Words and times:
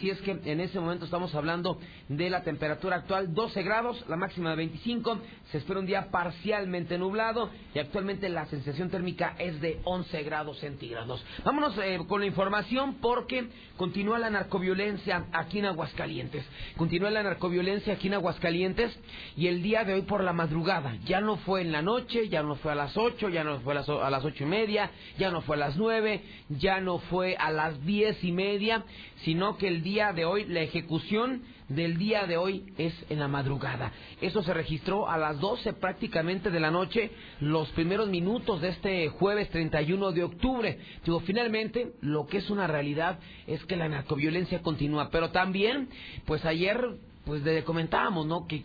Si 0.00 0.10
es 0.10 0.20
que 0.20 0.38
en 0.44 0.60
ese 0.60 0.78
momento 0.78 1.04
estamos 1.04 1.34
hablando 1.34 1.78
de 2.08 2.30
la 2.30 2.42
temperatura 2.42 2.96
actual, 2.96 3.34
12 3.34 3.62
grados, 3.62 4.04
la 4.08 4.16
máxima 4.16 4.50
de 4.50 4.56
25, 4.56 5.18
se 5.50 5.58
espera 5.58 5.80
un 5.80 5.86
día 5.86 6.10
parcialmente 6.10 6.96
nublado 6.98 7.50
y 7.74 7.78
actualmente 7.78 8.28
la 8.28 8.46
sensación 8.46 8.90
térmica 8.90 9.34
es 9.38 9.60
de 9.60 9.80
11 9.84 10.22
grados 10.22 10.58
centígrados. 10.60 11.24
Vámonos 11.44 11.76
eh, 11.78 11.98
con 12.06 12.20
la 12.20 12.26
información 12.26 12.96
porque 13.00 13.48
continúa 13.76 14.18
la 14.18 14.30
narcoviolencia 14.30 15.26
aquí 15.32 15.58
en 15.58 15.66
Aguascalientes. 15.66 16.44
Continúa 16.76 17.10
la 17.10 17.22
narcoviolencia 17.22 17.94
aquí 17.94 18.06
en 18.06 18.14
Aguascalientes 18.14 18.96
y 19.36 19.48
el 19.48 19.62
día 19.62 19.84
de 19.84 19.94
hoy 19.94 20.02
por 20.02 20.22
la 20.22 20.32
madrugada, 20.32 20.96
ya 21.06 21.20
no 21.20 21.38
fue 21.38 21.62
en 21.62 21.72
la 21.72 21.82
noche, 21.82 22.28
ya 22.28 22.42
no 22.42 22.54
fue 22.56 22.72
a 22.72 22.76
las 22.76 22.96
8, 22.96 23.28
ya 23.30 23.42
no 23.42 23.60
fue 23.60 23.72
a 23.72 23.76
las, 23.76 23.88
a 23.88 24.10
las 24.10 24.24
8 24.24 24.44
y 24.44 24.46
media, 24.46 24.90
ya 25.18 25.30
no 25.30 25.40
fue 25.42 25.56
a 25.56 25.60
las 25.60 25.76
9, 25.76 26.22
ya 26.50 26.80
no 26.80 26.98
fue 26.98 27.36
a 27.36 27.50
las 27.50 27.84
10 27.84 28.22
y 28.22 28.32
media, 28.32 28.84
sino 29.24 29.56
que 29.56 29.68
el 29.68 29.82
de 29.88 30.26
hoy, 30.26 30.44
la 30.44 30.60
ejecución 30.60 31.42
del 31.68 31.96
día 31.96 32.26
de 32.26 32.36
hoy 32.36 32.74
es 32.76 32.92
en 33.08 33.20
la 33.20 33.26
madrugada. 33.26 33.90
Eso 34.20 34.42
se 34.42 34.52
registró 34.52 35.08
a 35.08 35.16
las 35.16 35.40
12 35.40 35.72
prácticamente 35.72 36.50
de 36.50 36.60
la 36.60 36.70
noche, 36.70 37.10
los 37.40 37.70
primeros 37.70 38.08
minutos 38.08 38.60
de 38.60 38.68
este 38.68 39.08
jueves 39.08 39.48
31 39.48 40.12
de 40.12 40.24
octubre. 40.24 40.78
Digo, 41.04 41.20
finalmente, 41.20 41.92
lo 42.02 42.26
que 42.26 42.38
es 42.38 42.50
una 42.50 42.66
realidad 42.66 43.18
es 43.46 43.64
que 43.64 43.76
la 43.76 43.88
narcoviolencia 43.88 44.60
continúa, 44.60 45.08
pero 45.10 45.30
también, 45.30 45.88
pues 46.26 46.44
ayer 46.44 46.78
pues 47.24 47.42
le 47.42 47.64
comentábamos, 47.64 48.26
¿no? 48.26 48.46
Que 48.46 48.64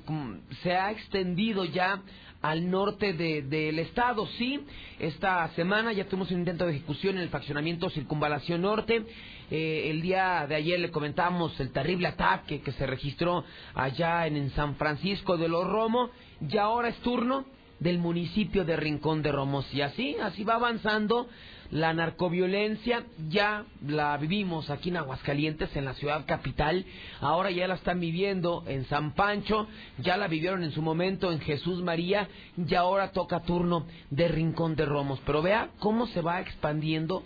se 0.62 0.74
ha 0.74 0.92
extendido 0.92 1.66
ya 1.66 2.02
al 2.42 2.70
norte 2.70 3.14
del 3.14 3.80
estado. 3.80 4.28
Sí, 4.38 4.60
esta 5.00 5.48
semana 5.56 5.94
ya 5.94 6.06
tuvimos 6.06 6.30
un 6.32 6.40
intento 6.40 6.66
de 6.66 6.76
ejecución 6.76 7.16
en 7.16 7.24
el 7.24 7.30
faccionamiento 7.30 7.90
Circunvalación 7.90 8.62
Norte. 8.62 9.06
Eh, 9.52 9.90
el 9.90 10.02
día 10.02 10.46
de 10.48 10.56
ayer 10.56 10.80
le 10.80 10.92
comentamos 10.92 11.60
el 11.60 11.72
terrible 11.72 12.08
ataque 12.08 12.62
que 12.62 12.72
se 12.72 12.86
registró 12.88 13.44
allá 13.76 14.28
en, 14.28 14.50
San 14.52 14.76
Francisco 14.76 15.38
de 15.38 15.48
los 15.48 15.66
Romo. 15.68 16.10
Y 16.48 16.58
ahora 16.58 16.90
es 16.90 16.98
turno 16.98 17.46
del 17.80 18.00
municipio 18.00 18.66
de 18.66 18.76
Rincón 18.76 19.22
de 19.22 19.32
Romos. 19.32 19.72
Y 19.74 19.82
así, 19.82 20.16
así 20.22 20.44
va 20.44 20.56
avanzando 20.56 21.28
la 21.74 21.92
narcoviolencia 21.92 23.04
ya 23.30 23.66
la 23.88 24.16
vivimos 24.18 24.70
aquí 24.70 24.90
en 24.90 24.98
Aguascalientes, 24.98 25.76
en 25.76 25.86
la 25.86 25.96
ciudad 25.96 26.24
capital. 26.28 26.86
Ahora 27.20 27.50
ya 27.50 27.68
la 27.68 27.74
están 27.74 28.00
viviendo 28.00 28.64
en 28.68 28.86
San 28.86 29.16
Pancho, 29.16 29.68
ya 29.98 30.16
la 30.16 30.28
vivieron 30.28 30.64
en 30.64 30.72
su 30.72 30.84
momento 30.84 31.32
en 31.32 31.40
Jesús 31.40 31.82
María 31.82 32.28
y 32.56 32.76
ahora 32.76 33.12
toca 33.12 33.42
turno 33.42 33.88
de 34.12 34.28
Rincón 34.28 34.76
de 34.76 34.86
Romos. 34.86 35.20
Pero 35.26 35.42
vea 35.42 35.70
cómo 35.80 36.06
se 36.06 36.22
va 36.22 36.42
expandiendo, 36.42 37.24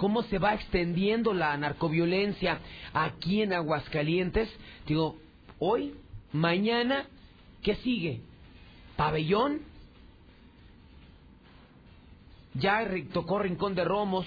cómo 0.00 0.22
se 0.22 0.38
va 0.38 0.54
extendiendo 0.54 1.34
la 1.34 1.54
narcoviolencia 1.58 2.58
aquí 2.94 3.42
en 3.42 3.52
Aguascalientes. 3.52 4.48
Digo, 4.86 5.18
hoy, 5.58 5.92
mañana, 6.32 7.04
¿qué 7.62 7.74
sigue? 7.76 8.22
Pabellón, 8.96 9.60
ya 12.54 12.82
tocó 13.12 13.40
Rincón 13.40 13.74
de 13.74 13.84
Romos, 13.84 14.26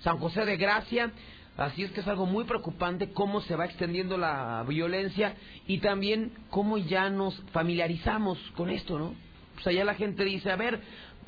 San 0.00 0.16
José 0.16 0.46
de 0.46 0.56
Gracia, 0.56 1.12
así 1.58 1.82
es 1.82 1.90
que 1.90 2.00
es 2.00 2.08
algo 2.08 2.24
muy 2.24 2.44
preocupante 2.44 3.10
cómo 3.10 3.42
se 3.42 3.56
va 3.56 3.66
extendiendo 3.66 4.16
la 4.16 4.64
violencia 4.66 5.34
y 5.66 5.80
también 5.80 6.32
cómo 6.48 6.78
ya 6.78 7.10
nos 7.10 7.38
familiarizamos 7.52 8.38
con 8.56 8.70
esto, 8.70 8.98
¿no? 8.98 9.14
O 9.58 9.60
sea, 9.60 9.70
ya 9.70 9.84
la 9.84 9.94
gente 9.96 10.24
dice, 10.24 10.50
a 10.50 10.56
ver, 10.56 10.80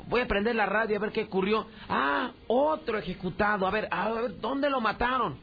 voy 0.07 0.21
a 0.21 0.27
prender 0.27 0.55
la 0.55 0.65
radio 0.65 0.97
a 0.97 0.99
ver 0.99 1.11
qué 1.11 1.23
ocurrió. 1.23 1.67
Ah, 1.89 2.31
otro 2.47 2.97
ejecutado, 2.97 3.67
a 3.67 3.71
ver, 3.71 3.87
a 3.91 4.11
ver, 4.11 4.39
¿dónde 4.39 4.69
lo 4.69 4.81
mataron? 4.81 5.37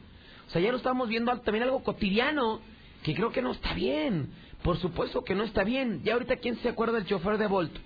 O 0.47 0.51
sea, 0.51 0.61
ya 0.61 0.71
lo 0.71 0.77
estamos 0.77 1.09
viendo 1.09 1.35
también 1.39 1.63
algo 1.63 1.83
cotidiano 1.83 2.59
que 3.03 3.13
creo 3.13 3.31
que 3.31 3.41
no 3.41 3.51
está 3.51 3.73
bien. 3.73 4.29
Por 4.63 4.79
supuesto 4.79 5.23
que 5.23 5.35
no 5.35 5.43
está 5.43 5.63
bien. 5.63 6.01
Ya 6.03 6.13
ahorita, 6.13 6.37
¿quién 6.37 6.57
se 6.57 6.69
acuerda 6.69 6.93
del 6.93 7.05
chofer 7.05 7.37
de 7.37 7.47
Volto? 7.47 7.79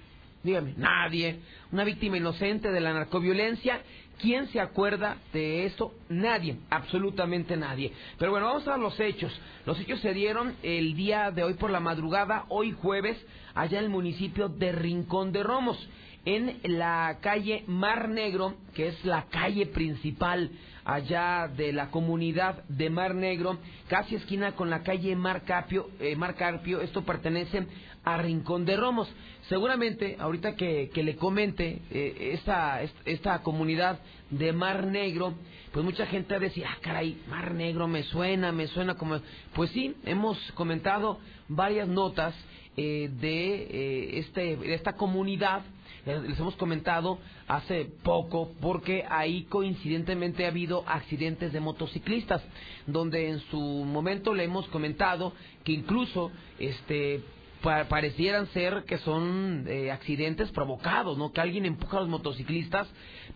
Dígame, 0.44 0.74
nadie. 0.78 1.40
Una 1.72 1.84
víctima 1.84 2.16
inocente 2.16 2.72
de 2.72 2.80
la 2.80 2.94
narcoviolencia. 2.94 3.82
¿Quién 4.20 4.48
se 4.48 4.60
acuerda 4.60 5.18
de 5.34 5.66
eso? 5.66 5.94
Nadie, 6.08 6.58
absolutamente 6.70 7.58
nadie. 7.58 7.92
Pero 8.18 8.32
bueno, 8.32 8.48
vamos 8.48 8.68
a 8.68 8.78
los 8.78 8.98
hechos. 9.00 9.38
Los 9.66 9.80
hechos 9.80 10.00
se 10.00 10.14
dieron 10.14 10.56
el 10.64 10.96
día 10.96 11.32
de 11.32 11.44
hoy 11.44 11.56
por 11.56 11.70
la 11.70 11.80
madrugada, 11.80 12.46
hoy 12.50 12.72
jueves, 12.72 13.18
allá 13.56 13.80
en 13.80 13.86
el 13.86 13.90
municipio 13.90 14.50
de 14.50 14.72
Rincón 14.72 15.32
de 15.32 15.44
Romos, 15.44 15.78
en 16.26 16.60
la 16.64 17.18
calle 17.22 17.64
Mar 17.68 18.10
Negro, 18.10 18.56
que 18.74 18.88
es 18.88 19.06
la 19.06 19.26
calle 19.30 19.66
principal 19.68 20.52
allá 20.86 21.48
de 21.48 21.72
la 21.72 21.92
comunidad 21.92 22.64
de 22.68 22.90
Mar 22.90 23.16
Negro, 23.16 23.60
casi 23.88 24.16
esquina 24.16 24.54
con 24.54 24.70
la 24.70 24.84
calle 24.84 25.16
Mar 25.16 25.44
Carpio. 25.44 25.90
Eh, 26.00 26.18
Carpio 26.38 26.82
esto 26.82 27.04
pertenece 27.04 27.68
a 28.04 28.18
Rincón 28.18 28.66
de 28.66 28.76
Romos. 28.76 29.08
Seguramente, 29.48 30.18
ahorita 30.20 30.56
que, 30.56 30.92
le 30.94 31.16
comente 31.16 31.82
eh, 31.92 32.32
esta, 32.34 32.82
esta 33.06 33.40
comunidad 33.40 34.00
de 34.30 34.54
Mar 34.54 34.86
Negro, 34.86 35.34
pues 35.72 35.86
mucha 35.86 36.06
gente 36.08 36.34
va 36.34 36.38
a 36.38 36.40
decir, 36.42 36.66
ah, 36.66 36.78
caray, 36.82 37.22
Mar 37.28 37.54
Negro 37.54 37.88
me 37.88 38.04
suena, 38.04 38.52
me 38.52 38.68
suena 38.68 38.96
como... 38.96 39.20
Pues 39.54 39.70
sí, 39.72 39.96
hemos 40.06 40.38
comentado 40.54 41.20
varias 41.48 41.88
notas 41.88 42.36
eh, 42.78 43.10
de, 43.20 43.64
eh, 43.64 44.20
este, 44.20 44.56
de 44.56 44.74
esta 44.74 44.94
comunidad, 44.94 45.64
les 46.06 46.40
hemos 46.40 46.56
comentado 46.56 47.20
hace 47.48 47.86
poco, 48.04 48.52
porque 48.62 49.06
ahí 49.10 49.44
coincidentemente 49.44 50.46
ha 50.46 50.50
habido 50.50 50.84
accidentes 50.88 51.54
de 51.54 51.60
motociclistas, 51.60 52.42
donde 52.88 53.30
en 53.30 53.40
su 53.52 53.60
momento 53.60 54.34
le 54.34 54.44
hemos 54.44 54.68
comentado 54.68 55.34
que 55.64 55.74
incluso 55.74 56.32
este 56.58 57.24
parecieran 57.62 58.48
ser 58.48 58.86
que 58.86 58.98
son 59.00 59.66
eh, 59.68 59.92
accidentes 59.92 60.50
provocados, 60.52 61.18
¿no? 61.18 61.34
Que 61.34 61.42
alguien 61.42 61.66
empuja 61.66 61.98
a 61.98 62.00
los 62.02 62.10
motociclistas 62.10 62.88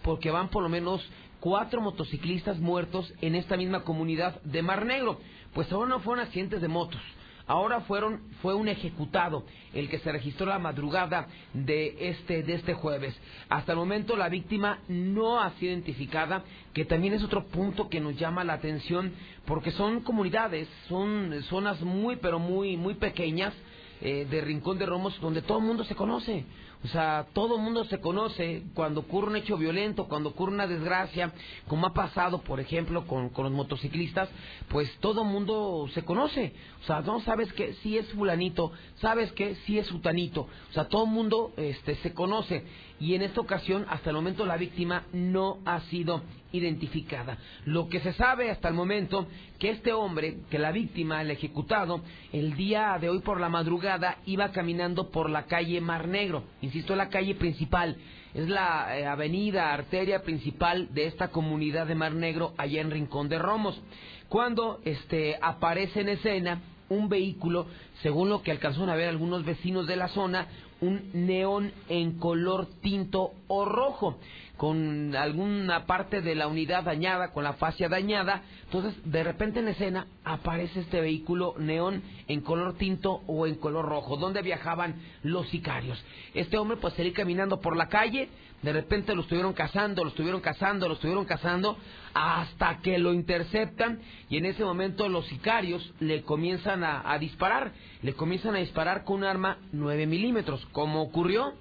porque 0.01 0.31
van 0.31 0.49
por 0.49 0.63
lo 0.63 0.69
menos 0.69 1.05
cuatro 1.39 1.81
motociclistas 1.81 2.57
muertos 2.57 3.13
en 3.19 3.35
esta 3.35 3.57
misma 3.57 3.83
comunidad 3.83 4.41
de 4.43 4.61
Mar 4.61 4.85
Negro. 4.85 5.19
Pues 5.53 5.69
ahora 5.71 5.89
no 5.89 5.99
fueron 5.99 6.25
accidentes 6.25 6.61
de 6.61 6.69
motos, 6.69 7.01
ahora 7.47 7.81
fueron 7.81 8.21
fue 8.41 8.53
un 8.53 8.67
ejecutado 8.67 9.43
el 9.73 9.89
que 9.89 9.99
se 9.99 10.11
registró 10.11 10.45
la 10.45 10.59
madrugada 10.59 11.27
de 11.53 12.09
este 12.09 12.43
de 12.43 12.55
este 12.55 12.73
jueves. 12.73 13.15
Hasta 13.49 13.71
el 13.73 13.77
momento 13.77 14.15
la 14.15 14.29
víctima 14.29 14.79
no 14.87 15.41
ha 15.41 15.51
sido 15.51 15.71
identificada, 15.71 16.43
que 16.73 16.85
también 16.85 17.13
es 17.13 17.23
otro 17.23 17.45
punto 17.45 17.89
que 17.89 17.99
nos 17.99 18.17
llama 18.17 18.43
la 18.43 18.53
atención 18.53 19.13
porque 19.45 19.71
son 19.71 20.01
comunidades, 20.01 20.67
son 20.87 21.41
zonas 21.43 21.81
muy 21.81 22.15
pero 22.17 22.39
muy 22.39 22.77
muy 22.77 22.95
pequeñas 22.95 23.53
eh, 24.01 24.27
de 24.29 24.41
Rincón 24.41 24.77
de 24.77 24.85
Romos 24.85 25.19
donde 25.21 25.41
todo 25.41 25.59
el 25.59 25.65
mundo 25.65 25.83
se 25.83 25.95
conoce. 25.95 26.45
O 26.83 26.87
sea, 26.87 27.27
todo 27.33 27.55
el 27.55 27.61
mundo 27.61 27.85
se 27.85 28.01
conoce 28.01 28.63
cuando 28.73 29.01
ocurre 29.01 29.29
un 29.29 29.35
hecho 29.37 29.57
violento, 29.57 30.07
cuando 30.07 30.29
ocurre 30.29 30.51
una 30.51 30.67
desgracia, 30.67 31.31
como 31.67 31.87
ha 31.87 31.93
pasado, 31.93 32.41
por 32.41 32.59
ejemplo, 32.59 33.07
con, 33.07 33.31
los 33.35 33.51
motociclistas, 33.51 34.29
pues 34.67 34.91
todo 34.99 35.21
el 35.21 35.29
mundo 35.29 35.87
se 35.93 36.03
conoce. 36.03 36.53
O 36.83 36.85
sea, 36.85 37.01
no 37.01 37.21
sabes 37.21 37.51
que 37.53 37.73
si 37.75 37.97
es 37.97 38.07
fulanito, 38.11 38.73
sabes 38.95 39.31
que 39.31 39.55
si 39.65 39.79
es 39.79 39.87
sutanito. 39.87 40.41
O 40.41 40.73
sea, 40.73 40.89
todo 40.89 41.05
el 41.05 41.11
mundo 41.11 41.53
este, 41.55 41.95
se 41.95 42.13
conoce. 42.13 42.65
Y 43.03 43.15
en 43.15 43.21
esta 43.21 43.41
ocasión, 43.41 43.85
hasta 43.89 44.11
el 44.11 44.15
momento, 44.15 44.45
la 44.45 44.55
víctima 44.55 45.03
no 45.11 45.57
ha 45.65 45.81
sido 45.81 46.21
identificada. 46.53 47.37
Lo 47.65 47.89
que 47.89 47.99
se 47.99 48.13
sabe 48.13 48.49
hasta 48.49 48.69
el 48.69 48.75
momento, 48.75 49.27
que 49.59 49.71
este 49.71 49.91
hombre, 49.91 50.37
que 50.49 50.57
la 50.57 50.71
víctima, 50.71 51.21
el 51.21 51.29
ejecutado, 51.29 51.99
el 52.31 52.55
día 52.55 52.97
de 53.01 53.09
hoy 53.09 53.19
por 53.19 53.41
la 53.41 53.49
madrugada 53.49 54.19
iba 54.25 54.53
caminando 54.53 55.09
por 55.09 55.29
la 55.29 55.47
calle 55.47 55.81
Mar 55.81 56.07
Negro 56.07 56.45
insisto, 56.61 56.95
la 56.95 57.09
calle 57.09 57.35
principal, 57.35 57.97
es 58.33 58.47
la 58.47 58.97
eh, 58.97 59.05
avenida, 59.05 59.73
arteria 59.73 60.23
principal 60.23 60.87
de 60.93 61.07
esta 61.07 61.27
comunidad 61.27 61.87
de 61.87 61.95
Mar 61.95 62.13
Negro, 62.13 62.53
allá 62.57 62.79
en 62.79 62.89
Rincón 62.89 63.27
de 63.27 63.37
Romos. 63.37 63.81
Cuando 64.29 64.79
este, 64.85 65.37
aparece 65.41 65.99
en 65.99 66.07
escena 66.07 66.61
un 66.87 67.09
vehículo, 67.09 67.67
según 68.01 68.29
lo 68.29 68.41
que 68.43 68.51
alcanzaron 68.51 68.89
a 68.89 68.95
ver 68.95 69.09
algunos 69.09 69.43
vecinos 69.43 69.87
de 69.87 69.95
la 69.95 70.07
zona, 70.07 70.47
un 70.83 71.09
neón 71.13 71.71
en 71.89 72.19
color 72.19 72.67
tinto 72.81 73.31
o 73.47 73.65
rojo 73.65 74.17
con 74.57 75.15
alguna 75.15 75.85
parte 75.85 76.21
de 76.21 76.35
la 76.35 76.47
unidad 76.47 76.83
dañada, 76.83 77.31
con 77.31 77.43
la 77.43 77.53
fascia 77.53 77.89
dañada. 77.89 78.43
Entonces, 78.65 78.93
de 79.03 79.23
repente 79.23 79.59
en 79.59 79.67
escena 79.67 80.07
aparece 80.23 80.81
este 80.81 81.01
vehículo 81.01 81.55
neón 81.57 82.03
en 82.27 82.41
color 82.41 82.75
tinto 82.75 83.21
o 83.27 83.47
en 83.47 83.55
color 83.55 83.85
rojo, 83.85 84.17
donde 84.17 84.41
viajaban 84.41 84.95
los 85.23 85.49
sicarios. 85.49 86.03
Este 86.33 86.57
hombre 86.57 86.77
pues 86.77 86.93
seguía 86.93 87.13
caminando 87.13 87.59
por 87.59 87.75
la 87.75 87.89
calle, 87.89 88.29
de 88.61 88.71
repente 88.71 89.15
lo 89.15 89.23
estuvieron 89.23 89.53
cazando, 89.53 90.03
lo 90.03 90.09
estuvieron 90.09 90.39
cazando, 90.39 90.87
lo 90.87 90.93
estuvieron 90.93 91.25
cazando, 91.25 91.77
hasta 92.13 92.79
que 92.79 92.97
lo 92.99 93.11
interceptan 93.11 93.99
y 94.29 94.37
en 94.37 94.45
ese 94.45 94.63
momento 94.63 95.09
los 95.09 95.25
sicarios 95.27 95.93
le 95.99 96.21
comienzan 96.21 96.83
a, 96.83 97.11
a 97.11 97.17
disparar, 97.17 97.73
le 98.01 98.13
comienzan 98.13 98.55
a 98.55 98.59
disparar 98.59 99.03
con 99.03 99.17
un 99.17 99.23
arma 99.25 99.57
9 99.73 100.05
milímetros, 100.05 100.65
como 100.71 101.01
ocurrió 101.01 101.53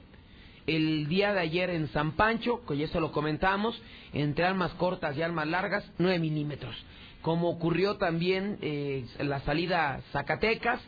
el 0.66 1.08
día 1.08 1.32
de 1.32 1.40
ayer 1.40 1.70
en 1.70 1.88
San 1.88 2.12
Pancho, 2.12 2.64
que 2.66 2.76
ya 2.76 2.88
se 2.88 3.00
lo 3.00 3.12
comentamos, 3.12 3.80
entre 4.12 4.44
armas 4.44 4.72
cortas 4.74 5.16
y 5.16 5.22
armas 5.22 5.46
largas, 5.46 5.84
9 5.98 6.18
milímetros. 6.18 6.74
como 7.22 7.48
ocurrió 7.48 7.98
también 7.98 8.58
eh, 8.62 9.06
la 9.20 9.40
salida 9.42 10.00
Zacatecas 10.10 10.80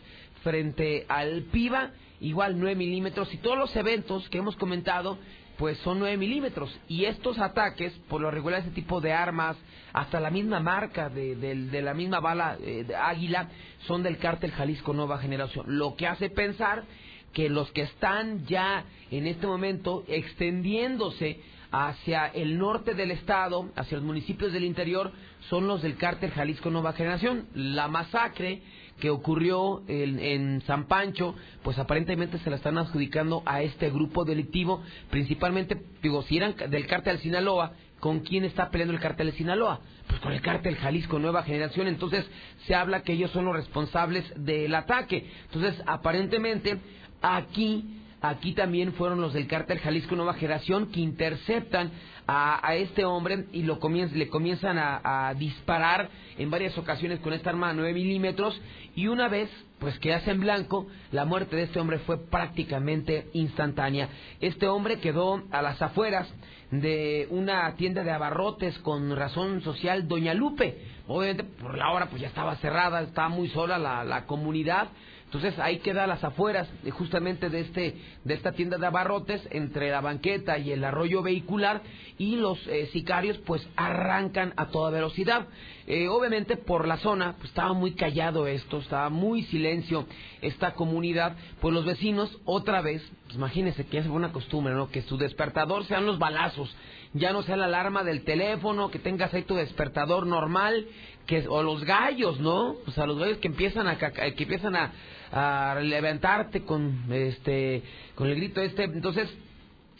frente 0.43 1.07
al 1.09 1.45
PIBA, 1.45 1.93
igual 2.21 2.59
9 2.59 2.75
milímetros, 2.75 3.33
y 3.33 3.39
todos 3.39 3.57
los 3.57 3.75
eventos 3.77 4.29
que 4.31 4.39
hemos 4.39 4.57
comentado, 4.57 5.17
pues 5.59 5.79
son 5.79 6.01
9 6.01 6.17
milímetros. 6.17 6.77
Y 6.89 7.05
estos 7.05 7.39
ataques, 7.39 7.93
por 8.09 8.21
lo 8.21 8.31
regular, 8.31 8.61
este 8.61 8.73
tipo 8.73 9.01
de 9.01 9.13
armas, 9.13 9.57
hasta 9.93 10.19
la 10.19 10.31
misma 10.31 10.59
marca 10.59 11.09
de, 11.09 11.37
de 11.37 11.83
la 11.83 11.95
misma 11.95 12.19
bala 12.19 12.59
eh, 12.61 12.85
de 12.85 12.97
águila, 12.97 13.49
son 13.87 14.03
del 14.03 14.19
cártel 14.19 14.51
Jalisco 14.51 14.93
Nueva 14.93 15.19
Generación. 15.19 15.67
Lo 15.79 15.95
que 15.95 16.09
hace 16.09 16.31
pensar 16.31 16.85
que 17.35 17.51
los 17.51 17.71
que 17.73 17.83
están 17.83 18.47
ya 18.47 18.85
en 19.11 19.27
este 19.27 19.47
momento 19.47 20.05
extendiéndose 20.09 21.41
hacia 21.71 22.27
el 22.29 22.57
norte 22.57 22.95
del 22.95 23.11
estado, 23.11 23.71
hacia 23.75 23.99
los 23.99 24.07
municipios 24.07 24.53
del 24.53 24.65
interior, 24.65 25.11
son 25.51 25.67
los 25.67 25.83
del 25.83 25.97
cártel 25.97 26.31
Jalisco 26.31 26.71
Nueva 26.71 26.93
Generación. 26.93 27.49
La 27.53 27.89
masacre 27.89 28.63
que 29.01 29.11
ocurrió 29.11 29.83
en, 29.89 30.63
San 30.63 30.87
Pancho, 30.87 31.35
pues 31.65 31.77
aparentemente 31.79 32.39
se 32.39 32.51
la 32.51 32.57
están 32.57 32.79
adjudicando 32.79 33.43
a 33.45 33.63
este 33.63 33.91
grupo 33.91 34.25
delictivo, 34.25 34.85
principalmente, 35.11 35.83
digo, 36.01 36.23
si 36.23 36.37
eran 36.37 36.55
del 36.71 36.87
cártel 36.87 37.19
Sinaloa, 37.19 37.73
¿con 37.99 38.21
quién 38.21 38.45
está 38.45 38.71
peleando 38.71 38.95
el 38.95 39.01
cártel 39.01 39.33
de 39.33 39.37
Sinaloa? 39.37 39.81
Pues 40.07 40.21
con 40.21 40.33
el 40.33 40.43
cártel 40.43 40.77
Jalisco 40.77 41.19
Nueva 41.19 41.43
Generación, 41.43 41.89
entonces 41.89 42.25
se 42.67 42.75
habla 42.77 43.03
que 43.03 43.15
ellos 43.15 43.33
son 43.33 43.47
los 43.47 43.57
responsables 43.57 44.25
del 44.37 44.75
ataque. 44.77 45.29
Entonces, 45.47 45.83
aparentemente, 45.87 46.79
aquí 47.25 47.95
Aquí 48.25 48.53
también 48.55 48.95
fueron 48.95 49.21
los 49.21 49.35
del 49.35 49.47
cártel 49.47 49.81
Jalisco 49.81 50.17
Nueva 50.17 50.33
Generación 50.33 50.87
que 50.87 51.01
interceptan 51.01 51.91
a, 52.27 52.75
este 52.75 53.05
hombre 53.05 53.45
y 53.53 53.65
lo 53.65 53.79
le 54.15 54.29
comienzan 54.29 54.79
a, 54.79 55.35
disparar 55.37 56.09
en 56.39 56.51
varias 56.51 56.79
ocasiones 56.79 57.21
con 57.21 57.35
esta 57.35 57.51
arma 57.51 57.69
de 57.69 57.75
9 57.75 57.93
milímetros 57.93 58.59
y 58.97 59.09
una 59.09 59.29
vez 59.29 59.51
pues 59.79 59.99
que 59.99 60.15
en 60.15 60.41
blanco, 60.41 60.87
la 61.13 61.27
muerte 61.27 61.55
de 61.55 61.65
este 61.65 61.79
hombre 61.79 61.99
fue 61.99 62.17
prácticamente 62.17 63.29
instantánea. 63.35 64.09
Este 64.41 64.69
hombre 64.69 65.01
quedó 65.01 65.43
a 65.51 65.61
las 65.61 65.83
afueras 65.83 66.27
de 66.71 67.29
una 67.29 67.75
tienda 67.77 68.05
de 68.05 68.11
abarrotes 68.11 68.79
con 68.79 69.15
razón 69.15 69.61
social 69.61 70.09
Doña 70.09 70.33
Lupe. 70.33 70.79
Obviamente 71.09 71.45
por 71.45 71.77
la 71.77 71.91
hora 71.91 72.07
pues 72.07 72.23
ya 72.23 72.29
estaba 72.29 72.57
cerrada, 72.57 73.03
estaba 73.03 73.29
muy 73.29 73.51
sola 73.51 73.77
la, 73.77 74.03
la 74.03 74.25
comunidad 74.25 74.89
entonces 75.35 75.59
ahí 75.59 75.81
queda 75.81 76.07
las 76.07 76.23
afueras 76.23 76.69
justamente 76.93 77.51
de 77.51 77.61
este 77.61 77.97
de 78.23 78.35
esta 78.35 78.53
tienda 78.53 78.79
de 78.79 78.87
abarrotes 78.87 79.43
entre 79.51 79.91
la 79.91 80.01
banqueta 80.01 80.59
y 80.59 80.71
el 80.71 80.85
arroyo 80.85 81.23
vehicular 81.23 81.83
y 82.19 82.37
los 82.37 82.65
eh, 82.69 82.89
sicarios 82.93 83.39
pues 83.39 83.67
arrancan 83.75 84.53
a 84.57 84.67
toda 84.67 84.91
velocidad. 84.91 85.49
Eh, 85.87 86.09
obviamente 86.09 86.57
por 86.57 86.87
la 86.87 86.99
zona 86.99 87.35
pues 87.37 87.49
estaba 87.49 87.73
muy 87.73 87.95
callado 87.95 88.47
esto, 88.47 88.79
estaba 88.79 89.11
muy 89.11 89.43
silencio 89.45 90.07
esta 90.41 90.75
comunidad, 90.75 91.37
pues 91.61 91.75
los 91.75 91.85
vecinos 91.85 92.39
otra 92.45 92.81
vez, 92.81 93.03
pues 93.25 93.35
imagínense 93.35 93.87
que 93.87 93.99
es 93.99 94.07
una 94.07 94.33
costumbre, 94.33 94.73
¿no? 94.73 94.89
Que 94.89 95.03
su 95.03 95.17
despertador 95.17 95.85
sean 95.87 96.07
los 96.07 96.19
balazos, 96.19 96.75
ya 97.13 97.33
no 97.33 97.43
sea 97.43 97.57
la 97.57 97.67
alarma 97.67 98.05
del 98.05 98.25
teléfono, 98.25 98.91
que 98.91 98.99
tengas 98.99 99.35
ahí 99.35 99.43
tu 99.43 99.57
despertador 99.57 100.27
normal, 100.27 100.87
que 101.27 101.47
o 101.49 101.63
los 101.63 101.85
gallos, 101.85 102.41
¿no? 102.41 102.77
O 102.87 102.91
sea, 102.93 103.07
los 103.07 103.19
gallos 103.19 103.39
que 103.39 103.49
empiezan 103.49 103.87
a 103.89 103.99
que 103.99 104.43
empiezan 104.43 104.77
a 104.77 104.93
a 105.35 105.81
levantarte 105.81 106.63
con 106.63 107.07
este 107.11 107.83
con 108.15 108.29
el 108.29 108.37
grito 108.37 108.61
este 108.61 108.85
entonces 108.85 109.29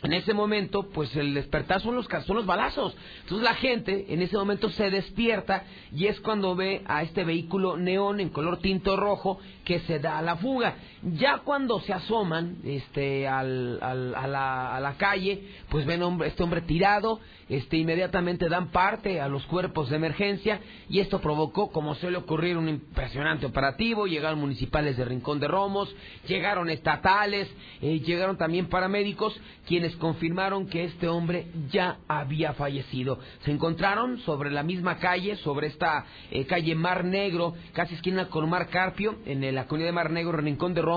en 0.05 0.13
ese 0.13 0.35
momento, 0.35 0.91
pues 0.91 1.17
el 1.17 1.33
despertar 1.33 1.81
son 1.81 1.95
los, 1.95 2.07
son 2.27 2.37
los 2.37 2.45
balazos. 2.45 2.95
Entonces 3.23 3.43
la 3.43 3.55
gente 3.55 4.13
en 4.13 4.21
ese 4.21 4.37
momento 4.37 4.69
se 4.69 4.91
despierta 4.91 5.65
y 5.95 6.07
es 6.07 6.21
cuando 6.21 6.55
ve 6.55 6.83
a 6.87 7.03
este 7.03 7.25
vehículo 7.25 7.79
neón 7.79 8.21
en 8.21 8.29
color 8.29 8.59
tinto 8.59 8.97
rojo 8.99 9.39
que 9.65 9.81
se 9.81 10.01
da 10.01 10.19
a 10.19 10.23
la 10.23 10.37
fuga. 10.37 10.75
Ya 11.13 11.43
cuando 11.45 11.81
se 11.81 11.93
asoman 11.93 12.57
este, 12.65 13.29
al, 13.29 13.79
a, 13.83 14.27
la, 14.27 14.75
a, 14.75 14.81
la, 14.81 14.97
calle, 14.97 15.43
pues 15.69 15.85
ven 15.85 16.03
hombre, 16.03 16.29
este 16.29 16.43
hombre 16.43 16.63
tirado, 16.63 17.21
este, 17.51 17.77
inmediatamente 17.77 18.49
dan 18.49 18.69
parte 18.69 19.21
a 19.21 19.29
los 19.29 19.45
cuerpos 19.45 19.91
de 19.91 19.97
emergencia 19.97 20.61
y 20.89 21.01
esto 21.01 21.21
provocó, 21.21 21.71
como 21.71 21.95
suele 21.97 22.17
ocurrir, 22.17 22.57
un 22.57 22.71
impresionante 22.71 23.45
operativo. 23.45 24.07
Llegaron 24.07 24.41
municipales 24.41 24.97
de 24.97 25.05
Rincón 25.05 25.41
de 25.41 25.49
Romos, 25.49 25.95
llegaron 26.27 26.71
estatales, 26.71 27.51
eh, 27.83 28.01
llegaron 28.01 28.39
también 28.39 28.71
paramédicos, 28.71 29.39
quienes 29.67 29.95
confirmaron 29.97 30.69
que 30.69 30.85
este 30.85 31.09
hombre 31.09 31.49
ya 31.71 31.99
había 32.09 32.55
fallecido. 32.55 33.19
Se 33.45 33.51
encontraron 33.51 34.21
sobre 34.21 34.51
la 34.51 34.63
misma 34.63 34.97
calle, 34.97 35.37
sobre 35.37 35.67
esta 35.67 36.07
eh, 36.31 36.47
calle 36.47 36.75
Mar 36.75 37.05
Negro, 37.05 37.53
casi 37.75 37.95
esquina 37.95 38.29
con 38.31 38.49
Mar 38.49 38.69
Carpio, 38.69 39.17
en 39.27 39.55
la 39.55 39.67
comunidad 39.67 39.89
de 39.89 39.93
Mar 39.93 40.11
Negro, 40.11 40.33
Rincón 40.39 40.73
de 40.73 40.81
Romos, 40.81 40.94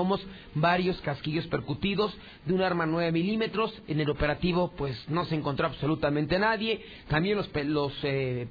varios 0.54 1.00
casquillos 1.00 1.46
percutidos 1.46 2.16
de 2.44 2.54
un 2.54 2.62
arma 2.62 2.86
9 2.86 3.12
milímetros. 3.12 3.72
En 3.88 4.00
el 4.00 4.10
operativo, 4.10 4.72
pues 4.76 4.96
no 5.08 5.24
se 5.24 5.34
encontró 5.34 5.66
absolutamente 5.66 6.38
nadie. 6.38 6.84
También 7.08 7.36
los, 7.36 7.50
los, 7.64 7.92
eh, 8.02 8.48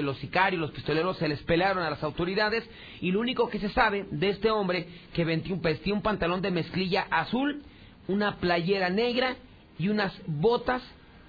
los 0.00 0.18
sicarios, 0.18 0.60
los 0.60 0.70
pistoleros 0.70 1.16
se 1.18 1.28
les 1.28 1.42
pelearon 1.42 1.82
a 1.82 1.90
las 1.90 2.02
autoridades. 2.02 2.68
Y 3.00 3.10
lo 3.10 3.20
único 3.20 3.48
que 3.48 3.58
se 3.58 3.68
sabe 3.70 4.06
de 4.10 4.30
este 4.30 4.50
hombre 4.50 4.86
que 5.12 5.24
vestía 5.24 5.94
un 5.94 6.02
pantalón 6.02 6.42
de 6.42 6.50
mezclilla 6.50 7.06
azul, 7.10 7.62
una 8.06 8.36
playera 8.36 8.90
negra 8.90 9.36
y 9.78 9.88
unas 9.88 10.12
botas 10.26 10.82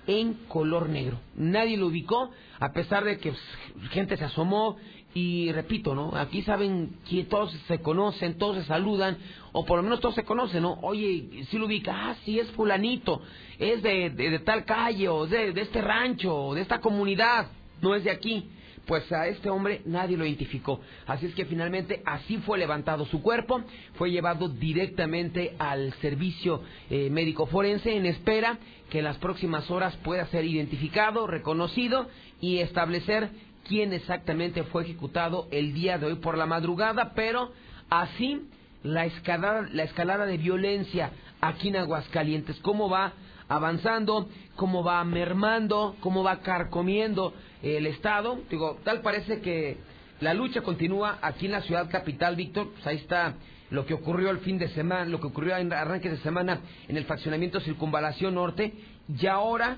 en 0.08 0.34
color 0.48 0.90
negro. 0.90 1.20
Nadie 1.36 1.78
lo 1.78 1.88
ubicó, 1.88 2.32
a 2.60 2.72
pesar 2.72 3.04
de 3.04 3.20
que 3.20 3.32
pues, 3.32 3.90
gente 3.92 4.18
se 4.18 4.26
asomó 4.26 4.78
y 5.14 5.52
repito, 5.52 5.96
¿no? 5.96 6.16
Aquí 6.16 6.44
saben 6.44 6.98
que 7.10 7.24
todos 7.24 7.52
se 7.68 7.80
conocen, 7.80 8.38
todos 8.38 8.58
se 8.58 8.66
saludan, 8.66 9.18
o 9.52 9.66
por 9.66 9.78
lo 9.78 9.84
menos 9.84 10.00
todos 10.00 10.16
se 10.16 10.24
conocen, 10.24 10.62
¿no? 10.62 10.74
Oye, 10.82 11.46
si 11.50 11.58
lo 11.58 11.66
ubica, 11.66 12.10
ah, 12.10 12.16
sí, 12.24 12.40
es 12.40 12.50
fulanito, 12.52 13.22
es 13.58 13.82
de, 13.82 14.12
de, 14.12 14.40
tal 14.40 14.66
calle, 14.66 15.10
o 15.10 15.26
de, 15.26 15.52
de 15.52 15.62
este 15.62 15.82
rancho, 15.82 16.36
o 16.36 16.56
de 16.56 16.62
esta 16.62 16.80
comunidad, 16.80 17.48
no 17.82 17.96
es 17.96 18.04
de 18.04 18.12
aquí 18.12 18.46
pues 18.90 19.12
a 19.12 19.28
este 19.28 19.52
hombre 19.52 19.84
nadie 19.86 20.18
lo 20.18 20.26
identificó. 20.26 20.82
Así 21.06 21.28
es 21.28 21.36
que 21.36 21.46
finalmente 21.46 22.02
así 22.08 22.38
fue 22.38 22.58
levantado 22.58 23.06
su 23.06 23.22
cuerpo, 23.22 23.62
fue 23.94 24.10
llevado 24.10 24.50
directamente 24.50 25.54
al 25.60 25.94
servicio 26.02 26.64
eh, 26.90 27.08
médico 27.12 27.46
forense 27.46 27.96
en 27.96 28.08
espera 28.08 28.58
que 28.90 28.98
en 28.98 29.04
las 29.04 29.18
próximas 29.18 29.70
horas 29.70 29.96
pueda 29.98 30.26
ser 30.30 30.44
identificado, 30.44 31.28
reconocido 31.28 32.08
y 32.42 32.58
establecer 32.58 33.30
quién 33.69 33.94
exactamente 33.94 34.63
fue 34.63 34.83
ejecutado 34.83 35.48
el 35.51 35.74
día 35.74 36.00
de 36.00 36.07
hoy 36.07 36.16
por 36.16 36.38
la 36.38 36.48
madrugada, 36.48 37.13
pero 37.13 37.51
así 37.89 38.42
la 38.81 39.06
escalada, 39.06 39.69
la 39.71 39.83
escalada 39.83 40.26
de 40.26 40.38
violencia 40.38 41.11
aquí 41.40 41.68
en 41.68 41.76
Aguascalientes, 41.76 42.59
cómo 42.61 42.90
va 42.90 43.14
avanzando, 43.47 44.28
cómo 44.56 44.83
va 44.83 45.04
mermando, 45.04 45.95
cómo 45.99 46.23
va 46.23 46.40
carcomiendo 46.40 47.33
el 47.61 47.85
Estado. 47.85 48.40
Digo, 48.49 48.80
tal 48.83 49.02
parece 49.02 49.40
que 49.40 49.78
la 50.19 50.33
lucha 50.33 50.61
continúa 50.61 51.19
aquí 51.21 51.45
en 51.45 51.52
la 51.52 51.61
ciudad 51.61 51.92
capital, 51.92 52.35
Víctor. 52.35 52.71
Pues 52.71 52.88
ahí 52.88 52.97
está 52.97 53.35
lo 53.69 53.85
que 53.85 53.94
ocurrió 53.94 54.31
el 54.31 54.40
fin 54.40 54.57
de 54.57 54.69
semana, 54.69 55.06
lo 55.06 55.19
que 55.19 55.28
ocurrió 55.28 55.56
en 55.57 55.71
arranque 55.71 56.09
de 56.09 56.18
semana 56.18 56.61
en 56.88 56.97
el 56.97 57.06
faccionamiento 57.06 57.59
Circunvalación 57.59 58.33
Norte. 58.33 58.73
Y 59.16 59.28
ahora, 59.28 59.78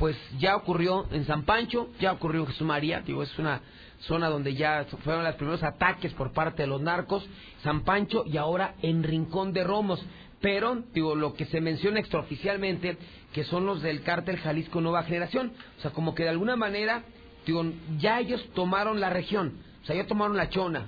pues 0.00 0.16
ya 0.38 0.56
ocurrió 0.56 1.06
en 1.12 1.26
San 1.26 1.42
Pancho, 1.42 1.90
ya 2.00 2.12
ocurrió 2.12 2.40
en 2.40 2.46
Jesús 2.46 2.66
María. 2.66 3.02
Digo, 3.02 3.22
es 3.22 3.38
una 3.38 3.60
zona 4.00 4.30
donde 4.30 4.54
ya 4.54 4.86
fueron 5.04 5.24
los 5.24 5.34
primeros 5.34 5.62
ataques 5.62 6.14
por 6.14 6.32
parte 6.32 6.62
de 6.62 6.68
los 6.68 6.80
narcos. 6.80 7.22
San 7.62 7.82
Pancho 7.82 8.24
y 8.24 8.38
ahora 8.38 8.76
en 8.80 9.02
Rincón 9.02 9.52
de 9.52 9.62
Romos. 9.62 10.02
Pero, 10.40 10.84
digo, 10.94 11.14
lo 11.14 11.34
que 11.34 11.44
se 11.44 11.60
menciona 11.60 12.00
extraoficialmente 12.00 12.96
que 13.34 13.44
son 13.44 13.66
los 13.66 13.82
del 13.82 14.00
cártel 14.00 14.38
Jalisco 14.38 14.80
Nueva 14.80 15.02
Generación. 15.02 15.52
O 15.78 15.82
sea, 15.82 15.90
como 15.90 16.14
que 16.14 16.22
de 16.22 16.30
alguna 16.30 16.56
manera, 16.56 17.02
digo, 17.44 17.62
ya 17.98 18.20
ellos 18.20 18.42
tomaron 18.54 19.00
la 19.00 19.10
región, 19.10 19.58
o 19.82 19.86
sea, 19.86 19.96
ya 19.96 20.06
tomaron 20.06 20.34
la 20.34 20.48
chona. 20.48 20.86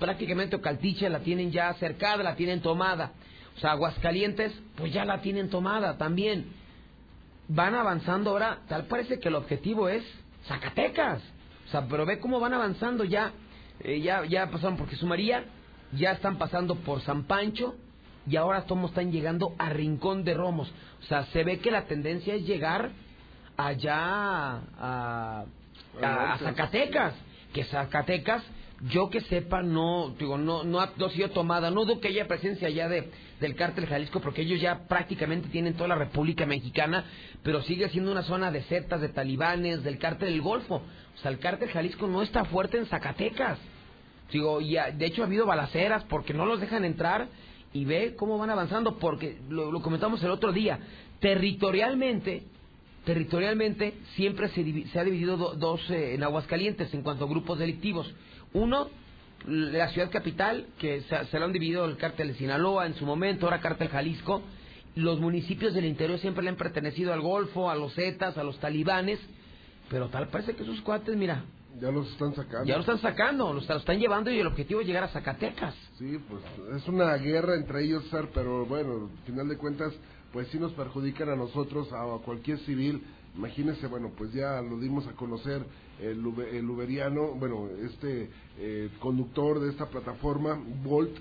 Prácticamente 0.00 0.56
Ocaltiche 0.56 1.08
la 1.08 1.20
tienen 1.20 1.52
ya 1.52 1.72
cercada, 1.74 2.24
la 2.24 2.34
tienen 2.34 2.60
tomada. 2.60 3.12
O 3.56 3.60
sea, 3.60 3.70
Aguascalientes, 3.70 4.52
pues 4.74 4.92
ya 4.92 5.04
la 5.04 5.20
tienen 5.20 5.48
tomada 5.48 5.96
también. 5.96 6.57
Van 7.48 7.74
avanzando 7.74 8.30
ahora, 8.30 8.58
tal 8.68 8.86
parece 8.86 9.18
que 9.18 9.28
el 9.28 9.34
objetivo 9.34 9.88
es 9.88 10.04
Zacatecas. 10.46 11.22
O 11.66 11.70
sea, 11.70 11.86
pero 11.88 12.06
ve 12.06 12.18
cómo 12.18 12.40
van 12.40 12.54
avanzando 12.54 13.04
ya. 13.04 13.32
Eh, 13.80 14.00
ya, 14.00 14.24
ya 14.24 14.50
pasaron 14.50 14.76
por 14.76 14.88
Jesús 14.88 15.08
María, 15.08 15.44
ya 15.92 16.12
están 16.12 16.36
pasando 16.36 16.74
por 16.76 17.00
San 17.02 17.24
Pancho, 17.24 17.76
y 18.26 18.36
ahora 18.36 18.64
todos 18.64 18.90
están 18.90 19.12
llegando 19.12 19.54
a 19.58 19.70
Rincón 19.70 20.24
de 20.24 20.34
Romos. 20.34 20.72
O 21.00 21.04
sea, 21.04 21.24
se 21.26 21.44
ve 21.44 21.60
que 21.60 21.70
la 21.70 21.84
tendencia 21.84 22.34
es 22.34 22.46
llegar 22.46 22.90
allá 23.56 24.60
a, 24.78 25.44
a, 26.02 26.38
Zacatecas. 26.38 27.14
que 27.52 27.64
Zacatecas 27.64 28.42
yo 28.82 29.10
que 29.10 29.20
sepa, 29.22 29.62
no, 29.62 30.14
digo, 30.18 30.38
no, 30.38 30.62
no 30.62 30.80
ha, 30.80 30.92
sido 31.10 31.30
tomada. 31.30 31.70
No 31.70 31.84
dudo 31.84 32.00
que 32.00 32.08
haya 32.08 32.28
presencia 32.28 32.68
ya 32.70 32.88
de, 32.88 33.10
del 33.40 33.54
cártel 33.54 33.86
Jalisco, 33.86 34.20
porque 34.20 34.42
ellos 34.42 34.60
ya 34.60 34.86
prácticamente 34.88 35.48
tienen 35.48 35.74
toda 35.74 35.88
la 35.88 35.94
República 35.94 36.46
Mexicana, 36.46 37.04
pero 37.42 37.62
sigue 37.62 37.88
siendo 37.90 38.12
una 38.12 38.22
zona 38.22 38.50
de 38.50 38.62
setas, 38.64 39.00
de 39.00 39.08
talibanes, 39.08 39.82
del 39.84 39.98
cártel 39.98 40.30
del 40.30 40.42
Golfo. 40.42 40.76
O 40.76 41.18
sea, 41.20 41.30
el 41.30 41.38
cártel 41.38 41.70
Jalisco 41.70 42.06
no 42.06 42.22
está 42.22 42.44
fuerte 42.44 42.78
en 42.78 42.86
Zacatecas. 42.86 43.58
Digo, 44.32 44.60
y 44.60 44.74
de 44.74 45.06
hecho 45.06 45.22
ha 45.22 45.26
habido 45.26 45.46
balaceras 45.46 46.04
porque 46.04 46.34
no 46.34 46.44
los 46.44 46.60
dejan 46.60 46.84
entrar 46.84 47.28
y 47.72 47.84
ve 47.84 48.14
cómo 48.16 48.38
van 48.38 48.50
avanzando, 48.50 48.98
porque 48.98 49.38
lo, 49.48 49.80
comentamos 49.80 50.22
el 50.22 50.30
otro 50.30 50.52
día. 50.52 50.78
Territorialmente, 51.20 52.44
territorialmente 53.04 53.94
siempre 54.16 54.48
se, 54.48 54.98
ha 54.98 55.04
dividido 55.04 55.36
dos 55.54 55.80
eh, 55.90 56.14
en 56.14 56.22
Aguascalientes 56.22 56.92
en 56.92 57.02
cuanto 57.02 57.24
a 57.24 57.28
grupos 57.28 57.58
delictivos. 57.58 58.12
Uno, 58.52 58.88
la 59.46 59.88
ciudad 59.88 60.10
capital, 60.10 60.66
que 60.78 61.02
se, 61.02 61.38
lo 61.38 61.44
han 61.44 61.52
dividido 61.52 61.84
el 61.84 61.96
cártel 61.96 62.28
de 62.28 62.34
Sinaloa 62.34 62.86
en 62.86 62.94
su 62.94 63.06
momento, 63.06 63.46
ahora 63.46 63.60
cártel 63.60 63.88
Jalisco. 63.88 64.42
Los 64.94 65.20
municipios 65.20 65.74
del 65.74 65.84
interior 65.84 66.18
siempre 66.18 66.42
le 66.42 66.50
han 66.50 66.56
pertenecido 66.56 67.12
al 67.12 67.20
Golfo, 67.20 67.70
a 67.70 67.76
los 67.76 67.94
Zetas, 67.94 68.36
a 68.36 68.42
los 68.42 68.58
talibanes, 68.58 69.20
pero 69.90 70.08
tal 70.08 70.28
parece 70.28 70.54
que 70.54 70.64
esos 70.64 70.80
cuates, 70.80 71.16
mira, 71.16 71.44
ya 71.80 71.92
los 71.92 72.10
están 72.10 72.34
sacando. 72.34 72.64
Ya 72.64 72.76
los 72.76 72.88
están 72.88 73.00
sacando, 73.00 73.52
los, 73.52 73.70
están 73.70 73.98
llevando 74.00 74.30
y 74.30 74.40
el 74.40 74.46
objetivo 74.46 74.80
es 74.80 74.86
llegar 74.86 75.04
a 75.04 75.08
Zacatecas. 75.08 75.74
Sí, 75.98 76.18
pues 76.28 76.42
es 76.76 76.88
una 76.88 77.14
guerra 77.14 77.54
entre 77.54 77.84
ellos, 77.84 78.04
pero 78.34 78.66
bueno, 78.66 79.10
al 79.16 79.24
final 79.24 79.48
de 79.48 79.56
cuentas, 79.56 79.94
pues 80.32 80.48
sí 80.48 80.58
nos 80.58 80.72
perjudican 80.72 81.28
a 81.28 81.36
nosotros, 81.36 81.92
a 81.92 82.04
cualquier 82.24 82.58
civil 82.60 83.02
Imagínense, 83.38 83.86
bueno, 83.86 84.10
pues 84.18 84.32
ya 84.32 84.60
lo 84.60 84.78
dimos 84.80 85.06
a 85.06 85.12
conocer 85.12 85.64
el, 86.00 86.24
el 86.52 86.70
uberiano, 86.70 87.28
bueno, 87.34 87.68
este 87.84 88.30
eh, 88.58 88.90
conductor 89.00 89.60
de 89.60 89.70
esta 89.70 89.86
plataforma, 89.86 90.60
Volt, 90.82 91.16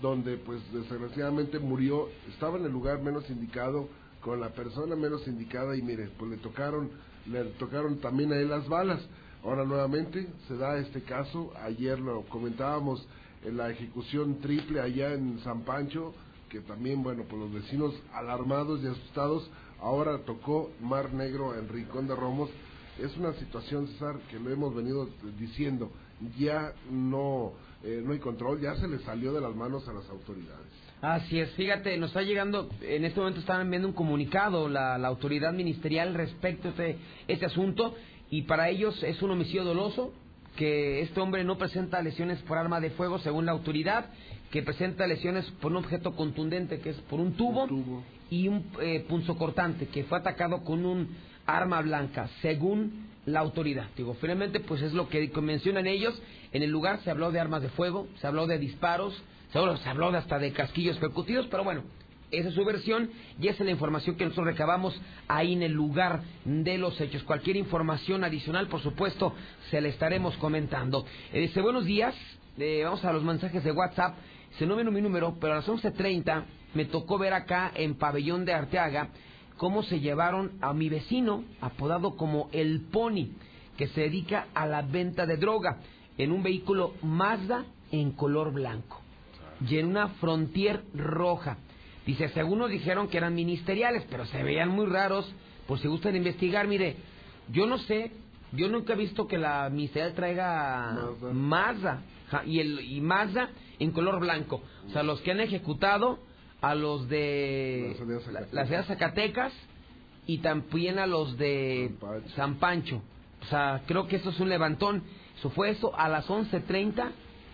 donde 0.00 0.36
pues 0.38 0.60
desgraciadamente 0.72 1.58
murió, 1.58 2.08
estaba 2.32 2.58
en 2.58 2.64
el 2.64 2.72
lugar 2.72 3.02
menos 3.02 3.28
indicado, 3.28 3.88
con 4.22 4.40
la 4.40 4.50
persona 4.50 4.94
menos 4.96 5.26
indicada 5.26 5.76
y 5.76 5.82
mire, 5.82 6.08
pues 6.18 6.30
le 6.30 6.36
tocaron, 6.38 6.90
le 7.26 7.44
tocaron 7.58 7.98
también 7.98 8.32
a 8.32 8.36
él 8.36 8.48
las 8.48 8.68
balas. 8.68 9.00
Ahora 9.44 9.64
nuevamente 9.64 10.28
se 10.46 10.56
da 10.56 10.78
este 10.78 11.02
caso, 11.02 11.52
ayer 11.64 11.98
lo 11.98 12.22
comentábamos 12.22 13.06
en 13.44 13.56
la 13.56 13.70
ejecución 13.70 14.40
triple 14.40 14.80
allá 14.80 15.12
en 15.14 15.40
San 15.40 15.62
Pancho, 15.62 16.14
que 16.48 16.60
también, 16.60 17.02
bueno, 17.02 17.24
pues 17.28 17.42
los 17.42 17.52
vecinos 17.52 17.94
alarmados 18.12 18.82
y 18.82 18.86
asustados 18.86 19.50
ahora 19.80 20.18
tocó 20.18 20.70
Mar 20.80 21.12
Negro 21.12 21.58
en 21.58 21.68
Rincón 21.68 22.06
de 22.06 22.14
Romos. 22.14 22.50
Es 23.00 23.16
una 23.16 23.32
situación, 23.34 23.88
César, 23.88 24.16
que 24.30 24.38
lo 24.38 24.50
hemos 24.50 24.74
venido 24.74 25.08
diciendo, 25.38 25.90
ya 26.38 26.72
no, 26.90 27.52
eh, 27.82 28.02
no 28.04 28.12
hay 28.12 28.18
control, 28.18 28.60
ya 28.60 28.76
se 28.76 28.86
le 28.86 28.98
salió 29.00 29.32
de 29.32 29.40
las 29.40 29.54
manos 29.54 29.88
a 29.88 29.92
las 29.92 30.08
autoridades. 30.10 30.66
Así 31.00 31.40
es, 31.40 31.50
fíjate, 31.52 31.96
nos 31.96 32.10
está 32.10 32.22
llegando, 32.22 32.68
en 32.80 33.04
este 33.04 33.18
momento 33.18 33.40
están 33.40 33.60
enviando 33.62 33.88
un 33.88 33.94
comunicado 33.94 34.68
la, 34.68 34.98
la 34.98 35.08
autoridad 35.08 35.52
ministerial 35.52 36.14
respecto 36.14 36.68
a 36.68 36.70
este, 36.70 36.98
este 37.26 37.46
asunto 37.46 37.94
y 38.30 38.42
para 38.42 38.68
ellos 38.68 39.02
es 39.02 39.20
un 39.20 39.32
homicidio 39.32 39.64
doloso, 39.64 40.12
que 40.56 41.00
este 41.00 41.20
hombre 41.20 41.44
no 41.44 41.58
presenta 41.58 42.00
lesiones 42.02 42.40
por 42.42 42.58
arma 42.58 42.78
de 42.80 42.90
fuego 42.90 43.18
según 43.18 43.46
la 43.46 43.52
autoridad, 43.52 44.10
que 44.50 44.62
presenta 44.62 45.06
lesiones 45.06 45.50
por 45.60 45.72
un 45.72 45.78
objeto 45.78 46.14
contundente 46.14 46.78
que 46.80 46.90
es 46.90 46.96
por 47.02 47.18
un 47.20 47.32
tubo, 47.32 47.66
y 48.30 48.48
un 48.48 48.64
eh, 48.80 49.04
cortante 49.38 49.88
que 49.88 50.04
fue 50.04 50.18
atacado 50.18 50.64
con 50.64 50.86
un 50.86 51.08
arma 51.46 51.80
blanca 51.82 52.28
según 52.40 53.10
la 53.26 53.40
autoridad. 53.40 53.86
Digo, 53.96 54.14
finalmente 54.20 54.60
pues 54.60 54.82
es 54.82 54.92
lo 54.92 55.08
que 55.08 55.30
mencionan 55.40 55.86
ellos. 55.86 56.20
En 56.52 56.62
el 56.62 56.70
lugar 56.70 57.00
se 57.02 57.10
habló 57.10 57.30
de 57.30 57.40
armas 57.40 57.62
de 57.62 57.68
fuego, 57.70 58.08
se 58.20 58.26
habló 58.26 58.46
de 58.46 58.58
disparos, 58.58 59.22
se 59.52 59.58
habló, 59.58 59.76
se 59.76 59.88
habló 59.88 60.08
hasta 60.08 60.38
de 60.38 60.52
casquillos 60.52 60.98
percutidos, 60.98 61.46
pero 61.50 61.64
bueno, 61.64 61.82
esa 62.30 62.48
es 62.48 62.54
su 62.54 62.64
versión 62.64 63.10
y 63.40 63.48
esa 63.48 63.62
es 63.62 63.66
la 63.66 63.70
información 63.70 64.16
que 64.16 64.24
nosotros 64.24 64.46
recabamos 64.46 64.98
ahí 65.28 65.52
en 65.52 65.62
el 65.62 65.72
lugar 65.72 66.22
de 66.44 66.78
los 66.78 67.00
hechos. 67.00 67.22
Cualquier 67.22 67.56
información 67.56 68.24
adicional, 68.24 68.68
por 68.68 68.80
supuesto, 68.80 69.34
se 69.70 69.80
le 69.80 69.90
estaremos 69.90 70.36
comentando. 70.38 71.04
Eh, 71.32 71.40
dice, 71.40 71.60
buenos 71.60 71.84
días, 71.84 72.14
eh, 72.58 72.82
vamos 72.84 73.04
a 73.04 73.12
los 73.12 73.22
mensajes 73.22 73.62
de 73.62 73.72
WhatsApp. 73.72 74.16
Se 74.58 74.66
no 74.66 74.76
mi 74.76 75.00
número, 75.00 75.36
pero 75.40 75.54
a 75.54 75.56
las 75.56 75.68
11.30 75.68 76.44
me 76.74 76.86
tocó 76.86 77.18
ver 77.18 77.32
acá 77.32 77.70
en 77.74 77.94
Pabellón 77.94 78.44
de 78.44 78.52
Arteaga 78.52 79.08
cómo 79.62 79.84
se 79.84 80.00
llevaron 80.00 80.58
a 80.60 80.72
mi 80.72 80.88
vecino, 80.88 81.44
apodado 81.60 82.16
como 82.16 82.48
El 82.50 82.80
Pony, 82.80 83.28
que 83.76 83.86
se 83.86 84.00
dedica 84.00 84.48
a 84.54 84.66
la 84.66 84.82
venta 84.82 85.24
de 85.24 85.36
droga, 85.36 85.78
en 86.18 86.32
un 86.32 86.42
vehículo 86.42 86.94
Mazda 87.00 87.64
en 87.92 88.10
color 88.10 88.52
blanco 88.52 89.00
y 89.64 89.78
en 89.78 89.86
una 89.86 90.08
Frontier 90.14 90.82
roja. 90.94 91.58
Dice, 92.04 92.28
según 92.30 92.58
nos 92.58 92.70
dijeron 92.70 93.06
que 93.06 93.18
eran 93.18 93.36
ministeriales, 93.36 94.04
pero 94.10 94.26
se 94.26 94.42
veían 94.42 94.68
muy 94.68 94.86
raros. 94.86 95.32
Por 95.68 95.78
si 95.78 95.86
gustan 95.86 96.16
investigar, 96.16 96.66
mire, 96.66 96.96
yo 97.52 97.64
no 97.64 97.78
sé, 97.78 98.10
yo 98.50 98.68
nunca 98.68 98.94
he 98.94 98.96
visto 98.96 99.28
que 99.28 99.38
la 99.38 99.70
ministerial 99.70 100.14
traiga 100.14 100.98
Mazda, 101.32 102.02
y, 102.46 102.58
el, 102.58 102.80
y 102.80 103.00
Mazda 103.00 103.50
en 103.78 103.92
color 103.92 104.18
blanco. 104.18 104.60
O 104.88 104.90
sea, 104.90 105.04
los 105.04 105.20
que 105.20 105.30
han 105.30 105.38
ejecutado 105.38 106.18
a 106.62 106.74
los 106.74 107.08
de 107.08 107.96
la, 108.52 108.66
ciudad 108.66 108.80
de 108.80 108.86
Zacatecas 108.86 109.52
y 110.26 110.38
también 110.38 110.98
a 110.98 111.06
los 111.06 111.36
de 111.36 111.92
San 112.36 112.54
Pancho. 112.54 113.02
O 113.42 113.44
sea, 113.46 113.82
creo 113.86 114.06
que 114.06 114.16
eso 114.16 114.30
es 114.30 114.40
un 114.40 114.48
levantón. 114.48 115.02
Eso 115.36 115.50
fue 115.50 115.70
eso. 115.70 115.94
A 115.98 116.08
las 116.08 116.28
11.30 116.28 117.10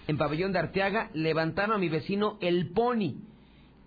en 0.07 0.19
Pabellón 0.19 0.53
de 0.53 0.59
Arteaga. 0.59 1.11
Levantaron 1.15 1.77
a 1.77 1.79
mi 1.79 1.89
vecino 1.89 2.37
El 2.41 2.71
Pony 2.71 3.15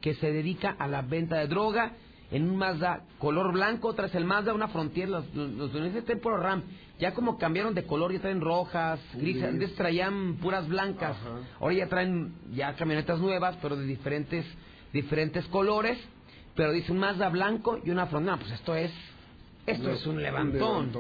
que 0.01 0.15
se 0.15 0.31
dedica 0.31 0.75
a 0.77 0.87
la 0.87 1.03
venta 1.03 1.37
de 1.37 1.47
droga. 1.47 1.93
En 2.31 2.49
un 2.49 2.55
Mazda 2.55 3.03
color 3.19 3.51
blanco, 3.51 3.93
tras 3.93 4.15
el 4.15 4.23
Mazda 4.23 4.53
una 4.53 4.69
Frontier, 4.69 5.09
los, 5.09 5.35
los, 5.35 5.73
los 5.73 6.05
Temporo 6.05 6.37
Ram, 6.37 6.63
ya 6.97 7.13
como 7.13 7.37
cambiaron 7.37 7.73
de 7.73 7.83
color, 7.83 8.13
ya 8.13 8.21
traen 8.21 8.39
rojas, 8.39 9.01
grises, 9.15 9.43
antes 9.43 9.75
traían 9.75 10.37
puras 10.37 10.65
blancas, 10.69 11.17
ahora 11.59 11.75
ya 11.75 11.87
traen 11.87 12.33
ya 12.53 12.73
camionetas 12.75 13.19
nuevas, 13.19 13.57
pero 13.61 13.75
de 13.75 13.85
diferentes, 13.85 14.45
diferentes 14.93 15.45
colores, 15.47 15.97
pero 16.55 16.71
dice 16.71 16.91
un 16.91 16.99
Mazda 16.99 17.29
blanco 17.29 17.79
y 17.83 17.89
una 17.89 18.07
Frontier, 18.07 18.33
no, 18.33 18.39
pues 18.39 18.51
esto 18.51 18.75
es, 18.75 18.91
esto 19.65 19.89
es 19.91 20.05
un 20.05 20.21
levantón. 20.21 20.91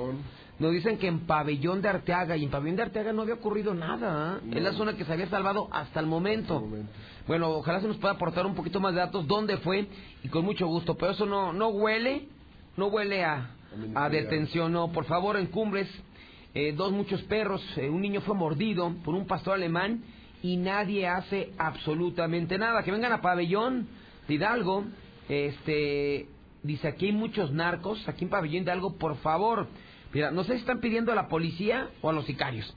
Nos 0.59 0.71
dicen 0.73 0.99
que 0.99 1.07
en 1.07 1.21
Pabellón 1.21 1.81
de 1.81 1.89
Arteaga, 1.89 2.37
y 2.37 2.43
en 2.43 2.51
Pabellón 2.51 2.75
de 2.75 2.83
Arteaga 2.83 3.11
no 3.13 3.23
había 3.23 3.33
ocurrido 3.33 3.73
nada. 3.73 4.39
¿eh? 4.45 4.57
Es 4.57 4.61
la 4.61 4.73
zona 4.73 4.95
que 4.95 5.03
se 5.05 5.11
había 5.11 5.27
salvado 5.27 5.67
hasta 5.71 5.99
el, 5.99 6.05
momento. 6.05 6.63
Bueno, 7.27 7.49
ojalá 7.49 7.81
se 7.81 7.87
nos 7.87 7.97
pueda 7.97 8.13
aportar 8.13 8.45
un 8.45 8.53
poquito 8.53 8.79
más 8.79 8.93
de 8.93 8.99
datos, 8.99 9.25
dónde 9.25 9.57
fue, 9.57 9.87
y 10.23 10.27
con 10.27 10.45
mucho 10.45 10.67
gusto. 10.67 10.95
Pero 10.95 11.13
eso 11.13 11.25
no, 11.25 11.51
no 11.51 11.69
huele, 11.69 12.27
no 12.77 12.87
huele 12.87 13.23
a, 13.23 13.55
a 13.95 14.09
detención. 14.09 14.71
No, 14.71 14.91
por 14.91 15.05
favor, 15.05 15.35
en 15.37 15.47
Cumbres, 15.47 15.89
eh, 16.53 16.73
dos 16.77 16.91
muchos 16.91 17.23
perros, 17.23 17.63
eh, 17.77 17.89
un 17.89 18.01
niño 18.01 18.21
fue 18.21 18.35
mordido 18.35 18.93
por 19.03 19.15
un 19.15 19.25
pastor 19.25 19.55
alemán 19.55 20.03
y 20.41 20.57
nadie 20.57 21.07
hace 21.07 21.51
absolutamente 21.57 22.57
nada. 22.57 22.83
Que 22.83 22.91
vengan 22.91 23.13
a 23.13 23.21
Pabellón 23.21 23.87
de 24.27 24.33
Hidalgo, 24.33 24.85
este, 25.29 26.27
dice 26.63 26.87
aquí 26.87 27.07
hay 27.07 27.13
muchos 27.13 27.51
narcos, 27.51 28.07
aquí 28.07 28.25
en 28.25 28.29
Pabellón 28.29 28.65
de 28.65 28.71
Hidalgo, 28.71 28.97
por 28.97 29.17
favor 29.17 29.67
Mira, 30.13 30.29
no 30.29 30.43
sé 30.43 30.53
si 30.53 30.59
están 30.59 30.81
pidiendo 30.81 31.11
a 31.11 31.15
la 31.15 31.27
policía 31.27 31.89
o 32.01 32.09
a 32.09 32.13
los 32.13 32.25
sicarios. 32.25 32.73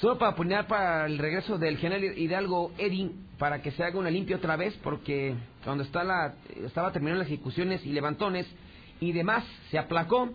Solo 0.00 0.18
para 0.18 0.34
poner 0.34 0.66
para 0.66 1.06
el 1.06 1.18
regreso 1.18 1.58
del 1.58 1.78
general 1.78 2.18
Hidalgo 2.18 2.72
Edin 2.76 3.26
para 3.38 3.62
que 3.62 3.70
se 3.70 3.84
haga 3.84 3.98
una 3.98 4.10
limpia 4.10 4.36
otra 4.36 4.56
vez, 4.56 4.74
porque 4.82 5.34
cuando 5.62 5.84
está 5.84 6.02
la, 6.02 6.34
estaba 6.64 6.90
terminando 6.92 7.22
las 7.22 7.30
ejecuciones 7.30 7.84
y 7.86 7.92
levantones 7.92 8.46
y 9.00 9.12
demás, 9.12 9.44
se 9.70 9.78
aplacó. 9.78 10.30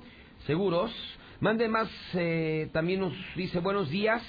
Seguros. 0.47 0.91
Mande 1.39 1.67
más, 1.67 1.89
eh, 2.13 2.69
también 2.71 3.01
nos 3.01 3.13
dice 3.35 3.59
buenos 3.59 3.89
días. 3.89 4.23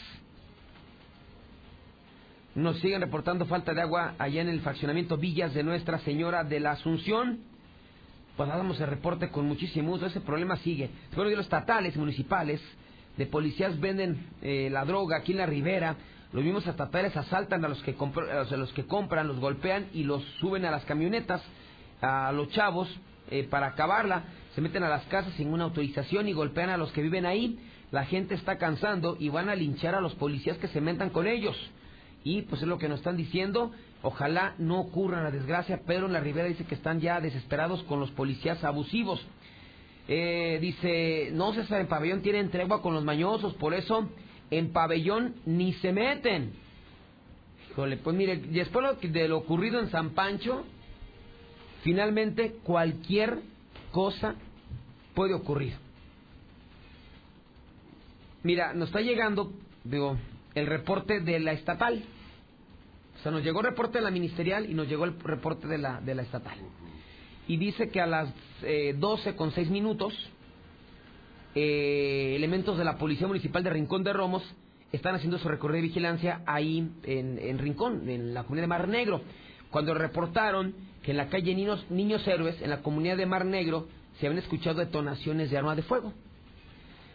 Nos 2.55 2.79
siguen 2.81 3.01
reportando 3.01 3.47
falta 3.47 3.73
de 3.73 3.81
agua 3.81 4.15
allá 4.19 4.43
en 4.43 4.49
el 4.49 4.61
fraccionamiento 4.61 5.17
Villas 5.17 5.55
de 5.55 5.63
Nuestra 5.63 5.99
Señora 6.01 6.45
de 6.45 6.61
la 6.61 6.73
Asunción 6.73 7.53
pues 8.37 8.49
damos 8.49 8.81
el 8.81 8.87
reporte 8.87 9.29
con 9.29 9.47
muchísimo 9.47 9.91
gusto. 9.91 10.07
Ese 10.07 10.21
problema 10.21 10.57
sigue. 10.57 10.91
Bueno, 11.15 11.31
de 11.31 11.37
los 11.37 11.45
estatales, 11.45 11.97
municipales, 11.97 12.61
de 13.17 13.27
policías 13.27 13.79
venden 13.79 14.27
eh, 14.41 14.69
la 14.71 14.85
droga 14.85 15.19
aquí 15.19 15.33
en 15.33 15.39
la 15.39 15.47
ribera. 15.47 15.97
Los 16.33 16.43
mismos 16.43 16.67
estatales 16.67 17.15
asaltan 17.15 17.65
a 17.65 17.69
los 17.69 17.83
que, 17.83 17.95
a 17.95 18.57
los 18.57 18.73
que 18.73 18.87
compran, 18.87 19.29
los 19.29 19.39
golpean 19.39 19.89
y 19.93 20.05
los 20.05 20.25
suben 20.41 20.65
a 20.65 20.71
las 20.71 20.85
camionetas, 20.87 21.43
a 22.01 22.33
los 22.33 22.49
chavos, 22.49 22.89
eh, 23.31 23.47
para 23.51 23.67
acabarla. 23.67 24.25
Se 24.55 24.63
meten 24.63 24.83
a 24.83 24.89
las 24.89 25.05
casas 25.05 25.35
sin 25.35 25.53
una 25.53 25.65
autorización 25.65 26.27
y 26.27 26.33
golpean 26.33 26.71
a 26.71 26.79
los 26.79 26.91
que 26.93 27.03
viven 27.03 27.27
ahí. 27.27 27.59
La 27.91 28.07
gente 28.07 28.35
está 28.35 28.57
cansando 28.57 29.19
y 29.21 29.29
van 29.29 29.51
a 29.51 29.55
linchar 29.55 29.95
a 29.95 30.01
los 30.01 30.15
policías 30.15 30.57
que 30.57 30.69
se 30.69 30.81
metan 30.81 31.11
con 31.11 31.27
ellos. 31.27 31.57
Y 32.25 32.43
pues 32.43 32.63
es 32.63 32.69
lo 32.69 32.79
que 32.79 32.89
nos 32.89 33.01
están 33.01 33.17
diciendo. 33.17 33.73
Ojalá 34.03 34.55
no 34.59 34.81
ocurra 34.81 35.23
la 35.23 35.31
desgracia. 35.31 35.83
Pedro 35.85 36.07
en 36.07 36.13
la 36.13 36.21
Ribera 36.21 36.49
dice 36.49 36.65
que 36.65 36.75
están 36.75 37.01
ya 37.01 37.21
desesperados 37.21 37.83
con 37.85 38.01
los 38.01 38.11
policías 38.11 38.63
abusivos. 38.65 39.21
Eh, 40.09 40.59
dice, 40.61 41.31
no 41.33 41.53
César, 41.53 41.81
en 41.81 41.87
pabellón 41.87 42.23
tienen 42.23 42.51
tregua 42.51 42.83
con 42.83 42.95
los 42.95 43.05
mañosos, 43.05 43.55
por 43.55 43.73
eso 43.73 44.09
en 44.51 44.73
pabellón 44.73 45.37
ni 45.47 45.73
se 45.75 45.93
meten. 45.93 46.53
Híjole, 47.71 47.97
pues 47.97 48.17
mire, 48.17 48.37
después 48.37 48.85
de 49.01 49.29
lo 49.29 49.39
ocurrido 49.39 49.81
en 49.81 49.91
San 49.91 50.11
Pancho, 50.11 50.65
finalmente 51.83 52.57
cualquier 52.63 53.39
cosa 53.93 54.35
puede 55.15 55.35
ocurrir. 55.35 55.75
Mira, 58.43 58.75
nos 58.75 58.89
está 58.89 59.01
llegando, 59.01 59.53
digo, 59.85 60.19
el 60.55 60.67
reporte 60.67 61.21
de 61.21 61.41
la 61.41 61.53
estatal. 61.53 62.03
O 63.19 63.23
sea, 63.23 63.33
nos 63.33 63.43
llegó 63.43 63.61
el 63.61 63.67
reporte 63.67 63.99
de 63.99 64.05
la 64.05 64.11
ministerial 64.11 64.69
y 64.69 64.75
nos 64.75 64.89
llegó 64.89 65.05
el 65.05 65.19
reporte 65.21 65.67
de 65.67 65.79
la, 65.79 66.01
de 66.01 66.15
la 66.15 66.23
estatal. 66.23 66.59
Y 67.47 67.57
dice 67.57 67.89
que 67.91 68.01
a 68.01 68.07
las 68.07 68.33
eh, 68.63 68.95
12 68.99 69.37
con 69.37 69.53
6 69.53 69.71
minutos, 69.71 70.15
eh, 71.55 72.35
elementos 72.37 72.79
de 72.79 72.85
la 72.85 72.97
Policía 72.97 73.27
Municipal 73.27 73.63
de 73.63 73.71
Rincón 73.71 74.05
de 74.05 74.13
Romos 74.13 74.43
están 74.93 75.15
haciendo 75.15 75.39
su 75.39 75.49
recorrido 75.49 75.83
de 75.83 75.89
vigilancia 75.89 76.43
ahí 76.47 76.91
en, 77.05 77.39
en 77.39 77.59
Rincón, 77.59 78.09
en 78.09 78.35
la 78.35 78.43
comunidad 78.43 78.65
de 78.65 78.69
Mar 78.69 78.89
Negro, 78.89 79.23
cuando 79.71 79.95
reportaron 79.95 80.75
que 81.03 81.13
en 81.13 81.17
la 81.17 81.29
calle 81.29 81.55
Niños, 81.55 81.85
Niños 81.91 82.27
Héroes, 82.29 82.61
en 82.61 82.71
la 82.71 82.83
comunidad 82.83 83.17
de 83.17 83.27
Mar 83.27 83.45
Negro, 83.45 83.89
se 84.21 84.27
habían 84.27 84.43
escuchado 84.43 84.79
detonaciones 84.79 85.51
de 85.51 85.59
arma 85.59 85.75
de 85.75 85.83
fuego. 85.83 86.13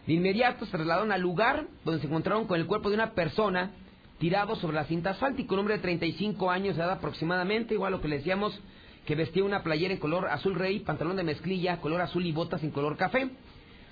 De 0.08 0.14
inmediato 0.14 0.64
se 0.64 0.70
trasladaron 0.70 1.12
al 1.12 1.20
lugar 1.20 1.66
donde 1.84 2.00
se 2.00 2.06
encontraron 2.06 2.46
con 2.46 2.58
el 2.58 2.66
cuerpo 2.66 2.88
de 2.88 2.94
una 2.94 3.12
persona 3.12 3.72
tirado 4.18 4.56
sobre 4.56 4.74
la 4.74 4.86
cinta 4.86 5.10
asfáltica, 5.10 5.52
un 5.52 5.60
hombre 5.60 5.74
de 5.74 5.82
35 5.82 6.50
años 6.50 6.76
de 6.76 6.82
edad 6.82 6.92
aproximadamente, 6.92 7.74
igual 7.74 7.92
a 7.92 7.96
lo 7.96 8.00
que 8.00 8.08
le 8.08 8.16
decíamos, 8.16 8.58
que 9.04 9.14
vestía 9.14 9.44
una 9.44 9.62
playera 9.62 9.92
en 9.92 10.00
color 10.00 10.28
azul 10.28 10.54
rey, 10.54 10.78
pantalón 10.78 11.16
de 11.16 11.24
mezclilla, 11.24 11.82
color 11.82 12.00
azul 12.00 12.24
y 12.24 12.32
botas 12.32 12.62
en 12.62 12.70
color 12.70 12.96
café. 12.96 13.28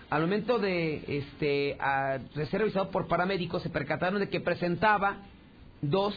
Al 0.08 0.22
momento 0.22 0.58
de, 0.58 1.04
este, 1.06 1.76
ser 2.46 2.60
revisado 2.60 2.88
por 2.90 3.08
paramédicos, 3.08 3.62
se 3.62 3.68
percataron 3.68 4.18
de 4.18 4.30
que 4.30 4.40
presentaba 4.40 5.18
dos 5.82 6.14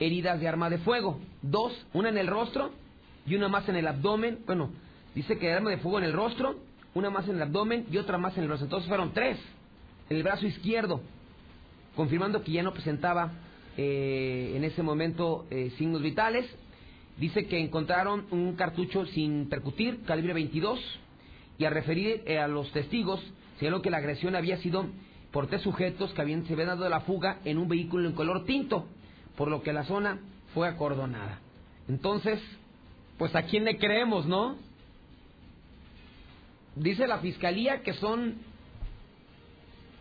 heridas 0.00 0.40
de 0.40 0.48
arma 0.48 0.70
de 0.70 0.78
fuego. 0.78 1.20
Dos, 1.40 1.72
una 1.92 2.08
en 2.08 2.18
el 2.18 2.26
rostro 2.26 2.72
y 3.26 3.36
una 3.36 3.46
más 3.46 3.68
en 3.68 3.76
el 3.76 3.86
abdomen. 3.86 4.40
Bueno, 4.44 4.70
dice 5.14 5.38
que 5.38 5.52
arma 5.52 5.70
de 5.70 5.78
fuego 5.78 5.98
en 5.98 6.04
el 6.04 6.12
rostro, 6.12 6.56
una 6.94 7.10
más 7.10 7.28
en 7.28 7.36
el 7.36 7.42
abdomen 7.42 7.86
y 7.90 7.96
otra 7.96 8.18
más 8.18 8.36
en 8.36 8.44
el 8.44 8.50
rostro. 8.50 8.66
Entonces 8.66 8.88
fueron 8.88 9.12
tres 9.12 9.38
en 10.10 10.16
el 10.16 10.22
brazo 10.22 10.46
izquierdo, 10.46 11.00
confirmando 11.96 12.42
que 12.42 12.52
ya 12.52 12.62
no 12.62 12.72
presentaba 12.72 13.32
eh, 13.76 14.52
en 14.54 14.64
ese 14.64 14.82
momento 14.82 15.46
eh, 15.50 15.72
signos 15.78 16.02
vitales. 16.02 16.46
Dice 17.16 17.46
que 17.46 17.58
encontraron 17.60 18.26
un 18.30 18.54
cartucho 18.56 19.06
sin 19.06 19.48
percutir, 19.48 20.02
calibre 20.04 20.32
22, 20.32 20.80
y 21.58 21.64
a 21.64 21.70
referir 21.70 22.22
eh, 22.26 22.38
a 22.38 22.48
los 22.48 22.70
testigos, 22.72 23.20
señaló 23.58 23.82
que 23.82 23.90
la 23.90 23.98
agresión 23.98 24.34
había 24.34 24.56
sido 24.58 24.86
por 25.30 25.46
tres 25.46 25.62
sujetos 25.62 26.12
que 26.12 26.20
habían, 26.20 26.46
se 26.46 26.52
habían 26.52 26.68
dado 26.68 26.88
la 26.88 27.00
fuga 27.00 27.38
en 27.44 27.58
un 27.58 27.68
vehículo 27.68 28.08
en 28.08 28.14
color 28.14 28.44
tinto, 28.44 28.86
por 29.36 29.48
lo 29.48 29.62
que 29.62 29.72
la 29.72 29.84
zona 29.84 30.20
fue 30.54 30.68
acordonada. 30.68 31.40
Entonces, 31.88 32.40
pues 33.18 33.34
a 33.34 33.42
quién 33.42 33.64
le 33.64 33.78
creemos, 33.78 34.26
¿no? 34.26 34.56
Dice 36.74 37.06
la 37.06 37.18
fiscalía 37.18 37.82
que 37.82 37.92
son 37.94 38.36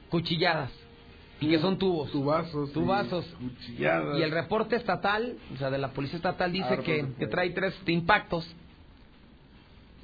cuchilladas 0.09 0.71
y 1.39 1.49
que 1.49 1.59
son 1.59 1.77
tubos. 1.77 2.11
Tubazos. 2.11 2.71
Tubazos. 2.71 3.25
Cuchilladas. 3.39 4.17
Y 4.19 4.21
el 4.23 4.31
reporte 4.31 4.75
estatal, 4.75 5.37
o 5.53 5.57
sea, 5.57 5.69
de 5.69 5.77
la 5.77 5.89
policía 5.91 6.17
estatal, 6.17 6.51
dice 6.51 6.67
Armas 6.67 6.85
que, 6.85 7.05
que 7.17 7.27
trae 7.27 7.49
tres 7.51 7.73
impactos. 7.87 8.47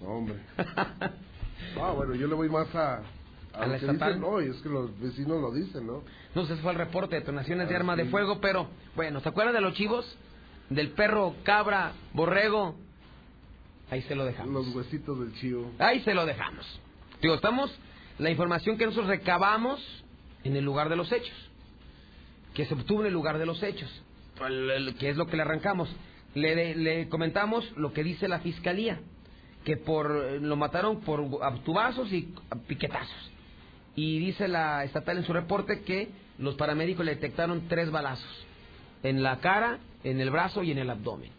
Hombre. 0.05 0.35
Ah, 1.81 1.91
bueno, 1.91 2.13
yo 2.13 2.27
le 2.27 2.35
voy 2.35 2.49
más 2.49 2.73
a... 2.75 3.01
¿A 3.53 3.65
lo 3.65 3.67
la 3.71 3.75
estatal? 3.77 4.13
dicen, 4.13 4.21
no, 4.21 4.39
y 4.41 4.45
es 4.49 4.55
que 4.57 4.69
los 4.69 4.99
vecinos 4.99 5.41
lo 5.41 5.51
dicen, 5.51 5.87
¿no? 5.87 6.03
No 6.35 6.45
sé 6.45 6.55
si 6.55 6.61
fue 6.61 6.71
el 6.71 6.77
reporte 6.77 7.15
de 7.15 7.21
detonaciones 7.21 7.67
de 7.67 7.73
Ah, 7.75 7.79
arma 7.79 7.95
de 7.95 8.05
fuego, 8.05 8.39
pero 8.39 8.67
bueno, 8.95 9.19
¿se 9.21 9.29
acuerdan 9.29 9.55
de 9.55 9.61
los 9.61 9.73
chivos? 9.73 10.05
Del 10.69 10.91
perro, 10.91 11.33
cabra, 11.43 11.93
borrego. 12.13 12.75
Ahí 13.89 14.01
se 14.03 14.15
lo 14.15 14.25
dejamos. 14.25 14.53
Los 14.53 14.75
huesitos 14.75 15.19
del 15.19 15.33
chivo. 15.35 15.71
Ahí 15.79 16.01
se 16.01 16.13
lo 16.13 16.25
dejamos. 16.25 16.65
Digo, 17.21 17.35
estamos 17.35 17.73
la 18.19 18.29
información 18.29 18.77
que 18.77 18.85
nosotros 18.85 19.07
recabamos 19.07 19.81
en 20.43 20.55
el 20.55 20.65
lugar 20.65 20.89
de 20.89 20.95
los 20.95 21.11
hechos. 21.11 21.35
Que 22.53 22.65
se 22.65 22.73
obtuvo 22.73 23.01
en 23.01 23.07
el 23.07 23.13
lugar 23.13 23.37
de 23.37 23.45
los 23.45 23.61
hechos. 23.63 23.89
Que 24.99 25.09
es 25.09 25.17
lo 25.17 25.27
que 25.27 25.37
le 25.37 25.43
arrancamos. 25.43 25.89
Le, 26.33 26.75
le 26.75 27.09
comentamos 27.09 27.71
lo 27.77 27.93
que 27.93 28.03
dice 28.03 28.27
la 28.27 28.39
fiscalía. 28.39 28.99
Que 29.63 29.77
por 29.77 30.09
lo 30.41 30.55
mataron 30.55 31.01
por 31.01 31.21
tubazos 31.63 32.11
y 32.11 32.33
piquetazos. 32.67 33.31
Y 33.95 34.19
dice 34.19 34.47
la 34.47 34.83
estatal 34.83 35.17
en 35.17 35.23
su 35.23 35.33
reporte 35.33 35.81
que 35.81 36.09
los 36.37 36.55
paramédicos 36.55 37.05
le 37.05 37.15
detectaron 37.15 37.67
tres 37.67 37.89
balazos. 37.89 38.45
En 39.03 39.23
la 39.23 39.39
cara, 39.39 39.79
en 40.03 40.19
el 40.19 40.29
brazo 40.29 40.63
y 40.63 40.71
en 40.71 40.77
el 40.77 40.89
abdomen. 40.89 41.31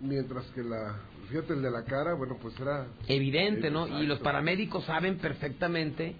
Mientras 0.00 0.44
que 0.46 0.62
la... 0.62 1.00
Fíjate, 1.28 1.54
el 1.54 1.62
de 1.62 1.70
la 1.70 1.84
cara, 1.84 2.14
bueno, 2.14 2.36
pues 2.40 2.58
era... 2.60 2.86
Evidente, 3.08 3.70
¿no? 3.70 3.86
Y 4.02 4.06
los 4.06 4.18
paramédicos 4.20 4.84
saben 4.84 5.18
perfectamente 5.18 6.16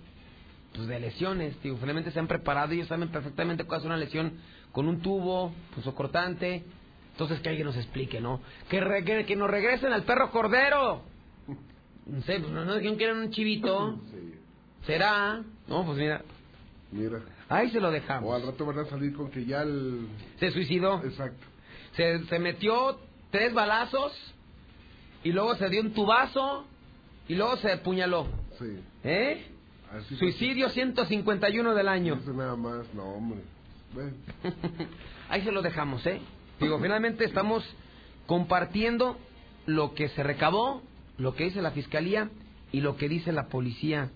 pues 0.75 0.89
de 0.89 0.99
lesiones, 0.99 1.57
tío. 1.59 1.77
Finalmente 1.77 2.11
se 2.11 2.19
han 2.19 2.27
preparado 2.27 2.73
y 2.73 2.77
ellos 2.79 2.89
saben 2.89 3.09
perfectamente 3.11 3.65
cuál 3.65 3.81
es 3.81 3.87
una 3.87 3.97
lesión 3.97 4.33
con 4.73 4.89
un 4.89 5.01
tubo, 5.01 5.53
pues 5.75 5.87
cortante. 5.95 6.65
Entonces 7.13 7.39
que 7.41 7.49
alguien 7.51 7.67
nos 7.67 7.77
explique, 7.77 8.21
¿no? 8.21 8.41
Que, 8.69 8.81
re- 8.81 9.05
que 9.05 9.37
nos 9.37 9.49
regresen 9.51 9.93
al 9.93 10.03
perro 10.03 10.31
cordero. 10.33 11.03
No 12.07 12.23
sé, 12.23 12.41
pues 12.41 12.51
no, 12.51 12.75
dijeron 12.75 12.99
que 12.99 13.05
era 13.05 13.15
un 13.15 13.31
chivito. 13.31 14.01
Sí, 14.11 14.35
¿Será? 14.87 15.43
No, 15.69 15.85
pues 15.87 15.97
mira. 15.97 16.23
mira. 16.93 17.21
Ahí 17.49 17.71
se 17.71 17.81
lo 17.81 17.87
O 17.87 17.91
al 17.91 17.95
dejamos. 17.95 18.45
rato 18.45 18.67
van 18.67 18.79
a 18.81 18.85
salir 18.87 19.15
con 19.15 19.31
que 19.31 19.45
ya 19.47 19.63
el... 19.63 20.09
Se 20.41 20.51
suicidó. 20.51 21.03
Exacto. 21.05 21.47
Se, 21.97 22.25
se 22.27 22.39
metió 22.39 22.99
tres 23.35 23.53
balazos 23.53 24.13
y 25.25 25.33
luego 25.33 25.57
se 25.57 25.69
dio 25.69 25.81
un 25.81 25.93
tubazo 25.93 26.65
y 27.27 27.35
luego 27.35 27.57
se 27.57 27.73
apuñaló. 27.73 28.29
Sí. 28.61 28.79
¿Eh? 29.03 29.49
Así 29.93 30.17
Suicidio 30.17 30.69
151 30.69 31.75
del 31.75 31.89
año. 31.89 32.15
Eso 32.23 32.33
nada 32.33 32.55
más, 32.55 32.95
no, 32.95 33.03
hombre. 33.03 33.41
Bueno, 33.93 34.13
Ahí 35.29 35.43
se 35.43 35.51
lo 35.51 35.63
dejamos, 35.63 36.07
¿eh? 36.07 36.21
Digo, 36.61 36.79
finalmente 36.79 37.25
estamos 37.25 37.65
compartiendo 38.27 39.19
lo 39.67 39.95
que 39.95 40.11
se 40.11 40.23
recabó, 40.23 40.83
lo 41.19 41.35
que 41.35 41.45
dice 41.45 41.61
la 41.61 41.73
fiscalía 41.73 42.31
y 42.71 42.83
lo 42.83 42.97
que 42.97 43.09
dice 43.09 43.33
la 43.33 43.49
policía 43.49 44.11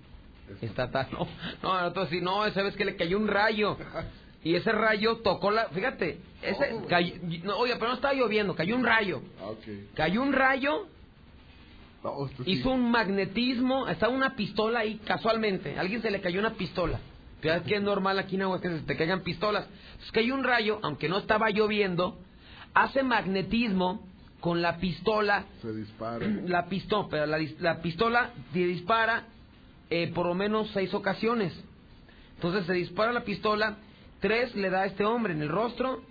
estatal. 0.61 1.09
No, 1.65 1.91
no, 1.91 2.07
sí, 2.07 2.21
no, 2.21 2.47
esa 2.47 2.63
vez 2.63 2.77
que 2.77 2.85
le 2.85 2.95
cayó 2.95 3.19
un 3.19 3.27
rayo. 3.27 3.77
Y 4.45 4.55
ese 4.55 4.71
rayo 4.73 5.17
tocó 5.19 5.51
la. 5.51 5.69
Fíjate, 5.69 6.19
ese. 6.43 6.75
Oh. 6.75 6.87
cayó- 6.87 7.15
no, 7.45 7.57
oye, 7.59 7.75
pero 7.75 7.89
no 7.89 7.95
estaba 7.95 8.15
lloviendo, 8.15 8.55
cayó 8.55 8.77
un 8.77 8.85
rayo. 8.85 9.23
ah, 9.41 9.47
ok. 9.47 9.95
Cayó 9.95 10.23
un 10.23 10.33
rayo, 10.33 10.87
No, 12.05 12.27
esto 12.27 12.45
sí. 12.45 12.53
hizo 12.53 12.71
un 12.71 12.91
magnetismo, 12.91 13.89
estaba 13.89 14.13
una 14.13 14.37
pistola 14.37 14.81
ahí 14.81 15.01
casualmente. 15.05 15.77
A 15.77 15.81
alguien 15.81 16.01
se 16.03 16.11
le 16.11 16.21
cayó 16.21 16.39
una 16.41 16.55
pistola. 16.55 17.01
Fíjate 17.41 17.69
que 17.69 17.77
es 17.77 17.83
normal 17.83 18.19
aquí 18.19 18.37
en 18.37 18.43
Aguascalientes 18.43 18.85
que 18.87 18.93
se 18.93 18.95
te 18.95 18.99
caigan 18.99 19.23
pistolas. 19.23 19.67
Entonces 19.91 20.13
cayó 20.13 20.35
un 20.35 20.45
rayo, 20.45 20.79
aunque 20.83 21.09
no 21.09 21.19
estaba 21.19 21.51
lloviendo, 21.51 22.17
hace 22.75 23.03
magnetismo 23.03 24.07
con 24.41 24.63
la 24.63 24.79
pistola. 24.79 25.45
Se 25.63 25.73
dispara. 25.73 26.25
La 26.47 26.67
pistola, 26.69 27.09
pero 27.11 27.27
la, 27.27 27.39
la 27.59 27.83
pistola 27.83 28.31
te 28.53 28.61
dispara 28.67 29.25
eh, 29.91 30.13
por 30.15 30.27
lo 30.27 30.35
menos 30.35 30.71
seis 30.73 30.95
ocasiones. 30.95 31.53
Entonces 32.37 32.67
se 32.67 32.73
dispara 32.75 33.11
la 33.13 33.25
pistola, 33.25 33.77
tres 34.21 34.55
le 34.55 34.71
da 34.71 34.83
a 34.83 34.87
este 34.87 35.05
hombre 35.05 35.33
en 35.33 35.43
el 35.43 35.49
rostro, 35.49 36.03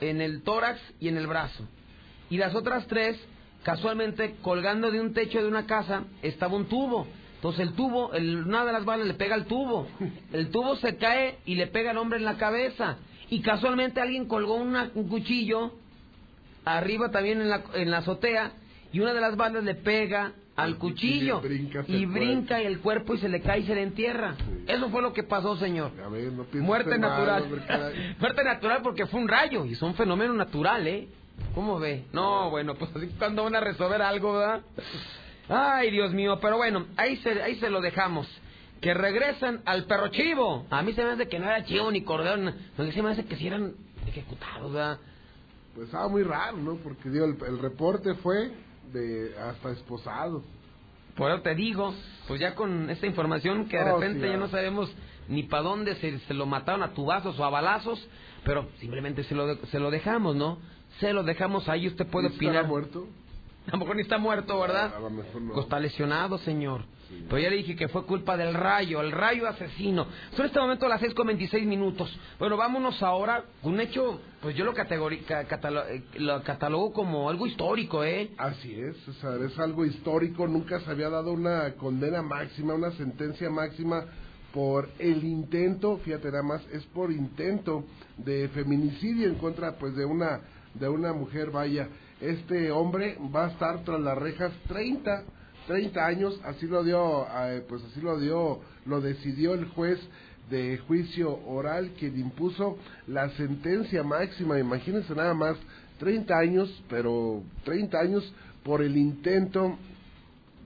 en 0.00 0.20
el 0.20 0.42
tórax 0.42 0.80
y 1.00 1.08
en 1.08 1.16
el 1.16 1.26
brazo. 1.26 1.66
Y 2.30 2.36
las 2.38 2.54
otras 2.54 2.86
tres, 2.86 3.18
casualmente 3.62 4.36
colgando 4.42 4.90
de 4.90 5.00
un 5.00 5.12
techo 5.14 5.40
de 5.40 5.48
una 5.48 5.66
casa, 5.66 6.04
estaba 6.22 6.56
un 6.56 6.66
tubo. 6.66 7.06
Entonces 7.36 7.60
el 7.68 7.74
tubo, 7.74 8.12
el- 8.14 8.46
una 8.46 8.64
de 8.64 8.72
las 8.72 8.84
balas 8.84 9.06
le 9.06 9.14
pega 9.14 9.34
al 9.34 9.44
tubo. 9.46 9.86
El 10.32 10.50
tubo 10.50 10.76
se 10.76 10.96
cae 10.96 11.36
y 11.44 11.54
le 11.56 11.66
pega 11.66 11.90
al 11.90 11.98
hombre 11.98 12.18
en 12.18 12.24
la 12.24 12.36
cabeza. 12.38 12.96
Y 13.30 13.40
casualmente 13.40 14.00
alguien 14.00 14.26
colgó 14.26 14.54
un 14.54 15.08
cuchillo 15.08 15.72
arriba 16.64 17.10
también 17.10 17.40
en 17.40 17.50
la, 17.50 17.62
en 17.74 17.90
la 17.90 17.98
azotea 17.98 18.52
y 18.92 19.00
una 19.00 19.12
de 19.12 19.20
las 19.20 19.36
balas 19.36 19.64
le 19.64 19.74
pega 19.74 20.32
al 20.56 20.78
cuchillo 20.78 21.40
y 21.44 21.48
brinca 21.48 21.84
y 21.86 22.02
el 22.02 22.06
brinca 22.06 22.62
y 22.62 22.66
el 22.66 22.80
cuerpo 22.80 23.14
y 23.14 23.18
se 23.18 23.28
le 23.28 23.40
cae 23.40 23.60
y 23.60 23.66
se 23.66 23.74
le 23.74 23.82
entierra. 23.82 24.36
Sí. 24.38 24.64
Eso 24.68 24.88
fue 24.90 25.02
lo 25.02 25.12
que 25.12 25.24
pasó, 25.24 25.56
señor. 25.56 25.92
Ver, 26.10 26.32
no 26.32 26.46
Muerte 26.62 26.98
mal, 26.98 27.00
natural. 27.00 28.16
Muerte 28.20 28.44
natural 28.44 28.80
porque 28.82 29.06
fue 29.06 29.20
un 29.20 29.28
rayo 29.28 29.64
y 29.64 29.72
es 29.72 29.82
un 29.82 29.94
fenómeno 29.94 30.32
natural, 30.32 30.86
¿eh? 30.86 31.08
¿Cómo 31.54 31.80
ve? 31.80 32.04
No, 32.12 32.50
bueno, 32.50 32.74
pues 32.76 32.94
así 32.94 33.08
cuando 33.18 33.42
van 33.44 33.56
a 33.56 33.60
resolver 33.60 34.00
algo, 34.00 34.34
¿verdad? 34.34 34.62
Ay, 35.48 35.90
Dios 35.90 36.12
mío, 36.12 36.38
pero 36.40 36.56
bueno, 36.56 36.86
ahí 36.96 37.16
se, 37.18 37.42
ahí 37.42 37.56
se 37.56 37.68
lo 37.68 37.80
dejamos. 37.80 38.28
Que 38.80 38.94
regresan 38.94 39.62
al 39.64 39.84
perro 39.86 40.08
chivo. 40.08 40.66
A 40.70 40.82
mí 40.82 40.92
se 40.92 41.02
me 41.02 41.10
hace 41.10 41.28
que 41.28 41.38
no 41.38 41.46
era 41.46 41.64
chivo 41.64 41.90
ni 41.90 42.02
cordero, 42.02 42.36
no, 42.36 42.52
se 42.92 43.02
me 43.02 43.10
hace 43.10 43.24
que 43.24 43.36
sí 43.36 43.48
eran 43.48 43.72
ejecutados, 44.06 44.72
¿verdad? 44.72 44.98
Pues 45.74 45.86
estaba 45.86 46.08
muy 46.08 46.22
raro, 46.22 46.58
¿no? 46.58 46.76
Porque 46.76 47.08
digo, 47.08 47.24
el, 47.24 47.36
el 47.46 47.58
reporte 47.58 48.14
fue 48.14 48.52
de 48.92 49.34
hasta 49.38 49.70
esposado. 49.70 50.42
Por 51.16 51.30
eso 51.30 51.42
te 51.42 51.54
digo, 51.54 51.94
pues 52.26 52.40
ya 52.40 52.54
con 52.54 52.90
esta 52.90 53.06
información 53.06 53.66
que 53.68 53.76
de 53.78 53.84
Oh, 53.84 53.98
repente 54.00 54.20
sí, 54.20 54.26
ya 54.26 54.32
ya. 54.32 54.38
no 54.38 54.48
sabemos 54.48 54.92
ni 55.28 55.44
para 55.44 55.62
dónde 55.62 55.94
se, 55.96 56.18
se, 56.20 56.34
lo 56.34 56.44
mataron 56.46 56.82
a 56.82 56.92
tubazos 56.92 57.38
o 57.38 57.44
a 57.44 57.50
balazos, 57.50 58.04
pero 58.44 58.68
simplemente 58.80 59.22
se 59.24 59.34
lo, 59.34 59.56
se 59.66 59.78
lo 59.78 59.90
dejamos, 59.90 60.34
¿no? 60.36 60.58
Se 61.00 61.12
lo 61.12 61.22
dejamos 61.22 61.68
ahí, 61.68 61.86
usted 61.86 62.06
puede 62.06 62.28
opinar. 62.28 62.66
muerto? 62.66 63.06
A 63.72 63.72
lo 63.72 63.78
mejor 63.78 63.96
ni 63.96 64.02
está 64.02 64.18
muerto, 64.18 64.60
¿verdad? 64.60 64.92
No. 65.00 65.52
Pues 65.52 65.64
está 65.64 65.80
lesionado, 65.80 66.38
señor. 66.38 66.82
Pero 67.28 67.38
ya 67.38 67.48
le 67.48 67.56
dije 67.56 67.76
que 67.76 67.88
fue 67.88 68.04
culpa 68.04 68.36
del 68.36 68.54
rayo, 68.54 69.00
el 69.00 69.12
rayo 69.12 69.46
asesino. 69.46 70.06
Son 70.36 70.46
este 70.46 70.58
momento 70.58 70.88
las 70.88 71.00
6 71.00 71.14
con 71.14 71.26
26 71.28 71.66
minutos. 71.66 72.14
Bueno, 72.38 72.56
vámonos 72.56 73.02
ahora. 73.02 73.44
Un 73.62 73.80
hecho, 73.80 74.20
pues 74.42 74.56
yo 74.56 74.64
lo, 74.64 74.74
catalo 74.74 75.08
eh, 75.10 76.02
lo 76.16 76.42
catalogo 76.42 76.92
como 76.92 77.30
algo 77.30 77.46
histórico, 77.46 78.04
¿eh? 78.04 78.32
Así 78.36 78.74
es, 78.74 78.96
César, 79.04 79.40
es 79.42 79.58
algo 79.58 79.84
histórico. 79.86 80.46
Nunca 80.46 80.80
se 80.80 80.90
había 80.90 81.08
dado 81.08 81.32
una 81.32 81.74
condena 81.74 82.20
máxima, 82.22 82.74
una 82.74 82.90
sentencia 82.92 83.48
máxima 83.48 84.04
por 84.52 84.88
el 84.98 85.24
intento, 85.24 85.98
fíjate 85.98 86.30
nada 86.30 86.42
más, 86.44 86.62
es 86.72 86.84
por 86.86 87.10
intento 87.10 87.84
de 88.16 88.48
feminicidio 88.50 89.28
en 89.28 89.34
contra 89.34 89.76
pues 89.78 89.96
de 89.96 90.04
una 90.04 90.40
de 90.74 90.88
una 90.88 91.12
mujer, 91.12 91.50
vaya, 91.50 91.88
este 92.30 92.70
hombre 92.70 93.18
va 93.34 93.46
a 93.46 93.50
estar 93.50 93.84
tras 93.84 94.00
las 94.00 94.16
rejas 94.18 94.52
30 94.68 95.24
30 95.66 96.06
años, 96.06 96.40
así 96.44 96.66
lo 96.66 96.84
dio, 96.84 97.26
eh, 97.26 97.64
pues 97.68 97.82
así 97.84 98.00
lo 98.00 98.18
dio, 98.18 98.60
lo 98.86 99.00
decidió 99.00 99.54
el 99.54 99.66
juez 99.66 99.98
de 100.50 100.78
juicio 100.86 101.38
oral 101.46 101.92
quien 101.98 102.18
impuso 102.20 102.76
la 103.06 103.30
sentencia 103.30 104.02
máxima, 104.02 104.58
imagínense 104.58 105.14
nada 105.14 105.32
más, 105.32 105.56
30 105.98 106.38
años, 106.38 106.82
pero 106.88 107.42
30 107.64 107.98
años 107.98 108.34
por 108.62 108.82
el 108.82 108.96
intento 108.96 109.78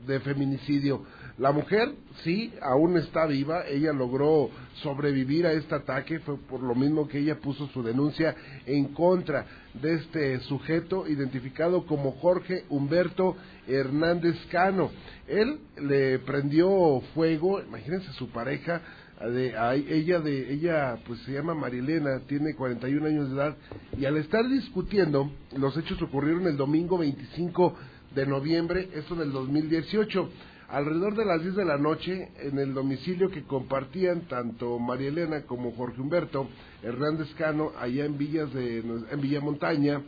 de 0.07 0.21
feminicidio. 0.21 1.05
La 1.39 1.53
mujer, 1.53 1.93
sí, 2.25 2.53
aún 2.61 2.97
está 2.97 3.25
viva, 3.27 3.65
ella 3.69 3.93
logró 3.93 4.51
sobrevivir 4.83 5.47
a 5.47 5.53
este 5.53 5.73
ataque, 5.73 6.19
fue 6.19 6.37
por 6.37 6.61
lo 6.61 6.75
mismo 6.75 7.07
que 7.07 7.21
ella 7.21 7.39
puso 7.39 7.69
su 7.69 7.85
denuncia 7.85 8.35
en 8.67 8.87
contra 8.87 9.47
de 9.75 9.95
este 9.95 10.41
sujeto 10.41 11.07
identificado 11.07 11.87
como 11.87 12.11
Jorge 12.13 12.65
Humberto 12.69 13.37
Hernández 13.69 14.35
Cano. 14.51 14.91
Él 15.29 15.61
le 15.81 16.19
prendió 16.19 17.01
fuego, 17.15 17.63
imagínense 17.63 18.13
su 18.15 18.31
pareja, 18.31 18.83
de, 19.21 19.55
ella 19.89 20.19
de 20.19 20.53
ella 20.53 20.99
pues 21.07 21.21
se 21.21 21.33
llama 21.35 21.55
Marilena, 21.55 22.19
tiene 22.27 22.57
41 22.57 23.07
años 23.07 23.29
de 23.31 23.37
edad. 23.37 23.57
Y 23.97 24.07
al 24.07 24.17
estar 24.17 24.49
discutiendo, 24.49 25.31
los 25.57 25.77
hechos 25.77 26.03
ocurrieron 26.03 26.49
el 26.49 26.57
domingo 26.57 26.99
25 26.99 27.77
de 28.17 28.27
noviembre, 28.27 28.89
esto 28.95 29.15
del 29.15 29.31
2018 29.31 30.31
alrededor 30.69 31.15
de 31.17 31.25
las 31.25 31.43
10 31.43 31.57
de 31.57 31.65
la 31.65 31.79
noche 31.79 32.29
en 32.41 32.59
el 32.59 32.75
domicilio 32.75 33.31
que 33.31 33.45
compartían 33.45 34.23
tanto 34.23 34.79
María 34.79 35.09
Elena 35.09 35.43
como 35.43 35.73
Jorge 35.73 36.01
Humberto 36.01 36.49
Hernández 36.83 37.33
Cano 37.37 37.73
allá 37.79 38.05
en 38.05 38.19
Villas 38.19 38.53
de 38.53 38.79
en 38.79 39.21
Villa 39.21 39.41
Montaña, 39.41 40.03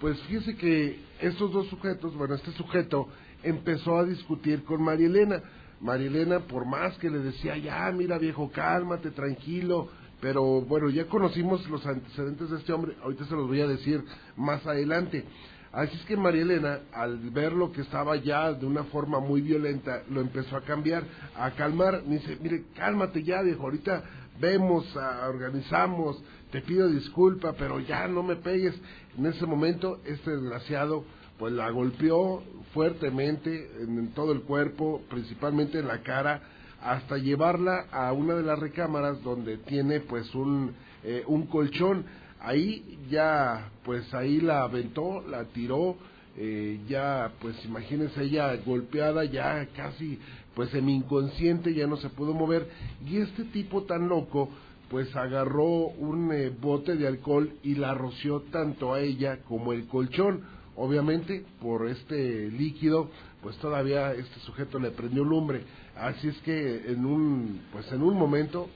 pues 0.00 0.18
fíjese 0.22 0.56
que 0.56 0.98
estos 1.20 1.52
dos 1.52 1.66
sujetos, 1.68 2.14
bueno, 2.16 2.34
este 2.34 2.52
sujeto 2.52 3.08
empezó 3.42 3.98
a 3.98 4.04
discutir 4.04 4.64
con 4.64 4.82
María 4.82 5.06
Elena. 5.06 5.42
María 5.80 6.08
Elena, 6.08 6.40
por 6.40 6.64
más 6.64 6.96
que 6.98 7.10
le 7.10 7.18
decía, 7.18 7.56
ya, 7.56 7.90
mira 7.92 8.18
viejo, 8.18 8.50
cálmate, 8.50 9.10
tranquilo, 9.10 9.88
pero 10.20 10.62
bueno, 10.62 10.90
ya 10.90 11.06
conocimos 11.06 11.68
los 11.68 11.86
antecedentes 11.86 12.50
de 12.50 12.56
este 12.56 12.72
hombre, 12.72 12.96
ahorita 13.02 13.26
se 13.26 13.34
los 13.34 13.46
voy 13.46 13.60
a 13.60 13.68
decir 13.68 14.02
más 14.36 14.66
adelante. 14.66 15.24
Así 15.72 15.94
es 15.96 16.04
que 16.06 16.16
María 16.16 16.42
Elena, 16.42 16.80
al 16.92 17.18
ver 17.30 17.52
lo 17.52 17.70
que 17.72 17.82
estaba 17.82 18.16
ya 18.16 18.52
de 18.52 18.64
una 18.64 18.84
forma 18.84 19.20
muy 19.20 19.42
violenta, 19.42 20.02
lo 20.10 20.20
empezó 20.20 20.56
a 20.56 20.62
cambiar, 20.62 21.04
a 21.36 21.50
calmar. 21.50 22.02
Dice, 22.04 22.38
mire, 22.40 22.64
cálmate 22.74 23.22
ya, 23.22 23.42
viejo, 23.42 23.64
ahorita 23.64 24.02
vemos, 24.40 24.86
organizamos, 25.28 26.22
te 26.50 26.62
pido 26.62 26.88
disculpa, 26.88 27.52
pero 27.52 27.80
ya 27.80 28.08
no 28.08 28.22
me 28.22 28.36
pegues. 28.36 28.74
En 29.18 29.26
ese 29.26 29.44
momento, 29.44 30.00
este 30.06 30.30
desgraciado, 30.30 31.04
pues 31.38 31.52
la 31.52 31.68
golpeó 31.70 32.42
fuertemente 32.72 33.70
en, 33.80 34.08
todo 34.14 34.32
el 34.32 34.42
cuerpo, 34.42 35.02
principalmente 35.10 35.80
en 35.80 35.88
la 35.88 36.02
cara, 36.02 36.42
hasta 36.82 37.18
llevarla 37.18 37.86
a 37.90 38.12
una 38.12 38.34
de 38.34 38.42
las 38.42 38.58
recámaras 38.58 39.22
donde 39.22 39.58
tiene 39.58 40.00
pues 40.00 40.34
un, 40.34 40.72
eh, 41.02 41.24
un 41.26 41.46
colchón 41.46 42.04
ahí 42.40 42.98
ya, 43.10 43.70
pues 43.84 44.12
ahí 44.14 44.40
la 44.40 44.62
aventó, 44.62 45.22
la 45.28 45.44
tiró, 45.44 45.96
eh, 46.36 46.80
ya, 46.88 47.32
pues 47.40 47.56
imagínense 47.64 48.22
ella 48.22 48.54
golpeada, 48.56 49.24
ya 49.24 49.66
casi, 49.76 50.18
pues 50.54 50.70
semi 50.70 50.94
inconsciente, 50.94 51.74
ya 51.74 51.86
no 51.86 51.96
se 51.96 52.10
pudo 52.10 52.34
mover, 52.34 52.68
y 53.06 53.18
este 53.18 53.44
tipo 53.44 53.82
tan 53.84 54.08
loco, 54.08 54.48
pues 54.90 55.14
agarró 55.16 55.64
un 55.66 56.32
eh, 56.32 56.50
bote 56.50 56.96
de 56.96 57.06
alcohol 57.06 57.52
y 57.62 57.74
la 57.74 57.94
roció 57.94 58.40
tanto 58.50 58.94
a 58.94 59.00
ella 59.00 59.40
como 59.46 59.72
el 59.72 59.86
colchón. 59.86 60.42
Obviamente, 60.76 61.44
por 61.60 61.88
este 61.88 62.50
líquido, 62.50 63.10
pues 63.42 63.56
todavía 63.56 64.14
este 64.14 64.38
sujeto 64.40 64.78
le 64.78 64.92
prendió 64.92 65.24
lumbre. 65.24 65.62
Así 65.96 66.28
es 66.28 66.38
que 66.38 66.92
en 66.92 67.04
un, 67.04 67.62
pues 67.72 67.90
en 67.92 68.02
un 68.02 68.16
momento, 68.16 68.68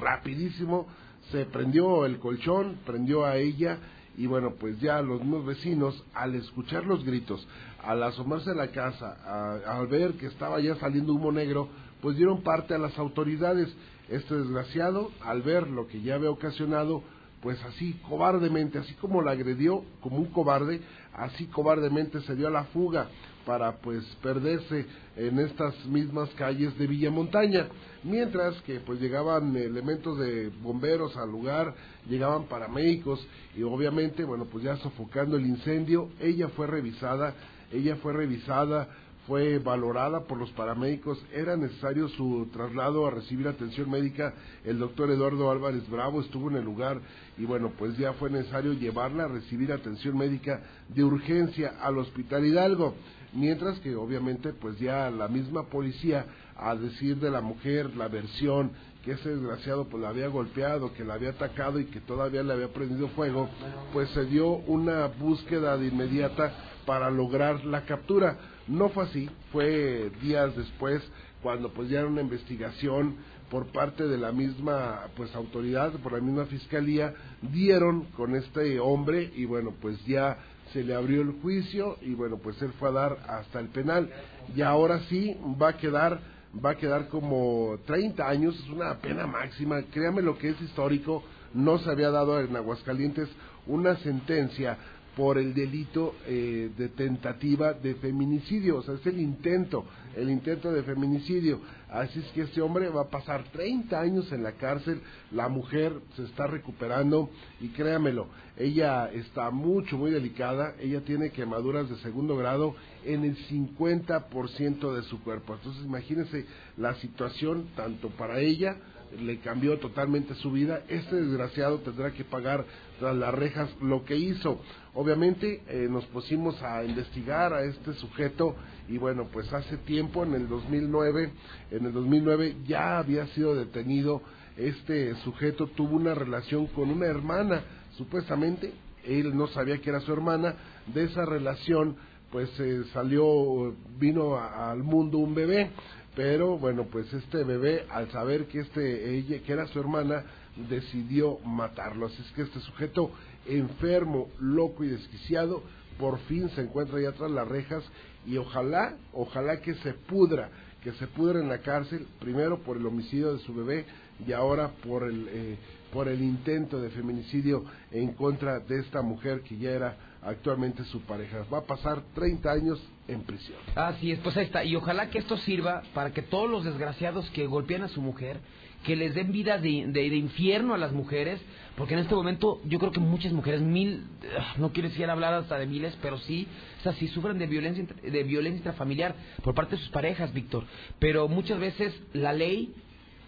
rapidísimo, 0.00 0.86
se 1.32 1.46
prendió 1.46 2.06
el 2.06 2.18
colchón, 2.18 2.76
prendió 2.86 3.24
a 3.24 3.36
ella 3.36 3.78
y 4.16 4.26
bueno, 4.26 4.52
pues 4.60 4.78
ya 4.80 5.00
los 5.00 5.20
mismos 5.20 5.46
vecinos, 5.46 6.04
al 6.14 6.34
escuchar 6.34 6.84
los 6.84 7.02
gritos, 7.04 7.46
al 7.82 8.02
asomarse 8.02 8.50
a 8.50 8.54
la 8.54 8.68
casa, 8.68 9.62
al 9.66 9.86
ver 9.86 10.12
que 10.12 10.26
estaba 10.26 10.60
ya 10.60 10.76
saliendo 10.76 11.14
humo 11.14 11.32
negro, 11.32 11.68
pues 12.02 12.16
dieron 12.16 12.42
parte 12.42 12.74
a 12.74 12.78
las 12.78 12.98
autoridades. 12.98 13.74
Este 14.08 14.36
desgraciado, 14.36 15.10
al 15.24 15.40
ver 15.40 15.68
lo 15.68 15.86
que 15.86 16.02
ya 16.02 16.16
había 16.16 16.30
ocasionado, 16.30 17.02
pues 17.40 17.62
así 17.64 17.94
cobardemente, 18.08 18.78
así 18.78 18.92
como 18.94 19.22
la 19.22 19.32
agredió 19.32 19.82
como 20.02 20.18
un 20.18 20.26
cobarde, 20.26 20.82
así 21.14 21.46
cobardemente 21.46 22.20
se 22.20 22.36
dio 22.36 22.48
a 22.48 22.50
la 22.50 22.64
fuga 22.64 23.08
para 23.44 23.72
pues 23.76 24.04
perderse 24.22 24.86
en 25.16 25.38
estas 25.38 25.74
mismas 25.86 26.30
calles 26.30 26.76
de 26.78 26.86
Villa 26.86 27.10
Montaña, 27.10 27.68
mientras 28.02 28.60
que 28.62 28.80
pues 28.80 29.00
llegaban 29.00 29.54
elementos 29.56 30.18
de 30.18 30.48
bomberos 30.62 31.16
al 31.16 31.30
lugar, 31.30 31.74
llegaban 32.08 32.44
paramédicos 32.44 33.26
y 33.56 33.62
obviamente 33.62 34.24
bueno 34.24 34.46
pues 34.46 34.64
ya 34.64 34.76
sofocando 34.78 35.36
el 35.36 35.46
incendio, 35.46 36.08
ella 36.20 36.48
fue 36.48 36.66
revisada, 36.66 37.34
ella 37.72 37.96
fue 37.96 38.12
revisada, 38.12 38.88
fue 39.26 39.58
valorada 39.58 40.24
por 40.24 40.38
los 40.38 40.50
paramédicos, 40.50 41.24
era 41.32 41.56
necesario 41.56 42.08
su 42.08 42.48
traslado 42.52 43.06
a 43.06 43.10
recibir 43.10 43.46
atención 43.46 43.88
médica, 43.88 44.34
el 44.64 44.78
doctor 44.78 45.10
Eduardo 45.10 45.50
Álvarez 45.50 45.88
Bravo 45.88 46.20
estuvo 46.20 46.50
en 46.50 46.56
el 46.56 46.64
lugar 46.64 47.00
y 47.38 47.44
bueno, 47.44 47.72
pues 47.78 47.96
ya 47.96 48.14
fue 48.14 48.30
necesario 48.30 48.72
llevarla 48.72 49.24
a 49.24 49.28
recibir 49.28 49.72
atención 49.72 50.18
médica 50.18 50.60
de 50.88 51.04
urgencia 51.04 51.74
al 51.80 51.98
Hospital 51.98 52.44
Hidalgo 52.44 52.94
mientras 53.32 53.78
que 53.80 53.94
obviamente 53.94 54.52
pues 54.52 54.78
ya 54.78 55.10
la 55.10 55.28
misma 55.28 55.64
policía 55.68 56.26
a 56.56 56.74
decir 56.74 57.16
de 57.16 57.30
la 57.30 57.40
mujer 57.40 57.96
la 57.96 58.08
versión 58.08 58.72
que 59.04 59.12
ese 59.12 59.30
desgraciado 59.30 59.88
pues 59.88 60.02
la 60.02 60.10
había 60.10 60.28
golpeado, 60.28 60.92
que 60.94 61.04
la 61.04 61.14
había 61.14 61.30
atacado 61.30 61.80
y 61.80 61.86
que 61.86 62.00
todavía 62.00 62.42
le 62.42 62.52
había 62.52 62.72
prendido 62.72 63.08
fuego, 63.08 63.48
pues 63.92 64.08
se 64.10 64.24
dio 64.26 64.48
una 64.48 65.08
búsqueda 65.08 65.76
de 65.76 65.88
inmediata 65.88 66.52
para 66.86 67.10
lograr 67.10 67.64
la 67.64 67.84
captura. 67.84 68.38
No 68.68 68.90
fue 68.90 69.04
así, 69.04 69.28
fue 69.50 70.10
días 70.22 70.56
después 70.56 71.02
cuando 71.42 71.72
pues 71.72 71.88
ya 71.88 72.00
era 72.00 72.08
una 72.08 72.20
investigación 72.20 73.16
por 73.50 73.66
parte 73.66 74.06
de 74.06 74.16
la 74.16 74.32
misma 74.32 75.08
pues 75.16 75.34
autoridad, 75.34 75.92
por 75.94 76.12
la 76.12 76.20
misma 76.20 76.46
fiscalía, 76.46 77.12
dieron 77.42 78.04
con 78.16 78.36
este 78.36 78.78
hombre 78.78 79.32
y 79.34 79.44
bueno 79.44 79.74
pues 79.80 80.02
ya 80.06 80.38
se 80.72 80.82
le 80.82 80.94
abrió 80.94 81.22
el 81.22 81.32
juicio 81.42 81.98
y 82.00 82.14
bueno, 82.14 82.38
pues 82.38 82.60
él 82.62 82.72
fue 82.78 82.88
a 82.88 82.92
dar 82.92 83.18
hasta 83.28 83.60
el 83.60 83.68
penal. 83.68 84.10
Y 84.54 84.62
ahora 84.62 85.00
sí 85.08 85.36
va 85.60 85.70
a 85.70 85.76
quedar 85.76 86.20
va 86.64 86.70
a 86.70 86.76
quedar 86.76 87.08
como 87.08 87.78
30 87.86 88.28
años, 88.28 88.54
es 88.54 88.68
una 88.68 88.98
pena 88.98 89.26
máxima, 89.26 89.82
créame 89.90 90.20
lo 90.20 90.36
que 90.36 90.50
es 90.50 90.60
histórico, 90.60 91.22
no 91.54 91.78
se 91.78 91.90
había 91.90 92.10
dado 92.10 92.38
en 92.40 92.54
Aguascalientes 92.54 93.28
una 93.66 93.96
sentencia 93.96 94.76
por 95.16 95.36
el 95.38 95.52
delito 95.52 96.14
eh, 96.26 96.70
de 96.76 96.88
tentativa 96.88 97.74
de 97.74 97.94
feminicidio, 97.96 98.78
o 98.78 98.82
sea, 98.82 98.94
es 98.94 99.06
el 99.06 99.20
intento, 99.20 99.84
el 100.16 100.30
intento 100.30 100.72
de 100.72 100.82
feminicidio. 100.82 101.60
Así 101.90 102.20
es 102.20 102.26
que 102.32 102.42
este 102.42 102.62
hombre 102.62 102.88
va 102.88 103.02
a 103.02 103.10
pasar 103.10 103.44
30 103.52 104.00
años 104.00 104.32
en 104.32 104.42
la 104.42 104.52
cárcel, 104.52 105.02
la 105.30 105.48
mujer 105.48 105.92
se 106.16 106.24
está 106.24 106.46
recuperando 106.46 107.28
y 107.60 107.68
créamelo, 107.68 108.28
ella 108.56 109.10
está 109.12 109.50
mucho, 109.50 109.98
muy 109.98 110.10
delicada, 110.10 110.74
ella 110.80 111.02
tiene 111.02 111.30
quemaduras 111.30 111.90
de 111.90 111.96
segundo 111.96 112.36
grado 112.36 112.74
en 113.04 113.24
el 113.24 113.36
50% 113.48 114.94
de 114.94 115.02
su 115.02 115.22
cuerpo. 115.22 115.54
Entonces 115.54 115.84
imagínense 115.84 116.46
la 116.78 116.94
situación 116.94 117.66
tanto 117.76 118.08
para 118.08 118.40
ella, 118.40 118.78
le 119.20 119.38
cambió 119.38 119.78
totalmente 119.78 120.34
su 120.36 120.52
vida, 120.52 120.82
este 120.88 121.16
desgraciado 121.16 121.78
tendrá 121.78 122.12
que 122.12 122.24
pagar 122.24 122.64
tras 122.98 123.14
las 123.16 123.34
rejas 123.34 123.70
lo 123.80 124.04
que 124.04 124.16
hizo. 124.16 124.60
Obviamente 124.94 125.62
eh, 125.68 125.86
nos 125.90 126.04
pusimos 126.06 126.62
a 126.62 126.84
investigar 126.84 127.52
a 127.52 127.62
este 127.64 127.92
sujeto 127.94 128.54
y 128.88 128.98
bueno, 128.98 129.28
pues 129.32 129.52
hace 129.52 129.76
tiempo, 129.78 130.24
en 130.24 130.34
el 130.34 130.48
2009, 130.48 131.30
en 131.70 131.86
el 131.86 131.92
2009 131.92 132.56
ya 132.66 132.98
había 132.98 133.26
sido 133.28 133.54
detenido 133.54 134.22
este 134.56 135.14
sujeto 135.16 135.66
tuvo 135.68 135.96
una 135.96 136.14
relación 136.14 136.66
con 136.66 136.90
una 136.90 137.06
hermana, 137.06 137.62
supuestamente, 137.96 138.72
él 139.04 139.36
no 139.36 139.46
sabía 139.48 139.78
que 139.78 139.90
era 139.90 140.00
su 140.00 140.12
hermana, 140.12 140.54
de 140.92 141.04
esa 141.04 141.24
relación 141.24 141.96
pues 142.30 142.48
eh, 142.60 142.82
salió, 142.94 143.74
vino 143.98 144.38
al 144.38 144.82
mundo 144.82 145.18
un 145.18 145.34
bebé, 145.34 145.70
pero 146.14 146.58
bueno, 146.58 146.84
pues 146.84 147.12
este 147.12 147.44
bebé 147.44 147.86
al 147.90 148.10
saber 148.10 148.46
que 148.46 148.60
este 148.60 149.16
ella 149.16 149.38
que 149.42 149.52
era 149.52 149.66
su 149.68 149.80
hermana 149.80 150.24
decidió 150.68 151.38
matarlo, 151.38 152.06
así 152.06 152.20
es 152.20 152.32
que 152.32 152.42
este 152.42 152.60
sujeto 152.60 153.10
enfermo, 153.46 154.28
loco 154.38 154.84
y 154.84 154.88
desquiciado 154.88 155.62
por 155.98 156.18
fin 156.20 156.48
se 156.50 156.62
encuentra 156.62 157.00
ya 157.00 157.12
tras 157.12 157.30
las 157.30 157.48
rejas 157.48 157.84
y 158.26 158.36
ojalá, 158.36 158.96
ojalá 159.12 159.60
que 159.60 159.74
se 159.76 159.94
pudra, 159.94 160.50
que 160.82 160.92
se 160.92 161.06
pudra 161.06 161.40
en 161.40 161.48
la 161.48 161.58
cárcel, 161.58 162.06
primero 162.20 162.58
por 162.58 162.76
el 162.76 162.86
homicidio 162.86 163.34
de 163.34 163.40
su 163.40 163.54
bebé 163.54 163.84
y 164.26 164.32
ahora 164.32 164.70
por 164.86 165.04
el, 165.04 165.28
eh, 165.28 165.56
por 165.92 166.08
el 166.08 166.22
intento 166.22 166.80
de 166.80 166.90
feminicidio 166.90 167.64
en 167.90 168.12
contra 168.12 168.60
de 168.60 168.80
esta 168.80 169.02
mujer 169.02 169.40
que 169.42 169.56
ya 169.56 169.70
era 169.70 169.96
actualmente 170.22 170.84
su 170.84 171.00
pareja. 171.02 171.44
Va 171.52 171.58
a 171.58 171.64
pasar 171.64 172.02
30 172.14 172.50
años 172.50 172.80
en 173.08 173.22
prisión. 173.22 173.58
Así 173.74 174.12
es, 174.12 174.18
pues 174.20 174.36
ahí 174.36 174.44
está. 174.44 174.64
Y 174.64 174.76
ojalá 174.76 175.10
que 175.10 175.18
esto 175.18 175.36
sirva 175.38 175.82
para 175.94 176.12
que 176.12 176.22
todos 176.22 176.48
los 176.48 176.64
desgraciados 176.64 177.28
que 177.30 177.46
golpean 177.46 177.82
a 177.82 177.88
su 177.88 178.00
mujer, 178.00 178.38
que 178.84 178.96
les 178.96 179.14
den 179.14 179.32
vida 179.32 179.58
de, 179.58 179.86
de, 179.88 180.06
infierno 180.16 180.74
a 180.74 180.78
las 180.78 180.92
mujeres, 180.92 181.40
porque 181.76 181.94
en 181.94 182.00
este 182.00 182.14
momento 182.14 182.60
yo 182.64 182.78
creo 182.78 182.90
que 182.90 183.00
muchas 183.00 183.32
mujeres, 183.32 183.60
mil, 183.60 184.04
ah, 184.38 184.54
no 184.58 184.72
quiero 184.72 184.88
decir 184.88 185.08
hablar 185.08 185.34
hasta 185.34 185.58
de 185.58 185.66
miles, 185.66 185.96
pero 186.02 186.18
sí, 186.18 186.48
o 186.80 186.82
sea, 186.82 186.92
sí 186.94 187.08
sufren 187.08 187.38
de 187.38 187.46
violencia, 187.46 187.84
de 188.02 188.22
violencia 188.24 188.58
intrafamiliar 188.58 189.14
por 189.42 189.54
parte 189.54 189.76
de 189.76 189.82
sus 189.82 189.90
parejas, 189.90 190.32
Víctor. 190.32 190.64
Pero 190.98 191.28
muchas 191.28 191.58
veces 191.60 191.94
la 192.12 192.32
ley 192.32 192.74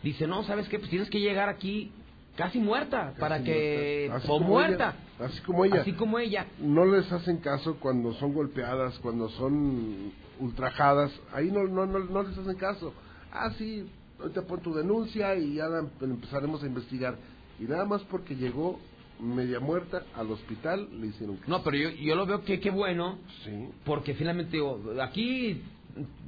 dice, 0.02 0.26
no, 0.26 0.42
¿sabes 0.44 0.68
qué? 0.68 0.78
Pues 0.78 0.90
tienes 0.90 1.08
que 1.08 1.20
llegar 1.20 1.48
aquí 1.48 1.92
casi 2.36 2.58
muerta 2.58 3.14
para 3.18 3.44
que 3.44 4.10
o 4.26 4.40
muerta 4.40 4.96
así 5.20 5.40
como 5.42 5.64
ella. 5.64 5.80
Así 5.82 5.92
como 5.92 6.18
ella. 6.18 6.46
No 6.58 6.84
les 6.84 7.10
hacen 7.12 7.38
caso 7.38 7.76
cuando 7.80 8.12
son 8.14 8.32
golpeadas 8.32 8.98
cuando 9.00 9.28
son 9.30 10.12
ultrajadas. 10.40 11.12
Ahí 11.32 11.50
no 11.50 11.64
no 11.64 11.86
no, 11.86 11.98
no 11.98 12.22
les 12.22 12.36
hacen 12.36 12.56
caso. 12.56 12.92
Ah 13.32 13.50
sí 13.58 13.86
ahorita 14.20 14.42
pon 14.42 14.60
tu 14.60 14.74
denuncia 14.74 15.34
y 15.36 15.54
ya 15.54 15.66
empezaremos 16.00 16.62
a 16.62 16.66
investigar. 16.66 17.16
Y 17.58 17.64
nada 17.64 17.84
más 17.84 18.02
porque 18.04 18.36
llegó 18.36 18.78
media 19.20 19.60
muerta 19.60 20.02
al 20.16 20.30
hospital 20.32 20.88
le 21.00 21.06
hicieron 21.06 21.38
no 21.46 21.62
pero 21.62 21.76
yo, 21.76 21.90
yo 21.90 22.16
lo 22.16 22.26
veo 22.26 22.42
que 22.42 22.58
qué 22.58 22.70
bueno 22.70 23.18
sí. 23.44 23.68
porque 23.84 24.12
finalmente 24.14 24.58
aquí 25.00 25.62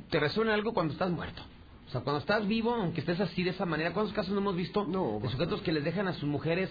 te 0.09 0.21
resuena 0.21 0.55
algo 0.55 0.73
cuando 0.73 0.93
estás 0.93 1.11
muerto. 1.11 1.43
O 1.87 1.91
sea, 1.91 2.01
cuando 2.01 2.19
estás 2.21 2.47
vivo, 2.49 2.75
aunque 2.75 3.01
estés 3.01 3.21
así 3.21 3.45
de 3.45 3.51
esa 3.51 3.65
manera, 3.65 3.93
¿cuántos 3.93 4.13
casos 4.13 4.33
no 4.33 4.41
hemos 4.41 4.57
visto 4.57 4.85
de 4.85 5.29
sujetos 5.29 5.63
que 5.63 5.73
les 5.73 5.85
dejan 5.85 6.09
a 6.09 6.15
sus 6.15 6.29
mujeres 6.29 6.71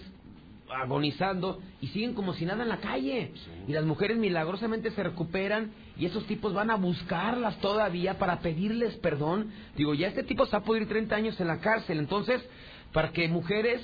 agonizando 0.69 1.61
y 1.81 1.87
siguen 1.87 2.13
como 2.13 2.33
si 2.33 2.45
nada 2.45 2.63
en 2.63 2.69
la 2.69 2.77
calle? 2.77 3.31
Y 3.67 3.73
las 3.73 3.85
mujeres 3.85 4.17
milagrosamente 4.17 4.91
se 4.91 5.03
recuperan 5.03 5.71
y 5.97 6.05
esos 6.05 6.25
tipos 6.27 6.53
van 6.53 6.71
a 6.71 6.75
buscarlas 6.75 7.57
todavía 7.59 8.17
para 8.17 8.39
pedirles 8.39 8.95
perdón. 8.97 9.51
Digo, 9.75 9.93
ya 9.93 10.07
este 10.07 10.23
tipo 10.23 10.45
se 10.45 10.55
ha 10.55 10.61
podido 10.61 10.83
ir 10.83 10.89
30 10.89 11.15
años 11.15 11.39
en 11.39 11.47
la 11.47 11.59
cárcel, 11.59 11.99
entonces, 11.99 12.43
para 12.91 13.11
que 13.11 13.27
mujeres, 13.27 13.81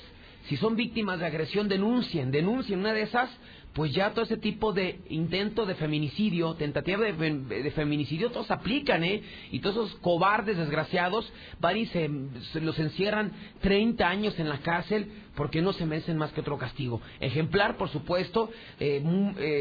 si 0.48 0.56
son 0.56 0.76
víctimas 0.76 1.20
de 1.20 1.26
agresión, 1.26 1.68
denuncien, 1.68 2.30
denuncien 2.30 2.80
una 2.80 2.92
de 2.92 3.02
esas, 3.02 3.30
pues 3.74 3.92
ya 3.92 4.10
todo 4.10 4.24
ese 4.24 4.36
tipo 4.36 4.72
de 4.72 5.00
intento 5.08 5.64
de 5.64 5.74
feminicidio, 5.74 6.54
tentativa 6.54 7.00
de, 7.04 7.72
feminicidio, 7.74 8.30
todos 8.30 8.50
aplican, 8.50 9.02
¿eh? 9.02 9.22
Y 9.50 9.60
todos 9.60 9.76
esos 9.76 10.00
cobardes 10.00 10.58
desgraciados 10.58 11.32
van 11.58 11.78
y 11.78 11.86
se, 11.86 12.10
los 12.60 12.78
encierran 12.78 13.32
30 13.62 14.06
años 14.06 14.38
en 14.38 14.50
la 14.50 14.58
cárcel 14.58 15.10
porque 15.34 15.62
no 15.62 15.72
se 15.72 15.86
merecen 15.86 16.18
más 16.18 16.32
que 16.32 16.42
otro 16.42 16.58
castigo. 16.58 17.00
Ejemplar, 17.20 17.78
por 17.78 17.88
supuesto, 17.88 18.50
eh, 18.78 19.02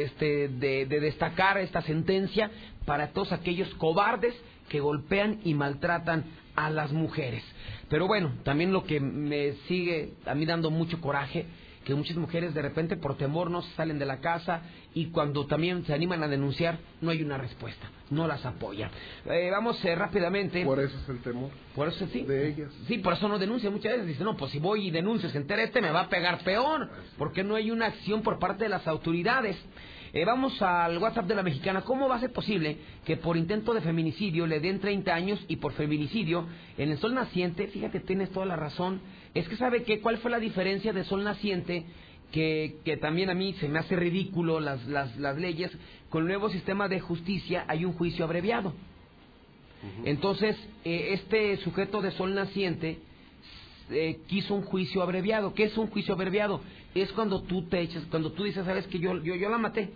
este, 0.06 0.50
de, 0.50 0.86
de 0.86 1.00
destacar 1.00 1.58
esta 1.58 1.82
sentencia 1.82 2.52
para 2.86 3.13
todos 3.13 3.32
aquellos 3.32 3.74
cobardes 3.76 4.36
que 4.67 4.82
golpean 4.82 5.39
y 5.45 5.54
maltratan 5.54 6.26
a 6.56 6.69
las 6.69 6.91
mujeres. 6.91 7.43
Pero 7.89 8.08
bueno, 8.08 8.34
también 8.43 8.74
lo 8.74 8.84
que 8.84 9.00
me 9.00 9.54
sigue 9.67 10.13
a 10.26 10.36
mí 10.36 10.45
dando 10.45 10.69
mucho 10.69 11.00
coraje 11.00 11.45
que 11.86 11.96
muchas 11.96 12.17
mujeres 12.17 12.54
de 12.54 12.62
repente 12.62 12.98
por 12.98 13.17
temor 13.17 13.50
no 13.50 13.62
salen 13.62 13.98
de 13.98 14.06
la 14.06 14.20
casa 14.20 14.62
y 14.94 15.08
cuando 15.08 15.46
también 15.48 15.84
se 15.86 15.94
animan 15.94 16.24
a 16.24 16.28
denunciar 16.28 16.78
no 17.02 17.12
hay 17.12 17.24
una 17.24 17.38
respuesta, 17.38 17.89
no 18.10 18.28
las 18.28 18.46
apoya. 18.46 18.91
Eh, 19.26 19.50
vamos 19.52 19.84
eh, 19.84 19.96
rápidamente. 19.96 20.63
Por 20.63 20.80
eso 20.80 20.98
es 20.98 21.10
el 21.10 21.20
temor. 21.22 21.50
Por 21.76 21.88
eso 21.88 22.08
sí. 22.08 22.22
De 22.24 22.50
ellas. 22.50 22.72
Sí, 22.88 23.00
por 23.00 23.13
eso 23.13 23.28
no 23.28 23.39
denuncia 23.39 23.70
muchas 23.70 23.94
veces. 23.94 24.08
Dice, 24.08 24.24
no, 24.24 24.38
pues 24.38 24.52
si 24.52 24.60
voy 24.60 24.88
y 24.88 24.91
denuncio, 24.91 25.30
se 25.30 25.38
entera 25.38 25.63
este, 25.63 25.82
me 25.82 25.91
va 25.91 26.02
a 26.02 26.10
pegar 26.10 26.44
peor, 26.44 26.89
porque 27.17 27.44
no 27.44 27.56
hay 27.56 27.72
una 27.72 27.88
acción 27.88 28.22
por 28.22 28.39
parte 28.39 28.65
de 28.65 28.70
las 28.70 28.88
autoridades. 28.88 29.58
Eh, 30.13 30.26
vamos 30.26 30.62
al 30.62 30.98
WhatsApp 30.98 31.26
de 31.26 31.36
la 31.36 31.44
mexicana. 31.44 31.82
¿Cómo 31.82 32.10
va 32.10 32.15
a 32.15 32.20
ser 32.20 32.34
posible 32.34 32.78
que 33.06 33.15
por 33.15 33.38
intento 33.38 33.74
de 33.74 33.82
feminicidio 33.82 34.46
le 34.46 34.60
den 34.60 34.80
30 34.82 35.13
años 35.13 35.39
y 35.48 35.56
por 35.56 35.72
feminicidio 35.74 36.48
en 36.78 36.91
el 36.91 36.98
sol 36.98 37.15
naciente, 37.15 37.67
fíjate, 37.67 38.02
tienes 38.02 38.30
toda 38.32 38.46
la 38.46 38.58
razón, 38.58 39.00
es 39.34 39.48
que 39.48 39.56
sabe 39.58 39.84
que 39.84 40.02
cuál 40.02 40.17
fue 40.17 40.32
la 40.32 40.39
diferencia 40.39 40.94
de 40.94 41.04
sol 41.04 41.24
naciente 41.24 41.86
que, 42.32 42.78
que, 42.86 42.98
también 42.98 43.30
a 43.30 43.34
mí 43.34 43.54
se 43.54 43.67
me 43.67 43.80
hace 43.80 43.96
ridículo 43.96 44.60
las, 44.60 44.86
las, 44.88 45.17
las, 45.17 45.38
leyes, 45.38 45.72
con 46.10 46.24
el 46.24 46.28
nuevo 46.30 46.50
sistema 46.50 46.88
de 46.88 47.00
justicia 47.00 47.65
hay 47.67 47.84
un 47.86 47.94
juicio 47.94 48.26
abreviado. 48.26 48.74
Entonces, 50.06 50.56
eh, 50.86 51.10
este 51.13 51.58
sujeto 51.58 52.02
de 52.02 52.12
sol 52.12 52.36
naciente 52.36 53.00
eh, 53.89 54.20
quiso 54.28 54.54
un 54.54 54.62
juicio 54.62 55.02
abreviado. 55.02 55.54
¿Qué 55.54 55.63
es 55.63 55.78
un 55.78 55.88
juicio 55.88 56.13
abreviado? 56.13 56.62
Es 56.94 57.12
cuando 57.13 57.41
tú 57.41 57.63
te 57.63 57.82
echas, 57.82 58.04
cuando 58.10 58.32
tú 58.32 58.44
dices, 58.44 58.63
sabes 58.65 58.86
que 58.88 59.00
yo, 59.00 59.22
yo, 59.22 59.36
yo 59.36 59.50
la 59.50 59.58
maté. 59.58 59.89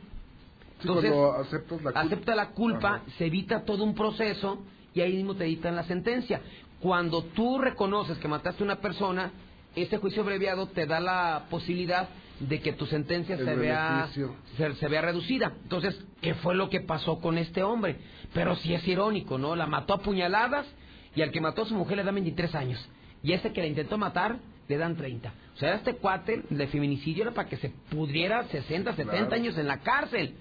Entonces, 0.82 1.14
aceptas 1.40 1.82
la 1.82 1.92
culpa. 1.92 2.02
acepta 2.02 2.36
la 2.36 2.50
culpa, 2.50 3.02
se 3.18 3.28
evita 3.28 3.64
todo 3.64 3.84
un 3.84 3.96
proceso 3.96 4.64
y 4.94 5.02
ahí 5.02 5.14
mismo 5.14 5.36
te 5.36 5.46
editan 5.46 5.76
la 5.76 5.84
sentencia. 5.84 6.42
Cuando 6.86 7.24
tú 7.24 7.58
reconoces 7.58 8.20
que 8.20 8.28
mataste 8.28 8.62
a 8.62 8.64
una 8.64 8.80
persona, 8.80 9.32
este 9.76 9.98
juicio 9.98 10.22
abreviado 10.22 10.68
te 10.68 10.86
da 10.86 11.00
la 11.00 11.48
posibilidad 11.50 12.08
de 12.40 12.62
que 12.62 12.74
tu 12.74 12.86
sentencia 12.86 13.38
se 13.38 13.56
vea, 13.56 14.08
se, 14.56 14.88
vea 14.88 15.02
reducida. 15.02 15.52
Entonces, 15.64 16.00
¿qué 16.22 16.36
fue 16.36 16.54
lo 16.54 16.70
que 16.70 16.82
pasó 16.82 17.20
con 17.20 17.40
este 17.40 17.64
hombre? 17.64 17.96
Pero 18.36 18.56
sí 18.58 18.76
es 18.76 18.88
irónico, 18.88 19.40
¿no? 19.40 19.56
La 19.56 19.66
mató 19.66 19.96
a 19.96 20.04
puñaladas 20.04 20.68
y 21.16 21.24
al 21.24 21.32
que 21.32 21.42
mató 21.42 21.64
a 21.64 21.66
su 21.66 21.74
mujer 21.74 21.98
le 21.98 22.04
da 22.04 22.12
23 22.12 22.54
años. 22.54 22.88
Y 23.24 23.32
a 23.32 23.38
ese 23.38 23.52
que 23.52 23.62
la 23.62 23.68
intentó 23.68 23.98
matar 23.98 24.38
le 24.68 24.78
dan 24.78 24.96
30. 24.96 25.34
O 25.56 25.58
sea, 25.58 25.74
este 25.74 25.96
cuate 25.96 26.44
de 26.52 26.68
feminicidio 26.68 27.24
era 27.24 27.34
para 27.34 27.50
que 27.50 27.58
se 27.58 27.70
pudriera 27.90 28.44
60, 28.44 28.96
70 28.96 29.36
años 29.36 29.58
en 29.58 29.68
la 29.68 29.80
cárcel. 29.80 30.36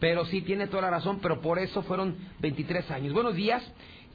Pero 0.00 0.24
sí 0.24 0.40
tiene 0.40 0.68
toda 0.68 0.84
la 0.84 0.90
razón, 0.90 1.20
pero 1.20 1.42
por 1.42 1.58
eso 1.58 1.82
fueron 1.82 2.16
23 2.40 2.90
años. 2.90 3.12
Buenos 3.12 3.34
días 3.34 3.62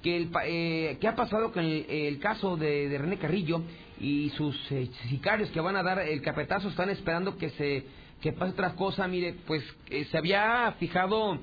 que 0.08 0.30
eh, 0.46 0.98
¿qué 1.02 1.08
ha 1.10 1.16
pasado 1.16 1.52
con 1.52 1.66
el, 1.66 2.20
caso 2.20 2.56
de, 2.56 2.98
René 2.98 3.18
Carrillo 3.18 3.62
y 4.00 4.30
sus 4.32 4.56
eh, 4.72 4.90
sicarios 5.10 5.50
que 5.50 5.60
van 5.60 5.76
a 5.76 5.84
dar 5.84 6.00
el 6.00 6.22
capetazo 6.22 6.70
están 6.70 6.90
esperando 6.90 7.38
que 7.38 7.50
se 7.52 7.84
que 8.22 8.32
pase 8.32 8.54
otra 8.54 8.74
cosa. 8.74 9.06
Mire 9.08 9.36
pues 9.46 9.64
eh, 9.90 10.06
se 10.06 10.18
había 10.18 10.74
fijado 10.80 11.38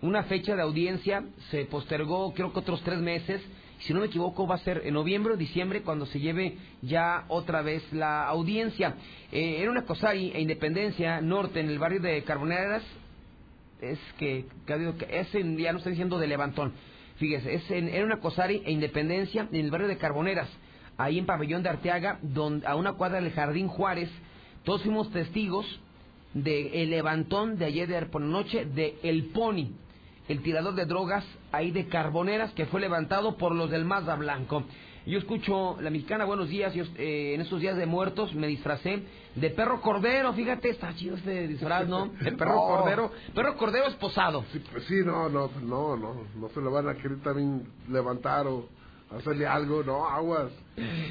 una 0.00 0.22
fecha 0.24 0.54
de 0.54 0.62
audiencia 0.62 1.24
se 1.50 1.64
postergó 1.64 2.32
creo 2.34 2.52
que 2.52 2.60
otros 2.60 2.82
tres 2.82 3.00
meses 3.00 3.42
si 3.80 3.92
no 3.92 3.98
me 3.98 4.06
equivoco 4.06 4.46
va 4.46 4.54
a 4.54 4.58
ser 4.58 4.82
en 4.84 4.94
noviembre 4.94 5.34
o 5.34 5.36
diciembre 5.36 5.82
cuando 5.82 6.06
se 6.06 6.20
lleve 6.20 6.56
ya 6.82 7.24
otra 7.28 7.62
vez 7.62 7.82
la 7.92 8.28
audiencia. 8.28 8.94
Era 9.32 9.70
una 9.70 9.84
cosa 9.84 10.14
e 10.14 10.40
Independencia 10.40 11.20
Norte 11.20 11.58
en 11.58 11.68
el 11.68 11.80
barrio 11.80 12.00
de 12.00 12.22
Carboneras 12.22 12.84
es 13.80 13.98
que, 14.18 14.46
que 14.66 14.94
ese 15.10 15.42
ya 15.56 15.72
no 15.72 15.78
estoy 15.78 15.92
diciendo 15.92 16.18
de 16.18 16.28
Levantón 16.28 16.72
Fíjese, 17.16 17.54
es 17.54 17.70
en, 17.70 17.88
era 17.88 18.04
una 18.04 18.20
Cosari 18.20 18.62
e 18.64 18.72
Independencia 18.72 19.48
en 19.52 19.64
el 19.64 19.70
barrio 19.70 19.88
de 19.88 19.98
Carboneras, 19.98 20.48
ahí 20.96 21.18
en 21.18 21.26
Pabellón 21.26 21.62
de 21.62 21.68
Arteaga, 21.68 22.18
donde, 22.22 22.66
a 22.66 22.74
una 22.74 22.94
cuadra 22.94 23.20
del 23.20 23.32
Jardín 23.32 23.68
Juárez. 23.68 24.10
Todos 24.64 24.82
fuimos 24.82 25.10
testigos 25.10 25.66
del 26.32 26.74
el 26.74 26.90
levantón 26.90 27.58
de 27.58 27.66
ayer 27.66 27.88
de 27.88 28.02
por 28.06 28.20
noche 28.20 28.64
de 28.64 28.98
El 29.02 29.26
Pony, 29.26 29.68
el 30.28 30.42
tirador 30.42 30.74
de 30.74 30.86
drogas 30.86 31.24
ahí 31.52 31.70
de 31.70 31.86
Carboneras 31.86 32.52
que 32.52 32.66
fue 32.66 32.80
levantado 32.80 33.36
por 33.36 33.54
los 33.54 33.70
del 33.70 33.84
Mazda 33.84 34.16
Blanco. 34.16 34.64
Yo 35.06 35.18
escucho 35.18 35.76
la 35.82 35.90
mexicana, 35.90 36.24
buenos 36.24 36.48
días, 36.48 36.72
yo, 36.72 36.84
eh, 36.96 37.34
en 37.34 37.42
estos 37.42 37.60
días 37.60 37.76
de 37.76 37.84
muertos 37.84 38.34
me 38.34 38.46
disfracé 38.46 39.02
de 39.34 39.50
perro 39.50 39.82
cordero, 39.82 40.32
fíjate, 40.32 40.70
está 40.70 40.94
chido 40.94 41.16
este 41.16 41.46
disfraz, 41.46 41.86
¿no? 41.86 42.06
De 42.06 42.32
perro 42.38 42.56
cordero, 42.56 43.12
perro 43.34 43.54
cordero 43.58 43.86
esposado. 43.88 44.46
Sí, 44.50 44.62
pues 44.72 44.84
sí, 44.84 45.02
no, 45.04 45.28
no, 45.28 45.50
no, 45.62 45.94
no, 45.98 46.24
no 46.34 46.48
se 46.48 46.60
lo 46.62 46.70
van 46.70 46.88
a 46.88 46.94
querer 46.94 47.20
también 47.20 47.68
levantar 47.90 48.46
o 48.46 48.66
hacerle 49.10 49.46
algo, 49.46 49.82
no, 49.82 50.06
aguas. 50.08 50.50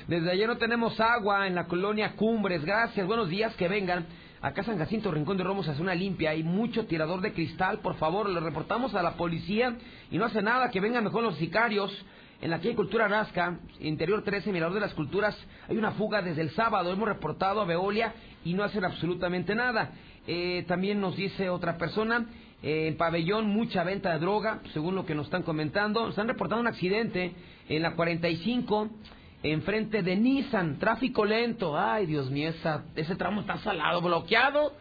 Desde 0.07 0.31
ayer 0.31 0.47
no 0.47 0.57
tenemos 0.57 0.99
agua 0.99 1.45
en 1.45 1.53
la 1.53 1.67
colonia 1.67 2.15
Cumbres, 2.15 2.65
gracias, 2.65 3.05
buenos 3.05 3.29
días, 3.29 3.55
que 3.57 3.67
vengan. 3.67 4.07
Acá 4.41 4.63
San 4.63 4.77
Jacinto, 4.79 5.11
Rincón 5.11 5.37
de 5.37 5.43
Romos, 5.43 5.69
hace 5.69 5.81
una 5.81 5.95
limpia. 5.95 6.31
Hay 6.31 6.43
mucho 6.43 6.85
tirador 6.85 7.21
de 7.21 7.31
cristal. 7.31 7.79
Por 7.79 7.95
favor, 7.95 8.27
le 8.27 8.41
reportamos 8.41 8.93
a 8.93 9.01
la 9.01 9.13
policía 9.13 9.77
y 10.11 10.17
no 10.17 10.25
hace 10.25 10.41
nada. 10.41 10.69
Que 10.69 10.81
vengan 10.81 11.05
mejor 11.05 11.23
los 11.23 11.37
sicarios. 11.37 11.89
En 12.43 12.49
la 12.49 12.57
calle 12.57 12.75
Cultura 12.75 13.07
Nazca, 13.07 13.57
interior 13.79 14.21
13, 14.21 14.51
Mirador 14.51 14.73
de 14.73 14.81
las 14.81 14.93
Culturas, 14.93 15.33
hay 15.69 15.77
una 15.77 15.91
fuga 15.91 16.21
desde 16.21 16.41
el 16.41 16.49
sábado. 16.49 16.91
Hemos 16.91 17.07
reportado 17.07 17.61
a 17.61 17.65
Veolia 17.65 18.13
y 18.43 18.53
no 18.53 18.65
hacen 18.65 18.83
absolutamente 18.83 19.55
nada. 19.55 19.91
Eh, 20.27 20.65
también 20.67 20.99
nos 20.99 21.15
dice 21.15 21.49
otra 21.49 21.77
persona, 21.77 22.25
eh, 22.61 22.87
en 22.87 22.97
pabellón 22.97 23.47
mucha 23.47 23.85
venta 23.85 24.11
de 24.11 24.19
droga, 24.19 24.59
según 24.73 24.93
lo 24.93 25.05
que 25.05 25.15
nos 25.15 25.27
están 25.27 25.43
comentando. 25.43 26.09
Están 26.09 26.27
reportando 26.27 26.59
un 26.59 26.67
accidente 26.67 27.33
en 27.69 27.81
la 27.81 27.95
45, 27.95 28.89
enfrente 29.41 30.03
de 30.03 30.17
Nissan, 30.17 30.79
tráfico 30.79 31.23
lento. 31.23 31.79
Ay, 31.79 32.07
Dios 32.07 32.29
mío, 32.29 32.51
ese 32.97 33.15
tramo 33.15 33.39
está 33.39 33.57
salado, 33.59 34.01
bloqueado. 34.01 34.73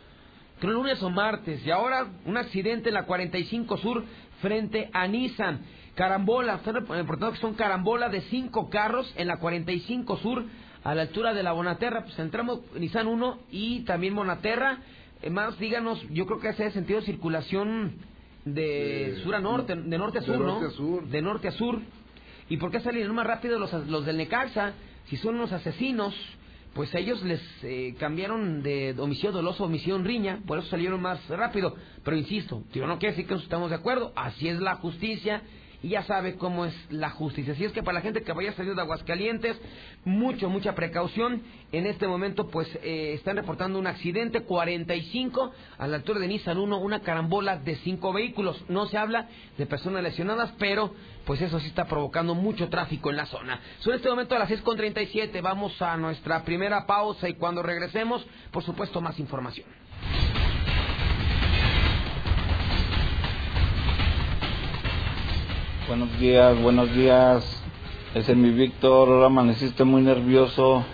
Creo 0.59 0.73
lunes 0.73 1.01
o 1.01 1.11
martes. 1.11 1.65
Y 1.65 1.71
ahora 1.71 2.09
un 2.25 2.37
accidente 2.37 2.89
en 2.89 2.95
la 2.95 3.05
45 3.05 3.77
Sur 3.79 4.05
frente 4.41 4.91
a 4.93 5.07
Nissan. 5.07 5.61
Carambola, 5.95 6.55
están 6.55 6.75
reportando 6.75 7.33
que 7.33 7.39
son 7.39 7.55
carambola 7.55 8.09
de 8.09 8.23
cinco 8.23 8.71
carros 8.71 9.13
en 9.17 9.29
la 9.29 9.37
45 9.37 10.17
Sur, 10.19 10.45
a 10.85 10.95
la 10.95 11.03
altura 11.03 11.35
de 11.35 11.43
la 11.43 11.53
Bonaterra. 11.53 12.05
Pues 12.05 12.19
entramos 12.19 12.61
Nissan 12.79 13.07
1 13.07 13.39
y 13.51 13.81
también 13.81 14.15
Bonaterra. 14.15 14.79
Eh, 15.21 15.29
más, 15.29 15.59
díganos, 15.59 16.03
yo 16.11 16.27
creo 16.27 16.41
que 16.41 16.49
hace 16.49 16.71
sentido 16.71 17.01
de 17.01 17.07
circulación 17.07 17.97
de, 18.45 19.21
sur 19.23 19.35
a 19.35 19.41
norte, 19.41 19.77
de 19.77 19.99
norte 19.99 20.19
a 20.19 20.23
sur, 20.23 20.39
de 20.39 20.39
¿no? 20.39 20.61
Norte 20.61 20.67
a 20.67 20.71
sur. 20.71 21.07
De 21.07 21.23
norte 21.23 21.49
a 21.49 21.53
sur. 21.53 21.81
¿Y 22.49 22.57
por 22.57 22.71
qué 22.71 22.81
salieron 22.81 23.15
más 23.15 23.27
rápido 23.27 23.59
los, 23.59 23.73
los 23.87 24.07
del 24.07 24.17
Necaxa? 24.17 24.73
Si 25.09 25.17
son 25.19 25.35
unos 25.35 25.53
asesinos, 25.53 26.15
pues 26.73 26.93
ellos 26.95 27.23
les 27.23 27.43
eh, 27.63 27.95
cambiaron 27.99 28.63
de 28.63 28.95
homicidio 28.99 29.31
doloso 29.31 29.63
a 29.63 29.67
homicidio 29.67 29.97
en 29.97 30.05
riña, 30.07 30.41
por 30.47 30.59
eso 30.59 30.69
salieron 30.69 31.03
más 31.03 31.29
rápido. 31.29 31.77
Pero 32.03 32.17
insisto, 32.17 32.63
yo 32.73 32.87
no 32.87 32.99
quiero 32.99 33.15
decir 33.15 33.29
que 33.29 33.35
no 33.35 33.41
estamos 33.41 33.69
de 33.69 33.77
acuerdo, 33.77 34.13
así 34.17 34.49
es 34.49 34.59
la 34.59 34.77
justicia 34.77 35.43
y 35.83 35.89
ya 35.89 36.03
sabe 36.05 36.37
cómo 36.37 36.65
es 36.65 36.75
la 36.91 37.11
justicia. 37.11 37.53
Así 37.55 37.65
es 37.65 37.73
que 37.73 37.83
para 37.83 37.97
la 37.97 38.01
gente 38.01 38.23
que 38.23 38.33
vaya 38.33 38.51
a 38.51 38.55
salir 38.55 38.75
de 38.75 38.81
Aguascalientes, 38.81 39.57
mucho, 40.05 40.49
mucha 40.49 40.75
precaución. 40.75 41.43
En 41.73 41.87
este 41.87 42.07
momento, 42.07 42.49
pues, 42.49 42.69
eh, 42.83 43.15
están 43.15 43.37
reportando 43.37 43.79
un 43.79 43.87
accidente 43.87 44.43
45 44.43 45.53
a 45.79 45.87
la 45.87 45.97
altura 45.97 46.21
de 46.21 46.29
Nissan 46.29 46.59
1, 46.59 46.79
una 46.79 47.01
carambola 47.01 47.57
de 47.57 47.77
cinco 47.77 48.13
vehículos. 48.13 48.65
No 48.69 48.87
se 48.87 48.97
habla 48.97 49.29
de 49.59 49.67
personas 49.67 50.03
lesionadas, 50.03 50.53
pero 50.59 50.95
pues 51.25 51.41
eso 51.41 51.61
sí 51.61 51.69
está 51.69 51.87
provocando 51.87 52.35
mucho 52.35 52.69
tráfico 52.69 53.11
en 53.11 53.17
la 53.17 53.27
zona. 53.27 53.61
Son 53.81 53.95
este 53.95 54.09
momento 54.09 54.35
a 54.35 54.39
las 54.39 54.51
6.37, 54.51 55.41
vamos 55.41 55.81
a 55.81 55.97
nuestra 55.97 56.45
primera 56.45 56.87
pausa 56.87 57.29
y 57.29 57.35
cuando 57.35 57.63
regresemos, 57.63 58.25
por 58.51 58.63
supuesto, 58.63 59.01
más 59.01 59.19
información. 59.19 59.67
Buenos 65.89 66.17
días, 66.21 66.63
buenos 66.63 66.93
días. 66.93 67.45
Ese 68.15 68.33
es 68.33 68.39
mi 68.39 68.51
Víctor, 68.51 69.09
ahora 69.09 69.27
amaneciste 69.27 69.83
muy 69.83 70.01
nervioso. 70.03 70.85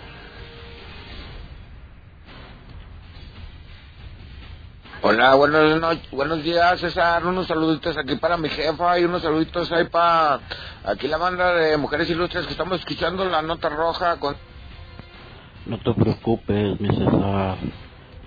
Hola, 5.03 5.35
buenos, 5.35 5.79
no, 5.79 5.89
buenos 6.11 6.43
días, 6.43 6.79
César. 6.79 7.23
Unos 7.23 7.45
saluditos 7.45 7.97
aquí 7.97 8.15
para 8.15 8.35
mi 8.37 8.49
jefa 8.49 8.99
y 8.99 9.03
unos 9.03 9.21
saluditos 9.21 9.71
ahí 9.71 9.85
para 9.85 10.39
aquí 10.83 11.07
la 11.07 11.17
banda 11.17 11.53
de 11.53 11.77
Mujeres 11.77 12.09
Ilustres 12.09 12.47
que 12.47 12.53
estamos 12.53 12.79
escuchando 12.79 13.23
la 13.25 13.43
nota 13.43 13.69
roja. 13.69 14.19
Con... 14.19 14.35
No 15.67 15.77
te 15.77 15.93
preocupes, 15.93 16.81
mi 16.81 16.89
César. 16.89 17.57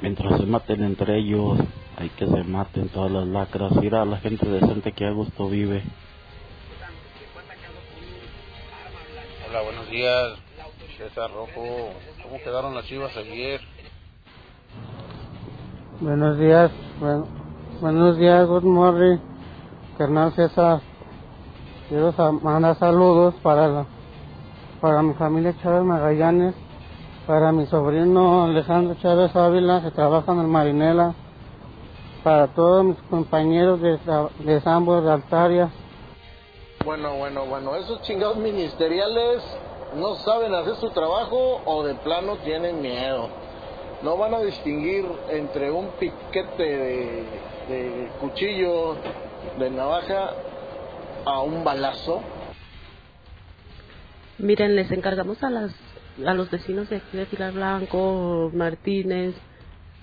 Mientras 0.01 0.41
se 0.41 0.47
maten 0.47 0.85
entre 0.85 1.19
ellos, 1.19 1.59
hay 1.97 2.09
que 2.11 2.27
se 2.27 2.45
maten 2.45 2.89
todas 2.89 3.11
las 3.11 3.27
lacras. 3.27 3.73
Mira 3.73 4.03
a 4.03 4.07
la 4.07 4.19
gente 4.19 4.49
decente 4.49 4.93
que 4.93 5.07
a 5.07 5.11
gusto 5.11 5.49
vive. 5.49 5.83
Buenos 9.61 9.91
días. 9.91 10.39
César 10.97 11.31
Rojo. 11.31 11.91
¿Cómo 12.23 12.39
quedaron 12.43 12.75
las 12.75 12.87
chivas 12.87 13.15
ayer? 13.19 13.61
Buenos 16.01 16.39
días, 16.39 16.71
bueno, 16.99 17.27
buenos 17.83 18.17
días, 18.17 18.47
good 18.49 18.63
morning, 18.63 19.19
carnal 19.99 20.33
César. 20.33 20.81
Quiero 21.91 22.15
mandar 22.41 22.79
saludos 22.79 23.35
para 23.43 23.69
la, 23.69 23.87
para 24.81 25.03
mi 25.03 25.13
familia 25.15 25.55
Chávez 25.63 25.85
Magallanes, 25.85 26.55
para 27.27 27.53
mi 27.53 27.67
sobrino 27.67 28.45
Alejandro 28.45 28.97
Chávez 29.03 29.37
Ávila, 29.37 29.83
que 29.83 29.91
trabaja 29.91 30.33
en 30.33 30.41
el 30.41 30.49
Marinela, 30.49 31.15
para 32.25 32.49
todos 32.49 32.87
mis 32.87 32.97
compañeros 33.11 33.83
de, 33.83 33.99
de 34.45 34.61
Sambor 34.63 35.05
de 35.05 35.13
Altaria, 35.13 35.71
Bueno, 36.85 37.17
bueno, 37.17 37.47
bueno, 37.47 37.77
esos 37.77 38.03
chingados 38.03 38.39
ministeriales 38.39 39.41
no 39.95 40.17
saben 40.17 40.53
hacer 40.53 40.75
su 40.77 40.91
trabajo 40.91 41.63
o 41.65 41.85
de 41.85 41.95
plano 41.95 42.39
tienen 42.39 42.83
miedo. 42.83 43.29
No 44.03 44.17
van 44.17 44.35
a 44.35 44.41
distinguir 44.41 45.07
entre 45.29 45.71
un 45.71 45.91
piquete 46.01 46.63
de, 47.69 48.09
cuchillo, 48.21 48.97
de 49.61 49.71
navaja, 49.71 50.33
a 51.25 51.41
un 51.43 51.63
balazo. 51.63 52.21
Miren, 54.39 54.75
les 54.75 54.91
encargamos 54.91 55.41
a 55.45 55.51
las 55.51 55.73
a 56.27 56.35
los 56.35 56.51
vecinos 56.51 56.91
de 56.91 56.97
aquí 56.97 57.17
de 57.17 57.27
Pilar 57.27 57.53
Blanco, 57.53 58.51
Martínez, 58.53 59.35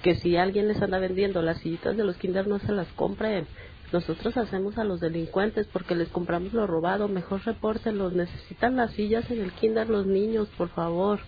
que 0.01 0.15
si 0.15 0.37
alguien 0.37 0.67
les 0.67 0.81
anda 0.81 0.97
vendiendo 0.97 1.41
las 1.41 1.57
sillitas 1.59 1.95
de 1.97 2.03
los 2.03 2.15
kinder 2.17 2.47
no 2.47 2.57
se 2.59 2.71
las 2.71 2.87
compren. 2.93 3.47
Nosotros 3.91 4.37
hacemos 4.37 4.77
a 4.77 4.83
los 4.83 4.99
delincuentes 4.99 5.67
porque 5.73 5.95
les 5.95 6.09
compramos 6.09 6.53
lo 6.53 6.67
robado. 6.67 7.07
Mejor 7.07 7.41
repórtenlos. 7.43 8.13
Necesitan 8.13 8.75
las 8.75 8.91
sillas 8.91 9.29
en 9.31 9.41
el 9.41 9.51
kinder 9.51 9.89
los 9.89 10.05
niños, 10.05 10.47
por 10.57 10.69
favor. 10.69 11.19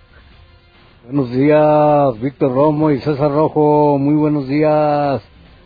Buenos 1.03 1.31
días, 1.31 2.21
Víctor 2.21 2.53
Romo 2.53 2.91
y 2.91 2.99
César 2.99 3.31
Rojo, 3.31 3.97
muy 3.97 4.13
buenos 4.13 4.47
días. 4.47 5.23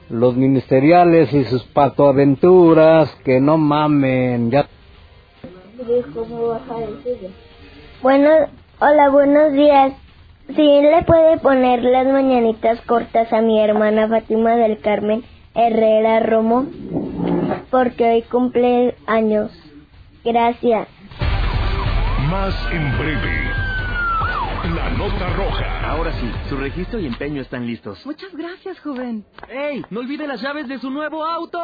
Los 0.10 0.38
ministeriales 0.38 1.34
y 1.34 1.43
sus 1.43 1.62
patoaventuras, 1.65 3.13
que 3.25 3.41
no 3.41 3.58
mamen, 3.58 4.49
ya. 4.49 4.65
Bueno, 8.01 8.29
hola, 8.79 9.10
buenos 9.10 9.51
días. 9.51 9.91
Si 10.47 10.81
le 10.81 11.03
puede 11.05 11.38
poner 11.39 11.84
las 11.84 12.08
mañanitas 12.08 12.79
cortas 12.86 13.34
a 13.34 13.41
mi 13.41 13.60
hermana 13.60 14.08
Fátima 14.08 14.55
del 14.55 14.79
Carmen 14.79 15.25
Herrera 15.55 16.19
Romo, 16.19 16.65
porque 17.71 18.03
hoy 18.03 18.21
cumple 18.23 18.95
años. 19.07 19.51
Gracias. 20.23 20.87
Más 22.29 22.53
en 22.71 22.97
breve. 22.97 23.45
La 24.75 24.89
nota 24.89 25.29
roja. 25.29 25.89
Ahora 25.89 26.11
sí, 26.13 26.31
su 26.49 26.57
registro 26.57 26.99
y 26.99 27.05
empeño 27.05 27.41
están 27.41 27.67
listos. 27.67 28.03
Muchas 28.05 28.33
gracias, 28.35 28.79
joven. 28.79 29.23
¡Ey! 29.47 29.85
¡No 29.91 29.99
olvide 29.99 30.27
las 30.27 30.41
llaves 30.41 30.67
de 30.67 30.79
su 30.79 30.89
nuevo 30.89 31.23
auto! 31.23 31.59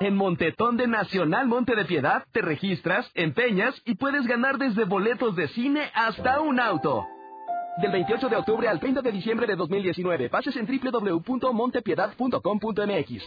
En 0.00 0.16
Montetón 0.16 0.76
de 0.76 0.86
Nacional 0.86 1.48
Monte 1.48 1.74
de 1.74 1.84
Piedad 1.84 2.24
te 2.32 2.40
registras, 2.40 3.10
empeñas 3.14 3.80
y 3.84 3.96
puedes 3.96 4.26
ganar 4.26 4.58
desde 4.58 4.84
boletos 4.84 5.34
de 5.34 5.48
cine 5.48 5.90
hasta 5.94 6.40
un 6.40 6.60
auto. 6.60 7.04
Del 7.76 7.90
28 7.90 8.28
de 8.28 8.36
octubre 8.36 8.68
al 8.68 8.78
30 8.78 9.02
de 9.02 9.10
diciembre 9.10 9.48
de 9.48 9.56
2019, 9.56 10.30
pases 10.30 10.54
en 10.56 10.64
www.montepiedad.com.mx. 10.66 13.24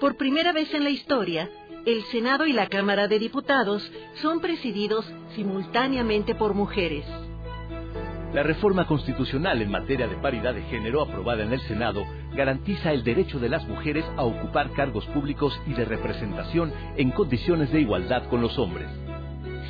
Por 0.00 0.16
primera 0.16 0.52
vez 0.52 0.72
en 0.72 0.84
la 0.84 0.90
historia, 0.90 1.50
el 1.84 2.04
Senado 2.04 2.46
y 2.46 2.52
la 2.52 2.68
Cámara 2.68 3.08
de 3.08 3.18
Diputados 3.18 3.90
son 4.22 4.38
presididos 4.40 5.04
simultáneamente 5.34 6.36
por 6.36 6.54
mujeres. 6.54 7.04
La 8.32 8.44
reforma 8.44 8.86
constitucional 8.86 9.60
en 9.62 9.72
materia 9.72 10.06
de 10.06 10.14
paridad 10.16 10.54
de 10.54 10.62
género 10.62 11.02
aprobada 11.02 11.42
en 11.42 11.52
el 11.52 11.60
Senado 11.62 12.06
garantiza 12.34 12.92
el 12.92 13.02
derecho 13.02 13.40
de 13.40 13.48
las 13.48 13.66
mujeres 13.66 14.04
a 14.16 14.22
ocupar 14.22 14.70
cargos 14.74 15.06
públicos 15.06 15.60
y 15.66 15.72
de 15.72 15.84
representación 15.84 16.72
en 16.96 17.10
condiciones 17.10 17.72
de 17.72 17.80
igualdad 17.80 18.28
con 18.28 18.42
los 18.42 18.56
hombres. 18.60 18.88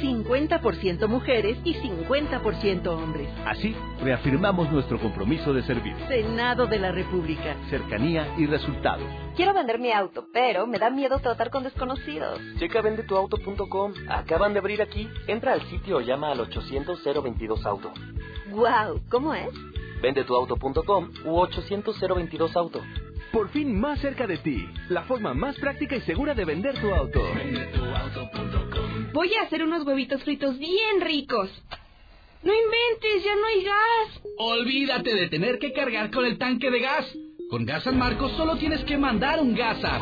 50% 0.01 1.09
mujeres 1.09 1.59
y 1.65 1.75
50% 1.75 2.87
hombres. 2.87 3.29
Así, 3.47 3.75
reafirmamos 4.03 4.71
nuestro 4.71 4.99
compromiso 4.99 5.53
de 5.53 5.63
servir. 5.63 5.95
Senado 6.09 6.67
de 6.67 6.79
la 6.79 6.93
República. 6.93 7.57
Cercanía 7.71 8.35
y 8.37 8.47
resultados. 8.47 9.07
Quiero 9.37 9.55
vender 9.55 9.79
mi 9.79 9.93
auto, 9.93 10.27
pero 10.33 10.67
me 10.67 10.79
da 10.79 10.91
miedo 10.91 11.19
tratar 11.19 11.51
con 11.51 11.63
desconocidos. 11.63 12.41
Checa 12.59 12.81
vendetuauto.com. 12.83 13.93
Acaban 14.09 14.53
de 14.53 14.59
abrir 14.59 14.83
aquí. 14.83 15.09
Entra 15.27 15.53
al 15.53 15.63
sitio 15.69 15.99
o 15.99 16.01
llama 16.01 16.33
al 16.33 16.41
800 16.41 17.07
auto. 17.65 17.93
Wow, 18.51 19.01
¿cómo 19.11 19.35
es? 19.35 19.51
Vendetuauto.com 20.01 21.11
u 21.25 21.39
800 21.39 22.57
auto. 22.57 22.83
Por 23.33 23.51
fin 23.51 23.79
más 23.79 24.01
cerca 24.01 24.27
de 24.27 24.39
ti, 24.39 24.66
la 24.89 25.03
forma 25.03 25.35
más 25.35 25.57
práctica 25.57 25.97
y 25.97 26.01
segura 26.01 26.35
de 26.35 26.45
vender 26.45 26.81
tu 26.81 26.93
auto. 26.95 27.20
Voy 29.19 29.35
a 29.35 29.43
hacer 29.43 29.64
unos 29.64 29.85
huevitos 29.85 30.23
fritos 30.23 30.57
bien 30.61 31.01
ricos. 31.01 31.51
No 32.45 32.53
inventes, 32.55 33.25
ya 33.25 33.35
no 33.35 33.47
hay 33.47 33.64
gas. 33.64 34.23
Olvídate 34.39 35.12
de 35.12 35.29
tener 35.29 35.59
que 35.59 35.73
cargar 35.73 36.12
con 36.12 36.25
el 36.25 36.39
tanque 36.39 36.71
de 36.71 36.79
gas. 36.79 37.05
Con 37.51 37.66
Gas 37.66 37.83
San 37.83 37.99
Marcos 37.99 38.31
solo 38.37 38.55
tienes 38.59 38.85
que 38.85 38.97
mandar 38.97 39.41
un 39.41 39.57
gas 39.57 39.83
a 39.83 39.99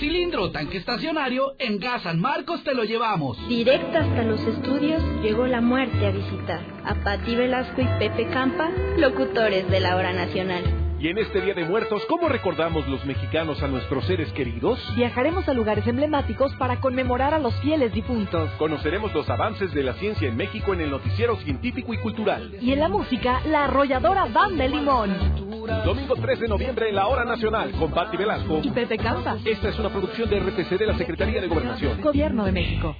cilindro 0.00 0.42
o 0.42 0.50
tanque 0.50 0.78
estacionario, 0.78 1.54
en 1.60 1.78
Gas 1.78 2.02
San 2.02 2.20
Marcos 2.20 2.64
te 2.64 2.74
lo 2.74 2.82
llevamos. 2.82 3.38
Directo 3.46 3.96
hasta 3.96 4.24
los 4.24 4.40
estudios 4.40 5.00
llegó 5.22 5.46
la 5.46 5.60
muerte 5.60 6.04
a 6.04 6.10
visitar. 6.10 6.64
A 6.84 6.96
Pati 6.96 7.36
Velasco 7.36 7.80
y 7.80 7.86
Pepe 8.00 8.26
Campa, 8.26 8.72
locutores 8.96 9.70
de 9.70 9.78
la 9.78 9.94
hora 9.94 10.12
nacional. 10.12 10.75
Y 10.98 11.08
en 11.08 11.18
este 11.18 11.42
Día 11.42 11.52
de 11.52 11.64
Muertos, 11.66 12.02
¿cómo 12.08 12.26
recordamos 12.28 12.88
los 12.88 13.04
mexicanos 13.04 13.62
a 13.62 13.68
nuestros 13.68 14.06
seres 14.06 14.32
queridos? 14.32 14.78
Viajaremos 14.96 15.46
a 15.46 15.52
lugares 15.52 15.86
emblemáticos 15.86 16.54
para 16.56 16.80
conmemorar 16.80 17.34
a 17.34 17.38
los 17.38 17.54
fieles 17.60 17.92
difuntos. 17.92 18.50
Conoceremos 18.52 19.12
los 19.12 19.28
avances 19.28 19.74
de 19.74 19.82
la 19.82 19.92
ciencia 19.94 20.26
en 20.26 20.36
México 20.36 20.72
en 20.72 20.80
el 20.80 20.90
noticiero 20.90 21.36
científico 21.36 21.92
y 21.92 21.98
cultural. 21.98 22.56
Y 22.62 22.72
en 22.72 22.80
la 22.80 22.88
música, 22.88 23.42
la 23.46 23.64
arrolladora 23.64 24.24
Banda 24.24 24.64
de 24.64 24.70
Limón. 24.70 25.46
Domingo 25.84 26.14
3 26.16 26.40
de 26.40 26.48
noviembre 26.48 26.88
en 26.88 26.94
la 26.94 27.08
Hora 27.08 27.24
Nacional 27.24 27.72
con 27.72 27.90
Patti 27.90 28.16
Velasco 28.16 28.60
y 28.62 28.70
Pepe 28.70 28.96
Campa. 28.96 29.36
Esta 29.44 29.68
es 29.68 29.78
una 29.78 29.90
producción 29.90 30.30
de 30.30 30.40
RTC 30.40 30.78
de 30.78 30.86
la 30.86 30.96
Secretaría 30.96 31.42
de 31.42 31.48
Gobernación. 31.48 32.00
Gobierno 32.00 32.44
de 32.44 32.52
México. 32.52 32.96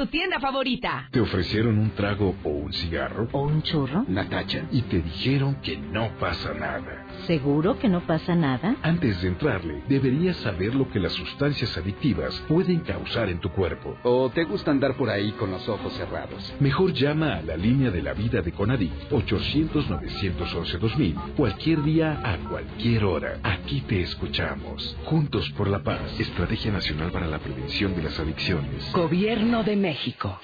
Tu 0.00 0.06
tienda 0.06 0.40
favorita. 0.40 1.08
¿Te 1.10 1.20
ofrecieron 1.20 1.78
un 1.78 1.90
trago 1.90 2.34
o 2.42 2.48
un 2.48 2.72
cigarro? 2.72 3.28
¿O 3.32 3.42
un 3.42 3.62
churro? 3.62 4.06
Natacha. 4.08 4.64
Y 4.72 4.80
te 4.80 5.02
dijeron 5.02 5.56
que 5.56 5.76
no 5.76 6.16
pasa 6.18 6.54
nada. 6.54 7.04
¿Seguro 7.30 7.78
que 7.78 7.88
no 7.88 8.00
pasa 8.00 8.34
nada? 8.34 8.74
Antes 8.82 9.22
de 9.22 9.28
entrarle, 9.28 9.84
deberías 9.88 10.36
saber 10.38 10.74
lo 10.74 10.90
que 10.90 10.98
las 10.98 11.12
sustancias 11.12 11.78
adictivas 11.78 12.42
pueden 12.48 12.80
causar 12.80 13.28
en 13.28 13.38
tu 13.38 13.50
cuerpo. 13.50 13.96
¿O 14.02 14.30
te 14.30 14.42
gusta 14.42 14.72
andar 14.72 14.96
por 14.96 15.10
ahí 15.10 15.30
con 15.38 15.52
los 15.52 15.68
ojos 15.68 15.92
cerrados? 15.92 16.52
Mejor 16.58 16.92
llama 16.92 17.36
a 17.36 17.42
la 17.42 17.56
línea 17.56 17.92
de 17.92 18.02
la 18.02 18.14
vida 18.14 18.42
de 18.42 18.50
Conadic 18.50 18.90
800-911-2000 19.10 21.34
cualquier 21.36 21.84
día 21.84 22.20
a 22.24 22.36
cualquier 22.48 23.04
hora. 23.04 23.38
Aquí 23.44 23.82
te 23.82 24.00
escuchamos. 24.00 24.98
Juntos 25.04 25.48
por 25.50 25.68
la 25.68 25.84
paz. 25.84 26.18
Estrategia 26.18 26.72
Nacional 26.72 27.12
para 27.12 27.28
la 27.28 27.38
Prevención 27.38 27.94
de 27.94 28.02
las 28.02 28.18
Adicciones. 28.18 28.92
Gobierno 28.92 29.62
de 29.62 29.76
México. 29.76 30.36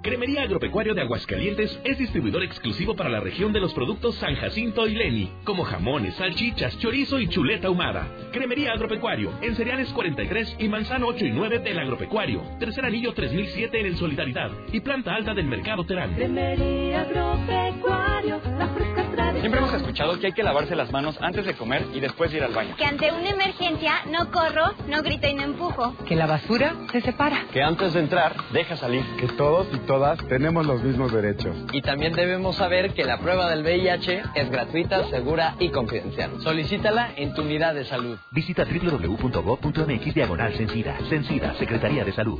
Cremería 0.01 0.43
Agropecuario 0.43 0.93
de 0.93 1.01
Aguascalientes 1.01 1.77
es 1.83 1.97
distribuidor 1.97 2.41
exclusivo 2.43 2.95
para 2.95 3.09
la 3.09 3.19
región 3.19 3.51
de 3.51 3.59
los 3.59 3.73
productos 3.73 4.15
San 4.15 4.33
Jacinto 4.35 4.87
y 4.87 4.95
Leni, 4.95 5.29
como 5.43 5.65
jamones, 5.65 6.15
salchichas, 6.15 6.79
chorizo 6.79 7.19
y 7.19 7.27
chuleta 7.27 7.67
ahumada. 7.67 8.07
Cremería 8.31 8.71
Agropecuario, 8.71 9.33
en 9.41 9.57
cereales 9.57 9.91
43 9.91 10.55
y 10.59 10.69
manzano 10.69 11.07
8 11.07 11.25
y 11.25 11.31
9 11.31 11.59
del 11.59 11.79
Agropecuario. 11.79 12.41
Tercer 12.59 12.85
anillo 12.85 13.13
3007 13.13 13.77
en 13.77 13.85
el 13.87 13.97
Solidaridad 13.97 14.51
y 14.71 14.79
planta 14.79 15.13
alta 15.13 15.33
del 15.33 15.47
Mercado 15.47 15.85
Terán. 15.85 16.15
Cremería 16.15 17.01
Agropecuario, 17.01 18.39
la 18.57 18.69
fresca 18.69 19.09
Siempre 19.39 19.59
hemos 19.59 19.73
escuchado 19.73 20.19
que 20.19 20.27
hay 20.27 20.33
que 20.33 20.43
lavarse 20.43 20.75
las 20.75 20.91
manos 20.91 21.17
antes 21.21 21.45
de 21.45 21.53
comer 21.53 21.85
y 21.93 22.01
después 22.01 22.31
de 22.31 22.37
ir 22.37 22.43
al 22.43 22.53
baño. 22.53 22.75
Que 22.75 22.85
ante 22.85 23.11
una 23.11 23.29
emergencia 23.29 24.01
no 24.11 24.31
corro, 24.31 24.73
no 24.87 25.01
grito 25.01 25.27
y 25.27 25.33
no 25.33 25.43
empujo. 25.43 25.95
Que 26.05 26.15
la 26.15 26.25
basura 26.25 26.75
se 26.91 26.99
separa. 27.01 27.45
Que 27.53 27.63
antes 27.63 27.93
de 27.93 28.01
entrar, 28.01 28.35
deja 28.51 28.75
salir. 28.75 29.05
Que 29.17 29.27
todos 29.27 29.67
y 29.73 29.77
todas 29.79 29.89
tenemos 30.27 30.65
los 30.65 30.83
mismos 30.83 31.11
derechos. 31.11 31.55
Y 31.71 31.81
también 31.81 32.13
debemos 32.13 32.55
saber 32.55 32.93
que 32.93 33.03
la 33.03 33.19
prueba 33.19 33.49
del 33.49 33.63
VIH 33.63 34.23
es 34.35 34.49
gratuita, 34.49 35.09
segura 35.09 35.55
y 35.59 35.69
confidencial. 35.69 36.41
Solicítala 36.41 37.11
en 37.15 37.33
tu 37.33 37.41
unidad 37.41 37.75
de 37.75 37.85
salud. 37.85 38.17
Visita 38.31 38.65
www.gov.mx 38.65 40.13
diagonal 40.13 40.53
Sencida. 40.55 40.97
Sencida, 41.09 41.55
Secretaría 41.55 42.05
de 42.05 42.13
Salud. 42.13 42.39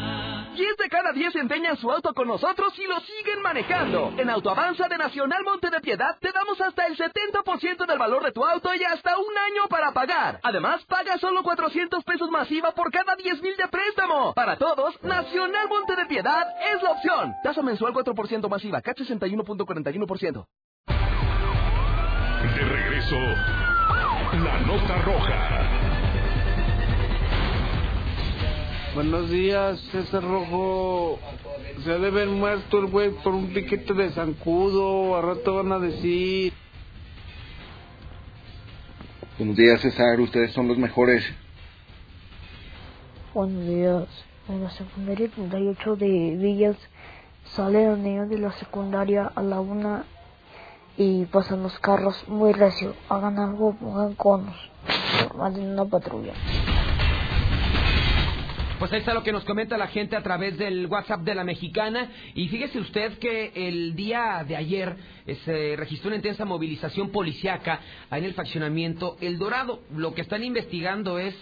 10 0.54 0.76
de 0.76 0.88
cada 0.88 1.12
10 1.12 1.34
empeñan 1.36 1.76
su 1.76 1.90
auto 1.90 2.12
con 2.12 2.28
nosotros 2.28 2.78
y 2.78 2.86
lo 2.86 3.00
siguen 3.00 3.42
manejando. 3.42 4.12
En 4.18 4.28
Autoavanza 4.28 4.86
de 4.88 4.98
Nacional 4.98 5.42
Monte 5.44 5.70
de 5.70 5.80
Piedad 5.80 6.18
te 6.20 6.30
damos 6.32 6.60
hasta 6.60 6.86
el 6.86 6.96
70% 6.96 7.86
del 7.86 7.98
valor 7.98 8.22
de 8.24 8.32
tu 8.32 8.44
auto 8.44 8.74
y 8.74 8.84
hasta 8.84 9.16
un 9.16 9.38
año 9.38 9.68
para 9.68 9.92
pagar. 9.92 10.40
Además, 10.42 10.84
paga 10.84 11.18
solo 11.18 11.42
400 11.42 12.04
pesos 12.04 12.30
masiva 12.30 12.72
por 12.72 12.90
cada 12.90 13.16
10 13.16 13.42
mil 13.42 13.56
de 13.56 13.68
préstamo. 13.68 14.34
Para 14.34 14.56
todos, 14.56 15.02
Nacional 15.02 15.68
Monte 15.68 15.96
de 15.96 16.06
Piedad 16.06 16.46
es 16.74 16.82
la 16.82 16.90
opción. 16.90 17.32
Tasa 17.42 17.62
mensual 17.62 17.94
4% 17.94 18.48
masiva, 18.48 18.80
CAT 18.82 18.98
61.41%. 18.98 20.46
De 22.42 22.64
regreso, 22.64 23.16
la 23.16 24.60
nota 24.66 25.02
roja. 25.02 25.91
Buenos 28.94 29.30
días, 29.30 29.80
César 29.90 30.22
Rojo. 30.22 31.18
Se 31.82 31.92
ha 31.92 31.98
de 31.98 32.08
haber 32.08 32.28
muerto 32.28 32.78
el 32.78 32.88
güey 32.88 33.10
por 33.22 33.32
un 33.32 33.46
piquete 33.46 33.94
de 33.94 34.10
zancudo. 34.10 35.16
A 35.16 35.22
rato 35.22 35.54
van 35.54 35.72
a 35.72 35.78
decir. 35.78 36.52
Buenos 39.38 39.56
días, 39.56 39.80
César. 39.80 40.20
Ustedes 40.20 40.52
son 40.52 40.68
los 40.68 40.76
mejores. 40.76 41.24
Buenos 43.32 43.66
días. 43.66 44.08
En 44.50 44.62
la 44.62 44.70
secundaria 44.72 45.30
38 45.30 45.96
de 45.96 46.36
Villas 46.36 46.76
salen 47.54 47.88
los 47.88 47.98
niños 47.98 48.28
de 48.28 48.40
la 48.40 48.52
secundaria 48.52 49.32
a 49.34 49.42
la 49.42 49.60
una 49.60 50.04
y 50.98 51.24
pasan 51.24 51.62
los 51.62 51.78
carros 51.78 52.28
muy 52.28 52.52
recio. 52.52 52.94
Hagan 53.08 53.38
algo, 53.38 53.74
pongan 53.74 54.14
conos. 54.16 54.70
Manden 55.34 55.70
una 55.70 55.86
patrulla. 55.86 56.34
Pues 58.82 58.92
ahí 58.92 58.98
está 58.98 59.14
lo 59.14 59.22
que 59.22 59.30
nos 59.30 59.44
comenta 59.44 59.78
la 59.78 59.86
gente 59.86 60.16
a 60.16 60.24
través 60.24 60.58
del 60.58 60.88
WhatsApp 60.88 61.20
de 61.20 61.36
la 61.36 61.44
mexicana. 61.44 62.10
Y 62.34 62.48
fíjese 62.48 62.80
usted 62.80 63.16
que 63.18 63.52
el 63.54 63.94
día 63.94 64.44
de 64.44 64.56
ayer 64.56 64.96
eh, 65.24 65.38
se 65.44 65.76
registró 65.76 66.08
una 66.08 66.16
intensa 66.16 66.44
movilización 66.44 67.10
policiaca 67.10 67.78
en 68.10 68.24
el 68.24 68.34
faccionamiento 68.34 69.18
El 69.20 69.38
Dorado. 69.38 69.82
Lo 69.94 70.14
que 70.14 70.22
están 70.22 70.42
investigando 70.42 71.20
es 71.20 71.32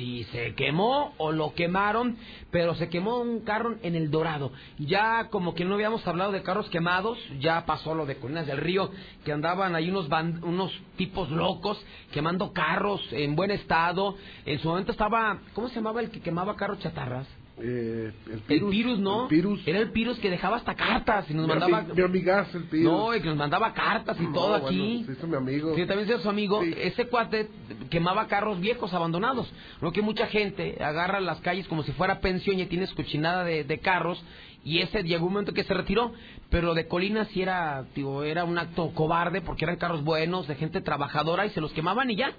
si 0.00 0.24
se 0.24 0.54
quemó 0.54 1.12
o 1.18 1.30
lo 1.30 1.52
quemaron, 1.52 2.16
pero 2.50 2.74
se 2.74 2.88
quemó 2.88 3.18
un 3.18 3.40
carro 3.40 3.76
en 3.82 3.94
el 3.94 4.10
Dorado. 4.10 4.50
Ya 4.78 5.28
como 5.28 5.54
que 5.54 5.66
no 5.66 5.74
habíamos 5.74 6.06
hablado 6.06 6.32
de 6.32 6.42
carros 6.42 6.70
quemados, 6.70 7.18
ya 7.38 7.66
pasó 7.66 7.94
lo 7.94 8.06
de 8.06 8.16
Colinas 8.16 8.46
del 8.46 8.56
Río, 8.56 8.90
que 9.26 9.32
andaban 9.32 9.74
ahí 9.74 9.90
unos, 9.90 10.08
unos 10.42 10.72
tipos 10.96 11.30
locos 11.30 11.78
quemando 12.12 12.54
carros 12.54 13.02
en 13.12 13.36
buen 13.36 13.50
estado. 13.50 14.16
En 14.46 14.58
su 14.60 14.68
momento 14.68 14.92
estaba, 14.92 15.38
¿cómo 15.52 15.68
se 15.68 15.74
llamaba 15.74 16.00
el 16.00 16.10
que 16.10 16.22
quemaba 16.22 16.56
carros 16.56 16.78
chatarras? 16.78 17.26
Eh, 17.62 18.12
el, 18.48 18.64
virus, 18.64 18.98
¿no? 18.98 19.28
Era 19.66 19.78
el 19.78 19.90
virus 19.90 20.18
que 20.18 20.30
dejaba 20.30 20.56
hasta 20.56 20.74
cartas 20.74 21.28
y 21.28 21.34
nos 21.34 21.46
mandaba. 21.46 21.82
Mi, 21.82 22.02
amigas, 22.02 22.48
el. 22.54 22.82
No, 22.82 23.14
y 23.14 23.20
que 23.20 23.28
nos 23.28 23.36
mandaba 23.36 23.72
cartas 23.74 24.16
y 24.20 24.32
todo 24.32 24.54
aquí. 24.54 25.04
Sí, 25.06 25.26
mi 25.26 25.36
amigo. 25.36 25.74
Sí, 25.74 25.86
también 25.86 26.10
es 26.10 26.22
su 26.22 26.28
amigo. 26.28 26.62
Ese 26.62 27.06
cuate 27.06 27.48
quemaba 27.90 28.26
carros 28.28 28.60
viejos, 28.60 28.92
abandonados. 28.94 29.52
Lo 29.80 29.92
que 29.92 30.02
mucha 30.02 30.26
gente 30.26 30.82
agarra 30.82 31.20
las 31.20 31.40
calles 31.40 31.68
como 31.68 31.82
si 31.82 31.92
fuera 31.92 32.20
pensión 32.20 32.58
y 32.58 32.66
tienes 32.66 32.92
cochinada 32.94 33.44
de, 33.44 33.64
de 33.64 33.78
carros. 33.78 34.22
Y 34.62 34.80
ese 34.80 35.02
llegó 35.02 35.26
un 35.26 35.32
momento 35.32 35.52
que 35.52 35.64
se 35.64 35.74
retiró. 35.74 36.12
Pero 36.50 36.66
lo 36.66 36.74
de 36.74 36.88
Colinas 36.88 37.28
sí 37.28 37.42
era, 37.42 37.84
digo, 37.94 38.24
era 38.24 38.44
un 38.44 38.58
acto 38.58 38.90
cobarde 38.94 39.40
porque 39.40 39.64
eran 39.64 39.76
carros 39.76 40.02
buenos, 40.02 40.48
de 40.48 40.56
gente 40.56 40.80
trabajadora 40.80 41.46
y 41.46 41.50
se 41.50 41.60
los 41.60 41.72
quemaban 41.72 42.10
y 42.10 42.16
ya. 42.16 42.34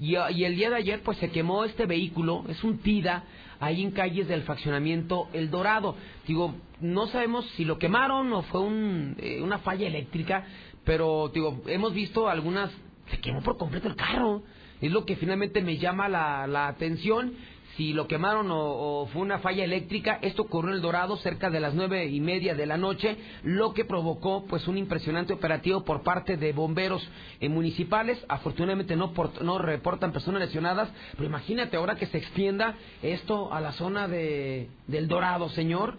Y, 0.00 0.16
y 0.16 0.44
el 0.44 0.56
día 0.56 0.70
de 0.70 0.76
ayer, 0.76 1.02
pues 1.02 1.18
se 1.18 1.30
quemó 1.30 1.64
este 1.64 1.86
vehículo, 1.86 2.44
es 2.48 2.62
un 2.64 2.78
TIDA 2.78 3.24
ahí 3.60 3.82
en 3.82 3.92
calles 3.92 4.26
del 4.26 4.42
faccionamiento 4.42 5.28
El 5.32 5.50
Dorado. 5.50 5.96
Digo, 6.26 6.54
no 6.80 7.06
sabemos 7.06 7.46
si 7.56 7.64
lo 7.64 7.78
quemaron 7.78 8.32
o 8.32 8.42
fue 8.42 8.60
un, 8.60 9.16
eh, 9.18 9.40
una 9.40 9.58
falla 9.58 9.86
eléctrica, 9.86 10.44
pero 10.84 11.30
digo, 11.32 11.62
hemos 11.66 11.94
visto 11.94 12.28
algunas, 12.28 12.70
se 13.10 13.20
quemó 13.20 13.40
por 13.42 13.56
completo 13.56 13.88
el 13.88 13.96
carro. 13.96 14.42
Es 14.80 14.90
lo 14.90 15.04
que 15.04 15.14
finalmente 15.14 15.62
me 15.62 15.78
llama 15.78 16.08
la, 16.08 16.48
la 16.48 16.66
atención 16.66 17.34
si 17.76 17.92
lo 17.92 18.06
quemaron 18.06 18.48
o, 18.50 19.08
fue 19.12 19.22
una 19.22 19.38
falla 19.38 19.64
eléctrica. 19.64 20.18
Esto 20.22 20.42
ocurrió 20.42 20.70
en 20.70 20.76
El 20.76 20.82
Dorado 20.82 21.16
cerca 21.16 21.50
de 21.50 21.60
las 21.60 21.74
nueve 21.74 22.06
y 22.06 22.20
media 22.20 22.54
de 22.54 22.66
la 22.66 22.76
noche, 22.76 23.16
lo 23.42 23.72
que 23.72 23.84
provocó 23.84 24.44
pues 24.46 24.68
un 24.68 24.78
impresionante 24.78 25.32
operativo 25.32 25.84
por 25.84 26.02
parte 26.02 26.36
de 26.36 26.52
bomberos 26.52 27.06
municipales. 27.40 28.22
Afortunadamente 28.28 28.96
no, 28.96 29.12
no 29.40 29.58
reportan 29.58 30.12
personas 30.12 30.42
lesionadas, 30.42 30.90
pero 31.12 31.24
imagínate 31.24 31.76
ahora 31.76 31.96
que 31.96 32.06
se 32.06 32.18
extienda 32.18 32.76
esto 33.02 33.52
a 33.52 33.60
la 33.60 33.72
zona 33.72 34.08
de 34.08 34.68
del 34.86 35.08
Dorado, 35.08 35.48
señor. 35.50 35.98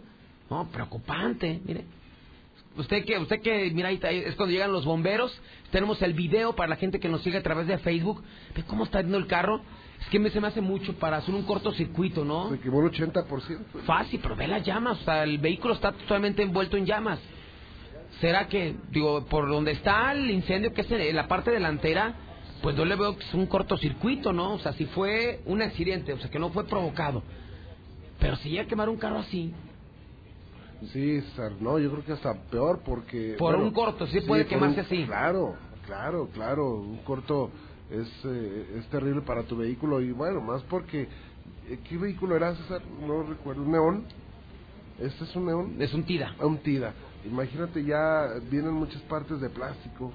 No, 0.49 0.67
preocupante, 0.69 1.59
mire. 1.65 1.85
Usted 2.75 3.05
que, 3.05 3.19
usted 3.19 3.41
que, 3.41 3.69
mira, 3.71 3.89
ahí 3.89 3.99
es 4.03 4.35
cuando 4.35 4.51
llegan 4.51 4.71
los 4.71 4.83
bomberos. 4.83 5.39
Tenemos 5.71 6.01
el 6.01 6.13
video 6.13 6.55
para 6.55 6.69
la 6.69 6.75
gente 6.75 6.99
que 6.99 7.07
nos 7.07 7.21
sigue 7.21 7.37
a 7.37 7.43
través 7.43 7.67
de 7.67 7.77
Facebook. 7.77 8.23
Ve 8.55 8.63
cómo 8.63 8.83
está 8.83 9.01
yendo 9.01 9.17
el 9.17 9.27
carro. 9.27 9.61
Es 10.03 10.09
que 10.09 10.29
se 10.29 10.41
me 10.41 10.47
hace 10.47 10.61
mucho 10.61 10.93
para 10.93 11.17
hacer 11.17 11.33
un 11.33 11.43
cortocircuito, 11.43 12.23
¿no? 12.25 12.49
Se 12.49 12.59
quemó 12.59 12.81
el 12.85 12.91
80%. 12.91 13.25
Fácil, 13.85 14.19
pero 14.21 14.35
ve 14.35 14.47
las 14.47 14.63
llamas. 14.63 15.01
O 15.01 15.03
sea, 15.03 15.23
el 15.23 15.37
vehículo 15.37 15.73
está 15.73 15.91
totalmente 15.91 16.43
envuelto 16.43 16.77
en 16.77 16.85
llamas. 16.85 17.19
¿Será 18.19 18.47
que, 18.47 18.75
digo, 18.91 19.25
por 19.25 19.49
donde 19.49 19.71
está 19.71 20.11
el 20.11 20.29
incendio, 20.29 20.73
que 20.73 20.81
es 20.81 20.91
en 20.91 21.15
la 21.15 21.27
parte 21.27 21.51
delantera, 21.51 22.13
pues 22.61 22.75
yo 22.75 22.85
le 22.85 22.95
veo 22.95 23.17
que 23.17 23.23
es 23.23 23.33
un 23.33 23.47
cortocircuito, 23.47 24.31
¿no? 24.31 24.53
O 24.53 24.59
sea, 24.59 24.73
si 24.73 24.85
fue 24.85 25.41
un 25.45 25.61
accidente, 25.61 26.13
o 26.13 26.19
sea, 26.19 26.29
que 26.29 26.39
no 26.39 26.49
fue 26.49 26.65
provocado. 26.65 27.23
Pero 28.19 28.35
si 28.37 28.49
llega 28.49 28.63
a 28.63 28.67
quemar 28.67 28.89
un 28.89 28.97
carro 28.97 29.19
así. 29.19 29.53
Sí, 30.91 31.23
no, 31.59 31.79
yo 31.79 31.91
creo 31.91 32.05
que 32.05 32.13
hasta 32.13 32.33
peor 32.49 32.81
porque... 32.85 33.35
Por 33.37 33.55
un 33.55 33.71
corto, 33.71 34.05
sí 34.07 34.21
puede 34.21 34.45
quemarse 34.45 34.81
así. 34.81 35.05
Claro, 35.05 35.55
claro, 35.85 36.29
claro, 36.33 36.75
un 36.75 36.97
corto 36.99 37.51
es, 37.93 38.07
eh, 38.25 38.79
es 38.79 38.89
terrible 38.89 39.21
para 39.21 39.43
tu 39.43 39.57
vehículo 39.57 40.01
y 40.01 40.11
bueno, 40.11 40.41
más 40.41 40.63
porque... 40.63 41.07
Eh, 41.67 41.79
¿Qué 41.87 41.97
vehículo 41.97 42.35
era, 42.35 42.55
César? 42.55 42.81
No 42.87 43.23
recuerdo. 43.23 43.61
¿Un 43.63 43.71
neón? 43.71 44.05
¿Este 44.99 45.23
es 45.23 45.35
un 45.35 45.45
neón? 45.45 45.81
Es 45.81 45.93
un 45.93 46.03
TIDA. 46.03 46.35
un 46.39 46.57
TIDA. 46.59 46.93
Imagínate, 47.25 47.83
ya 47.83 48.25
vienen 48.49 48.73
muchas 48.73 49.01
partes 49.03 49.39
de 49.39 49.49
plástico. 49.49 50.13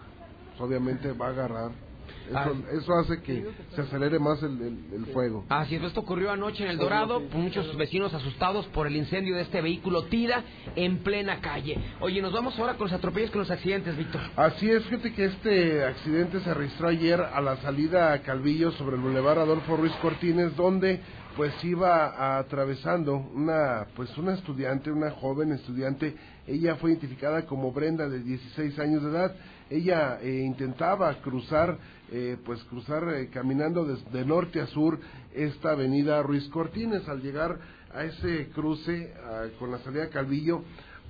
Obviamente 0.59 1.13
va 1.13 1.27
a 1.29 1.31
agarrar 1.31 1.88
Ah. 2.35 2.51
Eso, 2.73 2.95
hace 2.95 3.23
que 3.23 3.47
se 3.75 3.81
acelere 3.83 4.19
más 4.19 4.43
el, 4.43 5.07
fuego. 5.13 5.45
Así 5.49 5.77
es, 5.77 5.83
esto 5.83 6.01
ocurrió 6.01 6.31
anoche 6.31 6.65
en 6.65 6.71
El 6.71 6.79
Dorado, 6.79 7.21
muchos 7.21 7.77
vecinos 7.77 8.13
asustados 8.13 8.67
por 8.67 8.87
el 8.87 8.97
incendio 8.97 9.37
de 9.37 9.43
este 9.43 9.61
vehículo 9.61 10.05
TIDA 10.05 10.45
en 10.77 10.99
plena 10.99 11.41
calle. 11.41 11.79
Oye, 12.01 12.21
nos 12.21 12.33
vamos 12.33 12.59
ahora 12.59 12.75
con 12.75 12.89
los 12.89 12.93
atropellos, 12.93 13.31
con 13.31 13.41
los 13.41 13.51
accidentes, 13.51 13.97
Víctor. 13.97 14.21
Así 14.37 14.71
es, 14.71 14.85
fíjate 14.85 15.13
que 15.13 15.25
este 15.27 15.85
accidente 15.85 16.41
se 16.41 16.53
registró 16.53 16.89
ayer 16.89 17.21
a 17.21 17.41
la 17.41 17.57
salida 17.59 18.13
a 18.13 18.23
Calvillo 18.23 18.71
sobre 18.73 18.97
el 18.97 19.03
Boulevard 19.03 19.39
Adolfo 19.39 19.77
Ruiz 19.77 19.93
Cortines, 20.03 20.57
donde 20.57 21.01
pues 21.37 21.53
iba 21.63 22.39
atravesando 22.39 23.15
una 23.15 23.87
pues 23.95 24.17
una 24.19 24.35
estudiante, 24.35 24.91
una 24.91 25.13
joven 25.13 25.53
estudiante, 25.53 26.17
ella 26.49 26.75
fue 26.77 26.91
identificada 26.91 27.47
como 27.47 27.71
Brenda 27.71 28.09
de 28.09 28.21
16 28.25 28.77
años 28.81 29.05
de 29.05 29.11
edad 29.11 29.37
ella 29.71 30.19
eh, 30.23 30.43
intentaba 30.45 31.15
cruzar, 31.21 31.79
eh, 32.11 32.37
pues 32.45 32.63
cruzar 32.65 33.15
eh, 33.15 33.29
caminando 33.29 33.85
de 33.85 34.25
norte 34.25 34.61
a 34.61 34.67
sur 34.69 34.99
esta 35.35 35.73
avenida 35.73 36.23
Ruiz 36.23 36.49
Cortines. 36.49 37.07
Al 37.09 37.21
llegar 37.21 37.59
a 37.95 38.05
ese 38.05 38.49
cruce 38.55 39.13
con 39.59 39.71
la 39.71 39.79
salida 39.79 40.09
Calvillo, 40.11 40.63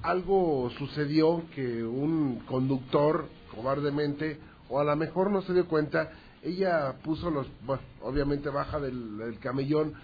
algo 0.03 0.71
sucedió 0.79 1.43
que 1.55 1.85
un 1.85 2.41
conductor, 2.47 3.27
cobardemente, 3.55 4.39
o 4.69 4.79
a 4.79 4.85
lo 4.85 4.95
mejor 4.97 5.31
no 5.31 5.43
se 5.43 5.55
dio 5.55 5.67
cuenta, 5.67 6.11
ella 6.43 6.95
puso 7.03 7.31
los, 7.31 7.49
bueno, 7.67 7.83
obviamente 8.03 8.49
baja 8.49 8.79
del, 8.79 9.39
camellón, 9.41 9.95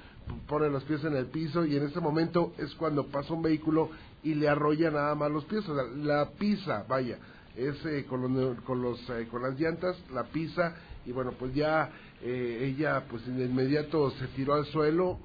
pone 0.49 0.69
los 0.69 0.83
pies 0.85 1.05
en 1.05 1.15
el 1.15 1.27
piso 1.27 1.65
y 1.65 1.77
en 1.77 1.85
ese 1.85 2.01
momento 2.01 2.55
es 2.59 2.75
cuando 2.75 3.07
pasa 3.07 3.35
un 3.35 3.43
vehículo 3.43 3.91
y 4.25 4.35
le 4.35 4.49
arrolla 4.49 4.91
nada 4.91 5.15
más 5.15 5.31
los 5.31 5.45
pies, 5.45 5.65
la 6.03 6.31
pisa, 6.31 6.85
vaya, 6.89 7.19
es 7.57 7.85
eh, 7.87 8.05
con, 8.09 8.23
los, 8.23 8.61
con, 8.63 8.83
los, 8.83 8.99
eh, 9.11 9.27
con 9.31 9.43
las 9.43 9.59
llantas, 9.59 9.97
la 10.13 10.25
pisa 10.25 10.75
y 11.07 11.13
bueno, 11.13 11.33
pues 11.39 11.55
ya 11.55 11.91
eh, 12.23 12.75
ella 12.75 13.05
pues 13.09 13.27
de 13.27 13.45
inmediato 13.45 14.11
se 14.13 14.27
tiró 14.29 14.55
al 14.55 14.65
suelo, 14.67 15.19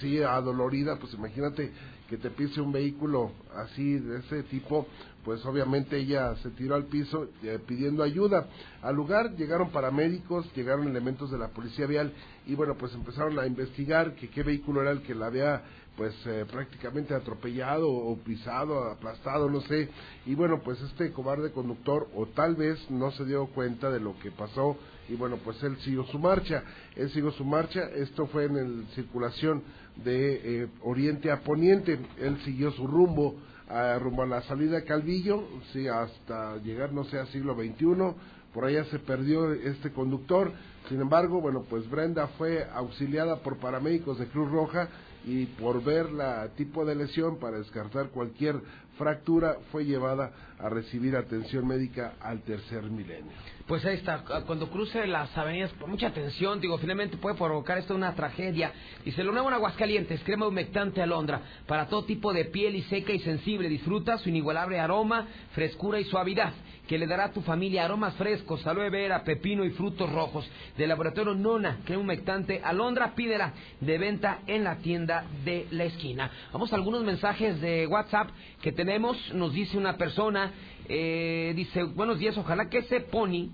sí, 0.00 0.22
adolorida, 0.22 0.96
pues 0.98 1.12
imagínate 1.14 1.70
que 2.08 2.16
te 2.16 2.30
pise 2.30 2.60
un 2.60 2.72
vehículo 2.72 3.32
así 3.54 3.98
de 3.98 4.20
ese 4.20 4.42
tipo, 4.44 4.86
pues 5.24 5.44
obviamente 5.44 5.98
ella 5.98 6.34
se 6.36 6.48
tiró 6.50 6.74
al 6.74 6.86
piso 6.86 7.28
pidiendo 7.66 8.02
ayuda. 8.02 8.46
Al 8.80 8.96
lugar 8.96 9.36
llegaron 9.36 9.70
paramédicos, 9.70 10.50
llegaron 10.56 10.88
elementos 10.88 11.30
de 11.30 11.36
la 11.36 11.48
policía 11.48 11.84
vial 11.86 12.14
y 12.46 12.54
bueno, 12.54 12.76
pues 12.78 12.94
empezaron 12.94 13.38
a 13.38 13.46
investigar 13.46 14.14
que 14.14 14.30
qué 14.30 14.42
vehículo 14.42 14.80
era 14.80 14.92
el 14.92 15.02
que 15.02 15.14
la 15.14 15.26
había 15.26 15.62
pues 15.98 16.14
eh, 16.26 16.46
prácticamente 16.50 17.12
atropellado 17.12 17.90
o 17.90 18.16
pisado, 18.18 18.84
aplastado, 18.84 19.50
no 19.50 19.60
sé. 19.62 19.88
Y 20.26 20.36
bueno, 20.36 20.62
pues 20.64 20.80
este 20.80 21.10
cobarde 21.10 21.50
conductor 21.50 22.08
o 22.14 22.26
tal 22.26 22.54
vez 22.54 22.78
no 22.88 23.10
se 23.10 23.24
dio 23.24 23.46
cuenta 23.48 23.90
de 23.90 23.98
lo 23.98 24.16
que 24.20 24.30
pasó 24.30 24.78
y 25.08 25.16
bueno, 25.16 25.38
pues 25.44 25.60
él 25.64 25.76
siguió 25.78 26.04
su 26.04 26.18
marcha. 26.20 26.62
Él 26.94 27.10
siguió 27.10 27.32
su 27.32 27.44
marcha, 27.44 27.80
esto 27.96 28.26
fue 28.28 28.44
en 28.44 28.56
el 28.56 28.86
circulación 28.94 29.64
de 29.96 30.62
eh, 30.62 30.68
oriente 30.82 31.32
a 31.32 31.40
poniente, 31.40 31.98
él 32.18 32.38
siguió 32.44 32.70
su 32.70 32.86
rumbo 32.86 33.34
a, 33.68 33.98
rumbo 33.98 34.22
a 34.22 34.26
la 34.26 34.42
salida 34.42 34.76
de 34.76 34.84
Calvillo, 34.84 35.42
sí, 35.72 35.88
hasta 35.88 36.56
llegar, 36.58 36.92
no 36.92 37.04
sé, 37.04 37.18
a 37.18 37.26
siglo 37.26 37.54
XXI, 37.54 38.14
por 38.54 38.64
allá 38.64 38.84
se 38.84 39.00
perdió 39.00 39.52
este 39.52 39.90
conductor, 39.92 40.52
sin 40.88 41.00
embargo, 41.00 41.40
bueno, 41.40 41.64
pues 41.68 41.88
Brenda 41.90 42.28
fue 42.38 42.64
auxiliada 42.72 43.40
por 43.40 43.58
paramédicos 43.58 44.18
de 44.18 44.26
Cruz 44.26 44.50
Roja 44.50 44.88
y 45.24 45.46
por 45.46 45.82
ver 45.82 46.10
la 46.10 46.48
tipo 46.56 46.84
de 46.84 46.94
lesión 46.94 47.38
para 47.38 47.58
descartar 47.58 48.08
cualquier 48.10 48.60
fractura 48.96 49.58
fue 49.70 49.84
llevada 49.84 50.32
a 50.58 50.68
recibir 50.68 51.16
atención 51.16 51.66
médica 51.66 52.14
al 52.20 52.42
tercer 52.42 52.82
milenio. 52.82 53.32
Pues 53.66 53.84
ahí 53.84 53.94
está, 53.94 54.24
cuando 54.46 54.68
cruce 54.70 55.06
las 55.06 55.36
avenidas, 55.38 55.72
mucha 55.86 56.08
atención, 56.08 56.60
digo, 56.60 56.78
finalmente 56.78 57.16
puede 57.16 57.36
provocar 57.36 57.78
esto 57.78 57.94
una 57.94 58.14
tragedia. 58.14 58.72
Se 59.04 59.22
lo 59.22 59.32
nuevo 59.32 59.48
en 59.48 59.54
Aguascalientes, 59.54 60.22
crema 60.24 60.48
humectante 60.48 61.00
alondra, 61.00 61.42
para 61.66 61.86
todo 61.86 62.04
tipo 62.04 62.32
de 62.32 62.46
piel 62.46 62.74
y 62.74 62.82
seca 62.82 63.12
y 63.12 63.20
sensible. 63.20 63.68
Disfruta 63.68 64.18
su 64.18 64.30
inigualable 64.30 64.80
aroma, 64.80 65.28
frescura 65.52 66.00
y 66.00 66.04
suavidad 66.04 66.52
que 66.88 66.98
le 66.98 67.06
dará 67.06 67.26
a 67.26 67.32
tu 67.32 67.42
familia 67.42 67.84
aromas 67.84 68.14
frescos, 68.16 68.66
aloe 68.66 68.88
vera, 68.88 69.22
pepino 69.22 69.64
y 69.64 69.70
frutos 69.70 70.10
rojos. 70.10 70.50
De 70.76 70.86
laboratorio 70.86 71.34
Nona, 71.34 71.80
crema 71.84 72.02
humectante 72.02 72.62
alondra, 72.64 73.14
pídela 73.14 73.52
de 73.80 73.98
venta 73.98 74.38
en 74.46 74.64
la 74.64 74.76
tienda 74.76 75.26
de 75.44 75.66
la 75.70 75.84
esquina. 75.84 76.30
Vamos 76.50 76.72
a 76.72 76.76
algunos 76.76 77.04
mensajes 77.04 77.60
de 77.60 77.86
WhatsApp 77.86 78.30
que 78.62 78.72
tenemos. 78.72 79.16
Nos 79.34 79.52
dice 79.52 79.76
una 79.76 79.98
persona, 79.98 80.50
eh, 80.88 81.52
dice, 81.54 81.82
buenos 81.82 82.18
días, 82.18 82.38
ojalá 82.38 82.70
que 82.70 82.78
ese 82.78 83.00
pony 83.00 83.50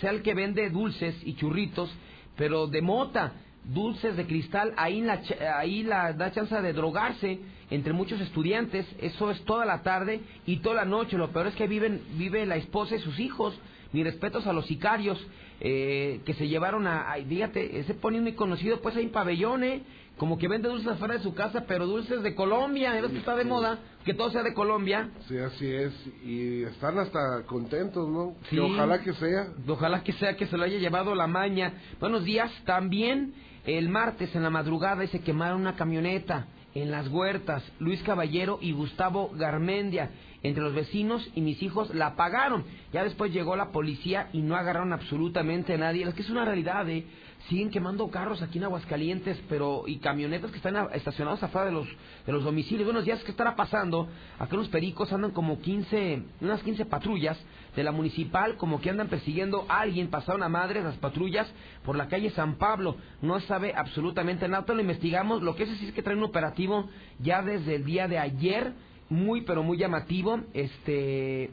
sea 0.00 0.10
el 0.10 0.22
que 0.22 0.34
vende 0.34 0.70
dulces 0.70 1.16
y 1.24 1.34
churritos, 1.34 1.92
pero 2.36 2.68
de 2.68 2.82
mota 2.82 3.32
dulces 3.72 4.16
de 4.16 4.26
cristal, 4.26 4.72
ahí 4.76 5.00
la, 5.00 5.20
ahí 5.56 5.82
la 5.82 6.12
da 6.12 6.30
chance 6.32 6.54
de 6.60 6.72
drogarse 6.72 7.40
entre 7.70 7.92
muchos 7.92 8.20
estudiantes, 8.20 8.86
eso 9.00 9.30
es 9.30 9.40
toda 9.44 9.64
la 9.66 9.82
tarde 9.82 10.20
y 10.46 10.58
toda 10.58 10.76
la 10.76 10.84
noche, 10.84 11.16
lo 11.18 11.30
peor 11.30 11.48
es 11.48 11.54
que 11.56 11.66
viven, 11.66 12.00
vive 12.16 12.46
la 12.46 12.56
esposa 12.56 12.94
y 12.94 13.00
sus 13.00 13.18
hijos, 13.18 13.58
mis 13.92 14.04
respetos 14.04 14.46
a 14.46 14.52
los 14.52 14.66
sicarios 14.66 15.18
eh, 15.60 16.20
que 16.26 16.34
se 16.34 16.46
llevaron 16.48 16.86
a, 16.86 17.12
a- 17.12 17.16
fíjate, 17.16 17.80
ese 17.80 17.94
pone 17.94 18.20
muy 18.20 18.32
conocido 18.34 18.80
pues 18.80 18.94
ahí 18.96 19.04
en 19.04 19.10
pabellón, 19.10 19.64
¿eh? 19.64 19.82
como 20.16 20.38
que 20.38 20.48
vende 20.48 20.68
dulces 20.68 20.88
afuera 20.88 21.14
de 21.14 21.22
su 21.22 21.34
casa, 21.34 21.64
pero 21.66 21.86
dulces 21.86 22.22
de 22.22 22.34
Colombia, 22.34 22.92
¿ves 23.00 23.10
que 23.10 23.18
está 23.18 23.36
de 23.36 23.44
moda? 23.44 23.78
Que 24.04 24.14
todo 24.14 24.30
sea 24.30 24.42
de 24.42 24.54
Colombia. 24.54 25.10
Sí, 25.28 25.36
así 25.36 25.66
es. 25.70 25.92
Y 26.24 26.62
están 26.62 26.98
hasta 26.98 27.42
contentos, 27.44 28.08
¿no? 28.08 28.34
Sí. 28.48 28.56
Que 28.56 28.60
ojalá 28.62 29.02
que 29.02 29.12
sea. 29.12 29.48
Ojalá 29.68 30.02
que 30.02 30.12
sea 30.14 30.34
que 30.36 30.46
se 30.46 30.56
lo 30.56 30.64
haya 30.64 30.78
llevado 30.78 31.14
la 31.14 31.26
maña. 31.26 31.74
Buenos 32.00 32.24
días. 32.24 32.50
También 32.64 33.34
el 33.66 33.88
martes 33.88 34.34
en 34.36 34.44
la 34.44 34.50
madrugada 34.50 35.06
se 35.08 35.20
quemaron 35.20 35.60
una 35.60 35.74
camioneta 35.74 36.46
en 36.72 36.90
las 36.90 37.08
huertas. 37.08 37.64
Luis 37.80 38.00
Caballero 38.02 38.58
y 38.60 38.72
Gustavo 38.72 39.30
Garmendia. 39.34 40.10
Entre 40.42 40.62
los 40.62 40.74
vecinos 40.74 41.28
y 41.34 41.40
mis 41.40 41.60
hijos 41.62 41.92
la 41.92 42.08
apagaron. 42.08 42.64
Ya 42.92 43.02
después 43.02 43.32
llegó 43.32 43.56
la 43.56 43.72
policía 43.72 44.28
y 44.32 44.42
no 44.42 44.54
agarraron 44.54 44.92
absolutamente 44.92 45.74
a 45.74 45.78
nadie. 45.78 46.06
Es 46.06 46.14
que 46.14 46.22
es 46.22 46.30
una 46.30 46.44
realidad, 46.44 46.88
¿eh? 46.88 47.04
Siguen 47.48 47.70
quemando 47.70 48.08
carros 48.08 48.40
aquí 48.42 48.58
en 48.58 48.64
Aguascalientes, 48.64 49.42
pero 49.48 49.84
y 49.86 49.98
camionetas 49.98 50.50
que 50.52 50.58
están 50.58 50.76
estacionados 50.92 51.42
afuera 51.42 51.66
de 51.66 51.72
los 51.72 51.88
de 52.24 52.32
los 52.32 52.44
domicilios. 52.44 52.84
Buenos 52.84 53.04
días, 53.04 53.22
¿qué 53.24 53.32
estará 53.32 53.56
pasando? 53.56 54.08
Acá 54.38 54.54
los 54.56 54.68
pericos 54.68 55.12
andan 55.12 55.32
como 55.32 55.60
15, 55.60 56.22
unas 56.40 56.62
15 56.62 56.86
patrullas 56.86 57.38
de 57.76 57.84
la 57.84 57.92
municipal, 57.92 58.56
como 58.56 58.80
que 58.80 58.90
andan 58.90 59.08
persiguiendo 59.08 59.66
a 59.68 59.80
alguien, 59.80 60.08
pasaron 60.08 60.42
a 60.42 60.48
madres 60.48 60.82
las 60.82 60.96
patrullas 60.96 61.46
por 61.84 61.94
la 61.94 62.08
calle 62.08 62.30
San 62.30 62.56
Pablo. 62.56 62.96
No 63.20 63.38
sabe 63.40 63.74
absolutamente 63.76 64.48
nada, 64.48 64.64
lo 64.74 64.80
investigamos. 64.80 65.42
Lo 65.42 65.54
que 65.54 65.64
es 65.64 65.78
sí 65.78 65.86
es 65.86 65.92
que 65.92 66.02
traen 66.02 66.18
un 66.18 66.24
operativo 66.24 66.88
ya 67.20 67.42
desde 67.42 67.76
el 67.76 67.84
día 67.84 68.08
de 68.08 68.18
ayer, 68.18 68.72
muy 69.10 69.42
pero 69.42 69.62
muy 69.62 69.76
llamativo. 69.76 70.40
Este 70.54 71.50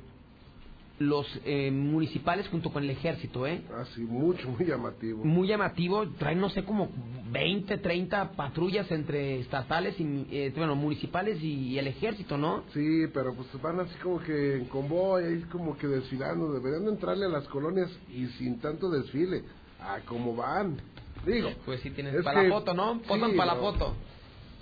los 1.00 1.28
eh, 1.44 1.72
municipales 1.72 2.48
junto 2.50 2.72
con 2.72 2.84
el 2.84 2.90
ejército, 2.92 3.48
¿eh? 3.48 3.64
Así, 3.82 4.02
mucho, 4.02 4.48
muy 4.50 4.66
llamativo. 4.66 5.24
Muy 5.24 5.48
llamativo, 5.48 6.08
traen 6.20 6.40
no 6.40 6.50
sé 6.50 6.64
como 6.64 6.90
20, 7.32 7.80
30 7.80 8.32
patrullas 8.34 8.90
entre 8.92 9.40
estatales 9.40 10.00
y 10.00 10.28
eh, 10.32 10.54
bueno, 10.56 10.76
municipales 10.76 11.42
y, 11.42 11.78
el 11.80 11.88
ejército, 11.88 12.38
¿no? 12.38 12.64
Sí, 12.74 13.08
pero 13.14 13.34
pues 13.34 13.48
van 13.62 13.80
así 13.80 13.96
como 14.04 14.20
que 14.20 14.58
en 14.58 14.66
convoy, 14.66 15.24
ahí 15.24 15.42
como 15.52 15.76
que 15.78 15.88
desfilando. 15.88 16.54
Deberían 16.54 16.86
de 16.86 16.92
entrarle 16.92 17.26
a 17.26 17.30
las 17.30 17.48
colonias 17.48 17.90
y 18.10 18.28
sin 18.38 18.60
tanto 18.60 18.90
desfile. 18.90 19.44
Ah, 19.82 20.00
como 20.06 20.36
van. 20.36 20.78
Digo. 21.26 21.50
Pues 21.66 21.82
sí 21.82 21.90
tienes 21.90 22.14
es 22.14 22.24
para 22.24 22.42
que- 22.42 22.48
la 22.50 22.54
foto, 22.56 22.74
¿no? 22.74 23.00
Posan 23.02 23.32
sí, 23.32 23.38
para 23.38 23.56
la 23.56 23.60
foto. 23.60 23.96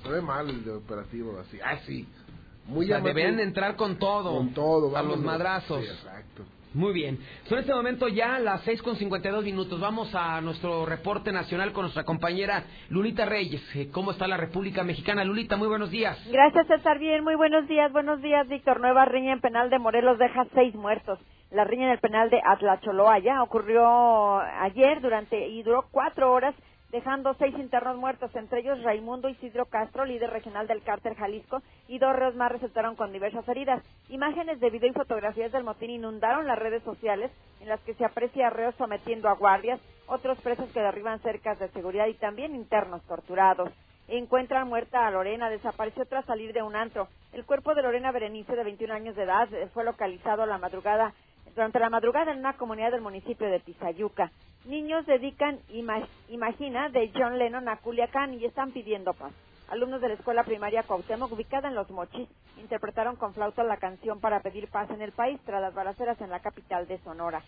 Se 0.04 0.10
ve 0.10 0.22
mal 0.22 0.50
el 0.50 0.64
de 0.64 0.72
operativo 0.72 1.38
así. 1.40 1.60
Ah, 1.64 1.78
sí. 1.86 2.08
Muy 2.68 2.86
o 2.86 2.90
sea, 2.90 3.00
deberían 3.00 3.38
de 3.38 3.44
entrar 3.44 3.76
con 3.76 3.98
todo. 3.98 4.38
Con 4.38 4.54
todo, 4.54 4.96
A 4.96 5.02
los 5.02 5.20
madrazos. 5.20 5.84
Sí, 5.84 5.90
exacto. 5.90 6.44
Muy 6.74 6.94
bien. 6.94 7.20
Son 7.46 7.58
en 7.58 7.64
este 7.64 7.74
momento 7.74 8.08
ya 8.08 8.40
las 8.40 8.62
6 8.62 8.82
con 8.82 8.96
52 8.96 9.44
minutos. 9.44 9.78
Vamos 9.82 10.16
a 10.16 10.40
nuestro 10.40 10.86
reporte 10.86 11.34
nacional 11.34 11.74
con 11.74 11.84
nuestra 11.84 12.06
compañera 12.06 12.64
Lulita 12.90 13.26
Reyes. 13.26 13.62
Eh, 13.76 13.90
¿Cómo 13.92 14.12
está 14.12 14.26
la 14.26 14.38
República 14.38 14.82
Mexicana? 14.82 15.26
Lulita, 15.26 15.58
muy 15.58 15.68
buenos 15.68 15.92
días. 15.92 16.18
Gracias, 16.32 16.68
César. 16.68 16.98
Bien, 16.98 17.26
muy 17.26 17.36
buenos 17.36 17.68
días. 17.68 17.92
Buenos 17.92 18.22
días, 18.22 18.48
Víctor. 18.48 18.80
Nueva 18.80 19.04
riña 19.04 19.34
en 19.34 19.42
penal 19.42 19.70
de 19.70 19.80
Morelos 19.80 20.18
deja 20.18 20.46
seis 20.54 20.74
muertos. 20.74 21.20
La 21.52 21.66
riña 21.66 21.88
en 21.88 21.92
el 21.92 22.00
penal 22.00 22.30
de 22.30 22.40
Atlacholoaya 22.42 23.44
ocurrió 23.44 24.40
ayer 24.40 25.02
durante 25.02 25.50
y 25.50 25.64
duró 25.64 25.84
cuatro 25.92 26.32
horas, 26.32 26.56
dejando 26.92 27.34
seis 27.36 27.58
internos 27.58 27.98
muertos, 27.98 28.36
entre 28.36 28.60
ellos 28.60 28.84
Raimundo 28.84 29.30
Isidro 29.30 29.66
Castro, 29.66 30.06
líder 30.06 30.30
regional 30.30 30.68
del 30.68 30.84
cártel 30.84 31.16
Jalisco, 31.16 31.62
y 31.88 32.00
dos 32.00 32.16
reos 32.16 32.36
más 32.36 32.52
resultaron 32.52 32.96
con 32.96 33.14
diversas 33.14 33.48
heridas. 33.48 33.82
Imágenes 34.10 34.60
de 34.60 34.70
video 34.70 34.90
y 34.90 34.94
fotografías 34.94 35.52
del 35.52 35.64
motín 35.64 35.90
inundaron 35.90 36.48
las 36.48 36.60
redes 36.60 36.84
sociales, 36.84 37.32
en 37.62 37.70
las 37.70 37.80
que 37.82 37.94
se 37.94 38.06
aprecia 38.06 38.48
a 38.48 38.50
reos 38.50 38.76
sometiendo 38.76 39.30
a 39.30 39.36
guardias, 39.36 39.80
otros 40.08 40.38
presos 40.42 40.70
que 40.72 40.82
derriban 40.82 41.20
cercas 41.22 41.58
de 41.60 41.70
seguridad 41.70 42.08
y 42.08 42.14
también 42.16 42.56
internos 42.56 43.02
torturados. 43.04 43.72
Encuentran 44.10 44.68
muerta 44.68 45.08
a 45.08 45.12
Lorena, 45.12 45.50
desapareció 45.50 46.04
tras 46.06 46.26
salir 46.26 46.52
de 46.52 46.62
un 46.62 46.76
antro. 46.76 47.08
El 47.32 47.46
cuerpo 47.46 47.74
de 47.74 47.82
Lorena 47.82 48.12
Berenice, 48.12 48.58
de 48.58 48.64
21 48.66 48.94
años 48.94 49.16
de 49.16 49.24
edad, 49.24 49.48
fue 49.74 49.86
localizado 49.86 50.46
la 50.46 50.58
madrugada, 50.58 51.14
durante 51.56 51.80
la 51.80 51.90
madrugada 51.90 52.32
en 52.32 52.40
una 52.40 52.54
comunidad 52.58 52.92
del 52.92 53.02
municipio 53.02 53.48
de 53.48 53.60
Tizayuca. 53.60 54.32
Niños 54.66 55.06
dedican 55.06 55.60
Ima- 55.70 56.08
Imagina 56.30 56.90
de 56.90 57.12
John 57.16 57.38
Lennon 57.38 57.68
a 57.68 57.78
Culiacán 57.78 58.34
y 58.36 58.46
están 58.46 58.72
pidiendo 58.72 59.14
paz. 59.14 59.34
Alumnos 59.70 60.02
de 60.02 60.10
la 60.10 60.14
escuela 60.16 60.44
primaria 60.44 60.84
Cuauhtémoc, 60.84 61.32
ubicada 61.32 61.70
en 61.70 61.76
Los 61.76 61.90
Mochis, 61.90 62.28
interpretaron 62.60 63.16
con 63.16 63.34
flauta 63.34 63.64
la 63.64 63.78
canción 63.78 64.20
para 64.20 64.42
pedir 64.42 64.68
paz 64.68 64.90
en 64.92 65.02
el 65.02 65.14
país 65.14 65.40
tras 65.46 65.62
las 65.62 65.74
balaceras 65.74 66.20
en 66.22 66.30
la 66.30 66.42
capital 66.42 66.88
de 66.88 67.00
Sonora. 67.00 67.42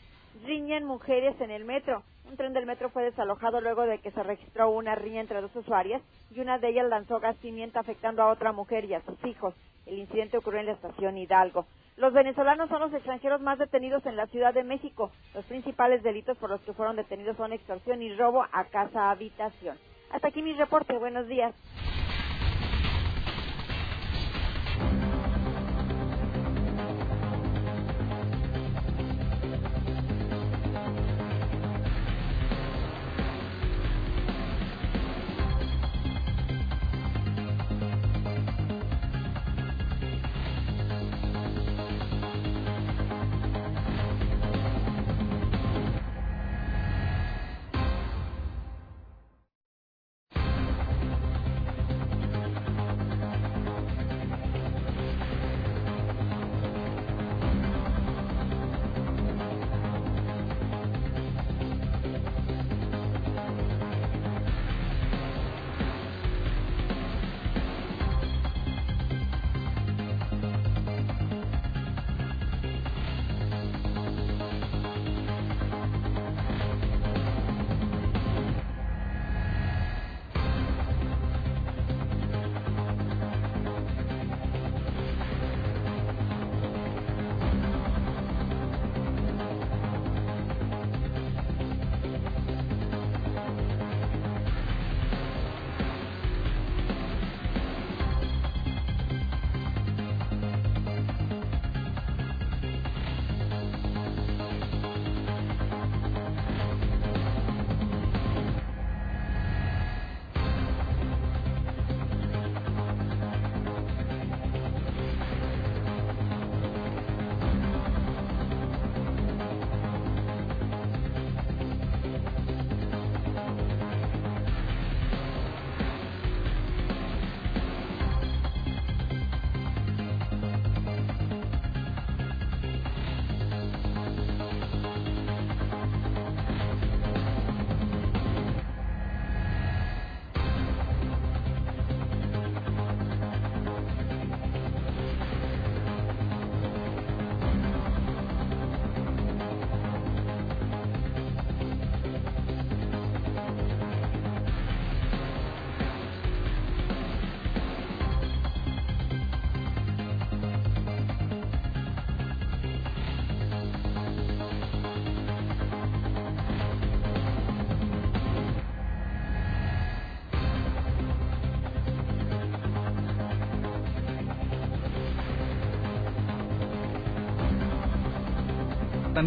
Riñen 0.45 0.85
mujeres 0.85 1.39
en 1.41 1.51
el 1.51 1.65
metro. 1.65 2.01
Un 2.29 2.37
tren 2.37 2.53
del 2.53 2.65
metro 2.65 2.89
fue 2.89 3.03
desalojado 3.03 3.59
luego 3.61 3.83
de 3.83 3.99
que 3.99 4.09
se 4.11 4.23
registró 4.23 4.69
una 4.71 4.95
riña 4.95 5.19
entre 5.21 5.41
dos 5.41 5.55
usuarias 5.55 6.01
y 6.31 6.39
una 6.39 6.57
de 6.57 6.69
ellas 6.69 6.87
lanzó 6.87 7.19
gas 7.19 7.35
pimienta 7.37 7.81
afectando 7.81 8.23
a 8.23 8.31
otra 8.31 8.53
mujer 8.53 8.85
y 8.85 8.93
a 8.95 9.01
sus 9.01 9.23
hijos. 9.25 9.53
El 9.85 9.99
incidente 9.99 10.37
ocurrió 10.37 10.61
en 10.61 10.67
la 10.67 10.71
estación 10.73 11.17
Hidalgo. 11.17 11.65
Los 11.97 12.13
venezolanos 12.13 12.69
son 12.69 12.81
los 12.81 12.93
extranjeros 12.93 13.41
más 13.41 13.59
detenidos 13.59 14.05
en 14.05 14.15
la 14.15 14.27
Ciudad 14.27 14.53
de 14.53 14.63
México. 14.63 15.11
Los 15.33 15.45
principales 15.45 16.03
delitos 16.03 16.37
por 16.37 16.49
los 16.49 16.61
que 16.61 16.73
fueron 16.73 16.95
detenidos 16.95 17.37
son 17.37 17.53
extorsión 17.53 18.01
y 18.01 18.15
robo 18.15 18.45
a 18.51 18.65
casa-habitación. 18.65 19.77
Hasta 20.11 20.29
aquí 20.29 20.41
mi 20.41 20.53
reporte. 20.53 20.97
Buenos 20.97 21.27
días. 21.27 21.53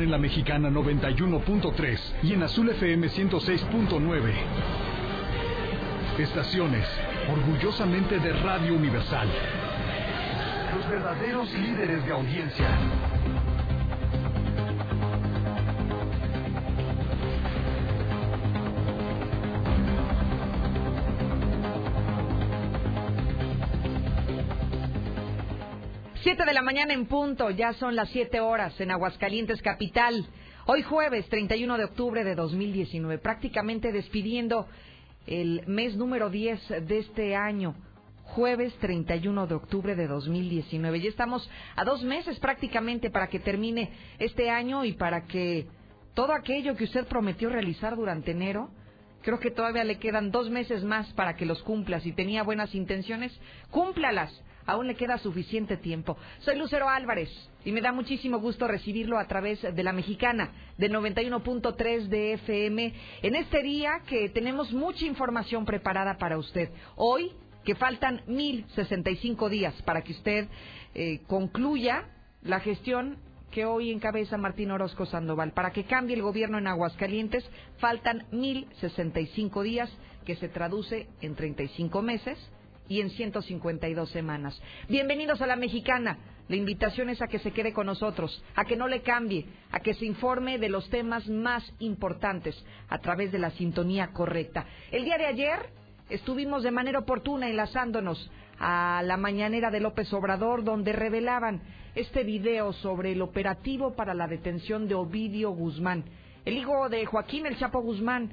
En 0.03 0.11
la 0.11 0.18
mexicana 0.18 0.70
91.3 0.70 1.99
y 2.22 2.32
en 2.32 2.42
Azul 2.42 2.68
FM 2.70 3.09
106.9. 3.09 4.32
Estaciones, 6.18 6.86
orgullosamente 7.30 8.18
de 8.18 8.32
Radio 8.32 8.74
Universal. 8.74 9.28
Los 10.74 10.88
verdaderos 10.88 11.53
líderes 11.53 12.05
de 12.07 12.12
audiencia. 12.12 12.66
De 26.47 26.55
la 26.55 26.62
mañana 26.62 26.94
en 26.94 27.07
punto, 27.07 27.51
ya 27.51 27.72
son 27.72 27.97
las 27.97 28.09
siete 28.11 28.38
horas 28.38 28.80
en 28.80 28.92
Aguascalientes 28.92 29.61
Capital. 29.62 30.24
Hoy 30.66 30.82
jueves 30.82 31.28
31 31.28 31.76
de 31.76 31.84
octubre 31.84 32.22
de 32.22 32.36
2019, 32.36 33.18
prácticamente 33.18 33.90
despidiendo 33.90 34.68
el 35.26 35.66
mes 35.66 35.97
número 35.97 36.30
10 36.30 36.86
de 36.86 36.99
este 36.99 37.34
año. 37.34 37.74
Jueves 38.22 38.72
31 38.78 39.49
de 39.49 39.55
octubre 39.57 39.97
de 39.97 40.07
2019. 40.07 41.01
Ya 41.01 41.09
estamos 41.09 41.51
a 41.74 41.84
dos 41.84 42.05
meses 42.05 42.38
prácticamente 42.38 43.11
para 43.11 43.26
que 43.26 43.40
termine 43.40 43.90
este 44.20 44.49
año 44.49 44.84
y 44.84 44.92
para 44.92 45.24
que 45.24 45.66
todo 46.14 46.32
aquello 46.32 46.76
que 46.76 46.84
usted 46.84 47.07
prometió 47.07 47.49
realizar 47.49 47.97
durante 47.97 48.30
enero, 48.30 48.70
creo 49.22 49.40
que 49.40 49.51
todavía 49.51 49.82
le 49.82 49.99
quedan 49.99 50.30
dos 50.30 50.49
meses 50.49 50.84
más 50.84 51.12
para 51.14 51.34
que 51.34 51.44
los 51.44 51.61
cumpla. 51.64 51.99
Si 51.99 52.12
tenía 52.12 52.44
buenas 52.44 52.72
intenciones, 52.72 53.36
cúmplalas 53.72 54.32
aún 54.66 54.86
le 54.86 54.94
queda 54.94 55.18
suficiente 55.18 55.76
tiempo. 55.76 56.16
Soy 56.40 56.58
Lucero 56.58 56.88
Álvarez 56.88 57.30
y 57.64 57.72
me 57.72 57.80
da 57.80 57.92
muchísimo 57.92 58.38
gusto 58.38 58.68
recibirlo 58.68 59.18
a 59.18 59.26
través 59.26 59.62
de 59.62 59.82
la 59.82 59.92
mexicana 59.92 60.50
de 60.76 60.90
91.3 60.90 62.08
de 62.08 62.34
FM 62.34 62.94
en 63.22 63.34
este 63.34 63.62
día 63.62 64.02
que 64.06 64.28
tenemos 64.28 64.72
mucha 64.72 65.06
información 65.06 65.64
preparada 65.64 66.18
para 66.18 66.38
usted. 66.38 66.70
Hoy 66.96 67.32
que 67.64 67.74
faltan 67.74 68.22
1065 68.26 69.48
días 69.48 69.74
para 69.82 70.02
que 70.02 70.12
usted 70.12 70.48
eh, 70.94 71.20
concluya 71.26 72.04
la 72.42 72.60
gestión 72.60 73.18
que 73.50 73.64
hoy 73.64 73.90
encabeza 73.90 74.36
Martín 74.36 74.70
Orozco 74.70 75.06
Sandoval. 75.06 75.52
Para 75.52 75.72
que 75.72 75.84
cambie 75.84 76.14
el 76.14 76.22
gobierno 76.22 76.58
en 76.58 76.66
Aguascalientes, 76.66 77.44
faltan 77.78 78.26
1065 78.30 79.62
días, 79.62 79.90
que 80.24 80.36
se 80.36 80.48
traduce 80.48 81.08
en 81.20 81.34
35 81.34 82.02
meses, 82.02 82.38
y 82.89 83.01
en 83.01 83.11
152 83.11 84.11
semanas. 84.11 84.61
Bienvenidos 84.89 85.41
a 85.41 85.47
la 85.47 85.57
mexicana. 85.57 86.18
La 86.49 86.57
invitación 86.57 87.09
es 87.09 87.20
a 87.22 87.26
que 87.26 87.41
se 87.41 87.51
quede 87.51 87.72
con 87.72 87.87
nosotros, 87.87 88.43
a 88.55 88.64
que 88.64 88.76
no 88.76 88.87
le 88.87 89.03
cambie, 89.03 89.47
a 89.72 89.80
que 89.80 89.95
se 89.95 90.05
informe 90.05 90.59
de 90.59 90.68
los 90.68 90.89
temas 90.91 91.28
más 91.28 91.64
importantes 91.80 92.57
a 92.89 92.99
través 92.99 93.32
de 93.32 93.39
la 93.39 93.51
sintonía 93.51 94.12
correcta. 94.12 94.64
El 94.93 95.05
día 95.05 95.18
de 95.18 95.26
ayer 95.26 95.59
estuvimos 96.09 96.62
de 96.62 96.70
manera 96.70 97.01
oportuna 97.01 97.49
enlazándonos 97.49 98.30
a 98.61 99.03
la 99.05 99.16
mañanera 99.16 99.70
de 99.70 99.80
López 99.80 100.12
Obrador, 100.12 100.62
donde 100.62 100.93
revelaban 100.93 101.62
este 101.97 102.22
video 102.22 102.72
sobre 102.74 103.12
el 103.12 103.22
operativo 103.22 103.95
para 103.95 104.14
la 104.14 104.28
detención 104.28 104.87
de 104.87 104.95
Ovidio 104.95 105.51
Guzmán, 105.51 106.05
el 106.45 106.57
hijo 106.57 106.89
de 106.89 107.05
Joaquín 107.07 107.47
El 107.47 107.59
Chapo 107.59 107.80
Guzmán, 107.80 108.30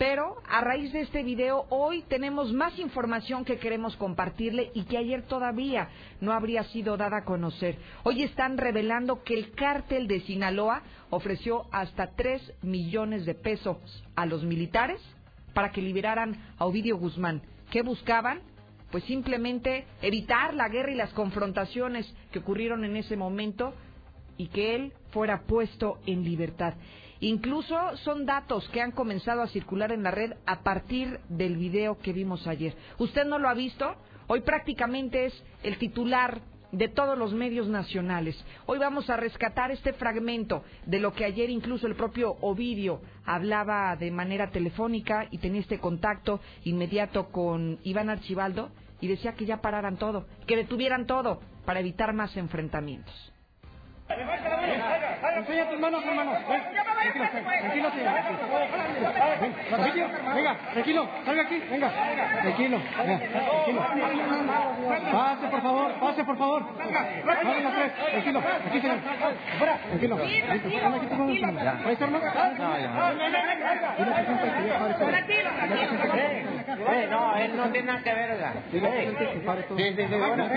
pero 0.00 0.36
a 0.48 0.62
raíz 0.62 0.94
de 0.94 1.02
este 1.02 1.22
video, 1.22 1.66
hoy 1.68 2.00
tenemos 2.08 2.54
más 2.54 2.78
información 2.78 3.44
que 3.44 3.58
queremos 3.58 3.96
compartirle 3.96 4.70
y 4.72 4.84
que 4.84 4.96
ayer 4.96 5.26
todavía 5.26 5.90
no 6.22 6.32
habría 6.32 6.64
sido 6.64 6.96
dada 6.96 7.18
a 7.18 7.24
conocer. 7.26 7.76
Hoy 8.02 8.22
están 8.22 8.56
revelando 8.56 9.22
que 9.24 9.34
el 9.34 9.52
cártel 9.52 10.08
de 10.08 10.22
Sinaloa 10.22 10.80
ofreció 11.10 11.66
hasta 11.70 12.12
3 12.16 12.40
millones 12.62 13.26
de 13.26 13.34
pesos 13.34 13.76
a 14.16 14.24
los 14.24 14.42
militares 14.42 15.02
para 15.52 15.70
que 15.70 15.82
liberaran 15.82 16.34
a 16.56 16.64
Ovidio 16.64 16.96
Guzmán. 16.96 17.42
¿Qué 17.70 17.82
buscaban? 17.82 18.40
Pues 18.90 19.04
simplemente 19.04 19.84
evitar 20.00 20.54
la 20.54 20.70
guerra 20.70 20.92
y 20.92 20.96
las 20.96 21.12
confrontaciones 21.12 22.10
que 22.32 22.38
ocurrieron 22.38 22.86
en 22.86 22.96
ese 22.96 23.18
momento 23.18 23.74
y 24.38 24.46
que 24.46 24.74
él 24.74 24.94
fuera 25.10 25.42
puesto 25.42 25.98
en 26.06 26.24
libertad. 26.24 26.72
Incluso 27.20 27.76
son 27.98 28.24
datos 28.24 28.66
que 28.70 28.80
han 28.80 28.92
comenzado 28.92 29.42
a 29.42 29.48
circular 29.48 29.92
en 29.92 30.02
la 30.02 30.10
red 30.10 30.32
a 30.46 30.62
partir 30.62 31.20
del 31.28 31.58
video 31.58 31.98
que 31.98 32.14
vimos 32.14 32.46
ayer. 32.46 32.74
¿Usted 32.98 33.26
no 33.26 33.38
lo 33.38 33.48
ha 33.48 33.54
visto? 33.54 33.94
Hoy 34.26 34.40
prácticamente 34.40 35.26
es 35.26 35.44
el 35.62 35.76
titular 35.76 36.40
de 36.72 36.88
todos 36.88 37.18
los 37.18 37.34
medios 37.34 37.68
nacionales. 37.68 38.42
Hoy 38.64 38.78
vamos 38.78 39.10
a 39.10 39.16
rescatar 39.16 39.70
este 39.70 39.92
fragmento 39.92 40.64
de 40.86 41.00
lo 41.00 41.12
que 41.12 41.24
ayer 41.24 41.50
incluso 41.50 41.86
el 41.86 41.96
propio 41.96 42.36
Ovidio 42.40 43.02
hablaba 43.26 43.96
de 43.96 44.10
manera 44.10 44.50
telefónica 44.50 45.26
y 45.30 45.38
tenía 45.38 45.60
este 45.60 45.78
contacto 45.78 46.40
inmediato 46.64 47.28
con 47.30 47.78
Iván 47.82 48.08
Archibaldo 48.08 48.70
y 49.00 49.08
decía 49.08 49.34
que 49.34 49.46
ya 49.46 49.60
pararan 49.60 49.96
todo, 49.96 50.26
que 50.46 50.56
detuvieran 50.56 51.06
todo 51.06 51.40
para 51.66 51.80
evitar 51.80 52.14
más 52.14 52.36
enfrentamientos. 52.36 53.29
Enseña 54.10 55.64
tus 55.70 55.80
manos, 55.80 56.04
hermanos. 56.04 56.36
Tranquilo, 56.46 57.90
tranquilo, 59.68 60.08
Venga, 60.34 60.56
tranquilo, 60.72 61.08
salga 61.24 61.42
aquí, 61.42 61.62
venga. 61.70 61.90
Tranquilo, 62.42 62.80
tranquilo. 62.94 63.80
Pase, 65.12 65.46
por 65.46 65.62
favor, 65.62 65.92
pase, 66.00 66.24
por 66.24 66.36
favor. 66.38 66.62
Tranquilo, 68.10 68.42
aquí, 68.66 68.80
señor. 68.80 68.98
Tranquilo. 69.88 70.18
Ahí 71.84 71.92
está, 71.92 72.04
hermano. 72.04 72.24
No, 77.10 77.36
él 77.36 77.56
no 77.56 77.70
tiene 77.70 77.86
nada 77.86 78.02
que 78.02 78.14
ver, 78.14 78.30
Sí, 78.70 78.80
sí, 78.80 80.06
sí, 80.08 80.14
bueno. 80.16 80.48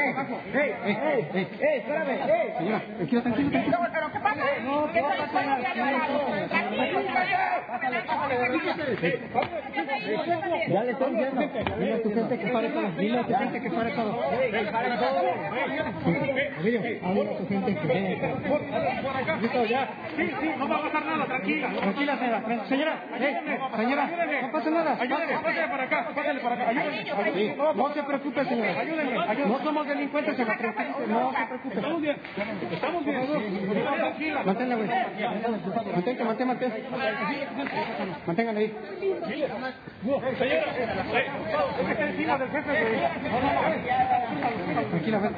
¡Ey, 0.53 0.75
ey, 0.85 0.97
ey! 1.33 1.47
¡Espérame! 1.77 2.57
Señora, 2.57 2.81
tranquilo, 2.97 3.21
tranquilo. 3.21 3.42
¿Pero 3.51 4.11
qué 4.11 4.19
pasa? 4.19 4.43
No. 4.63 4.87
Ya 10.67 10.83
le 10.83 10.91
estoy 10.91 11.15
diciendo. 11.15 11.41
Dile 11.79 11.93
a 11.93 12.01
tu 12.01 12.13
gente 12.13 12.39
que 12.39 12.47
pare 12.47 12.69
todo. 12.69 12.91
Dile 12.97 13.19
a 13.19 13.23
tu 13.23 13.33
gente 13.35 13.61
que 13.61 13.69
pare 13.69 13.91
todo. 13.91 14.19
Dile 14.41 15.79
a 15.79 17.37
tu 17.37 17.47
gente 17.47 17.75
que 17.75 17.87
pare. 17.87 18.17
Listo, 19.41 19.65
ya. 19.65 19.89
Sí, 20.15 20.31
sí, 20.39 20.51
no 20.57 20.67
va 20.67 20.75
a 20.75 20.81
pasar 20.81 21.05
nada, 21.05 21.25
tranquila. 21.25 21.69
Tranquila, 21.69 22.17
señora. 22.17 22.41
Señora, 22.67 22.99
señora, 23.75 24.09
no 24.41 24.51
pasa 24.51 24.69
nada. 24.69 24.97
Ayúdeme, 24.99 25.33
pásale 25.33 25.67
para 25.67 25.83
acá, 25.83 26.07
pásale 26.15 26.39
para 26.39 26.55
acá. 26.55 26.69
Ayúdeme. 26.69 27.55
No 27.75 27.93
se 27.93 28.03
preocupe, 28.03 28.45
señora. 28.45 28.79
Ayúdeme. 28.79 29.45
No 29.47 29.59
somos 29.63 29.87
delincuentes, 29.87 30.35
señora. 30.35 30.57
No 31.07 31.31
se 31.33 31.45
preocupe. 31.45 31.75
Estamos 31.75 32.01
bien. 32.01 32.17
Estamos 32.71 33.05
bien. 33.05 33.17
Manténla, 34.45 34.75
güey. 34.75 34.89
Mantente, 35.93 36.23
mantén, 36.23 36.47
mantén. 36.47 36.71
Manténganla 38.27 38.59
ahí. 38.59 38.73
Señora, 40.39 40.65
encima 42.09 42.37
del 42.37 42.49
jefe, 42.49 42.71
Tranquila, 44.89 45.19
ven, 45.19 45.33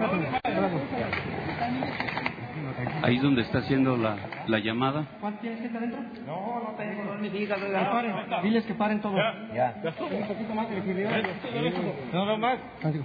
Ahí 3.04 3.18
es 3.18 3.22
donde 3.22 3.42
está 3.42 3.60
haciendo 3.60 3.96
la, 3.96 4.18
la 4.48 4.60
llamada. 4.60 5.06
¿Cuánto 5.22 5.42
tienes 5.42 5.62
gente 5.62 5.78
adentro? 5.78 6.02
No, 6.26 6.60
no 6.60 6.76
tengo, 6.78 7.04
no 7.04 7.14
me 7.22 7.30
digas. 7.30 7.60
Paren, 7.60 8.44
diles 8.44 8.66
que 8.66 8.74
paren 8.74 9.02
todo. 9.02 9.16
Ya. 9.16 9.54
Ya. 9.54 9.76
Un 9.84 10.28
poquito 10.28 10.56
más 10.56 10.68
que 10.68 10.78
el 10.78 11.84
No 12.12 12.26
veo 12.26 12.38
más. 12.38 12.58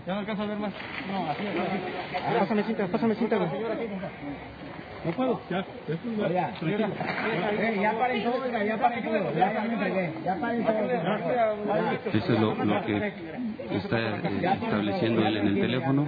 Ya 0.06 0.14
no 0.14 0.20
alcanzo 0.20 0.42
a 0.42 0.46
ver 0.46 0.58
más. 0.58 0.72
No, 1.10 1.30
así 1.30 1.42
es. 1.46 2.38
Pásame 2.40 2.62
cinta, 2.64 2.86
pásame 2.86 3.14
cinta, 3.14 3.36
güey. 3.36 3.50
No 5.04 5.12
puedo, 5.12 5.40
ya. 5.48 5.64
Ya, 6.30 6.52
ya 7.72 7.92
paren 7.98 8.22
todo, 8.22 8.46
ya 8.50 8.76
paren 8.76 9.04
todo. 9.04 9.32
Ya, 9.34 9.52
ya 9.52 9.60
me 9.62 9.72
entregué. 9.74 10.12
Ya 10.24 10.36
paren 10.36 10.64
todo. 10.64 10.90
Eso 12.12 12.32
es 12.34 12.40
lo, 12.40 12.54
lo 12.54 12.84
que 12.84 13.12
está 13.76 13.98
eh, 13.98 14.58
estableciendo 14.62 15.26
él 15.26 15.36
en 15.38 15.46
el 15.46 15.54
teléfono. 15.54 16.06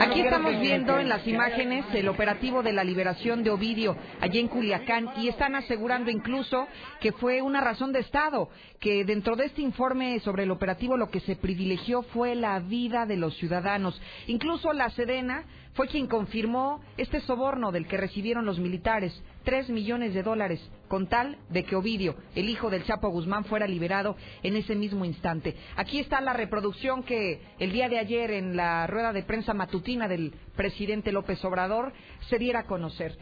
Aquí 0.00 0.20
estamos 0.20 0.60
viendo 0.60 0.98
en 0.98 1.08
las 1.08 1.26
imágenes 1.26 1.84
el 1.92 2.08
operativo 2.08 2.62
de 2.62 2.72
la 2.72 2.84
liberación 2.84 3.42
de 3.42 3.50
Ovidio 3.50 3.96
allí 4.20 4.38
en 4.38 4.48
Culiacán 4.48 5.10
y 5.16 5.28
están 5.28 5.54
asegurando 5.54 6.10
incluso 6.10 6.66
que 7.00 7.12
fue 7.12 7.42
una 7.42 7.60
razón 7.60 7.92
de 7.92 8.00
Estado, 8.00 8.48
que 8.80 9.04
dentro 9.04 9.36
de 9.36 9.46
este 9.46 9.62
informe 9.62 10.20
sobre 10.20 10.44
el 10.44 10.50
operativo 10.50 10.96
lo 10.96 11.10
que 11.10 11.20
se 11.20 11.36
privilegió 11.36 12.02
fue 12.02 12.34
la 12.34 12.58
vida 12.60 13.06
de 13.06 13.16
los 13.16 13.36
ciudadanos. 13.36 14.00
Incluso 14.26 14.72
la 14.72 14.90
Sedena 14.90 15.44
fue 15.78 15.86
quien 15.86 16.08
confirmó 16.08 16.80
este 16.96 17.20
soborno 17.20 17.70
del 17.70 17.86
que 17.86 17.96
recibieron 17.96 18.44
los 18.44 18.58
militares, 18.58 19.12
tres 19.44 19.68
millones 19.68 20.12
de 20.12 20.24
dólares, 20.24 20.60
con 20.88 21.06
tal 21.06 21.38
de 21.50 21.62
que 21.62 21.76
Ovidio, 21.76 22.16
el 22.34 22.48
hijo 22.48 22.68
del 22.68 22.82
Chapo 22.82 23.10
Guzmán, 23.10 23.44
fuera 23.44 23.64
liberado 23.68 24.16
en 24.42 24.56
ese 24.56 24.74
mismo 24.74 25.04
instante. 25.04 25.54
Aquí 25.76 26.00
está 26.00 26.20
la 26.20 26.32
reproducción 26.32 27.04
que 27.04 27.40
el 27.60 27.70
día 27.70 27.88
de 27.88 28.00
ayer 28.00 28.32
en 28.32 28.56
la 28.56 28.88
rueda 28.88 29.12
de 29.12 29.22
prensa 29.22 29.54
matutina 29.54 30.08
del 30.08 30.34
presidente 30.56 31.12
López 31.12 31.44
Obrador 31.44 31.92
se 32.28 32.38
diera 32.38 32.58
a 32.58 32.66
conocer. 32.66 33.16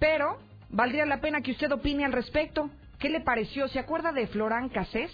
Pero 0.00 0.40
valdría 0.68 1.06
la 1.06 1.20
pena 1.20 1.42
que 1.42 1.52
usted 1.52 1.70
opine 1.70 2.04
al 2.04 2.12
respecto. 2.12 2.70
¿Qué 2.98 3.08
le 3.08 3.20
pareció? 3.20 3.68
¿Se 3.68 3.78
acuerda 3.78 4.10
de 4.10 4.26
Florán 4.26 4.68
Cassés? 4.68 5.12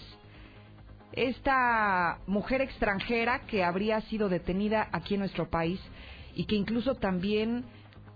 Esta 1.11 2.21
mujer 2.25 2.61
extranjera 2.61 3.41
que 3.41 3.63
habría 3.63 4.01
sido 4.01 4.29
detenida 4.29 4.89
aquí 4.91 5.13
en 5.13 5.19
nuestro 5.19 5.47
país 5.47 5.79
y 6.37 6.45
que 6.45 6.55
incluso 6.55 6.93
también 6.93 7.65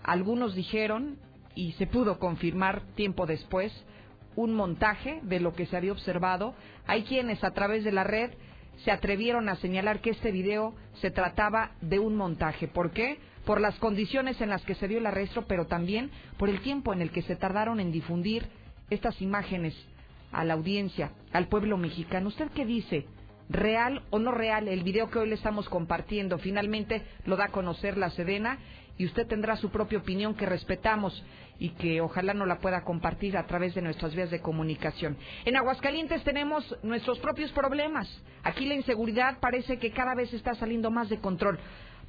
algunos 0.04 0.54
dijeron, 0.54 1.18
y 1.56 1.72
se 1.74 1.88
pudo 1.88 2.20
confirmar 2.20 2.84
tiempo 2.94 3.26
después, 3.26 3.74
un 4.36 4.54
montaje 4.54 5.22
de 5.24 5.40
lo 5.40 5.54
que 5.54 5.66
se 5.66 5.76
había 5.76 5.92
observado. 5.92 6.54
Hay 6.86 7.02
quienes 7.02 7.44
a 7.44 7.52
través 7.52 7.84
de 7.84 7.92
la 7.92 8.04
red 8.04 8.30
se 8.86 8.92
atrevieron 8.92 9.50
a 9.50 9.56
señalar 9.56 10.02
que 10.02 10.12
este 10.12 10.32
video 10.32 10.76
se 11.02 11.10
trataba 11.10 11.72
de 11.82 11.98
un 11.98 12.16
montaje. 12.16 12.68
¿Por 12.68 12.92
qué? 12.92 13.18
Por 13.44 13.60
las 13.60 13.76
condiciones 13.80 14.40
en 14.40 14.52
las 14.52 14.64
que 14.66 14.76
se 14.76 14.88
dio 14.88 15.00
el 15.00 15.08
arresto, 15.08 15.46
pero 15.48 15.66
también 15.66 16.12
por 16.38 16.48
el 16.48 16.62
tiempo 16.62 16.94
en 16.94 17.02
el 17.02 17.10
que 17.10 17.24
se 17.24 17.36
tardaron 17.36 17.80
en 17.80 17.92
difundir 17.92 18.46
estas 18.92 19.20
imágenes 19.20 19.76
a 20.32 20.46
la 20.46 20.54
audiencia, 20.54 21.12
al 21.34 21.48
pueblo 21.48 21.76
mexicano. 21.76 22.28
¿Usted 22.28 22.52
qué 22.52 22.68
dice? 22.68 23.08
Real 23.52 24.02
o 24.10 24.20
no 24.20 24.32
real 24.32 24.68
el 24.68 24.84
video 24.84 25.10
que 25.10 25.20
hoy 25.20 25.30
le 25.30 25.36
estamos 25.36 25.70
compartiendo. 25.70 26.38
Finalmente 26.38 27.04
lo 27.26 27.36
da 27.36 27.46
a 27.46 27.52
conocer 27.52 27.98
la 27.98 28.10
Sedena 28.10 28.58
y 28.98 29.06
usted 29.06 29.28
tendrá 29.28 29.56
su 29.58 29.70
propia 29.70 30.00
opinión 30.00 30.36
que 30.36 30.46
respetamos 30.46 31.24
y 31.60 31.70
que 31.70 32.02
ojalá 32.02 32.34
no 32.34 32.46
la 32.46 32.60
pueda 32.60 32.84
compartir 32.84 33.38
a 33.38 33.46
través 33.46 33.76
de 33.76 33.82
nuestras 33.82 34.16
vías 34.16 34.32
de 34.32 34.42
comunicación. 34.42 35.18
En 35.46 35.56
Aguascalientes 35.56 36.24
tenemos 36.24 36.76
nuestros 36.82 37.20
propios 37.20 37.52
problemas. 37.52 38.08
Aquí 38.44 38.66
la 38.66 38.76
inseguridad 38.76 39.40
parece 39.40 39.78
que 39.78 39.92
cada 39.92 40.16
vez 40.16 40.34
está 40.34 40.56
saliendo 40.56 40.90
más 40.90 41.10
de 41.10 41.20
control. 41.20 41.60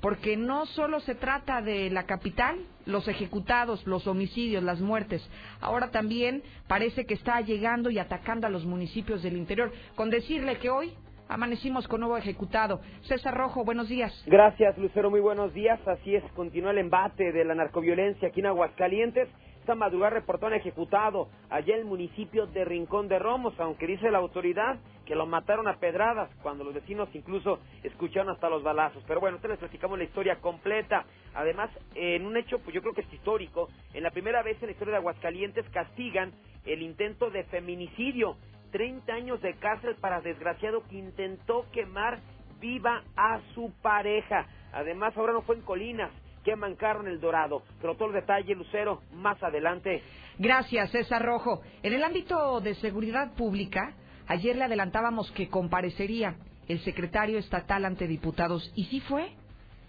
Porque 0.00 0.36
no 0.36 0.66
solo 0.66 0.98
se 1.00 1.14
trata 1.14 1.62
de 1.62 1.88
la 1.88 2.06
capital, 2.06 2.58
los 2.86 3.06
ejecutados, 3.06 3.86
los 3.86 4.08
homicidios, 4.08 4.64
las 4.64 4.80
muertes. 4.80 5.22
Ahora 5.60 5.92
también 5.92 6.42
parece 6.66 7.04
que 7.04 7.14
está 7.14 7.40
llegando 7.40 7.88
y 7.88 8.00
atacando 8.00 8.48
a 8.48 8.50
los 8.50 8.64
municipios 8.64 9.22
del 9.22 9.36
interior. 9.36 9.72
Con 9.94 10.10
decirle 10.10 10.56
que 10.56 10.70
hoy 10.70 10.92
Amanecimos 11.32 11.88
con 11.88 12.00
nuevo 12.00 12.18
ejecutado. 12.18 12.82
César 13.04 13.34
Rojo, 13.34 13.64
buenos 13.64 13.88
días. 13.88 14.12
Gracias, 14.26 14.76
Lucero. 14.76 15.08
Muy 15.08 15.20
buenos 15.20 15.54
días. 15.54 15.80
Así 15.88 16.14
es, 16.14 16.22
continúa 16.34 16.72
el 16.72 16.78
embate 16.78 17.32
de 17.32 17.42
la 17.46 17.54
narcoviolencia 17.54 18.28
aquí 18.28 18.40
en 18.40 18.46
Aguascalientes. 18.48 19.30
Esta 19.60 19.74
madrugada 19.74 20.10
reportó 20.10 20.48
un 20.48 20.52
ejecutado 20.52 21.28
allá 21.48 21.72
en 21.74 21.80
el 21.80 21.86
municipio 21.86 22.46
de 22.48 22.66
Rincón 22.66 23.08
de 23.08 23.18
Romos, 23.18 23.54
aunque 23.60 23.86
dice 23.86 24.10
la 24.10 24.18
autoridad 24.18 24.78
que 25.06 25.14
lo 25.14 25.24
mataron 25.24 25.68
a 25.68 25.78
pedradas, 25.78 26.28
cuando 26.42 26.64
los 26.64 26.74
vecinos 26.74 27.08
incluso 27.14 27.60
escucharon 27.82 28.28
hasta 28.28 28.50
los 28.50 28.62
balazos. 28.62 29.02
Pero 29.06 29.20
bueno, 29.20 29.36
ustedes 29.36 29.52
les 29.52 29.60
platicamos 29.60 29.96
la 29.96 30.04
historia 30.04 30.36
completa. 30.36 31.06
Además, 31.32 31.70
en 31.94 32.26
un 32.26 32.36
hecho, 32.36 32.58
pues 32.58 32.74
yo 32.74 32.82
creo 32.82 32.92
que 32.92 33.00
es 33.00 33.12
histórico, 33.12 33.70
en 33.94 34.02
la 34.02 34.10
primera 34.10 34.42
vez 34.42 34.60
en 34.60 34.66
la 34.66 34.72
historia 34.72 34.92
de 34.92 34.98
Aguascalientes 34.98 35.64
castigan 35.70 36.32
el 36.66 36.82
intento 36.82 37.30
de 37.30 37.44
feminicidio. 37.44 38.36
30 38.72 39.12
años 39.12 39.40
de 39.42 39.54
cárcel 39.54 39.94
para 40.00 40.20
desgraciado 40.20 40.82
que 40.88 40.96
intentó 40.96 41.66
quemar 41.72 42.18
viva 42.60 43.04
a 43.16 43.40
su 43.54 43.72
pareja. 43.82 44.46
Además, 44.72 45.16
ahora 45.16 45.32
no 45.32 45.42
fue 45.42 45.56
en 45.56 45.62
Colinas, 45.62 46.10
queman 46.44 46.74
carro 46.76 47.02
en 47.02 47.08
El 47.08 47.20
Dorado. 47.20 47.62
Pero 47.80 47.94
todo 47.94 48.08
el 48.08 48.14
detalle, 48.14 48.54
Lucero, 48.54 49.02
más 49.12 49.40
adelante. 49.42 50.02
Gracias, 50.38 50.90
César 50.90 51.22
Rojo. 51.24 51.62
En 51.82 51.92
el 51.92 52.02
ámbito 52.02 52.60
de 52.60 52.74
seguridad 52.76 53.34
pública, 53.34 53.94
ayer 54.26 54.56
le 54.56 54.64
adelantábamos 54.64 55.30
que 55.32 55.48
comparecería 55.48 56.36
el 56.68 56.80
secretario 56.80 57.38
estatal 57.38 57.84
ante 57.84 58.06
diputados. 58.06 58.72
¿Y 58.74 58.84
sí 58.84 59.00
fue? 59.00 59.32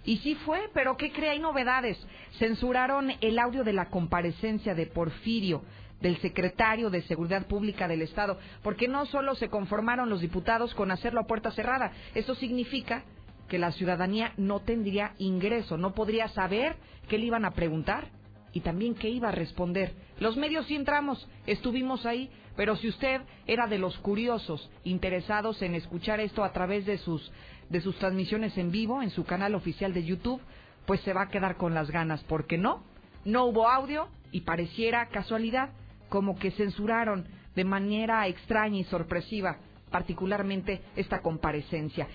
Y 0.06 0.18
sí 0.18 0.36
fue, 0.46 0.70
pero 0.74 0.98
¿qué 0.98 1.12
cree? 1.14 1.30
Hay 1.30 1.40
novedades. 1.40 1.98
Censuraron 2.38 3.12
el 3.22 3.40
audio 3.40 3.64
de 3.64 3.72
la 3.72 3.90
comparecencia 3.90 4.76
de 4.76 4.88
Porfirio 4.88 5.64
del 6.04 6.18
secretario 6.18 6.90
de 6.90 7.02
Seguridad 7.04 7.48
Pública 7.48 7.88
del 7.88 8.02
Estado, 8.02 8.38
porque 8.62 8.90
no 8.90 9.06
solo 9.06 9.36
se 9.36 9.48
conformaron 9.48 10.10
los 10.10 10.20
diputados 10.20 10.76
con 10.76 10.92
hacerlo 10.92 11.22
a 11.22 11.28
puerta 11.28 11.50
cerrada, 11.52 11.94
eso 12.14 12.36
significa 12.36 13.06
que 13.48 13.58
la 13.58 13.72
ciudadanía 13.72 14.34
no 14.36 14.60
tendría 14.60 15.14
ingreso, 15.18 15.78
no 15.78 15.94
podría 15.94 16.28
saber 16.28 16.76
qué 17.08 17.18
le 17.18 17.26
iban 17.28 17.46
a 17.46 17.52
preguntar 17.52 18.10
y 18.52 18.60
también 18.60 18.96
qué 18.96 19.10
iba 19.10 19.30
a 19.30 19.32
responder. 19.32 19.94
Los 20.20 20.36
medios 20.36 20.68
sí 20.68 20.76
entramos, 20.76 21.26
estuvimos 21.48 22.06
ahí, 22.06 22.30
pero 22.58 22.76
si 22.76 22.90
usted 22.90 23.22
era 23.48 23.68
de 23.68 23.80
los 23.80 23.98
curiosos 24.00 24.70
interesados 24.84 25.62
en 25.62 25.74
escuchar 25.74 26.20
esto 26.20 26.44
a 26.44 26.52
través 26.52 26.86
de 26.86 26.98
sus 26.98 27.32
de 27.70 27.80
sus 27.80 27.98
transmisiones 27.98 28.58
en 28.58 28.72
vivo 28.72 29.02
en 29.02 29.10
su 29.10 29.24
canal 29.24 29.56
oficial 29.56 29.94
de 29.94 30.04
YouTube, 30.04 30.42
pues 30.86 31.00
se 31.02 31.14
va 31.14 31.24
a 31.24 31.30
quedar 31.30 31.56
con 31.56 31.74
las 31.74 31.90
ganas, 31.90 32.22
porque 32.26 32.58
no, 32.58 32.84
no 33.24 33.46
hubo 33.46 33.70
audio 33.70 34.10
y 34.32 34.42
pareciera 34.42 35.08
casualidad 35.08 35.70
como 36.14 36.38
que 36.38 36.52
censuraron 36.52 37.26
de 37.56 37.64
manera 37.64 38.28
extraña 38.28 38.78
y 38.78 38.84
sorpresiva 38.84 39.58
particularmente 39.90 40.80
esta 40.96 41.24
comparecencia. 41.24 42.08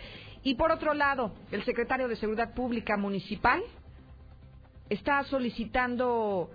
Y 0.45 0.55
por 0.55 0.71
otro 0.71 0.95
lado, 0.95 1.35
el 1.51 1.65
secretario 1.65 2.07
de 2.07 2.15
Seguridad 2.15 2.55
Pública 2.55 2.97
Municipal 2.97 3.61
está 4.89 5.25
solicitando 5.25 6.49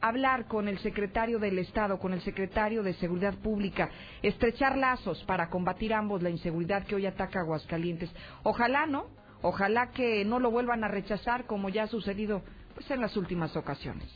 hablar 0.00 0.48
con 0.48 0.66
el 0.66 0.76
secretario 0.80 1.38
del 1.38 1.60
Estado, 1.60 2.00
con 2.00 2.14
el 2.14 2.20
secretario 2.22 2.82
de 2.82 2.94
Seguridad 2.94 3.34
Pública, 3.34 3.88
estrechar 4.20 4.76
lazos 4.76 5.22
para 5.22 5.50
combatir 5.50 5.94
ambos 5.94 6.20
la 6.20 6.30
inseguridad 6.30 6.84
que 6.84 6.96
hoy 6.96 7.06
ataca 7.06 7.38
a 7.38 7.42
Aguascalientes. 7.42 8.10
Ojalá 8.42 8.86
no, 8.86 9.06
ojalá 9.40 9.92
que 9.92 10.24
no 10.24 10.40
lo 10.40 10.50
vuelvan 10.50 10.82
a 10.82 10.88
rechazar 10.88 11.46
como 11.46 11.68
ya 11.68 11.84
ha 11.84 11.86
sucedido 11.86 12.42
pues 12.74 12.90
en 12.90 13.00
las 13.00 13.16
últimas 13.16 13.54
ocasiones. 13.54 14.12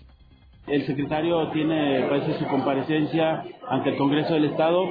El 0.66 0.84
secretario 0.84 1.48
tiene, 1.52 2.06
parece, 2.08 2.34
su 2.38 2.46
comparecencia 2.46 3.44
ante 3.68 3.90
el 3.90 3.96
Congreso 3.96 4.34
del 4.34 4.46
Estado. 4.46 4.84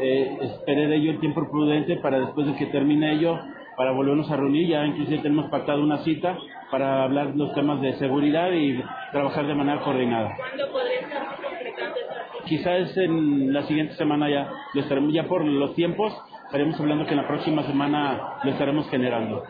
Eh, 0.00 0.38
esperé 0.40 0.86
de 0.86 0.96
ello 0.96 1.10
el 1.10 1.20
tiempo 1.20 1.48
prudente 1.50 1.96
para 1.96 2.20
después 2.20 2.46
de 2.46 2.54
que 2.54 2.66
termine 2.66 3.14
ello, 3.14 3.36
para 3.76 3.90
volvernos 3.90 4.30
a 4.30 4.36
reunir. 4.36 4.68
Ya 4.68 4.86
inclusive 4.86 5.18
tenemos 5.18 5.50
pactado 5.50 5.82
una 5.82 5.98
cita 6.04 6.38
para 6.70 7.02
hablar 7.02 7.32
los 7.34 7.52
temas 7.54 7.80
de 7.80 7.94
seguridad 7.94 8.52
y 8.52 8.80
trabajar 9.10 9.46
de 9.48 9.54
manera 9.54 9.80
coordinada. 9.80 10.36
¿Cuándo 10.36 10.70
podría 10.70 11.00
estar 11.00 11.26
completando 11.42 11.96
Quizás 12.44 12.96
en 12.96 13.52
la 13.52 13.62
siguiente 13.64 13.94
semana 13.94 14.30
ya 14.30 14.48
lo 14.74 14.80
estaremos, 14.80 15.12
ya 15.12 15.24
por 15.24 15.44
los 15.44 15.74
tiempos, 15.74 16.16
estaremos 16.44 16.78
hablando 16.78 17.04
que 17.04 17.10
en 17.10 17.16
la 17.16 17.26
próxima 17.26 17.64
semana 17.64 18.38
lo 18.44 18.50
estaremos 18.52 18.88
generando. 18.90 19.42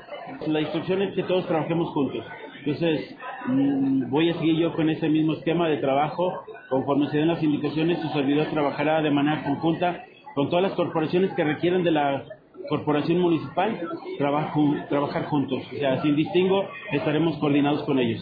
La 0.46 0.60
instrucción 0.62 1.02
es 1.02 1.14
que 1.14 1.22
todos 1.24 1.46
trabajemos 1.46 1.90
juntos. 1.90 2.24
Entonces, 2.66 3.14
mm, 3.46 4.10
voy 4.10 4.28
a 4.28 4.34
seguir 4.34 4.56
yo 4.56 4.72
con 4.72 4.90
ese 4.90 5.08
mismo 5.08 5.34
esquema 5.34 5.68
de 5.68 5.76
trabajo. 5.76 6.42
Conforme 6.68 7.08
se 7.10 7.18
den 7.18 7.28
las 7.28 7.40
indicaciones, 7.40 8.00
su 8.00 8.08
servidor 8.08 8.48
trabajará 8.48 9.00
de 9.02 9.10
manera 9.12 9.44
conjunta 9.44 10.04
con 10.34 10.48
todas 10.50 10.64
las 10.64 10.72
corporaciones 10.72 11.32
que 11.34 11.44
requieren 11.44 11.84
de 11.84 11.92
la 11.92 12.24
corporación 12.68 13.20
municipal, 13.20 13.80
trabajar 14.18 15.26
juntos. 15.26 15.62
O 15.72 15.76
sea, 15.76 16.02
sin 16.02 16.16
distingo, 16.16 16.68
estaremos 16.90 17.38
coordinados 17.38 17.84
con 17.84 18.00
ellos. 18.00 18.20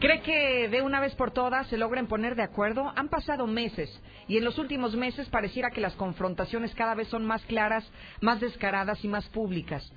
¿Cree 0.00 0.20
que 0.20 0.68
de 0.68 0.82
una 0.82 1.00
vez 1.00 1.14
por 1.14 1.30
todas 1.30 1.66
se 1.68 1.78
logren 1.78 2.08
poner 2.08 2.34
de 2.34 2.42
acuerdo? 2.42 2.92
Han 2.94 3.08
pasado 3.08 3.46
meses 3.46 3.88
y 4.28 4.36
en 4.36 4.44
los 4.44 4.58
últimos 4.58 4.96
meses 4.96 5.30
pareciera 5.30 5.70
que 5.70 5.80
las 5.80 5.94
confrontaciones 5.94 6.74
cada 6.74 6.94
vez 6.94 7.08
son 7.08 7.24
más 7.24 7.42
claras, 7.46 7.90
más 8.20 8.38
descaradas 8.38 9.02
y 9.02 9.08
más 9.08 9.26
públicas. 9.30 9.90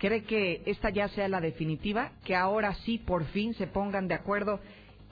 ¿Cree 0.00 0.24
que 0.24 0.62
esta 0.64 0.88
ya 0.88 1.08
sea 1.08 1.28
la 1.28 1.42
definitiva? 1.42 2.12
Que 2.24 2.34
ahora 2.34 2.72
sí 2.86 2.96
por 2.96 3.26
fin 3.26 3.52
se 3.52 3.66
pongan 3.66 4.08
de 4.08 4.14
acuerdo 4.14 4.58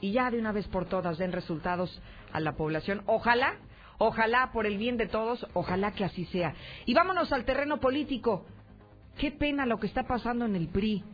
y 0.00 0.12
ya 0.12 0.30
de 0.30 0.38
una 0.38 0.50
vez 0.50 0.66
por 0.66 0.86
todas 0.86 1.18
den 1.18 1.30
resultados 1.30 2.00
a 2.32 2.40
la 2.40 2.56
población. 2.56 3.02
Ojalá, 3.04 3.56
ojalá 3.98 4.50
por 4.50 4.64
el 4.64 4.78
bien 4.78 4.96
de 4.96 5.06
todos, 5.06 5.46
ojalá 5.52 5.92
que 5.92 6.04
así 6.04 6.24
sea. 6.26 6.54
Y 6.86 6.94
vámonos 6.94 7.30
al 7.34 7.44
terreno 7.44 7.80
político. 7.80 8.46
Qué 9.18 9.30
pena 9.30 9.66
lo 9.66 9.78
que 9.78 9.86
está 9.86 10.04
pasando 10.04 10.46
en 10.46 10.56
el 10.56 10.68
PRI. 10.68 11.04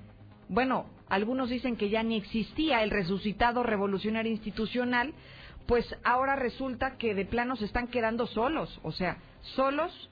Bueno, 0.49 0.87
algunos 1.09 1.51
dicen 1.51 1.75
que 1.75 1.91
ya 1.91 2.05
ni 2.05 2.17
existía 2.17 2.85
el 2.85 2.93
resucitado 2.93 3.65
revolucionario 3.65 4.31
institucional, 4.31 5.15
pues 5.67 5.85
ahora 6.05 6.37
resulta 6.37 6.97
que 6.97 7.17
de 7.17 7.25
plano 7.25 7.57
se 7.57 7.65
están 7.65 7.89
quedando 7.89 8.29
solos, 8.29 8.79
o 8.85 8.93
sea, 8.93 9.17
solos 9.57 10.11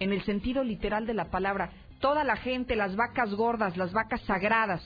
en 0.00 0.12
el 0.12 0.22
sentido 0.24 0.64
literal 0.64 1.06
de 1.06 1.14
la 1.14 1.30
palabra 1.30 1.70
toda 2.00 2.24
la 2.24 2.36
gente, 2.36 2.76
las 2.76 2.96
vacas 2.96 3.34
gordas, 3.34 3.76
las 3.76 3.92
vacas 3.92 4.20
sagradas 4.22 4.82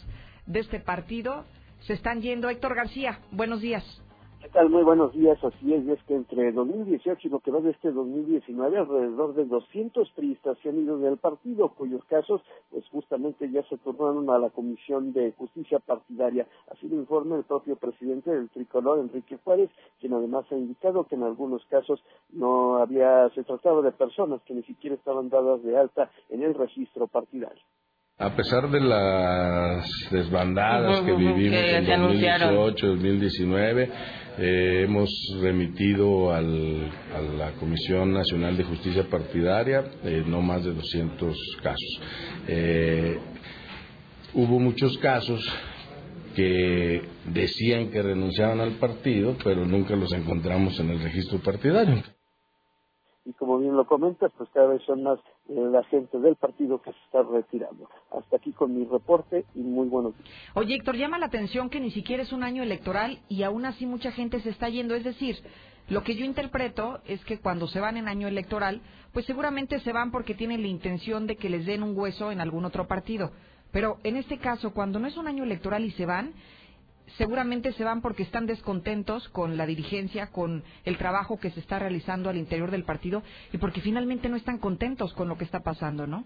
de 0.47 0.61
este 0.61 0.81
partido, 0.81 1.45
se 1.81 1.95
están 1.95 2.21
yendo. 2.23 2.49
Héctor 2.49 2.75
García, 2.75 3.21
buenos 3.31 3.61
días. 3.61 4.02
¿Qué 4.43 4.49
tal? 4.49 4.71
Muy 4.71 4.83
buenos 4.83 5.13
días. 5.13 5.39
Así 5.45 5.73
es, 5.73 5.85
y 5.85 5.93
es 5.93 6.03
que 6.03 6.17
entre 6.17 6.51
2018 6.51 7.29
y 7.29 7.31
lo 7.31 7.39
que 7.39 7.53
va 7.53 7.61
de 7.61 7.71
este 7.71 7.93
2019, 7.93 8.77
alrededor 8.77 9.35
de 9.35 9.45
200 9.45 10.11
priistas 10.17 10.59
se 10.59 10.71
han 10.71 10.83
ido 10.83 10.99
del 10.99 11.17
partido, 11.17 11.69
cuyos 11.69 12.05
casos, 12.07 12.43
pues 12.69 12.85
justamente 12.89 13.49
ya 13.53 13.63
se 13.69 13.79
turnaron 13.79 14.29
a 14.31 14.41
la 14.41 14.51
Comisión 14.51 15.13
de 15.13 15.31
Justicia 15.39 15.79
Partidaria. 15.79 16.49
Así 16.73 16.89
lo 16.89 16.97
informa 16.97 17.37
el 17.37 17.45
propio 17.45 17.77
presidente 17.77 18.33
del 18.33 18.51
tricolor, 18.51 18.99
Enrique 18.99 19.39
Juárez, 19.45 19.71
quien 20.01 20.13
además 20.13 20.45
ha 20.51 20.57
indicado 20.57 21.05
que 21.05 21.15
en 21.15 21.23
algunos 21.23 21.65
casos 21.67 22.03
no 22.33 22.79
había, 22.79 23.31
se 23.37 23.45
trataba 23.45 23.81
de 23.81 23.93
personas 23.93 24.43
que 24.43 24.55
ni 24.55 24.65
siquiera 24.65 24.97
estaban 24.97 25.29
dadas 25.29 25.63
de 25.63 25.79
alta 25.79 26.11
en 26.31 26.43
el 26.43 26.55
registro 26.55 27.07
partidario. 27.07 27.63
A 28.19 28.37
pesar 28.37 28.71
de 28.71 28.81
las 28.81 29.85
desbandadas 30.11 31.01
que 31.01 31.13
vivimos 31.13 31.59
en 31.59 31.87
2018, 31.87 32.87
2019, 32.87 33.91
eh, 34.39 34.83
hemos 34.85 35.11
remitido 35.41 36.33
al, 36.33 36.91
a 37.15 37.21
la 37.21 37.53
Comisión 37.53 38.13
Nacional 38.13 38.57
de 38.57 38.65
Justicia 38.65 39.05
Partidaria 39.11 39.85
eh, 40.05 40.25
no 40.27 40.41
más 40.41 40.65
de 40.65 40.73
200 40.73 41.37
casos. 41.63 42.01
Eh, 42.49 43.19
hubo 44.35 44.59
muchos 44.59 44.97
casos 44.99 45.47
que 46.35 47.03
decían 47.27 47.91
que 47.91 48.03
renunciaban 48.03 48.61
al 48.61 48.73
partido, 48.73 49.37
pero 49.45 49.67
nunca 49.67 49.95
los 49.97 50.13
encontramos 50.13 50.81
en 50.81 50.91
el 50.91 51.03
registro 51.03 51.39
partidario 51.41 52.03
y 53.25 53.33
como 53.35 53.59
bien 53.59 53.77
lo 53.77 53.87
comentas, 53.87 54.33
pues 54.37 54.51
cada 54.53 54.69
vez 54.69 54.83
son 54.83 55.03
más 55.03 55.19
eh, 55.49 55.55
la 55.55 55.85
gente 55.85 56.19
del 56.19 56.37
partido 56.37 56.83
que 56.83 56.93
se 56.93 56.99
está 57.05 57.23
retirando. 57.23 57.89
Hasta 58.11 58.37
aquí 58.37 58.53
con 58.53 58.77
mi 58.77 58.85
reporte 58.85 59.45
y 59.55 59.61
muy 59.61 59.89
buenos 59.89 60.17
días. 60.17 60.29
Oye, 60.55 60.75
Héctor, 60.75 60.97
llama 60.97 61.19
la 61.19 61.27
atención 61.27 61.71
que 61.71 61.81
ni 61.81 61.91
siquiera 61.91 62.23
es 62.23 62.33
un 62.33 62.43
año 62.43 62.63
electoral 62.63 63.21
y 63.29 63.45
aún 63.45 63.65
así 63.65 63.87
mucha 63.87 64.11
gente 64.11 64.41
se 64.41 64.51
está 64.51 64.69
yendo. 64.69 64.95
Es 64.95 65.05
decir, 65.05 65.37
lo 65.89 66.03
que 66.03 66.17
yo 66.17 66.25
interpreto 66.25 67.01
es 67.07 67.25
que 67.25 67.39
cuando 67.39 67.69
se 67.69 67.81
van 67.81 67.97
en 67.97 68.09
año 68.09 68.27
electoral, 68.27 68.81
pues 69.13 69.27
seguramente 69.27 69.79
se 69.81 69.93
van 69.93 70.11
porque 70.11 70.35
tienen 70.35 70.63
la 70.63 70.69
intención 70.69 71.27
de 71.27 71.37
que 71.37 71.51
les 71.51 71.67
den 71.67 71.83
un 71.83 71.97
hueso 71.97 72.33
en 72.33 72.41
algún 72.41 72.65
otro 72.65 72.89
partido. 72.89 73.31
Pero 73.73 73.99
en 74.05 74.17
este 74.17 74.39
caso, 74.39 74.73
cuando 74.75 74.99
no 74.99 75.07
es 75.07 75.17
un 75.17 75.29
año 75.29 75.45
electoral 75.45 75.85
y 75.85 75.93
se 75.93 76.07
van, 76.07 76.35
seguramente 77.19 77.73
se 77.73 77.85
van 77.85 78.01
porque 78.03 78.23
están 78.23 78.47
descontentos 78.47 79.29
con 79.31 79.57
la 79.57 79.67
dirigencia, 79.67 80.29
con 80.29 80.63
el 80.85 80.99
trabajo 80.99 81.39
que 81.39 81.51
se 81.51 81.61
está 81.61 81.79
realizando 81.79 82.31
al 82.31 82.37
interior 82.37 82.71
del 82.71 82.85
partido 82.85 83.23
y 83.53 83.59
porque 83.59 83.81
finalmente 83.81 84.29
no 84.29 84.37
están 84.37 84.59
contentos 84.59 85.13
con 85.15 85.29
lo 85.29 85.37
que 85.37 85.45
está 85.45 85.61
pasando, 85.61 86.07
¿no? 86.07 86.25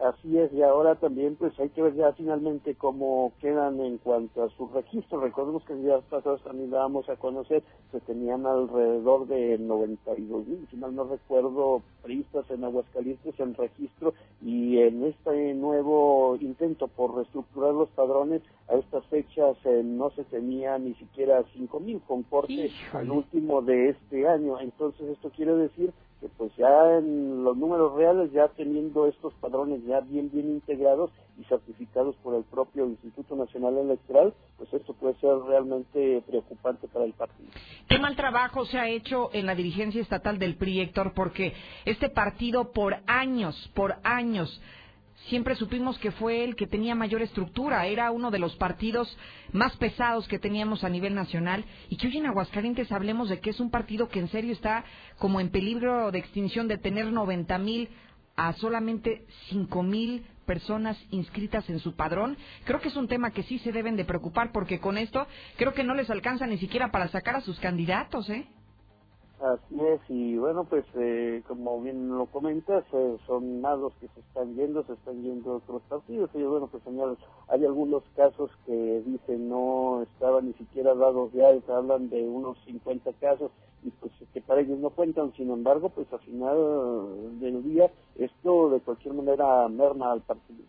Así 0.00 0.36
es, 0.38 0.52
y 0.52 0.60
ahora 0.60 0.96
también 0.96 1.36
pues 1.36 1.58
hay 1.60 1.68
que 1.70 1.80
ver 1.80 1.94
ya 1.94 2.12
finalmente 2.12 2.74
cómo 2.74 3.32
quedan 3.40 3.80
en 3.80 3.98
cuanto 3.98 4.42
a 4.42 4.50
su 4.50 4.66
registro. 4.66 5.20
Recordemos 5.20 5.64
que 5.64 5.72
en 5.72 5.84
días 5.84 6.02
pasados 6.10 6.42
también 6.42 6.70
dábamos 6.70 7.08
a 7.08 7.16
conocer 7.16 7.62
que 7.92 8.00
tenían 8.00 8.44
alrededor 8.44 9.28
de 9.28 9.56
92 9.56 10.46
mil, 10.48 10.66
si 10.68 10.76
mal 10.76 10.96
no 10.96 11.04
recuerdo, 11.04 11.82
pristas 12.02 12.50
en 12.50 12.64
Aguascalientes 12.64 13.38
en 13.38 13.54
registro 13.54 14.14
y 14.42 14.78
en 14.78 15.04
este 15.04 15.54
nuevo 15.54 16.36
intento 16.40 16.88
por 16.88 17.14
reestructurar 17.14 17.72
los 17.72 17.88
padrones, 17.90 18.42
a 18.68 18.74
estas 18.74 19.06
fechas 19.06 19.56
eh, 19.64 19.82
no 19.84 20.10
se 20.10 20.24
tenía 20.24 20.76
ni 20.78 20.94
siquiera 20.94 21.44
5 21.54 21.80
mil 21.80 22.00
con 22.00 22.24
corte 22.24 22.70
al 22.92 23.10
último 23.10 23.62
de 23.62 23.90
este 23.90 24.26
año. 24.26 24.58
Entonces 24.58 25.08
esto 25.08 25.30
quiere 25.30 25.54
decir 25.54 25.92
pues 26.36 26.54
ya 26.56 26.98
en 26.98 27.44
los 27.44 27.56
números 27.56 27.94
reales, 27.94 28.32
ya 28.32 28.48
teniendo 28.48 29.06
estos 29.06 29.34
padrones 29.34 29.84
ya 29.86 30.00
bien, 30.00 30.30
bien 30.30 30.48
integrados 30.50 31.10
y 31.38 31.44
certificados 31.44 32.14
por 32.16 32.34
el 32.34 32.44
propio 32.44 32.86
Instituto 32.86 33.36
Nacional 33.36 33.76
Electoral, 33.78 34.34
pues 34.56 34.72
esto 34.72 34.94
puede 34.94 35.14
ser 35.20 35.36
realmente 35.46 36.22
preocupante 36.26 36.88
para 36.88 37.04
el 37.04 37.12
partido. 37.12 37.50
Qué 37.88 37.98
mal 37.98 38.16
trabajo 38.16 38.64
se 38.64 38.78
ha 38.78 38.88
hecho 38.88 39.30
en 39.32 39.46
la 39.46 39.54
dirigencia 39.54 40.00
estatal 40.00 40.38
del 40.38 40.56
PRI, 40.56 40.80
Héctor, 40.80 41.12
porque 41.14 41.54
este 41.84 42.08
partido 42.08 42.72
por 42.72 42.96
años, 43.06 43.70
por 43.74 43.96
años, 44.04 44.60
siempre 45.28 45.54
supimos 45.56 45.98
que 45.98 46.10
fue 46.12 46.44
el 46.44 46.56
que 46.56 46.66
tenía 46.66 46.94
mayor 46.94 47.22
estructura, 47.22 47.86
era 47.86 48.10
uno 48.10 48.30
de 48.30 48.38
los 48.38 48.56
partidos 48.56 49.16
más 49.52 49.76
pesados 49.76 50.28
que 50.28 50.38
teníamos 50.38 50.84
a 50.84 50.88
nivel 50.88 51.14
nacional 51.14 51.64
y 51.88 51.96
que 51.96 52.06
hoy 52.06 52.18
en 52.18 52.26
Aguascalientes 52.26 52.92
hablemos 52.92 53.28
de 53.28 53.40
que 53.40 53.50
es 53.50 53.60
un 53.60 53.70
partido 53.70 54.08
que 54.08 54.20
en 54.20 54.28
serio 54.28 54.52
está 54.52 54.84
como 55.18 55.40
en 55.40 55.50
peligro 55.50 56.10
de 56.10 56.18
extinción 56.18 56.68
de 56.68 56.78
tener 56.78 57.06
90 57.06 57.58
mil 57.58 57.88
a 58.36 58.52
solamente 58.54 59.26
5 59.50 59.82
mil 59.82 60.26
personas 60.44 60.98
inscritas 61.10 61.68
en 61.70 61.78
su 61.78 61.94
padrón. 61.94 62.36
Creo 62.64 62.80
que 62.80 62.88
es 62.88 62.96
un 62.96 63.08
tema 63.08 63.30
que 63.30 63.44
sí 63.44 63.58
se 63.60 63.72
deben 63.72 63.96
de 63.96 64.04
preocupar 64.04 64.52
porque 64.52 64.80
con 64.80 64.98
esto 64.98 65.26
creo 65.56 65.72
que 65.72 65.84
no 65.84 65.94
les 65.94 66.10
alcanza 66.10 66.46
ni 66.46 66.58
siquiera 66.58 66.90
para 66.90 67.08
sacar 67.08 67.36
a 67.36 67.40
sus 67.40 67.58
candidatos, 67.60 68.28
¿eh? 68.28 68.46
Así 69.44 69.78
es, 69.78 70.00
y 70.08 70.38
bueno, 70.38 70.64
pues 70.64 70.86
eh, 70.94 71.42
como 71.46 71.78
bien 71.82 72.08
lo 72.08 72.24
comentas, 72.24 72.82
eh, 72.94 73.18
son 73.26 73.60
más 73.60 73.78
los 73.78 73.92
que 73.96 74.08
se 74.08 74.20
están 74.20 74.54
yendo, 74.54 74.82
se 74.84 74.94
están 74.94 75.22
yendo 75.22 75.56
otros 75.56 75.82
partidos. 75.82 76.30
Y 76.32 76.42
bueno, 76.44 76.66
pues 76.66 76.82
señores, 76.82 77.18
hay 77.48 77.62
algunos 77.66 78.02
casos 78.16 78.50
que 78.64 79.02
dicen 79.04 79.50
no 79.50 80.00
estaban 80.00 80.46
ni 80.46 80.54
siquiera 80.54 80.94
dados 80.94 81.30
de 81.34 81.44
alta, 81.44 81.76
hablan 81.76 82.08
de 82.08 82.26
unos 82.26 82.56
50 82.64 83.12
casos 83.20 83.50
y 83.82 83.90
pues 83.90 84.12
que 84.32 84.40
para 84.40 84.62
ellos 84.62 84.78
no 84.78 84.88
cuentan. 84.88 85.34
Sin 85.34 85.50
embargo, 85.50 85.90
pues 85.90 86.10
al 86.10 86.20
final 86.20 87.38
del 87.38 87.62
día 87.64 87.90
esto 88.16 88.70
de 88.70 88.80
cualquier 88.80 89.12
manera 89.12 89.68
merma 89.68 90.12
al 90.12 90.22
partido. 90.22 90.64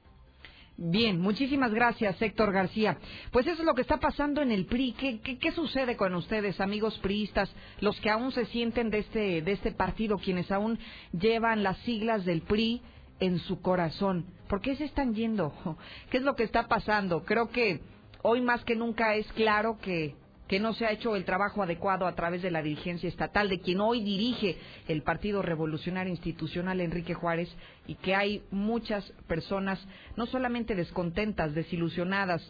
Bien, 0.77 1.21
muchísimas 1.21 1.73
gracias, 1.73 2.21
Héctor 2.21 2.51
García. 2.51 2.97
Pues 3.31 3.47
eso 3.47 3.61
es 3.61 3.65
lo 3.65 3.75
que 3.75 3.81
está 3.81 3.97
pasando 3.97 4.41
en 4.41 4.51
el 4.51 4.65
PRI. 4.65 4.91
¿Qué, 4.93 5.37
qué, 5.39 5.51
sucede 5.53 5.95
con 5.95 6.13
ustedes, 6.15 6.59
amigos 6.59 6.97
priistas, 6.99 7.49
los 7.79 7.97
que 8.01 8.09
aún 8.09 8.33
se 8.33 8.45
sienten 8.47 8.89
de 8.89 8.99
este, 8.99 9.41
de 9.41 9.51
este 9.53 9.71
partido, 9.71 10.17
quienes 10.17 10.51
aún 10.51 10.77
llevan 11.17 11.63
las 11.63 11.77
siglas 11.79 12.25
del 12.25 12.41
PRI 12.41 12.81
en 13.21 13.39
su 13.39 13.61
corazón? 13.61 14.25
¿Por 14.49 14.59
qué 14.59 14.75
se 14.75 14.83
están 14.83 15.15
yendo? 15.15 15.53
¿Qué 16.09 16.17
es 16.17 16.23
lo 16.23 16.35
que 16.35 16.43
está 16.43 16.67
pasando? 16.67 17.23
Creo 17.23 17.51
que 17.51 17.79
hoy 18.21 18.41
más 18.41 18.61
que 18.65 18.75
nunca 18.75 19.15
es 19.15 19.31
claro 19.31 19.77
que 19.81 20.15
que 20.47 20.59
no 20.59 20.73
se 20.73 20.85
ha 20.85 20.91
hecho 20.91 21.15
el 21.15 21.25
trabajo 21.25 21.63
adecuado 21.63 22.05
a 22.05 22.15
través 22.15 22.41
de 22.41 22.51
la 22.51 22.61
dirigencia 22.61 23.09
estatal, 23.09 23.49
de 23.49 23.59
quien 23.59 23.81
hoy 23.81 24.03
dirige 24.03 24.57
el 24.87 25.01
Partido 25.01 25.41
Revolucionario 25.41 26.11
Institucional 26.11 26.81
Enrique 26.81 27.13
Juárez, 27.13 27.49
y 27.87 27.95
que 27.95 28.15
hay 28.15 28.43
muchas 28.51 29.03
personas 29.27 29.79
no 30.15 30.25
solamente 30.27 30.75
descontentas, 30.75 31.55
desilusionadas, 31.55 32.41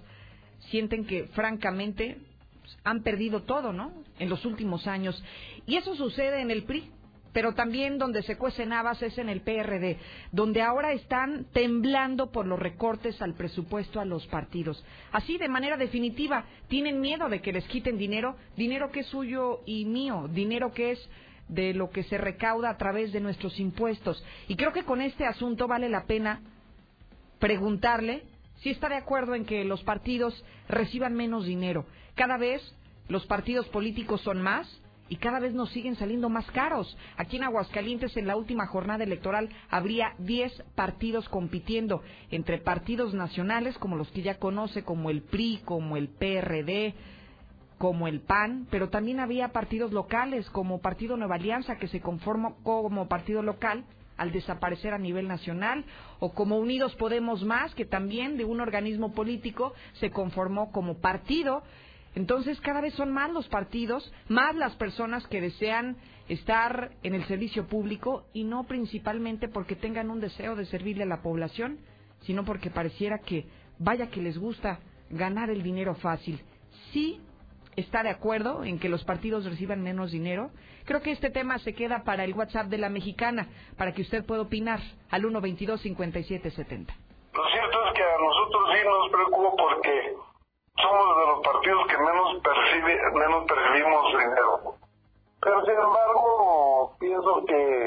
sienten 0.69 1.05
que 1.05 1.27
francamente 1.27 2.17
han 2.83 3.03
perdido 3.03 3.43
todo, 3.43 3.71
¿no? 3.71 3.91
En 4.19 4.29
los 4.29 4.45
últimos 4.45 4.87
años. 4.87 5.23
Y 5.65 5.75
eso 5.75 5.95
sucede 5.95 6.41
en 6.41 6.51
el 6.51 6.63
PRI 6.63 6.89
pero 7.35 7.53
también 7.53 7.97
donde 7.97 8.23
se 8.23 8.37
cuecen 8.37 8.71
habas 8.71 9.01
es 9.01 9.17
en 9.17 9.27
el 9.27 9.41
PRD, 9.41 9.97
donde 10.31 10.61
ahora 10.61 10.93
están 10.93 11.47
temblando 11.51 12.31
por 12.31 12.47
los 12.47 12.57
recortes 12.57 13.21
al 13.21 13.33
presupuesto 13.33 13.99
a 13.99 14.05
los 14.05 14.25
partidos. 14.27 14.81
Así, 15.11 15.37
de 15.37 15.49
manera 15.49 15.75
definitiva, 15.75 16.45
tienen 16.69 17.01
miedo 17.01 17.27
de 17.27 17.41
que 17.41 17.51
les 17.51 17.65
quiten 17.65 17.97
dinero, 17.97 18.37
dinero 18.55 18.89
que 18.89 19.01
es 19.01 19.07
suyo 19.07 19.59
y 19.65 19.83
mío, 19.83 20.29
dinero 20.31 20.71
que 20.71 20.91
es 20.91 21.09
de 21.49 21.73
lo 21.73 21.89
que 21.89 22.03
se 22.03 22.17
recauda 22.17 22.69
a 22.69 22.77
través 22.77 23.11
de 23.11 23.19
nuestros 23.19 23.59
impuestos. 23.59 24.23
Y 24.47 24.55
creo 24.55 24.71
que 24.71 24.85
con 24.85 25.01
este 25.01 25.25
asunto 25.25 25.67
vale 25.67 25.89
la 25.89 26.05
pena 26.05 26.39
preguntarle 27.39 28.23
si 28.61 28.69
está 28.69 28.87
de 28.87 28.95
acuerdo 28.95 29.35
en 29.35 29.43
que 29.43 29.65
los 29.65 29.83
partidos 29.83 30.41
reciban 30.69 31.13
menos 31.13 31.45
dinero. 31.45 31.85
Cada 32.15 32.37
vez 32.37 32.61
los 33.09 33.25
partidos 33.25 33.67
políticos 33.67 34.21
son 34.21 34.41
más, 34.41 34.69
y 35.09 35.17
cada 35.17 35.39
vez 35.39 35.53
nos 35.53 35.69
siguen 35.71 35.95
saliendo 35.95 36.29
más 36.29 36.45
caros. 36.51 36.97
Aquí 37.17 37.37
en 37.37 37.43
Aguascalientes, 37.43 38.15
en 38.17 38.27
la 38.27 38.35
última 38.35 38.67
jornada 38.67 39.03
electoral, 39.03 39.49
habría 39.69 40.13
10 40.19 40.63
partidos 40.75 41.29
compitiendo 41.29 42.01
entre 42.31 42.57
partidos 42.57 43.13
nacionales, 43.13 43.77
como 43.77 43.95
los 43.95 44.09
que 44.11 44.23
ya 44.23 44.39
conoce, 44.39 44.83
como 44.83 45.09
el 45.09 45.21
PRI, 45.21 45.61
como 45.63 45.97
el 45.97 46.09
PRD, 46.09 46.95
como 47.77 48.07
el 48.07 48.21
PAN, 48.21 48.67
pero 48.71 48.89
también 48.89 49.19
había 49.19 49.49
partidos 49.49 49.91
locales, 49.91 50.49
como 50.49 50.79
Partido 50.79 51.17
Nueva 51.17 51.35
Alianza, 51.35 51.77
que 51.77 51.87
se 51.87 52.01
conformó 52.01 52.55
como 52.63 53.07
partido 53.07 53.41
local 53.41 53.83
al 54.17 54.31
desaparecer 54.31 54.93
a 54.93 54.97
nivel 54.97 55.27
nacional, 55.27 55.83
o 56.19 56.33
como 56.33 56.57
Unidos 56.57 56.95
Podemos 56.95 57.43
Más, 57.43 57.75
que 57.75 57.85
también 57.85 58.37
de 58.37 58.45
un 58.45 58.61
organismo 58.61 59.11
político 59.11 59.73
se 59.99 60.09
conformó 60.09 60.71
como 60.71 60.99
partido 60.99 61.63
entonces 62.15 62.59
cada 62.61 62.81
vez 62.81 62.93
son 62.93 63.11
más 63.11 63.31
los 63.31 63.47
partidos, 63.49 64.11
más 64.29 64.55
las 64.55 64.75
personas 64.75 65.27
que 65.27 65.41
desean 65.41 65.97
estar 66.29 66.91
en 67.03 67.13
el 67.13 67.25
servicio 67.25 67.67
público 67.67 68.25
y 68.33 68.45
no 68.45 68.63
principalmente 68.63 69.47
porque 69.47 69.75
tengan 69.75 70.09
un 70.09 70.21
deseo 70.21 70.55
de 70.55 70.65
servirle 70.65 71.03
a 71.03 71.07
la 71.07 71.21
población, 71.21 71.79
sino 72.21 72.45
porque 72.45 72.71
pareciera 72.71 73.19
que 73.19 73.45
vaya 73.77 74.09
que 74.09 74.21
les 74.21 74.37
gusta 74.37 74.79
ganar 75.09 75.49
el 75.49 75.61
dinero 75.61 75.95
fácil. 75.95 76.41
Sí 76.91 77.21
está 77.75 78.03
de 78.03 78.09
acuerdo 78.09 78.63
en 78.63 78.79
que 78.79 78.89
los 78.89 79.03
partidos 79.03 79.45
reciban 79.45 79.83
menos 79.83 80.11
dinero. 80.11 80.51
Creo 80.85 81.01
que 81.01 81.11
este 81.11 81.29
tema 81.29 81.59
se 81.59 81.73
queda 81.73 82.03
para 82.03 82.23
el 82.23 82.33
WhatsApp 82.33 82.67
de 82.67 82.77
la 82.77 82.89
mexicana, 82.89 83.49
para 83.77 83.93
que 83.93 84.01
usted 84.01 84.25
pueda 84.25 84.43
opinar 84.43 84.79
al 85.09 85.23
122-5770. 85.23 86.95
Lo 87.33 87.49
cierto 87.49 87.87
es 87.87 87.93
que 87.93 88.03
a 88.03 88.17
nosotros 88.17 88.69
sí 88.71 88.79
nos 88.85 89.11
preocupa 89.11 89.51
porque 89.57 90.15
somos 90.77 91.17
de 91.17 91.27
los 91.27 91.39
partidos 91.41 91.87
que 91.87 91.97
menos 91.97 92.41
percibe, 92.43 92.99
menos 93.13 93.45
percibimos 93.45 94.11
dinero. 94.11 94.75
Pero 95.41 95.65
sin 95.65 95.75
embargo, 95.75 96.95
pienso 96.99 97.45
que 97.45 97.85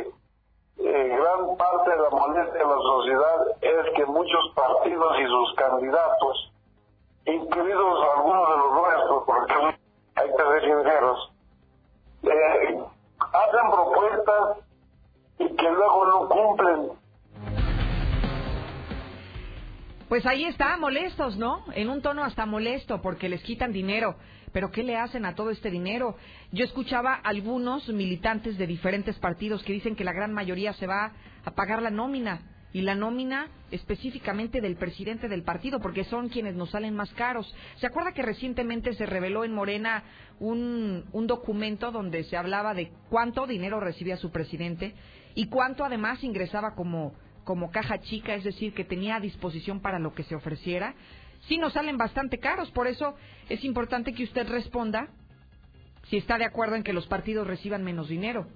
eh, 0.78 1.16
gran 1.18 1.56
parte 1.56 1.90
de 1.90 1.96
la 1.96 2.10
molestia 2.10 2.58
de 2.58 2.66
la 2.66 2.78
sociedad 2.78 3.46
es 3.60 3.94
que 3.96 4.06
muchos 4.06 4.52
partidos 4.54 5.18
y 5.18 5.26
sus 5.26 5.54
candidatos, 5.56 6.52
incluidos 7.26 8.08
algunos 8.16 8.48
de 8.48 8.56
los 8.56 8.72
nuestros, 8.72 9.24
porque 9.24 9.54
hay 10.14 10.30
que 10.30 10.36
ser 10.36 10.62
sinceros, 10.62 11.32
eh, 12.22 12.84
hacen 13.18 13.70
propuestas 13.70 14.58
y 15.38 15.56
que 15.56 15.70
luego 15.70 16.06
no 16.06 16.28
cumplen. 16.28 17.07
Pues 20.08 20.24
ahí 20.24 20.46
está, 20.46 20.74
molestos, 20.78 21.36
¿no? 21.36 21.64
En 21.74 21.90
un 21.90 22.00
tono 22.00 22.24
hasta 22.24 22.46
molesto 22.46 23.02
porque 23.02 23.28
les 23.28 23.42
quitan 23.42 23.72
dinero. 23.72 24.16
Pero 24.52 24.70
¿qué 24.70 24.82
le 24.82 24.96
hacen 24.96 25.26
a 25.26 25.34
todo 25.34 25.50
este 25.50 25.70
dinero? 25.70 26.16
Yo 26.50 26.64
escuchaba 26.64 27.12
algunos 27.12 27.86
militantes 27.90 28.56
de 28.56 28.66
diferentes 28.66 29.18
partidos 29.18 29.62
que 29.62 29.74
dicen 29.74 29.96
que 29.96 30.04
la 30.04 30.14
gran 30.14 30.32
mayoría 30.32 30.72
se 30.72 30.86
va 30.86 31.12
a 31.44 31.50
pagar 31.50 31.82
la 31.82 31.90
nómina 31.90 32.40
y 32.72 32.80
la 32.80 32.94
nómina 32.94 33.48
específicamente 33.70 34.62
del 34.62 34.76
presidente 34.76 35.28
del 35.28 35.42
partido, 35.42 35.78
porque 35.78 36.04
son 36.04 36.30
quienes 36.30 36.54
nos 36.54 36.70
salen 36.70 36.96
más 36.96 37.12
caros. 37.12 37.54
¿Se 37.76 37.86
acuerda 37.86 38.12
que 38.12 38.22
recientemente 38.22 38.94
se 38.94 39.04
reveló 39.04 39.44
en 39.44 39.52
Morena 39.52 40.04
un, 40.40 41.04
un 41.12 41.26
documento 41.26 41.92
donde 41.92 42.24
se 42.24 42.36
hablaba 42.38 42.72
de 42.72 42.90
cuánto 43.10 43.46
dinero 43.46 43.78
recibía 43.78 44.16
su 44.16 44.30
presidente 44.30 44.94
y 45.34 45.48
cuánto 45.48 45.84
además 45.84 46.24
ingresaba 46.24 46.74
como, 46.74 47.12
como 47.48 47.70
caja 47.70 47.98
chica, 48.00 48.34
es 48.34 48.44
decir, 48.44 48.74
que 48.74 48.84
tenía 48.84 49.16
a 49.16 49.20
disposición 49.20 49.80
para 49.80 49.98
lo 49.98 50.12
que 50.12 50.22
se 50.22 50.34
ofreciera? 50.34 50.94
Sí 51.46 51.56
nos 51.56 51.72
salen 51.72 51.96
bastante 51.96 52.36
caros, 52.36 52.70
por 52.72 52.86
eso 52.86 53.14
es 53.48 53.64
importante 53.64 54.12
que 54.12 54.24
usted 54.24 54.46
responda 54.46 55.08
si 56.10 56.18
está 56.18 56.36
de 56.36 56.44
acuerdo 56.44 56.76
en 56.76 56.82
que 56.82 56.92
los 56.92 57.06
partidos 57.06 57.46
reciban 57.46 57.82
menos 57.84 58.10
dinero 58.10 58.48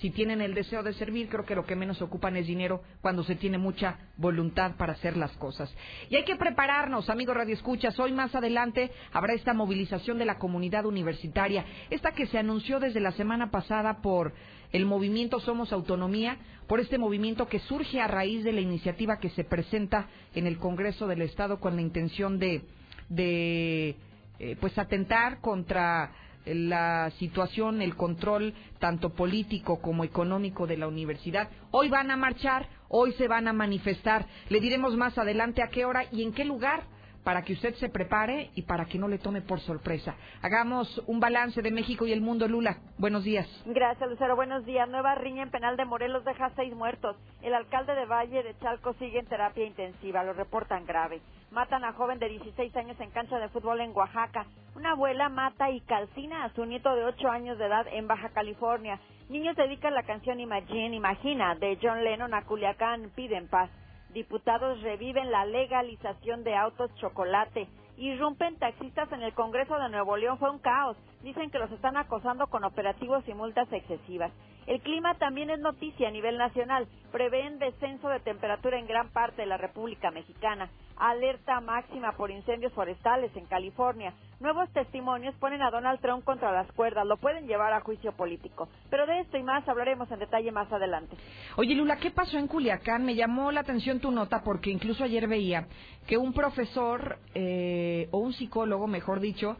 si 0.00 0.10
tienen 0.10 0.40
el 0.40 0.54
deseo 0.54 0.82
de 0.82 0.94
servir, 0.94 1.28
creo 1.28 1.44
que 1.44 1.54
lo 1.54 1.66
que 1.66 1.76
menos 1.76 2.00
ocupan 2.00 2.34
es 2.36 2.46
dinero 2.46 2.82
cuando 3.02 3.22
se 3.22 3.34
tiene 3.34 3.58
mucha 3.58 3.98
voluntad 4.16 4.76
para 4.76 4.94
hacer 4.94 5.16
las 5.16 5.30
cosas. 5.32 5.70
Y 6.08 6.16
hay 6.16 6.24
que 6.24 6.36
prepararnos, 6.36 7.10
amigos 7.10 7.36
Radio 7.36 7.54
Escuchas. 7.54 7.98
Hoy 8.00 8.12
más 8.12 8.34
adelante 8.34 8.90
habrá 9.12 9.34
esta 9.34 9.52
movilización 9.52 10.18
de 10.18 10.24
la 10.24 10.38
comunidad 10.38 10.86
universitaria, 10.86 11.66
esta 11.90 12.12
que 12.12 12.26
se 12.26 12.38
anunció 12.38 12.80
desde 12.80 13.00
la 13.00 13.12
semana 13.12 13.50
pasada 13.50 14.00
por 14.00 14.32
el 14.72 14.86
movimiento 14.86 15.40
Somos 15.40 15.72
Autonomía, 15.72 16.38
por 16.66 16.80
este 16.80 16.98
movimiento 16.98 17.48
que 17.48 17.58
surge 17.60 18.00
a 18.00 18.06
raíz 18.06 18.44
de 18.44 18.52
la 18.52 18.60
iniciativa 18.60 19.18
que 19.18 19.30
se 19.30 19.44
presenta 19.44 20.08
en 20.34 20.46
el 20.46 20.58
Congreso 20.58 21.06
del 21.06 21.22
Estado 21.22 21.58
con 21.58 21.76
la 21.76 21.82
intención 21.82 22.38
de, 22.38 22.62
de 23.08 23.96
eh, 24.38 24.56
pues 24.60 24.78
atentar 24.78 25.40
contra 25.40 26.12
la 26.46 27.10
situación, 27.18 27.82
el 27.82 27.96
control 27.96 28.54
tanto 28.78 29.10
político 29.10 29.80
como 29.80 30.04
económico 30.04 30.66
de 30.66 30.76
la 30.76 30.88
universidad. 30.88 31.50
Hoy 31.70 31.88
van 31.88 32.10
a 32.10 32.16
marchar, 32.16 32.68
hoy 32.88 33.12
se 33.12 33.28
van 33.28 33.48
a 33.48 33.52
manifestar. 33.52 34.26
Le 34.48 34.60
diremos 34.60 34.96
más 34.96 35.18
adelante 35.18 35.62
a 35.62 35.68
qué 35.68 35.84
hora 35.84 36.04
y 36.10 36.22
en 36.22 36.32
qué 36.32 36.44
lugar 36.44 36.84
para 37.24 37.42
que 37.42 37.52
usted 37.52 37.74
se 37.74 37.88
prepare 37.88 38.50
y 38.54 38.62
para 38.62 38.86
que 38.86 38.98
no 38.98 39.08
le 39.08 39.18
tome 39.18 39.42
por 39.42 39.60
sorpresa. 39.60 40.14
Hagamos 40.42 41.02
un 41.06 41.20
balance 41.20 41.60
de 41.62 41.70
México 41.70 42.06
y 42.06 42.12
el 42.12 42.20
mundo, 42.20 42.48
Lula. 42.48 42.78
Buenos 42.98 43.24
días. 43.24 43.46
Gracias, 43.66 44.08
Lucero. 44.08 44.36
Buenos 44.36 44.64
días. 44.64 44.88
Nueva 44.88 45.14
riña 45.14 45.42
en 45.42 45.50
penal 45.50 45.76
de 45.76 45.84
Morelos 45.84 46.24
deja 46.24 46.50
seis 46.56 46.74
muertos. 46.74 47.16
El 47.42 47.54
alcalde 47.54 47.94
de 47.94 48.06
Valle 48.06 48.42
de 48.42 48.56
Chalco 48.58 48.94
sigue 48.94 49.18
en 49.18 49.26
terapia 49.26 49.66
intensiva. 49.66 50.24
Lo 50.24 50.32
reportan 50.32 50.86
grave. 50.86 51.20
Matan 51.50 51.84
a 51.84 51.92
joven 51.92 52.18
de 52.18 52.28
16 52.28 52.74
años 52.76 52.98
en 53.00 53.10
cancha 53.10 53.38
de 53.38 53.48
fútbol 53.48 53.80
en 53.80 53.94
Oaxaca. 53.94 54.46
Una 54.76 54.92
abuela 54.92 55.28
mata 55.28 55.70
y 55.70 55.80
calcina 55.80 56.44
a 56.44 56.54
su 56.54 56.64
nieto 56.64 56.94
de 56.94 57.04
8 57.04 57.28
años 57.28 57.58
de 57.58 57.66
edad 57.66 57.86
en 57.90 58.06
Baja 58.06 58.28
California. 58.30 59.00
Niños 59.28 59.56
dedican 59.56 59.94
la 59.94 60.04
canción 60.04 60.40
Imagine, 60.40 60.96
Imagina 60.96 61.54
de 61.54 61.78
John 61.82 62.02
Lennon 62.04 62.34
a 62.34 62.42
Culiacán. 62.42 63.10
Piden 63.14 63.48
paz. 63.48 63.70
Diputados 64.12 64.82
reviven 64.82 65.30
la 65.30 65.44
legalización 65.44 66.42
de 66.42 66.56
autos 66.56 66.92
chocolate. 66.96 67.68
Irrumpen 67.96 68.56
taxistas 68.56 69.10
en 69.12 69.22
el 69.22 69.34
Congreso 69.34 69.78
de 69.78 69.88
Nuevo 69.88 70.16
León. 70.16 70.38
Fue 70.38 70.50
un 70.50 70.58
caos. 70.58 70.96
Dicen 71.22 71.50
que 71.50 71.60
los 71.60 71.70
están 71.70 71.96
acosando 71.96 72.48
con 72.48 72.64
operativos 72.64 73.22
y 73.28 73.34
multas 73.34 73.72
excesivas. 73.72 74.32
El 74.66 74.80
clima 74.80 75.14
también 75.14 75.50
es 75.50 75.60
noticia 75.60 76.08
a 76.08 76.10
nivel 76.10 76.38
nacional. 76.38 76.88
Prevén 77.12 77.58
descenso 77.58 78.08
de 78.08 78.20
temperatura 78.20 78.78
en 78.78 78.86
gran 78.86 79.10
parte 79.10 79.42
de 79.42 79.46
la 79.46 79.58
República 79.58 80.10
Mexicana. 80.10 80.70
Alerta 81.00 81.60
máxima 81.62 82.12
por 82.12 82.30
incendios 82.30 82.74
forestales 82.74 83.34
en 83.34 83.46
California. 83.46 84.12
Nuevos 84.38 84.70
testimonios 84.74 85.34
ponen 85.36 85.62
a 85.62 85.70
Donald 85.70 85.98
Trump 86.00 86.24
contra 86.24 86.52
las 86.52 86.70
cuerdas. 86.72 87.06
Lo 87.06 87.16
pueden 87.16 87.46
llevar 87.46 87.72
a 87.72 87.80
juicio 87.80 88.12
político. 88.12 88.68
Pero 88.90 89.06
de 89.06 89.20
esto 89.20 89.38
y 89.38 89.42
más 89.42 89.66
hablaremos 89.66 90.10
en 90.12 90.18
detalle 90.18 90.52
más 90.52 90.70
adelante. 90.70 91.16
Oye, 91.56 91.74
Lula, 91.74 91.96
¿qué 91.96 92.10
pasó 92.10 92.36
en 92.36 92.46
Culiacán? 92.46 93.06
Me 93.06 93.14
llamó 93.14 93.50
la 93.50 93.60
atención 93.60 93.98
tu 93.98 94.10
nota 94.10 94.42
porque 94.44 94.70
incluso 94.70 95.02
ayer 95.02 95.26
veía 95.26 95.66
que 96.06 96.18
un 96.18 96.34
profesor 96.34 97.18
eh, 97.34 98.08
o 98.10 98.18
un 98.18 98.34
psicólogo, 98.34 98.86
mejor 98.86 99.20
dicho, 99.20 99.56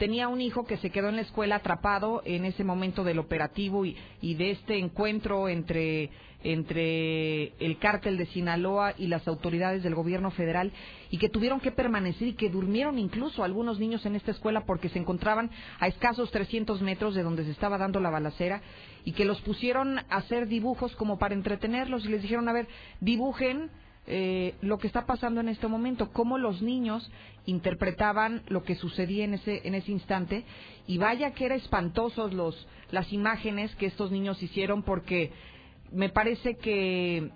tenía 0.00 0.28
un 0.28 0.40
hijo 0.40 0.64
que 0.64 0.78
se 0.78 0.88
quedó 0.88 1.10
en 1.10 1.16
la 1.16 1.22
escuela 1.22 1.56
atrapado 1.56 2.22
en 2.24 2.46
ese 2.46 2.64
momento 2.64 3.04
del 3.04 3.18
operativo 3.18 3.84
y, 3.84 3.94
de 4.22 4.52
este 4.52 4.78
encuentro 4.78 5.46
entre, 5.46 6.08
entre 6.42 7.52
el 7.58 7.78
cártel 7.78 8.16
de 8.16 8.26
Sinaloa 8.26 8.94
y 8.96 9.06
las 9.08 9.26
autoridades 9.28 9.82
del 9.82 9.94
gobierno 9.94 10.30
federal 10.30 10.72
y 11.10 11.18
que 11.18 11.28
tuvieron 11.28 11.60
que 11.60 11.70
permanecer 11.70 12.28
y 12.28 12.34
que 12.34 12.48
durmieron 12.48 12.98
incluso 12.98 13.44
algunos 13.44 13.78
niños 13.78 14.06
en 14.06 14.16
esta 14.16 14.30
escuela 14.30 14.64
porque 14.64 14.88
se 14.88 14.98
encontraban 14.98 15.50
a 15.78 15.88
escasos 15.88 16.30
300 16.30 16.80
metros 16.82 17.14
de 17.14 17.22
donde 17.22 17.44
se 17.44 17.50
estaba 17.50 17.78
dando 17.78 18.00
la 18.00 18.10
balacera 18.10 18.62
y 19.04 19.12
que 19.12 19.24
los 19.24 19.40
pusieron 19.42 19.98
a 19.98 20.04
hacer 20.08 20.46
dibujos 20.46 20.94
como 20.96 21.18
para 21.18 21.34
entretenerlos 21.34 22.04
y 22.04 22.08
les 22.08 22.22
dijeron, 22.22 22.48
a 22.48 22.52
ver, 22.52 22.68
dibujen 23.00 23.70
eh, 24.06 24.54
lo 24.62 24.78
que 24.78 24.86
está 24.86 25.06
pasando 25.06 25.40
en 25.40 25.48
este 25.48 25.68
momento, 25.68 26.10
cómo 26.12 26.38
los 26.38 26.62
niños 26.62 27.10
interpretaban 27.46 28.42
lo 28.48 28.64
que 28.64 28.74
sucedía 28.74 29.24
en 29.24 29.34
ese, 29.34 29.66
en 29.66 29.74
ese 29.74 29.92
instante. 29.92 30.44
Y 30.86 30.98
vaya 30.98 31.32
que 31.32 31.46
eran 31.46 31.58
espantosos 31.58 32.32
los, 32.32 32.66
las 32.90 33.12
imágenes 33.12 33.74
que 33.76 33.86
estos 33.86 34.10
niños 34.10 34.42
hicieron 34.42 34.82
porque 34.82 35.32
me 35.92 36.08
parece 36.08 36.56
que 36.56 37.30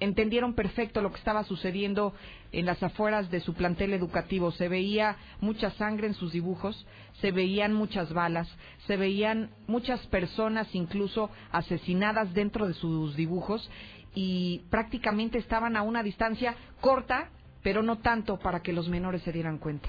entendieron 0.00 0.54
perfecto 0.54 1.00
lo 1.00 1.10
que 1.10 1.18
estaba 1.18 1.44
sucediendo 1.44 2.12
en 2.52 2.66
las 2.66 2.82
afueras 2.82 3.30
de 3.30 3.40
su 3.40 3.54
plantel 3.54 3.92
educativo. 3.92 4.50
Se 4.52 4.68
veía 4.68 5.16
mucha 5.40 5.70
sangre 5.72 6.06
en 6.06 6.14
sus 6.14 6.32
dibujos, 6.32 6.86
se 7.20 7.32
veían 7.32 7.72
muchas 7.72 8.12
balas, 8.12 8.48
se 8.86 8.96
veían 8.96 9.50
muchas 9.66 10.06
personas 10.08 10.68
incluso 10.74 11.30
asesinadas 11.50 12.32
dentro 12.34 12.66
de 12.66 12.74
sus 12.74 13.16
dibujos 13.16 13.70
y 14.14 14.62
prácticamente 14.70 15.38
estaban 15.38 15.76
a 15.76 15.82
una 15.82 16.02
distancia 16.02 16.56
corta, 16.80 17.30
pero 17.62 17.82
no 17.82 17.98
tanto 17.98 18.38
para 18.38 18.60
que 18.60 18.72
los 18.72 18.88
menores 18.88 19.22
se 19.22 19.32
dieran 19.32 19.58
cuenta. 19.58 19.88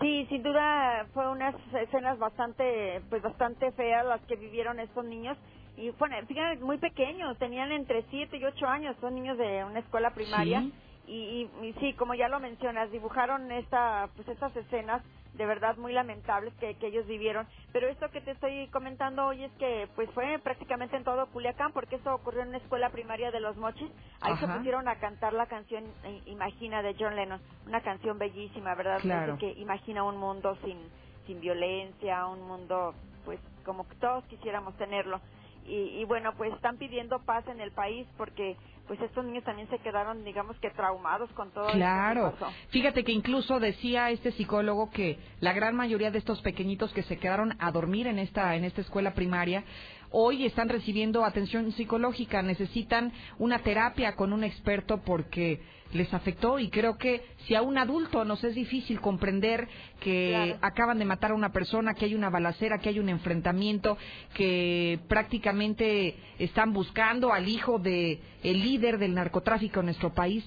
Sí, 0.00 0.26
sin 0.28 0.42
duda 0.42 1.06
fue 1.14 1.26
unas 1.30 1.54
escenas 1.82 2.18
bastante, 2.18 3.00
pues 3.08 3.22
bastante 3.22 3.72
feas 3.72 4.04
las 4.04 4.20
que 4.22 4.36
vivieron 4.36 4.78
estos 4.78 5.04
niños 5.06 5.38
y 5.76 5.90
bueno, 5.90 6.16
fíjate, 6.26 6.62
muy 6.64 6.78
pequeños, 6.78 7.36
tenían 7.38 7.72
entre 7.72 8.04
7 8.10 8.36
y 8.36 8.44
8 8.44 8.66
años, 8.66 8.96
son 9.00 9.14
niños 9.14 9.36
de 9.38 9.64
una 9.64 9.80
escuela 9.80 10.10
primaria. 10.10 10.64
Y, 11.06 11.48
y, 11.62 11.72
sí, 11.78 11.92
como 11.92 12.14
ya 12.14 12.28
lo 12.28 12.40
mencionas, 12.40 12.90
dibujaron 12.90 13.52
esta, 13.52 14.08
pues 14.16 14.26
estas 14.26 14.54
escenas 14.56 15.02
de 15.34 15.46
verdad 15.46 15.76
muy 15.76 15.92
lamentables 15.92 16.52
que, 16.54 16.74
que 16.76 16.88
ellos 16.88 17.06
vivieron. 17.06 17.46
Pero 17.72 17.88
esto 17.88 18.10
que 18.10 18.20
te 18.20 18.32
estoy 18.32 18.66
comentando 18.68 19.26
hoy 19.26 19.44
es 19.44 19.52
que 19.52 19.88
pues 19.94 20.10
fue 20.10 20.38
prácticamente 20.42 20.96
en 20.96 21.04
todo 21.04 21.26
Culiacán, 21.26 21.72
porque 21.72 21.96
eso 21.96 22.14
ocurrió 22.14 22.42
en 22.42 22.48
una 22.48 22.58
escuela 22.58 22.90
primaria 22.90 23.30
de 23.30 23.40
Los 23.40 23.56
Mochis. 23.56 23.90
Ahí 24.20 24.36
se 24.38 24.48
pusieron 24.48 24.88
a 24.88 24.96
cantar 24.96 25.32
la 25.32 25.46
canción 25.46 25.84
eh, 26.04 26.22
Imagina 26.26 26.82
de 26.82 26.96
John 26.98 27.14
Lennon, 27.14 27.40
una 27.66 27.82
canción 27.82 28.18
bellísima, 28.18 28.74
¿verdad? 28.74 29.00
Que 29.38 29.52
imagina 29.52 30.02
un 30.02 30.16
mundo 30.16 30.56
sin, 30.64 30.78
sin 31.26 31.40
violencia, 31.40 32.26
un 32.26 32.42
mundo 32.48 32.94
pues 33.24 33.38
como 33.64 33.84
todos 34.00 34.24
quisiéramos 34.24 34.74
tenerlo. 34.76 35.20
Y, 35.68 36.00
y 36.00 36.04
bueno, 36.04 36.32
pues 36.36 36.52
están 36.54 36.76
pidiendo 36.78 37.18
paz 37.24 37.46
en 37.48 37.60
el 37.60 37.72
país 37.72 38.06
porque 38.16 38.56
pues 38.86 39.00
estos 39.00 39.24
niños 39.24 39.44
también 39.44 39.68
se 39.68 39.78
quedaron, 39.78 40.24
digamos 40.24 40.56
que 40.58 40.70
traumados 40.70 41.28
con 41.32 41.50
todo 41.50 41.66
claro. 41.68 42.34
Fíjate 42.68 43.02
que 43.02 43.12
incluso 43.12 43.58
decía 43.58 44.10
este 44.10 44.30
psicólogo 44.32 44.90
que 44.90 45.18
la 45.40 45.52
gran 45.52 45.74
mayoría 45.74 46.10
de 46.10 46.18
estos 46.18 46.40
pequeñitos 46.42 46.92
que 46.92 47.02
se 47.02 47.18
quedaron 47.18 47.56
a 47.58 47.72
dormir 47.72 48.06
en 48.06 48.18
esta 48.18 48.54
en 48.54 48.64
esta 48.64 48.80
escuela 48.80 49.14
primaria 49.14 49.64
hoy 50.10 50.46
están 50.46 50.68
recibiendo 50.68 51.24
atención 51.24 51.72
psicológica, 51.72 52.42
necesitan 52.42 53.12
una 53.38 53.58
terapia 53.60 54.14
con 54.14 54.32
un 54.32 54.44
experto 54.44 55.02
porque 55.04 55.60
les 55.92 56.12
afectó 56.12 56.58
y 56.58 56.68
creo 56.68 56.98
que 56.98 57.22
si 57.46 57.54
a 57.54 57.62
un 57.62 57.78
adulto 57.78 58.24
nos 58.24 58.42
es 58.44 58.54
difícil 58.54 59.00
comprender 59.00 59.68
que 60.00 60.56
acaban 60.60 60.98
de 60.98 61.04
matar 61.04 61.30
a 61.30 61.34
una 61.34 61.52
persona, 61.52 61.94
que 61.94 62.06
hay 62.06 62.14
una 62.14 62.30
balacera, 62.30 62.78
que 62.78 62.88
hay 62.88 62.98
un 62.98 63.08
enfrentamiento, 63.08 63.96
que 64.34 64.98
prácticamente 65.08 66.16
están 66.38 66.72
buscando 66.72 67.32
al 67.32 67.48
hijo 67.48 67.78
de 67.78 68.20
el 68.42 68.62
líder 68.62 68.98
del 68.98 69.14
narcotráfico 69.14 69.80
en 69.80 69.86
nuestro 69.86 70.12
país, 70.12 70.44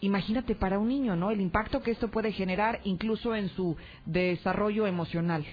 imagínate 0.00 0.54
para 0.54 0.78
un 0.78 0.88
niño, 0.88 1.16
¿no? 1.16 1.30
El 1.30 1.40
impacto 1.40 1.82
que 1.82 1.90
esto 1.90 2.08
puede 2.08 2.32
generar 2.32 2.80
incluso 2.84 3.34
en 3.34 3.48
su 3.50 3.76
desarrollo 4.04 4.86
emocional. 4.86 5.44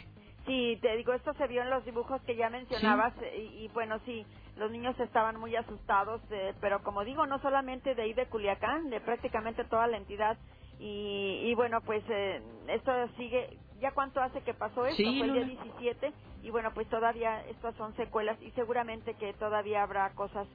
Sí, 0.45 0.77
te 0.81 0.97
digo, 0.97 1.13
esto 1.13 1.33
se 1.35 1.47
vio 1.47 1.61
en 1.61 1.69
los 1.69 1.85
dibujos 1.85 2.21
que 2.23 2.35
ya 2.35 2.49
mencionabas 2.49 3.13
y, 3.37 3.67
bueno, 3.69 3.99
sí, 4.05 4.25
los 4.61 4.71
niños 4.71 4.97
estaban 4.99 5.39
muy 5.39 5.55
asustados, 5.55 6.21
eh, 6.29 6.53
pero 6.61 6.83
como 6.83 7.03
digo, 7.03 7.25
no 7.25 7.39
solamente 7.41 7.95
de 7.95 8.03
ahí 8.03 8.13
de 8.13 8.27
Culiacán, 8.27 8.91
de 8.91 9.01
prácticamente 9.01 9.63
toda 9.65 9.87
la 9.87 9.97
entidad 9.97 10.37
y, 10.83 11.53
bueno, 11.55 11.81
pues 11.81 12.03
eh, 12.09 12.41
esto 12.67 12.91
sigue, 13.15 13.57
¿ya 13.79 13.91
cuánto 13.91 14.19
hace 14.19 14.41
que 14.41 14.55
pasó 14.55 14.85
esto? 14.85 15.03
Fue 15.03 15.27
el 15.27 15.33
día 15.33 15.43
17 15.45 16.11
y 16.43 16.49
bueno, 16.49 16.71
pues 16.73 16.87
todavía 16.89 17.45
estas 17.47 17.75
son 17.75 17.95
secuelas 17.95 18.41
y 18.41 18.49
seguramente 18.51 19.13
que 19.15 19.33
todavía 19.33 19.83
habrá 19.83 20.09
cosas 20.13 20.47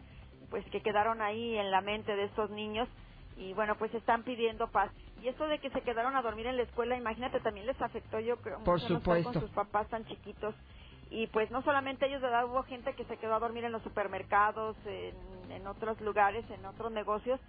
pues 0.50 0.64
que 0.70 0.80
quedaron 0.80 1.22
ahí 1.22 1.56
en 1.56 1.70
la 1.70 1.80
mente 1.80 2.14
de 2.14 2.24
estos 2.24 2.50
niños 2.50 2.88
y 3.36 3.52
bueno, 3.54 3.76
pues 3.76 3.92
están 3.94 4.22
pidiendo 4.22 4.68
paz. 4.68 4.90
Y 5.22 5.28
esto 5.28 5.46
de 5.46 5.58
que 5.58 5.70
se 5.70 5.82
quedaron 5.82 6.16
a 6.16 6.22
dormir 6.22 6.46
en 6.46 6.56
la 6.56 6.62
escuela, 6.62 6.96
imagínate, 6.96 7.40
también 7.40 7.66
les 7.66 7.80
afectó, 7.80 8.18
yo 8.20 8.36
creo, 8.38 8.62
Por 8.64 8.80
supuesto. 8.80 9.32
con 9.32 9.42
sus 9.42 9.50
papás 9.50 9.88
tan 9.88 10.04
chiquitos. 10.06 10.54
Y 11.10 11.28
pues 11.28 11.50
no 11.50 11.62
solamente 11.62 12.06
ellos, 12.06 12.20
¿verdad? 12.20 12.46
Hubo 12.46 12.62
gente 12.64 12.94
que 12.94 13.04
se 13.04 13.16
quedó 13.16 13.34
a 13.34 13.38
dormir 13.38 13.64
en 13.64 13.72
los 13.72 13.82
supermercados, 13.82 14.76
en, 14.86 15.52
en 15.52 15.66
otros 15.66 16.00
lugares, 16.00 16.44
en 16.50 16.64
otros 16.66 16.90
negocios, 16.92 17.40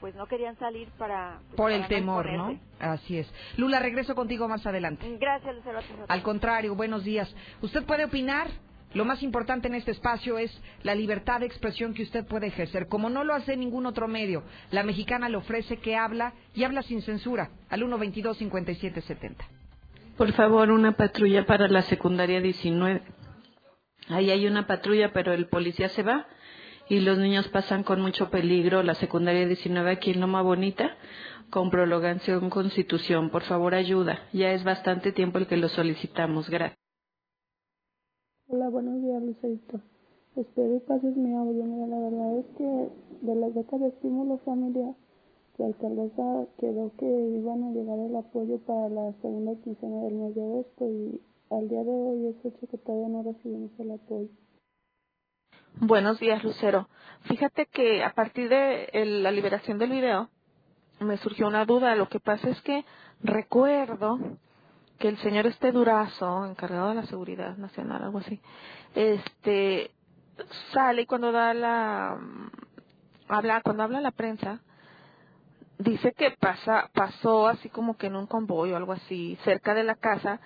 pues 0.00 0.14
no 0.14 0.26
querían 0.26 0.56
salir 0.58 0.88
para... 0.98 1.40
Pues, 1.48 1.56
Por 1.56 1.72
el 1.72 1.86
temor, 1.88 2.30
¿no? 2.32 2.58
Así 2.78 3.18
es. 3.18 3.32
Lula, 3.56 3.78
regreso 3.80 4.14
contigo 4.14 4.48
más 4.48 4.66
adelante. 4.66 5.16
Gracias, 5.18 5.54
Lucero. 5.54 5.80
Al 6.08 6.22
contrario, 6.22 6.74
buenos 6.74 7.04
días. 7.04 7.34
Usted 7.62 7.84
puede 7.84 8.04
opinar. 8.04 8.48
Lo 8.94 9.04
más 9.04 9.22
importante 9.22 9.68
en 9.68 9.74
este 9.74 9.90
espacio 9.90 10.38
es 10.38 10.50
la 10.82 10.94
libertad 10.94 11.40
de 11.40 11.46
expresión 11.46 11.92
que 11.92 12.02
usted 12.02 12.24
puede 12.24 12.46
ejercer, 12.46 12.88
como 12.88 13.10
no 13.10 13.24
lo 13.24 13.34
hace 13.34 13.56
ningún 13.56 13.84
otro 13.84 14.08
medio. 14.08 14.42
La 14.70 14.84
mexicana 14.84 15.28
le 15.28 15.36
ofrece 15.36 15.78
que 15.78 15.96
habla 15.96 16.32
y 16.54 16.64
habla 16.64 16.82
sin 16.82 17.02
censura 17.02 17.50
al 17.68 17.82
122-5770. 17.82 19.34
Por 20.16 20.32
favor, 20.32 20.70
una 20.70 20.96
patrulla 20.96 21.44
para 21.44 21.68
la 21.68 21.82
secundaria 21.82 22.40
19. 22.40 23.02
Ahí 24.08 24.30
hay 24.30 24.46
una 24.46 24.66
patrulla, 24.66 25.12
pero 25.12 25.34
el 25.34 25.46
policía 25.46 25.90
se 25.90 26.02
va 26.02 26.26
y 26.88 27.00
los 27.00 27.18
niños 27.18 27.48
pasan 27.48 27.82
con 27.82 28.00
mucho 28.00 28.30
peligro. 28.30 28.82
La 28.82 28.94
secundaria 28.94 29.46
19 29.46 29.90
aquí 29.90 30.12
en 30.12 30.20
Loma 30.20 30.40
Bonita 30.40 30.96
con 31.50 31.68
prolongación 31.68 32.48
Constitución. 32.48 33.28
Por 33.28 33.42
favor, 33.42 33.74
ayuda. 33.74 34.20
Ya 34.32 34.52
es 34.52 34.64
bastante 34.64 35.12
tiempo 35.12 35.36
el 35.36 35.46
que 35.46 35.58
lo 35.58 35.68
solicitamos. 35.68 36.48
Gracias. 36.48 36.78
Hola, 38.48 38.70
buenos 38.70 39.02
días, 39.02 39.22
Lucerito. 39.22 39.82
Espero 40.34 40.76
y 40.76 40.80
pases 40.80 41.14
mi 41.14 41.34
audio. 41.34 41.62
Mira, 41.64 41.86
la 41.88 41.98
verdad 41.98 42.38
es 42.38 42.46
que 42.56 43.26
de 43.26 43.34
las 43.34 43.54
becas 43.54 43.80
de 43.80 43.88
estímulo 43.88 44.38
familiar, 44.46 44.94
la 45.58 45.66
alcaldesa 45.66 46.46
quedó 46.58 46.92
que 46.98 47.06
iban 47.06 47.64
a 47.64 47.70
llegar 47.70 47.98
el 47.98 48.16
apoyo 48.16 48.58
para 48.66 48.88
la 48.88 49.12
segunda 49.22 49.52
quincena 49.62 50.02
del 50.02 50.14
mes 50.14 50.34
de 50.34 50.42
agosto 50.42 50.86
y 50.86 51.20
al 51.50 51.68
día 51.68 51.82
de 51.82 51.90
hoy 51.90 52.26
es 52.26 52.44
hecho 52.44 52.66
que 52.68 52.78
todavía 52.78 53.08
no 53.08 53.22
recibimos 53.22 53.70
el 53.78 53.90
apoyo. 53.92 54.28
Buenos 55.80 56.18
días, 56.20 56.42
Lucero. 56.42 56.88
Fíjate 57.22 57.66
que 57.66 58.02
a 58.02 58.14
partir 58.14 58.48
de 58.48 58.88
la 59.22 59.30
liberación 59.30 59.78
del 59.78 59.90
video 59.90 60.28
me 61.00 61.16
surgió 61.18 61.46
una 61.46 61.64
duda. 61.64 61.94
Lo 61.96 62.08
que 62.08 62.20
pasa 62.20 62.48
es 62.48 62.60
que 62.62 62.84
recuerdo 63.22 64.18
que 64.98 65.08
el 65.08 65.18
señor 65.18 65.46
este 65.46 65.72
Durazo, 65.72 66.46
encargado 66.46 66.90
de 66.90 66.94
la 66.96 67.06
seguridad 67.06 67.56
nacional, 67.56 68.02
algo 68.02 68.18
así, 68.18 68.40
este 68.94 69.90
sale 70.72 71.02
y 71.02 71.06
cuando 71.06 71.32
da 71.32 71.54
la 71.54 72.18
habla 73.28 73.60
cuando 73.62 73.82
habla 73.82 74.00
la 74.00 74.10
prensa 74.10 74.60
dice 75.78 76.12
que 76.12 76.30
pasa 76.30 76.90
pasó 76.94 77.48
así 77.48 77.68
como 77.68 77.96
que 77.96 78.06
en 78.06 78.16
un 78.16 78.26
convoy 78.26 78.72
o 78.72 78.76
algo 78.76 78.92
así 78.92 79.38
cerca 79.44 79.74
de 79.74 79.84
la 79.84 79.94
casa 79.94 80.40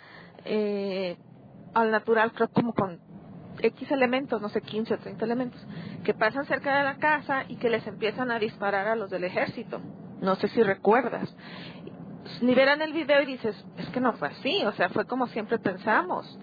eh, 0.44 1.16
al 1.74 1.90
natural 1.90 2.32
creo 2.32 2.48
como 2.48 2.74
con 2.74 2.98
X 3.62 3.90
elementos, 3.90 4.40
no 4.40 4.48
sé, 4.48 4.60
15 4.62 4.94
o 4.94 4.98
30 4.98 5.24
elementos, 5.24 5.66
que 6.04 6.14
pasan 6.14 6.46
cerca 6.46 6.78
de 6.78 6.84
la 6.84 6.96
casa 6.96 7.44
y 7.48 7.56
que 7.56 7.70
les 7.70 7.86
empiezan 7.86 8.30
a 8.30 8.38
disparar 8.38 8.88
a 8.88 8.96
los 8.96 9.10
del 9.10 9.24
ejército. 9.24 9.80
No 10.20 10.36
sé 10.36 10.48
si 10.48 10.62
recuerdas. 10.62 11.34
Ni 12.40 12.54
verán 12.54 12.82
el 12.82 12.92
video 12.92 13.22
y 13.22 13.26
dices, 13.26 13.56
es 13.76 13.88
que 13.88 14.00
no 14.00 14.12
fue 14.14 14.28
así, 14.28 14.64
o 14.64 14.72
sea, 14.72 14.88
fue 14.90 15.04
como 15.06 15.26
siempre 15.28 15.58
pensamos, 15.58 16.38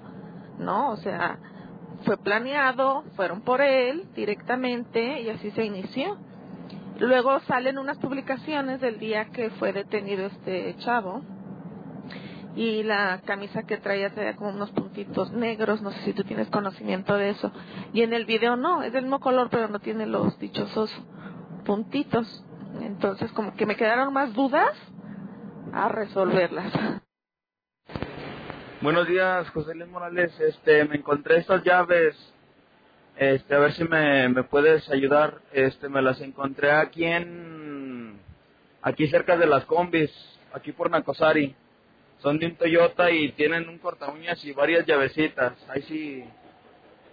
¿no? 0.59 0.91
O 0.91 0.97
sea, 0.97 1.39
fue 2.03 2.18
planeado, 2.18 3.03
fueron 3.15 3.41
por 3.41 3.61
él 3.61 4.05
directamente 4.15 5.22
y 5.22 5.30
así 5.30 5.51
se 5.51 5.64
inició. 5.64 6.18
Luego 6.99 7.40
salen 7.41 7.78
unas 7.78 7.98
publicaciones 7.98 8.82
del 8.82 8.99
día 8.99 9.26
que 9.26 9.49
fue 9.52 9.74
detenido 9.74 10.26
este 10.26 10.76
chavo, 10.80 11.24
y 12.57 12.82
la 12.82 13.22
camisa 13.24 13.64
que 13.64 13.78
traía 13.78 14.10
traía 14.10 14.36
como 14.36 14.49
unos 14.49 14.72
puntitos 14.72 15.32
negros, 15.32 15.80
no 15.84 15.91
sé 15.91 15.99
si 16.06 16.14
tú 16.14 16.24
tienes 16.24 16.49
conocimiento 16.49 17.14
de 17.14 17.30
eso. 17.30 17.52
Y 17.94 18.02
en 18.02 18.14
el 18.14 18.26
video 18.26 18.56
no, 18.56 18.82
es 18.82 18.91
del 18.91 19.03
mismo 19.03 19.19
color, 19.19 19.49
pero 19.52 19.68
no 19.68 19.78
tiene 19.78 20.07
los 20.07 20.40
dichosos 20.40 20.91
puntitos. 21.65 22.44
Entonces, 22.82 23.32
como 23.34 23.53
que 23.53 23.68
me 23.68 23.76
quedaron 23.76 24.11
más 24.11 24.34
dudas 24.34 24.76
a 25.72 25.88
resolverlas. 25.88 26.74
Buenos 28.82 29.07
días, 29.07 29.48
José 29.52 29.76
Luis 29.76 29.91
Morales. 29.91 30.40
Este, 30.40 30.84
me 30.86 30.95
encontré 30.95 31.38
estas 31.38 31.64
llaves. 31.64 32.15
Este, 33.18 33.56
a 33.56 33.60
ver 33.60 33.73
si 33.73 33.84
me, 33.84 34.30
me 34.30 34.44
puedes 34.44 34.89
ayudar. 34.89 35.39
Este, 35.52 35.89
me 35.89 36.02
las 36.02 36.22
encontré 36.22 36.72
aquí 36.72 37.03
en, 37.03 38.19
aquí 38.81 39.07
cerca 39.07 39.38
de 39.38 39.48
las 39.48 39.65
combis, 39.65 40.11
aquí 40.53 40.72
por 40.72 40.89
Nacosari 40.89 41.56
son 42.19 42.39
de 42.39 42.48
un 42.48 42.56
Toyota 42.56 43.11
y 43.11 43.31
tienen 43.34 43.69
un 43.69 43.77
corta 43.77 44.10
uñas 44.11 44.44
y 44.44 44.52
varias 44.52 44.85
llavecitas. 44.85 45.53
Ahí 45.69 45.81
sí 45.84 46.23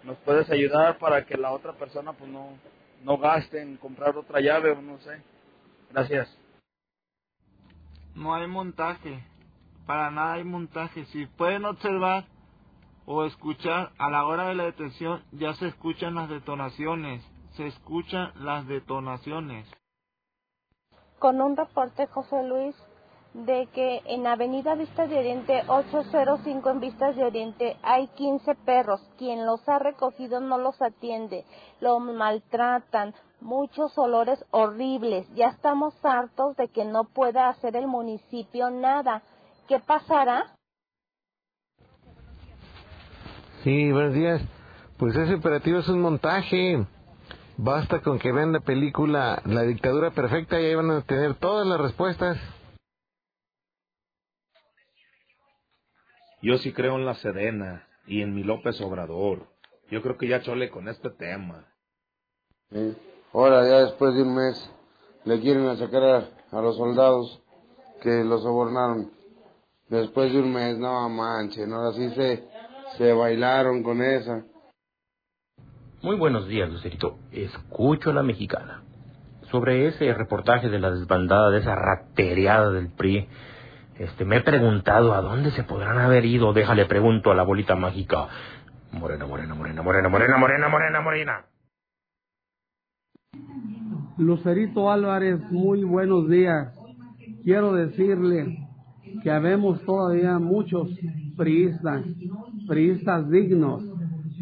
nos 0.02 0.16
puedes 0.18 0.50
ayudar 0.50 0.98
para 0.98 1.24
que 1.24 1.36
la 1.36 1.52
otra 1.52 1.72
persona 1.72 2.12
pues 2.12 2.30
no, 2.30 2.58
no 3.02 3.18
gaste 3.18 3.60
en 3.60 3.76
comprar 3.76 4.16
otra 4.16 4.40
llave 4.40 4.70
o 4.70 4.80
no 4.80 4.98
sé. 5.00 5.22
Gracias. 5.90 6.38
No 8.14 8.34
hay 8.34 8.46
montaje, 8.46 9.22
para 9.86 10.10
nada 10.10 10.34
hay 10.34 10.44
montaje. 10.44 11.04
Si 11.06 11.26
pueden 11.26 11.64
observar 11.64 12.24
o 13.06 13.24
escuchar, 13.24 13.92
a 13.98 14.10
la 14.10 14.26
hora 14.26 14.48
de 14.48 14.54
la 14.54 14.64
detención 14.64 15.22
ya 15.32 15.54
se 15.54 15.68
escuchan 15.68 16.14
las 16.14 16.28
detonaciones, 16.28 17.24
se 17.56 17.66
escuchan 17.66 18.32
las 18.36 18.66
detonaciones. 18.66 19.68
Con 21.18 21.40
un 21.40 21.56
reporte, 21.56 22.06
José 22.06 22.42
Luis, 22.42 22.74
de 23.34 23.66
que 23.74 24.00
en 24.06 24.26
Avenida 24.26 24.76
Vistas 24.76 25.10
de 25.10 25.18
Oriente 25.18 25.64
805 25.66 26.70
en 26.70 26.80
Vistas 26.80 27.16
de 27.16 27.24
Oriente 27.24 27.76
hay 27.82 28.06
15 28.08 28.54
perros. 28.54 29.00
Quien 29.18 29.44
los 29.44 29.68
ha 29.68 29.80
recogido 29.80 30.40
no 30.40 30.56
los 30.56 30.80
atiende, 30.80 31.44
los 31.80 32.00
maltratan, 32.00 33.12
muchos 33.40 33.98
olores 33.98 34.44
horribles. 34.52 35.26
Ya 35.34 35.48
estamos 35.48 35.94
hartos 36.04 36.56
de 36.56 36.68
que 36.68 36.84
no 36.84 37.04
pueda 37.04 37.48
hacer 37.48 37.74
el 37.76 37.88
municipio 37.88 38.70
nada. 38.70 39.22
¿Qué 39.66 39.80
pasará? 39.80 40.53
Sí, 43.64 43.90
buenos 43.92 44.12
días. 44.12 44.42
Pues 44.98 45.16
ese 45.16 45.36
operativo 45.36 45.78
es 45.78 45.88
un 45.88 46.02
montaje. 46.02 46.86
Basta 47.56 48.02
con 48.02 48.18
que 48.18 48.30
vean 48.30 48.52
la 48.52 48.60
película 48.60 49.40
La 49.46 49.62
dictadura 49.62 50.10
perfecta 50.10 50.60
y 50.60 50.66
ahí 50.66 50.74
van 50.74 50.90
a 50.90 51.00
tener 51.00 51.36
todas 51.36 51.66
las 51.66 51.80
respuestas. 51.80 52.36
Yo 56.42 56.58
sí 56.58 56.74
creo 56.74 56.96
en 56.96 57.06
la 57.06 57.14
Sedena 57.14 57.88
y 58.06 58.20
en 58.20 58.34
mi 58.34 58.42
López 58.42 58.78
Obrador. 58.82 59.46
Yo 59.90 60.02
creo 60.02 60.18
que 60.18 60.28
ya 60.28 60.42
chole 60.42 60.68
con 60.68 60.86
este 60.88 61.08
tema. 61.08 61.66
Ahora, 63.32 63.66
ya 63.66 63.86
después 63.86 64.14
de 64.14 64.24
un 64.24 64.34
mes, 64.34 64.70
le 65.24 65.40
quieren 65.40 65.74
sacar 65.78 66.02
a, 66.52 66.60
los 66.60 66.76
soldados 66.76 67.40
que 68.02 68.24
los 68.24 68.42
sobornaron. 68.42 69.10
Después 69.88 70.34
de 70.34 70.40
un 70.40 70.52
mes, 70.52 70.76
no 70.76 71.08
manchen, 71.08 71.72
ahora 71.72 71.96
sí 71.96 72.10
se, 72.10 72.53
se 72.98 73.12
bailaron 73.12 73.82
con 73.82 74.02
esa. 74.02 74.44
Muy 76.02 76.16
buenos 76.16 76.46
días, 76.48 76.70
Lucerito. 76.70 77.18
Escucho 77.32 78.10
a 78.10 78.14
la 78.14 78.22
mexicana. 78.22 78.82
Sobre 79.50 79.86
ese 79.86 80.12
reportaje 80.12 80.68
de 80.68 80.78
la 80.78 80.90
desbandada, 80.90 81.50
de 81.50 81.60
esa 81.60 81.74
ratereada 81.74 82.70
del 82.70 82.90
PRI, 82.90 83.28
este, 83.98 84.24
me 84.24 84.36
he 84.36 84.40
preguntado 84.40 85.14
a 85.14 85.20
dónde 85.20 85.50
se 85.52 85.62
podrán 85.62 85.98
haber 85.98 86.24
ido. 86.24 86.52
Déjale 86.52 86.86
pregunto 86.86 87.30
a 87.30 87.34
la 87.34 87.42
bolita 87.42 87.76
mágica. 87.76 88.26
Morena, 88.92 89.26
morena, 89.26 89.54
morena, 89.54 89.82
morena, 89.82 90.08
morena, 90.08 90.38
morena, 90.38 90.68
morena, 90.68 91.00
morena. 91.00 91.44
Lucerito 94.18 94.90
Álvarez, 94.90 95.40
muy 95.50 95.84
buenos 95.84 96.28
días. 96.28 96.72
Quiero 97.44 97.72
decirle 97.72 98.63
que 99.22 99.30
habemos 99.30 99.80
todavía 99.82 100.38
muchos 100.38 100.88
priistas, 101.36 102.04
priistas 102.66 103.30
dignos, 103.30 103.84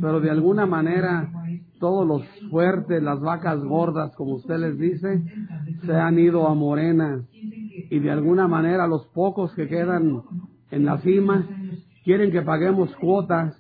pero 0.01 0.21
de 0.21 0.31
alguna 0.31 0.67
manera 0.67 1.31
todos 1.79 2.07
los 2.07 2.23
fuertes, 2.49 3.03
las 3.03 3.21
vacas 3.21 3.63
gordas, 3.65 4.15
como 4.15 4.35
usted 4.35 4.57
les 4.59 4.79
dice, 4.79 5.23
se 5.85 5.93
han 5.93 6.19
ido 6.19 6.47
a 6.47 6.55
Morena 6.55 7.25
y 7.91 7.99
de 7.99 8.11
alguna 8.11 8.47
manera 8.47 8.87
los 8.87 9.05
pocos 9.09 9.53
que 9.55 9.67
quedan 9.67 10.23
en 10.71 10.85
la 10.85 10.99
cima 10.99 11.47
quieren 12.05 12.31
que 12.31 12.43
paguemos 12.43 12.95
cuotas. 12.97 13.57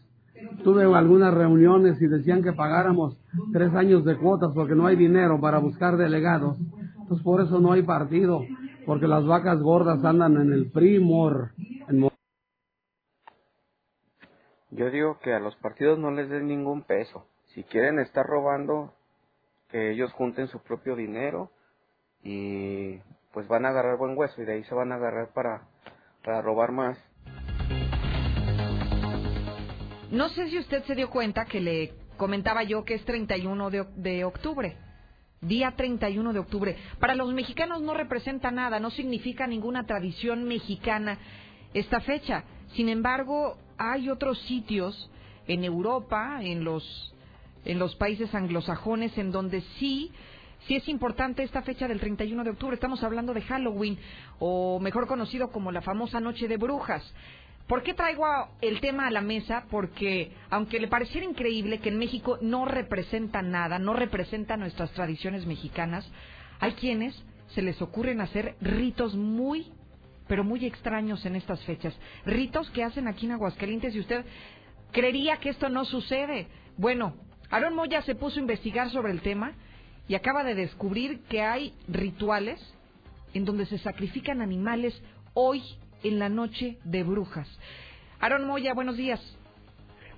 Tuve 0.65 0.85
algunas 0.85 1.35
reuniones 1.35 2.01
y 2.01 2.07
decían 2.07 2.43
que 2.43 2.53
pagáramos 2.53 3.17
tres 3.53 3.75
años 3.75 4.05
de 4.05 4.17
cuotas 4.17 4.53
porque 4.55 4.75
no 4.75 4.87
hay 4.87 4.97
dinero 4.97 5.41
para 5.41 5.59
buscar 5.59 5.97
delegados. 5.97 6.59
Entonces 7.01 7.25
por 7.25 7.41
eso 7.43 7.61
no 7.61 7.73
hay 7.73 7.83
partido, 7.83 8.43
porque 8.87 9.07
las 9.07 9.25
vacas 9.27 9.61
gordas 9.61 10.05
andan 10.05 10.37
en 10.37 10.53
el 10.53 10.71
primor. 10.71 11.53
Yo 14.71 14.91
digo 14.91 15.19
que 15.19 15.35
a 15.35 15.39
los 15.39 15.55
partidos 15.57 15.99
no 15.99 16.11
les 16.11 16.31
den 16.31 16.47
ningún 16.47 16.83
peso. 16.83 17.27
Si 17.49 17.63
quieren 17.65 17.99
estar 17.99 18.25
robando, 18.27 18.95
que 19.69 19.91
ellos 19.91 20.13
junten 20.13 20.49
su 20.49 20.63
propio 20.63 20.97
dinero 20.97 21.51
y 22.23 22.99
pues 23.33 23.47
van 23.49 23.67
a 23.67 23.71
agarrar 23.71 23.99
buen 23.99 24.17
hueso 24.17 24.41
y 24.41 24.45
de 24.45 24.55
ahí 24.55 24.65
se 24.65 24.75
van 24.75 24.93
a 24.93 24.97
agarrar 24.97 25.33
para, 25.33 25.69
para 26.25 26.41
robar 26.41 26.73
más. 26.73 26.99
No 30.11 30.29
sé 30.31 30.49
si 30.49 30.59
usted 30.59 30.85
se 30.85 30.95
dio 30.95 31.11
cuenta 31.11 31.47
que 31.47 31.61
le 31.61 31.95
comentaba 32.17 32.63
yo 32.63 32.85
que 32.85 32.95
es 32.95 33.05
31 33.05 33.71
de, 33.71 33.85
de 33.97 34.25
octubre. 34.25 34.77
Día 35.43 35.73
31 35.73 36.33
de 36.33 36.39
octubre. 36.39 36.77
Para 37.01 37.17
los 37.17 37.33
mexicanos 37.35 37.83
no 37.83 37.95
representa 37.95 38.53
nada, 38.53 38.79
no 38.79 38.91
significa 38.91 39.47
ninguna 39.49 39.87
tradición 39.87 40.45
mexicana 40.45 41.19
esta 41.75 42.01
fecha. 42.01 42.45
Sin 42.75 42.89
embargo, 42.89 43.59
hay 43.77 44.09
otros 44.09 44.39
sitios 44.43 45.11
en 45.49 45.65
Europa, 45.65 46.39
en 46.43 46.63
los, 46.63 47.13
en 47.65 47.81
los 47.81 47.97
países 47.97 48.33
anglosajones, 48.35 49.19
en 49.19 49.33
donde 49.33 49.63
sí 49.81 50.13
sí 50.69 50.77
es 50.77 50.89
importante 50.89 51.43
esta 51.43 51.63
fecha 51.63 51.89
del 51.89 51.99
31 51.99 52.45
de 52.45 52.51
octubre. 52.51 52.75
Estamos 52.75 53.03
hablando 53.03 53.35
de 53.35 53.43
Halloween, 53.43 53.99
o 54.39 54.79
mejor 54.79 55.07
conocido 55.07 55.51
como 55.51 55.73
la 55.73 55.83
famosa 55.83 56.21
Noche 56.21 56.47
de 56.47 56.57
Brujas. 56.57 57.03
¿Por 57.73 57.83
qué 57.83 57.95
traigo 57.95 58.27
el 58.61 58.83
tema 58.83 59.07
a 59.07 59.11
la 59.11 59.23
mesa? 59.23 59.65
Porque, 59.71 60.31
aunque 60.51 60.79
le 60.79 60.89
pareciera 60.89 61.27
increíble 61.27 61.79
que 61.79 61.89
en 61.89 61.97
México 61.97 62.37
no 62.43 62.67
representa 62.67 63.41
nada, 63.41 63.79
no 63.79 63.95
representa 63.95 64.59
nuestras 64.59 64.91
tradiciones 64.91 65.47
mexicanas, 65.47 66.07
hay 66.61 66.73
quienes 66.73 67.15
se 67.55 67.63
les 67.63 67.81
ocurren 67.81 68.21
hacer 68.21 68.57
ritos 68.61 69.17
muy, 69.17 69.73
pero 70.29 70.45
muy 70.45 70.67
extraños 70.67 71.25
en 71.25 71.35
estas 71.35 71.65
fechas. 71.65 71.99
Ritos 72.27 72.69
que 72.73 72.85
hacen 72.85 73.09
aquí 73.09 73.25
en 73.25 73.33
Aguascalientes 73.33 73.95
y 73.95 74.01
usted 74.01 74.27
creería 74.91 75.39
que 75.39 75.49
esto 75.49 75.71
no 75.71 75.87
sucede. 75.87 76.49
Bueno, 76.77 77.15
Aaron 77.49 77.75
Moya 77.75 78.03
se 78.03 78.15
puso 78.15 78.37
a 78.37 78.43
investigar 78.43 78.91
sobre 78.91 79.13
el 79.13 79.23
tema 79.23 79.55
y 80.09 80.15
acaba 80.15 80.45
de 80.45 80.55
descubrir 80.55 81.23
que 81.23 81.41
hay 81.41 81.73
rituales 81.89 82.61
en 83.33 83.47
donde 83.47 83.65
se 83.65 83.79
sacrifican 83.79 84.43
animales 84.43 84.93
hoy 85.33 85.63
en 86.03 86.19
la 86.19 86.29
noche 86.29 86.79
de 86.85 87.03
brujas. 87.03 87.49
Aaron 88.21 88.47
Moya, 88.47 88.75
buenos 88.75 88.97
días. 88.97 89.21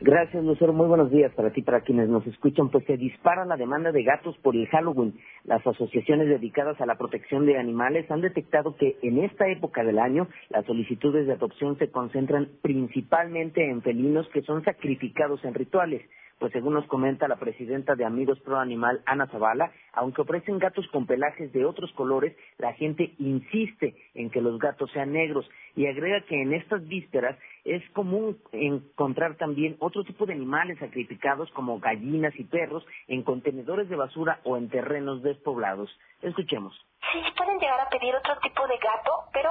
Gracias, 0.07 0.45
Lucero. 0.45 0.75
Muy 0.75 0.87
buenos 0.87 1.11
días 1.11 1.33
para 1.33 1.51
ti, 1.51 1.63
para 1.63 1.81
quienes 1.81 2.11
nos 2.11 2.27
escuchan. 2.27 2.69
Pues 2.69 2.85
se 2.85 2.99
dispara 2.99 3.47
la 3.47 3.57
demanda 3.57 3.91
de 3.91 4.03
gatos 4.03 4.37
por 4.43 4.55
el 4.55 4.67
Halloween. 4.67 5.19
Las 5.45 5.67
asociaciones 5.67 6.29
dedicadas 6.29 6.79
a 6.79 6.85
la 6.85 6.99
protección 6.99 7.47
de 7.47 7.57
animales 7.57 8.11
han 8.11 8.21
detectado 8.21 8.77
que 8.77 8.99
en 9.01 9.25
esta 9.25 9.49
época 9.49 9.83
del 9.83 9.99
año 9.99 10.29
las 10.51 10.67
solicitudes 10.67 11.27
de 11.27 11.33
adopción 11.33 11.79
se 11.79 11.91
concentran 11.91 12.51
principalmente 12.61 13.67
en 13.67 13.81
felinos 13.81 14.29
que 14.29 14.43
son 14.43 14.63
sacrificados 14.63 15.43
en 15.43 15.55
rituales 15.55 16.03
pues 16.39 16.53
según 16.53 16.75
nos 16.75 16.87
comenta 16.87 17.29
la 17.29 17.37
presidenta 17.37 17.95
de 17.95 18.05
Amigos 18.05 18.41
Pro 18.41 18.59
Animal, 18.59 19.01
Ana 19.07 19.27
Zavala, 19.29 19.73
aunque 19.93 20.23
ofrecen 20.23 20.59
gatos 20.59 20.87
con 20.89 21.07
pelajes 21.07 21.53
de 21.53 21.65
otros 21.65 21.93
colores, 21.93 22.37
la 22.59 22.73
gente 22.75 23.15
insiste 23.19 23.95
en 24.15 24.31
que 24.31 24.41
los 24.41 24.59
gatos 24.59 24.91
sean 24.93 25.13
negros 25.13 25.49
y 25.77 25.87
agrega 25.87 26.21
que 26.27 26.43
en 26.43 26.53
estas 26.53 26.87
vísperas 26.87 27.39
es 27.65 27.83
común 27.91 28.37
encontrar 28.53 29.37
también 29.37 29.77
otro 29.79 30.05
tipo 30.05 30.27
de 30.27 30.35
animales 30.35 30.79
sacrificados 30.79 31.51
como 31.51 31.81
gallinas 31.81 32.35
y 32.39 32.45
perros 32.45 32.85
en 33.09 33.23
contenedores 33.23 33.89
de 33.89 33.97
basura 33.97 34.41
o 34.45 34.57
en 34.57 34.69
terrenos 34.69 35.23
despoblados. 35.23 35.91
Escuchemos. 36.23 36.75
Sí, 37.13 37.23
pueden 37.37 37.59
llegar 37.59 37.81
a 37.81 37.89
pedir 37.89 38.15
otro 38.15 38.37
tipo 38.39 38.67
de 38.67 38.77
gato, 38.79 39.25
pero 39.33 39.51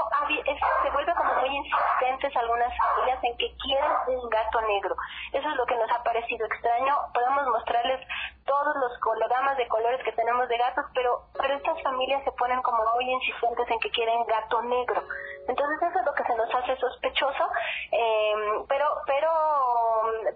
se 0.84 0.90
vuelve 0.92 1.14
como 1.14 1.34
muy 1.36 1.56
insistentes 1.56 2.36
algunas 2.36 2.74
familias 2.78 3.20
en 3.24 3.38
que 3.38 3.56
quieren 3.58 3.92
un 4.08 4.30
gato 4.30 4.62
negro. 4.62 4.96
Eso 5.32 5.50
es 5.50 5.56
lo 5.56 5.66
que 5.66 5.76
nos 5.76 5.92
ha 5.92 6.04
parecido 6.04 6.46
extraño. 6.46 6.96
Podemos 7.14 7.48
mostrarles 7.48 8.02
todos 8.46 8.76
los 8.76 8.98
coloramas 9.00 9.58
de 9.58 9.68
colores 9.68 10.04
que 10.04 10.12
tenemos 10.14 10.48
de 10.48 10.58
gatos, 10.58 10.86
pero, 10.94 11.22
pero 11.38 11.56
estas 11.56 11.82
familias 11.82 12.24
se 12.24 12.32
ponen 12.34 12.62
como 12.62 12.84
muy 12.96 13.10
insistentes 13.10 13.70
en 13.70 13.80
que 13.80 13.92
quieren 13.92 14.26
gato 14.26 14.62
negro. 14.64 15.02
Entonces 15.48 15.82
eso 15.82 16.00
es 16.00 16.06
lo 16.06 16.14
que 16.14 16.24
se 16.24 16.36
nos 16.36 16.56
hace 16.56 16.76
sospechoso, 16.78 17.50
eh, 17.92 18.34
pero, 18.68 18.86
pero, 19.06 19.30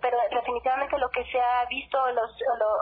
pero 0.01 0.17
definitivamente 0.31 0.97
lo 0.97 1.09
que 1.09 1.23
se 1.25 1.39
ha 1.39 1.65
visto 1.65 1.97
los, 2.11 2.31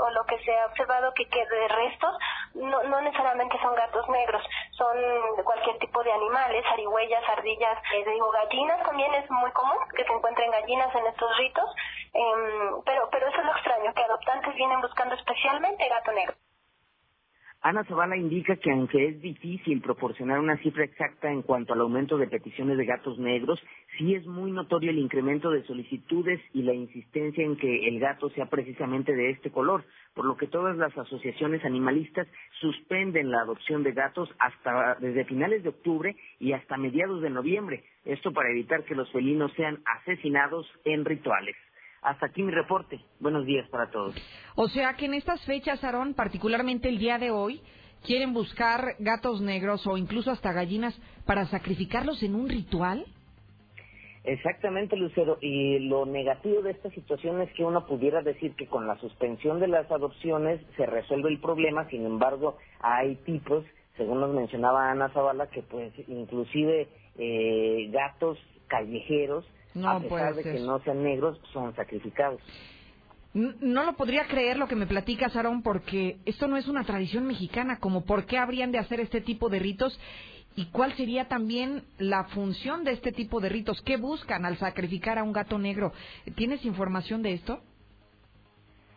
o, 0.04 0.10
lo, 0.10 0.26
que 0.26 0.40
se 0.40 0.58
ha 0.58 0.66
observado 0.66 1.14
que, 1.14 1.28
que 1.30 1.46
de 1.46 1.68
restos 1.68 2.18
no, 2.56 2.82
no 2.84 3.02
necesariamente 3.02 3.60
son 3.62 3.76
gatos 3.76 4.08
negros, 4.10 4.25
son 4.72 4.98
cualquier 5.44 5.78
tipo 5.80 6.04
de 6.04 6.12
animales, 6.12 6.66
arihuellas, 6.72 7.24
ardillas, 7.30 7.78
eh, 7.94 8.06
digo 8.10 8.32
gallinas 8.32 8.84
también 8.84 9.14
es 9.16 9.30
muy 9.30 9.52
común 9.52 9.78
que 9.96 10.04
se 10.04 10.14
encuentren 10.14 10.52
gallinas 10.52 10.94
en 10.96 11.08
estos 11.08 11.38
ritos, 11.38 11.70
eh, 12.14 12.82
pero, 12.86 13.10
pero 13.12 13.28
eso 13.28 13.40
es 13.40 13.46
lo 13.46 13.52
extraño, 13.52 13.94
que 13.94 14.04
adoptantes 14.04 14.56
vienen 14.56 14.82
buscando 14.82 15.16
especialmente 15.16 15.88
gato 15.90 16.12
negro. 16.12 16.36
Ana 17.66 17.84
Zavala 17.86 18.16
indica 18.16 18.58
que 18.58 18.70
aunque 18.70 19.08
es 19.08 19.20
difícil 19.24 19.82
proporcionar 19.82 20.38
una 20.38 20.56
cifra 20.58 20.84
exacta 20.84 21.32
en 21.32 21.42
cuanto 21.42 21.74
al 21.74 21.82
aumento 21.82 22.16
de 22.16 22.28
peticiones 22.28 22.78
de 22.78 22.86
gatos 22.86 23.18
negros, 23.18 23.60
sí 23.98 24.14
es 24.14 24.24
muy 24.28 24.52
notorio 24.52 24.92
el 24.92 25.00
incremento 25.00 25.50
de 25.50 25.64
solicitudes 25.64 26.40
y 26.54 26.62
la 26.62 26.76
insistencia 26.76 27.44
en 27.44 27.58
que 27.58 27.88
el 27.88 28.00
gato 28.00 28.30
sea 28.30 28.46
precisamente 28.46 29.16
de 29.16 29.32
este 29.32 29.50
color, 29.50 29.84
por 30.14 30.26
lo 30.26 30.38
que 30.38 30.46
todas 30.46 30.78
las 30.78 30.96
asociaciones 30.96 31.66
animalistas 31.66 32.28
suspenden 32.62 33.32
la 33.32 33.42
adopción 33.42 33.82
de 33.82 33.94
gatos 33.94 34.30
hasta 34.38 34.98
desde 35.00 35.26
finales 35.26 35.64
de 35.64 35.70
octubre 35.70 36.16
y 36.40 36.52
hasta 36.52 36.78
mediados 36.78 37.24
de 37.24 37.32
noviembre, 37.32 37.84
esto 38.06 38.32
para 38.32 38.52
evitar 38.52 38.84
que 38.84 38.94
los 38.94 39.12
felinos 39.12 39.52
sean 39.54 39.80
asesinados 39.86 40.72
en 40.84 41.04
rituales. 41.04 41.56
Hasta 42.06 42.28
aquí 42.28 42.44
mi 42.44 42.52
reporte. 42.52 43.00
Buenos 43.20 43.48
días 43.48 43.68
para 43.70 43.90
todos. 43.90 44.14
O 44.56 44.68
sea 44.68 44.94
que 44.94 45.06
en 45.06 45.16
estas 45.16 45.44
fechas, 45.46 45.84
Aarón, 45.84 46.14
particularmente 46.14 46.88
el 46.88 47.00
día 47.00 47.18
de 47.18 47.32
hoy, 47.32 47.62
quieren 48.06 48.32
buscar 48.32 48.96
gatos 49.00 49.42
negros 49.42 49.88
o 49.88 49.98
incluso 49.98 50.30
hasta 50.30 50.54
gallinas 50.54 50.96
para 51.26 51.48
sacrificarlos 51.48 52.22
en 52.22 52.36
un 52.36 52.48
ritual. 52.48 53.04
Exactamente, 54.24 54.96
Lucero. 54.96 55.40
Y 55.42 55.80
lo 55.80 56.06
negativo 56.06 56.62
de 56.62 56.72
esta 56.72 56.92
situación 56.92 57.42
es 57.42 57.52
que 57.54 57.64
uno 57.64 57.88
pudiera 57.88 58.22
decir 58.22 58.54
que 58.56 58.68
con 58.68 58.86
la 58.86 59.00
suspensión 59.00 59.60
de 59.60 59.68
las 59.68 59.90
adopciones 59.92 60.62
se 60.78 60.86
resuelve 60.86 61.30
el 61.30 61.40
problema, 61.40 61.90
sin 61.90 62.06
embargo, 62.06 62.60
hay 62.82 63.16
tipos, 63.26 63.66
según 63.98 64.20
nos 64.20 64.32
mencionaba 64.32 64.92
Ana 64.92 65.10
Zavala, 65.10 65.48
que 65.48 65.64
pues 65.64 65.92
inclusive 66.08 66.88
eh, 67.18 67.90
gatos 67.92 68.38
callejeros 68.68 69.44
no 69.76 69.90
a 69.90 70.00
pesar 70.00 70.36
de 70.36 70.44
que 70.44 70.60
no 70.60 70.80
sean 70.80 71.04
negros, 71.04 71.40
son 71.54 71.76
sacrificados. 71.76 72.42
No 73.34 73.84
lo 73.84 73.94
podría 73.98 74.28
creer 74.28 74.58
lo 74.58 74.68
que 74.68 74.78
me 74.78 74.88
platica 74.88 75.30
Sarón, 75.30 75.62
porque 75.62 76.18
esto 76.26 76.48
no 76.48 76.56
es 76.56 76.70
una 76.70 76.86
tradición 76.86 77.28
mexicana, 77.28 77.80
como 77.80 78.06
por 78.06 78.26
qué 78.26 78.38
habrían 78.38 78.72
de 78.72 78.80
hacer 78.80 79.02
este 79.02 79.20
tipo 79.20 79.50
de 79.50 79.60
ritos 79.60 80.00
y 80.56 80.68
cuál 80.68 80.94
sería 80.94 81.28
también 81.28 81.84
la 81.98 82.24
función 82.30 82.86
de 82.86 82.94
este 82.94 83.12
tipo 83.12 83.42
de 83.42 83.50
ritos, 83.50 83.82
qué 83.82 83.98
buscan 83.98 84.46
al 84.46 84.58
sacrificar 84.58 85.20
a 85.20 85.24
un 85.24 85.34
gato 85.34 85.60
negro. 85.60 85.92
¿Tienes 86.36 86.64
información 86.64 87.22
de 87.22 87.34
esto? 87.34 87.60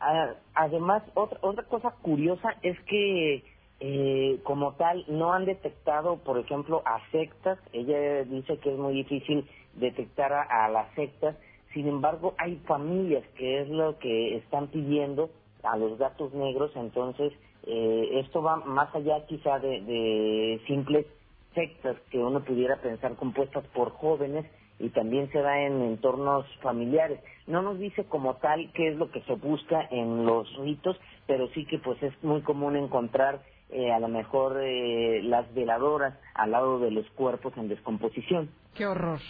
Ah, 0.00 0.34
además, 0.54 1.02
otra, 1.14 1.40
otra 1.42 1.64
cosa 1.64 1.90
curiosa 2.00 2.54
es 2.62 2.78
que 2.82 3.42
eh, 3.80 4.40
como 4.44 4.74
tal 4.74 5.04
no 5.08 5.32
han 5.32 5.44
detectado, 5.44 6.16
por 6.18 6.38
ejemplo, 6.38 6.82
a 6.84 7.00
sectas. 7.10 7.58
Ella 7.72 8.22
dice 8.24 8.58
que 8.58 8.72
es 8.72 8.78
muy 8.78 8.94
difícil 8.94 9.48
detectar 9.78 10.32
a, 10.32 10.68
las 10.68 10.92
sectas. 10.94 11.36
Sin 11.72 11.88
embargo, 11.88 12.34
hay 12.38 12.56
familias 12.66 13.24
que 13.36 13.62
es 13.62 13.68
lo 13.68 13.98
que 13.98 14.36
están 14.36 14.68
pidiendo 14.68 15.30
a 15.62 15.76
los 15.76 15.98
gatos 15.98 16.32
negros. 16.34 16.72
Entonces, 16.76 17.32
eh, 17.66 18.20
esto 18.20 18.42
va 18.42 18.56
más 18.56 18.94
allá 18.94 19.26
quizá 19.26 19.58
de, 19.58 19.80
de 19.82 20.60
simples 20.66 21.06
sectas 21.54 21.96
que 22.10 22.18
uno 22.18 22.44
pudiera 22.44 22.76
pensar 22.76 23.16
compuestas 23.16 23.64
por 23.68 23.90
jóvenes 23.90 24.46
y 24.78 24.90
también 24.90 25.30
se 25.32 25.40
da 25.40 25.60
en 25.60 25.82
entornos 25.82 26.46
familiares. 26.62 27.20
No 27.46 27.62
nos 27.62 27.78
dice 27.78 28.04
como 28.04 28.34
tal 28.36 28.70
qué 28.74 28.88
es 28.88 28.96
lo 28.96 29.10
que 29.10 29.22
se 29.22 29.34
busca 29.34 29.86
en 29.90 30.24
los 30.24 30.48
ritos, 30.58 30.96
pero 31.26 31.48
sí 31.48 31.64
que 31.66 31.78
pues 31.78 32.02
es 32.02 32.12
muy 32.22 32.42
común 32.42 32.76
encontrar 32.76 33.42
eh, 33.70 33.92
a 33.92 33.98
lo 33.98 34.08
mejor 34.08 34.60
eh, 34.62 35.20
las 35.22 35.52
veladoras 35.52 36.14
al 36.34 36.52
lado 36.52 36.78
de 36.78 36.90
los 36.90 37.08
cuerpos 37.10 37.52
en 37.56 37.68
descomposición. 37.68 38.50
Qué 38.74 38.86
horror. 38.86 39.20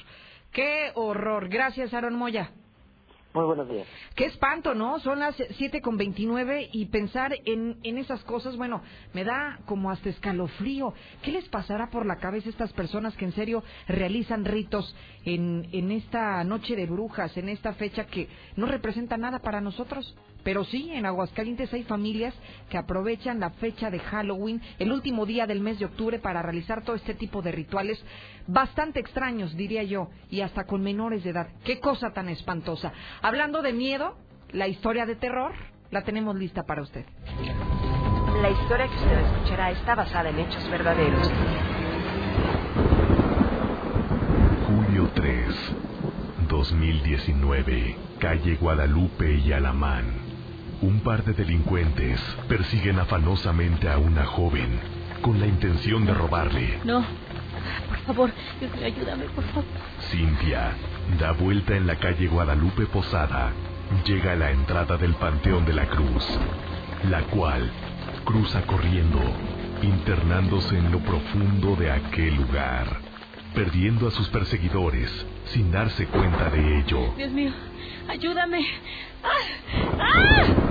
Qué 0.52 0.90
horror. 0.94 1.48
Gracias, 1.48 1.92
Aaron 1.94 2.14
Moya. 2.14 2.50
Muy 3.34 3.44
buenos 3.44 3.68
días. 3.68 3.86
Qué 4.16 4.24
espanto, 4.24 4.74
¿no? 4.74 4.98
Son 5.00 5.18
las 5.18 5.36
siete 5.56 5.82
con 5.82 5.98
veintinueve 5.98 6.70
y 6.72 6.86
pensar 6.86 7.36
en, 7.44 7.78
en 7.82 7.98
esas 7.98 8.24
cosas, 8.24 8.56
bueno, 8.56 8.82
me 9.12 9.22
da 9.22 9.60
como 9.66 9.90
hasta 9.90 10.08
escalofrío. 10.08 10.94
¿Qué 11.22 11.32
les 11.32 11.48
pasará 11.48 11.90
por 11.90 12.06
la 12.06 12.16
cabeza 12.16 12.48
a 12.48 12.50
estas 12.50 12.72
personas 12.72 13.14
que 13.16 13.26
en 13.26 13.32
serio 13.32 13.62
realizan 13.86 14.46
ritos 14.46 14.96
en, 15.24 15.68
en 15.72 15.92
esta 15.92 16.42
noche 16.42 16.74
de 16.74 16.86
brujas, 16.86 17.36
en 17.36 17.50
esta 17.50 17.74
fecha 17.74 18.06
que 18.06 18.28
no 18.56 18.66
representa 18.66 19.18
nada 19.18 19.40
para 19.40 19.60
nosotros? 19.60 20.16
Pero 20.48 20.64
sí, 20.64 20.90
en 20.94 21.04
Aguascalientes 21.04 21.70
hay 21.74 21.82
familias 21.82 22.32
que 22.70 22.78
aprovechan 22.78 23.38
la 23.38 23.50
fecha 23.50 23.90
de 23.90 23.98
Halloween, 23.98 24.62
el 24.78 24.92
último 24.92 25.26
día 25.26 25.46
del 25.46 25.60
mes 25.60 25.78
de 25.78 25.84
octubre, 25.84 26.18
para 26.20 26.40
realizar 26.40 26.82
todo 26.84 26.96
este 26.96 27.12
tipo 27.12 27.42
de 27.42 27.52
rituales 27.52 28.02
bastante 28.46 28.98
extraños, 28.98 29.54
diría 29.58 29.82
yo, 29.82 30.08
y 30.30 30.40
hasta 30.40 30.64
con 30.64 30.82
menores 30.82 31.22
de 31.22 31.30
edad. 31.32 31.48
Qué 31.64 31.80
cosa 31.80 32.14
tan 32.14 32.30
espantosa. 32.30 32.94
Hablando 33.20 33.60
de 33.60 33.74
miedo, 33.74 34.16
la 34.50 34.68
historia 34.68 35.04
de 35.04 35.16
terror 35.16 35.52
la 35.90 36.02
tenemos 36.04 36.34
lista 36.34 36.62
para 36.62 36.80
usted. 36.80 37.04
La 38.40 38.48
historia 38.48 38.86
que 38.88 38.94
usted 38.94 39.18
escuchará 39.18 39.70
está 39.72 39.96
basada 39.96 40.30
en 40.30 40.38
hechos 40.38 40.66
verdaderos. 40.70 41.30
Julio 44.66 45.10
3, 45.12 45.76
2019, 46.48 47.96
calle 48.18 48.56
Guadalupe 48.56 49.34
y 49.34 49.52
Alamán. 49.52 50.18
Un 50.80 51.00
par 51.00 51.24
de 51.24 51.32
delincuentes 51.32 52.20
persiguen 52.48 52.98
afanosamente 53.00 53.88
a 53.88 53.98
una 53.98 54.24
joven 54.24 54.78
con 55.22 55.40
la 55.40 55.46
intención 55.46 56.06
de 56.06 56.14
robarle. 56.14 56.78
No, 56.84 57.05
por 57.88 57.98
favor, 58.06 58.30
ayúdame, 58.84 59.24
por 59.34 59.44
favor. 59.44 59.64
Cintia 60.10 60.72
da 61.18 61.32
vuelta 61.32 61.74
en 61.76 61.86
la 61.86 61.96
calle 61.96 62.28
Guadalupe 62.28 62.86
Posada, 62.86 63.50
llega 64.05 64.32
a 64.32 64.36
la 64.36 64.50
entrada 64.52 64.96
del 64.96 65.14
Panteón 65.14 65.64
de 65.64 65.72
la 65.72 65.86
Cruz, 65.86 66.24
la 67.10 67.22
cual 67.22 67.70
cruza 68.24 68.62
corriendo, 68.62 69.20
internándose 69.82 70.78
en 70.78 70.92
lo 70.92 71.00
profundo 71.00 71.74
de 71.76 71.90
aquel 71.90 72.36
lugar, 72.36 72.86
perdiendo 73.55 74.06
a 74.06 74.10
sus 74.12 74.28
perseguidores 74.28 75.10
sin 75.46 75.72
darse 75.72 76.06
cuenta 76.06 76.50
de 76.50 76.80
ello. 76.80 77.14
Dios 77.16 77.32
mío, 77.32 77.52
ayúdame. 78.09 78.64
¡Ah! 79.24 79.98
¡Ah! 79.98 80.68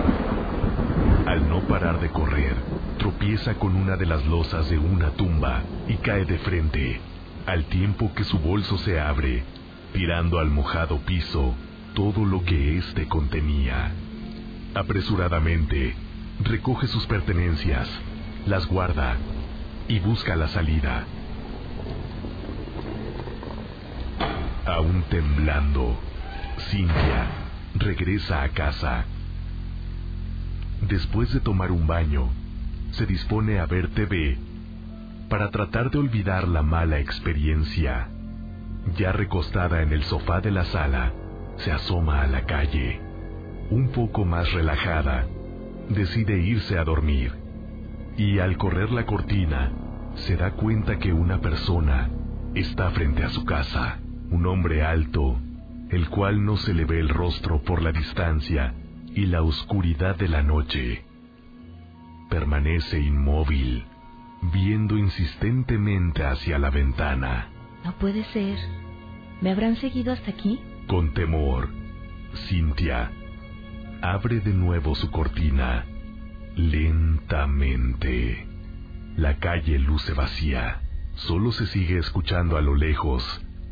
Al 1.38 1.48
no 1.48 1.62
parar 1.68 2.00
de 2.00 2.10
correr, 2.10 2.56
tropieza 2.98 3.54
con 3.54 3.76
una 3.76 3.96
de 3.96 4.08
las 4.08 4.26
losas 4.26 4.68
de 4.72 4.80
una 4.80 5.12
tumba 5.12 5.62
y 5.88 5.98
cae 5.98 6.26
de 6.26 6.40
frente, 6.40 7.00
al 7.46 7.66
tiempo 7.66 8.12
que 8.16 8.24
su 8.24 8.40
bolso 8.40 8.80
se 8.80 9.00
abre, 9.00 9.44
tirando 9.94 10.40
al 10.40 10.50
mojado 10.50 10.98
piso 11.02 11.54
todo 11.94 12.26
lo 12.26 12.44
que 12.44 12.80
éste 12.80 13.08
contenía. 13.08 13.92
Apresuradamente, 14.74 15.94
recoge 16.44 16.88
sus 16.88 17.06
pertenencias, 17.06 17.88
las 18.48 18.66
guarda 18.66 19.16
y 19.88 20.00
busca 20.00 20.36
la 20.36 20.48
salida. 20.48 21.06
Aún 24.66 25.04
temblando, 25.12 26.00
Cintia 26.72 27.28
regresa 27.76 28.42
a 28.42 28.50
casa. 28.50 29.06
Después 30.82 31.34
de 31.34 31.40
tomar 31.40 31.72
un 31.72 31.88
baño, 31.88 32.30
se 32.92 33.06
dispone 33.06 33.60
a 33.60 33.66
ver 33.66 33.90
TV 33.90 34.38
para 35.28 35.50
tratar 35.50 35.90
de 35.92 35.98
olvidar 35.98 36.48
la 36.48 36.62
mala 36.62 37.00
experiencia. 37.00 38.08
Ya 38.96 39.12
recostada 39.12 39.82
en 39.82 39.92
el 39.92 40.04
sofá 40.04 40.40
de 40.40 40.52
la 40.52 40.64
sala, 40.66 41.12
se 41.58 41.72
asoma 41.72 42.22
a 42.22 42.28
la 42.28 42.46
calle. 42.46 43.02
Un 43.70 43.90
poco 43.90 44.24
más 44.24 44.54
relajada, 44.54 45.26
decide 45.90 46.40
irse 46.40 46.78
a 46.78 46.84
dormir. 46.84 47.34
Y 48.16 48.40
al 48.40 48.58
correr 48.58 48.92
la 48.92 49.06
cortina, 49.06 49.72
se 50.16 50.38
da 50.38 50.52
cuenta 50.52 51.00
que 51.00 51.12
una 51.12 51.42
persona 51.42 52.10
está 52.56 52.92
frente 52.92 53.24
a 53.24 53.30
su 53.30 53.44
casa. 53.46 53.98
Un 54.30 54.46
hombre 54.46 54.84
alto, 54.84 55.38
el 55.90 56.08
cual 56.10 56.46
no 56.46 56.56
se 56.56 56.74
le 56.74 56.86
ve 56.86 57.00
el 57.00 57.10
rostro 57.10 57.62
por 57.64 57.82
la 57.82 57.92
distancia 57.92 58.74
y 59.18 59.26
la 59.26 59.42
oscuridad 59.42 60.16
de 60.16 60.28
la 60.28 60.44
noche. 60.44 61.04
Permanece 62.30 63.00
inmóvil, 63.00 63.84
viendo 64.54 64.96
insistentemente 64.96 66.24
hacia 66.24 66.60
la 66.60 66.70
ventana. 66.70 67.50
No 67.84 67.94
puede 67.94 68.24
ser. 68.26 68.60
¿Me 69.42 69.50
habrán 69.50 69.76
seguido 69.78 70.14
hasta 70.14 70.30
aquí? 70.30 70.60
Con 70.88 71.16
temor, 71.16 71.70
Cintia 72.48 73.10
abre 74.02 74.40
de 74.40 74.54
nuevo 74.54 74.94
su 74.94 75.10
cortina, 75.10 75.86
lentamente. 76.56 78.46
La 79.16 79.40
calle 79.40 79.80
luce 79.80 80.14
vacía. 80.14 80.82
Solo 81.16 81.52
se 81.52 81.66
sigue 81.66 81.98
escuchando 81.98 82.56
a 82.58 82.62
lo 82.62 82.76
lejos 82.76 83.24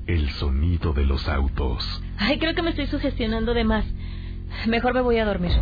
el 0.07 0.27
sonido 0.31 0.93
de 0.93 1.05
los 1.05 1.29
autos. 1.29 2.03
Ay, 2.17 2.39
creo 2.39 2.55
que 2.55 2.63
me 2.63 2.71
estoy 2.71 2.87
sugestionando 2.87 3.53
de 3.53 3.63
más. 3.63 3.85
Mejor 4.67 4.93
me 4.93 5.01
voy 5.01 5.19
a 5.19 5.25
dormir. 5.25 5.53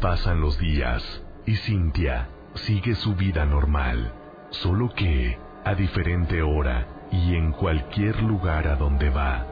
Pasan 0.00 0.40
los 0.40 0.58
días 0.58 1.22
y 1.46 1.56
Cintia 1.56 2.28
sigue 2.54 2.94
su 2.94 3.14
vida 3.14 3.44
normal, 3.44 4.12
solo 4.50 4.88
que 4.94 5.38
a 5.64 5.74
diferente 5.74 6.42
hora 6.42 6.86
y 7.12 7.34
en 7.34 7.52
cualquier 7.52 8.22
lugar 8.22 8.66
a 8.66 8.76
donde 8.76 9.10
va, 9.10 9.46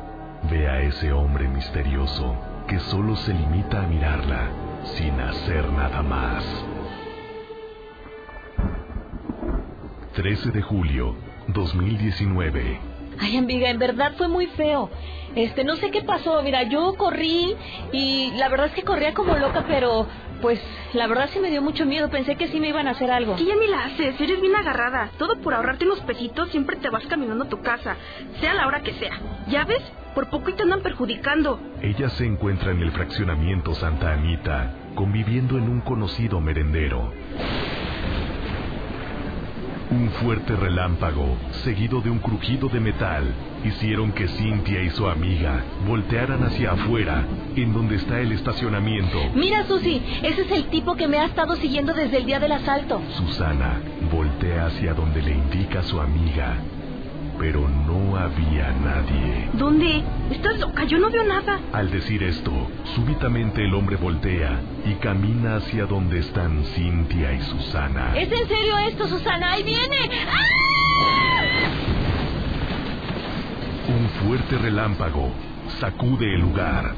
ve 0.50 0.68
a 0.68 0.80
ese 0.80 1.12
hombre 1.12 1.48
misterioso 1.48 2.36
que 2.66 2.78
solo 2.80 3.16
se 3.16 3.34
limita 3.34 3.82
a 3.82 3.86
mirarla 3.86 4.48
sin 4.84 5.20
hacer 5.20 5.70
nada 5.72 6.02
más. 6.02 6.44
13 10.14 10.50
de 10.50 10.62
julio 10.62 11.14
2019. 11.48 12.80
Ay, 13.20 13.36
amiga, 13.36 13.70
en 13.70 13.78
verdad 13.78 14.12
fue 14.16 14.28
muy 14.28 14.46
feo. 14.46 14.90
Este, 15.38 15.62
no 15.62 15.76
sé 15.76 15.92
qué 15.92 16.02
pasó. 16.02 16.42
Mira, 16.42 16.64
yo 16.64 16.94
corrí 16.96 17.54
y 17.92 18.32
la 18.32 18.48
verdad 18.48 18.66
es 18.66 18.72
que 18.72 18.82
corría 18.82 19.14
como 19.14 19.36
loca, 19.36 19.64
pero 19.68 20.08
pues 20.42 20.60
la 20.94 21.06
verdad 21.06 21.30
sí 21.32 21.38
me 21.38 21.48
dio 21.48 21.62
mucho 21.62 21.86
miedo. 21.86 22.10
Pensé 22.10 22.34
que 22.34 22.48
sí 22.48 22.58
me 22.58 22.70
iban 22.70 22.88
a 22.88 22.90
hacer 22.90 23.08
algo. 23.12 23.36
Que 23.36 23.44
ya 23.44 23.54
ni 23.54 23.68
la 23.68 23.84
haces. 23.84 24.20
Eres 24.20 24.40
bien 24.40 24.56
agarrada. 24.56 25.10
Todo 25.16 25.36
por 25.36 25.54
ahorrarte 25.54 25.84
unos 25.84 26.00
pesitos 26.00 26.50
siempre 26.50 26.74
te 26.74 26.90
vas 26.90 27.06
caminando 27.06 27.44
a 27.44 27.48
tu 27.48 27.62
casa, 27.62 27.94
sea 28.40 28.54
la 28.54 28.66
hora 28.66 28.80
que 28.80 28.94
sea. 28.94 29.16
¿Ya 29.46 29.64
ves? 29.64 29.82
Por 30.12 30.28
poco 30.28 30.50
y 30.50 30.54
te 30.54 30.64
andan 30.64 30.80
perjudicando. 30.80 31.60
Ella 31.82 32.08
se 32.08 32.26
encuentra 32.26 32.72
en 32.72 32.82
el 32.82 32.90
fraccionamiento 32.90 33.76
Santa 33.76 34.12
Anita, 34.12 34.74
conviviendo 34.96 35.56
en 35.56 35.68
un 35.68 35.82
conocido 35.82 36.40
merendero. 36.40 37.12
Un 39.90 40.10
fuerte 40.10 40.56
relámpago, 40.56 41.36
seguido 41.62 42.00
de 42.00 42.10
un 42.10 42.18
crujido 42.18 42.68
de 42.68 42.80
metal, 42.80 43.32
hicieron 43.64 44.12
que 44.12 44.28
Cintia 44.28 44.82
y 44.82 44.90
su 44.90 45.08
amiga 45.08 45.62
voltearan 45.86 46.42
hacia 46.44 46.72
afuera, 46.72 47.24
en 47.56 47.72
donde 47.72 47.96
está 47.96 48.20
el 48.20 48.32
estacionamiento. 48.32 49.18
Mira, 49.34 49.64
Susi, 49.66 50.02
ese 50.22 50.42
es 50.42 50.50
el 50.50 50.64
tipo 50.66 50.96
que 50.96 51.08
me 51.08 51.18
ha 51.18 51.24
estado 51.24 51.56
siguiendo 51.56 51.92
desde 51.94 52.18
el 52.18 52.26
día 52.26 52.40
del 52.40 52.52
asalto. 52.52 53.00
Susana 53.16 53.80
voltea 54.12 54.66
hacia 54.66 54.94
donde 54.94 55.22
le 55.22 55.32
indica 55.32 55.82
su 55.82 56.00
amiga, 56.00 56.56
pero 57.38 57.68
no 57.68 58.16
había 58.16 58.70
nadie. 58.82 59.48
¿Dónde? 59.52 60.02
¿Estás 60.30 60.58
loca? 60.58 60.84
Yo 60.84 60.98
no 60.98 61.10
veo 61.10 61.24
nada. 61.24 61.60
Al 61.72 61.90
decir 61.90 62.22
esto, 62.22 62.52
súbitamente 62.96 63.64
el 63.64 63.74
hombre 63.74 63.96
voltea 63.96 64.60
y 64.84 64.94
camina 64.94 65.56
hacia 65.56 65.86
donde 65.86 66.18
están 66.20 66.64
Cintia 66.74 67.32
y 67.32 67.40
Susana. 67.42 68.16
¿Es 68.16 68.30
en 68.30 68.48
serio 68.48 68.78
esto, 68.88 69.08
Susana? 69.08 69.52
¡Ahí 69.52 69.62
viene! 69.62 69.96
Un 73.88 74.06
fuerte 74.20 74.58
relámpago 74.58 75.32
sacude 75.80 76.34
el 76.34 76.42
lugar, 76.42 76.94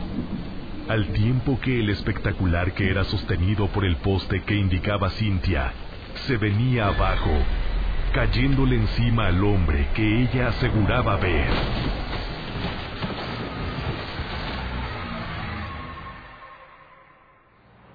al 0.89 1.07
tiempo 1.12 1.61
que 1.61 1.79
el 1.79 1.89
espectacular 1.89 2.73
que 2.73 2.91
era 2.91 3.05
sostenido 3.05 3.69
por 3.69 3.85
el 3.85 3.95
poste 3.99 4.43
que 4.43 4.57
indicaba 4.57 5.09
Cintia 5.11 5.73
se 6.27 6.37
venía 6.37 6.89
abajo 6.89 7.31
cayéndole 8.12 8.75
encima 8.75 9.29
al 9.29 9.45
hombre 9.45 9.87
que 9.95 10.23
ella 10.23 10.49
aseguraba 10.49 11.17
ver. 11.19 11.49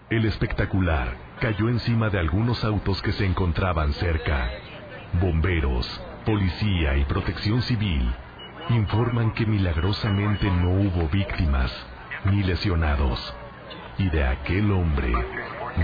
El 0.10 0.24
espectacular 0.24 1.18
cayó 1.42 1.68
encima 1.68 2.10
de 2.10 2.20
algunos 2.20 2.64
autos 2.64 3.02
que 3.02 3.12
se 3.12 3.26
encontraban 3.26 3.92
cerca. 3.92 4.52
Bomberos, 5.20 6.02
policía 6.26 6.96
y 6.96 7.04
protección 7.04 7.62
civil 7.62 8.10
informan 8.70 9.32
que 9.34 9.46
milagrosamente 9.46 10.50
no 10.50 10.72
hubo 10.72 11.08
víctimas 11.10 11.72
ni 12.26 12.44
lesionados 12.44 13.34
y 13.98 14.10
de 14.10 14.26
aquel 14.26 14.72
hombre 14.72 15.14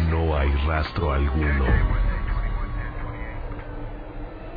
no 0.10 0.36
hay 0.38 0.52
rastro 0.66 1.12
alguno. 1.12 1.66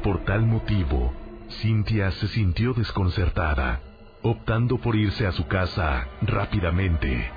Por 0.02 0.24
tal 0.24 0.42
motivo, 0.42 1.12
Cintia 1.48 2.10
se 2.12 2.28
sintió 2.28 2.72
desconcertada 2.72 3.80
optando 4.22 4.78
por 4.78 4.96
irse 4.96 5.26
a 5.26 5.32
su 5.32 5.46
casa 5.46 6.06
rápidamente. 6.22 7.30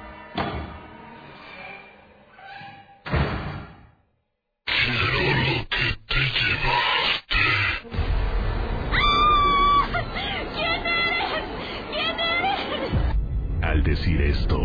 Al 13.77 13.83
decir 13.83 14.19
esto, 14.23 14.59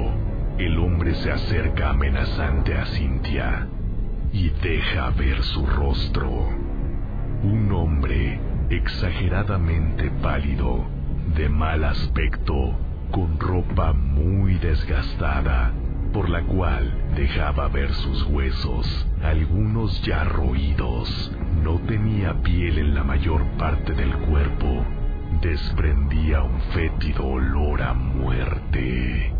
el 0.56 0.78
hombre 0.78 1.14
se 1.16 1.30
acerca 1.30 1.90
amenazante 1.90 2.78
a 2.78 2.86
Cintia 2.86 3.68
y 4.32 4.48
deja 4.62 5.10
ver 5.10 5.42
su 5.42 5.66
rostro. 5.66 6.30
Un 7.42 7.70
hombre 7.72 8.40
exageradamente 8.70 10.10
pálido, 10.22 10.86
de 11.36 11.50
mal 11.50 11.84
aspecto, 11.84 12.74
con 13.10 13.38
ropa 13.38 13.92
muy 13.92 14.54
desgastada, 14.54 15.72
por 16.14 16.30
la 16.30 16.44
cual 16.44 16.90
dejaba 17.14 17.68
ver 17.68 17.92
sus 17.92 18.22
huesos, 18.28 19.06
algunos 19.22 20.00
ya 20.06 20.24
roídos. 20.24 21.36
No 21.62 21.78
tenía 21.80 22.40
piel 22.42 22.78
en 22.78 22.94
la 22.94 23.04
mayor 23.04 23.44
parte 23.58 23.92
del 23.92 24.16
cuerpo. 24.20 24.86
Desprendía 25.42 26.40
un 26.40 26.60
fétido 26.72 27.26
olor 27.26 27.82
a 27.82 27.92
muerte. 27.94 29.34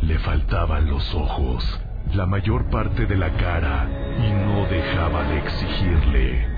Le 0.00 0.18
faltaban 0.20 0.88
los 0.88 1.14
ojos, 1.14 1.62
la 2.14 2.24
mayor 2.24 2.70
parte 2.70 3.04
de 3.04 3.18
la 3.18 3.36
cara, 3.36 3.86
y 4.18 4.32
no 4.32 4.64
dejaba 4.64 5.24
de 5.24 5.36
exigirle. 5.36 6.48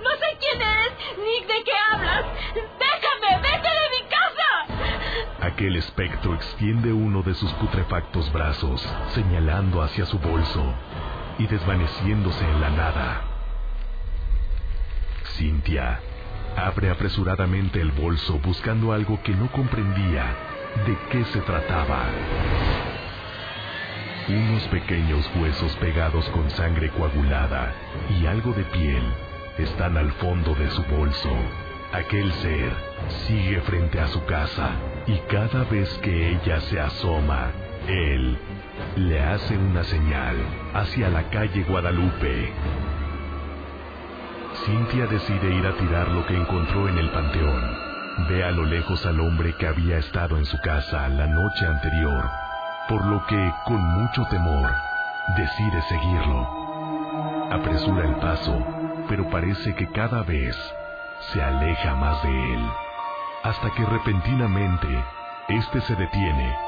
No 0.00 0.10
sé 0.14 0.38
quién 0.38 0.62
eres, 0.62 0.92
ni 1.18 1.40
de 1.44 1.64
qué 1.64 1.72
hablas. 1.92 2.24
¡Déjame! 2.54 3.42
¡Vete 3.42 3.68
de 3.68 3.88
mi 3.96 4.02
casa! 4.08 5.44
Aquel 5.44 5.74
espectro 5.74 6.36
extiende 6.36 6.92
uno 6.92 7.22
de 7.22 7.34
sus 7.34 7.52
putrefactos 7.54 8.32
brazos, 8.32 8.88
señalando 9.12 9.82
hacia 9.82 10.06
su 10.06 10.20
bolso 10.20 10.72
y 11.38 11.46
desvaneciéndose 11.46 12.44
en 12.44 12.60
la 12.60 12.70
nada. 12.70 13.22
Cintia 15.36 16.00
abre 16.56 16.90
apresuradamente 16.90 17.80
el 17.80 17.92
bolso 17.92 18.38
buscando 18.40 18.92
algo 18.92 19.22
que 19.22 19.32
no 19.34 19.50
comprendía 19.52 20.24
de 20.86 20.98
qué 21.10 21.24
se 21.26 21.40
trataba. 21.40 22.06
Unos 24.28 24.62
pequeños 24.64 25.30
huesos 25.36 25.74
pegados 25.76 26.28
con 26.30 26.50
sangre 26.50 26.90
coagulada 26.90 27.72
y 28.20 28.26
algo 28.26 28.52
de 28.52 28.64
piel 28.64 29.02
están 29.56 29.96
al 29.96 30.12
fondo 30.12 30.54
de 30.54 30.68
su 30.70 30.82
bolso. 30.84 31.30
Aquel 31.92 32.30
ser 32.34 32.72
sigue 33.26 33.60
frente 33.62 34.00
a 34.00 34.08
su 34.08 34.22
casa 34.26 34.72
y 35.06 35.16
cada 35.30 35.64
vez 35.64 35.88
que 36.02 36.32
ella 36.32 36.60
se 36.60 36.78
asoma, 36.78 37.52
él 37.88 38.38
le 38.96 39.20
hace 39.20 39.56
una 39.56 39.82
señal 39.84 40.36
hacia 40.74 41.08
la 41.08 41.24
calle 41.30 41.62
Guadalupe. 41.64 42.52
Cintia 44.64 45.06
decide 45.06 45.54
ir 45.54 45.66
a 45.66 45.76
tirar 45.76 46.08
lo 46.08 46.26
que 46.26 46.36
encontró 46.36 46.88
en 46.88 46.98
el 46.98 47.10
panteón. 47.10 47.88
Ve 48.28 48.44
a 48.44 48.50
lo 48.50 48.64
lejos 48.64 49.04
al 49.06 49.20
hombre 49.20 49.54
que 49.58 49.66
había 49.66 49.98
estado 49.98 50.36
en 50.36 50.44
su 50.44 50.58
casa 50.60 51.08
la 51.08 51.26
noche 51.26 51.66
anterior, 51.66 52.28
por 52.88 53.04
lo 53.06 53.24
que, 53.26 53.52
con 53.64 53.80
mucho 53.80 54.24
temor, 54.26 54.70
decide 55.36 55.82
seguirlo. 55.82 57.48
Apresura 57.50 58.06
el 58.06 58.16
paso, 58.16 58.66
pero 59.08 59.30
parece 59.30 59.74
que 59.74 59.88
cada 59.92 60.22
vez 60.24 60.56
se 61.32 61.42
aleja 61.42 61.94
más 61.94 62.22
de 62.22 62.54
él, 62.54 62.66
hasta 63.44 63.70
que 63.70 63.84
repentinamente 63.84 65.04
éste 65.48 65.80
se 65.82 65.94
detiene 65.94 66.67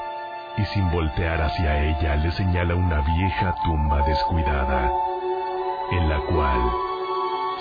y 0.57 0.65
sin 0.67 0.91
voltear 0.91 1.41
hacia 1.41 1.83
ella 1.85 2.17
le 2.17 2.31
señala 2.33 2.75
una 2.75 3.01
vieja 3.01 3.55
tumba 3.65 4.03
descuidada, 4.03 4.91
en 5.93 6.09
la 6.09 6.21
cual 6.21 6.61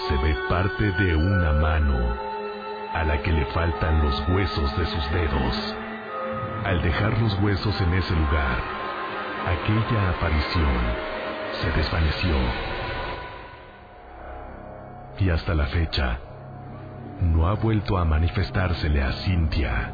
se 0.07 0.16
ve 0.18 0.36
parte 0.49 0.91
de 0.91 1.16
una 1.16 1.53
mano 1.53 2.30
a 2.94 3.03
la 3.03 3.22
que 3.22 3.32
le 3.32 3.45
faltan 3.48 4.03
los 4.03 4.28
huesos 4.30 4.78
de 4.78 4.86
sus 4.86 5.11
dedos. 5.11 5.76
Al 6.66 6.82
dejar 6.82 7.18
los 7.20 7.40
huesos 7.41 7.80
en 7.82 7.94
ese 7.94 8.14
lugar, 8.16 8.57
aquella 9.45 10.10
aparición 10.10 11.10
se 11.61 11.72
desvaneció. 11.72 12.36
Y 15.20 15.30
hasta 15.30 15.53
la 15.53 15.66
fecha, 15.68 16.20
no 17.22 17.48
ha 17.48 17.53
vuelto 17.53 17.98
a 17.98 18.06
manifestársele 18.06 19.03
a 19.03 19.11
Cintia. 19.11 19.91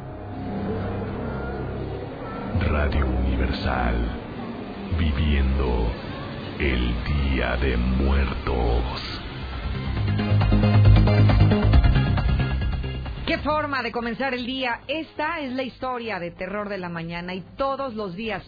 Radio 2.61 3.05
Universal, 3.05 3.95
viviendo 4.97 5.91
el 6.59 6.93
Día 7.03 7.57
de 7.57 7.75
Muertos. 7.75 9.21
Qué 13.25 13.37
forma 13.39 13.83
de 13.83 13.91
comenzar 13.91 14.33
el 14.33 14.45
día. 14.45 14.81
Esta 14.87 15.41
es 15.41 15.51
la 15.53 15.63
historia 15.63 16.19
de 16.19 16.31
terror 16.31 16.69
de 16.69 16.77
la 16.77 16.89
mañana 16.89 17.33
y 17.33 17.41
todos 17.57 17.93
los 17.93 18.15
días 18.15 18.43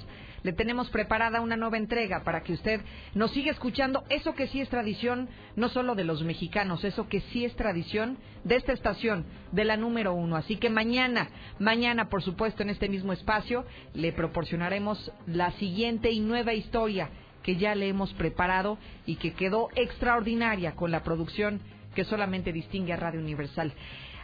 le 0.47 0.53
tenemos 0.53 0.89
preparada 0.91 1.41
una 1.41 1.57
nueva 1.57 1.75
entrega 1.75 2.23
para 2.23 2.41
que 2.41 2.53
usted 2.53 2.79
nos 3.13 3.31
siga 3.31 3.51
escuchando 3.51 4.05
eso 4.07 4.33
que 4.33 4.47
sí 4.47 4.61
es 4.61 4.69
tradición, 4.69 5.27
no 5.57 5.67
solo 5.67 5.93
de 5.93 6.05
los 6.05 6.23
mexicanos, 6.23 6.85
eso 6.85 7.09
que 7.09 7.19
sí 7.19 7.43
es 7.43 7.53
tradición 7.57 8.17
de 8.45 8.55
esta 8.55 8.71
estación, 8.71 9.25
de 9.51 9.65
la 9.65 9.75
número 9.75 10.13
uno. 10.13 10.37
Así 10.37 10.55
que 10.55 10.69
mañana, 10.69 11.27
mañana, 11.59 12.07
por 12.07 12.23
supuesto, 12.23 12.63
en 12.63 12.69
este 12.69 12.87
mismo 12.87 13.11
espacio, 13.11 13.65
le 13.93 14.13
proporcionaremos 14.13 15.11
la 15.25 15.51
siguiente 15.51 16.11
y 16.11 16.21
nueva 16.21 16.53
historia 16.53 17.09
que 17.43 17.57
ya 17.57 17.75
le 17.75 17.89
hemos 17.89 18.13
preparado 18.13 18.77
y 19.05 19.17
que 19.17 19.33
quedó 19.33 19.67
extraordinaria 19.75 20.75
con 20.75 20.91
la 20.91 21.03
producción 21.03 21.59
que 21.93 22.05
solamente 22.05 22.53
distingue 22.53 22.93
a 22.93 22.95
Radio 22.95 23.19
Universal. 23.19 23.73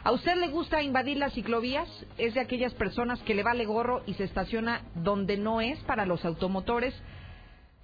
¿A 0.03 0.11
usted 0.11 0.35
le 0.35 0.49
gusta 0.49 0.84
invadir 0.84 1.15
las 1.15 1.34
ciclovías? 1.34 1.88
¿Es 2.17 2.34
de 2.34 2.41
aquellas 2.41 2.73
personas 2.73 3.21
que 3.21 3.34
le 3.34 3.41
vale 3.41 3.63
gorro 3.63 4.03
y 4.05 4.15
se 4.15 4.25
estaciona 4.25 4.81
donde 4.95 5.38
no 5.38 5.61
es 5.61 5.80
para 5.84 6.05
los 6.05 6.25
automotores? 6.25 6.93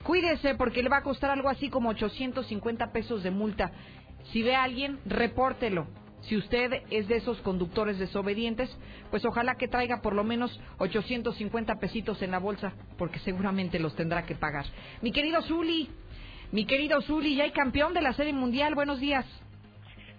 Cuídese 0.03 0.55
porque 0.55 0.83
le 0.83 0.89
va 0.89 0.97
a 0.97 1.03
costar 1.03 1.31
algo 1.31 1.47
así 1.47 1.69
como 1.69 1.89
850 1.89 2.91
pesos 2.91 3.23
de 3.23 3.31
multa. 3.31 3.71
Si 4.33 4.43
ve 4.43 4.53
a 4.53 4.63
alguien, 4.63 4.99
repórtelo. 5.05 5.87
Si 6.23 6.35
usted 6.35 6.83
es 6.89 7.07
de 7.07 7.15
esos 7.15 7.39
conductores 7.39 7.97
desobedientes, 7.97 8.69
pues 9.11 9.23
ojalá 9.23 9.55
que 9.55 9.69
traiga 9.69 10.01
por 10.01 10.13
lo 10.13 10.25
menos 10.25 10.59
850 10.79 11.75
pesitos 11.75 12.21
en 12.21 12.31
la 12.31 12.39
bolsa, 12.39 12.73
porque 12.97 13.19
seguramente 13.19 13.79
los 13.79 13.95
tendrá 13.95 14.25
que 14.25 14.35
pagar. 14.35 14.65
Mi 15.01 15.13
querido 15.13 15.41
Zuli, 15.43 15.89
mi 16.51 16.65
querido 16.65 17.01
Zuli, 17.01 17.35
ya 17.35 17.45
hay 17.45 17.51
campeón 17.51 17.93
de 17.93 18.01
la 18.01 18.11
Serie 18.11 18.33
Mundial. 18.33 18.75
Buenos 18.75 18.99
días. 18.99 19.25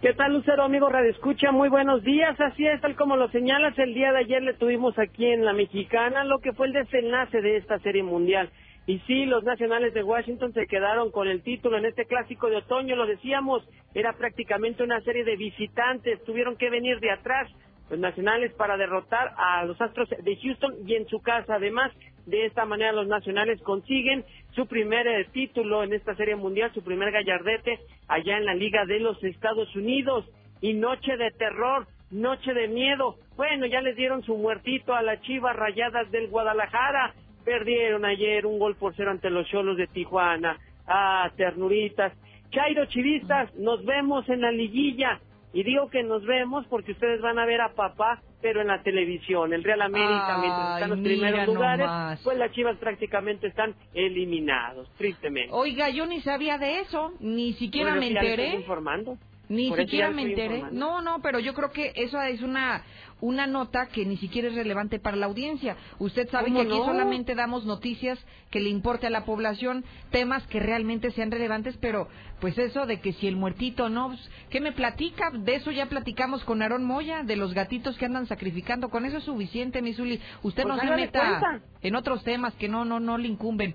¿Qué 0.00 0.14
tal, 0.14 0.32
Lucero, 0.32 0.62
amigo 0.62 0.88
Radio 0.88 1.10
Escucha? 1.10 1.52
Muy 1.52 1.68
buenos 1.68 2.02
días. 2.02 2.34
Así 2.40 2.66
es, 2.66 2.80
tal 2.80 2.96
como 2.96 3.18
lo 3.18 3.28
señalas, 3.28 3.78
el 3.78 3.92
día 3.92 4.12
de 4.12 4.20
ayer 4.20 4.42
le 4.42 4.54
tuvimos 4.54 4.98
aquí 4.98 5.26
en 5.26 5.44
la 5.44 5.52
Mexicana 5.52 6.24
lo 6.24 6.38
que 6.38 6.54
fue 6.54 6.68
el 6.68 6.72
desenlace 6.72 7.42
de 7.42 7.58
esta 7.58 7.78
Serie 7.80 8.02
Mundial. 8.02 8.48
Y 8.86 9.00
sí, 9.00 9.26
los 9.26 9.44
nacionales 9.44 9.92
de 9.92 10.02
Washington 10.02 10.54
se 10.54 10.66
quedaron 10.66 11.10
con 11.10 11.28
el 11.28 11.42
título 11.42 11.76
en 11.76 11.84
este 11.84 12.06
clásico 12.06 12.48
de 12.48 12.56
otoño, 12.56 12.96
lo 12.96 13.04
decíamos, 13.04 13.62
era 13.92 14.14
prácticamente 14.14 14.82
una 14.82 15.02
serie 15.02 15.22
de 15.22 15.36
visitantes, 15.36 16.24
tuvieron 16.24 16.56
que 16.56 16.70
venir 16.70 16.98
de 17.00 17.10
atrás 17.10 17.50
los 17.90 17.98
nacionales 17.98 18.52
para 18.54 18.76
derrotar 18.76 19.34
a 19.36 19.64
los 19.64 19.80
Astros 19.80 20.08
de 20.08 20.36
Houston 20.36 20.74
y 20.86 20.94
en 20.94 21.06
su 21.08 21.20
casa. 21.20 21.56
Además, 21.56 21.92
de 22.26 22.46
esta 22.46 22.64
manera 22.64 22.92
los 22.92 23.08
nacionales 23.08 23.60
consiguen 23.62 24.24
su 24.52 24.66
primer 24.66 25.06
eh, 25.06 25.26
título 25.32 25.82
en 25.82 25.92
esta 25.92 26.14
serie 26.14 26.36
mundial, 26.36 26.70
su 26.72 26.82
primer 26.82 27.10
gallardete 27.10 27.80
allá 28.08 28.38
en 28.38 28.44
la 28.44 28.54
Liga 28.54 28.84
de 28.86 29.00
los 29.00 29.22
Estados 29.24 29.74
Unidos. 29.74 30.24
Y 30.62 30.74
noche 30.74 31.16
de 31.16 31.30
terror, 31.32 31.86
noche 32.10 32.52
de 32.52 32.68
miedo. 32.68 33.16
Bueno, 33.36 33.66
ya 33.66 33.80
les 33.80 33.96
dieron 33.96 34.22
su 34.22 34.36
muertito 34.36 34.94
a 34.94 35.02
las 35.02 35.20
Chivas 35.22 35.56
Rayadas 35.56 36.10
del 36.10 36.28
Guadalajara. 36.28 37.14
Perdieron 37.44 38.04
ayer 38.04 38.44
un 38.44 38.58
gol 38.58 38.76
por 38.76 38.94
cero 38.94 39.10
ante 39.10 39.30
los 39.30 39.48
Cholos 39.48 39.78
de 39.78 39.86
Tijuana. 39.86 40.58
Ah, 40.86 41.30
ternuritas. 41.36 42.12
Chairo 42.50 42.84
Chivistas, 42.86 43.54
nos 43.54 43.84
vemos 43.84 44.28
en 44.28 44.42
la 44.42 44.50
liguilla. 44.50 45.20
Y 45.52 45.64
digo 45.64 45.90
que 45.90 46.02
nos 46.04 46.24
vemos 46.24 46.64
porque 46.68 46.92
ustedes 46.92 47.20
van 47.20 47.38
a 47.40 47.44
ver 47.44 47.60
a 47.60 47.74
papá, 47.74 48.22
pero 48.40 48.60
en 48.60 48.68
la 48.68 48.82
televisión. 48.84 49.52
El 49.52 49.64
Real 49.64 49.82
América, 49.82 50.38
mientras 50.40 50.74
están 50.74 50.90
los 50.90 51.00
primeros 51.00 51.46
lugares, 51.46 51.86
nomás. 51.86 52.20
pues 52.22 52.38
las 52.38 52.52
chivas 52.52 52.76
prácticamente 52.78 53.48
están 53.48 53.74
eliminados, 53.92 54.88
tristemente. 54.96 55.50
Oiga, 55.52 55.88
yo 55.90 56.06
ni 56.06 56.20
sabía 56.20 56.56
de 56.58 56.80
eso, 56.80 57.12
ni 57.20 57.54
siquiera 57.54 57.94
Bueno, 57.96 58.00
me 58.00 58.12
enteré. 58.12 58.54
informando. 58.54 59.18
Ni 59.48 59.68
Por 59.70 59.78
siquiera 59.80 60.10
me 60.10 60.22
enteré. 60.22 60.54
informando. 60.58 60.78
No, 60.78 61.02
no, 61.02 61.22
pero 61.22 61.40
yo 61.40 61.52
creo 61.54 61.72
que 61.72 61.92
eso 61.96 62.20
es 62.22 62.40
una 62.42 62.84
una 63.20 63.46
nota 63.46 63.86
que 63.86 64.04
ni 64.04 64.16
siquiera 64.16 64.48
es 64.48 64.54
relevante 64.54 64.98
para 64.98 65.16
la 65.16 65.26
audiencia. 65.26 65.76
Usted 65.98 66.28
sabe 66.30 66.46
¿Cómo 66.48 66.60
que 66.60 66.66
aquí 66.68 66.78
no? 66.78 66.84
solamente 66.86 67.34
damos 67.34 67.64
noticias 67.64 68.18
que 68.50 68.60
le 68.60 68.68
importe 68.68 69.06
a 69.06 69.10
la 69.10 69.24
población, 69.24 69.84
temas 70.10 70.46
que 70.48 70.60
realmente 70.60 71.10
sean 71.12 71.30
relevantes, 71.30 71.76
pero 71.78 72.08
pues 72.40 72.56
eso 72.58 72.86
de 72.86 73.00
que 73.00 73.12
si 73.14 73.26
el 73.28 73.36
muertito 73.36 73.88
no, 73.88 74.08
pues, 74.08 74.30
¿qué 74.50 74.60
me 74.60 74.72
platica? 74.72 75.30
De 75.30 75.56
eso 75.56 75.70
ya 75.70 75.86
platicamos 75.86 76.42
con 76.44 76.62
Aarón 76.62 76.84
Moya, 76.84 77.22
de 77.22 77.36
los 77.36 77.52
gatitos 77.54 77.96
que 77.98 78.06
andan 78.06 78.26
sacrificando. 78.26 78.88
Con 78.88 79.04
eso 79.04 79.18
es 79.18 79.24
suficiente, 79.24 79.82
mi 79.82 79.92
Zuli. 79.94 80.20
Usted 80.42 80.62
Pues 80.62 80.76
no 80.76 80.80
se 80.80 80.96
meta 80.96 81.38
cuenta. 81.40 81.64
en 81.82 81.94
otros 81.94 82.24
temas 82.24 82.54
que 82.54 82.68
no, 82.68 82.84
no, 82.84 82.98
no 83.00 83.18
le 83.18 83.28
incumben. 83.28 83.74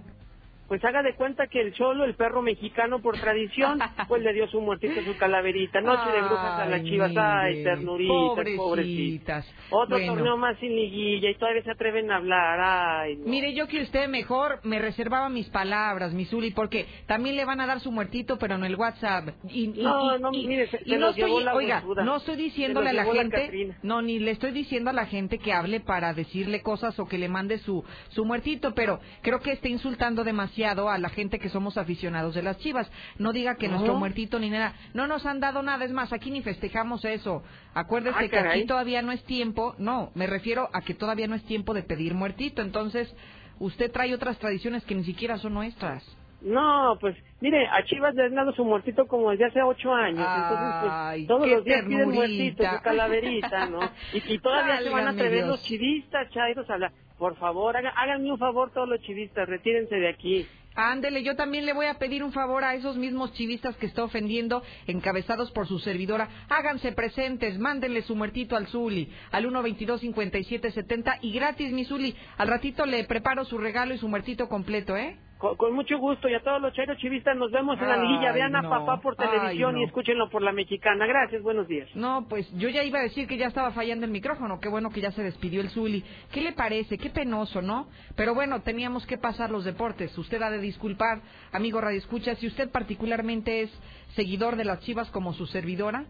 Pues 0.68 0.84
haga 0.84 1.04
de 1.04 1.14
cuenta 1.16 1.46
que 1.46 1.62
el 1.62 1.74
cholo, 1.74 2.06
el 2.06 2.16
perro 2.16 2.42
mexicano 2.42 3.00
por 3.00 3.18
tradición, 3.20 3.78
pues 4.08 4.24
le 4.24 4.34
dio 4.34 4.48
su 4.48 4.60
muertito, 4.62 5.00
su 5.04 5.16
calaverita. 5.18 5.80
Noche 5.80 6.12
de 6.12 6.22
brujas 6.24 6.60
a 6.60 6.66
las 6.66 6.84
chivas, 6.84 7.12
ay, 7.16 7.64
ternuritas, 7.64 8.10
pobrecitas. 8.16 8.58
pobrecitas. 8.66 9.54
Otro 9.70 9.98
Bueno. 9.98 10.14
torneo 10.16 10.38
más 10.38 10.58
sin 10.60 10.76
liguilla 10.76 11.30
y 11.30 11.36
todavía 11.36 11.62
se 11.64 11.70
atreven 11.72 12.10
a 12.10 12.16
hablar, 12.18 12.60
ay. 12.60 13.16
no. 13.18 13.28
Mire, 13.28 13.54
yo 13.54 13.68
que 13.68 13.82
usted 13.84 14.08
mejor 14.10 14.60
me 14.64 14.80
reservaba 14.80 15.30
mis 15.30 15.48
palabras, 15.50 16.14
mi 16.14 16.26
Zuli, 16.26 16.50
porque 16.50 16.88
también 17.06 17.36
le 17.36 17.46
van 17.46 17.62
a 17.62 17.68
dar 17.68 17.80
su 17.80 17.92
muertito, 17.92 18.38
pero 18.40 18.56
en 18.56 18.64
el 18.64 18.76
WhatsApp. 18.76 19.30
Y, 19.48 19.66
y- 19.80 19.84
No, 19.84 20.18
no, 20.18 20.30
y- 20.34 20.48
mire, 20.48 20.68
se- 20.68 20.82
y 20.84 20.90
se 20.90 20.98
no 20.98 21.10
estoy, 21.10 21.44
la 21.44 21.54
oiga, 21.54 21.84
no 22.04 22.16
estoy 22.16 22.38
diciéndole 22.38 22.90
a 22.90 22.94
la 22.94 23.06
gente, 23.06 23.76
no, 23.84 24.02
ni 24.02 24.18
le 24.18 24.32
estoy 24.32 24.50
diciendo 24.52 24.90
a 24.90 24.94
la 24.94 25.06
gente 25.06 25.38
que 25.38 25.54
hable 25.54 25.80
para 25.80 26.16
decirle 26.16 26.64
cosas 26.64 26.98
o 27.00 27.06
que 27.08 27.20
le 27.20 27.30
mande 27.30 27.60
su, 27.60 27.84
su 28.10 28.26
muertito, 28.26 28.74
pero 28.74 29.00
creo 29.22 29.40
que 29.42 29.52
está 29.52 29.68
insultando 29.68 30.24
demasiado 30.24 30.55
a 30.64 30.98
la 30.98 31.10
gente 31.10 31.38
que 31.40 31.50
somos 31.50 31.78
aficionados 31.78 32.34
de 32.36 32.42
las 32.42 32.58
chivas. 32.60 32.90
No 33.18 33.34
diga 33.34 33.56
que 33.56 33.68
No. 33.68 33.74
nuestro 33.74 33.96
muertito 33.96 34.40
ni 34.40 34.50
nada, 34.50 34.74
no 34.94 35.06
nos 35.08 35.26
han 35.26 35.40
dado 35.40 35.62
nada, 35.62 35.84
es 35.84 35.92
más, 35.92 36.14
aquí 36.14 36.32
ni 36.32 36.42
festejamos 36.42 37.04
eso. 37.04 37.44
Acuérdese 37.74 38.18
Ah, 38.18 38.28
que 38.30 38.40
aquí 38.40 38.66
todavía 38.66 39.02
no 39.02 39.12
es 39.12 39.24
tiempo, 39.26 39.76
no, 39.78 40.12
me 40.16 40.28
refiero 40.28 40.70
a 40.74 40.82
que 40.82 40.94
todavía 40.94 41.28
no 41.28 41.36
es 41.36 41.44
tiempo 41.44 41.74
de 41.74 41.84
pedir 41.84 42.14
muertito, 42.14 42.62
entonces 42.62 43.14
usted 43.60 43.92
trae 43.92 44.14
otras 44.14 44.38
tradiciones 44.40 44.84
que 44.86 44.96
ni 44.96 45.04
siquiera 45.04 45.38
son 45.38 45.54
nuestras. 45.54 46.04
No, 46.42 46.98
pues, 47.02 47.16
mire, 47.42 47.68
a 47.68 47.84
Chivas 47.86 48.14
le 48.16 48.24
han 48.26 48.36
dado 48.36 48.54
su 48.54 48.64
muertito 48.64 49.08
como 49.08 49.32
desde 49.32 49.46
hace 49.46 49.62
ocho 49.64 49.94
años. 49.94 50.28
Entonces, 50.36 50.76
pues, 50.82 51.28
todos 51.28 51.48
los 51.48 51.64
días 51.64 51.82
piden 51.86 51.98
ternurita. 52.12 52.16
muertito, 52.20 52.64
su 52.78 52.82
calaverita, 52.84 53.66
¿no? 53.70 53.80
Y, 54.14 54.34
y 54.34 54.40
todavía 54.40 54.80
se 54.82 54.90
van 54.90 55.08
a 55.08 55.12
atrever 55.12 55.38
Dios. 55.46 55.48
los 55.48 55.64
chivistas, 55.64 56.30
chairos, 56.32 56.70
a 56.70 56.74
hablar. 56.74 56.92
Por 57.18 57.36
favor, 57.38 57.76
haga- 57.78 57.94
háganme 57.96 58.32
un 58.32 58.38
favor 58.38 58.72
todos 58.74 58.88
los 58.90 59.00
chivistas, 59.02 59.48
retírense 59.48 59.96
de 59.96 60.10
aquí. 60.10 60.46
Ándele, 60.78 61.24
yo 61.24 61.38
también 61.38 61.66
le 61.66 61.72
voy 61.72 61.86
a 61.86 61.94
pedir 61.94 62.22
un 62.22 62.34
favor 62.34 62.66
a 62.66 62.76
esos 62.76 62.98
mismos 62.98 63.32
chivistas 63.32 63.78
que 63.78 63.86
está 63.86 64.04
ofendiendo, 64.04 64.62
encabezados 64.88 65.50
por 65.52 65.68
su 65.68 65.80
servidora. 65.80 66.28
Háganse 66.50 66.92
presentes, 66.92 67.58
mándenle 67.58 68.02
su 68.02 68.14
muertito 68.14 68.58
al 68.58 68.68
Zuli, 68.68 69.10
al 69.32 69.46
122-5770 69.46 71.20
y 71.22 71.32
gratis, 71.32 71.72
mi 71.72 71.86
Zuli. 71.86 72.14
Al 72.38 72.50
ratito 72.50 72.86
le 72.86 73.06
preparo 73.06 73.46
su 73.46 73.58
regalo 73.58 73.94
y 73.94 73.98
su 73.98 74.10
muertito 74.10 74.50
completo, 74.50 74.98
¿eh? 74.98 75.18
Con, 75.38 75.58
con 75.58 75.74
mucho 75.74 75.98
gusto, 75.98 76.30
y 76.30 76.34
a 76.34 76.42
todos 76.42 76.62
los 76.62 76.74
chairos 76.74 76.98
chivistas 76.98 77.36
nos 77.36 77.52
vemos 77.52 77.80
en 77.82 77.90
la 77.90 77.98
liguilla. 77.98 78.32
Vean 78.32 78.56
a 78.56 78.62
no. 78.62 78.70
papá 78.70 79.02
por 79.02 79.16
televisión 79.16 79.76
Ay, 79.76 79.82
y 79.82 79.86
escúchenlo 79.86 80.30
por 80.30 80.42
la 80.42 80.54
mexicana. 80.54 81.06
Gracias, 81.06 81.42
buenos 81.44 81.68
días. 81.68 81.90
No, 81.94 82.26
pues 82.30 82.50
yo 82.58 82.70
ya 82.70 82.84
iba 82.84 83.00
a 83.00 83.04
decir 83.04 83.28
que 83.28 83.38
ya 83.38 83.48
estaba 83.48 83.72
fallando 83.72 84.06
el 84.06 84.12
micrófono. 84.12 84.60
Qué 84.60 84.70
bueno 84.70 84.90
que 84.92 85.02
ya 85.02 85.12
se 85.12 85.24
despidió 85.24 85.62
el 85.62 85.70
Zuli. 85.70 86.04
¿Qué 86.32 86.42
le 86.42 86.54
parece? 86.54 86.98
Qué 86.98 87.10
penoso, 87.10 87.62
¿no? 87.62 87.88
Pero 88.16 88.34
bueno, 88.34 88.62
teníamos 88.62 89.06
que 89.06 89.18
pasar 89.18 89.52
los 89.52 89.66
deportes. 89.66 90.18
Usted 90.18 90.42
ha 90.42 90.50
de 90.50 90.60
disculpar, 90.60 91.22
amigo 91.52 91.82
Radio 91.82 91.98
Escucha, 91.98 92.36
si 92.36 92.48
usted 92.48 92.72
particularmente 92.72 93.62
es 93.62 93.72
seguidor 94.16 94.56
de 94.56 94.66
las 94.66 94.80
Chivas 94.82 95.10
como 95.12 95.34
su 95.34 95.48
servidora. 95.48 96.06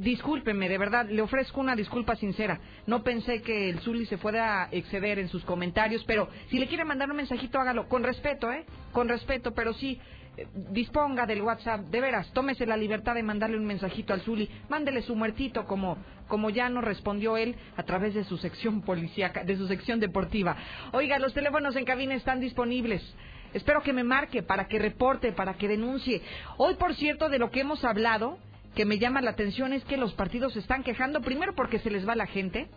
Discúlpeme, 0.00 0.70
de 0.70 0.78
verdad, 0.78 1.06
le 1.10 1.20
ofrezco 1.20 1.60
una 1.60 1.76
disculpa 1.76 2.16
sincera. 2.16 2.58
No 2.86 3.02
pensé 3.02 3.42
que 3.42 3.68
el 3.68 3.80
Zuli 3.80 4.06
se 4.06 4.16
fuera 4.16 4.62
a 4.62 4.68
exceder 4.72 5.18
en 5.18 5.28
sus 5.28 5.44
comentarios, 5.44 6.02
pero 6.06 6.30
si 6.48 6.58
le 6.58 6.68
quiere 6.68 6.86
mandar 6.86 7.10
un 7.10 7.18
mensajito, 7.18 7.60
hágalo 7.60 7.86
con 7.86 8.02
respeto, 8.02 8.50
¿eh? 8.50 8.64
Con 8.92 9.10
respeto, 9.10 9.52
pero 9.52 9.74
sí, 9.74 10.00
eh, 10.38 10.46
disponga 10.70 11.26
del 11.26 11.42
WhatsApp, 11.42 11.82
de 11.90 12.00
veras, 12.00 12.32
tómese 12.32 12.64
la 12.64 12.78
libertad 12.78 13.14
de 13.14 13.22
mandarle 13.22 13.58
un 13.58 13.66
mensajito 13.66 14.14
al 14.14 14.22
Zuli, 14.22 14.48
mándele 14.70 15.02
su 15.02 15.14
muertito 15.14 15.66
como, 15.66 15.98
como 16.28 16.48
ya 16.48 16.70
nos 16.70 16.82
respondió 16.82 17.36
él 17.36 17.54
a 17.76 17.82
través 17.82 18.14
de 18.14 18.24
su 18.24 18.38
sección 18.38 18.80
policíaca, 18.80 19.44
de 19.44 19.58
su 19.58 19.68
sección 19.68 20.00
deportiva. 20.00 20.56
Oiga, 20.92 21.18
los 21.18 21.34
teléfonos 21.34 21.76
en 21.76 21.84
cabina 21.84 22.14
están 22.14 22.40
disponibles. 22.40 23.02
Espero 23.52 23.82
que 23.82 23.92
me 23.92 24.04
marque 24.04 24.42
para 24.42 24.66
que 24.66 24.78
reporte, 24.78 25.32
para 25.32 25.58
que 25.58 25.68
denuncie. 25.68 26.22
Hoy, 26.56 26.76
por 26.76 26.94
cierto, 26.94 27.28
de 27.28 27.38
lo 27.38 27.50
que 27.50 27.60
hemos 27.60 27.84
hablado, 27.84 28.38
que 28.74 28.84
me 28.84 28.98
llama 28.98 29.20
la 29.20 29.30
atención 29.30 29.72
es 29.72 29.84
que 29.84 29.96
los 29.96 30.14
partidos 30.14 30.52
se 30.52 30.60
están 30.60 30.82
quejando, 30.82 31.20
primero 31.20 31.54
porque 31.54 31.78
se 31.80 31.90
les 31.90 32.08
va 32.08 32.14
la 32.14 32.26
gente, 32.26 32.68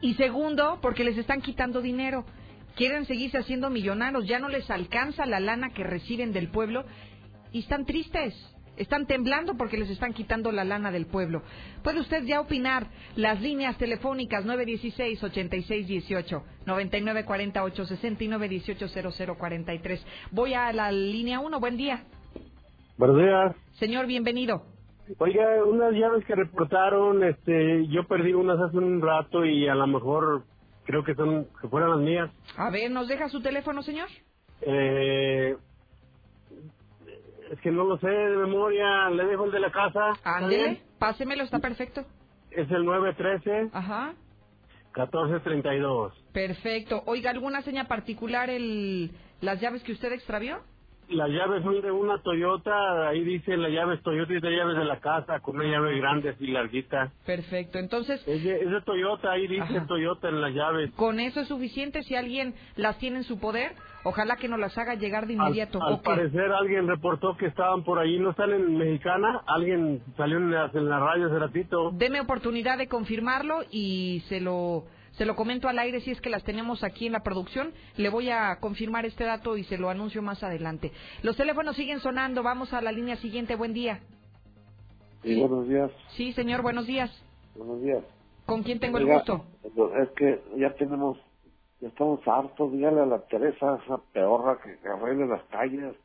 y 0.00 0.14
segundo 0.14 0.78
porque 0.80 1.04
les 1.04 1.18
están 1.18 1.40
quitando 1.42 1.80
dinero. 1.80 2.24
Quieren 2.74 3.04
seguirse 3.04 3.38
haciendo 3.38 3.68
millonarios, 3.68 4.26
ya 4.26 4.38
no 4.38 4.48
les 4.48 4.70
alcanza 4.70 5.26
la 5.26 5.40
lana 5.40 5.70
que 5.70 5.84
reciben 5.84 6.32
del 6.32 6.48
pueblo 6.48 6.84
y 7.52 7.60
están 7.60 7.84
tristes. 7.84 8.34
Están 8.76 9.06
temblando 9.06 9.56
porque 9.58 9.76
les 9.76 9.90
están 9.90 10.14
quitando 10.14 10.52
la 10.52 10.64
lana 10.64 10.90
del 10.90 11.04
pueblo. 11.04 11.42
Puede 11.82 12.00
usted 12.00 12.24
ya 12.24 12.40
opinar. 12.40 12.86
Las 13.14 13.38
líneas 13.42 13.76
telefónicas 13.76 14.46
916-8618, 14.46 16.42
9948-60 16.64 18.22
y 18.22 18.28
918-0043. 18.28 20.00
Voy 20.30 20.54
a 20.54 20.72
la 20.72 20.90
línea 20.92 21.40
1. 21.40 21.60
Buen 21.60 21.76
día. 21.76 22.04
Buenos 23.00 23.16
días. 23.16 23.56
Señor, 23.78 24.06
bienvenido. 24.06 24.62
Oiga, 25.16 25.64
unas 25.64 25.94
llaves 25.94 26.22
que 26.26 26.34
reportaron, 26.34 27.24
este, 27.24 27.86
yo 27.86 28.06
perdí 28.06 28.34
unas 28.34 28.60
hace 28.60 28.76
un 28.76 29.00
rato 29.00 29.42
y 29.46 29.66
a 29.68 29.74
lo 29.74 29.86
mejor 29.86 30.44
creo 30.84 31.02
que 31.02 31.14
son, 31.14 31.46
que 31.62 31.68
fueran 31.68 31.92
las 31.92 32.00
mías. 32.00 32.30
A 32.58 32.68
ver, 32.68 32.90
¿nos 32.90 33.08
deja 33.08 33.30
su 33.30 33.40
teléfono, 33.40 33.80
señor? 33.80 34.06
Eh, 34.60 35.56
es 37.50 37.60
que 37.62 37.70
no 37.70 37.84
lo 37.84 37.96
sé 37.96 38.06
de 38.06 38.36
memoria, 38.36 39.08
le 39.08 39.24
dejo 39.24 39.46
el 39.46 39.52
de 39.52 39.60
la 39.60 39.72
casa. 39.72 40.10
¿está 40.10 40.36
Ándele, 40.36 40.82
pásemelo, 40.98 41.44
está 41.44 41.58
perfecto. 41.58 42.02
Es 42.50 42.70
el 42.70 42.84
913 42.84 43.70
Ajá. 43.72 44.12
1432. 44.94 46.12
Perfecto. 46.34 47.02
Oiga, 47.06 47.30
¿alguna 47.30 47.62
seña 47.62 47.88
particular 47.88 48.50
el 48.50 49.10
las 49.40 49.58
llaves 49.58 49.82
que 49.84 49.92
usted 49.92 50.12
extravió? 50.12 50.58
Las 51.10 51.28
llaves 51.28 51.62
son 51.62 51.80
de 51.80 51.90
una 51.90 52.18
Toyota, 52.22 53.08
ahí 53.08 53.24
dice 53.24 53.56
las 53.56 53.70
llaves 53.72 54.00
Toyota 54.02 54.32
y 54.32 54.40
de 54.40 54.50
llaves 54.56 54.76
de 54.76 54.84
la 54.84 55.00
casa, 55.00 55.40
con 55.40 55.56
una 55.56 55.64
llave 55.68 55.98
grande 55.98 56.30
así 56.30 56.46
larguita. 56.46 57.12
Perfecto. 57.26 57.78
Entonces, 57.78 58.22
Es 58.26 58.44
de, 58.44 58.60
es 58.62 58.70
de 58.70 58.80
Toyota, 58.82 59.32
ahí 59.32 59.46
dice 59.48 59.62
Ajá. 59.78 59.86
Toyota 59.86 60.28
en 60.28 60.40
las 60.40 60.52
llaves. 60.54 60.90
con 60.92 61.18
eso 61.20 61.40
es 61.40 61.48
suficiente 61.48 62.02
si 62.02 62.14
alguien 62.14 62.54
las 62.76 62.98
tiene 62.98 63.18
en 63.18 63.24
su 63.24 63.38
poder. 63.40 63.72
Ojalá 64.02 64.36
que 64.36 64.48
nos 64.48 64.58
las 64.58 64.78
haga 64.78 64.94
llegar 64.94 65.26
de 65.26 65.34
inmediato. 65.34 65.82
Al, 65.82 65.94
al 65.94 66.00
parecer 66.00 66.50
alguien 66.52 66.88
reportó 66.88 67.36
que 67.36 67.46
estaban 67.46 67.84
por 67.84 67.98
ahí, 67.98 68.18
no 68.18 68.30
están 68.30 68.50
en 68.52 68.78
Mexicana, 68.78 69.42
alguien 69.46 70.02
salió 70.16 70.38
en 70.38 70.50
la, 70.50 70.70
en 70.72 70.88
la 70.88 70.98
radio 71.00 71.26
hace 71.26 71.38
ratito. 71.38 71.90
Deme 71.92 72.20
oportunidad 72.20 72.78
de 72.78 72.88
confirmarlo 72.88 73.58
y 73.70 74.22
se 74.28 74.40
lo 74.40 74.84
se 75.20 75.26
lo 75.26 75.36
comento 75.36 75.68
al 75.68 75.78
aire 75.78 76.00
si 76.00 76.10
es 76.12 76.18
que 76.22 76.30
las 76.30 76.42
tenemos 76.44 76.82
aquí 76.82 77.06
en 77.06 77.12
la 77.12 77.20
producción. 77.22 77.74
Le 77.98 78.08
voy 78.08 78.30
a 78.30 78.56
confirmar 78.58 79.04
este 79.04 79.24
dato 79.24 79.58
y 79.58 79.64
se 79.64 79.76
lo 79.76 79.90
anuncio 79.90 80.22
más 80.22 80.42
adelante. 80.42 80.92
Los 81.22 81.36
teléfonos 81.36 81.76
siguen 81.76 82.00
sonando. 82.00 82.42
Vamos 82.42 82.72
a 82.72 82.80
la 82.80 82.90
línea 82.90 83.16
siguiente. 83.16 83.54
Buen 83.54 83.74
día. 83.74 84.00
Sí, 85.22 85.38
buenos 85.38 85.68
días. 85.68 85.90
Sí, 86.16 86.32
señor, 86.32 86.62
buenos 86.62 86.86
días. 86.86 87.10
Buenos 87.54 87.82
días. 87.82 88.02
¿Con 88.46 88.62
quién 88.62 88.80
tengo 88.80 88.96
el 88.96 89.04
gusto? 89.04 89.44
Es 89.62 90.08
que 90.16 90.42
ya 90.56 90.72
tenemos, 90.76 91.18
ya 91.80 91.88
estamos 91.88 92.26
hartos. 92.26 92.72
Dígale 92.72 93.02
a 93.02 93.06
la 93.06 93.26
Teresa, 93.26 93.78
esa 93.84 93.98
peorra, 94.14 94.58
que, 94.64 94.78
que 94.80 94.88
arregle 94.88 95.26
las 95.26 95.44
calles, 95.48 95.96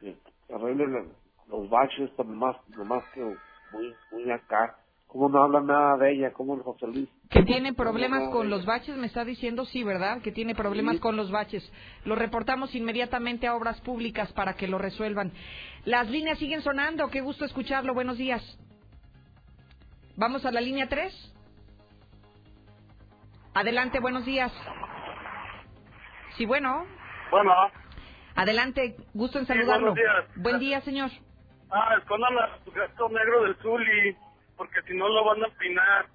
que 0.00 0.16
arregle 0.48 0.86
la- 0.86 1.06
los 1.48 1.68
baches, 1.68 2.10
nomás, 2.18 2.56
nomás 2.70 3.04
que 3.12 3.20
muy, 3.20 3.94
muy 4.12 4.30
acá. 4.30 4.78
¿Cómo 5.08 5.30
no 5.30 5.42
habla 5.42 5.60
nada 5.62 5.96
de 5.96 6.12
ella? 6.12 6.32
¿Cómo 6.34 6.54
el 6.54 6.60
José 6.62 6.86
Luis? 6.86 7.08
Que 7.30 7.42
tiene 7.42 7.72
problemas 7.72 8.24
no, 8.24 8.30
con 8.30 8.50
los 8.50 8.66
baches, 8.66 8.94
me 8.96 9.06
está 9.06 9.24
diciendo, 9.24 9.64
sí, 9.64 9.82
¿verdad? 9.82 10.20
Que 10.20 10.32
tiene 10.32 10.54
problemas 10.54 11.00
con 11.00 11.16
los 11.16 11.30
baches. 11.30 11.70
Lo 12.04 12.14
reportamos 12.14 12.74
inmediatamente 12.74 13.46
a 13.46 13.54
Obras 13.54 13.80
Públicas 13.80 14.30
para 14.34 14.54
que 14.54 14.68
lo 14.68 14.76
resuelvan. 14.76 15.32
Las 15.86 16.10
líneas 16.10 16.38
siguen 16.38 16.60
sonando, 16.60 17.08
qué 17.08 17.22
gusto 17.22 17.46
escucharlo, 17.46 17.94
buenos 17.94 18.18
días. 18.18 18.42
Vamos 20.16 20.44
a 20.44 20.52
la 20.52 20.60
línea 20.60 20.88
3. 20.88 21.34
Adelante, 23.54 24.00
buenos 24.00 24.26
días. 24.26 24.52
Sí, 26.36 26.44
bueno. 26.44 26.84
Bueno, 27.30 27.52
Adelante, 28.34 28.94
gusto 29.14 29.38
en 29.38 29.46
Sí, 29.46 29.52
saludarlo. 29.52 29.92
buenos 29.94 29.96
días. 29.96 30.36
Buen 30.36 30.58
día, 30.58 30.80
señor. 30.82 31.10
ah, 31.70 31.88
al 31.92 32.02
gato 32.02 33.08
negro 33.08 33.42
del 33.44 33.56
Zuli, 33.56 34.16
porque 34.58 34.82
si 34.82 34.94
no 34.94 35.08
lo 35.08 35.24
van 35.24 35.42
a 35.42 35.46
opinar. 35.46 36.06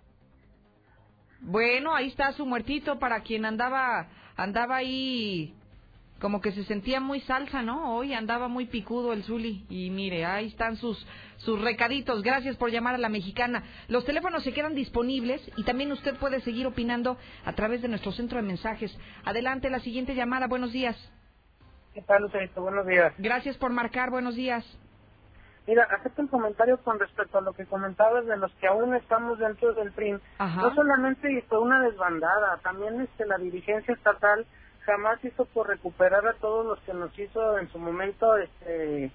Bueno, 1.40 1.96
ahí 1.96 2.10
está 2.10 2.32
su 2.34 2.46
muertito 2.46 3.00
para 3.00 3.22
quien 3.22 3.46
andaba 3.46 4.08
andaba 4.38 4.76
ahí 4.76 5.56
como 6.24 6.40
que 6.40 6.54
se 6.54 6.64
sentía 6.64 7.02
muy 7.02 7.20
salsa, 7.20 7.62
¿no? 7.64 7.98
Hoy 7.98 8.14
andaba 8.14 8.48
muy 8.48 8.66
picudo 8.66 9.12
el 9.12 9.24
Zuli. 9.24 9.66
Y 9.70 9.90
mire, 9.90 10.24
ahí 10.24 10.48
están 10.48 10.78
sus, 10.78 11.06
sus 11.36 11.62
recaditos. 11.62 12.24
Gracias 12.24 12.56
por 12.56 12.72
llamar 12.72 12.96
a 12.96 12.98
la 12.98 13.10
mexicana. 13.10 13.62
Los 13.90 14.06
teléfonos 14.06 14.42
se 14.42 14.54
quedan 14.54 14.74
disponibles 14.74 15.42
y 15.58 15.64
también 15.64 15.92
usted 15.92 16.16
puede 16.16 16.40
seguir 16.40 16.66
opinando 16.66 17.18
a 17.44 17.52
través 17.54 17.82
de 17.82 17.90
nuestro 17.90 18.14
centro 18.14 18.38
de 18.38 18.48
mensajes. 18.48 18.98
Adelante, 19.26 19.70
la 19.70 19.82
siguiente 19.82 20.16
llamada. 20.16 20.48
Buenos 20.48 20.72
días. 20.72 20.96
¿Qué 21.94 22.02
tal, 22.04 22.22
Lucerito? 22.22 22.62
Buenos 22.62 22.88
días. 22.88 23.14
Gracias 23.18 23.58
por 23.58 23.74
marcar. 23.74 24.10
Buenos 24.10 24.36
días. 24.36 24.64
Mira, 25.66 25.84
acepto 25.84 26.22
un 26.22 26.28
comentario 26.28 26.78
con 26.78 27.00
respecto 27.00 27.38
a 27.38 27.42
lo 27.42 27.54
que 27.54 27.66
comentabas 27.66 28.26
de 28.26 28.36
los 28.36 28.52
que 28.56 28.68
aún 28.68 28.94
estamos 28.96 29.40
dentro 29.40 29.74
del 29.74 29.92
PRI. 29.92 30.20
No 30.40 30.76
solamente 30.76 31.44
fue 31.48 31.60
una 31.60 31.82
desbandada, 31.82 32.58
también 32.64 33.00
este, 33.02 33.26
la 33.26 33.38
dirigencia 33.38 33.94
estatal 33.94 34.46
jamás 34.86 35.24
hizo 35.24 35.46
por 35.46 35.68
recuperar 35.68 36.28
a 36.28 36.34
todos 36.34 36.66
los 36.66 36.80
que 36.82 36.94
nos 36.94 37.18
hizo 37.18 37.58
en 37.58 37.70
su 37.70 37.80
momento 37.80 38.36
este, 38.38 39.12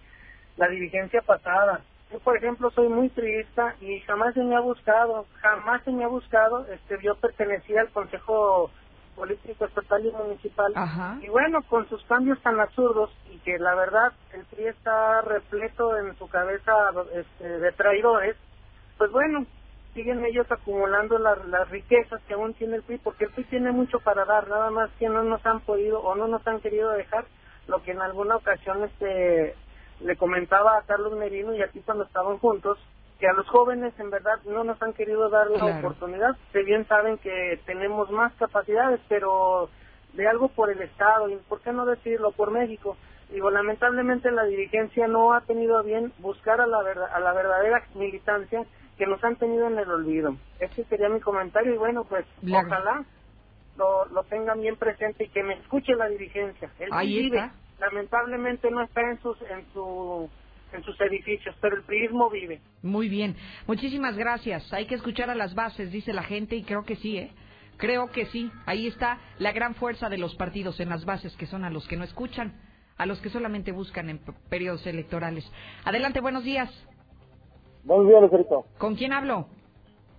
la 0.56 0.68
dirigencia 0.68 1.20
pasada. 1.22 1.82
Yo, 2.10 2.18
por 2.20 2.38
ejemplo, 2.38 2.70
soy 2.70 2.88
muy 2.88 3.10
triste 3.10 3.62
y 3.82 4.00
jamás 4.00 4.32
se 4.32 4.42
me 4.42 4.56
ha 4.56 4.60
buscado, 4.60 5.26
jamás 5.40 5.82
se 5.84 5.90
me 5.90 6.04
ha 6.04 6.08
buscado. 6.08 6.66
Este, 6.72 6.96
yo 7.02 7.14
pertenecía 7.16 7.82
al 7.82 7.90
Consejo 7.90 8.70
Político 9.18 9.64
Estatal 9.64 10.06
y 10.06 10.12
Municipal. 10.12 10.72
Y 11.20 11.28
bueno, 11.28 11.62
con 11.62 11.88
sus 11.88 12.02
cambios 12.04 12.40
tan 12.40 12.60
absurdos 12.60 13.10
y 13.30 13.38
que 13.38 13.58
la 13.58 13.74
verdad 13.74 14.12
el 14.32 14.44
PRI 14.44 14.66
está 14.66 15.22
repleto 15.22 15.96
en 15.98 16.16
su 16.16 16.28
cabeza 16.28 16.72
este, 17.12 17.58
de 17.58 17.72
traidores, 17.72 18.36
pues 18.96 19.10
bueno, 19.10 19.44
siguen 19.94 20.24
ellos 20.24 20.46
acumulando 20.50 21.18
las 21.18 21.68
riquezas 21.70 22.22
que 22.28 22.34
aún 22.34 22.54
tiene 22.54 22.76
el 22.76 22.82
PRI, 22.82 22.98
porque 22.98 23.24
el 23.24 23.30
PRI 23.32 23.44
tiene 23.44 23.72
mucho 23.72 23.98
para 23.98 24.24
dar, 24.24 24.48
nada 24.48 24.70
más 24.70 24.90
que 24.98 25.08
no 25.08 25.24
nos 25.24 25.44
han 25.44 25.60
podido 25.60 26.00
o 26.00 26.14
no 26.14 26.28
nos 26.28 26.46
han 26.46 26.60
querido 26.60 26.90
dejar 26.92 27.24
lo 27.66 27.82
que 27.82 27.90
en 27.90 28.00
alguna 28.00 28.36
ocasión 28.36 28.84
este 28.84 29.54
le 30.00 30.16
comentaba 30.16 30.78
a 30.78 30.82
Carlos 30.82 31.12
Merino 31.18 31.54
y 31.54 31.62
a 31.62 31.68
ti 31.68 31.80
cuando 31.80 32.04
estaban 32.04 32.38
juntos, 32.38 32.78
que 33.18 33.26
a 33.26 33.32
los 33.32 33.48
jóvenes 33.48 33.92
en 33.98 34.10
verdad 34.10 34.38
no 34.44 34.64
nos 34.64 34.80
han 34.80 34.92
querido 34.92 35.28
dar 35.28 35.50
la 35.50 35.78
oportunidad. 35.78 36.36
Se 36.52 36.62
bien 36.62 36.86
saben 36.86 37.18
que 37.18 37.60
tenemos 37.66 38.10
más 38.10 38.32
capacidades, 38.34 39.00
pero 39.08 39.70
de 40.12 40.28
algo 40.28 40.48
por 40.48 40.70
el 40.70 40.80
Estado, 40.80 41.28
y 41.28 41.36
por 41.48 41.60
qué 41.60 41.72
no 41.72 41.84
decirlo, 41.84 42.32
por 42.32 42.50
México. 42.50 42.96
Digo, 43.30 43.50
lamentablemente 43.50 44.30
la 44.30 44.44
dirigencia 44.44 45.06
no 45.06 45.34
ha 45.34 45.40
tenido 45.42 45.82
bien 45.82 46.12
buscar 46.18 46.60
a 46.60 46.66
la, 46.66 46.78
a 46.78 47.20
la 47.20 47.32
verdadera 47.32 47.84
militancia 47.94 48.64
que 48.96 49.06
nos 49.06 49.22
han 49.22 49.36
tenido 49.36 49.66
en 49.66 49.78
el 49.78 49.90
olvido. 49.90 50.36
Ese 50.60 50.84
sería 50.84 51.08
mi 51.08 51.20
comentario 51.20 51.74
y 51.74 51.78
bueno, 51.78 52.04
pues 52.04 52.24
ojalá 52.42 53.04
lo, 53.76 54.06
lo 54.06 54.24
tengan 54.24 54.60
bien 54.60 54.76
presente 54.76 55.24
y 55.24 55.28
que 55.28 55.42
me 55.42 55.54
escuche 55.54 55.94
la 55.94 56.08
dirigencia. 56.08 56.70
Él 56.78 56.90
vive, 57.02 57.50
lamentablemente 57.78 58.70
no 58.70 58.82
está 58.82 59.02
en 59.02 59.20
sus 59.20 59.40
en 59.42 59.64
su 59.72 60.28
en 60.72 60.82
sus 60.82 61.00
edificios, 61.00 61.54
pero 61.60 61.76
el 61.76 61.82
prismo 61.82 62.30
vive. 62.30 62.60
Muy 62.82 63.08
bien, 63.08 63.36
muchísimas 63.66 64.16
gracias. 64.16 64.72
Hay 64.72 64.86
que 64.86 64.94
escuchar 64.94 65.30
a 65.30 65.34
las 65.34 65.54
bases, 65.54 65.90
dice 65.90 66.12
la 66.12 66.22
gente, 66.22 66.56
y 66.56 66.62
creo 66.62 66.84
que 66.84 66.96
sí, 66.96 67.18
¿eh? 67.18 67.32
Creo 67.76 68.10
que 68.10 68.26
sí. 68.26 68.50
Ahí 68.66 68.88
está 68.88 69.18
la 69.38 69.52
gran 69.52 69.74
fuerza 69.74 70.08
de 70.08 70.18
los 70.18 70.34
partidos 70.34 70.80
en 70.80 70.88
las 70.88 71.04
bases, 71.04 71.36
que 71.36 71.46
son 71.46 71.64
a 71.64 71.70
los 71.70 71.86
que 71.86 71.96
no 71.96 72.04
escuchan, 72.04 72.60
a 72.96 73.06
los 73.06 73.20
que 73.20 73.30
solamente 73.30 73.72
buscan 73.72 74.10
en 74.10 74.20
periodos 74.48 74.86
electorales. 74.86 75.50
Adelante, 75.84 76.20
buenos 76.20 76.44
días. 76.44 76.70
Buenos 77.84 78.08
días, 78.08 78.20
Lucerito. 78.20 78.66
¿Con 78.78 78.96
quién 78.96 79.12
hablo? 79.12 79.46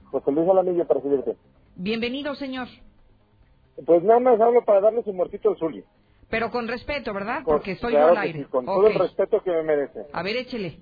José 0.06 0.32
Luis 0.32 0.50
Alamillo, 0.50 0.88
para 0.88 1.02
servirte. 1.02 1.36
Bienvenido, 1.76 2.34
señor. 2.36 2.68
Pues 3.86 4.04
nada 4.04 4.20
más 4.20 4.40
hablo 4.42 4.64
para 4.66 4.82
darle 4.82 5.04
su 5.04 5.14
muertito 5.14 5.50
al 5.50 5.58
Zuli. 5.58 5.84
Pero 6.30 6.52
con 6.52 6.68
respeto, 6.68 7.14
¿verdad? 7.14 7.42
Porque 7.44 7.72
estoy 7.72 7.94
yo 7.94 8.08
al 8.08 8.18
aire. 8.18 8.46
con 8.46 8.66
todo 8.66 8.88
el 8.88 8.96
respeto 8.96 9.42
que 9.42 9.52
me 9.52 9.64
merece. 9.64 10.06
A 10.14 10.22
ver, 10.24 10.38
échele. 10.38 10.80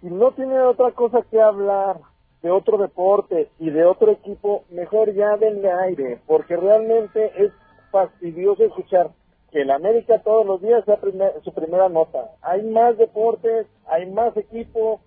Si 0.00 0.08
no 0.08 0.32
tiene 0.32 0.60
otra 0.60 0.92
cosa 0.92 1.22
que 1.30 1.40
hablar 1.40 2.00
de 2.42 2.50
otro 2.50 2.76
deporte 2.78 3.50
y 3.58 3.70
de 3.70 3.84
otro 3.84 4.12
equipo, 4.12 4.64
mejor 4.70 5.12
ya 5.14 5.36
denle 5.36 5.72
aire, 5.72 6.20
porque 6.26 6.56
realmente 6.56 7.32
es 7.36 7.50
fastidioso 7.90 8.62
escuchar 8.62 9.10
que 9.50 9.62
el 9.62 9.70
América 9.70 10.20
todos 10.22 10.44
los 10.44 10.60
días 10.60 10.84
sea 10.84 10.98
su 11.42 11.54
primera 11.54 11.88
nota. 11.88 12.32
Hay 12.42 12.62
más 12.62 12.98
deportes, 12.98 13.66
hay 13.86 14.10
más 14.10 14.36
equipos, 14.36 15.00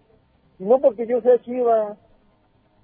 no 0.57 0.79
porque 0.79 1.05
yo 1.05 1.21
sea 1.21 1.39
chiva, 1.41 1.97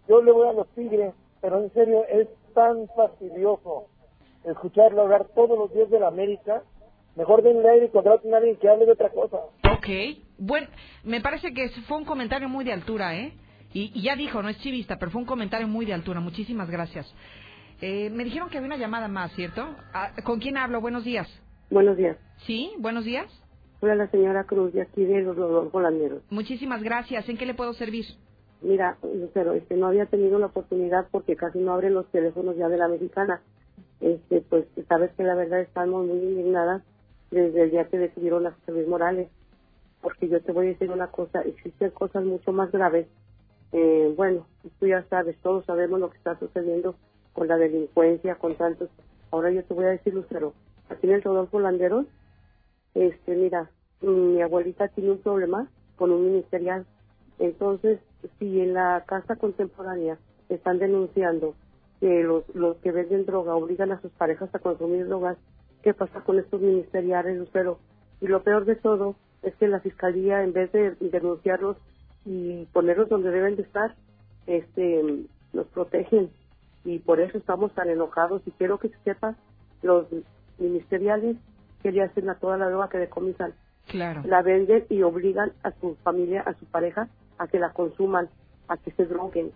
yo 0.07 0.21
le 0.21 0.31
voy 0.31 0.47
a 0.47 0.53
los 0.53 0.67
tigres, 0.69 1.13
pero 1.41 1.59
en 1.59 1.73
serio 1.73 2.05
es 2.07 2.27
tan 2.53 2.87
fastidioso 2.95 3.87
escucharlo 4.45 5.01
hablar 5.01 5.27
todos 5.35 5.57
los 5.57 5.73
días 5.73 5.89
de 5.89 5.99
la 5.99 6.07
América. 6.07 6.63
Mejor 7.15 7.43
denle 7.43 7.69
aire 7.69 7.85
y 7.85 7.89
contraten 7.89 8.33
a 8.33 8.37
alguien 8.37 8.57
que 8.57 8.69
hable 8.69 8.85
de 8.85 8.91
otra 8.91 9.09
cosa. 9.09 9.37
Ok. 9.71 9.87
Bueno, 10.37 10.67
me 11.03 11.21
parece 11.21 11.53
que 11.53 11.69
fue 11.87 11.97
un 11.97 12.05
comentario 12.05 12.49
muy 12.49 12.65
de 12.65 12.73
altura, 12.73 13.15
¿eh? 13.15 13.33
Y, 13.73 14.01
ya 14.01 14.15
dijo, 14.15 14.41
no 14.41 14.49
es 14.49 14.57
chivista, 14.59 14.97
pero 14.97 15.11
fue 15.11 15.21
un 15.21 15.27
comentario 15.27 15.67
muy 15.67 15.85
de 15.85 15.93
altura. 15.93 16.19
Muchísimas 16.19 16.69
gracias. 16.69 17.13
Eh, 17.81 18.09
me 18.09 18.23
dijeron 18.23 18.49
que 18.49 18.57
había 18.57 18.67
una 18.67 18.77
llamada 18.77 19.07
más, 19.07 19.33
¿cierto? 19.33 19.75
Ah, 19.93 20.11
¿Con 20.23 20.39
quién 20.39 20.57
hablo? 20.57 20.79
Buenos 20.79 21.03
días. 21.03 21.27
Buenos 21.69 21.97
días. 21.97 22.17
¿Sí? 22.45 22.71
¿Buenos 22.79 23.03
días? 23.03 23.27
Hola, 23.81 23.95
la 23.95 24.09
señora 24.09 24.45
Cruz, 24.45 24.73
de 24.73 24.81
aquí 24.81 25.03
de 25.03 25.21
los 25.21 25.35
Rodolfo 25.35 25.81
Muchísimas 26.29 26.81
gracias. 26.81 27.27
¿En 27.27 27.37
qué 27.37 27.45
le 27.45 27.53
puedo 27.53 27.73
servir? 27.73 28.05
Mira, 28.61 28.97
pero 29.33 29.53
este, 29.53 29.75
no 29.75 29.87
había 29.87 30.05
tenido 30.05 30.39
la 30.39 30.47
oportunidad 30.47 31.07
porque 31.11 31.35
casi 31.35 31.59
no 31.59 31.73
abren 31.73 31.93
los 31.93 32.09
teléfonos 32.11 32.55
ya 32.55 32.69
de 32.69 32.77
la 32.77 32.87
mexicana. 32.87 33.41
Este, 34.01 34.41
pues 34.41 34.65
sabes 34.87 35.11
que 35.13 35.23
la 35.23 35.35
verdad 35.35 35.61
estamos 35.61 36.05
muy 36.05 36.17
indignadas 36.17 36.83
desde 37.31 37.63
el 37.63 37.71
día 37.71 37.87
que 37.89 37.97
decidieron 37.97 38.43
las 38.43 38.53
Luis 38.67 38.87
Morales. 38.87 39.29
Porque 40.01 40.27
yo 40.27 40.41
te 40.41 40.51
voy 40.51 40.67
a 40.67 40.69
decir 40.69 40.91
una 40.91 41.07
cosa, 41.07 41.41
existen 41.41 41.89
cosas 41.91 42.23
mucho 42.23 42.51
más 42.51 42.71
graves. 42.71 43.07
Eh, 43.71 44.13
bueno, 44.15 44.45
tú 44.79 44.87
ya 44.87 45.03
sabes, 45.09 45.37
todos 45.41 45.65
sabemos 45.65 45.99
lo 45.99 46.09
que 46.09 46.17
está 46.17 46.37
sucediendo 46.37 46.95
con 47.33 47.47
la 47.47 47.57
delincuencia, 47.57 48.35
con 48.35 48.55
tantos. 48.55 48.89
Ahora 49.31 49.51
yo 49.51 49.63
te 49.63 49.73
voy 49.73 49.85
a 49.85 49.89
decir, 49.89 50.13
Lucero, 50.13 50.53
aquí 50.89 51.07
en 51.07 51.13
el 51.13 51.23
Rodolfo 51.23 51.59
Landeros, 51.59 52.05
este, 52.93 53.35
mira, 53.35 53.69
mi 54.01 54.41
abuelita 54.41 54.87
tiene 54.89 55.11
un 55.11 55.19
problema 55.19 55.67
con 55.95 56.11
un 56.11 56.25
ministerial. 56.25 56.85
Entonces, 57.39 57.99
si 58.39 58.61
en 58.61 58.73
la 58.73 59.03
casa 59.05 59.35
contemporánea 59.35 60.17
están 60.49 60.79
denunciando 60.79 61.55
que 61.99 62.23
los, 62.23 62.43
los 62.53 62.77
que 62.77 62.91
venden 62.91 63.25
droga 63.25 63.55
obligan 63.55 63.91
a 63.91 64.01
sus 64.01 64.11
parejas 64.11 64.53
a 64.53 64.59
consumir 64.59 65.07
drogas, 65.07 65.37
¿qué 65.83 65.93
pasa 65.93 66.21
con 66.21 66.39
estos 66.39 66.61
ministeriales, 66.61 67.37
Lucero? 67.37 67.79
Y 68.21 68.27
lo 68.27 68.43
peor 68.43 68.65
de 68.65 68.75
todo 68.75 69.15
es 69.43 69.55
que 69.55 69.67
la 69.67 69.79
fiscalía, 69.79 70.43
en 70.43 70.53
vez 70.53 70.71
de 70.71 70.91
denunciarlos 70.99 71.77
y 72.25 72.65
ponerlos 72.73 73.09
donde 73.09 73.31
deben 73.31 73.55
de 73.55 73.63
estar, 73.63 73.95
este, 74.47 75.25
los 75.53 75.67
protegen. 75.67 76.29
Y 76.83 76.99
por 76.99 77.19
eso 77.19 77.37
estamos 77.37 77.73
tan 77.73 77.89
enojados. 77.89 78.41
Y 78.45 78.51
quiero 78.51 78.79
que 78.79 78.89
se 78.89 78.97
sepa, 79.03 79.35
los 79.81 80.07
ministeriales 80.57 81.37
que 81.83 81.91
le 81.91 82.03
hacen 82.03 82.29
a 82.29 82.35
toda 82.35 82.57
la 82.57 82.69
droga 82.69 82.89
que 82.89 82.97
decomisan. 82.97 83.53
Claro. 83.87 84.23
La 84.25 84.41
venden 84.41 84.85
y 84.89 85.03
obligan 85.03 85.51
a 85.63 85.71
su 85.79 85.95
familia, 86.03 86.41
a 86.41 86.55
su 86.55 86.65
pareja, 86.65 87.07
a 87.37 87.47
que 87.47 87.59
la 87.59 87.71
consuman, 87.73 88.29
a 88.67 88.77
que 88.77 88.91
se 88.91 89.05
droguen, 89.05 89.51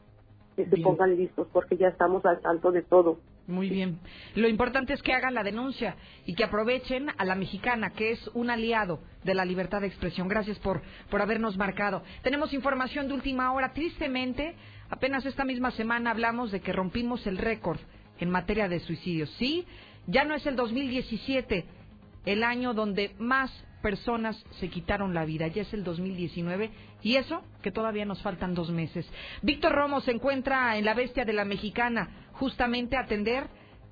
que 0.64 0.76
se 0.76 0.82
pongan 0.82 1.16
listos, 1.16 1.48
porque 1.54 1.78
ya 1.78 1.88
estamos 1.88 2.26
al 2.26 2.42
tanto 2.42 2.72
de 2.72 2.82
todo. 2.82 3.20
Muy 3.48 3.70
bien. 3.70 4.00
Lo 4.36 4.48
importante 4.48 4.94
es 4.94 5.02
que 5.02 5.14
hagan 5.14 5.34
la 5.34 5.44
denuncia 5.44 5.96
y 6.26 6.36
que 6.36 6.44
aprovechen 6.44 7.08
a 7.18 7.24
la 7.24 7.36
mexicana, 7.36 7.92
que 7.92 8.12
es 8.12 8.28
un 8.34 8.50
aliado 8.50 9.00
de 9.24 9.34
la 9.34 9.46
libertad 9.46 9.82
de 9.82 9.88
expresión. 9.88 10.28
Gracias 10.28 10.60
por, 10.60 10.82
por 11.10 11.22
habernos 11.22 11.58
marcado. 11.58 12.04
Tenemos 12.24 12.54
información 12.54 13.08
de 13.08 13.14
última 13.14 13.52
hora. 13.54 13.72
Tristemente, 13.72 14.56
apenas 14.90 15.26
esta 15.26 15.46
misma 15.46 15.72
semana 15.72 16.12
hablamos 16.12 16.52
de 16.52 16.60
que 16.60 16.74
rompimos 16.74 17.26
el 17.26 17.38
récord 17.38 17.80
en 18.20 18.30
materia 18.30 18.68
de 18.68 18.82
suicidios. 18.82 19.30
Sí, 19.40 19.66
ya 20.08 20.26
no 20.26 20.36
es 20.36 20.46
el 20.46 20.58
2017 20.58 21.66
el 22.26 22.44
año 22.44 22.74
donde 22.74 23.16
más 23.18 23.52
personas 23.82 24.42
se 24.60 24.70
quitaron 24.70 25.14
la 25.14 25.26
vida. 25.26 25.48
Ya 25.48 25.64
es 25.64 25.74
el 25.74 25.84
2019 25.84 26.72
y 27.02 27.16
eso 27.16 27.42
que 27.62 27.72
todavía 27.72 28.06
nos 28.06 28.22
faltan 28.22 28.54
dos 28.54 28.72
meses. 28.72 29.10
Víctor 29.42 29.74
Romo 29.74 30.02
se 30.02 30.12
encuentra 30.12 30.78
en 30.78 30.86
la 30.86 30.94
bestia 30.94 31.26
de 31.26 31.34
la 31.34 31.46
mexicana 31.46 32.10
justamente 32.34 32.98
a 32.98 33.02
atender 33.02 33.48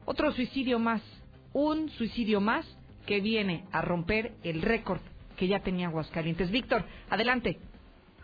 otro 0.05 0.31
suicidio 0.31 0.79
más, 0.79 1.01
un 1.53 1.89
suicidio 1.89 2.39
más 2.39 2.65
que 3.05 3.21
viene 3.21 3.65
a 3.71 3.81
romper 3.81 4.33
el 4.43 4.61
récord 4.61 5.01
que 5.37 5.47
ya 5.47 5.61
tenía 5.61 5.87
Aguascalientes. 5.87 6.51
Víctor, 6.51 6.83
adelante. 7.09 7.59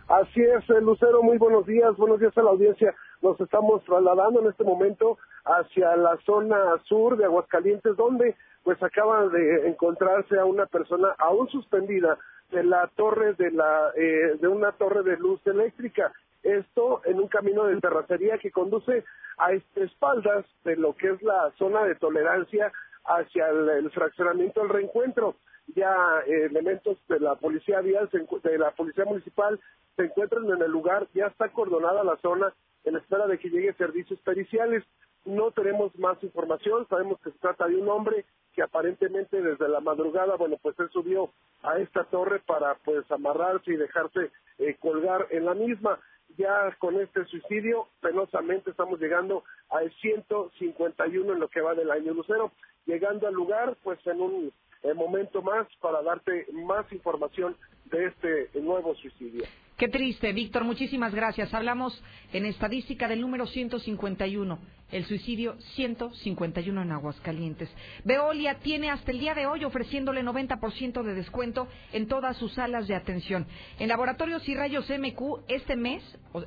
Así 0.07 0.41
es, 0.41 0.69
eh, 0.69 0.81
Lucero, 0.81 1.23
muy 1.23 1.37
buenos 1.37 1.65
días, 1.65 1.95
buenos 1.97 2.19
días 2.19 2.37
a 2.37 2.43
la 2.43 2.49
audiencia. 2.49 2.93
Nos 3.21 3.39
estamos 3.39 3.83
trasladando 3.85 4.41
en 4.41 4.47
este 4.47 4.63
momento 4.65 5.17
hacia 5.45 5.95
la 5.95 6.17
zona 6.25 6.57
sur 6.83 7.15
de 7.15 7.25
Aguascalientes, 7.25 7.95
donde 7.95 8.35
pues 8.63 8.81
acaba 8.81 9.27
de 9.27 9.67
encontrarse 9.67 10.39
a 10.39 10.45
una 10.45 10.65
persona 10.65 11.15
aún 11.17 11.49
suspendida 11.49 12.17
de 12.51 12.63
la 12.63 12.87
torre 12.95 13.33
de 13.33 13.51
la 13.51 13.91
eh, 13.95 14.37
de 14.39 14.47
una 14.47 14.71
torre 14.73 15.03
de 15.03 15.17
luz 15.17 15.45
eléctrica 15.45 16.11
esto 16.43 17.01
en 17.05 17.19
un 17.19 17.27
camino 17.27 17.65
de 17.65 17.79
terracería 17.79 18.37
que 18.37 18.51
conduce 18.51 19.03
a 19.37 19.53
espaldas 19.53 20.45
de 20.63 20.75
lo 20.75 20.93
que 20.95 21.11
es 21.11 21.23
la 21.23 21.51
zona 21.57 21.83
de 21.85 21.95
tolerancia 21.95 22.71
hacia 23.05 23.49
el, 23.49 23.89
fraccionamiento 23.91 24.61
del 24.61 24.69
reencuentro. 24.69 25.35
Ya 25.67 25.95
eh, 26.27 26.45
elementos 26.45 26.97
de 27.07 27.19
la 27.19 27.35
policía 27.35 27.81
vial, 27.81 28.09
de 28.09 28.57
la 28.57 28.71
policía 28.71 29.05
municipal 29.05 29.59
se 29.95 30.03
encuentran 30.03 30.49
en 30.49 30.61
el 30.61 30.71
lugar, 30.71 31.07
ya 31.13 31.27
está 31.27 31.45
acordonada 31.45 32.03
la 32.03 32.17
zona 32.17 32.53
en 32.83 32.95
espera 32.95 33.27
de 33.27 33.37
que 33.37 33.49
lleguen 33.49 33.77
servicios 33.77 34.19
periciales. 34.21 34.83
No 35.25 35.51
tenemos 35.51 35.97
más 35.97 36.21
información, 36.23 36.87
sabemos 36.89 37.19
que 37.21 37.31
se 37.31 37.39
trata 37.39 37.67
de 37.67 37.75
un 37.75 37.87
hombre 37.87 38.25
que 38.53 38.61
aparentemente 38.61 39.41
desde 39.41 39.67
la 39.67 39.79
madrugada, 39.79 40.35
bueno, 40.35 40.57
pues 40.61 40.77
él 40.79 40.89
subió 40.91 41.31
a 41.63 41.79
esta 41.79 42.03
torre 42.05 42.39
para 42.39 42.75
pues 42.75 43.09
amarrarse 43.11 43.71
y 43.71 43.77
dejarse 43.77 44.31
eh, 44.59 44.75
colgar 44.79 45.27
en 45.31 45.45
la 45.45 45.53
misma. 45.53 45.99
Ya 46.37 46.75
con 46.79 46.99
este 46.99 47.25
suicidio, 47.25 47.87
penosamente 48.01 48.71
estamos 48.71 48.99
llegando 48.99 49.43
al 49.69 49.91
151 50.01 51.33
en 51.33 51.39
lo 51.39 51.47
que 51.47 51.61
va 51.61 51.75
del 51.75 51.91
año 51.91 52.13
Lucero, 52.13 52.51
llegando 52.85 53.27
al 53.27 53.33
lugar 53.33 53.75
pues 53.83 53.99
en 54.07 54.21
un 54.21 54.53
momento 54.95 55.41
más 55.41 55.67
para 55.79 56.01
darte 56.01 56.47
más 56.51 56.91
información 56.91 57.55
de 57.85 58.07
este 58.07 58.59
nuevo 58.59 58.93
suicidio. 58.95 59.47
Qué 59.83 59.89
triste, 59.89 60.31
Víctor, 60.31 60.63
muchísimas 60.63 61.13
gracias. 61.13 61.53
Hablamos 61.53 62.01
en 62.31 62.45
estadística 62.45 63.09
del 63.09 63.19
número 63.19 63.45
151, 63.45 64.57
el 64.93 65.03
suicidio 65.03 65.57
151 65.75 66.81
en 66.81 66.91
Aguascalientes. 66.93 67.69
Veolia 68.05 68.59
tiene 68.59 68.89
hasta 68.89 69.11
el 69.11 69.19
día 69.19 69.33
de 69.33 69.45
hoy 69.45 69.65
ofreciéndole 69.65 70.23
90% 70.23 71.03
de 71.03 71.13
descuento 71.13 71.67
en 71.91 72.07
todas 72.07 72.37
sus 72.37 72.53
salas 72.53 72.87
de 72.87 72.95
atención. 72.95 73.45
En 73.77 73.89
laboratorios 73.89 74.47
y 74.47 74.55
rayos 74.55 74.89
MQ 74.89 75.43
este 75.49 75.75
mes, 75.75 76.01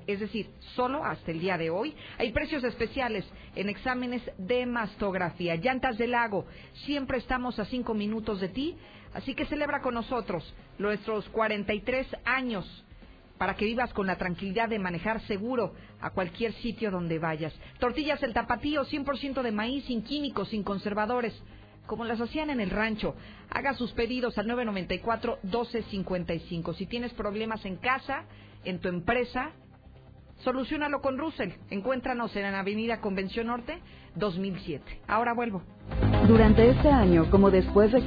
es 0.07 0.21
decir, 0.21 0.49
solo 0.75 1.05
hasta 1.05 1.31
el 1.31 1.41
día 1.41 1.59
de 1.59 1.69
hoy, 1.69 1.95
hay 2.17 2.33
precios 2.33 2.65
especiales 2.65 3.27
en 3.55 3.69
exámenes 3.69 4.23
de 4.39 4.65
mastografía. 4.65 5.57
Llantas 5.57 5.99
del 5.99 6.13
lago, 6.13 6.47
siempre 6.87 7.19
estamos 7.19 7.59
a 7.59 7.67
cinco 7.67 7.93
minutos 7.93 8.41
de 8.41 8.49
ti, 8.49 8.79
así 9.13 9.35
que 9.35 9.45
celebra 9.45 9.83
con 9.83 9.93
nosotros 9.93 10.55
nuestros 10.79 11.29
43 11.29 12.07
años 12.25 12.86
para 13.39 13.55
que 13.55 13.65
vivas 13.65 13.93
con 13.93 14.07
la 14.07 14.17
tranquilidad 14.17 14.69
de 14.69 14.79
manejar 14.79 15.21
seguro 15.27 15.75
a 16.01 16.11
cualquier 16.11 16.53
sitio 16.55 16.91
donde 16.91 17.19
vayas. 17.19 17.55
Tortillas 17.79 18.23
el 18.23 18.33
tapatío, 18.33 18.85
100% 18.85 19.43
de 19.43 19.53
maíz, 19.53 19.85
sin 19.87 20.03
químicos, 20.03 20.49
sin 20.49 20.63
conservadores, 20.63 21.35
como 21.87 22.05
las 22.05 22.21
hacían 22.21 22.51
en 22.51 22.61
el 22.61 22.71
rancho. 22.71 23.15
Haga 23.51 23.75
sus 23.75 23.93
pedidos 23.93 24.39
al 24.39 24.47
994-1255. 24.47 26.77
Si 26.77 26.87
tienes 26.87 27.13
problemas 27.15 27.65
en 27.65 27.77
casa, 27.77 28.25
en 28.65 28.81
tu 28.81 28.89
empresa, 28.89 29.53
solucionalo 30.39 31.01
con 31.01 31.19
Russell. 31.19 31.51
Encuéntranos 31.71 32.35
en 32.37 32.43
la 32.43 32.61
Avenida 32.61 33.01
Convención 33.01 33.49
Norte, 33.49 33.81
2007. 34.17 35.01
Ahora 35.07 35.35
vuelvo. 35.35 35.63
Durante 36.27 36.71
este 36.71 36.89
año, 36.89 37.31
como 37.31 37.51
después 37.51 37.93
de... 37.93 38.03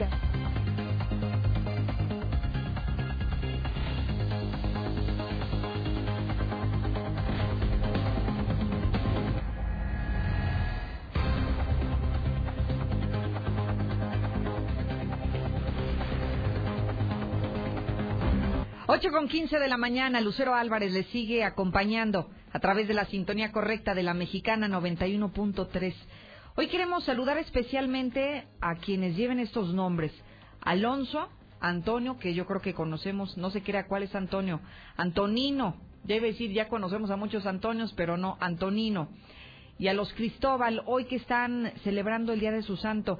8 18.92 19.12
con 19.12 19.28
15 19.28 19.60
de 19.60 19.68
la 19.68 19.78
mañana, 19.78 20.20
Lucero 20.20 20.56
Álvarez 20.56 20.92
le 20.92 21.04
sigue 21.04 21.44
acompañando 21.44 22.28
a 22.52 22.58
través 22.58 22.88
de 22.88 22.96
la 22.96 23.06
sintonía 23.06 23.52
correcta 23.52 23.94
de 23.94 24.02
la 24.02 24.16
mexicana 24.16 24.68
91.3. 24.68 25.94
Hoy 26.56 26.68
queremos 26.70 27.04
saludar 27.04 27.38
especialmente 27.38 28.48
a 28.60 28.78
quienes 28.78 29.16
lleven 29.16 29.40
estos 29.40 29.76
nombres. 29.76 30.12
Alonso, 30.62 31.30
Antonio, 31.60 32.18
que 32.18 32.34
yo 32.34 32.48
creo 32.48 32.62
que 32.62 32.74
conocemos, 32.74 33.38
no 33.38 33.52
qué 33.52 33.62
era 33.68 33.86
cuál 33.86 34.02
es 34.02 34.16
Antonio. 34.16 34.60
Antonino, 34.98 35.76
debe 36.04 36.32
decir, 36.32 36.52
ya 36.52 36.68
conocemos 36.68 37.12
a 37.12 37.16
muchos 37.16 37.46
Antonios, 37.46 37.94
pero 37.94 38.18
no, 38.18 38.38
Antonino. 38.40 39.10
Y 39.78 39.88
a 39.88 39.94
los 39.94 40.12
Cristóbal, 40.14 40.82
hoy 40.88 41.06
que 41.06 41.18
están 41.18 41.74
celebrando 41.84 42.34
el 42.34 42.40
Día 42.40 42.52
de 42.52 42.64
su 42.64 42.76
Santo. 42.76 43.20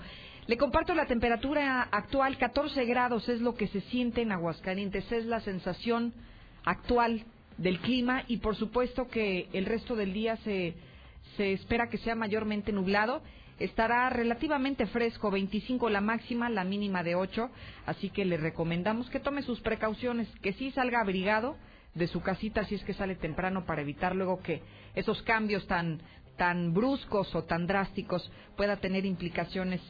Le 0.50 0.58
comparto 0.58 0.96
la 0.96 1.06
temperatura 1.06 1.84
actual, 1.92 2.40
14 2.40 2.84
grados 2.86 3.30
es 3.30 3.40
lo 3.40 3.54
que 3.54 3.68
se 3.68 3.82
siente 3.82 4.24
en 4.24 4.32
Aguascalientes, 4.32 5.12
es 5.12 5.28
la 5.28 5.42
sensación 5.42 6.12
actual 6.66 7.24
del 7.60 7.80
clima 7.82 8.24
y 8.28 8.38
por 8.38 8.56
supuesto 8.56 9.10
que 9.10 9.48
el 9.54 9.68
resto 9.68 9.96
del 9.96 10.12
día 10.12 10.38
se, 10.38 10.74
se 11.38 11.54
espera 11.54 11.88
que 11.88 12.00
sea 12.00 12.16
mayormente 12.16 12.72
nublado. 12.72 13.22
Estará 13.60 14.10
relativamente 14.10 14.88
fresco, 14.88 15.30
25 15.30 15.88
la 15.92 16.02
máxima, 16.02 16.50
la 16.50 16.64
mínima 16.64 17.04
de 17.04 17.14
8, 17.14 17.48
así 17.86 18.10
que 18.10 18.26
le 18.26 18.38
recomendamos 18.38 19.08
que 19.12 19.20
tome 19.20 19.44
sus 19.44 19.62
precauciones, 19.62 20.28
que 20.42 20.54
sí 20.54 20.72
salga 20.72 21.00
abrigado 21.02 21.58
de 21.94 22.08
su 22.08 22.24
casita 22.24 22.66
si 22.66 22.74
es 22.74 22.84
que 22.84 22.96
sale 22.96 23.14
temprano 23.14 23.68
para 23.68 23.82
evitar 23.82 24.16
luego 24.16 24.42
que 24.42 24.64
esos 24.96 25.22
cambios 25.22 25.68
tan 25.68 26.02
tan 26.38 26.74
bruscos 26.74 27.36
o 27.36 27.44
tan 27.44 27.68
drásticos 27.68 28.32
pueda 28.56 28.78
tener 28.78 29.06
implicaciones 29.06 29.82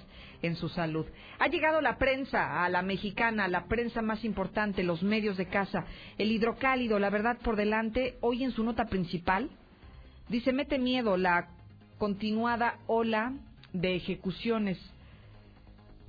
en 0.41 0.55
su 0.55 0.69
salud. 0.69 1.05
Ha 1.39 1.47
llegado 1.47 1.81
la 1.81 1.97
prensa, 1.97 2.63
a 2.63 2.69
la 2.69 2.81
mexicana, 2.81 3.47
la 3.47 3.65
prensa 3.65 4.01
más 4.01 4.23
importante, 4.23 4.83
los 4.83 5.03
medios 5.03 5.37
de 5.37 5.47
casa, 5.47 5.85
el 6.17 6.31
hidrocálido, 6.31 6.99
la 6.99 7.09
verdad 7.09 7.37
por 7.43 7.55
delante, 7.55 8.17
hoy 8.21 8.43
en 8.43 8.51
su 8.51 8.63
nota 8.63 8.85
principal, 8.85 9.49
dice, 10.29 10.53
mete 10.53 10.79
miedo 10.79 11.17
la 11.17 11.49
continuada 11.97 12.79
ola 12.87 13.33
de 13.73 13.95
ejecuciones. 13.95 14.79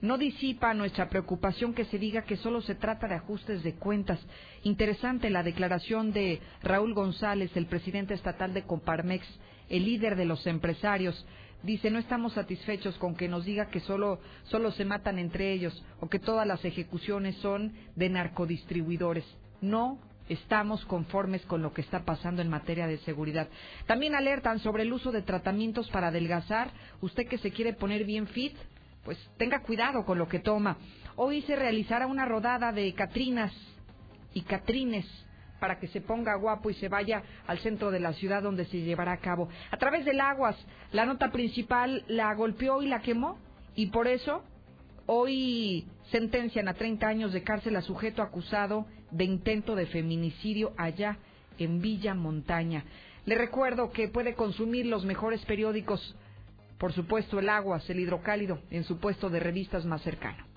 No 0.00 0.16
disipa 0.16 0.72
nuestra 0.72 1.10
preocupación 1.10 1.74
que 1.74 1.84
se 1.84 1.98
diga 1.98 2.22
que 2.22 2.38
solo 2.38 2.62
se 2.62 2.74
trata 2.74 3.06
de 3.06 3.16
ajustes 3.16 3.62
de 3.62 3.74
cuentas. 3.74 4.18
Interesante 4.62 5.28
la 5.28 5.42
declaración 5.42 6.12
de 6.12 6.40
Raúl 6.62 6.94
González, 6.94 7.50
el 7.54 7.66
presidente 7.66 8.14
estatal 8.14 8.54
de 8.54 8.62
Comparmex, 8.62 9.26
el 9.68 9.84
líder 9.84 10.16
de 10.16 10.24
los 10.24 10.46
empresarios, 10.46 11.26
dice 11.62 11.90
no 11.90 11.98
estamos 11.98 12.32
satisfechos 12.34 12.96
con 12.98 13.14
que 13.14 13.28
nos 13.28 13.44
diga 13.44 13.70
que 13.70 13.80
solo, 13.80 14.20
solo 14.44 14.72
se 14.72 14.84
matan 14.84 15.18
entre 15.18 15.52
ellos 15.52 15.84
o 16.00 16.08
que 16.08 16.18
todas 16.18 16.46
las 16.46 16.64
ejecuciones 16.64 17.36
son 17.36 17.72
de 17.96 18.08
narcodistribuidores. 18.08 19.24
No 19.60 19.98
estamos 20.28 20.84
conformes 20.86 21.44
con 21.46 21.60
lo 21.60 21.72
que 21.72 21.80
está 21.80 22.04
pasando 22.04 22.40
en 22.40 22.48
materia 22.48 22.86
de 22.86 22.98
seguridad. 22.98 23.48
También 23.86 24.14
alertan 24.14 24.60
sobre 24.60 24.84
el 24.84 24.92
uso 24.92 25.12
de 25.12 25.22
tratamientos 25.22 25.90
para 25.90 26.08
adelgazar. 26.08 26.70
Usted 27.00 27.26
que 27.26 27.38
se 27.38 27.50
quiere 27.50 27.72
poner 27.72 28.04
bien 28.04 28.28
fit, 28.28 28.56
pues 29.04 29.18
tenga 29.36 29.62
cuidado 29.62 30.04
con 30.04 30.18
lo 30.18 30.28
que 30.28 30.38
toma. 30.38 30.78
Hoy 31.16 31.42
se 31.42 31.56
realizará 31.56 32.06
una 32.06 32.26
rodada 32.26 32.72
de 32.72 32.92
Catrinas 32.94 33.52
y 34.32 34.42
Catrines 34.42 35.06
para 35.60 35.78
que 35.78 35.88
se 35.88 36.00
ponga 36.00 36.34
guapo 36.36 36.70
y 36.70 36.74
se 36.74 36.88
vaya 36.88 37.22
al 37.46 37.58
centro 37.60 37.90
de 37.90 38.00
la 38.00 38.12
ciudad 38.14 38.42
donde 38.42 38.64
se 38.64 38.80
llevará 38.80 39.12
a 39.12 39.18
cabo. 39.18 39.48
A 39.70 39.76
través 39.76 40.04
del 40.04 40.20
aguas, 40.20 40.56
la 40.92 41.06
nota 41.06 41.30
principal 41.30 42.04
la 42.08 42.34
golpeó 42.34 42.82
y 42.82 42.88
la 42.88 43.00
quemó 43.00 43.38
y 43.76 43.86
por 43.86 44.08
eso 44.08 44.42
hoy 45.06 45.86
sentencian 46.10 46.68
a 46.68 46.74
30 46.74 47.06
años 47.06 47.32
de 47.32 47.42
cárcel 47.42 47.76
a 47.76 47.82
sujeto 47.82 48.22
acusado 48.22 48.86
de 49.10 49.24
intento 49.24 49.74
de 49.76 49.86
feminicidio 49.86 50.72
allá 50.76 51.18
en 51.58 51.80
Villa 51.80 52.14
Montaña. 52.14 52.84
Le 53.26 53.34
recuerdo 53.34 53.90
que 53.90 54.08
puede 54.08 54.34
consumir 54.34 54.86
los 54.86 55.04
mejores 55.04 55.44
periódicos, 55.44 56.16
por 56.78 56.92
supuesto 56.92 57.38
el 57.38 57.48
Aguas, 57.48 57.88
el 57.90 58.00
Hidrocálido, 58.00 58.60
en 58.70 58.84
su 58.84 58.98
puesto 58.98 59.28
de 59.30 59.40
revistas 59.40 59.84
más 59.84 60.02
cercano. 60.02 60.49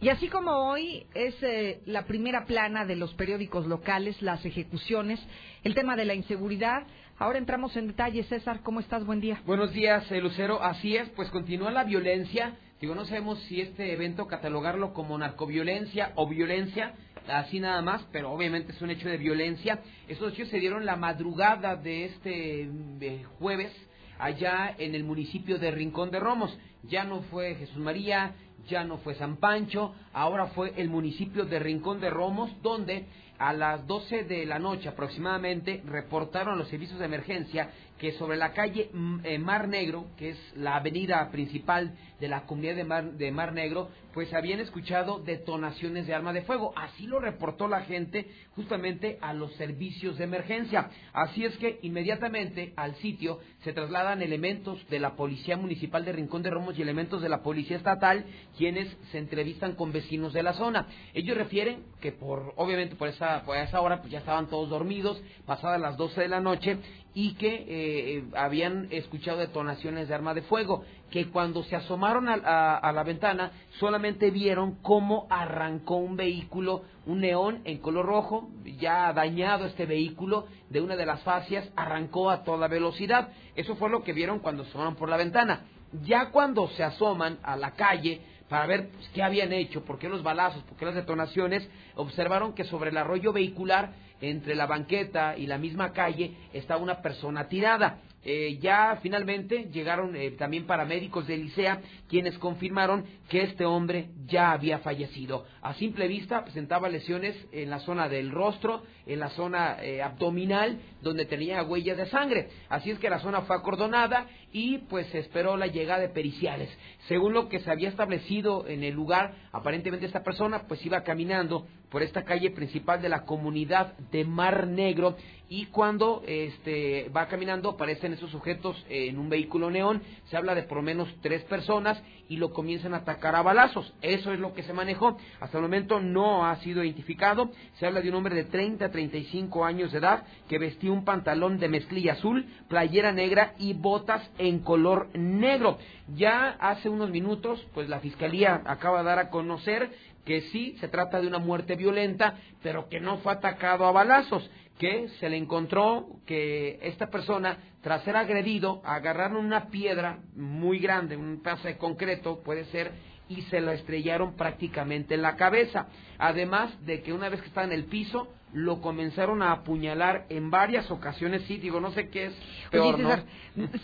Y 0.00 0.10
así 0.10 0.28
como 0.28 0.50
hoy 0.50 1.06
es 1.14 1.34
eh, 1.42 1.80
la 1.86 2.04
primera 2.04 2.44
plana 2.44 2.84
de 2.84 2.96
los 2.96 3.14
periódicos 3.14 3.66
locales, 3.66 4.20
las 4.20 4.44
ejecuciones, 4.44 5.18
el 5.64 5.74
tema 5.74 5.96
de 5.96 6.04
la 6.04 6.14
inseguridad, 6.14 6.86
ahora 7.18 7.38
entramos 7.38 7.74
en 7.78 7.86
detalle. 7.86 8.22
César, 8.24 8.60
¿cómo 8.62 8.80
estás? 8.80 9.06
Buen 9.06 9.20
día. 9.20 9.40
Buenos 9.46 9.72
días, 9.72 10.10
eh, 10.12 10.20
Lucero. 10.20 10.62
Así 10.62 10.96
es, 10.96 11.08
pues 11.10 11.30
continúa 11.30 11.70
la 11.70 11.84
violencia. 11.84 12.56
Digo, 12.78 12.94
no 12.94 13.06
sabemos 13.06 13.40
si 13.44 13.62
este 13.62 13.94
evento 13.94 14.26
catalogarlo 14.26 14.92
como 14.92 15.16
narcoviolencia 15.16 16.12
o 16.16 16.28
violencia, 16.28 16.92
así 17.26 17.58
nada 17.58 17.80
más, 17.80 18.04
pero 18.12 18.30
obviamente 18.30 18.72
es 18.72 18.82
un 18.82 18.90
hecho 18.90 19.08
de 19.08 19.16
violencia. 19.16 19.80
Esos 20.08 20.34
hechos 20.34 20.50
se 20.50 20.60
dieron 20.60 20.84
la 20.84 20.96
madrugada 20.96 21.74
de 21.74 22.04
este 22.04 22.66
mm, 22.66 23.24
jueves 23.38 23.72
allá 24.18 24.74
en 24.76 24.94
el 24.94 25.04
municipio 25.04 25.58
de 25.58 25.70
Rincón 25.70 26.10
de 26.10 26.20
Romos. 26.20 26.56
Ya 26.82 27.04
no 27.04 27.22
fue 27.22 27.54
Jesús 27.54 27.78
María, 27.78 28.34
ya 28.68 28.84
no 28.84 28.98
fue 28.98 29.14
San 29.14 29.36
Pancho, 29.36 29.94
ahora 30.12 30.46
fue 30.48 30.72
el 30.76 30.88
municipio 30.88 31.44
de 31.44 31.58
Rincón 31.58 32.00
de 32.00 32.10
Romos, 32.10 32.50
donde 32.62 33.06
a 33.38 33.52
las 33.52 33.86
12 33.86 34.24
de 34.24 34.46
la 34.46 34.58
noche 34.58 34.88
aproximadamente 34.88 35.82
reportaron 35.86 36.58
los 36.58 36.68
servicios 36.68 36.98
de 36.98 37.04
emergencia 37.04 37.70
que 37.98 38.12
sobre 38.12 38.36
la 38.36 38.52
calle 38.52 38.90
mm, 38.92 39.18
eh, 39.24 39.38
Mar 39.38 39.68
Negro, 39.68 40.06
que 40.16 40.30
es 40.30 40.38
la 40.56 40.76
avenida 40.76 41.30
principal 41.30 41.94
de 42.20 42.28
la 42.28 42.46
comunidad 42.46 42.76
de 42.76 42.84
Mar, 42.84 43.12
de 43.12 43.30
Mar 43.30 43.52
Negro, 43.52 43.88
pues 44.12 44.32
habían 44.32 44.60
escuchado 44.60 45.18
detonaciones 45.18 46.06
de 46.06 46.14
arma 46.14 46.32
de 46.32 46.40
fuego. 46.42 46.72
Así 46.74 47.06
lo 47.06 47.20
reportó 47.20 47.68
la 47.68 47.82
gente 47.82 48.26
justamente 48.54 49.18
a 49.20 49.34
los 49.34 49.52
servicios 49.56 50.16
de 50.16 50.24
emergencia. 50.24 50.88
Así 51.12 51.44
es 51.44 51.54
que 51.58 51.78
inmediatamente 51.82 52.72
al 52.76 52.94
sitio 52.96 53.40
se 53.62 53.74
trasladan 53.74 54.22
elementos 54.22 54.86
de 54.88 55.00
la 55.00 55.16
Policía 55.16 55.58
Municipal 55.58 56.04
de 56.04 56.12
Rincón 56.12 56.42
de 56.42 56.48
Romos 56.48 56.78
y 56.78 56.82
elementos 56.82 57.20
de 57.20 57.28
la 57.28 57.42
Policía 57.42 57.76
Estatal, 57.76 58.24
quienes 58.56 58.88
se 59.12 59.18
entrevistan 59.18 59.74
con 59.74 59.92
vecinos 59.92 60.32
de 60.32 60.42
la 60.42 60.54
zona. 60.54 60.86
Ellos 61.12 61.36
refieren 61.36 61.84
que 62.00 62.12
por, 62.12 62.54
obviamente 62.56 62.96
por 62.96 63.08
esa, 63.08 63.42
por 63.44 63.58
esa 63.58 63.82
hora 63.82 64.00
pues 64.00 64.10
ya 64.10 64.20
estaban 64.20 64.48
todos 64.48 64.70
dormidos, 64.70 65.22
pasadas 65.44 65.78
las 65.78 65.98
12 65.98 66.22
de 66.22 66.28
la 66.28 66.40
noche, 66.40 66.78
y 67.18 67.32
que 67.36 67.48
eh, 67.48 67.64
eh, 67.68 68.24
habían 68.36 68.88
escuchado 68.90 69.38
detonaciones 69.38 70.06
de 70.06 70.14
arma 70.14 70.34
de 70.34 70.42
fuego, 70.42 70.84
que 71.10 71.30
cuando 71.30 71.64
se 71.64 71.74
asomaron 71.74 72.28
a, 72.28 72.92
la 72.92 73.02
ventana 73.04 73.52
solamente 73.80 74.30
vieron 74.30 74.74
cómo 74.82 75.26
arrancó 75.30 75.96
un 75.96 76.16
vehículo, 76.16 76.82
un 77.06 77.20
neón 77.20 77.62
en 77.64 77.78
color 77.78 78.04
rojo, 78.04 78.50
ya 78.78 79.14
dañado 79.14 79.64
este 79.64 79.86
vehículo 79.86 80.46
de 80.68 80.82
una 80.82 80.94
de 80.94 81.06
las 81.06 81.22
fascias, 81.22 81.66
arrancó 81.74 82.28
a 82.28 82.44
toda 82.44 82.68
velocidad. 82.68 83.30
Eso 83.54 83.76
fue 83.76 83.88
lo 83.88 84.04
que 84.04 84.12
vieron 84.12 84.40
cuando 84.40 84.64
asomaron 84.64 84.94
por 84.94 85.08
la 85.08 85.16
ventana. 85.16 85.64
Ya 86.02 86.28
cuando 86.28 86.68
se 86.68 86.84
asoman 86.84 87.38
a 87.42 87.56
la 87.56 87.70
calle, 87.70 88.20
para 88.50 88.66
ver 88.66 88.90
pues, 88.90 89.08
qué 89.14 89.22
habían 89.22 89.54
hecho, 89.54 89.86
por 89.86 89.98
qué 89.98 90.10
los 90.10 90.22
balazos, 90.22 90.62
por 90.64 90.76
qué 90.76 90.84
las 90.84 90.94
detonaciones, 90.94 91.66
observaron 91.94 92.52
que 92.52 92.64
sobre 92.64 92.90
el 92.90 92.98
arroyo 92.98 93.32
vehicular 93.32 93.94
entre 94.20 94.54
la 94.54 94.66
banqueta 94.66 95.36
y 95.36 95.46
la 95.46 95.58
misma 95.58 95.92
calle 95.92 96.32
está 96.52 96.76
una 96.76 97.02
persona 97.02 97.48
tirada. 97.48 98.00
Eh, 98.28 98.58
ya 98.60 98.98
finalmente 99.02 99.68
llegaron 99.70 100.16
eh, 100.16 100.32
también 100.32 100.66
paramédicos 100.66 101.28
de 101.28 101.36
Licea 101.36 101.80
quienes 102.08 102.36
confirmaron 102.38 103.04
que 103.28 103.42
este 103.42 103.64
hombre 103.64 104.08
ya 104.26 104.50
había 104.50 104.80
fallecido. 104.80 105.46
A 105.66 105.74
simple 105.74 106.06
vista 106.06 106.44
presentaba 106.44 106.88
lesiones 106.88 107.34
en 107.50 107.70
la 107.70 107.80
zona 107.80 108.08
del 108.08 108.30
rostro, 108.30 108.84
en 109.04 109.18
la 109.18 109.30
zona 109.30 109.82
eh, 109.82 110.00
abdominal, 110.00 110.78
donde 111.02 111.24
tenía 111.24 111.64
huellas 111.64 111.96
de 111.96 112.06
sangre. 112.06 112.50
Así 112.68 112.92
es 112.92 113.00
que 113.00 113.10
la 113.10 113.18
zona 113.18 113.40
fue 113.40 113.56
acordonada 113.56 114.28
y 114.52 114.78
pues 114.78 115.08
se 115.08 115.18
esperó 115.18 115.56
la 115.56 115.66
llegada 115.66 116.02
de 116.02 116.08
periciales. 116.08 116.70
Según 117.08 117.32
lo 117.32 117.48
que 117.48 117.58
se 117.58 117.70
había 117.72 117.88
establecido 117.88 118.68
en 118.68 118.84
el 118.84 118.94
lugar, 118.94 119.34
aparentemente 119.50 120.06
esta 120.06 120.22
persona 120.22 120.68
pues 120.68 120.86
iba 120.86 121.02
caminando 121.02 121.66
por 121.90 122.02
esta 122.02 122.24
calle 122.24 122.50
principal 122.50 123.02
de 123.02 123.08
la 123.08 123.24
comunidad 123.24 123.94
de 124.12 124.24
Mar 124.24 124.68
Negro 124.68 125.16
y 125.48 125.66
cuando 125.66 126.22
este, 126.26 127.08
va 127.08 127.26
caminando 127.26 127.70
aparecen 127.70 128.12
esos 128.12 128.30
sujetos 128.30 128.84
en 128.88 129.18
un 129.18 129.28
vehículo 129.28 129.70
neón, 129.70 130.02
se 130.28 130.36
habla 130.36 130.54
de 130.54 130.64
por 130.64 130.78
lo 130.78 130.82
menos 130.82 131.08
tres 131.22 131.42
personas 131.44 132.00
y 132.28 132.36
lo 132.36 132.52
comienzan 132.52 132.94
a 132.94 132.98
atacar 132.98 133.34
a 133.34 133.42
balazos. 133.42 133.94
Eso 134.02 134.32
es 134.32 134.38
lo 134.38 134.54
que 134.54 134.62
se 134.62 134.72
manejó. 134.72 135.16
Hasta 135.40 135.58
el 135.58 135.62
momento 135.62 136.00
no 136.00 136.46
ha 136.46 136.56
sido 136.56 136.82
identificado. 136.82 137.50
Se 137.78 137.86
habla 137.86 138.00
de 138.00 138.08
un 138.08 138.16
hombre 138.16 138.34
de 138.34 138.44
30 138.44 138.84
a 138.84 138.90
35 138.90 139.64
años 139.64 139.92
de 139.92 139.98
edad 139.98 140.24
que 140.48 140.58
vestía 140.58 140.92
un 140.92 141.04
pantalón 141.04 141.58
de 141.58 141.68
mezclilla 141.68 142.14
azul, 142.14 142.46
playera 142.68 143.12
negra 143.12 143.54
y 143.58 143.74
botas 143.74 144.28
en 144.38 144.60
color 144.60 145.08
negro. 145.14 145.78
Ya 146.14 146.56
hace 146.60 146.88
unos 146.88 147.10
minutos, 147.10 147.66
pues 147.74 147.88
la 147.88 148.00
fiscalía 148.00 148.62
acaba 148.66 148.98
de 148.98 149.04
dar 149.04 149.18
a 149.18 149.30
conocer 149.30 149.90
que 150.24 150.42
sí 150.42 150.76
se 150.80 150.88
trata 150.88 151.20
de 151.20 151.28
una 151.28 151.38
muerte 151.38 151.76
violenta, 151.76 152.34
pero 152.62 152.88
que 152.88 153.00
no 153.00 153.18
fue 153.18 153.32
atacado 153.32 153.86
a 153.86 153.92
balazos, 153.92 154.50
que 154.78 155.08
se 155.20 155.30
le 155.30 155.36
encontró 155.36 156.06
que 156.26 156.78
esta 156.82 157.06
persona, 157.08 157.58
tras 157.86 158.02
ser 158.02 158.16
agredido, 158.16 158.82
agarraron 158.84 159.46
una 159.46 159.66
piedra 159.66 160.18
muy 160.34 160.80
grande, 160.80 161.16
un 161.16 161.40
pedazo 161.40 161.68
de 161.68 161.78
concreto, 161.78 162.42
puede 162.42 162.64
ser, 162.64 162.90
y 163.28 163.42
se 163.42 163.60
lo 163.60 163.70
estrellaron 163.70 164.34
prácticamente 164.34 165.14
en 165.14 165.22
la 165.22 165.36
cabeza. 165.36 165.86
Además 166.18 166.84
de 166.84 167.00
que 167.02 167.12
una 167.12 167.28
vez 167.28 167.40
que 167.40 167.46
está 167.46 167.62
en 167.62 167.70
el 167.70 167.84
piso, 167.84 168.26
lo 168.52 168.80
comenzaron 168.80 169.40
a 169.40 169.52
apuñalar 169.52 170.26
en 170.30 170.50
varias 170.50 170.90
ocasiones, 170.90 171.42
sí, 171.42 171.58
digo, 171.58 171.80
no 171.80 171.92
sé 171.92 172.08
qué 172.08 172.24
es 172.24 172.34
peor, 172.72 173.22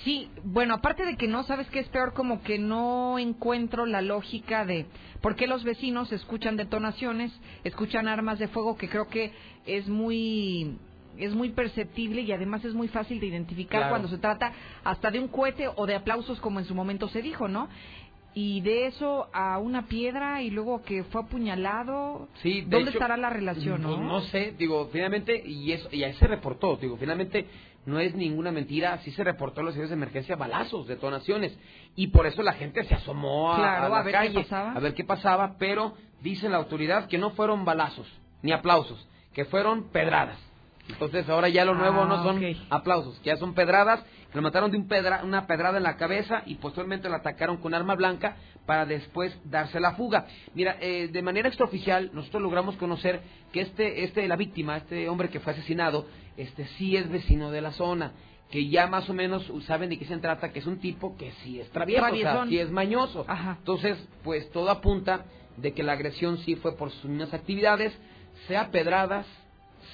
Sí, 0.02 0.28
bueno, 0.42 0.74
aparte 0.74 1.06
de 1.06 1.16
que 1.16 1.28
no 1.28 1.44
sabes 1.44 1.68
qué 1.68 1.78
es 1.78 1.88
peor, 1.90 2.12
como 2.12 2.42
que 2.42 2.58
no 2.58 3.20
encuentro 3.20 3.86
la 3.86 4.02
lógica 4.02 4.64
de 4.64 4.86
por 5.20 5.36
qué 5.36 5.46
los 5.46 5.62
vecinos 5.62 6.10
escuchan 6.10 6.56
detonaciones, 6.56 7.32
escuchan 7.62 8.08
armas 8.08 8.40
de 8.40 8.48
fuego, 8.48 8.76
que 8.76 8.88
creo 8.88 9.06
que 9.06 9.32
es 9.64 9.86
muy 9.88 10.76
es 11.18 11.34
muy 11.34 11.50
perceptible 11.50 12.22
y 12.22 12.32
además 12.32 12.64
es 12.64 12.74
muy 12.74 12.88
fácil 12.88 13.20
de 13.20 13.26
identificar 13.26 13.88
cuando 13.88 14.08
se 14.08 14.18
trata 14.18 14.52
hasta 14.84 15.10
de 15.10 15.18
un 15.18 15.28
cohete 15.28 15.68
o 15.68 15.86
de 15.86 15.94
aplausos 15.94 16.40
como 16.40 16.58
en 16.58 16.64
su 16.64 16.74
momento 16.74 17.08
se 17.08 17.22
dijo, 17.22 17.48
¿no? 17.48 17.68
y 18.34 18.62
de 18.62 18.86
eso 18.86 19.28
a 19.32 19.58
una 19.58 19.86
piedra 19.86 20.42
y 20.42 20.50
luego 20.50 20.82
que 20.82 21.04
fue 21.04 21.22
apuñalado. 21.22 22.28
Sí, 22.42 22.62
¿Dónde 22.62 22.90
estará 22.90 23.16
la 23.16 23.30
relación? 23.30 23.82
No, 23.82 23.98
no 23.98 24.20
sé, 24.22 24.54
digo, 24.56 24.88
finalmente, 24.90 25.42
y, 25.44 25.72
eso, 25.72 25.88
y 25.92 26.02
ahí 26.02 26.14
se 26.14 26.26
reportó, 26.26 26.76
digo, 26.76 26.96
finalmente 26.96 27.46
no 27.84 27.98
es 27.98 28.14
ninguna 28.14 28.52
mentira, 28.52 28.98
sí 28.98 29.10
se 29.10 29.24
reportó 29.24 29.60
en 29.60 29.66
los 29.66 29.74
servicios 29.74 29.90
de 29.90 29.96
emergencia 29.96 30.36
balazos, 30.36 30.86
detonaciones, 30.86 31.58
y 31.94 32.06
por 32.08 32.26
eso 32.26 32.42
la 32.42 32.54
gente 32.54 32.84
se 32.84 32.94
asomó 32.94 33.52
a, 33.52 33.88
la 33.88 34.02
ver 34.02 34.12
calle 34.12 34.32
qué 34.32 34.40
pasaba. 34.42 34.72
a 34.72 34.80
ver 34.80 34.94
qué 34.94 35.04
pasaba, 35.04 35.56
pero 35.58 35.94
dice 36.22 36.48
la 36.48 36.56
autoridad 36.58 37.08
que 37.08 37.18
no 37.18 37.30
fueron 37.30 37.64
balazos 37.64 38.06
ni 38.40 38.52
aplausos, 38.52 39.06
que 39.34 39.44
fueron 39.44 39.90
pedradas. 39.90 40.38
Entonces 40.88 41.28
ahora 41.28 41.48
ya 41.48 41.64
lo 41.64 41.74
nuevo 41.74 42.04
no 42.04 42.16
ah, 42.16 42.22
son 42.22 42.42
aplausos, 42.70 43.20
ya 43.22 43.36
son 43.36 43.54
pedradas. 43.54 44.04
Lo 44.34 44.42
mataron 44.42 44.70
de 44.70 44.78
un 44.78 44.88
pedra, 44.88 45.22
una 45.24 45.46
pedrada 45.46 45.76
en 45.76 45.84
la 45.84 45.96
cabeza 45.96 46.42
y 46.46 46.56
posteriormente 46.56 47.08
lo 47.08 47.16
atacaron 47.16 47.58
con 47.58 47.74
arma 47.74 47.94
blanca 47.94 48.36
para 48.66 48.86
después 48.86 49.36
darse 49.44 49.78
la 49.78 49.92
fuga. 49.92 50.26
Mira, 50.54 50.76
eh, 50.80 51.08
de 51.08 51.22
manera 51.22 51.48
extraoficial 51.48 52.10
nosotros 52.12 52.42
logramos 52.42 52.76
conocer 52.76 53.20
que 53.52 53.60
este, 53.60 54.04
este, 54.04 54.26
la 54.26 54.36
víctima, 54.36 54.76
este 54.76 55.08
hombre 55.08 55.28
que 55.28 55.40
fue 55.40 55.52
asesinado, 55.52 56.06
este 56.36 56.66
sí 56.78 56.96
es 56.96 57.08
vecino 57.10 57.50
de 57.50 57.60
la 57.60 57.72
zona 57.72 58.12
que 58.50 58.68
ya 58.68 58.86
más 58.86 59.08
o 59.08 59.14
menos 59.14 59.50
saben 59.66 59.88
de 59.88 59.98
qué 59.98 60.04
se 60.04 60.18
trata, 60.18 60.52
que 60.52 60.58
es 60.58 60.66
un 60.66 60.78
tipo 60.78 61.16
que 61.16 61.32
sí 61.42 61.58
es 61.58 61.70
travieso, 61.70 62.04
o 62.04 62.16
sea, 62.16 62.44
sí 62.46 62.58
es 62.58 62.70
mañoso. 62.70 63.24
Entonces, 63.26 63.96
pues 64.22 64.50
todo 64.50 64.68
apunta 64.68 65.24
de 65.56 65.72
que 65.72 65.82
la 65.82 65.92
agresión 65.92 66.36
sí 66.36 66.56
fue 66.56 66.76
por 66.76 66.90
sus 66.90 67.06
mismas 67.06 67.32
actividades, 67.32 67.98
sea 68.48 68.70
pedradas, 68.70 69.26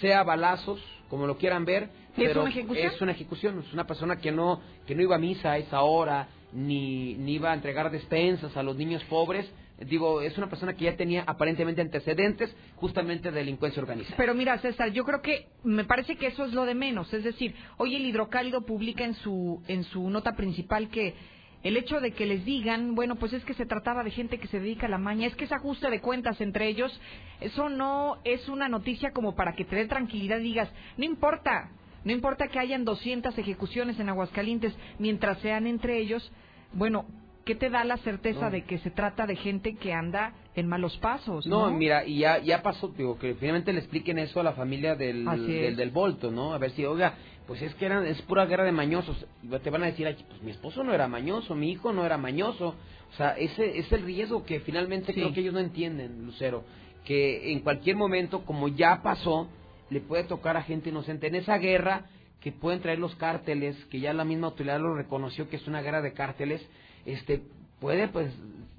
sea 0.01 0.23
balazos, 0.23 0.81
como 1.09 1.27
lo 1.27 1.39
quieran 1.39 1.65
ver, 1.65 1.89
pero 2.17 2.31
¿Es 2.31 2.37
una 2.37 2.51
ejecución? 2.51 2.87
Es 2.87 3.01
una 3.01 3.13
ejecución, 3.13 3.65
es 3.67 3.73
una 3.73 3.87
persona 3.87 4.17
que 4.17 4.33
no, 4.33 4.61
que 4.87 4.95
no 4.95 5.03
iba 5.03 5.17
a 5.17 5.19
misa 5.19 5.53
a 5.53 5.59
esa 5.59 5.83
hora, 5.83 6.29
ni, 6.53 7.15
ni 7.15 7.35
iba 7.35 7.53
a 7.53 7.55
entregar 7.55 7.91
despensas 7.91 8.57
a 8.57 8.63
los 8.63 8.77
niños 8.77 9.03
pobres. 9.05 9.51
Digo, 9.79 10.23
es 10.23 10.37
una 10.37 10.49
persona 10.49 10.75
que 10.75 10.87
ya 10.87 10.97
tenía 10.97 11.23
aparentemente 11.25 11.81
antecedentes 11.81 12.55
justamente 12.77 13.31
de 13.31 13.39
delincuencia 13.39 13.81
organizada. 13.81 14.17
Pero 14.17 14.35
mira, 14.35 14.59
César, 14.59 14.91
yo 14.91 15.05
creo 15.05 15.23
que 15.23 15.47
me 15.63 15.85
parece 15.85 16.17
que 16.17 16.27
eso 16.27 16.45
es 16.45 16.53
lo 16.53 16.65
de 16.65 16.75
menos. 16.75 17.13
Es 17.15 17.23
decir, 17.23 17.55
hoy 17.77 17.95
el 17.95 18.05
hidrocálido 18.05 18.63
publica 18.63 19.05
en 19.05 19.15
su, 19.15 19.63
en 19.69 19.85
su 19.85 20.11
nota 20.11 20.35
principal 20.35 20.89
que 20.89 21.15
el 21.63 21.77
hecho 21.77 22.01
de 22.01 22.13
que 22.13 22.27
les 22.27 22.45
digan, 22.45 22.95
bueno, 22.95 23.17
pues 23.17 23.33
es 23.33 23.45
que 23.45 23.55
se 23.55 23.67
trataba 23.67 24.05
de 24.05 24.11
gente 24.11 24.39
que 24.39 24.49
se 24.49 24.61
dedica 24.61 24.87
a 24.87 24.91
la 24.91 24.99
maña, 24.99 25.27
es 25.27 25.35
que 25.35 25.45
ese 25.45 25.55
ajuste 25.55 25.91
de 25.91 26.01
cuentas 26.01 26.41
entre 26.41 26.69
ellos, 26.69 27.01
eso 27.41 27.69
no 27.69 28.19
es 28.25 28.49
una 28.49 28.69
noticia 28.69 29.13
como 29.13 29.35
para 29.35 29.55
que 29.55 29.65
te 29.65 29.77
dé 29.77 29.87
tranquilidad 29.87 30.39
y 30.39 30.45
digas, 30.45 30.71
no 30.97 31.05
importa, 31.05 31.71
no 32.05 32.13
importa 32.13 32.49
que 32.49 32.59
hayan 32.59 32.85
200 32.85 33.37
ejecuciones 33.39 33.99
en 33.99 34.09
Aguascalientes 34.09 34.75
mientras 34.99 35.39
sean 35.41 35.67
entre 35.67 35.99
ellos, 35.99 36.31
bueno, 36.73 37.07
¿qué 37.45 37.55
te 37.55 37.71
da 37.71 37.83
la 37.83 37.97
certeza 37.99 38.51
de 38.51 38.65
que 38.65 38.79
se 38.79 38.91
trata 38.91 39.27
de 39.27 39.35
gente 39.35 39.75
que 39.75 39.93
anda 39.93 40.35
en 40.55 40.69
malos 40.69 40.97
pasos? 40.99 41.47
No, 41.47 41.71
mira, 41.71 42.05
y 42.05 42.19
ya, 42.19 42.39
ya 42.39 42.63
pasó, 42.63 42.89
digo, 42.89 43.19
que 43.19 43.35
finalmente 43.35 43.73
le 43.73 43.81
expliquen 43.81 44.19
eso 44.19 44.39
a 44.39 44.43
la 44.43 44.53
familia 44.53 44.95
del, 44.95 45.25
del, 45.25 45.75
del, 45.75 45.91
Volto, 45.91 46.31
¿no? 46.31 46.53
A 46.53 46.59
ver 46.59 46.73
si, 46.73 46.85
oiga, 46.85 47.15
pues 47.49 47.63
es 47.63 47.75
que 47.77 47.87
eran, 47.87 48.07
es 48.07 48.21
pura 48.23 48.45
guerra 48.45 48.65
de 48.65 48.73
mañosos. 48.73 49.27
Y 49.43 49.49
te 49.49 49.71
van 49.71 49.83
a 49.83 49.87
decir, 49.87 50.07
pues 50.29 50.43
mi 50.43 50.51
esposo 50.51 50.85
no 50.85 50.93
era 50.93 51.09
mañoso, 51.09 51.55
mi 51.55 51.73
hijo 51.73 51.95
no 51.95 52.05
era 52.05 52.19
mañoso. 52.19 52.75
O 53.11 53.17
sea, 53.17 53.31
ese 53.39 53.79
es 53.79 53.91
el 53.91 54.03
riesgo 54.03 54.45
que 54.45 54.61
finalmente 54.61 55.15
creo 55.15 55.33
que 55.33 55.41
ellos 55.41 55.55
no 55.55 55.61
entienden, 55.61 56.27
Lucero. 56.27 56.63
Que 57.07 57.51
en 57.53 57.61
cualquier 57.61 57.97
momento, 57.97 58.45
como 58.45 58.69
ya 58.69 59.01
pasó, 59.03 59.49
le 59.89 60.03
puede 60.03 60.25
tocar 60.25 60.59
a 60.59 60.63
gente 60.63 60.91
inocente. 60.91 61.29
En 61.29 61.37
esa 61.37 61.57
guerra 61.57 62.05
que 62.43 62.53
pueden 62.53 62.83
traer 62.83 62.99
los 62.99 63.15
cárteles, 63.15 63.83
que 63.87 63.99
ya 63.99 64.13
la 64.13 64.27
misma 64.27 64.49
autoridad 64.49 64.79
lo 64.79 64.95
reconoció 64.95 65.49
que 65.49 65.57
es 65.57 65.67
una 65.67 65.81
guerra 65.81 66.03
de 66.03 66.13
cárteles, 66.13 66.61
este, 67.07 67.41
puede, 67.81 68.09
pues, 68.09 68.31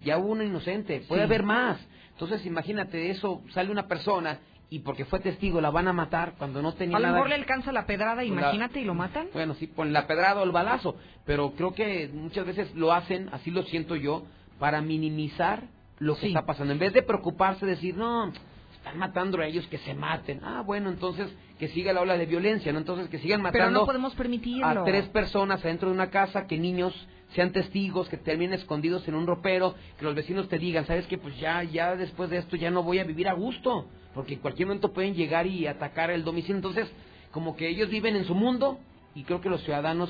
ya 0.03 0.19
hubo 0.19 0.33
un 0.33 0.43
inocente, 0.43 1.03
puede 1.07 1.23
haber 1.23 1.41
más. 1.41 1.79
Entonces, 2.11 2.45
imagínate, 2.45 3.09
eso, 3.09 3.41
sale 3.51 3.71
una 3.71 3.87
persona 3.87 4.39
y 4.69 4.79
porque 4.79 5.05
fue 5.05 5.19
testigo 5.19 5.61
la 5.61 5.71
van 5.71 5.87
a 5.87 5.93
matar 5.93 6.33
cuando 6.37 6.61
no 6.61 6.73
tenía 6.73 6.97
nada. 6.99 7.07
A 7.07 7.11
lo 7.11 7.15
mejor 7.15 7.29
le 7.29 7.35
alcanza 7.35 7.71
la 7.71 7.85
pedrada, 7.85 8.23
imagínate, 8.23 8.79
y 8.79 8.85
lo 8.85 8.93
matan. 8.93 9.27
Bueno, 9.33 9.55
sí, 9.55 9.67
pon 9.67 9.91
la 9.93 10.05
pedrada 10.05 10.41
o 10.41 10.43
el 10.43 10.51
balazo, 10.51 10.95
pero 11.25 11.53
creo 11.53 11.73
que 11.73 12.09
muchas 12.13 12.45
veces 12.45 12.73
lo 12.75 12.93
hacen, 12.93 13.29
así 13.31 13.49
lo 13.49 13.63
siento 13.63 13.95
yo, 13.95 14.25
para 14.59 14.81
minimizar 14.81 15.63
lo 15.97 16.17
que 16.17 16.27
está 16.27 16.45
pasando. 16.45 16.73
En 16.73 16.79
vez 16.79 16.93
de 16.93 17.01
preocuparse, 17.01 17.65
decir, 17.65 17.95
no, 17.95 18.31
están 18.75 18.97
matando 18.97 19.41
a 19.41 19.45
ellos, 19.45 19.65
que 19.67 19.79
se 19.79 19.93
maten. 19.93 20.41
Ah, 20.43 20.61
bueno, 20.65 20.89
entonces 20.89 21.33
que 21.57 21.67
siga 21.69 21.91
la 21.91 22.01
ola 22.01 22.17
de 22.17 22.25
violencia, 22.25 22.71
¿no? 22.71 22.79
Entonces 22.79 23.09
que 23.09 23.19
sigan 23.19 23.41
matando 23.41 23.65
Pero 23.65 23.71
no 23.71 23.85
podemos 23.85 24.15
permitirlo. 24.15 24.65
a 24.65 24.83
tres 24.83 25.07
personas 25.09 25.63
adentro 25.63 25.89
de 25.89 25.95
una 25.95 26.09
casa, 26.09 26.47
que 26.47 26.57
niños 26.57 26.93
sean 27.35 27.51
testigos, 27.51 28.09
que 28.09 28.17
terminen 28.17 28.53
escondidos 28.59 29.07
en 29.07 29.15
un 29.15 29.27
ropero, 29.27 29.75
que 29.97 30.05
los 30.05 30.15
vecinos 30.15 30.49
te 30.49 30.57
digan, 30.57 30.85
¿sabes 30.87 31.05
qué? 31.07 31.17
Pues 31.17 31.37
ya, 31.39 31.63
ya 31.63 31.95
después 31.95 32.29
de 32.29 32.37
esto 32.37 32.55
ya 32.55 32.71
no 32.71 32.81
voy 32.83 32.99
a 32.99 33.03
vivir 33.03 33.27
a 33.27 33.33
gusto, 33.33 33.87
porque 34.15 34.33
en 34.33 34.39
cualquier 34.39 34.67
momento 34.67 34.91
pueden 34.93 35.13
llegar 35.13 35.45
y 35.47 35.67
atacar 35.67 36.09
el 36.11 36.23
domicilio. 36.23 36.55
Entonces, 36.57 36.89
como 37.31 37.55
que 37.55 37.67
ellos 37.69 37.89
viven 37.89 38.15
en 38.15 38.25
su 38.25 38.33
mundo 38.33 38.79
y 39.13 39.23
creo 39.23 39.41
que 39.41 39.49
los 39.49 39.61
ciudadanos 39.63 40.09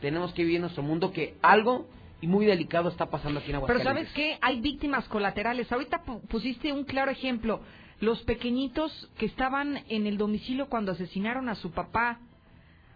tenemos 0.00 0.32
que 0.32 0.42
vivir 0.42 0.56
en 0.56 0.62
nuestro 0.62 0.82
mundo 0.82 1.12
que 1.12 1.34
algo 1.42 1.88
y 2.20 2.26
muy 2.26 2.46
delicado 2.46 2.88
está 2.88 3.06
pasando 3.10 3.40
aquí 3.40 3.50
en 3.50 3.60
Pero 3.60 3.72
Aguascalientes. 3.80 4.12
¿sabes 4.12 4.14
qué? 4.14 4.38
Hay 4.40 4.60
víctimas 4.60 5.06
colaterales. 5.08 5.70
Ahorita 5.72 6.04
pu- 6.04 6.20
pusiste 6.28 6.72
un 6.72 6.84
claro 6.84 7.10
ejemplo. 7.10 7.60
Los 7.98 8.22
pequeñitos 8.22 9.10
que 9.18 9.26
estaban 9.26 9.82
en 9.88 10.06
el 10.06 10.16
domicilio 10.18 10.68
cuando 10.68 10.92
asesinaron 10.92 11.48
a 11.48 11.54
su 11.56 11.70
papá. 11.72 12.20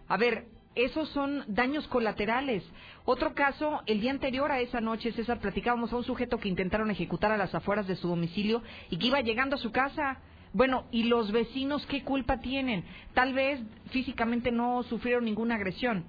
A 0.09 0.16
ver, 0.16 0.46
esos 0.74 1.09
son 1.10 1.44
daños 1.46 1.86
colaterales. 1.88 2.64
Otro 3.05 3.34
caso, 3.34 3.82
el 3.86 4.01
día 4.01 4.10
anterior 4.10 4.51
a 4.51 4.60
esa 4.60 4.80
noche, 4.80 5.12
César, 5.12 5.38
platicábamos 5.38 5.92
a 5.92 5.96
un 5.96 6.05
sujeto 6.05 6.38
que 6.38 6.48
intentaron 6.48 6.90
ejecutar 6.90 7.32
a 7.32 7.36
las 7.36 7.55
afueras 7.55 7.86
de 7.86 7.96
su 7.96 8.09
domicilio 8.09 8.62
y 8.90 8.98
que 8.98 9.06
iba 9.09 9.20
llegando 9.20 9.56
a 9.56 9.59
su 9.59 9.72
casa. 9.72 10.20
Bueno, 10.52 10.84
¿y 10.90 11.05
los 11.05 11.32
vecinos 11.32 11.84
qué 11.86 12.02
culpa 12.02 12.40
tienen? 12.40 12.84
Tal 13.12 13.34
vez 13.34 13.60
físicamente 13.90 14.52
no 14.52 14.82
sufrieron 14.84 15.24
ninguna 15.24 15.56
agresión, 15.56 16.05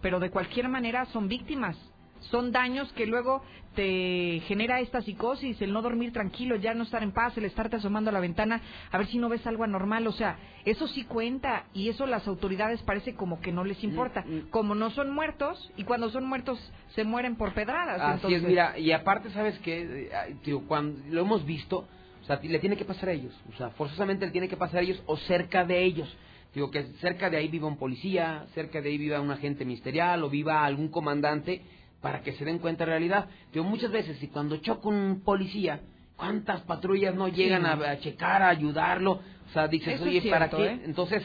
pero 0.00 0.20
de 0.20 0.30
cualquier 0.30 0.68
manera 0.68 1.06
son 1.06 1.28
víctimas. 1.28 1.76
Son 2.20 2.52
daños 2.52 2.92
que 2.92 3.06
luego 3.06 3.42
te 3.74 4.42
genera 4.46 4.80
esta 4.80 5.00
psicosis, 5.00 5.60
el 5.62 5.72
no 5.72 5.82
dormir 5.82 6.12
tranquilo, 6.12 6.56
ya 6.56 6.74
no 6.74 6.82
estar 6.82 7.02
en 7.02 7.12
paz, 7.12 7.36
el 7.36 7.44
estarte 7.44 7.76
asomando 7.76 8.10
a 8.10 8.12
la 8.12 8.20
ventana 8.20 8.60
a 8.90 8.98
ver 8.98 9.06
si 9.06 9.18
no 9.18 9.28
ves 9.28 9.46
algo 9.46 9.64
anormal. 9.64 10.06
O 10.06 10.12
sea, 10.12 10.38
eso 10.64 10.88
sí 10.88 11.04
cuenta 11.04 11.64
y 11.72 11.88
eso 11.88 12.06
las 12.06 12.26
autoridades 12.26 12.82
parece 12.82 13.14
como 13.14 13.40
que 13.40 13.52
no 13.52 13.64
les 13.64 13.82
importa. 13.84 14.24
Como 14.50 14.74
no 14.74 14.90
son 14.90 15.12
muertos 15.12 15.70
y 15.76 15.84
cuando 15.84 16.10
son 16.10 16.24
muertos 16.24 16.58
se 16.94 17.04
mueren 17.04 17.36
por 17.36 17.54
pedradas. 17.54 18.00
Así 18.00 18.14
entonces, 18.14 18.42
es, 18.42 18.48
mira, 18.48 18.78
y 18.78 18.92
aparte, 18.92 19.30
¿sabes 19.30 19.58
qué? 19.60 20.10
Tío, 20.42 20.66
cuando 20.66 21.00
lo 21.08 21.20
hemos 21.20 21.46
visto, 21.46 21.86
o 22.22 22.24
sea, 22.26 22.40
le 22.42 22.58
tiene 22.58 22.76
que 22.76 22.84
pasar 22.84 23.10
a 23.10 23.12
ellos, 23.12 23.34
o 23.52 23.56
sea, 23.56 23.70
forzosamente 23.70 24.26
le 24.26 24.32
tiene 24.32 24.48
que 24.48 24.56
pasar 24.56 24.80
a 24.80 24.82
ellos 24.82 25.02
o 25.06 25.16
cerca 25.16 25.64
de 25.64 25.82
ellos. 25.82 26.16
Digo 26.52 26.72
que 26.72 26.82
cerca 27.00 27.30
de 27.30 27.36
ahí 27.36 27.46
viva 27.46 27.68
un 27.68 27.76
policía, 27.76 28.46
cerca 28.54 28.80
de 28.80 28.88
ahí 28.88 28.98
viva 28.98 29.20
un 29.20 29.30
agente 29.30 29.64
ministerial 29.64 30.24
o 30.24 30.28
viva 30.28 30.64
algún 30.64 30.88
comandante 30.88 31.62
para 32.00 32.22
que 32.22 32.32
se 32.32 32.44
den 32.44 32.58
cuenta 32.58 32.84
de 32.84 32.90
la 32.90 32.96
realidad. 32.96 33.26
Digo, 33.52 33.64
muchas 33.64 33.90
veces, 33.90 34.22
y 34.22 34.28
cuando 34.28 34.56
choca 34.58 34.88
un 34.88 35.22
policía, 35.24 35.80
¿cuántas 36.16 36.60
patrullas 36.62 37.14
no 37.14 37.28
llegan 37.28 37.66
a, 37.66 37.72
a 37.72 37.98
checar, 37.98 38.42
a 38.42 38.48
ayudarlo? 38.48 39.12
O 39.12 39.52
sea, 39.52 39.68
dices, 39.68 39.94
Eso 39.94 40.04
oye, 40.04 40.18
es 40.18 40.26
¿para 40.26 40.48
qué? 40.48 40.66
¿eh? 40.66 40.80
Entonces, 40.84 41.22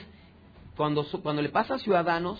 cuando, 0.75 1.05
cuando 1.21 1.41
le 1.41 1.49
pasa 1.49 1.75
a 1.75 1.79
ciudadanos, 1.79 2.39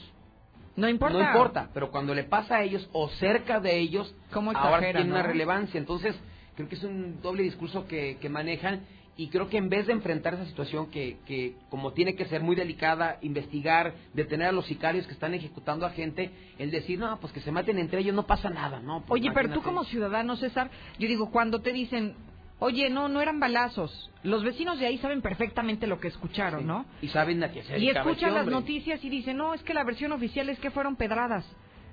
no 0.76 0.90
importa. 0.90 1.18
no 1.18 1.24
importa, 1.24 1.70
pero 1.74 1.90
cuando 1.90 2.14
le 2.14 2.26
pasa 2.26 2.57
a 2.57 2.64
ellos 2.64 2.88
o 2.91 3.07
cerca 3.10 3.60
de 3.60 3.80
ellos, 3.80 4.14
¿Cómo 4.34 4.52
ahora 4.52 4.91
tiene 4.91 5.10
una 5.10 5.24
relevancia. 5.24 5.78
Entonces, 5.78 6.16
creo 6.56 6.68
que 6.68 6.76
es 6.76 6.84
un 6.84 7.22
doble 7.22 7.44
discurso 7.44 7.88
que, 7.88 8.18
que 8.20 8.28
manejan 8.30 8.82
y 9.18 9.30
creo 9.30 9.48
que 9.48 9.58
en 9.58 9.70
vez 9.70 9.88
de 9.88 9.94
enfrentar 9.94 10.34
esa 10.34 10.46
situación 10.46 10.92
que, 10.92 11.18
que 11.26 11.56
como 11.70 11.94
tiene 11.94 12.16
que 12.16 12.26
ser 12.26 12.42
muy 12.42 12.56
delicada, 12.56 13.18
investigar, 13.22 13.94
detener 14.14 14.50
a 14.50 14.52
los 14.52 14.66
sicarios 14.66 15.08
que 15.08 15.14
están 15.14 15.34
ejecutando 15.34 15.86
a 15.86 15.92
gente, 15.92 16.32
el 16.60 16.70
decir, 16.70 17.00
no, 17.00 17.18
pues 17.20 17.32
que 17.32 17.40
se 17.40 17.52
maten 17.52 17.80
entre 17.80 18.02
ellos, 18.02 18.14
no 18.14 18.28
pasa 18.28 18.50
nada, 18.50 18.80
¿no? 18.80 19.04
Pues 19.06 19.22
Oye, 19.22 19.32
pero 19.34 19.54
tú 19.54 19.62
como 19.62 19.86
ciudadano, 19.86 20.36
César, 20.36 20.70
yo 21.00 21.08
digo, 21.08 21.32
cuando 21.32 21.62
te 21.62 21.72
dicen, 21.72 22.16
oye, 22.60 22.90
no, 22.90 23.08
no 23.08 23.22
eran 23.22 23.40
balazos, 23.40 24.12
los 24.24 24.44
vecinos 24.44 24.80
de 24.80 24.88
ahí 24.88 24.98
saben 24.98 25.22
perfectamente 25.22 25.88
lo 25.88 26.00
que 26.00 26.10
escucharon, 26.10 26.68
¿no? 26.68 26.86
Y 27.02 27.08
saben 27.08 27.42
a 27.44 27.52
qué 27.52 27.64
se 27.64 27.78
Y 27.78 27.86
dedicaba 27.86 28.12
escuchan 28.12 28.32
este 28.32 28.44
las 28.44 28.52
noticias 28.52 29.04
y 29.04 29.10
dicen, 29.10 29.38
no, 29.38 29.54
es 29.54 29.64
que 29.64 29.74
la 29.74 29.86
versión 29.86 30.12
oficial 30.12 30.50
es 30.50 30.60
que 30.60 30.72
fueron 30.72 30.98
pedradas. 30.98 31.46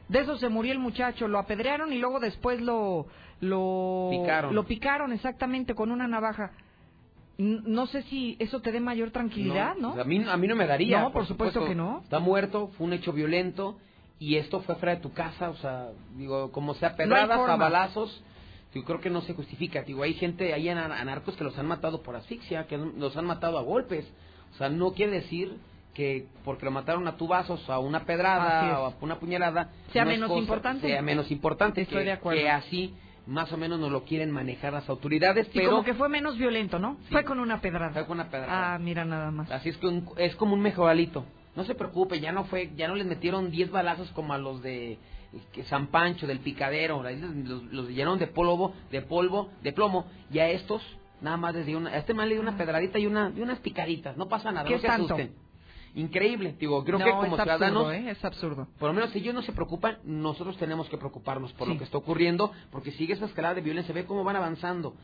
De 0.09 0.21
eso 0.21 0.37
se 0.39 0.49
murió 0.49 0.73
el 0.73 0.79
muchacho, 0.81 1.29
lo 1.29 1.39
apedrearon 1.39 1.93
y 1.93 1.99
luego 1.99 2.19
después 2.19 2.61
lo 2.61 3.07
lo 3.41 4.09
Picaron. 4.11 4.55
lo 4.55 4.65
picaron 4.65 5.13
exactamente 5.13 5.75
con 5.75 5.91
una 5.91 6.07
navaja. 6.07 6.53
No 7.39 7.87
sé 7.87 8.03
si 8.05 8.37
eso 8.39 8.61
te 8.61 8.73
dé 8.73 8.81
mayor 8.81 9.11
tranquilidad, 9.11 9.75
¿no? 9.77 9.93
pues 9.95 10.05
a, 10.05 10.09
mí, 10.09 10.23
a 10.29 10.37
mí 10.37 10.47
no 10.47 10.55
me 10.57 10.67
daría. 10.67 11.01
No, 11.01 11.13
por 11.13 11.27
supuesto 11.27 11.65
que 11.65 11.75
no. 11.75 12.01
Está 12.05 12.19
muerto, 12.19 12.69
fue 12.77 12.87
un 12.87 12.93
hecho 12.93 13.13
violento 13.13 13.79
y 14.19 14.37
esto 14.37 14.61
fue 14.61 14.77
fuera 14.77 14.95
de 14.97 15.01
tu 15.01 15.13
casa, 15.13 15.51
o 15.51 15.57
sea, 15.57 15.89
digo, 16.17 16.53
como 16.53 16.75
sea, 16.75 16.91
No 16.91 16.97
pedradas 16.97 17.31
a 17.31 17.37
forma. 17.39 17.57
balazos, 17.57 18.23
yo 18.75 18.85
creo 18.85 19.01
que 19.01 19.11
no 19.11 19.23
se 19.23 19.35
justifica. 19.35 19.83
Digo, 19.83 20.03
hay 20.03 20.15
gente, 20.15 20.53
hay 20.55 20.69
anar- 20.69 20.93
anarcos 20.93 21.35
que 21.37 21.45
los 21.45 21.59
han 21.59 21.67
matado 21.67 22.03
por 22.03 22.15
asfixia, 22.17 22.67
que 22.67 22.77
los 22.79 23.17
han 23.17 23.25
matado 23.27 23.59
a 23.59 23.63
golpes. 23.63 24.07
O 24.55 24.57
sea, 24.59 24.69
no 24.69 24.93
quiere 24.93 25.13
decir 25.13 25.57
que 25.95 26.27
porque 26.45 26.65
lo 26.65 26.71
mataron 26.71 27.07
a 27.09 27.17
tubazos, 27.17 27.69
a 27.69 27.79
una 27.79 28.05
pedrada 28.05 28.79
o 28.81 28.87
a 28.87 28.95
una 29.01 29.19
puñalada, 29.19 29.71
Sea 29.93 30.05
no 30.05 30.11
menos 30.11 30.29
cosa- 30.29 30.41
importante. 30.41 30.87
Sea 30.87 31.03
menos 31.03 31.31
importante. 31.31 31.81
Estoy 31.83 31.99
que, 31.99 32.05
de 32.05 32.13
acuerdo. 32.13 32.41
que 32.41 32.49
así 32.51 32.95
más 33.27 33.53
o 33.53 33.57
menos 33.57 33.79
nos 33.79 33.91
lo 33.93 34.05
quieren 34.05 34.31
manejar 34.31 34.73
las 34.73 34.89
autoridades, 34.89 35.47
Sí, 35.49 35.53
pero 35.55 35.71
como 35.71 35.85
que 35.85 35.95
fue 35.95 36.09
menos 36.09 36.37
violento, 36.39 36.79
¿no? 36.79 36.97
Fue 37.11 37.25
con 37.25 37.39
una 37.41 37.61
pedrada. 37.61 37.93
fue 37.93 38.07
con 38.07 38.19
una 38.19 38.29
pedrada. 38.31 38.75
Ah, 38.75 38.79
mira 38.79 39.05
nada 39.05 39.31
más. 39.31 39.51
Así 39.51 39.69
es 39.69 39.77
que 39.77 39.87
un- 39.87 40.09
es 40.17 40.35
como 40.37 40.55
un 40.55 40.61
mejoralito. 40.61 41.25
No 41.55 41.65
se 41.65 41.75
preocupe, 41.75 42.19
ya 42.21 42.33
no 42.33 42.45
fue, 42.45 42.71
ya 42.77 42.89
no 42.89 42.95
les 42.95 43.07
metieron 43.07 43.51
10 43.51 43.71
balazos 43.71 44.11
como 44.13 44.33
a 44.33 44.39
los 44.39 44.63
de 44.63 44.99
que 45.53 45.65
San 45.65 45.87
Pancho 45.89 46.27
del 46.27 46.41
Picadero, 46.41 47.03
los, 47.03 47.63
los- 47.73 47.89
llenaron 47.89 48.19
de 48.19 48.27
polvo, 48.27 48.75
de 48.91 49.01
polvo, 49.03 49.51
de 49.63 49.73
plomo, 49.73 50.07
y 50.31 50.39
a 50.41 50.49
estos 50.51 50.83
nada 51.21 51.37
más 51.37 51.55
les 51.55 51.65
dio 51.67 51.79
una, 51.79 51.91
a 51.91 51.99
este 51.99 52.13
man 52.15 52.29
le 52.29 52.35
dio 52.35 52.43
una 52.43 52.57
pedradita 52.57 52.99
y 52.99 53.07
una, 53.07 53.33
y 53.37 53.41
unas 53.41 53.59
picaditas, 53.61 54.17
no 54.17 54.29
pasa 54.29 54.51
nada, 54.53 54.67
¿Qué 54.67 54.75
no 54.75 54.81
se 54.81 54.87
tanto? 54.87 55.15
asusten. 55.15 55.35
Increíble, 55.95 56.57
digo, 56.59 56.83
creo 56.85 56.99
no, 56.99 57.05
que 57.05 57.11
como 57.11 57.37
es 57.37 57.43
ciudadanos, 57.43 57.85
absurdo, 57.87 57.93
¿eh? 57.93 58.11
Es 58.11 58.25
absurdo. 58.25 58.69
por 58.79 58.89
lo 58.89 58.95
menos 58.95 59.11
si 59.11 59.19
ellos 59.19 59.35
no 59.35 59.43
se 59.43 59.53
preocupan, 59.53 59.99
nosotros 60.05 60.57
tenemos 60.57 60.89
que 60.89 60.97
preocuparnos 60.97 61.53
por 61.53 61.67
Sí. 61.69 61.73
lo 61.75 61.79
que 61.79 61.85
está 61.85 61.99
ocurriendo, 61.99 62.51
porque 62.71 62.93
sigue 62.93 63.13
esa 63.13 63.27
escalada 63.27 63.55
de 63.57 63.61
violencia, 63.61 63.95
ve 63.95 64.07
cómo 64.07 64.25
van 64.25 64.37
avanzando. 64.37 64.95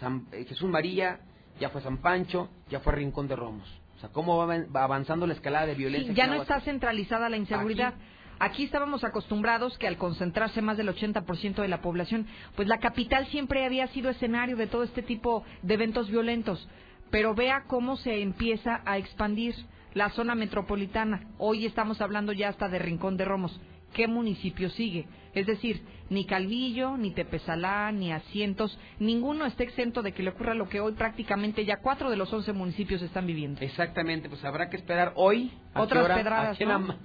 San- 0.00 0.26
eh, 0.32 0.44
Jesús 0.46 0.68
María, 0.68 1.20
ya 1.60 1.70
fue 1.70 1.80
San 1.80 1.98
Pancho, 1.98 2.48
ya 2.68 2.80
fue 2.80 2.92
Rincón 2.94 3.26
de 3.28 3.36
Romos. 3.36 3.68
O 3.96 4.00
sea, 4.00 4.10
cómo 4.10 4.36
va 4.36 4.44
avan- 4.44 4.66
va 4.74 4.84
avanzando 4.84 5.26
la 5.26 5.32
escalada 5.34 5.66
de 5.66 5.74
violencia. 5.76 6.06
Sí, 6.08 6.10
aquí 6.12 6.18
ya 6.18 6.26
no 6.26 6.42
está 6.42 6.60
centralizada 6.60 7.28
la 7.28 7.36
inseguridad. 7.36 7.94
Aquí. 8.40 8.64
estábamos 8.64 9.04
acostumbrados 9.04 9.78
que 9.78 9.86
al 9.86 9.96
concentrarse 9.96 10.60
más 10.60 10.76
del 10.76 10.88
80% 10.88 11.62
de 11.62 11.68
la 11.68 11.80
población, 11.80 12.26
pues 12.56 12.66
la 12.66 12.78
capital 12.78 13.26
siempre 13.28 13.64
había 13.64 13.86
sido 13.86 14.10
escenario 14.10 14.56
de 14.56 14.66
todo 14.66 14.82
este 14.82 15.02
tipo 15.02 15.44
de 15.62 15.74
eventos 15.74 16.10
violentos. 16.10 16.68
Pero 17.10 17.34
vea 17.36 17.62
cómo 17.68 17.96
se 17.96 18.20
empieza 18.20 18.82
a 18.84 18.98
expandir 18.98 19.54
la 19.94 20.10
zona 20.10 20.34
metropolitana. 20.34 21.28
Hoy 21.38 21.66
estamos 21.66 22.00
hablando 22.00 22.32
ya 22.32 22.48
hasta 22.48 22.68
de 22.68 22.78
Rincón 22.78 23.16
de 23.16 23.24
Romos. 23.24 23.58
¿Qué 23.92 24.08
municipio 24.08 24.70
sigue? 24.70 25.06
Es 25.34 25.46
decir, 25.46 25.80
ni 26.10 26.26
Calvillo, 26.26 26.96
ni 26.96 27.12
Tepezalá, 27.12 27.92
ni 27.92 28.12
Asientos, 28.12 28.76
ninguno 28.98 29.46
está 29.46 29.62
exento 29.62 30.02
de 30.02 30.12
que 30.12 30.24
le 30.24 30.30
ocurra 30.30 30.54
lo 30.54 30.68
que 30.68 30.80
hoy 30.80 30.94
prácticamente 30.94 31.64
ya 31.64 31.76
cuatro 31.76 32.10
de 32.10 32.16
los 32.16 32.32
once 32.32 32.52
municipios 32.52 33.02
están 33.02 33.24
viviendo. 33.26 33.60
Exactamente, 33.60 34.28
pues 34.28 34.44
habrá 34.44 34.68
que 34.68 34.76
esperar 34.76 35.12
hoy. 35.14 35.52
¿a 35.72 35.78
qué 35.78 35.82
Otras 35.82 36.04
hora? 36.04 36.14
pedradas, 36.16 36.56
¿A 36.56 36.58
qué 36.58 36.66
¿no? 36.66 36.96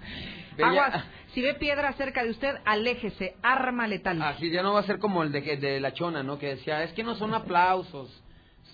Aguas, 0.61 1.06
si 1.34 1.41
ve 1.41 1.53
piedra 1.53 1.94
cerca 1.94 2.24
de 2.24 2.32
usted, 2.32 2.56
aléjese, 2.66 3.36
arma 3.44 3.88
letal. 3.88 4.22
Así 4.22 4.49
ya 4.49 4.64
no 4.64 4.74
va 4.74 4.80
a 4.80 4.84
ser 4.84 4.98
como 4.98 5.22
el 5.22 5.32
de, 5.32 5.41
de 5.57 5.80
la 5.80 5.94
chona, 5.94 6.24
¿no? 6.24 6.40
Que 6.40 6.56
decía, 6.56 6.84
es 6.84 6.91
que 6.94 7.03
no 7.03 7.16
son 7.16 7.34
aplausos, 7.36 8.24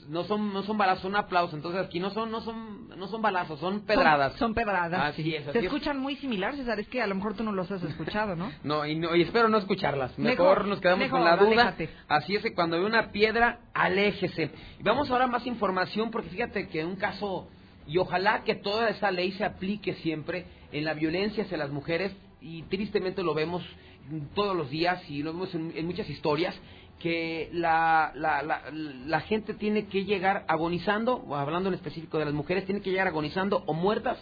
no 0.10 0.24
son 0.26 0.54
no 0.54 0.64
son 0.64 0.78
balazos, 0.78 1.02
son 1.04 1.16
aplausos. 1.16 1.54
Entonces 1.56 1.86
aquí 1.86 2.00
no 2.00 2.10
son 2.12 2.32
no 2.32 2.42
son 2.42 2.88
no 2.98 3.08
son 3.08 3.22
balazos, 3.22 3.60
son 3.60 3.82
pedradas. 3.86 4.32
Son, 4.34 4.40
son 4.40 4.54
pedradas. 4.54 5.14
Así 5.14 5.24
sí. 5.24 5.36
es, 5.36 5.44
así 5.44 5.54
Se 5.54 5.60
es. 5.60 5.66
escuchan 5.66 6.00
muy 6.00 6.16
similares, 6.18 6.58
César, 6.58 6.80
es 6.80 6.88
que 6.88 7.02
a 7.02 7.08
lo 7.08 7.16
mejor 7.16 7.36
tú 7.36 7.44
no 7.44 7.52
los 7.52 7.70
has 7.72 7.84
escuchado, 7.84 8.36
¿no? 8.36 8.52
No, 8.64 8.86
y, 8.86 8.96
no, 8.96 9.16
y 9.16 9.22
espero 9.24 9.50
no 9.50 9.58
escucharlas. 9.58 10.18
Mejor, 10.18 10.48
Mejor, 10.50 10.66
nos 10.68 10.80
quedamos 10.82 11.00
mejor, 11.00 11.20
con 11.20 11.26
la 11.26 11.38
duda. 11.38 11.62
aléjate. 11.64 11.90
Así 12.08 12.36
es 12.36 12.44
que 12.44 12.54
cuando 12.54 12.78
ve 12.80 12.86
una 12.86 13.12
piedra, 13.12 13.60
aléjese. 13.74 14.52
Y 14.80 14.84
vamos 14.84 15.10
ahora 15.12 15.26
a 15.26 15.28
más 15.28 15.46
información, 15.46 16.12
porque 16.12 16.30
fíjate 16.30 16.68
que 16.70 16.86
un 16.86 16.96
caso, 16.96 17.48
y 17.88 17.98
ojalá 17.98 18.44
que 18.44 18.56
toda 18.56 18.90
esa 18.90 19.12
ley 19.12 19.32
se 19.34 19.44
aplique 19.46 19.94
siempre 19.96 20.46
en 20.72 20.86
la 20.86 20.94
violencia 20.94 21.44
hacia 21.44 21.58
las 21.58 21.70
mujeres, 21.72 22.16
y 22.42 22.64
tristemente 22.64 23.24
lo 23.24 23.34
vemos 23.34 23.64
todos 24.36 24.56
los 24.56 24.70
días 24.70 25.02
y 25.10 25.24
lo 25.24 25.34
vemos 25.34 25.54
en, 25.56 25.74
en 25.76 25.86
muchas 25.88 26.08
historias, 26.10 26.56
que 27.06 27.52
la, 27.54 28.12
la, 28.16 28.42
la, 28.42 28.64
la 28.72 29.20
gente 29.22 29.54
tiene 29.54 29.86
que 29.86 30.06
llegar 30.06 30.44
agonizando, 30.48 31.18
o 31.18 31.36
hablando 31.36 31.70
en 31.70 31.76
específico 31.76 32.18
de 32.18 32.26
las 32.26 32.34
mujeres, 32.34 32.66
tiene 32.66 32.82
que 32.82 32.90
llegar 32.90 33.06
agonizando 33.06 33.62
o 33.68 33.74
muertas 33.74 34.18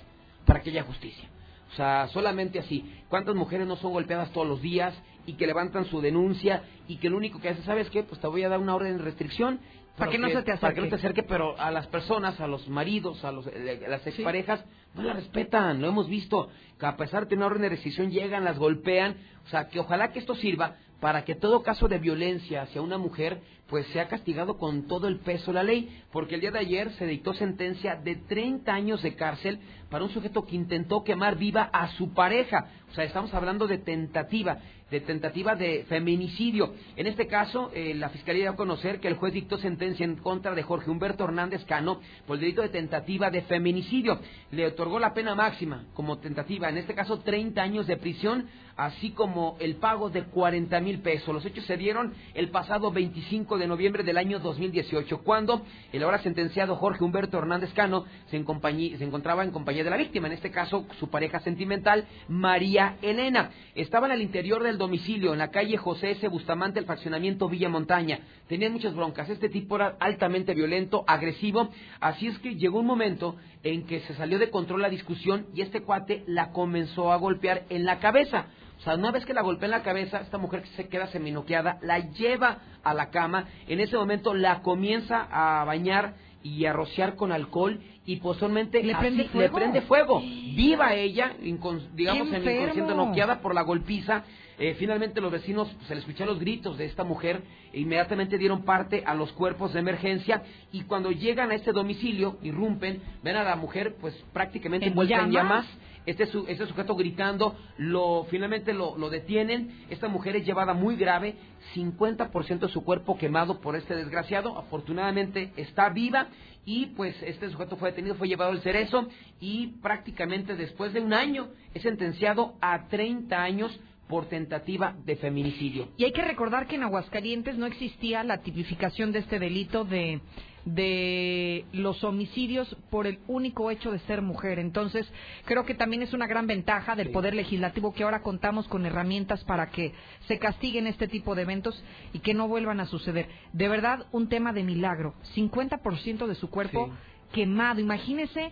para 0.46 0.62
que 0.62 0.72
haya 0.72 0.84
justicia. 0.84 1.30
O 1.72 1.76
sea, 1.78 2.10
solamente 2.10 2.60
así. 2.60 2.94
¿Cuántas 3.08 3.36
mujeres 3.36 3.68
no 3.68 3.78
son 3.78 3.94
golpeadas 3.94 4.34
todos 4.34 4.46
los 4.46 4.62
días 4.62 4.94
y 5.26 5.36
que 5.36 5.48
levantan 5.48 5.86
su 5.86 6.02
denuncia 6.02 6.64
y 6.90 6.98
que 6.98 7.10
lo 7.10 7.16
único 7.16 7.40
que 7.40 7.48
hace, 7.48 7.64
¿sabes 7.64 7.90
qué? 7.90 8.04
Pues 8.04 8.20
te 8.20 8.28
voy 8.28 8.44
a 8.44 8.50
dar 8.50 8.60
una 8.60 8.76
orden 8.76 8.98
de 8.98 9.04
restricción. 9.04 9.62
Para 9.98 10.12
que 10.12 10.18
no 10.18 10.28
se 10.28 10.42
te 10.42 10.58
Para 10.58 10.74
que 10.74 10.82
no 10.82 10.88
acerque. 10.88 10.90
te 10.90 10.96
acerque, 10.96 11.24
pero 11.24 11.58
a 11.58 11.72
las 11.72 11.88
personas, 11.88 12.42
a 12.42 12.48
los 12.48 12.68
maridos, 12.68 13.24
a, 13.24 13.32
los, 13.32 13.48
eh, 13.48 13.84
a 13.86 13.90
las 13.90 14.06
exparejas, 14.06 14.66
no 14.94 15.04
la 15.04 15.14
respetan, 15.14 15.82
lo 15.82 15.88
hemos 15.88 16.10
visto. 16.10 16.50
Que 16.78 16.86
a 16.86 16.98
pesar 16.98 17.22
de 17.22 17.28
tener 17.28 17.46
una 17.46 17.46
orden 17.46 17.62
de 17.62 17.70
restricción, 17.70 18.12
llegan, 18.12 18.44
las 18.44 18.60
golpean. 18.60 19.16
O 19.46 19.50
sea, 19.50 19.70
que 19.70 19.80
ojalá 19.80 20.12
que 20.12 20.20
esto 20.20 20.36
sirva 20.36 20.76
para 21.04 21.26
que 21.26 21.36
todo 21.36 21.64
caso 21.64 21.90
de 21.90 22.00
violencia 22.00 22.62
hacia 22.62 22.82
una 22.82 22.98
mujer 22.98 23.42
pues 23.68 23.86
sea 23.88 24.08
castigado 24.08 24.58
con 24.58 24.88
todo 24.88 25.10
el 25.10 25.20
peso 25.20 25.52
de 25.52 25.56
la 25.56 25.64
ley, 25.64 26.02
porque 26.14 26.36
el 26.36 26.42
día 26.42 26.52
de 26.52 26.60
ayer 26.60 26.94
se 26.94 27.06
dictó 27.06 27.34
sentencia 27.34 27.98
de 27.98 28.16
30 28.16 28.74
años 28.74 29.04
de 29.04 29.14
cárcel 29.14 29.60
para 29.90 30.06
un 30.06 30.12
sujeto 30.12 30.46
que 30.46 30.56
intentó 30.56 31.04
quemar 31.04 31.36
viva 31.36 31.70
a 31.74 31.90
su 31.98 32.14
pareja. 32.14 32.70
O 32.90 32.94
sea, 32.94 33.04
estamos 33.04 33.34
hablando 33.34 33.68
de 33.68 33.80
tentativa 33.80 34.60
de 34.94 35.02
tentativa 35.02 35.56
de 35.56 35.86
feminicidio. 35.90 36.76
En 36.96 37.08
este 37.08 37.26
caso, 37.26 37.72
eh, 37.74 37.96
la 37.96 38.10
Fiscalía 38.10 38.44
dio 38.44 38.52
a 38.52 38.56
conocer 38.56 39.00
que 39.00 39.08
el 39.08 39.16
juez 39.16 39.34
dictó 39.34 39.58
sentencia 39.58 40.04
en 40.04 40.18
contra 40.18 40.54
de 40.54 40.62
Jorge 40.62 40.92
Humberto 40.92 41.24
Hernández 41.24 41.66
Cano 41.66 42.00
por 42.28 42.36
el 42.36 42.42
delito 42.42 42.62
de 42.62 42.70
tentativa 42.70 43.32
de 43.32 43.42
feminicidio. 43.42 44.20
Le 44.52 44.68
otorgó 44.68 45.00
la 45.00 45.16
pena 45.16 45.34
máxima 45.34 45.86
como 45.96 46.20
tentativa, 46.20 46.70
en 46.70 46.78
este 46.78 46.94
caso 46.94 47.20
30 47.20 47.60
años 47.60 47.88
de 47.88 47.98
prisión, 47.98 48.48
así 48.76 49.12
como 49.12 49.56
el 49.60 49.76
pago 49.76 50.10
de 50.10 50.24
40 50.24 50.80
mil 50.82 51.00
pesos. 51.00 51.34
Los 51.34 51.45
hechos 51.45 51.66
se 51.66 51.78
dieron 51.78 52.14
el 52.34 52.50
pasado 52.50 52.91
25 52.91 53.58
de 53.58 53.68
noviembre 53.68 54.04
del 54.04 54.18
año 54.18 54.40
2018, 54.40 55.20
cuando 55.20 55.64
el 55.91 56.04
ahora 56.04 56.20
sentenciado 56.20 56.76
Jorge 56.76 57.04
Humberto 57.04 57.38
Hernández 57.38 57.74
Cano 57.74 58.06
se, 58.28 58.38
encontraba 58.38 59.44
en 59.44 59.52
compañía 59.52 59.84
de 59.84 59.90
la 59.90 59.98
víctima, 59.98 60.28
en 60.28 60.34
este 60.34 60.52
caso 60.52 60.86
su 61.00 61.10
pareja 61.10 61.40
sentimental, 61.41 62.06
María 62.28 62.98
Elena. 63.02 63.52
Estaba 63.76 64.08
en 64.08 64.14
el 64.14 64.22
interior 64.22 64.64
del 64.64 64.78
domicilio 64.78 65.34
en 65.34 65.40
la 65.40 65.52
calle 65.52 65.78
José 65.78 66.12
S. 66.12 66.28
Bustamante, 66.28 66.80
el 66.80 66.86
fraccionamiento 66.86 67.50
Villa 67.50 67.70
Montaña. 67.70 68.20
Tenían 68.48 68.74
muchas 68.74 68.95
broncas. 68.95 69.30
Este 69.30 69.50
tipo 69.50 69.76
era 69.76 69.95
altamente 70.00 70.54
violento, 70.54 71.04
agresivo. 71.08 71.70
Así 72.00 72.28
es 72.28 72.38
que 72.40 72.56
llegó 72.56 72.80
un 72.80 72.86
momento 72.86 73.36
en 73.64 73.86
que 73.86 74.02
se 74.02 74.14
salió 74.16 74.40
de 74.40 74.50
control 74.50 74.82
la 74.82 74.90
discusión 74.90 75.48
y 75.54 75.62
este 75.62 75.82
cuate 75.82 76.24
la 76.28 76.52
comenzó 76.52 77.12
a 77.12 77.18
golpear 77.18 77.64
en 77.70 77.86
la 77.86 78.00
cabeza. 78.00 78.48
O 78.84 78.86
sea, 78.86 78.96
una 78.96 79.12
vez 79.12 79.26
que 79.26 79.34
la 79.34 79.42
golpea 79.42 79.68
en 79.68 79.72
la 79.72 79.82
cabeza, 79.82 80.20
esta 80.20 80.38
mujer 80.38 80.68
se 80.76 80.90
queda 80.90 81.08
seminoqueada, 81.08 81.78
la 81.84 82.00
lleva 82.00 82.58
a 82.84 82.94
la 82.94 83.12
cama. 83.12 83.46
En 83.70 83.80
ese 83.80 83.96
momento 83.96 84.34
la 84.34 84.62
comienza 84.62 85.26
a 85.32 85.64
bañar 85.64 86.16
y 86.44 86.66
a 86.66 86.74
rociar 86.74 87.16
con 87.16 87.32
alcohol 87.32 87.80
y 88.06 88.18
posteriormente 88.18 88.84
le 88.84 88.94
prende, 88.96 89.24
fuego? 89.30 89.42
le 89.42 89.50
prende 89.50 89.82
fuego. 89.84 90.20
Viva 90.20 90.94
ella, 90.96 91.32
digamos, 91.40 92.28
en 92.34 92.44
inconsciente 92.44 92.94
noqueada 92.94 93.40
por 93.40 93.56
la 93.56 93.62
golpiza 93.62 94.26
eh, 94.60 94.76
finalmente 94.78 95.22
los 95.22 95.32
vecinos 95.32 95.70
pues, 95.76 95.88
se 95.88 95.96
les 95.96 96.04
escucharon 96.04 96.34
los 96.34 96.40
gritos 96.40 96.78
de 96.78 96.86
esta 96.86 97.04
mujer 97.04 97.42
e 97.72 97.80
inmediatamente 97.80 98.38
dieron 98.38 98.64
parte 98.64 99.04
a 99.06 99.16
los 99.16 99.32
cuerpos 99.34 99.74
de 99.74 99.80
emergencia 99.80 100.44
y 100.72 100.84
cuando 100.84 101.12
llegan 101.12 101.52
a 101.52 101.56
este 101.56 101.72
domicilio, 101.72 102.38
irrumpen, 102.42 103.02
ven 103.24 103.36
a 103.36 103.44
la 103.44 103.56
mujer 103.56 103.96
pues 104.00 104.14
prácticamente 104.34 104.88
envuelta 104.88 105.22
en 105.22 105.32
llamas. 105.32 105.66
Este, 106.06 106.24
este 106.24 106.68
sujeto 106.68 106.98
gritando, 106.98 107.56
lo, 107.78 108.26
finalmente 108.30 108.74
lo, 108.74 108.98
lo 108.98 109.10
detienen. 109.10 109.86
Esta 109.90 110.10
mujer 110.10 110.36
es 110.36 110.46
llevada 110.46 110.74
muy 110.74 110.98
grave, 110.98 111.36
50% 111.74 112.60
de 112.60 112.68
su 112.68 112.84
cuerpo 112.84 113.18
quemado 113.18 113.62
por 113.62 113.78
este 113.78 113.96
desgraciado. 113.96 114.58
Afortunadamente 114.58 115.54
está 115.56 115.88
viva 115.88 116.28
y 116.66 116.88
pues 116.88 117.16
este 117.24 117.50
sujeto 117.50 117.78
fue 117.78 117.92
detenido, 117.92 118.16
fue 118.16 118.28
llevado 118.28 118.52
al 118.52 118.62
cerezo 118.62 119.08
y 119.40 119.68
prácticamente 119.82 120.56
después 120.56 120.94
de 120.94 121.02
un 121.02 121.14
año 121.14 121.50
es 121.74 121.82
sentenciado 121.84 122.56
a 122.62 122.88
30 122.88 123.42
años 123.42 123.80
por 124.14 124.27
tentativa 124.27 124.95
de 125.06 125.15
feminicidio. 125.15 125.88
Y 125.98 126.03
hay 126.03 126.11
que 126.11 126.22
recordar 126.22 126.68
que 126.68 126.76
en 126.76 126.84
Aguascalientes 126.84 127.57
no 127.57 127.65
existía 127.65 128.23
la 128.23 128.44
tipificación 128.44 129.11
de 129.11 129.18
este 129.18 129.40
delito 129.40 129.85
de 129.85 130.22
de 130.65 131.65
los 131.73 132.03
homicidios 132.03 132.77
por 132.91 133.07
el 133.07 133.18
único 133.27 133.72
hecho 133.72 133.91
de 133.91 133.98
ser 134.02 134.22
mujer. 134.22 134.60
Entonces, 134.60 135.11
creo 135.45 135.65
que 135.65 135.73
también 135.73 136.03
es 136.03 136.14
una 136.14 136.27
gran 136.27 136.45
ventaja 136.45 136.95
del 136.95 137.10
Poder 137.10 137.34
Legislativo 137.34 137.91
que 137.91 138.03
ahora 138.03 138.22
contamos 138.22 138.68
con 138.68 138.85
herramientas 138.85 139.44
para 139.45 139.72
que 139.72 139.94
se 140.27 140.38
castiguen 140.38 140.85
este 140.85 141.07
tipo 141.07 141.34
de 141.34 141.41
eventos 141.41 141.84
y 142.14 142.19
que 142.19 142.35
no 142.35 142.48
vuelvan 142.48 142.80
a 142.80 142.85
suceder. 142.85 143.27
De 143.52 143.68
verdad, 143.68 144.06
un 144.11 144.30
tema 144.30 144.53
de 144.53 144.64
milagro. 144.64 145.15
50% 145.35 146.27
de 146.27 146.35
su 146.35 146.52
cuerpo 146.52 146.91
quemado. 147.34 147.81
Imagínese, 147.81 148.52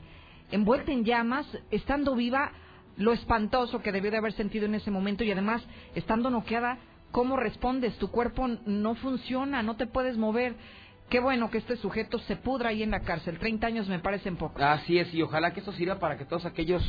envuelta 0.51 0.91
en 0.91 1.05
llamas, 1.05 1.45
estando 1.69 2.15
viva 2.15 2.51
lo 2.97 3.13
espantoso 3.13 3.81
que 3.81 3.91
debió 3.91 4.11
de 4.11 4.18
haber 4.18 4.34
sentido 4.34 4.65
en 4.65 4.76
ese 4.76 4.91
momento 4.91 5.23
y 5.23 5.31
además, 5.31 5.63
estando 5.95 6.30
noqueada, 6.30 6.77
¿cómo 7.11 7.38
respondes? 7.38 7.97
Tu 7.97 8.09
cuerpo 8.09 8.47
no 8.65 8.95
funciona, 8.95 9.63
no 9.63 9.76
te 9.76 9.88
puedes 9.88 10.18
mover. 10.18 10.55
Qué 11.09 11.19
bueno 11.19 11.51
que 11.51 11.57
este 11.57 11.76
sujeto 11.76 12.19
se 12.19 12.38
pudra 12.38 12.69
ahí 12.69 12.84
en 12.84 12.91
la 12.91 13.01
cárcel. 13.01 13.38
30 13.38 13.68
años 13.68 13.89
me 13.89 13.99
parecen 13.99 14.38
poco. 14.38 14.63
Así 14.63 14.97
es, 14.97 15.13
y 15.13 15.22
ojalá 15.22 15.51
que 15.53 15.59
esto 15.59 15.73
sirva 15.73 15.99
para 15.99 16.18
que 16.18 16.23
todos 16.23 16.45
aquellos 16.45 16.81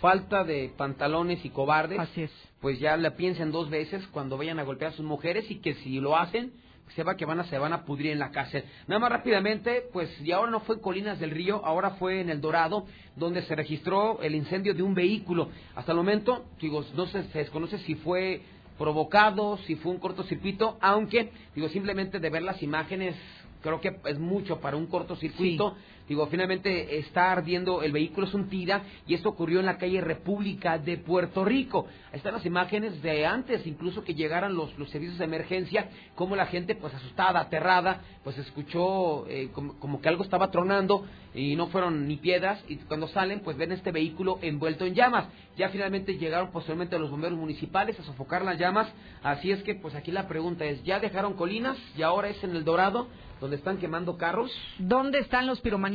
falta 0.00 0.44
de 0.44 0.72
pantalones 0.76 1.44
y 1.44 1.50
cobardes, 1.50 1.98
Así 1.98 2.22
es. 2.22 2.30
pues 2.60 2.78
ya 2.78 2.96
la 2.96 3.16
piensen 3.16 3.50
dos 3.50 3.70
veces 3.70 4.06
cuando 4.12 4.36
vayan 4.38 4.60
a 4.60 4.62
golpear 4.62 4.92
a 4.92 4.94
sus 4.94 5.04
mujeres 5.04 5.50
y 5.50 5.56
que 5.56 5.74
si 5.74 5.98
lo 5.98 6.16
hacen, 6.16 6.52
sepa 6.94 7.16
que 7.16 7.24
van 7.24 7.40
a, 7.40 7.44
se 7.44 7.58
van 7.58 7.72
a 7.72 7.84
pudrir 7.84 8.12
en 8.12 8.18
la 8.18 8.30
cárcel. 8.30 8.64
Nada 8.86 8.98
más 8.98 9.10
rápidamente, 9.10 9.84
pues 9.92 10.08
y 10.20 10.32
ahora 10.32 10.50
no 10.50 10.60
fue 10.60 10.76
en 10.76 10.82
Colinas 10.82 11.18
del 11.18 11.30
Río, 11.30 11.64
ahora 11.64 11.90
fue 11.92 12.20
en 12.20 12.30
El 12.30 12.40
Dorado, 12.40 12.86
donde 13.16 13.42
se 13.42 13.54
registró 13.54 14.20
el 14.22 14.34
incendio 14.34 14.74
de 14.74 14.82
un 14.82 14.94
vehículo. 14.94 15.48
Hasta 15.74 15.92
el 15.92 15.98
momento, 15.98 16.44
digo, 16.60 16.84
no 16.94 17.06
se, 17.06 17.24
se 17.24 17.38
desconoce 17.38 17.78
si 17.78 17.94
fue 17.96 18.42
provocado, 18.78 19.58
si 19.66 19.76
fue 19.76 19.92
un 19.92 19.98
cortocircuito, 19.98 20.78
aunque, 20.80 21.30
digo, 21.54 21.68
simplemente 21.68 22.18
de 22.18 22.30
ver 22.30 22.42
las 22.42 22.62
imágenes, 22.62 23.14
creo 23.62 23.80
que 23.80 23.96
es 24.06 24.18
mucho 24.18 24.60
para 24.60 24.76
un 24.76 24.86
cortocircuito. 24.86 25.76
Digo, 26.08 26.26
finalmente 26.26 26.98
está 26.98 27.32
ardiendo 27.32 27.82
el 27.82 27.90
vehículo, 27.90 28.26
es 28.26 28.34
un 28.34 28.50
tira, 28.50 28.82
y 29.06 29.14
esto 29.14 29.30
ocurrió 29.30 29.60
en 29.60 29.66
la 29.66 29.78
calle 29.78 30.02
República 30.02 30.76
de 30.76 30.98
Puerto 30.98 31.46
Rico. 31.46 31.86
Ahí 32.12 32.18
están 32.18 32.34
las 32.34 32.44
imágenes 32.44 33.00
de 33.02 33.24
antes, 33.24 33.66
incluso 33.66 34.04
que 34.04 34.14
llegaran 34.14 34.54
los, 34.54 34.78
los 34.78 34.90
servicios 34.90 35.18
de 35.18 35.24
emergencia, 35.24 35.88
como 36.14 36.36
la 36.36 36.44
gente, 36.44 36.74
pues 36.74 36.92
asustada, 36.92 37.40
aterrada, 37.40 38.02
pues 38.22 38.36
escuchó 38.36 39.26
eh, 39.28 39.48
como, 39.54 39.78
como, 39.78 40.02
que 40.02 40.10
algo 40.10 40.24
estaba 40.24 40.50
tronando 40.50 41.06
y 41.34 41.56
no 41.56 41.68
fueron 41.68 42.06
ni 42.06 42.16
piedras, 42.16 42.62
y 42.68 42.76
cuando 42.76 43.08
salen, 43.08 43.40
pues 43.40 43.56
ven 43.56 43.72
este 43.72 43.90
vehículo 43.90 44.38
envuelto 44.42 44.84
en 44.84 44.94
llamas. 44.94 45.28
Ya 45.56 45.70
finalmente 45.70 46.18
llegaron 46.18 46.50
posteriormente 46.50 46.98
los 46.98 47.10
bomberos 47.10 47.38
municipales 47.38 47.98
a 47.98 48.02
sofocar 48.02 48.44
las 48.44 48.58
llamas, 48.58 48.92
así 49.22 49.50
es 49.50 49.62
que, 49.62 49.74
pues 49.74 49.94
aquí 49.94 50.12
la 50.12 50.28
pregunta 50.28 50.66
es, 50.66 50.84
¿ya 50.84 51.00
dejaron 51.00 51.32
colinas 51.32 51.78
y 51.96 52.02
ahora 52.02 52.28
es 52.28 52.44
en 52.44 52.54
el 52.54 52.64
Dorado? 52.64 53.08
donde 53.40 53.56
están 53.56 53.76
quemando 53.76 54.16
carros. 54.16 54.50
¿Dónde 54.78 55.18
están 55.18 55.46
los 55.46 55.60
piromaníacos? 55.60 55.93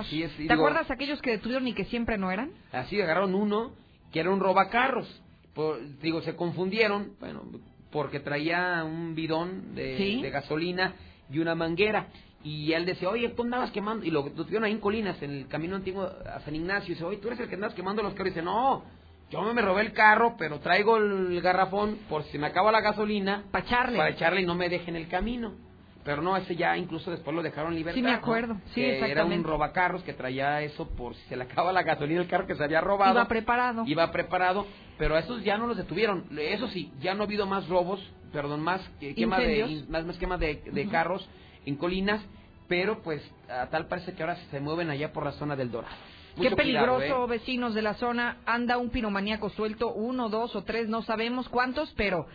Así 0.00 0.22
es. 0.22 0.36
¿Te 0.36 0.52
acuerdas 0.52 0.90
aquellos 0.90 1.20
que 1.22 1.30
detuvieron 1.30 1.66
y 1.68 1.74
que 1.74 1.84
siempre 1.86 2.18
no 2.18 2.30
eran? 2.30 2.50
Así, 2.72 3.00
agarraron 3.00 3.34
uno 3.34 3.72
que 4.12 4.20
era 4.20 4.30
un 4.30 4.40
robacarros. 4.40 5.22
Por, 5.54 5.78
digo, 6.00 6.22
se 6.22 6.36
confundieron, 6.36 7.14
bueno, 7.20 7.42
porque 7.90 8.20
traía 8.20 8.84
un 8.84 9.14
bidón 9.14 9.74
de, 9.74 10.20
de 10.22 10.30
gasolina 10.30 10.94
y 11.30 11.38
una 11.38 11.54
manguera. 11.54 12.08
Y 12.44 12.72
él 12.72 12.86
decía, 12.86 13.08
oye, 13.08 13.30
tú 13.30 13.42
andabas 13.42 13.70
quemando. 13.72 14.04
Y 14.04 14.10
lo 14.10 14.24
tuvieron 14.30 14.64
ahí 14.64 14.72
en 14.72 14.80
Colinas, 14.80 15.20
en 15.22 15.32
el 15.32 15.48
camino 15.48 15.76
antiguo 15.76 16.04
a 16.04 16.40
San 16.40 16.54
Ignacio. 16.54 16.92
Y 16.92 16.94
dice, 16.94 17.04
oye, 17.04 17.18
tú 17.18 17.28
eres 17.28 17.40
el 17.40 17.48
que 17.48 17.56
andabas 17.56 17.74
quemando 17.74 18.02
los 18.02 18.12
carros. 18.12 18.28
Y 18.28 18.30
dice, 18.30 18.42
no, 18.42 18.84
yo 19.30 19.42
me 19.52 19.60
robé 19.60 19.82
el 19.82 19.92
carro, 19.92 20.36
pero 20.38 20.60
traigo 20.60 20.96
el 20.96 21.40
garrafón 21.42 21.98
por 22.08 22.22
si 22.24 22.38
me 22.38 22.46
acaba 22.46 22.70
la 22.70 22.80
gasolina. 22.80 23.44
Para 23.50 23.64
echarle. 23.64 23.98
Para 23.98 24.10
echarle 24.10 24.42
y 24.42 24.46
no 24.46 24.54
me 24.54 24.68
dejen 24.68 24.96
el 24.96 25.08
camino. 25.08 25.54
Pero 26.08 26.22
no, 26.22 26.38
ese 26.38 26.56
ya 26.56 26.74
incluso 26.74 27.10
después 27.10 27.36
lo 27.36 27.42
dejaron 27.42 27.74
libertad. 27.74 27.96
Sí, 27.96 28.02
me 28.02 28.12
acuerdo. 28.12 28.54
¿no? 28.54 28.60
Sí, 28.68 28.76
que 28.76 28.94
exactamente. 28.94 29.12
Era 29.12 29.24
un 29.26 29.44
robacarros 29.44 30.02
que 30.04 30.14
traía 30.14 30.62
eso 30.62 30.88
por 30.88 31.14
si 31.14 31.20
se 31.28 31.36
le 31.36 31.42
acaba 31.42 31.70
la 31.70 31.82
gasolina 31.82 32.22
el 32.22 32.26
carro 32.26 32.46
que 32.46 32.54
se 32.54 32.64
había 32.64 32.80
robado. 32.80 33.12
Iba 33.12 33.28
preparado. 33.28 33.84
Iba 33.86 34.10
preparado, 34.10 34.66
pero 34.96 35.16
a 35.16 35.18
esos 35.18 35.44
ya 35.44 35.58
no 35.58 35.66
los 35.66 35.76
detuvieron. 35.76 36.24
Eso 36.38 36.66
sí, 36.68 36.90
ya 36.98 37.12
no 37.14 37.24
ha 37.24 37.26
habido 37.26 37.44
más 37.44 37.68
robos, 37.68 38.00
perdón, 38.32 38.62
más 38.62 38.80
quema 39.00 39.38
de 39.38 39.84
más, 39.90 40.06
más 40.06 40.16
quema 40.16 40.38
de, 40.38 40.62
de 40.64 40.82
uh 40.82 40.86
-huh. 40.86 40.90
carros 40.90 41.28
en 41.66 41.76
colinas, 41.76 42.24
pero 42.68 43.02
pues 43.02 43.20
a 43.50 43.66
tal 43.66 43.86
parece 43.86 44.14
que 44.14 44.22
ahora 44.22 44.36
se 44.50 44.60
mueven 44.60 44.88
allá 44.88 45.12
por 45.12 45.26
la 45.26 45.32
zona 45.32 45.56
del 45.56 45.70
Dorado. 45.70 45.94
Mucho 46.36 46.50
Qué 46.50 46.56
peligroso, 46.56 46.96
cuidado, 47.00 47.24
¿eh? 47.24 47.28
vecinos 47.28 47.74
de 47.74 47.82
la 47.82 47.94
zona. 47.94 48.38
Anda 48.46 48.78
un 48.78 48.88
piromaníaco 48.90 49.50
suelto, 49.50 49.92
uno, 49.92 50.30
dos 50.30 50.56
o 50.56 50.62
tres, 50.62 50.88
no 50.88 51.02
sabemos 51.02 51.48
cuántos, 51.50 51.92
pero 51.96 52.26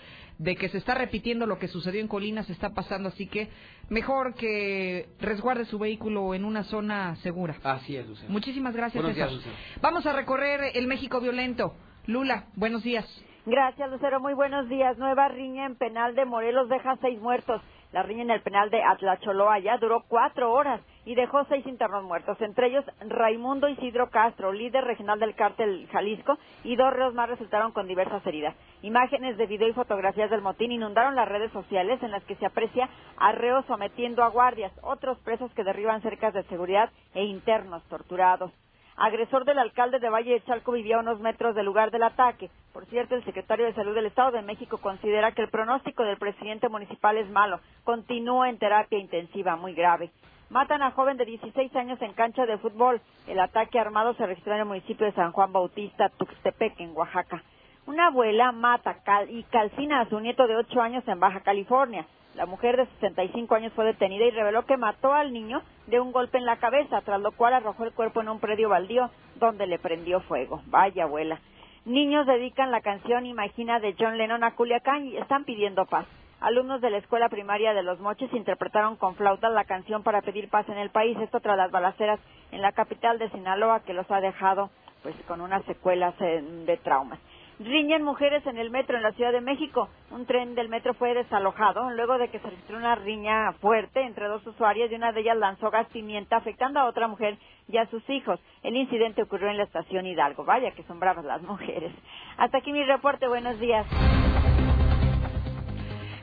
de 0.43 0.57
que 0.57 0.67
se 0.67 0.77
está 0.77 0.93
repitiendo 0.93 1.45
lo 1.45 1.57
que 1.57 1.69
sucedió 1.69 2.01
en 2.01 2.09
Colinas, 2.09 2.47
se 2.47 2.51
está 2.51 2.73
pasando, 2.73 3.07
así 3.09 3.27
que 3.27 3.47
mejor 3.89 4.35
que 4.35 5.07
resguarde 5.19 5.63
su 5.65 5.79
vehículo 5.79 6.33
en 6.33 6.43
una 6.43 6.63
zona 6.63 7.15
segura. 7.17 7.55
Así 7.63 7.95
es, 7.95 8.05
Lucero. 8.07 8.29
Muchísimas 8.29 8.75
gracias, 8.75 9.01
buenos 9.01 9.15
César. 9.15 9.29
días, 9.29 9.45
Lucero. 9.45 9.55
Vamos 9.81 10.05
a 10.05 10.11
recorrer 10.11 10.71
el 10.75 10.87
México 10.87 11.21
violento. 11.21 11.75
Lula, 12.07 12.47
buenos 12.55 12.83
días. 12.83 13.05
Gracias, 13.45 13.89
Lucero. 13.89 14.19
Muy 14.19 14.33
buenos 14.33 14.67
días. 14.67 14.97
Nueva 14.97 15.29
riña 15.29 15.65
en 15.65 15.75
penal 15.77 16.13
de 16.13 16.25
Morelos 16.25 16.67
deja 16.67 16.97
seis 17.01 17.19
muertos. 17.21 17.61
La 17.93 18.01
riña 18.01 18.23
en 18.23 18.31
el 18.31 18.41
penal 18.41 18.71
de 18.71 18.81
Atlacholoa 18.81 19.59
ya 19.59 19.77
duró 19.77 20.03
cuatro 20.07 20.51
horas 20.51 20.81
y 21.05 21.13
dejó 21.13 21.45
seis 21.45 21.63
internos 21.67 22.03
muertos, 22.03 22.41
entre 22.41 22.65
ellos 22.65 22.83
Raimundo 23.07 23.69
Isidro 23.69 24.09
Castro, 24.09 24.51
líder 24.51 24.83
regional 24.83 25.19
del 25.19 25.35
cártel 25.35 25.87
Jalisco, 25.91 26.39
y 26.63 26.75
dos 26.75 26.91
reos 26.91 27.13
más 27.13 27.29
resultaron 27.29 27.71
con 27.71 27.87
diversas 27.87 28.25
heridas. 28.25 28.55
Imágenes 28.81 29.37
de 29.37 29.45
video 29.45 29.67
y 29.67 29.73
fotografías 29.73 30.31
del 30.31 30.41
motín 30.41 30.71
inundaron 30.71 31.15
las 31.15 31.29
redes 31.29 31.51
sociales 31.51 32.01
en 32.01 32.09
las 32.09 32.23
que 32.23 32.35
se 32.37 32.47
aprecia 32.47 32.89
a 33.17 33.31
reos 33.31 33.63
sometiendo 33.67 34.23
a 34.23 34.29
guardias, 34.29 34.71
otros 34.81 35.19
presos 35.19 35.53
que 35.53 35.63
derriban 35.63 36.01
cercas 36.01 36.33
de 36.33 36.41
seguridad 36.45 36.89
e 37.13 37.23
internos 37.23 37.83
torturados. 37.89 38.51
Agresor 38.95 39.45
del 39.45 39.59
alcalde 39.59 39.99
de 39.99 40.09
Valle 40.09 40.33
de 40.33 40.43
Chalco 40.43 40.71
vivía 40.71 40.97
a 40.97 40.99
unos 40.99 41.19
metros 41.19 41.55
del 41.55 41.65
lugar 41.65 41.91
del 41.91 42.03
ataque. 42.03 42.49
Por 42.71 42.85
cierto, 42.85 43.15
el 43.15 43.23
secretario 43.25 43.65
de 43.65 43.73
Salud 43.73 43.95
del 43.95 44.05
Estado 44.05 44.31
de 44.31 44.41
México 44.41 44.77
considera 44.77 45.31
que 45.31 45.41
el 45.41 45.49
pronóstico 45.49 46.03
del 46.03 46.17
presidente 46.17 46.69
municipal 46.69 47.17
es 47.17 47.29
malo. 47.29 47.59
Continúa 47.83 48.49
en 48.49 48.57
terapia 48.57 48.99
intensiva, 48.99 49.55
muy 49.55 49.73
grave. 49.73 50.11
Matan 50.49 50.83
a 50.83 50.91
joven 50.91 51.17
de 51.17 51.25
16 51.25 51.75
años 51.75 52.01
en 52.01 52.13
cancha 52.13 52.45
de 52.45 52.57
fútbol. 52.57 53.01
El 53.27 53.39
ataque 53.39 53.79
armado 53.79 54.13
se 54.13 54.25
registró 54.25 54.53
en 54.53 54.59
el 54.59 54.65
municipio 54.65 55.05
de 55.05 55.13
San 55.13 55.31
Juan 55.31 55.51
Bautista, 55.51 56.09
Tuxtepec, 56.09 56.79
en 56.79 56.95
Oaxaca. 56.95 57.41
Una 57.85 58.07
abuela 58.07 58.51
mata 58.51 58.97
y 59.29 59.43
calcina 59.43 60.01
a 60.01 60.09
su 60.09 60.19
nieto 60.19 60.47
de 60.47 60.55
8 60.55 60.81
años 60.81 61.07
en 61.07 61.19
Baja 61.19 61.41
California. 61.41 62.05
La 62.35 62.45
mujer 62.47 62.77
de 62.77 62.87
65 62.99 63.53
años 63.53 63.73
fue 63.73 63.85
detenida 63.85 64.25
y 64.25 64.31
reveló 64.31 64.65
que 64.65 64.77
mató 64.77 65.13
al 65.13 65.33
niño 65.33 65.61
de 65.87 65.99
un 65.99 66.11
golpe 66.11 66.39
en 66.39 66.45
la 66.45 66.57
cabeza, 66.57 67.01
tras 67.01 67.21
lo 67.21 67.31
cual 67.31 67.53
arrojó 67.53 67.83
el 67.83 67.93
cuerpo 67.93 68.21
en 68.21 68.29
un 68.29 68.39
predio 68.39 68.69
baldío 68.69 69.11
donde 69.35 69.67
le 69.67 69.77
prendió 69.77 70.19
fuego. 70.21 70.61
Vaya 70.67 71.03
abuela. 71.03 71.39
Niños 71.85 72.25
dedican 72.25 72.71
la 72.71 72.81
canción 72.81 73.25
Imagina 73.25 73.79
de 73.79 73.95
John 73.99 74.17
Lennon 74.17 74.43
a 74.43 74.55
Culiacán 74.55 75.05
y 75.05 75.17
están 75.17 75.43
pidiendo 75.43 75.85
paz. 75.85 76.05
Alumnos 76.39 76.81
de 76.81 76.89
la 76.89 76.97
escuela 76.97 77.29
primaria 77.29 77.73
de 77.73 77.83
Los 77.83 77.99
Moches 77.99 78.33
interpretaron 78.33 78.95
con 78.95 79.15
flauta 79.15 79.49
la 79.49 79.65
canción 79.65 80.01
para 80.01 80.21
pedir 80.21 80.49
paz 80.49 80.67
en 80.69 80.77
el 80.77 80.89
país, 80.89 81.17
esto 81.19 81.39
tras 81.39 81.55
las 81.55 81.71
balaceras 81.71 82.19
en 82.51 82.61
la 82.61 82.71
capital 82.71 83.19
de 83.19 83.29
Sinaloa 83.29 83.81
que 83.81 83.93
los 83.93 84.09
ha 84.11 84.19
dejado 84.19 84.69
pues 85.03 85.15
con 85.27 85.41
unas 85.41 85.63
secuelas 85.65 86.15
eh, 86.19 86.41
de 86.65 86.77
traumas. 86.77 87.19
Riñen 87.63 88.03
mujeres 88.03 88.45
en 88.45 88.57
el 88.57 88.69
metro 88.69 88.97
en 88.97 89.03
la 89.03 89.13
Ciudad 89.13 89.31
de 89.31 89.39
México. 89.39 89.87
Un 90.11 90.25
tren 90.25 90.53
del 90.53 90.67
metro 90.67 90.93
fue 90.95 91.13
desalojado 91.13 91.89
luego 91.91 92.17
de 92.17 92.27
que 92.27 92.39
se 92.39 92.49
registró 92.49 92.77
una 92.77 92.95
riña 92.95 93.53
fuerte 93.61 94.01
entre 94.01 94.27
dos 94.27 94.45
usuarias 94.45 94.91
y 94.91 94.95
una 94.95 95.13
de 95.13 95.21
ellas 95.21 95.37
lanzó 95.37 95.71
gas 95.71 95.87
pimienta 95.87 96.35
afectando 96.35 96.81
a 96.81 96.87
otra 96.87 97.07
mujer 97.07 97.37
y 97.69 97.77
a 97.77 97.85
sus 97.85 98.07
hijos. 98.09 98.37
El 98.63 98.75
incidente 98.75 99.21
ocurrió 99.21 99.49
en 99.49 99.55
la 99.55 99.63
estación 99.63 100.05
Hidalgo. 100.05 100.43
Vaya 100.43 100.71
que 100.71 100.83
son 100.83 100.99
bravas 100.99 101.23
las 101.23 101.41
mujeres. 101.41 101.93
Hasta 102.35 102.57
aquí 102.57 102.73
mi 102.73 102.83
reporte. 102.83 103.29
Buenos 103.29 103.57
días. 103.61 103.87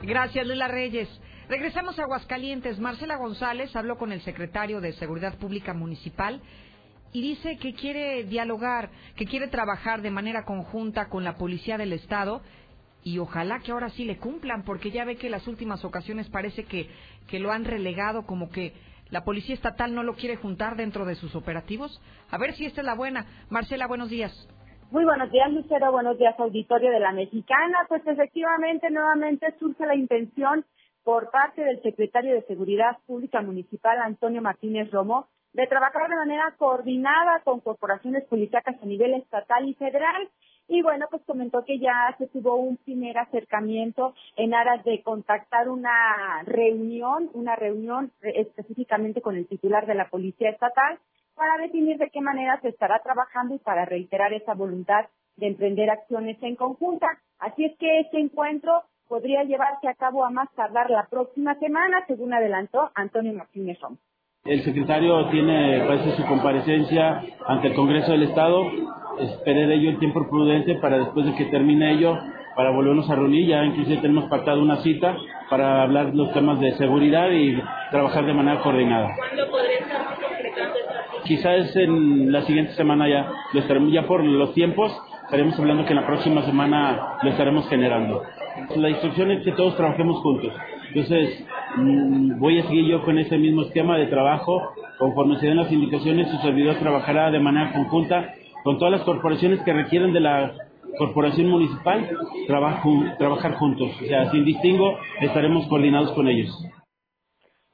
Gracias, 0.02 0.46
Lula 0.46 0.68
Reyes. 0.68 1.08
Regresamos 1.48 1.98
a 1.98 2.02
Aguascalientes. 2.02 2.78
Marcela 2.78 3.16
González 3.16 3.74
habló 3.74 3.96
con 3.96 4.12
el 4.12 4.20
secretario 4.20 4.82
de 4.82 4.92
Seguridad 4.92 5.38
Pública 5.38 5.72
Municipal 5.72 6.42
y 7.12 7.22
dice 7.22 7.58
que 7.58 7.74
quiere 7.74 8.24
dialogar, 8.24 8.90
que 9.16 9.26
quiere 9.26 9.48
trabajar 9.48 10.02
de 10.02 10.10
manera 10.10 10.44
conjunta 10.44 11.08
con 11.08 11.24
la 11.24 11.36
Policía 11.36 11.76
del 11.76 11.92
Estado 11.92 12.40
y 13.02 13.18
ojalá 13.18 13.60
que 13.60 13.72
ahora 13.72 13.88
sí 13.90 14.04
le 14.04 14.18
cumplan, 14.18 14.64
porque 14.64 14.90
ya 14.90 15.04
ve 15.04 15.16
que 15.16 15.26
en 15.26 15.32
las 15.32 15.48
últimas 15.48 15.84
ocasiones 15.84 16.28
parece 16.28 16.64
que, 16.64 16.88
que 17.28 17.40
lo 17.40 17.50
han 17.50 17.64
relegado 17.64 18.26
como 18.26 18.50
que 18.50 18.74
la 19.10 19.24
Policía 19.24 19.54
Estatal 19.54 19.94
no 19.94 20.02
lo 20.02 20.14
quiere 20.14 20.36
juntar 20.36 20.76
dentro 20.76 21.04
de 21.04 21.16
sus 21.16 21.34
operativos. 21.34 22.00
A 22.30 22.38
ver 22.38 22.54
si 22.54 22.66
esta 22.66 22.80
es 22.80 22.86
la 22.86 22.94
buena. 22.94 23.26
Marcela, 23.48 23.88
buenos 23.88 24.08
días. 24.08 24.32
Muy 24.92 25.04
buenos 25.04 25.30
días, 25.32 25.50
Lucero. 25.52 25.90
Buenos 25.92 26.18
días, 26.18 26.38
auditorio 26.38 26.90
de 26.90 27.00
la 27.00 27.12
Mexicana. 27.12 27.78
Pues 27.88 28.06
efectivamente, 28.06 28.90
nuevamente 28.90 29.54
surge 29.58 29.84
la 29.86 29.96
intención 29.96 30.64
por 31.02 31.30
parte 31.30 31.62
del 31.62 31.82
secretario 31.82 32.34
de 32.34 32.42
Seguridad 32.42 32.98
Pública 33.06 33.40
Municipal, 33.40 33.98
Antonio 33.98 34.42
Martínez 34.42 34.90
Romo, 34.90 35.28
de 35.52 35.66
trabajar 35.66 36.08
de 36.08 36.16
manera 36.16 36.54
coordinada 36.56 37.40
con 37.44 37.60
corporaciones 37.60 38.24
policíacas 38.24 38.76
a 38.80 38.86
nivel 38.86 39.14
estatal 39.14 39.68
y 39.68 39.74
federal. 39.74 40.28
Y 40.68 40.82
bueno, 40.82 41.06
pues 41.10 41.22
comentó 41.26 41.64
que 41.64 41.80
ya 41.80 42.14
se 42.18 42.28
tuvo 42.28 42.54
un 42.54 42.76
primer 42.76 43.18
acercamiento 43.18 44.14
en 44.36 44.54
aras 44.54 44.84
de 44.84 45.02
contactar 45.02 45.68
una 45.68 46.42
reunión, 46.44 47.28
una 47.34 47.56
reunión 47.56 48.12
específicamente 48.22 49.20
con 49.20 49.36
el 49.36 49.48
titular 49.48 49.86
de 49.86 49.96
la 49.96 50.08
Policía 50.08 50.50
Estatal 50.50 51.00
para 51.34 51.56
definir 51.56 51.98
de 51.98 52.10
qué 52.10 52.20
manera 52.20 52.60
se 52.60 52.68
estará 52.68 53.00
trabajando 53.00 53.54
y 53.54 53.58
para 53.58 53.84
reiterar 53.84 54.32
esa 54.32 54.54
voluntad 54.54 55.06
de 55.36 55.48
emprender 55.48 55.90
acciones 55.90 56.36
en 56.42 56.54
conjunta. 56.54 57.18
Así 57.38 57.64
es 57.64 57.76
que 57.78 58.00
este 58.00 58.20
encuentro 58.20 58.84
podría 59.08 59.42
llevarse 59.42 59.88
a 59.88 59.94
cabo 59.94 60.24
a 60.24 60.30
más 60.30 60.48
tardar 60.54 60.88
la 60.88 61.06
próxima 61.06 61.58
semana, 61.58 62.04
según 62.06 62.32
adelantó 62.32 62.92
Antonio 62.94 63.32
Martínez 63.32 63.80
Rom. 63.80 63.96
El 64.46 64.62
secretario 64.62 65.26
tiene, 65.26 65.84
parece, 65.86 66.16
su 66.16 66.24
comparecencia 66.24 67.22
ante 67.46 67.68
el 67.68 67.74
Congreso 67.74 68.12
del 68.12 68.22
Estado. 68.22 68.64
Esperé 69.18 69.66
de 69.66 69.74
ello 69.74 69.90
el 69.90 69.98
tiempo 69.98 70.26
prudente 70.30 70.76
para 70.76 70.98
después 70.98 71.26
de 71.26 71.34
que 71.34 71.44
termine 71.44 71.92
ello, 71.92 72.16
para 72.56 72.70
volvernos 72.70 73.10
a 73.10 73.16
reunir. 73.16 73.48
Ya 73.48 73.62
inclusive 73.66 73.98
tenemos 73.98 74.30
pactado 74.30 74.62
una 74.62 74.76
cita 74.76 75.14
para 75.50 75.82
hablar 75.82 76.14
los 76.14 76.32
temas 76.32 76.58
de 76.58 76.72
seguridad 76.72 77.30
y 77.30 77.60
trabajar 77.90 78.24
de 78.24 78.32
manera 78.32 78.62
coordinada. 78.62 79.10
¿Cuándo 79.14 79.50
podría 79.50 79.78
estar 79.78 80.06
concretando 80.18 80.78
Quizás 81.24 81.76
en 81.76 82.32
la 82.32 82.40
siguiente 82.40 82.72
semana 82.72 83.10
ya 83.10 83.30
lo 83.52 83.60
estaremos, 83.60 83.92
ya 83.92 84.06
por 84.06 84.24
los 84.24 84.54
tiempos, 84.54 84.90
estaremos 85.24 85.58
hablando 85.58 85.84
que 85.84 85.90
en 85.90 86.00
la 86.00 86.06
próxima 86.06 86.40
semana 86.44 87.18
lo 87.22 87.28
estaremos 87.28 87.68
generando. 87.68 88.22
La 88.74 88.88
instrucción 88.88 89.32
es 89.32 89.44
que 89.44 89.52
todos 89.52 89.76
trabajemos 89.76 90.16
juntos. 90.22 90.54
Entonces, 90.92 91.44
mm, 91.76 92.38
voy 92.38 92.58
a 92.58 92.66
seguir 92.66 92.86
yo 92.86 93.02
con 93.02 93.18
ese 93.18 93.38
mismo 93.38 93.62
esquema 93.62 93.96
de 93.96 94.06
trabajo. 94.06 94.72
Conforme 94.98 95.38
se 95.38 95.46
den 95.46 95.56
las 95.56 95.70
indicaciones, 95.70 96.28
su 96.30 96.36
servidor 96.38 96.76
trabajará 96.76 97.30
de 97.30 97.38
manera 97.38 97.72
conjunta 97.72 98.34
con 98.64 98.78
todas 98.78 98.92
las 98.92 99.02
corporaciones 99.02 99.60
que 99.62 99.72
requieren 99.72 100.12
de 100.12 100.20
la 100.20 100.52
corporación 100.98 101.48
municipal 101.48 102.08
trabajar 102.46 103.54
juntos. 103.54 103.90
O 104.02 104.04
sea, 104.04 104.30
sin 104.30 104.44
distingo, 104.44 104.98
estaremos 105.20 105.66
coordinados 105.68 106.12
con 106.12 106.28
ellos. 106.28 106.50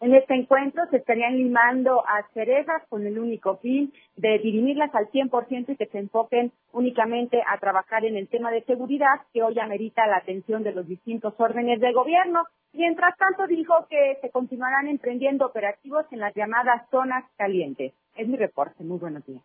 En 0.06 0.14
este 0.14 0.34
encuentro 0.34 0.86
se 0.88 0.98
estarían 0.98 1.36
limando 1.36 2.06
a 2.06 2.22
cerezas 2.32 2.80
con 2.88 3.04
el 3.04 3.18
único 3.18 3.56
fin 3.56 3.92
de 4.14 4.38
dirimirlas 4.38 4.94
al 4.94 5.10
100% 5.10 5.70
y 5.70 5.76
que 5.76 5.86
se 5.86 5.98
enfoquen 5.98 6.52
únicamente 6.72 7.42
a 7.44 7.58
trabajar 7.58 8.04
en 8.04 8.16
el 8.16 8.28
tema 8.28 8.52
de 8.52 8.62
seguridad 8.66 9.22
que 9.32 9.42
hoy 9.42 9.58
amerita 9.58 10.06
la 10.06 10.18
atención 10.18 10.62
de 10.62 10.70
los 10.70 10.86
distintos 10.86 11.34
órdenes 11.38 11.80
del 11.80 11.92
gobierno. 11.92 12.44
Mientras 12.72 13.16
tanto 13.18 13.48
dijo 13.48 13.74
que 13.90 14.18
se 14.20 14.30
continuarán 14.30 14.86
emprendiendo 14.86 15.44
operativos 15.44 16.06
en 16.12 16.20
las 16.20 16.32
llamadas 16.36 16.88
zonas 16.88 17.24
calientes. 17.36 17.92
Es 18.14 18.28
mi 18.28 18.36
reporte. 18.36 18.84
Muy 18.84 19.00
buenos 19.00 19.26
días. 19.26 19.42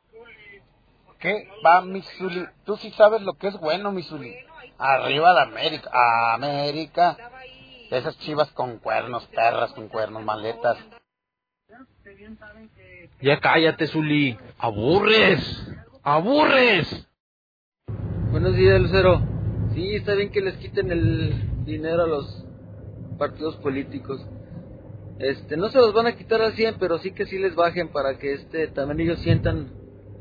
¿Qué? 1.18 1.48
Va, 1.66 1.82
Misuli. 1.82 2.46
Tú 2.66 2.76
sí 2.76 2.92
sabes 2.92 3.24
lo 3.24 3.34
que 3.34 3.48
es 3.48 3.60
bueno, 3.60 3.92
Misuli. 3.92 4.36
Arriba 4.78 5.34
de 5.34 5.42
América. 5.42 5.90
América. 6.36 7.18
Esas 7.92 8.18
chivas 8.20 8.50
con 8.54 8.78
cuernos, 8.78 9.28
perras 9.36 9.74
con 9.74 9.90
cuernos, 9.90 10.24
maletas. 10.24 10.78
Ya 13.22 13.38
cállate, 13.42 13.88
Zuli. 13.88 14.38
Aburres. 14.58 15.74
Aburres. 16.02 17.06
Buenos 18.32 18.56
días, 18.56 18.80
Lucero. 18.80 19.22
Sí, 19.74 19.96
está 19.96 20.14
bien 20.14 20.32
que 20.32 20.40
les 20.40 20.56
quiten 20.56 20.90
el 20.90 21.66
dinero 21.66 22.04
a 22.04 22.08
los 22.08 22.46
partidos 23.20 23.58
políticos. 23.58 24.26
Este, 25.20 25.58
no 25.58 25.68
se 25.68 25.78
los 25.78 25.94
van 25.94 26.08
a 26.08 26.16
quitar 26.16 26.42
al 26.42 26.54
100, 26.54 26.76
pero 26.80 26.98
sí 27.00 27.12
que 27.12 27.26
sí 27.26 27.40
les 27.40 27.56
bajen 27.56 27.90
para 27.90 28.18
que 28.18 28.36
este 28.36 28.70
también 28.70 29.02
ellos 29.02 29.20
sientan 29.20 29.68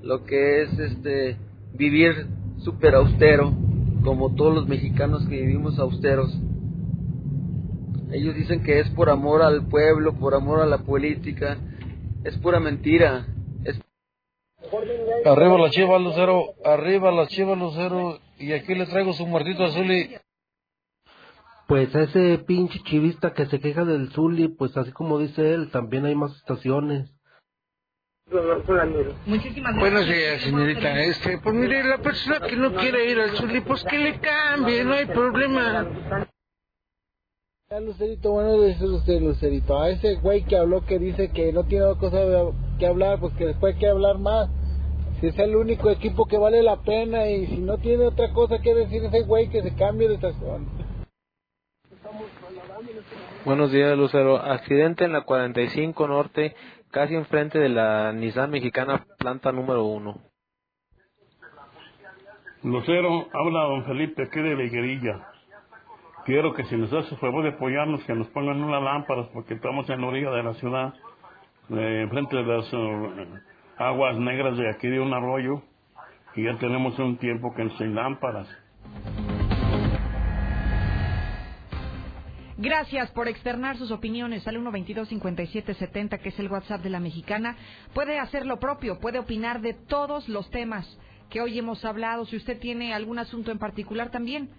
lo 0.02 0.24
que 0.24 0.62
es 0.62 0.76
este 0.76 1.36
vivir 1.74 2.26
súper 2.58 2.96
austero, 2.96 3.54
como 4.02 4.34
todos 4.34 4.56
los 4.56 4.66
mexicanos 4.66 5.22
que 5.28 5.40
vivimos 5.40 5.78
austeros. 5.78 6.36
Ellos 8.12 8.34
dicen 8.34 8.62
que 8.62 8.80
es 8.80 8.90
por 8.90 9.10
amor 9.10 9.42
al 9.42 9.66
pueblo, 9.68 10.14
por 10.14 10.34
amor 10.34 10.60
a 10.60 10.66
la 10.66 10.78
política. 10.78 11.58
Es 12.24 12.36
pura 12.38 12.60
mentira. 12.60 13.26
Arriba 15.24 15.58
la 15.58 15.70
chiva 15.70 15.98
Lucero, 15.98 16.54
arriba 16.64 17.10
la 17.10 17.26
chiva 17.26 17.56
Lucero. 17.56 18.20
Y 18.38 18.52
aquí 18.52 18.74
les 18.74 18.88
traigo 18.88 19.12
su 19.12 19.26
muertito 19.26 19.64
a 19.64 19.70
Zuli. 19.70 20.16
Pues 21.66 21.94
a 21.94 22.02
ese 22.02 22.38
pinche 22.38 22.80
chivista 22.80 23.32
que 23.32 23.46
se 23.46 23.60
queja 23.60 23.84
del 23.84 24.10
Zuli, 24.10 24.48
pues 24.48 24.76
así 24.76 24.92
como 24.92 25.18
dice 25.18 25.54
él, 25.54 25.70
también 25.70 26.04
hay 26.04 26.14
más 26.14 26.34
estaciones. 26.36 27.10
Muchísimas 29.26 29.76
Buenos 29.76 30.06
días, 30.06 30.40
señorita. 30.42 31.00
Este, 31.02 31.38
pues 31.38 31.54
mire, 31.54 31.82
la 31.84 31.98
persona 31.98 32.40
que 32.40 32.56
no 32.56 32.74
quiere 32.74 33.10
ir 33.10 33.20
al 33.20 33.30
Zuli, 33.30 33.60
pues 33.60 33.84
que 33.84 33.98
le 33.98 34.18
cambie, 34.20 34.84
no 34.84 34.94
hay 34.94 35.06
problema. 35.06 35.86
Lucerito, 37.78 38.32
bueno, 38.32 38.60
dice 38.62 38.84
usted, 38.84 39.20
Lucerito, 39.20 39.80
a 39.80 39.90
ese 39.90 40.16
güey 40.16 40.42
que 40.42 40.56
habló 40.56 40.84
que 40.84 40.98
dice 40.98 41.30
que 41.30 41.52
no 41.52 41.62
tiene 41.62 41.84
cosa 42.00 42.18
que 42.80 42.84
hablar, 42.84 43.20
pues 43.20 43.32
que 43.34 43.46
después 43.46 43.74
hay 43.74 43.80
que 43.80 43.86
hablar 43.86 44.18
más. 44.18 44.50
Si 45.20 45.28
es 45.28 45.38
el 45.38 45.54
único 45.54 45.88
equipo 45.88 46.26
que 46.26 46.36
vale 46.36 46.64
la 46.64 46.82
pena 46.82 47.28
y 47.28 47.46
si 47.46 47.58
no 47.58 47.78
tiene 47.78 48.06
otra 48.06 48.32
cosa 48.32 48.58
que 48.58 48.74
decir 48.74 49.04
ese 49.04 49.22
güey 49.22 49.50
que 49.50 49.62
se 49.62 49.72
cambie 49.76 50.08
de 50.08 50.14
estación. 50.14 50.66
Buenos 53.44 53.70
días, 53.70 53.96
Lucero. 53.96 54.38
Accidente 54.38 55.04
en 55.04 55.12
la 55.12 55.20
45 55.20 56.08
Norte, 56.08 56.56
casi 56.90 57.14
enfrente 57.14 57.60
de 57.60 57.68
la 57.68 58.12
Nissan 58.12 58.50
Mexicana, 58.50 59.06
planta 59.16 59.52
número 59.52 59.84
1. 59.84 60.18
Lucero, 62.64 63.28
habla 63.32 63.62
don 63.62 63.84
Felipe, 63.84 64.28
¿qué 64.28 64.40
de 64.42 64.56
Veguerilla? 64.56 65.30
Quiero 66.30 66.54
que 66.54 66.62
si 66.66 66.76
nos 66.76 66.92
hace 66.92 67.16
favor 67.16 67.42
de 67.42 67.48
apoyarnos, 67.48 68.04
que 68.04 68.14
nos 68.14 68.28
pongan 68.28 68.62
unas 68.62 68.80
lámparas, 68.80 69.26
porque 69.32 69.54
estamos 69.54 69.90
en 69.90 70.00
la 70.00 70.06
orilla 70.06 70.30
de 70.30 70.44
la 70.44 70.54
ciudad, 70.54 70.94
enfrente 71.68 72.36
de 72.36 72.44
las, 72.44 72.72
uh, 72.72 73.10
aguas 73.76 74.16
negras 74.16 74.56
de 74.56 74.70
aquí 74.70 74.86
de 74.86 75.00
un 75.00 75.12
arroyo 75.12 75.60
y 76.36 76.44
ya 76.44 76.56
tenemos 76.58 76.96
un 77.00 77.16
tiempo 77.16 77.52
que 77.52 77.68
sin 77.70 77.96
lámparas. 77.96 78.46
Gracias 82.58 83.10
por 83.10 83.26
externar 83.26 83.76
sus 83.76 83.90
opiniones 83.90 84.46
al 84.46 84.56
122-5770, 84.58 86.20
que 86.20 86.28
es 86.28 86.38
el 86.38 86.48
WhatsApp 86.48 86.82
de 86.82 86.90
la 86.90 87.00
mexicana. 87.00 87.56
Puede 87.92 88.20
hacer 88.20 88.46
lo 88.46 88.60
propio, 88.60 89.00
puede 89.00 89.18
opinar 89.18 89.62
de 89.62 89.74
todos 89.74 90.28
los 90.28 90.48
temas 90.50 90.86
que 91.28 91.40
hoy 91.40 91.58
hemos 91.58 91.84
hablado. 91.84 92.24
Si 92.26 92.36
usted 92.36 92.60
tiene 92.60 92.94
algún 92.94 93.18
asunto 93.18 93.50
en 93.50 93.58
particular 93.58 94.12
también, 94.12 94.50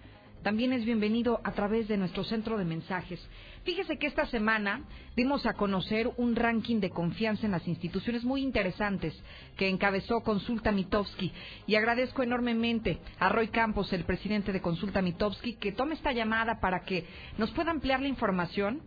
también 0.43 0.73
es 0.73 0.85
bienvenido 0.85 1.39
a 1.43 1.51
través 1.51 1.87
de 1.87 1.97
nuestro 1.97 2.23
centro 2.23 2.57
de 2.57 2.65
mensajes. 2.65 3.19
Fíjese 3.63 3.97
que 3.97 4.07
esta 4.07 4.25
semana 4.27 4.81
dimos 5.15 5.45
a 5.45 5.53
conocer 5.53 6.09
un 6.17 6.35
ranking 6.35 6.79
de 6.79 6.89
confianza 6.89 7.45
en 7.45 7.51
las 7.51 7.67
instituciones 7.67 8.23
muy 8.23 8.41
interesantes 8.41 9.13
que 9.55 9.69
encabezó 9.69 10.21
Consulta 10.21 10.71
Mitowski 10.71 11.31
y 11.67 11.75
agradezco 11.75 12.23
enormemente 12.23 12.97
a 13.19 13.29
Roy 13.29 13.49
Campos, 13.49 13.93
el 13.93 14.03
presidente 14.03 14.51
de 14.51 14.61
Consulta 14.61 15.01
Mitowski, 15.01 15.55
que 15.55 15.73
tome 15.73 15.93
esta 15.93 16.11
llamada 16.11 16.59
para 16.59 16.81
que 16.81 17.05
nos 17.37 17.51
pueda 17.51 17.69
ampliar 17.69 18.01
la 18.01 18.07
información 18.07 18.81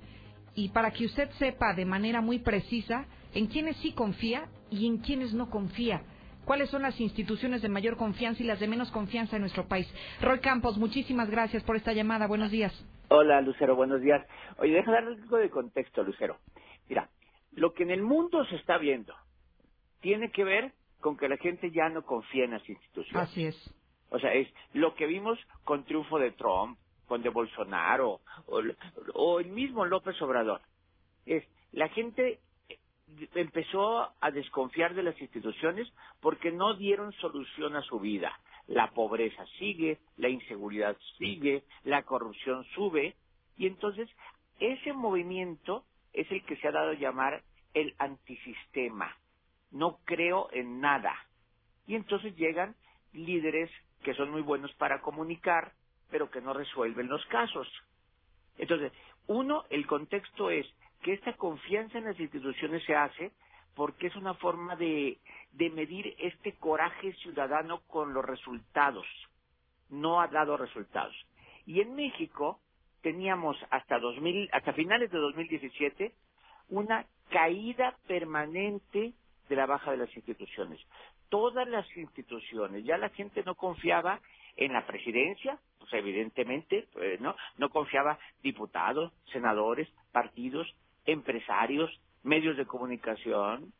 y 0.57 0.71
para 0.71 0.91
que 0.91 1.07
usted 1.07 1.31
sepa 1.39 1.75
de 1.75 1.85
manera 1.85 2.21
muy 2.21 2.41
precisa 2.41 3.07
en 3.33 3.47
quiénes 3.47 3.77
sí 3.77 3.93
confía 3.93 4.49
y 4.71 4.87
en 4.87 4.99
quiénes 4.99 5.33
no 5.33 5.51
confía 5.51 6.03
cuáles 6.45 6.71
son 6.71 6.83
las 6.83 7.01
instituciones 7.01 7.63
de 7.63 7.69
mayor 7.69 7.97
confianza 7.97 8.43
y 8.43 8.47
las 8.47 8.61
de 8.61 8.69
menos 8.69 8.91
confianza 8.91 9.37
en 9.37 9.43
nuestro 9.43 9.67
país. 9.67 9.93
Roy 10.21 10.41
Campos, 10.41 10.79
muchísimas 10.79 11.31
gracias 11.31 11.63
por 11.63 11.77
esta 11.77 11.93
llamada. 11.93 12.27
Buenos 12.27 12.51
días. 12.51 12.73
Hola, 13.09 13.41
Lucero, 13.41 13.77
buenos 13.77 14.01
días. 14.01 14.27
Oye, 14.59 14.73
deja 14.73 14.91
dar 14.91 15.05
algo 15.05 15.37
de 15.37 15.51
contexto, 15.51 16.03
Lucero. 16.03 16.39
Mira, 16.89 17.09
lo 17.53 17.73
que 17.73 17.83
en 17.83 17.91
el 17.91 18.03
mundo 18.03 18.45
se 18.47 18.57
está 18.57 18.79
viendo 18.79 19.15
tiene 20.01 20.31
que 20.31 20.45
ver 20.45 20.73
con 21.01 21.17
que 21.17 21.29
la 21.29 21.37
gente 21.37 21.71
ya 21.71 21.89
no 21.89 22.03
confía 22.03 22.45
en 22.45 22.53
las 22.53 22.69
instituciones. 22.69 23.31
Así 23.31 23.47
es. 23.47 23.75
O 24.11 24.19
sea, 24.19 24.33
es 24.33 24.49
lo 24.73 24.95
que 24.95 25.07
vimos 25.07 25.39
con 25.65 25.85
triunfo 25.85 26.19
de 26.19 26.31
Trump, 26.33 26.79
con 27.07 27.23
de 27.23 27.31
Bolsonaro, 27.31 28.21
o, 28.47 28.63
o 29.15 29.41
el 29.41 29.49
mismo 29.49 29.85
López 29.85 30.21
Obrador. 30.23 30.61
Es, 31.27 31.45
la 31.73 31.89
gente 31.89 32.41
empezó 33.35 34.11
a 34.21 34.31
desconfiar 34.31 34.95
de 34.95 35.03
las 35.03 35.21
instituciones 35.21 35.93
porque 36.21 36.51
no 36.51 36.75
dieron 36.75 37.13
solución 37.15 37.77
a 37.77 37.83
su 37.83 38.01
vida. 38.01 38.39
La 38.67 38.91
pobreza 38.91 39.45
sigue, 39.59 39.99
la 40.17 40.29
inseguridad 40.29 40.97
sigue, 41.19 41.65
la 41.85 42.03
corrupción 42.03 42.65
sube 42.75 43.15
y 43.57 43.67
entonces 43.67 44.09
ese 44.59 44.93
movimiento 44.93 45.85
es 46.13 46.31
el 46.31 46.45
que 46.45 46.57
se 46.57 46.69
ha 46.69 46.73
dado 46.73 46.91
a 46.91 46.95
llamar 46.95 47.43
el 47.75 47.95
antisistema. 47.99 49.15
No 49.71 49.99
creo 50.05 50.49
en 50.53 50.81
nada. 50.81 51.15
Y 51.87 51.97
entonces 51.97 52.35
llegan 52.37 52.75
líderes 53.13 53.71
que 54.03 54.15
son 54.15 54.31
muy 54.31 54.43
buenos 54.43 54.73
para 54.75 55.01
comunicar, 55.01 55.73
pero 56.11 56.31
que 56.31 56.41
no 56.41 56.53
resuelven 56.53 57.09
los 57.09 57.25
casos. 57.27 57.69
Entonces, 58.57 58.93
uno, 59.27 59.65
el 59.71 59.87
contexto 59.87 60.51
es 60.51 60.67
que 61.05 61.13
esta 61.13 61.35
confianza 61.35 61.99
en 61.99 62.05
las 62.05 62.19
instituciones 62.19 62.83
se 62.85 62.97
hace 62.97 63.31
porque 63.75 64.07
es 64.07 64.17
una 64.17 64.33
forma 64.35 64.75
de, 64.75 65.19
medir 65.53 66.17
este 66.19 66.55
coraje 66.55 67.13
ciudadano 67.15 67.81
con 67.89 68.15
los 68.15 68.25
resultados. 68.25 69.07
No 69.91 70.21
ha 70.21 70.29
dado 70.29 70.57
resultados. 70.57 71.15
Y 71.67 71.81
en 71.81 71.95
México 71.95 72.59
teníamos 73.03 73.57
hasta 73.71 73.99
2000, 73.99 74.49
hasta 74.53 74.73
finales 74.73 75.11
de 75.11 75.19
2017 75.19 76.15
una 76.71 77.05
caída 77.29 77.99
permanente 78.07 79.13
de 79.49 79.57
la 79.57 79.67
baja 79.67 79.91
de 79.91 79.99
las 79.99 80.17
instituciones. 80.17 80.81
Todas 81.29 81.69
las 81.69 81.85
instituciones, 81.99 82.83
ya 82.85 82.97
la 82.97 83.11
gente 83.11 83.43
no 83.45 83.57
confiaba 83.57 84.21
en 84.57 84.73
la 84.73 84.87
presidencia, 84.87 85.59
pues 85.79 85.93
evidentemente, 85.93 86.87
pues, 86.93 87.21
¿no? 87.21 87.37
No 87.59 87.69
confiaba 87.69 88.19
diputados, 88.43 89.13
senadores, 89.33 89.89
partidos, 90.13 90.75
empresarios, 91.07 91.91
medios 92.23 92.57
de 92.57 92.67
comunicación, 92.67 93.73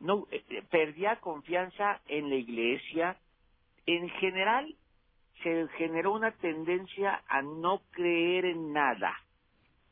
no 0.00 0.26
eh, 0.30 0.44
eh, 0.48 0.62
perdía 0.70 1.20
confianza 1.20 2.00
en 2.08 2.28
la 2.28 2.36
iglesia. 2.36 3.16
En 3.86 4.08
general 4.10 4.74
se 5.42 5.68
generó 5.76 6.12
una 6.12 6.32
tendencia 6.32 7.22
a 7.28 7.42
no 7.42 7.82
creer 7.92 8.44
en 8.44 8.72
nada. 8.72 9.14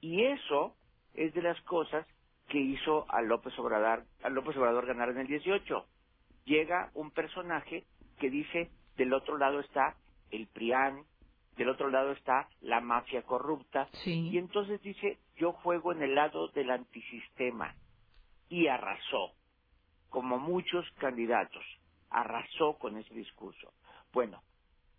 Y 0.00 0.24
eso 0.24 0.74
es 1.14 1.34
de 1.34 1.42
las 1.42 1.60
cosas 1.62 2.06
que 2.48 2.58
hizo 2.58 3.06
a 3.08 3.22
López 3.22 3.56
Obrador, 3.58 4.04
a 4.22 4.28
López 4.28 4.56
Obrador 4.56 4.86
ganar 4.86 5.10
en 5.10 5.18
el 5.18 5.26
18. 5.26 5.86
Llega 6.44 6.90
un 6.94 7.10
personaje 7.10 7.84
que 8.18 8.30
dice, 8.30 8.70
del 8.96 9.12
otro 9.12 9.38
lado 9.38 9.60
está 9.60 9.94
el 10.30 10.46
PRIAN, 10.48 11.04
del 11.60 11.68
otro 11.68 11.90
lado 11.90 12.12
está 12.12 12.48
la 12.62 12.80
mafia 12.80 13.20
corrupta, 13.20 13.86
y 14.06 14.38
entonces 14.38 14.80
dice, 14.80 15.18
yo 15.36 15.52
juego 15.52 15.92
en 15.92 16.02
el 16.02 16.14
lado 16.14 16.48
del 16.48 16.70
antisistema, 16.70 17.74
y 18.48 18.66
arrasó, 18.68 19.32
como 20.08 20.38
muchos 20.38 20.90
candidatos, 20.92 21.62
arrasó 22.08 22.78
con 22.78 22.96
ese 22.96 23.12
discurso. 23.12 23.74
Bueno, 24.14 24.40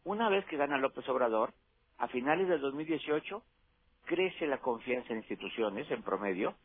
una 0.03 0.29
vez 0.29 0.45
que 0.45 0.55
gana 0.55 0.77
López 0.77 1.09
Obrador, 1.09 1.51
a 1.97 2.07
finales 2.09 2.47
del 2.47 2.61
2018, 2.61 3.43
crece 4.05 4.45
la 4.45 4.59
confianza 4.59 5.13
en 5.13 5.19
instituciones 5.21 5.89
en 5.89 6.03
promedio, 6.03 6.55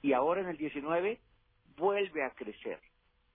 y 0.00 0.12
ahora 0.12 0.42
en 0.42 0.48
el 0.48 0.58
19 0.58 1.20
vuelve 1.76 2.24
a 2.24 2.30
crecer. 2.30 2.78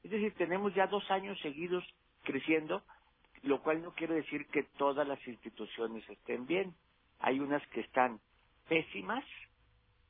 Es 0.03 0.11
decir, 0.11 0.33
tenemos 0.35 0.73
ya 0.73 0.87
dos 0.87 1.11
años 1.11 1.37
seguidos 1.41 1.83
creciendo 2.23 2.83
lo 3.43 3.61
cual 3.61 3.81
no 3.81 3.93
quiere 3.93 4.15
decir 4.15 4.47
que 4.47 4.63
todas 4.77 5.07
las 5.07 5.25
instituciones 5.27 6.07
estén 6.09 6.45
bien. 6.45 6.73
Hay 7.19 7.39
unas 7.39 7.65
que 7.69 7.81
están 7.81 8.19
pésimas, 8.67 9.23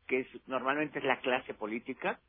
que 0.07 0.22
es, 0.22 0.27
normalmente 0.47 0.99
es 0.99 1.06
la 1.06 1.19
clase 1.19 1.53
política, 1.53 2.19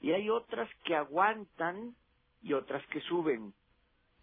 y 0.00 0.12
hay 0.12 0.28
otras 0.28 0.68
que 0.84 0.94
aguantan 0.94 1.94
y 2.42 2.52
otras 2.52 2.86
que 2.88 3.00
suben, 3.02 3.54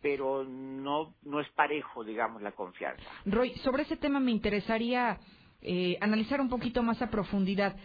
pero 0.02 0.44
no, 0.44 1.16
no 1.24 1.40
es 1.40 1.50
parejo, 1.50 2.04
digamos, 2.04 2.42
la 2.42 2.52
confianza. 2.52 3.04
Roy, 3.26 3.54
sobre 3.56 3.84
ese 3.84 3.98
tema 3.98 4.20
me 4.20 4.32
interesaría 4.32 5.20
eh, 5.62 5.98
analizar 6.02 6.42
un 6.42 6.50
poquito 6.50 6.84
más 6.84 7.02
a 7.02 7.10
profundidad. 7.10 7.76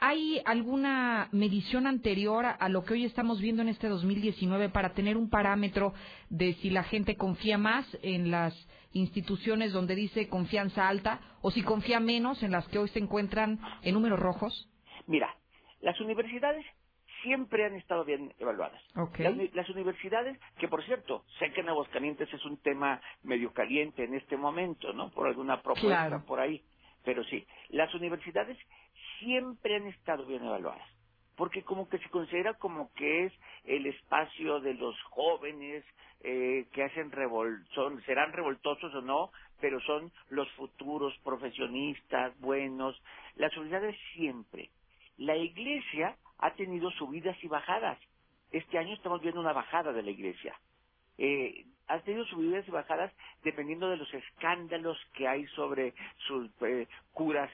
¿Hay 0.00 0.42
alguna 0.44 1.28
medición 1.32 1.86
anterior 1.86 2.44
a, 2.46 2.68
lo 2.68 2.84
que 2.84 2.94
hoy 2.94 3.04
estamos 3.04 3.40
viendo 3.40 3.62
en 3.62 3.68
este 3.68 3.88
2019 3.88 4.68
para 4.68 4.92
tener 4.92 5.16
un 5.16 5.30
parámetro 5.30 5.94
de 6.28 6.54
si 6.54 6.70
la 6.70 6.82
gente 6.82 7.16
confía 7.16 7.58
más 7.58 7.86
en 8.02 8.30
las 8.30 8.54
instituciones 8.92 9.72
donde 9.72 9.94
dice 9.94 10.28
confianza 10.28 10.88
alta 10.88 11.20
o 11.42 11.50
si 11.50 11.62
confía 11.62 12.00
menos 12.00 12.42
en 12.42 12.52
las 12.52 12.66
que 12.68 12.78
hoy 12.78 12.88
se 12.88 12.98
encuentran 12.98 13.58
en 13.82 13.94
números 13.94 14.20
rojos? 14.20 14.68
Mira, 15.06 15.34
las 15.80 16.00
universidades 16.00 16.64
siempre 17.22 17.64
han 17.64 17.74
estado 17.74 18.04
bien 18.04 18.34
evaluadas. 18.38 18.80
Las, 19.54 19.68
universidades, 19.70 20.38
que 20.58 20.68
por 20.68 20.84
cierto, 20.84 21.24
sé 21.38 21.50
que 21.52 21.62
en 21.62 21.70
Aguascalientes 21.70 22.32
es 22.32 22.44
un 22.44 22.58
tema 22.58 23.00
medio 23.22 23.52
caliente 23.52 24.04
en 24.04 24.14
este 24.14 24.36
momento, 24.36 24.92
¿no? 24.92 25.10
Por 25.10 25.26
alguna 25.26 25.62
propuesta 25.62 26.22
por 26.26 26.40
ahí. 26.40 26.62
Pero 27.04 27.24
sí, 27.24 27.46
las 27.70 27.92
universidades 27.94 28.58
siempre 29.24 29.76
han 29.76 29.86
estado 29.86 30.26
bien 30.26 30.44
evaluadas, 30.44 30.86
porque 31.36 31.62
como 31.62 31.88
que 31.88 31.98
se 31.98 32.08
considera 32.10 32.54
como 32.54 32.92
que 32.94 33.24
es 33.26 33.32
el 33.64 33.86
espacio 33.86 34.60
de 34.60 34.74
los 34.74 35.00
jóvenes 35.04 35.84
eh, 36.20 36.66
que 36.72 36.84
hacen 36.84 37.10
revol 37.10 37.66
son, 37.74 38.02
serán 38.04 38.32
revoltosos 38.32 38.94
o 38.94 39.00
no, 39.00 39.30
pero 39.60 39.80
son 39.80 40.12
los 40.28 40.50
futuros 40.52 41.16
profesionistas 41.24 42.38
buenos. 42.40 43.00
Las 43.36 43.56
universidades 43.56 43.96
siempre. 44.14 44.70
La 45.16 45.36
iglesia 45.36 46.16
ha 46.38 46.52
tenido 46.52 46.90
subidas 46.92 47.36
y 47.42 47.48
bajadas. 47.48 47.98
Este 48.50 48.78
año 48.78 48.94
estamos 48.94 49.20
viendo 49.22 49.40
una 49.40 49.52
bajada 49.52 49.92
de 49.92 50.02
la 50.02 50.10
iglesia. 50.10 50.54
Eh, 51.18 51.64
ha 51.86 52.00
tenido 52.00 52.24
subidas 52.26 52.66
y 52.66 52.70
bajadas 52.70 53.12
dependiendo 53.42 53.88
de 53.88 53.96
los 53.96 54.12
escándalos 54.12 54.98
que 55.14 55.28
hay 55.28 55.46
sobre 55.48 55.94
sus 56.26 56.50
eh, 56.62 56.88
curas 57.12 57.50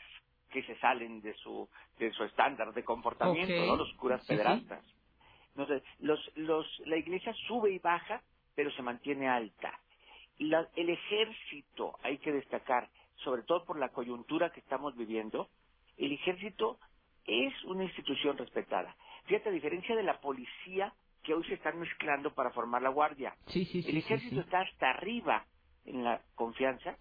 que 0.51 0.63
se 0.65 0.77
salen 0.79 1.21
de 1.21 1.35
su 1.35 1.69
de 1.99 2.13
su 2.13 2.25
estándar 2.25 2.73
de 2.75 2.85
comportamiento, 2.85 3.67
¿no? 3.67 3.77
Los 3.77 3.93
curas 3.95 4.25
pederastas. 4.27 4.85
Entonces, 5.51 5.83
los, 5.99 6.21
los, 6.37 6.67
la 6.87 6.97
iglesia 6.97 7.35
sube 7.47 7.73
y 7.73 7.79
baja, 7.79 8.23
pero 8.55 8.71
se 8.73 8.83
mantiene 8.83 9.29
alta. 9.29 9.79
La, 10.39 10.69
el 10.77 10.89
ejército, 10.89 11.97
hay 12.03 12.19
que 12.19 12.33
destacar, 12.33 12.89
sobre 13.17 13.43
todo 13.43 13.65
por 13.65 13.79
la 13.79 13.91
coyuntura 13.91 14.51
que 14.51 14.61
estamos 14.61 14.97
viviendo, 14.97 15.49
el 15.97 16.13
ejército 16.13 16.79
es 17.27 17.53
una 17.65 17.85
institución 17.85 18.39
respetada. 18.39 18.97
Fíjate, 19.25 19.51
a 19.51 19.53
diferencia 19.53 19.95
de 19.95 20.03
la 20.03 20.21
policía, 20.21 20.95
que 21.23 21.35
hoy 21.35 21.45
se 21.45 21.55
están 21.55 21.79
mezclando 21.79 22.33
para 22.33 22.51
formar 22.51 22.81
la 22.81 22.89
guardia. 22.89 23.35
el 23.55 23.97
ejército 23.97 24.41
está 24.41 24.61
hasta 24.61 24.91
arriba 24.91 25.45
en 25.85 26.03
la 26.05 26.23
confianza 26.35 26.97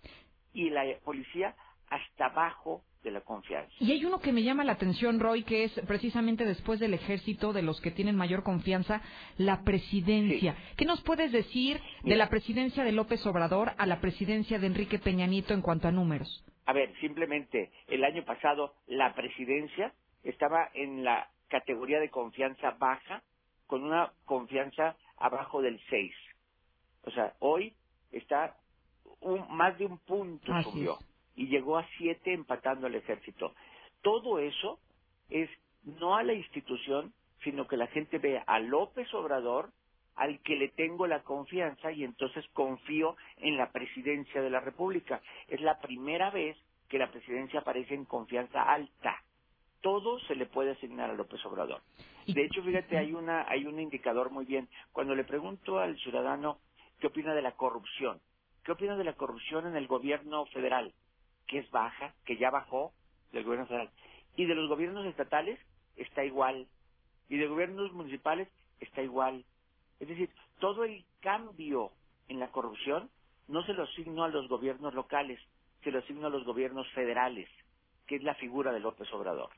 y 0.53 0.69
la 0.69 0.83
policía 1.03 1.55
hasta 1.89 2.25
abajo 2.25 2.83
de 3.03 3.11
la 3.11 3.21
confianza. 3.21 3.71
Y 3.79 3.91
hay 3.91 4.03
uno 4.05 4.19
que 4.19 4.31
me 4.31 4.43
llama 4.43 4.63
la 4.63 4.73
atención, 4.73 5.19
Roy, 5.19 5.43
que 5.43 5.63
es 5.63 5.81
precisamente 5.87 6.45
después 6.45 6.79
del 6.79 6.93
ejército, 6.93 7.53
de 7.53 7.61
los 7.61 7.79
que 7.81 7.91
tienen 7.91 8.15
mayor 8.15 8.43
confianza, 8.43 9.01
la 9.37 9.63
presidencia. 9.63 10.55
¿Qué 10.77 10.85
nos 10.85 11.01
puedes 11.01 11.31
decir 11.31 11.79
de 12.03 12.15
la 12.15 12.29
presidencia 12.29 12.83
de 12.83 12.91
López 12.91 13.25
Obrador 13.25 13.71
a 13.77 13.85
la 13.85 14.01
presidencia 14.01 14.59
de 14.59 14.67
Enrique 14.67 14.99
Peña 14.99 15.27
Nieto 15.27 15.53
en 15.53 15.61
cuanto 15.61 15.87
a 15.87 15.91
números? 15.91 16.43
A 16.65 16.73
ver, 16.73 16.93
simplemente, 16.99 17.71
el 17.87 18.03
año 18.03 18.23
pasado 18.25 18.75
la 18.87 19.13
presidencia 19.15 19.93
estaba 20.23 20.69
en 20.73 21.03
la 21.03 21.29
categoría 21.47 21.99
de 21.99 22.09
confianza 22.09 22.71
baja, 22.71 23.23
con 23.65 23.83
una 23.83 24.11
confianza 24.25 24.95
abajo 25.17 25.61
del 25.61 25.79
6. 25.89 26.11
O 27.03 27.11
sea, 27.11 27.33
hoy 27.39 27.73
está 28.11 28.55
un, 29.21 29.45
más 29.55 29.77
de 29.77 29.85
un 29.85 29.97
punto 29.99 30.51
subió 30.63 30.97
y 31.39 31.47
llegó 31.47 31.77
a 31.77 31.87
7 31.97 32.33
empatando 32.33 32.87
al 32.87 32.95
ejército. 32.95 33.53
Todo 34.01 34.39
eso 34.39 34.77
es 35.29 35.49
no 35.83 36.17
a 36.17 36.23
la 36.23 36.33
institución, 36.33 37.13
sino 37.45 37.65
que 37.65 37.77
la 37.77 37.87
gente 37.87 38.17
ve 38.17 38.43
a 38.45 38.59
López 38.59 39.11
Obrador 39.13 39.69
al 40.17 40.41
que 40.41 40.57
le 40.57 40.67
tengo 40.67 41.07
la 41.07 41.23
confianza 41.23 41.93
y 41.93 42.03
entonces 42.03 42.45
confío 42.51 43.15
en 43.37 43.55
la 43.55 43.71
presidencia 43.71 44.41
de 44.41 44.49
la 44.49 44.59
República. 44.59 45.21
Es 45.47 45.61
la 45.61 45.79
primera 45.79 46.29
vez 46.29 46.57
que 46.89 46.99
la 46.99 47.09
presidencia 47.09 47.61
aparece 47.61 47.93
en 47.93 48.03
confianza 48.03 48.61
alta. 48.61 49.23
Todo 49.79 50.19
se 50.19 50.35
le 50.35 50.45
puede 50.45 50.71
asignar 50.71 51.09
a 51.09 51.13
López 51.13 51.45
Obrador. 51.45 51.81
De 52.27 52.43
hecho, 52.43 52.61
fíjate, 52.63 52.97
hay 52.97 53.13
una 53.13 53.45
hay 53.47 53.65
un 53.65 53.79
indicador 53.79 54.29
muy 54.29 54.43
bien. 54.43 54.67
Cuando 54.91 55.15
le 55.15 55.23
pregunto 55.23 55.79
al 55.79 55.97
ciudadano 55.99 56.59
qué 56.99 57.07
opina 57.07 57.33
de 57.33 57.43
la 57.43 57.53
corrupción, 57.53 58.19
qué 58.65 58.73
opina 58.73 58.97
de 58.97 59.05
la 59.05 59.13
corrupción 59.13 59.67
en 59.67 59.77
el 59.77 59.87
gobierno 59.87 60.45
federal, 60.47 60.93
que 61.49 61.59
es 61.59 61.69
baja, 61.71 62.13
que 62.25 62.37
ya 62.37 62.51
bajó 62.51 62.93
del 63.33 63.43
gobierno 63.43 63.67
federal, 63.67 63.89
y 64.37 64.45
de 64.45 64.55
los 64.55 64.69
gobiernos 64.69 65.05
estatales 65.05 65.59
está 65.97 66.23
igual, 66.23 66.67
y 67.27 67.37
de 67.37 67.47
gobiernos 67.47 67.91
municipales 67.91 68.47
está 68.79 69.01
igual. 69.01 69.43
Es 69.99 70.07
decir, 70.07 70.29
todo 70.59 70.85
el 70.85 71.03
cambio 71.19 71.91
en 72.27 72.39
la 72.39 72.51
corrupción 72.51 73.09
no 73.47 73.65
se 73.65 73.73
lo 73.73 73.83
asigno 73.83 74.23
a 74.23 74.29
los 74.29 74.47
gobiernos 74.47 74.93
locales, 74.93 75.39
se 75.83 75.91
lo 75.91 75.99
asigno 75.99 76.27
a 76.27 76.29
los 76.29 76.45
gobiernos 76.45 76.87
federales, 76.91 77.49
que 78.07 78.15
es 78.15 78.23
la 78.23 78.35
figura 78.35 78.71
de 78.71 78.79
López 78.79 79.11
Obrador. 79.11 79.49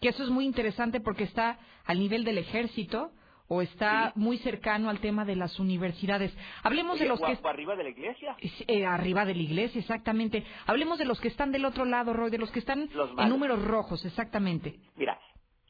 Que 0.00 0.08
eso 0.08 0.24
es 0.24 0.30
muy 0.30 0.46
interesante 0.46 1.00
porque 1.00 1.24
está 1.24 1.58
al 1.84 1.98
nivel 1.98 2.24
del 2.24 2.38
ejército 2.38 3.12
o 3.48 3.62
está 3.62 4.12
muy 4.14 4.38
cercano 4.38 4.90
al 4.90 5.00
tema 5.00 5.24
de 5.24 5.36
las 5.36 5.58
universidades. 5.58 6.34
Hablemos 6.62 6.98
de 6.98 7.06
los 7.06 7.20
que 7.20 7.38
arriba 7.44 7.76
de 7.76 7.84
la 7.84 7.90
iglesia. 7.90 8.36
Eh, 8.66 8.86
arriba 8.86 9.24
de 9.24 9.34
la 9.34 9.42
iglesia, 9.42 9.80
exactamente. 9.80 10.44
Hablemos 10.66 10.98
de 10.98 11.04
los 11.04 11.20
que 11.20 11.28
están 11.28 11.52
del 11.52 11.64
otro 11.64 11.84
lado, 11.84 12.12
Roy, 12.12 12.30
de 12.30 12.38
los 12.38 12.50
que 12.50 12.60
están 12.60 12.88
en 13.18 13.28
números 13.28 13.62
rojos, 13.64 14.04
exactamente. 14.04 14.78
Mira, 14.96 15.18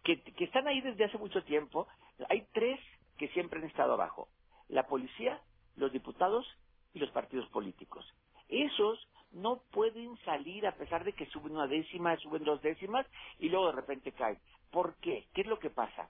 que, 0.03 0.23
que 0.23 0.45
están 0.45 0.67
ahí 0.69 0.81
desde 0.81 1.05
hace 1.05 1.19
mucho 1.19 1.43
tiempo. 1.45 1.89
Hay 2.29 2.47
tres 2.53 2.79
que 3.19 3.29
siempre 3.29 3.61
han 3.61 3.67
estado 3.67 3.95
abajo: 3.95 4.29
la 4.69 4.87
policía, 4.87 5.41
los 5.77 5.93
diputados 5.93 6.47
y 6.93 7.01
los 7.01 7.11
partidos 7.11 7.49
políticos. 7.49 8.07
Esos 8.49 9.09
no 9.33 9.63
pueden 9.73 10.17
salir 10.25 10.67
a 10.67 10.77
pesar 10.77 11.05
de 11.05 11.13
que 11.13 11.27
suben 11.27 11.53
una 11.53 11.67
décima, 11.67 12.17
suben 12.19 12.45
dos 12.45 12.63
décimas 12.63 13.05
y 13.39 13.49
luego 13.49 13.67
de 13.67 13.73
repente 13.73 14.13
caen. 14.13 14.39
¿Por 14.71 14.95
qué? 15.01 15.27
¿Qué 15.35 15.41
es 15.41 15.47
lo 15.47 15.59
que 15.59 15.71
pasa? 15.71 16.09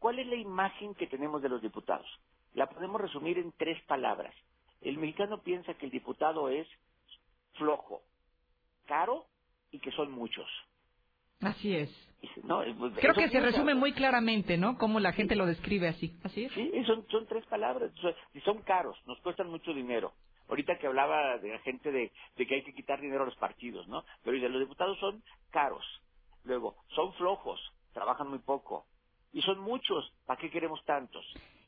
¿Cuál 0.00 0.18
es 0.18 0.26
la 0.26 0.34
imagen 0.34 0.94
que 0.94 1.06
tenemos 1.06 1.40
de 1.42 1.48
los 1.48 1.62
diputados? 1.62 2.08
La 2.54 2.68
podemos 2.68 3.00
resumir 3.00 3.38
en 3.38 3.52
tres 3.52 3.80
palabras. 3.84 4.34
El 4.80 4.98
mexicano 4.98 5.42
piensa 5.42 5.74
que 5.74 5.86
el 5.86 5.92
diputado 5.92 6.48
es 6.48 6.66
flojo, 7.54 8.02
caro 8.86 9.26
y 9.70 9.78
que 9.78 9.92
son 9.92 10.10
muchos. 10.10 10.48
Así 11.40 11.76
es. 11.76 11.90
Pues, 12.78 12.94
Creo 12.98 13.14
que 13.14 13.28
se 13.28 13.40
resume 13.40 13.74
muy 13.74 13.92
claramente, 13.92 14.56
¿no? 14.58 14.76
Cómo 14.76 15.00
la 15.00 15.12
gente 15.12 15.36
lo 15.36 15.46
describe 15.46 15.88
así. 15.88 16.18
Así 16.22 16.44
es. 16.44 16.52
Sí, 16.52 16.70
son, 16.86 17.06
son 17.08 17.26
tres 17.26 17.46
palabras. 17.46 17.92
Son 18.44 18.62
caros, 18.62 18.98
nos 19.06 19.18
cuestan 19.20 19.48
mucho 19.48 19.72
dinero. 19.72 20.12
Ahorita 20.48 20.78
que 20.78 20.86
hablaba 20.86 21.38
de 21.38 21.50
la 21.50 21.58
gente 21.60 21.92
de, 21.92 22.10
que 22.36 22.54
hay 22.54 22.62
que 22.64 22.74
quitar 22.74 23.00
dinero 23.00 23.22
a 23.22 23.26
los 23.26 23.36
partidos, 23.36 23.86
¿no? 23.86 24.04
Pero 24.24 24.36
los 24.48 24.60
diputados 24.60 24.98
son 24.98 25.22
caros. 25.50 25.84
Luego, 26.44 26.76
son 26.88 27.12
flojos, 27.14 27.60
trabajan 27.92 28.28
muy 28.28 28.40
poco. 28.40 28.86
Y 29.32 29.42
son 29.42 29.60
muchos, 29.60 30.12
¿para 30.26 30.40
qué 30.40 30.50
queremos 30.50 30.84
tantos? 30.84 31.24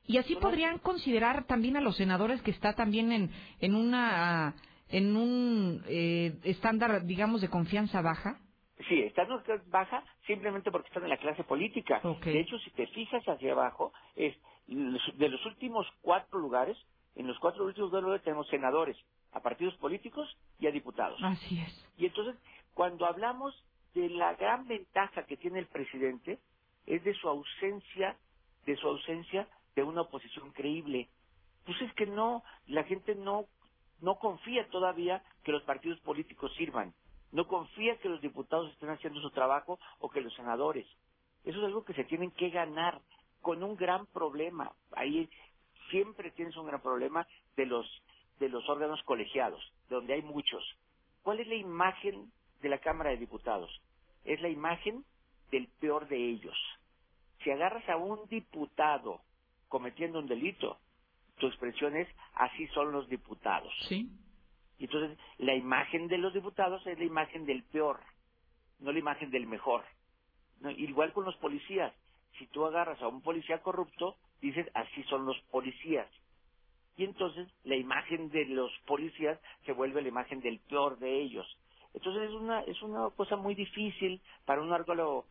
Y 0.06 0.18
así 0.18 0.34
podrían 0.36 0.78
considerar 0.78 1.46
también 1.46 1.76
a 1.76 1.80
los 1.80 1.96
senadores 1.96 2.42
que 2.42 2.50
está 2.50 2.74
también 2.74 3.12
en, 3.12 3.30
en 3.60 3.74
una 3.74 4.54
en 4.88 5.16
un 5.16 5.82
eh, 5.88 6.38
estándar, 6.44 7.04
digamos, 7.04 7.40
de 7.40 7.48
confianza 7.48 8.02
baja. 8.02 8.38
Sí, 8.88 9.00
están 9.00 9.28
baja 9.68 10.04
simplemente 10.26 10.70
porque 10.70 10.88
están 10.88 11.04
en 11.04 11.08
la 11.08 11.16
clase 11.16 11.44
política. 11.44 12.00
De 12.24 12.40
hecho, 12.40 12.58
si 12.58 12.70
te 12.72 12.86
fijas 12.88 13.24
hacia 13.26 13.52
abajo, 13.52 13.92
es 14.16 14.36
de 14.66 15.28
los 15.28 15.44
últimos 15.46 15.86
cuatro 16.02 16.38
lugares, 16.38 16.76
en 17.14 17.26
los 17.26 17.38
cuatro 17.38 17.64
últimos 17.64 17.90
lugares 17.92 18.22
tenemos 18.22 18.48
senadores, 18.48 18.96
a 19.32 19.40
partidos 19.40 19.74
políticos 19.76 20.36
y 20.58 20.66
a 20.66 20.70
diputados. 20.70 21.18
Así 21.22 21.60
es. 21.60 21.90
Y 21.96 22.06
entonces, 22.06 22.36
cuando 22.74 23.06
hablamos 23.06 23.54
de 23.94 24.10
la 24.10 24.34
gran 24.34 24.66
ventaja 24.66 25.24
que 25.24 25.36
tiene 25.36 25.58
el 25.58 25.66
presidente, 25.66 26.38
es 26.86 27.02
de 27.04 27.14
su 27.14 27.28
ausencia, 27.28 28.16
de 28.66 28.76
su 28.76 28.88
ausencia 28.88 29.48
de 29.74 29.82
una 29.82 30.02
oposición 30.02 30.50
creíble. 30.52 31.08
Pues 31.64 31.80
es 31.82 31.92
que 31.94 32.06
no, 32.06 32.42
la 32.66 32.84
gente 32.84 33.14
no, 33.14 33.46
no 34.00 34.18
confía 34.18 34.68
todavía 34.68 35.22
que 35.44 35.52
los 35.52 35.62
partidos 35.62 36.00
políticos 36.00 36.52
sirvan, 36.56 36.94
no 37.30 37.46
confía 37.46 37.96
que 37.98 38.08
los 38.08 38.20
diputados 38.20 38.70
estén 38.72 38.90
haciendo 38.90 39.20
su 39.20 39.30
trabajo 39.30 39.78
o 39.98 40.10
que 40.10 40.20
los 40.20 40.34
senadores. 40.34 40.86
Eso 41.44 41.58
es 41.58 41.64
algo 41.64 41.84
que 41.84 41.94
se 41.94 42.04
tienen 42.04 42.30
que 42.32 42.50
ganar 42.50 43.00
con 43.40 43.62
un 43.62 43.76
gran 43.76 44.06
problema. 44.06 44.72
Ahí 44.92 45.28
siempre 45.90 46.30
tienes 46.32 46.56
un 46.56 46.66
gran 46.66 46.80
problema 46.80 47.26
de 47.56 47.66
los, 47.66 47.86
de 48.38 48.48
los 48.48 48.68
órganos 48.68 49.02
colegiados, 49.04 49.62
donde 49.88 50.14
hay 50.14 50.22
muchos. 50.22 50.62
¿Cuál 51.22 51.40
es 51.40 51.46
la 51.46 51.54
imagen 51.54 52.32
de 52.60 52.68
la 52.68 52.78
Cámara 52.78 53.10
de 53.10 53.16
Diputados? 53.16 53.80
Es 54.24 54.40
la 54.40 54.48
imagen 54.48 55.04
del 55.52 55.68
peor 55.68 56.08
de 56.08 56.16
ellos. 56.16 56.56
Si 57.44 57.50
agarras 57.50 57.88
a 57.88 57.96
un 57.96 58.28
diputado 58.28 59.20
cometiendo 59.68 60.18
un 60.18 60.26
delito, 60.26 60.78
tu 61.38 61.46
expresión 61.46 61.96
es 61.96 62.08
así 62.34 62.66
son 62.68 62.90
los 62.90 63.08
diputados. 63.08 63.72
Sí. 63.88 64.10
Y 64.78 64.84
entonces 64.84 65.16
la 65.38 65.54
imagen 65.54 66.08
de 66.08 66.18
los 66.18 66.34
diputados 66.34 66.84
es 66.86 66.98
la 66.98 67.04
imagen 67.04 67.46
del 67.46 67.62
peor, 67.64 68.00
no 68.80 68.90
la 68.90 68.98
imagen 68.98 69.30
del 69.30 69.46
mejor. 69.46 69.84
Igual 70.76 71.12
con 71.12 71.24
los 71.24 71.36
policías. 71.36 71.92
Si 72.38 72.46
tú 72.46 72.64
agarras 72.64 73.00
a 73.02 73.08
un 73.08 73.20
policía 73.20 73.62
corrupto, 73.62 74.16
dices, 74.40 74.66
así 74.74 75.02
son 75.04 75.26
los 75.26 75.38
policías. 75.50 76.08
Y 76.96 77.04
entonces 77.04 77.48
la 77.64 77.76
imagen 77.76 78.30
de 78.30 78.46
los 78.46 78.72
policías 78.86 79.38
se 79.66 79.72
vuelve 79.72 80.02
la 80.02 80.08
imagen 80.08 80.40
del 80.40 80.60
peor 80.60 80.98
de 80.98 81.20
ellos. 81.20 81.46
Entonces 81.94 82.30
es 82.30 82.34
una, 82.34 82.60
es 82.62 82.80
una 82.82 83.10
cosa 83.10 83.36
muy 83.36 83.54
difícil 83.54 84.20
para 84.44 84.62
un 84.62 84.72
órgano 84.72 85.26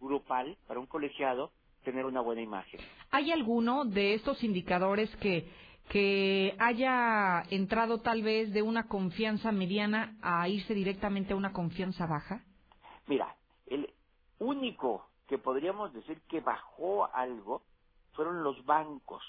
grupal, 0.00 0.56
para 0.66 0.80
un 0.80 0.86
colegiado, 0.86 1.52
tener 1.84 2.04
una 2.04 2.20
buena 2.20 2.42
imagen. 2.42 2.80
¿Hay 3.10 3.32
alguno 3.32 3.84
de 3.84 4.14
estos 4.14 4.42
indicadores 4.42 5.14
que, 5.16 5.48
que 5.88 6.54
haya 6.58 7.42
entrado 7.50 8.00
tal 8.00 8.22
vez 8.22 8.52
de 8.52 8.62
una 8.62 8.88
confianza 8.88 9.52
mediana 9.52 10.16
a 10.22 10.48
irse 10.48 10.74
directamente 10.74 11.32
a 11.32 11.36
una 11.36 11.52
confianza 11.52 12.06
baja? 12.06 12.42
Mira, 13.06 13.34
el 13.66 13.90
único 14.38 15.06
que 15.26 15.38
podríamos 15.38 15.92
decir 15.92 16.20
que 16.28 16.40
bajó 16.40 17.08
algo 17.14 17.62
fueron 18.12 18.42
los 18.42 18.64
bancos. 18.64 19.22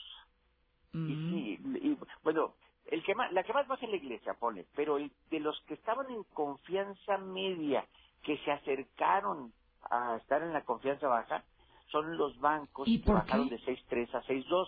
Y 0.94 0.98
mm. 0.98 1.32
sí, 1.32 1.60
y, 1.82 1.98
bueno, 2.24 2.54
el 2.88 3.04
que 3.04 3.14
más, 3.14 3.32
la 3.32 3.44
que 3.44 3.54
más 3.54 3.68
baja 3.68 3.86
es 3.86 3.92
la 3.92 3.98
iglesia, 3.98 4.34
pone, 4.34 4.66
pero 4.76 4.98
el, 4.98 5.12
de 5.30 5.40
los 5.40 5.60
que 5.68 5.76
estaban 5.76 6.10
en 6.10 6.24
confianza 6.34 7.18
media, 7.20 7.86
que 8.24 8.38
se 8.40 8.52
acercaron 8.52 9.54
a 9.90 10.16
estar 10.18 10.42
en 10.42 10.54
la 10.54 10.64
confianza 10.64 11.08
baja, 11.08 11.44
son 11.92 12.18
los 12.18 12.40
bancos 12.40 12.88
que 12.88 13.12
bajaron 13.12 13.50
de 13.50 13.60
6.3 13.60 14.14
a 14.16 14.22
6.2. 14.24 14.68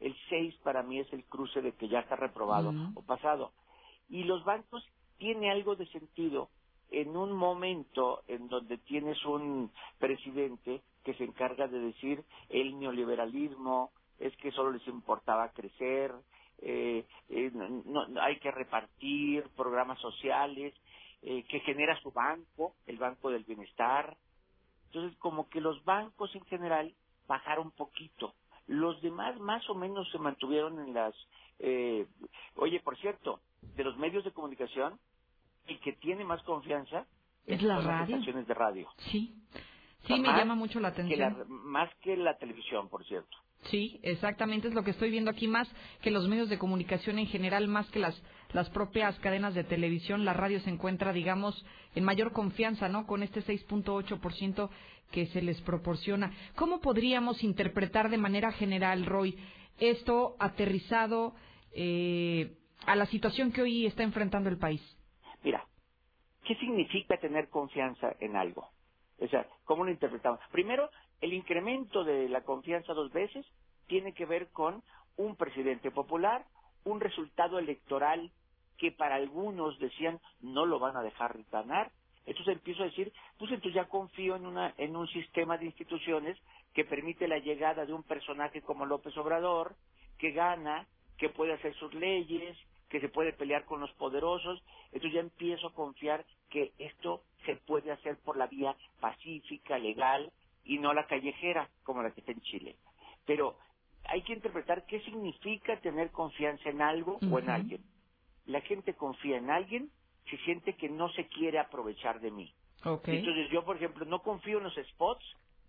El 0.00 0.16
6 0.28 0.54
para 0.64 0.82
mí 0.82 0.98
es 0.98 1.12
el 1.12 1.24
cruce 1.24 1.60
de 1.60 1.72
que 1.72 1.88
ya 1.88 2.00
está 2.00 2.16
reprobado 2.16 2.72
o 2.94 3.02
pasado. 3.02 3.52
Y 4.08 4.24
los 4.24 4.44
bancos 4.44 4.84
tiene 5.18 5.50
algo 5.50 5.76
de 5.76 5.86
sentido 5.86 6.48
en 6.90 7.16
un 7.16 7.32
momento 7.32 8.22
en 8.28 8.48
donde 8.48 8.78
tienes 8.78 9.24
un 9.24 9.70
presidente 9.98 10.82
que 11.04 11.14
se 11.14 11.24
encarga 11.24 11.66
de 11.66 11.78
decir 11.80 12.24
el 12.48 12.78
neoliberalismo 12.78 13.92
es 14.18 14.36
que 14.36 14.52
solo 14.52 14.70
les 14.70 14.86
importaba 14.86 15.50
crecer, 15.50 16.12
eh, 16.58 17.04
eh, 17.28 17.50
no, 17.52 18.06
hay 18.20 18.38
que 18.38 18.52
repartir 18.52 19.48
programas 19.56 19.98
sociales, 20.00 20.74
eh, 21.22 21.44
que 21.48 21.60
genera 21.60 22.00
su 22.00 22.12
banco, 22.12 22.74
el 22.86 22.98
Banco 22.98 23.30
del 23.30 23.44
Bienestar. 23.44 24.16
Entonces, 24.92 25.18
como 25.20 25.48
que 25.48 25.62
los 25.62 25.82
bancos 25.84 26.34
en 26.34 26.44
general 26.44 26.94
bajaron 27.26 27.70
poquito. 27.70 28.34
Los 28.66 29.00
demás 29.00 29.38
más 29.40 29.68
o 29.70 29.74
menos 29.74 30.06
se 30.10 30.18
mantuvieron 30.18 30.78
en 30.80 30.92
las... 30.92 31.14
oye, 32.56 32.78
por 32.80 32.98
cierto, 32.98 33.40
de 33.74 33.84
los 33.84 33.96
medios 33.96 34.22
de 34.22 34.32
comunicación, 34.32 34.98
el 35.66 35.80
que 35.80 35.94
tiene 35.94 36.24
más 36.24 36.42
confianza 36.42 37.06
¿Es 37.46 37.62
la 37.62 37.80
radio? 37.80 38.16
estaciones 38.16 38.46
de 38.46 38.54
radio. 38.54 38.88
Sí. 38.98 39.34
Sí, 40.06 40.20
me 40.20 40.28
llama 40.28 40.56
mucho 40.56 40.78
la 40.78 40.88
atención. 40.88 41.46
más 41.48 41.88
que 42.02 42.16
la 42.16 42.36
televisión, 42.36 42.88
por 42.88 43.04
cierto. 43.06 43.36
Sí, 43.70 44.00
exactamente 44.02 44.68
es 44.68 44.74
lo 44.74 44.82
que 44.82 44.90
estoy 44.90 45.10
viendo 45.10 45.30
aquí 45.30 45.46
más 45.46 45.68
que 46.02 46.10
los 46.10 46.28
medios 46.28 46.48
de 46.48 46.58
comunicación 46.58 47.18
en 47.18 47.26
general, 47.26 47.68
más 47.68 47.88
que 47.90 48.00
las 48.00 48.20
las 48.52 48.68
propias 48.70 49.18
cadenas 49.20 49.54
de 49.54 49.64
televisión, 49.64 50.24
la 50.24 50.34
radio 50.34 50.60
se 50.60 50.70
encuentra, 50.70 51.12
digamos, 51.12 51.64
en 51.94 52.04
mayor 52.04 52.32
confianza, 52.32 52.88
¿no? 52.88 53.06
Con 53.06 53.22
este 53.22 53.40
6.8% 53.40 54.68
que 55.10 55.26
se 55.26 55.42
les 55.42 55.60
proporciona. 55.62 56.32
¿Cómo 56.56 56.80
podríamos 56.80 57.42
interpretar 57.42 58.10
de 58.10 58.18
manera 58.18 58.52
general, 58.52 59.06
Roy, 59.06 59.38
esto 59.78 60.36
aterrizado 60.38 61.34
eh, 61.74 62.56
a 62.86 62.94
la 62.94 63.06
situación 63.06 63.52
que 63.52 63.62
hoy 63.62 63.86
está 63.86 64.02
enfrentando 64.02 64.48
el 64.48 64.58
país? 64.58 64.82
Mira, 65.42 65.66
¿qué 66.44 66.54
significa 66.56 67.16
tener 67.18 67.48
confianza 67.48 68.14
en 68.20 68.36
algo? 68.36 68.68
O 69.18 69.28
sea, 69.28 69.46
¿cómo 69.64 69.84
lo 69.84 69.90
interpretamos? 69.90 70.40
Primero, 70.50 70.90
el 71.22 71.32
incremento 71.32 72.04
de 72.04 72.28
la 72.28 72.42
confianza 72.42 72.92
dos 72.92 73.10
veces 73.12 73.46
tiene 73.86 74.12
que 74.12 74.26
ver 74.26 74.50
con 74.50 74.82
un 75.16 75.36
presidente 75.36 75.90
popular, 75.90 76.44
un 76.84 77.00
resultado 77.00 77.58
electoral 77.58 78.30
que 78.76 78.90
para 78.90 79.14
algunos 79.14 79.78
decían 79.78 80.20
no 80.40 80.66
lo 80.66 80.80
van 80.80 80.96
a 80.96 81.02
dejar 81.02 81.38
ganar. 81.50 81.92
Entonces 82.26 82.54
empiezo 82.54 82.82
a 82.82 82.86
decir, 82.86 83.12
pues 83.38 83.52
entonces 83.52 83.74
ya 83.74 83.88
confío 83.88 84.34
en, 84.34 84.46
una, 84.46 84.74
en 84.76 84.96
un 84.96 85.06
sistema 85.08 85.56
de 85.58 85.66
instituciones 85.66 86.36
que 86.74 86.84
permite 86.84 87.28
la 87.28 87.38
llegada 87.38 87.86
de 87.86 87.92
un 87.92 88.02
personaje 88.02 88.60
como 88.60 88.84
López 88.84 89.16
Obrador, 89.16 89.76
que 90.18 90.32
gana, 90.32 90.88
que 91.18 91.28
puede 91.28 91.52
hacer 91.52 91.74
sus 91.76 91.94
leyes, 91.94 92.58
que 92.88 93.00
se 93.00 93.08
puede 93.08 93.32
pelear 93.32 93.64
con 93.64 93.80
los 93.80 93.92
poderosos. 93.92 94.60
Entonces 94.86 95.12
ya 95.12 95.20
empiezo 95.20 95.68
a 95.68 95.74
confiar 95.74 96.24
que 96.50 96.72
esto 96.78 97.22
se 97.46 97.56
puede 97.56 97.92
hacer 97.92 98.18
por 98.24 98.36
la 98.36 98.48
vía 98.48 98.76
pacífica, 99.00 99.78
legal 99.78 100.32
y 100.64 100.78
no 100.78 100.94
la 100.94 101.06
callejera 101.06 101.70
como 101.84 102.02
la 102.02 102.12
que 102.12 102.20
está 102.20 102.32
en 102.32 102.40
Chile. 102.42 102.76
Pero 103.26 103.58
hay 104.04 104.22
que 104.24 104.34
interpretar 104.34 104.86
qué 104.86 105.00
significa 105.02 105.80
tener 105.80 106.10
confianza 106.12 106.70
en 106.70 106.82
algo 106.82 107.22
o 107.28 107.38
en 107.40 107.50
alguien 107.50 107.82
la 108.46 108.60
gente 108.62 108.94
confía 108.96 109.38
en 109.38 109.50
alguien 109.50 109.92
si 110.30 110.36
siente 110.38 110.76
que 110.76 110.88
no 110.90 111.10
se 111.12 111.26
quiere 111.28 111.60
aprovechar 111.60 112.20
de 112.20 112.30
mí. 112.30 112.54
Entonces 113.08 113.50
yo, 113.50 113.64
por 113.64 113.76
ejemplo, 113.76 114.04
no 114.06 114.22
confío 114.22 114.58
en 114.58 114.64
los 114.64 114.74
spots 114.92 115.24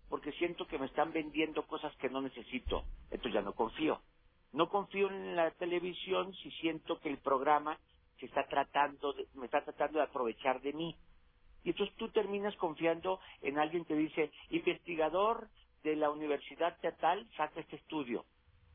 porque 0.08 0.32
siento 0.34 0.66
que 0.66 0.78
me 0.78 0.86
están 0.86 1.12
vendiendo 1.12 1.66
cosas 1.66 1.96
que 1.96 2.10
no 2.10 2.22
necesito. 2.22 2.86
Entonces 3.10 3.34
ya 3.34 3.42
no 3.42 3.54
confío. 3.54 4.02
No 4.52 4.68
confío 4.68 5.08
en 5.10 5.36
la 5.36 5.52
televisión 5.52 6.34
si 6.34 6.50
siento 6.52 7.00
que 7.00 7.10
el 7.10 7.20
programa 7.20 7.80
se 8.20 8.26
está 8.26 8.46
tratando 8.48 9.14
de, 9.14 9.28
me 9.34 9.46
está 9.46 9.64
tratando 9.64 9.98
de 9.98 10.04
aprovechar 10.04 10.60
de 10.62 10.74
mí. 10.74 10.96
Y 11.64 11.70
entonces 11.70 11.94
tú 11.96 12.08
terminas 12.10 12.54
confiando 12.56 13.20
en 13.42 13.58
alguien 13.58 13.84
que 13.84 13.94
dice, 13.94 14.30
investigador 14.50 15.48
de 15.82 15.96
la 15.96 16.10
universidad 16.10 16.78
teatral, 16.80 17.26
saca 17.36 17.60
este 17.60 17.76
estudio. 17.76 18.24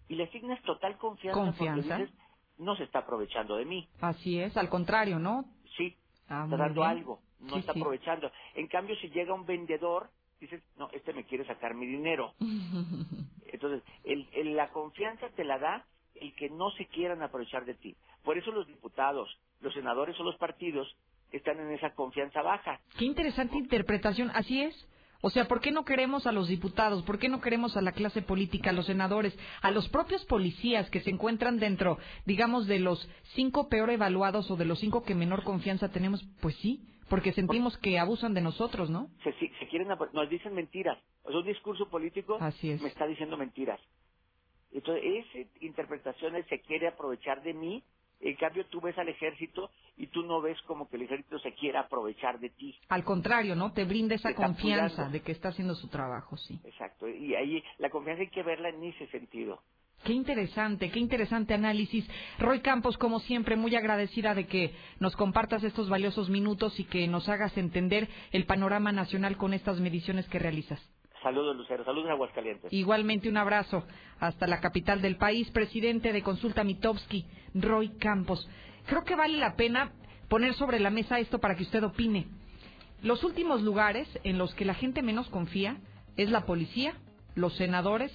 Y 0.07 0.15
le 0.15 0.23
asignas 0.23 0.61
total 0.63 0.97
confianza. 0.97 1.39
Confianza 1.39 2.07
no 2.57 2.75
se 2.75 2.83
está 2.83 2.99
aprovechando 2.99 3.55
de 3.55 3.65
mí. 3.65 3.87
Así 4.01 4.39
es, 4.39 4.55
al 4.57 4.69
contrario, 4.69 5.19
¿no? 5.19 5.45
Sí, 5.77 5.95
ah, 6.27 6.43
está 6.45 6.57
dando 6.57 6.83
algo, 6.83 7.21
no 7.39 7.57
está 7.57 7.71
aprovechando. 7.71 8.31
En 8.55 8.67
cambio, 8.67 8.95
si 8.97 9.09
llega 9.09 9.33
un 9.33 9.45
vendedor, 9.45 10.09
dices, 10.39 10.61
no, 10.77 10.89
este 10.91 11.13
me 11.13 11.25
quiere 11.25 11.45
sacar 11.45 11.73
mi 11.73 11.85
dinero. 11.85 12.33
Entonces, 13.51 13.83
el, 14.03 14.55
la 14.55 14.69
confianza 14.69 15.29
te 15.29 15.43
la 15.43 15.57
da 15.57 15.85
el 16.15 16.35
que 16.35 16.49
no 16.49 16.69
se 16.71 16.85
quieran 16.87 17.21
aprovechar 17.23 17.65
de 17.65 17.75
ti. 17.75 17.95
Por 18.23 18.37
eso 18.37 18.51
los 18.51 18.67
diputados, 18.67 19.29
los 19.61 19.73
senadores 19.73 20.19
o 20.19 20.23
los 20.23 20.35
partidos 20.37 20.95
están 21.31 21.59
en 21.59 21.71
esa 21.71 21.93
confianza 21.93 22.41
baja. 22.41 22.79
Qué 22.97 23.05
interesante 23.05 23.57
interpretación, 23.57 24.31
así 24.33 24.61
es. 24.61 24.87
O 25.21 25.29
sea, 25.29 25.45
¿por 25.45 25.59
qué 25.59 25.71
no 25.71 25.83
queremos 25.83 26.27
a 26.27 26.31
los 26.31 26.47
diputados? 26.47 27.03
¿Por 27.03 27.19
qué 27.19 27.27
no 27.27 27.41
queremos 27.41 27.75
a 27.75 27.81
la 27.81 27.91
clase 27.91 28.21
política, 28.21 28.69
a 28.69 28.73
los 28.73 28.85
senadores, 28.85 29.37
a 29.61 29.69
los 29.69 29.89
propios 29.89 30.23
policías 30.25 30.89
que 30.89 31.01
se 31.01 31.09
encuentran 31.09 31.59
dentro, 31.59 31.97
digamos, 32.25 32.67
de 32.67 32.79
los 32.79 33.09
cinco 33.35 33.67
peor 33.67 33.89
evaluados 33.89 34.49
o 34.49 34.55
de 34.55 34.63
los 34.63 34.79
cinco 34.79 35.03
que 35.03 35.15
menor 35.15 35.43
confianza 35.43 35.89
tenemos? 35.89 36.23
Pues 36.41 36.55
sí, 36.57 36.87
porque 37.09 37.33
sentimos 37.33 37.77
que 37.79 37.99
abusan 37.99 38.33
de 38.33 38.41
nosotros, 38.41 38.89
¿no? 38.89 39.09
Se, 39.23 39.33
quieren, 39.67 39.89
nos 40.13 40.29
dicen 40.29 40.53
mentiras. 40.53 40.97
O 41.23 41.31
sea, 41.31 41.41
un 41.41 41.47
discurso 41.47 41.89
político 41.89 42.39
me 42.39 42.87
está 42.87 43.05
diciendo 43.05 43.35
mentiras. 43.35 43.79
Entonces, 44.71 45.03
esa 45.03 45.49
interpretación 45.61 46.35
es 46.37 46.45
se 46.47 46.61
quiere 46.61 46.87
aprovechar 46.87 47.41
de 47.41 47.53
mí 47.53 47.83
en 48.21 48.35
cambio, 48.35 48.65
tú 48.65 48.81
ves 48.81 48.97
al 48.97 49.09
ejército 49.09 49.69
y 49.97 50.07
tú 50.07 50.23
no 50.23 50.41
ves 50.41 50.61
como 50.63 50.89
que 50.89 50.97
el 50.97 51.03
ejército 51.03 51.39
se 51.39 51.53
quiera 51.53 51.81
aprovechar 51.81 52.39
de 52.39 52.49
ti. 52.49 52.75
Al 52.89 53.03
contrario, 53.03 53.55
¿no? 53.55 53.71
Te 53.73 53.85
brinda 53.85 54.15
esa 54.15 54.33
confianza 54.33 55.09
de 55.09 55.21
que 55.21 55.31
está 55.31 55.49
haciendo 55.49 55.75
su 55.75 55.87
trabajo, 55.87 56.37
sí. 56.37 56.59
Exacto. 56.65 57.07
Y 57.07 57.35
ahí 57.35 57.63
la 57.77 57.89
confianza 57.89 58.21
hay 58.21 58.29
que 58.29 58.43
verla 58.43 58.69
en 58.69 58.83
ese 58.83 59.07
sentido. 59.07 59.61
Qué 60.03 60.13
interesante, 60.13 60.91
qué 60.91 60.99
interesante 60.99 61.53
análisis. 61.53 62.09
Roy 62.39 62.61
Campos, 62.61 62.97
como 62.97 63.19
siempre, 63.19 63.57
muy 63.57 63.75
agradecida 63.75 64.33
de 64.33 64.47
que 64.47 64.73
nos 64.99 65.15
compartas 65.15 65.63
estos 65.63 65.89
valiosos 65.89 66.29
minutos 66.29 66.79
y 66.79 66.85
que 66.85 67.07
nos 67.07 67.27
hagas 67.27 67.57
entender 67.57 68.07
el 68.31 68.45
panorama 68.45 68.93
nacional 68.93 69.35
con 69.35 69.53
estas 69.53 69.79
mediciones 69.79 70.27
que 70.29 70.39
realizas. 70.39 70.81
Saludos, 71.21 71.55
Lucero. 71.55 71.83
Saludos, 71.83 72.09
Aguascalientes. 72.09 72.71
Igualmente, 72.71 73.29
un 73.29 73.37
abrazo 73.37 73.85
hasta 74.19 74.47
la 74.47 74.59
capital 74.59 75.01
del 75.01 75.17
país. 75.17 75.49
Presidente 75.51 76.13
de 76.13 76.23
Consulta 76.23 76.63
Mitowski, 76.63 77.25
Roy 77.53 77.89
Campos. 77.97 78.47
Creo 78.85 79.03
que 79.03 79.15
vale 79.15 79.37
la 79.37 79.55
pena 79.55 79.91
poner 80.29 80.53
sobre 80.53 80.79
la 80.79 80.89
mesa 80.89 81.19
esto 81.19 81.39
para 81.39 81.55
que 81.55 81.63
usted 81.63 81.83
opine. 81.83 82.27
Los 83.01 83.23
últimos 83.23 83.61
lugares 83.61 84.07
en 84.23 84.37
los 84.37 84.53
que 84.55 84.65
la 84.65 84.73
gente 84.73 85.01
menos 85.01 85.29
confía 85.29 85.77
es 86.17 86.29
la 86.29 86.45
policía, 86.45 86.95
los 87.35 87.55
senadores, 87.55 88.11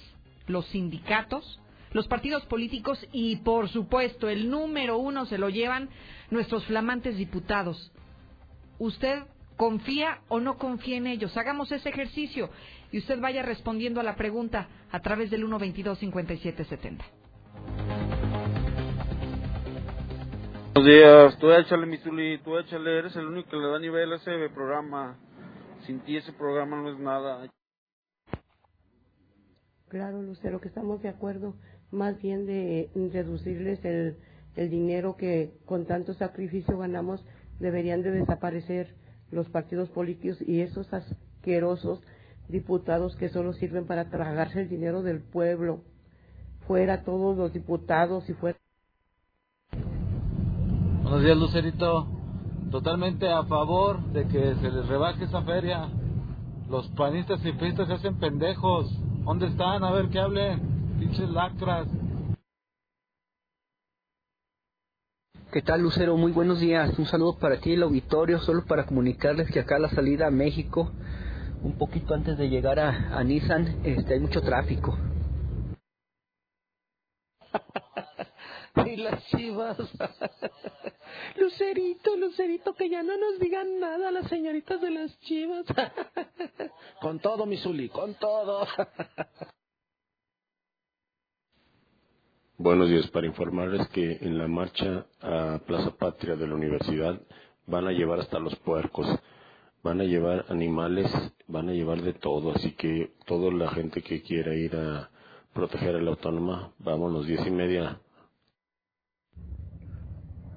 los 0.47 0.65
sindicatos, 0.67 1.59
los 1.91 2.07
partidos 2.07 2.45
políticos 2.45 3.05
y, 3.11 3.37
por 3.37 3.69
supuesto, 3.69 4.29
el 4.29 4.49
número 4.49 4.97
uno 4.97 5.25
se 5.25 5.37
lo 5.37 5.49
llevan 5.49 5.89
nuestros 6.29 6.65
flamantes 6.65 7.17
diputados. 7.17 7.91
¿Usted 8.77 9.23
confía 9.55 10.19
o 10.27 10.39
no 10.39 10.57
confía 10.57 10.97
en 10.97 11.07
ellos? 11.07 11.35
Hagamos 11.37 11.71
ese 11.71 11.89
ejercicio 11.89 12.49
y 12.95 12.99
usted 12.99 13.19
vaya 13.19 13.43
respondiendo 13.43 13.99
a 13.99 14.03
la 14.03 14.15
pregunta 14.15 14.69
a 14.89 15.01
través 15.01 15.29
del 15.29 15.43
122-5770. 15.43 17.01
Buenos 20.73 20.89
días, 20.89 21.37
tú 21.37 21.51
échale, 21.51 21.87
Misuli, 21.87 22.37
tú 22.37 22.57
échale, 22.57 22.99
eres 22.99 23.13
el 23.17 23.27
único 23.27 23.49
que 23.49 23.57
le 23.57 23.67
da 23.67 23.79
nivel 23.79 24.13
a 24.13 24.15
ese 24.15 24.47
programa. 24.47 25.17
Sin 25.85 25.99
ti 26.05 26.15
ese 26.15 26.31
programa 26.31 26.81
no 26.81 26.89
es 26.89 26.97
nada. 26.97 27.49
Claro, 29.89 30.21
Lucero, 30.21 30.61
que 30.61 30.69
estamos 30.69 31.01
de 31.01 31.09
acuerdo 31.09 31.57
más 31.91 32.21
bien 32.21 32.45
de 32.45 32.89
reducirles 33.11 33.83
el, 33.83 34.19
el 34.55 34.69
dinero 34.69 35.17
que 35.17 35.57
con 35.65 35.85
tanto 35.85 36.13
sacrificio 36.13 36.77
ganamos, 36.77 37.25
deberían 37.59 38.03
de 38.03 38.11
desaparecer 38.11 38.95
los 39.31 39.49
partidos 39.49 39.89
políticos 39.89 40.41
y 40.47 40.61
esos 40.61 40.93
asquerosos 40.93 42.01
diputados 42.47 43.15
que 43.15 43.29
solo 43.29 43.53
sirven 43.53 43.85
para 43.85 44.09
tragarse 44.09 44.61
el 44.61 44.69
dinero 44.69 45.01
del 45.01 45.21
pueblo. 45.21 45.81
Fuera 46.67 47.03
todos 47.03 47.37
los 47.37 47.53
diputados 47.53 48.29
y 48.29 48.33
fuera. 48.33 48.57
Buenos 51.03 51.23
días, 51.23 51.37
Lucerito. 51.37 52.07
Totalmente 52.71 53.29
a 53.29 53.43
favor 53.43 54.03
de 54.11 54.27
que 54.27 54.55
se 54.55 54.71
les 54.71 54.87
rebaje 54.87 55.25
esa 55.25 55.43
feria. 55.43 55.89
Los 56.69 56.87
panistas 56.89 57.45
y 57.45 57.51
pistas 57.53 57.87
se 57.87 57.93
hacen 57.93 58.17
pendejos. 58.17 58.91
¿Dónde 59.23 59.47
están? 59.47 59.83
A 59.83 59.91
ver 59.91 60.09
que 60.09 60.19
hablen. 60.19 60.97
Pinches 60.99 61.29
lacras. 61.29 61.87
¿Qué 65.51 65.61
tal, 65.61 65.81
Lucero? 65.81 66.17
Muy 66.17 66.31
buenos 66.31 66.59
días. 66.59 66.97
Un 66.99 67.05
saludo 67.05 67.37
para 67.37 67.61
ti, 67.61 67.73
el 67.73 67.83
auditorio, 67.83 68.39
solo 68.39 68.65
para 68.65 68.85
comunicarles 68.85 69.49
que 69.51 69.59
acá 69.59 69.79
la 69.79 69.89
salida 69.89 70.27
a 70.27 70.31
México 70.31 70.91
un 71.65 71.77
poquito 71.79 72.13
antes 72.13 72.37
de 72.37 72.47
llegar 72.47 72.79
a, 72.79 73.23
Nissan, 73.23 73.81
este, 73.83 74.13
hay 74.13 74.19
mucho 74.19 74.39
tráfico. 74.41 74.95
y 78.85 78.95
las 78.97 79.25
chivas. 79.29 79.75
Lucerito, 81.37 82.15
Lucerito, 82.17 82.75
que 82.75 82.87
ya 82.87 83.01
no 83.01 83.17
nos 83.17 83.39
digan 83.39 83.79
nada 83.79 84.11
las 84.11 84.27
señoritas 84.29 84.79
de 84.79 84.91
las 84.91 85.19
chivas. 85.21 85.65
con 87.01 87.17
todo, 87.19 87.47
mi 87.47 87.57
Zuli, 87.57 87.89
con 87.89 88.13
todo. 88.13 88.67
Buenos 92.57 92.89
días, 92.89 93.07
para 93.07 93.25
informarles 93.25 93.87
que 93.89 94.19
en 94.21 94.37
la 94.37 94.47
marcha 94.47 95.07
a 95.19 95.59
Plaza 95.65 95.95
Patria 95.97 96.35
de 96.35 96.47
la 96.47 96.53
universidad 96.53 97.19
van 97.65 97.87
a 97.87 97.91
llevar 97.91 98.19
hasta 98.19 98.37
los 98.37 98.55
puercos 98.57 99.07
van 99.85 100.01
a 100.01 100.03
llevar 100.03 100.45
animales, 100.49 101.05
van 101.47 101.69
a 101.69 101.71
llevar 101.71 102.01
de 102.01 102.13
todo, 102.13 102.55
así 102.55 102.71
que 102.71 103.13
toda 103.27 103.51
la 103.53 103.69
gente 103.69 104.01
que 104.01 104.23
quiera 104.23 104.55
ir 104.55 104.75
a 104.75 105.11
proteger 105.53 105.95
a 105.95 106.01
la 106.01 106.09
autónoma, 106.09 106.73
vámonos, 106.79 107.27
diez 107.27 107.45
y 107.45 107.51
media. 107.51 107.99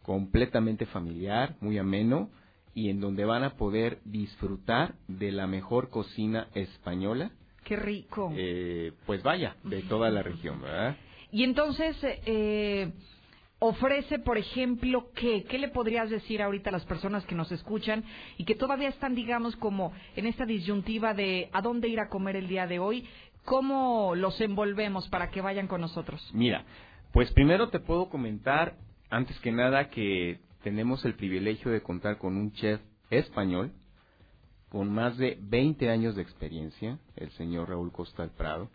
completamente 0.03 0.87
familiar, 0.87 1.57
muy 1.61 1.79
ameno, 1.79 2.31
y 2.75 2.91
en 2.91 3.01
donde 3.01 3.25
van 3.25 3.45
a 3.45 3.51
poder 3.51 4.01
disfrutar 4.05 4.95
de 5.07 5.31
la 5.31 5.47
mejor 5.47 5.91
cocina 5.91 6.49
española 6.55 7.31
Qué 7.65 7.77
rico. 7.77 8.31
Eh, 8.37 8.93
pues 9.07 9.23
vaya, 9.23 9.57
de 9.65 9.83
toda 9.83 10.11
la 10.11 10.23
región, 10.23 10.61
¿verdad? 10.61 10.97
Y 11.33 11.43
entonces, 11.43 11.97
eh, 12.03 12.93
ofrece, 13.67 14.19
por 14.19 14.37
ejemplo, 14.37 15.09
¿qué? 15.15 15.45
¿Qué 15.45 15.59
le 15.59 15.69
podrías 15.69 16.11
decir 16.11 16.43
ahorita 16.43 16.69
a 16.69 16.73
las 16.73 16.85
personas 16.85 17.25
que 17.25 17.35
nos 17.35 17.51
escuchan 17.51 18.05
y 18.37 18.45
que 18.45 18.55
todavía 18.55 18.89
están, 18.89 19.15
digamos, 19.15 19.57
como 19.57 19.93
en 20.17 20.27
esta 20.27 20.45
disyuntiva 20.45 21.15
de 21.15 21.49
a 21.53 21.63
dónde 21.63 21.89
ir 21.89 21.99
a 21.99 22.09
comer 22.09 22.37
el 22.37 22.47
día 22.47 22.67
de 22.67 22.79
hoy? 22.79 23.09
¿Cómo 23.45 24.15
los 24.15 24.39
envolvemos 24.41 25.09
para 25.09 25.31
que 25.31 25.41
vayan 25.41 25.67
con 25.67 25.81
nosotros? 25.81 26.31
Mira, 26.35 26.65
pues 27.13 27.33
primero 27.33 27.71
te 27.71 27.81
puedo 27.81 28.11
comentar, 28.11 28.77
antes 29.09 29.39
que 29.41 29.51
nada, 29.51 29.89
que 29.89 30.41
tenemos 30.63 31.05
el 31.07 31.15
privilegio 31.15 31.71
de 31.71 31.83
contar 31.83 32.19
con 32.19 32.37
un 32.37 32.53
chef 32.53 32.81
español 33.09 33.73
con 34.69 34.93
más 34.93 35.17
de 35.17 35.39
20 35.41 35.89
años 35.89 36.17
de 36.17 36.23
experiencia, 36.23 36.99
el 37.17 37.31
señor 37.33 37.69
Raúl 37.69 37.93
Costa 37.93 38.29
Prado, 38.37 38.69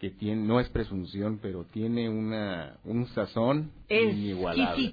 que 0.00 0.10
tiene, 0.10 0.42
no 0.42 0.60
es 0.60 0.68
presunción, 0.68 1.38
pero 1.40 1.64
tiene 1.64 2.08
una, 2.08 2.76
un 2.84 3.06
sazón 3.08 3.72
inigualable. 3.88 4.92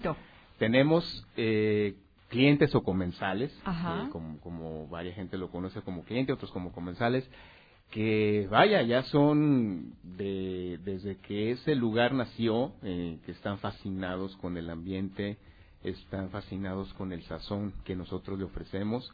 Tenemos 0.58 1.28
eh, 1.38 1.96
clientes 2.30 2.74
o 2.76 2.84
comensales, 2.84 3.52
eh, 3.68 4.10
como, 4.12 4.40
como 4.40 4.88
varias 4.88 5.16
gente 5.16 5.38
lo 5.38 5.50
conoce 5.50 5.82
como 5.82 6.04
cliente, 6.04 6.34
otros 6.34 6.52
como 6.52 6.72
comensales, 6.72 7.30
que 7.92 8.48
vaya, 8.50 8.82
ya 8.82 9.04
son 9.04 9.94
de, 10.18 10.80
desde 10.84 11.18
que 11.18 11.52
ese 11.52 11.76
lugar 11.76 12.14
nació, 12.14 12.74
eh, 12.84 13.20
que 13.26 13.32
están 13.32 13.60
fascinados 13.60 14.36
con 14.38 14.58
el 14.58 14.70
ambiente, 14.70 15.38
están 15.84 16.30
fascinados 16.32 16.94
con 16.94 17.12
el 17.12 17.22
sazón 17.24 17.74
que 17.84 17.96
nosotros 17.96 18.40
le 18.40 18.46
ofrecemos 18.46 19.14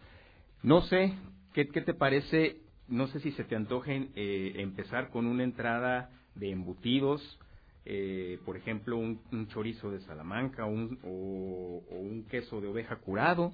no 0.64 0.82
sé, 0.82 1.14
¿qué, 1.54 1.66
te 1.66 1.94
parece? 1.94 2.58
No 2.92 3.08
sé 3.08 3.22
si 3.22 3.32
se 3.32 3.46
te 3.46 3.56
antojen 3.56 4.12
eh, 4.16 4.54
empezar 4.58 5.10
con 5.10 5.26
una 5.26 5.44
entrada 5.44 6.10
de 6.36 6.52
embutidos, 6.52 7.40
eh, 7.86 8.38
por 8.46 8.58
ejemplo, 8.58 8.98
un, 8.98 9.48
chorizo 9.48 9.90
de 9.92 10.02
Salamanca 10.02 10.66
un, 10.66 11.00
o, 11.04 11.84
un 11.90 12.26
queso 12.30 12.60
de 12.60 12.68
oveja 12.68 12.98
curado. 12.98 13.54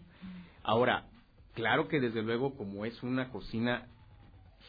Ahora, 0.64 1.06
claro 1.53 1.88
que 1.88 1.99
desde 1.99 2.24
luego, 2.24 2.56
como 2.56 2.83
es 2.83 3.01
una 3.03 3.30
cocina 3.30 3.88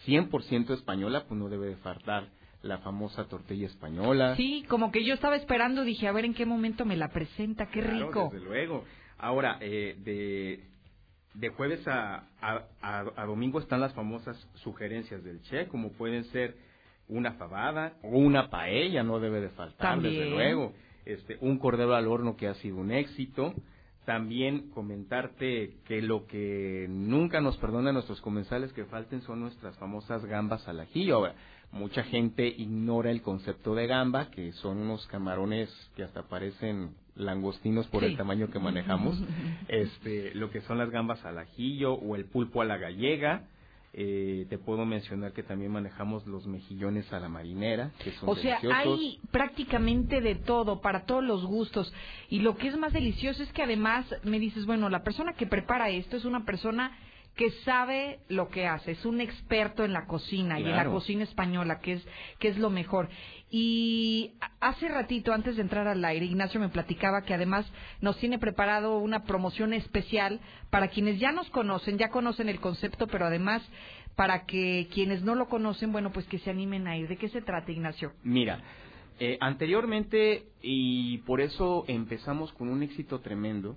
100% 0.06 0.74
española, 0.74 1.24
pues 1.26 1.40
no 1.40 1.48
debe 1.48 1.68
de 1.68 1.76
faltar 1.76 2.28
la 2.62 2.78
famosa 2.78 3.24
tortilla 3.26 3.66
española. 3.66 4.36
Sí, 4.36 4.64
como 4.68 4.92
que 4.92 5.05
yo 5.05 5.14
estaba 5.14 5.36
esperando, 5.36 5.82
dije, 5.82 6.08
a 6.08 6.12
ver 6.12 6.26
en 6.26 6.34
qué 6.34 6.44
momento 6.44 6.84
me 6.84 6.97
la 6.97 7.08
presenta, 7.08 7.70
qué 7.70 7.80
rico. 7.80 8.28
Desde 8.32 8.44
luego. 8.44 8.84
Ahora, 9.16 9.58
eh, 9.60 9.97
de 9.98 10.77
de 11.34 11.48
jueves 11.50 11.86
a, 11.86 12.24
a, 12.40 13.26
domingo 13.26 13.60
están 13.60 13.81
las 13.81 13.92
famosas 13.94 14.36
sugerencias 14.55 15.23
del 15.23 15.42
Che, 15.42 15.68
como 15.68 15.92
pueden 15.92 16.24
ser 16.24 16.57
una 17.08 17.32
fabada 17.32 17.94
o 18.02 18.18
una 18.18 18.50
paella, 18.50 19.02
no 19.02 19.20
debe 19.20 19.40
de 19.40 19.50
faltar, 19.50 20.00
desde 20.00 20.28
luego. 20.31 20.73
Este, 21.05 21.39
un 21.40 21.58
cordero 21.58 21.94
al 21.94 22.07
horno 22.07 22.36
que 22.36 22.48
ha 22.48 22.55
sido 22.55 22.76
un 22.76 22.92
éxito. 22.92 23.55
También 24.05 24.70
comentarte 24.70 25.76
que 25.84 26.00
lo 26.00 26.26
que 26.26 26.86
nunca 26.89 27.40
nos 27.40 27.57
perdonan 27.58 27.94
nuestros 27.94 28.20
comensales 28.20 28.73
que 28.73 28.86
falten 28.86 29.20
son 29.23 29.40
nuestras 29.40 29.76
famosas 29.76 30.24
gambas 30.24 30.66
al 30.66 30.81
ajillo. 30.81 31.31
mucha 31.73 32.02
gente 32.05 32.47
ignora 32.47 33.10
el 33.10 33.20
concepto 33.20 33.74
de 33.74 33.86
gamba, 33.86 34.31
que 34.31 34.52
son 34.52 34.78
unos 34.78 35.07
camarones 35.08 35.70
que 35.94 36.05
hasta 36.05 36.23
parecen 36.23 36.94
langostinos 37.18 37.86
por 37.88 38.05
el 38.05 38.16
tamaño 38.16 38.50
que 38.50 38.58
manejamos, 38.58 39.20
este, 39.68 40.34
lo 40.34 40.50
que 40.50 40.60
son 40.62 40.78
las 40.78 40.90
gambas 40.90 41.24
al 41.24 41.38
ajillo 41.38 41.94
o 41.94 42.16
el 42.16 42.24
pulpo 42.24 42.62
a 42.62 42.64
la 42.64 42.78
gallega. 42.78 43.44
Eh, 43.94 44.47
te 44.50 44.58
puedo 44.58 44.84
mencionar 44.84 45.32
que 45.32 45.42
también 45.42 45.72
manejamos 45.72 46.26
los 46.26 46.47
mejillones 46.47 47.10
a 47.12 47.18
la 47.20 47.28
marinera, 47.28 47.90
que 48.05 48.12
son 48.12 48.28
O 48.28 48.36
sea, 48.36 48.60
hay 48.72 49.18
prácticamente 49.30 50.20
de 50.20 50.34
todo, 50.34 50.80
para 50.82 51.05
todos 51.06 51.24
los 51.24 51.44
gustos. 51.44 51.92
Y 52.28 52.40
lo 52.40 52.56
que 52.56 52.68
es 52.68 52.76
más 52.76 52.92
delicioso 52.92 53.42
es 53.42 53.50
que 53.52 53.62
además 53.62 54.06
me 54.24 54.38
dices, 54.38 54.66
bueno, 54.66 54.90
la 54.90 55.02
persona 55.02 55.32
que 55.32 55.47
prepara 55.47 55.88
esto 55.88 56.18
es 56.18 56.26
una 56.26 56.44
persona 56.44 56.97
que 57.39 57.52
sabe 57.65 58.18
lo 58.28 58.49
que 58.49 58.67
hace, 58.67 58.91
es 58.91 59.07
un 59.07 59.20
experto 59.20 59.84
en 59.84 59.92
la 59.92 60.07
cocina 60.07 60.58
y 60.58 60.65
en 60.65 60.75
la 60.75 60.86
cocina 60.86 61.23
española, 61.23 61.78
que 61.78 61.92
es, 61.92 62.07
que 62.41 62.49
es 62.49 62.58
lo 62.58 62.68
mejor. 62.68 63.08
Y 63.49 64.33
hace 64.58 64.89
ratito, 64.89 65.33
antes 65.33 65.55
de 65.55 65.62
entrar 65.62 65.86
al 65.86 66.05
aire, 66.05 66.26
Ignacio 66.26 66.58
me 66.58 66.68
platicaba 66.68 67.23
que 67.23 67.33
además 67.33 67.65
nos 68.00 68.18
tiene 68.18 68.41
preparado 68.41 68.99
una 68.99 69.23
promoción 69.23 69.73
especial 69.73 70.41
para 70.68 70.89
quienes 70.89 71.20
ya 71.20 71.31
nos 71.31 71.49
conocen, 71.50 71.97
ya 71.97 72.08
conocen 72.08 72.49
el 72.49 72.58
concepto, 72.58 73.07
pero 73.07 73.26
además 73.26 73.62
para 74.17 74.44
que 74.44 74.89
quienes 74.92 75.23
no 75.23 75.36
lo 75.36 75.47
conocen, 75.47 75.92
bueno, 75.92 76.10
pues 76.10 76.26
que 76.26 76.41
se 76.41 76.50
animen 76.50 76.89
a 76.89 76.97
ir. 76.97 77.07
¿De 77.07 77.17
qué 77.17 77.28
se 77.28 77.41
trata, 77.41 77.70
Ignacio? 77.70 78.15
Mira, 78.25 78.60
eh, 79.20 79.39
anteriormente, 79.41 80.47
y 80.60 81.18
por 81.18 81.41
eso 81.41 81.84
empezamos 81.86 82.52
con 82.52 82.68
un 82.68 82.83
éxito 82.83 83.20
tremendo, 83.20 83.76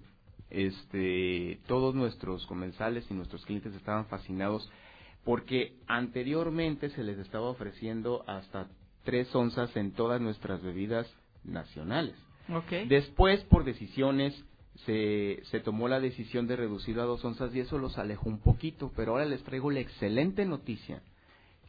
este, 0.51 1.59
todos 1.67 1.95
nuestros 1.95 2.45
comensales 2.45 3.05
y 3.09 3.13
nuestros 3.13 3.45
clientes 3.45 3.73
estaban 3.75 4.05
fascinados 4.07 4.69
porque 5.23 5.75
anteriormente 5.87 6.89
se 6.89 7.03
les 7.03 7.17
estaba 7.19 7.49
ofreciendo 7.49 8.23
hasta 8.27 8.67
tres 9.03 9.33
onzas 9.35 9.75
en 9.75 9.91
todas 9.93 10.21
nuestras 10.21 10.61
bebidas 10.61 11.07
nacionales. 11.43 12.15
Después, 12.87 13.41
por 13.45 13.63
decisiones, 13.63 14.33
se, 14.85 15.41
se 15.45 15.59
tomó 15.59 15.87
la 15.87 15.99
decisión 15.99 16.47
de 16.47 16.55
reducirlo 16.55 17.03
a 17.03 17.05
dos 17.05 17.23
onzas 17.23 17.53
y 17.55 17.59
eso 17.59 17.77
los 17.77 17.97
alejó 17.97 18.29
un 18.29 18.39
poquito, 18.39 18.91
pero 18.95 19.13
ahora 19.13 19.25
les 19.25 19.43
traigo 19.43 19.71
la 19.71 19.79
excelente 19.79 20.45
noticia 20.45 21.01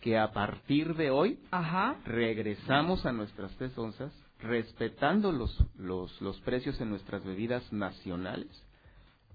que 0.01 0.19
a 0.19 0.33
partir 0.33 0.95
de 0.97 1.11
hoy 1.11 1.39
Ajá. 1.51 1.97
regresamos 2.05 3.07
a 3.07 3.13
nuestras 3.13 3.57
tres 3.57 3.77
onzas, 3.79 4.13
respetando 4.41 5.31
los, 5.31 5.57
los, 5.79 6.21
los 6.21 6.41
precios 6.41 6.81
en 6.81 6.91
nuestras 6.91 7.25
bebidas 7.25 7.73
nacionales. 7.73 8.51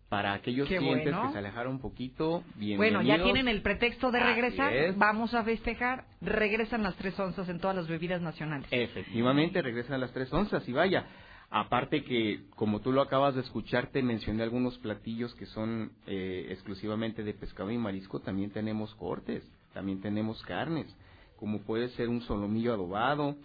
Para 0.09 0.33
aquellos 0.33 0.69
Qué 0.69 0.77
clientes 0.77 1.11
bueno. 1.13 1.27
que 1.27 1.33
se 1.33 1.39
alejaron 1.39 1.73
un 1.73 1.79
poquito, 1.79 2.43
bienvenidos. 2.55 3.03
Bueno, 3.03 3.17
ya 3.17 3.21
tienen 3.21 3.49
el 3.49 3.61
pretexto 3.61 4.09
de 4.09 4.21
regresar. 4.21 4.71
es. 4.73 4.97
Vamos 4.97 5.33
a 5.33 5.43
festejar. 5.43 6.05
Regresan 6.21 6.81
las 6.81 6.95
tres 6.95 7.19
onzas 7.19 7.49
en 7.49 7.59
todas 7.59 7.75
las 7.75 7.89
bebidas 7.89 8.21
nacionales. 8.21 8.67
Efectivamente, 8.71 9.61
regresan 9.61 9.99
las 9.99 10.13
tres 10.13 10.31
onzas 10.31 10.67
y 10.69 10.71
vaya. 10.71 11.05
Aparte 11.49 12.03
que, 12.03 12.41
como 12.55 12.79
tú 12.79 12.93
lo 12.93 13.01
acabas 13.01 13.35
de 13.35 13.41
escuchar, 13.41 13.87
te 13.87 14.01
mencioné 14.01 14.43
algunos 14.43 14.77
platillos 14.77 15.35
que 15.35 15.45
son 15.45 15.91
eh, 16.05 16.47
exclusivamente 16.51 17.23
de 17.23 17.33
pescado 17.33 17.69
y 17.71 17.77
marisco. 17.77 18.21
También 18.21 18.51
tenemos 18.51 18.95
cortes, 18.95 19.43
también 19.73 19.99
tenemos 19.99 20.41
carnes, 20.43 20.87
como 21.35 21.63
puede 21.63 21.89
ser 21.89 22.07
un 22.07 22.21
solomillo 22.21 22.73
adobado 22.73 23.35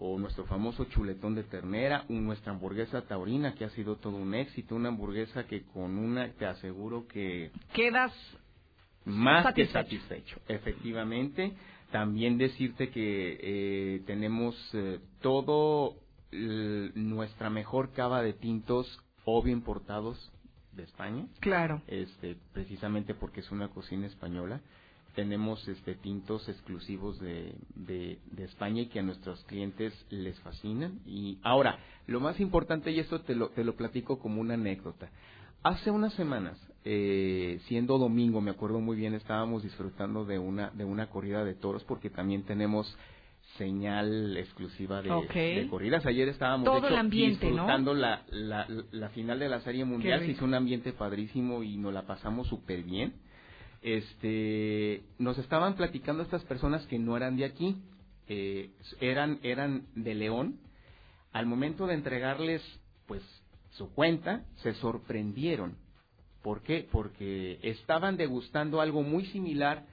o 0.00 0.18
nuestro 0.18 0.46
famoso 0.46 0.86
chuletón 0.86 1.34
de 1.34 1.44
ternera, 1.44 2.04
un- 2.08 2.24
nuestra 2.24 2.52
hamburguesa 2.52 3.02
taurina 3.02 3.54
que 3.54 3.64
ha 3.66 3.70
sido 3.70 3.96
todo 3.96 4.16
un 4.16 4.34
éxito, 4.34 4.74
una 4.74 4.88
hamburguesa 4.88 5.46
que 5.46 5.62
con 5.64 5.98
una 5.98 6.28
te 6.32 6.46
aseguro 6.46 7.06
que 7.06 7.50
Quedas 7.74 8.12
más 9.04 9.44
Satisfecho. 9.44 9.54
que 9.54 9.72
satisfecho, 9.72 10.40
efectivamente. 10.48 11.52
También 11.92 12.38
decirte 12.38 12.90
que 12.90 13.38
eh, 13.42 14.02
tenemos 14.06 14.54
eh, 14.74 15.00
todo 15.20 15.96
l- 16.32 16.92
nuestra 16.94 17.50
mejor 17.50 17.92
cava 17.92 18.22
de 18.22 18.32
tintos, 18.34 18.86
obvio 19.24 19.52
importados 19.52 20.30
de 20.72 20.84
España. 20.84 21.26
Claro. 21.40 21.82
Este, 21.88 22.36
precisamente 22.52 23.14
porque 23.14 23.40
es 23.40 23.50
una 23.50 23.68
cocina 23.68 24.06
española. 24.06 24.60
Tenemos 25.14 25.66
este 25.68 25.94
tintos 25.94 26.48
exclusivos 26.48 27.18
de, 27.20 27.54
de, 27.74 28.18
de 28.30 28.44
España 28.44 28.82
y 28.82 28.86
que 28.86 29.00
a 29.00 29.02
nuestros 29.02 29.42
clientes 29.44 29.92
les 30.10 30.38
fascinan. 30.40 31.00
Y 31.06 31.38
ahora, 31.42 31.78
lo 32.06 32.20
más 32.20 32.40
importante, 32.40 32.90
y 32.90 33.00
esto 33.00 33.20
te 33.22 33.34
lo, 33.34 33.48
te 33.50 33.64
lo 33.64 33.74
platico 33.74 34.18
como 34.18 34.40
una 34.40 34.54
anécdota. 34.54 35.10
Hace 35.62 35.90
unas 35.90 36.14
semanas, 36.14 36.58
eh, 36.84 37.60
siendo 37.66 37.98
domingo, 37.98 38.40
me 38.40 38.50
acuerdo 38.50 38.80
muy 38.80 38.96
bien, 38.96 39.14
estábamos 39.14 39.62
disfrutando 39.62 40.24
de 40.24 40.38
una, 40.38 40.70
de 40.70 40.84
una 40.84 41.10
corrida 41.10 41.44
de 41.44 41.54
toros 41.54 41.84
porque 41.84 42.08
también 42.08 42.44
tenemos 42.44 42.96
señal 43.58 44.36
exclusiva 44.36 45.02
de, 45.02 45.66
corridas. 45.68 46.06
Ayer 46.06 46.28
estábamos 46.28 46.64
Todo 46.64 46.74
de 46.76 46.80
hecho, 46.80 46.88
el 46.88 46.96
ambiente, 46.96 47.46
¿no? 47.46 47.52
disfrutando 47.52 47.94
la, 47.94 48.22
la, 48.30 48.66
la 48.92 49.08
final 49.10 49.38
de 49.38 49.48
la 49.48 49.60
Serie 49.60 49.84
Mundial. 49.84 50.20
Se 50.20 50.30
hizo 50.30 50.44
un 50.44 50.54
ambiente 50.54 50.92
padrísimo 50.92 51.62
y 51.62 51.76
nos 51.76 51.92
la 51.92 52.06
pasamos 52.06 52.48
súper 52.48 52.82
bien. 52.82 53.14
Este, 53.82 55.02
nos 55.18 55.38
estaban 55.38 55.74
platicando 55.74 56.22
estas 56.22 56.44
personas 56.44 56.84
que 56.86 56.98
no 56.98 57.16
eran 57.16 57.36
de 57.36 57.44
aquí, 57.44 57.76
eran, 59.00 59.38
eran 59.42 59.86
de 59.94 60.14
León. 60.14 60.58
Al 61.32 61.46
momento 61.46 61.86
de 61.86 61.94
entregarles, 61.94 62.62
pues, 63.06 63.22
su 63.72 63.90
cuenta, 63.94 64.44
se 64.62 64.74
sorprendieron. 64.74 65.76
¿Por 66.42 66.62
qué? 66.62 66.88
Porque 66.90 67.58
estaban 67.62 68.16
degustando 68.16 68.80
algo 68.80 69.02
muy 69.02 69.26
similar 69.26 69.86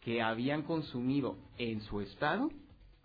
que 0.00 0.22
habían 0.22 0.62
consumido 0.62 1.36
en 1.58 1.80
su 1.82 2.00
estado 2.00 2.50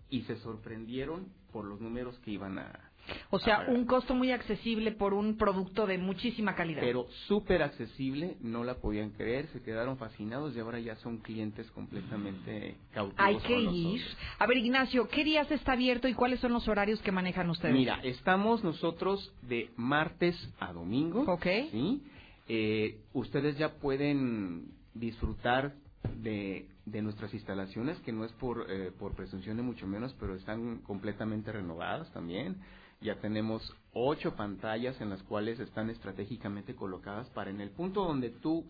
y 0.10 0.22
se 0.24 0.38
sorprendieron 0.38 1.28
por 1.52 1.66
los 1.66 1.80
números 1.80 2.18
que 2.20 2.32
iban 2.32 2.58
a, 2.60 2.87
O 3.30 3.40
sea, 3.40 3.66
un 3.68 3.86
costo 3.86 4.14
muy 4.14 4.32
accesible 4.32 4.92
por 4.92 5.14
un 5.14 5.38
producto 5.38 5.86
de 5.86 5.98
muchísima 5.98 6.56
calidad. 6.56 6.82
pero 6.82 7.08
súper 7.28 7.64
accesible, 7.64 8.38
no 8.42 8.64
la 8.64 8.76
podían 8.76 9.12
creer, 9.12 9.48
se 9.54 9.62
quedaron 9.62 9.98
fascinados 9.98 10.56
y 10.56 10.60
ahora 10.60 10.80
ya 10.80 10.96
son 10.98 11.18
clientes 11.18 11.70
completamente 11.72 12.76
cautivos 12.94 13.26
Hay 13.26 13.38
que 13.38 13.60
ir. 13.60 14.02
A 14.40 14.48
ver, 14.48 14.58
Ignacio, 14.58 15.08
¿qué 15.08 15.24
días 15.24 15.50
está 15.52 15.74
abierto 15.74 16.08
y 16.08 16.14
cuáles 16.14 16.40
son 16.40 16.54
los 16.54 16.68
horarios 16.68 17.02
que 17.02 17.12
manejan 17.12 17.50
ustedes? 17.50 17.74
Mira, 17.74 18.00
estamos 18.04 18.64
nosotros 18.64 19.34
de 19.42 19.72
martes 19.76 20.36
a 20.60 20.74
domingo. 20.74 21.26
¿sí? 21.44 22.02
Eh, 22.48 23.02
ustedes 23.14 23.58
ya 23.58 23.74
pueden 23.74 24.72
disfrutar 24.94 25.74
de, 26.22 26.68
de 26.86 27.02
nuestras 27.02 27.34
instalaciones, 27.34 27.98
que 28.00 28.12
no 28.12 28.24
es 28.24 28.32
por, 28.34 28.66
eh, 28.70 28.92
por 28.98 29.16
presunción 29.16 29.58
de 29.58 29.64
mucho 29.64 29.88
menos, 29.88 30.16
pero 30.20 30.36
están 30.36 30.78
completamente 30.80 31.52
renovadas 31.52 32.12
también. 32.14 32.58
Ya 33.02 33.16
tenemos 33.16 33.76
ocho 33.94 34.36
pantallas 34.36 35.00
en 35.02 35.10
las 35.10 35.22
cuales 35.24 35.60
están 35.60 35.90
estratégicamente 35.90 36.76
colocadas 36.76 37.30
para 37.30 37.52
en 37.52 37.62
el 37.62 37.70
punto 37.70 38.04
donde 38.04 38.30
tú 38.30 38.66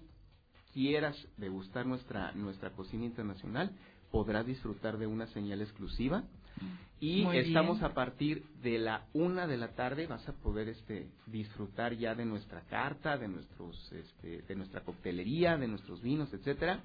quieras 0.73 1.15
degustar 1.37 1.85
nuestra, 1.85 2.33
nuestra 2.33 2.71
cocina 2.71 3.05
internacional, 3.05 3.71
podrás 4.11 4.45
disfrutar 4.45 4.97
de 4.97 5.07
una 5.07 5.27
señal 5.27 5.61
exclusiva. 5.61 6.23
Y 6.99 7.23
Muy 7.23 7.37
estamos 7.37 7.77
bien. 7.77 7.91
a 7.91 7.93
partir 7.93 8.43
de 8.63 8.79
la 8.79 9.05
una 9.13 9.45
de 9.45 9.57
la 9.57 9.69
tarde, 9.75 10.07
vas 10.07 10.27
a 10.27 10.33
poder 10.33 10.67
este, 10.69 11.07
disfrutar 11.27 11.93
ya 11.93 12.15
de 12.15 12.25
nuestra 12.25 12.61
carta, 12.61 13.17
de, 13.17 13.27
nuestros, 13.27 13.91
este, 13.91 14.41
de 14.41 14.55
nuestra 14.55 14.81
coctelería, 14.81 15.57
de 15.57 15.67
nuestros 15.67 16.01
vinos, 16.01 16.33
etcétera. 16.33 16.81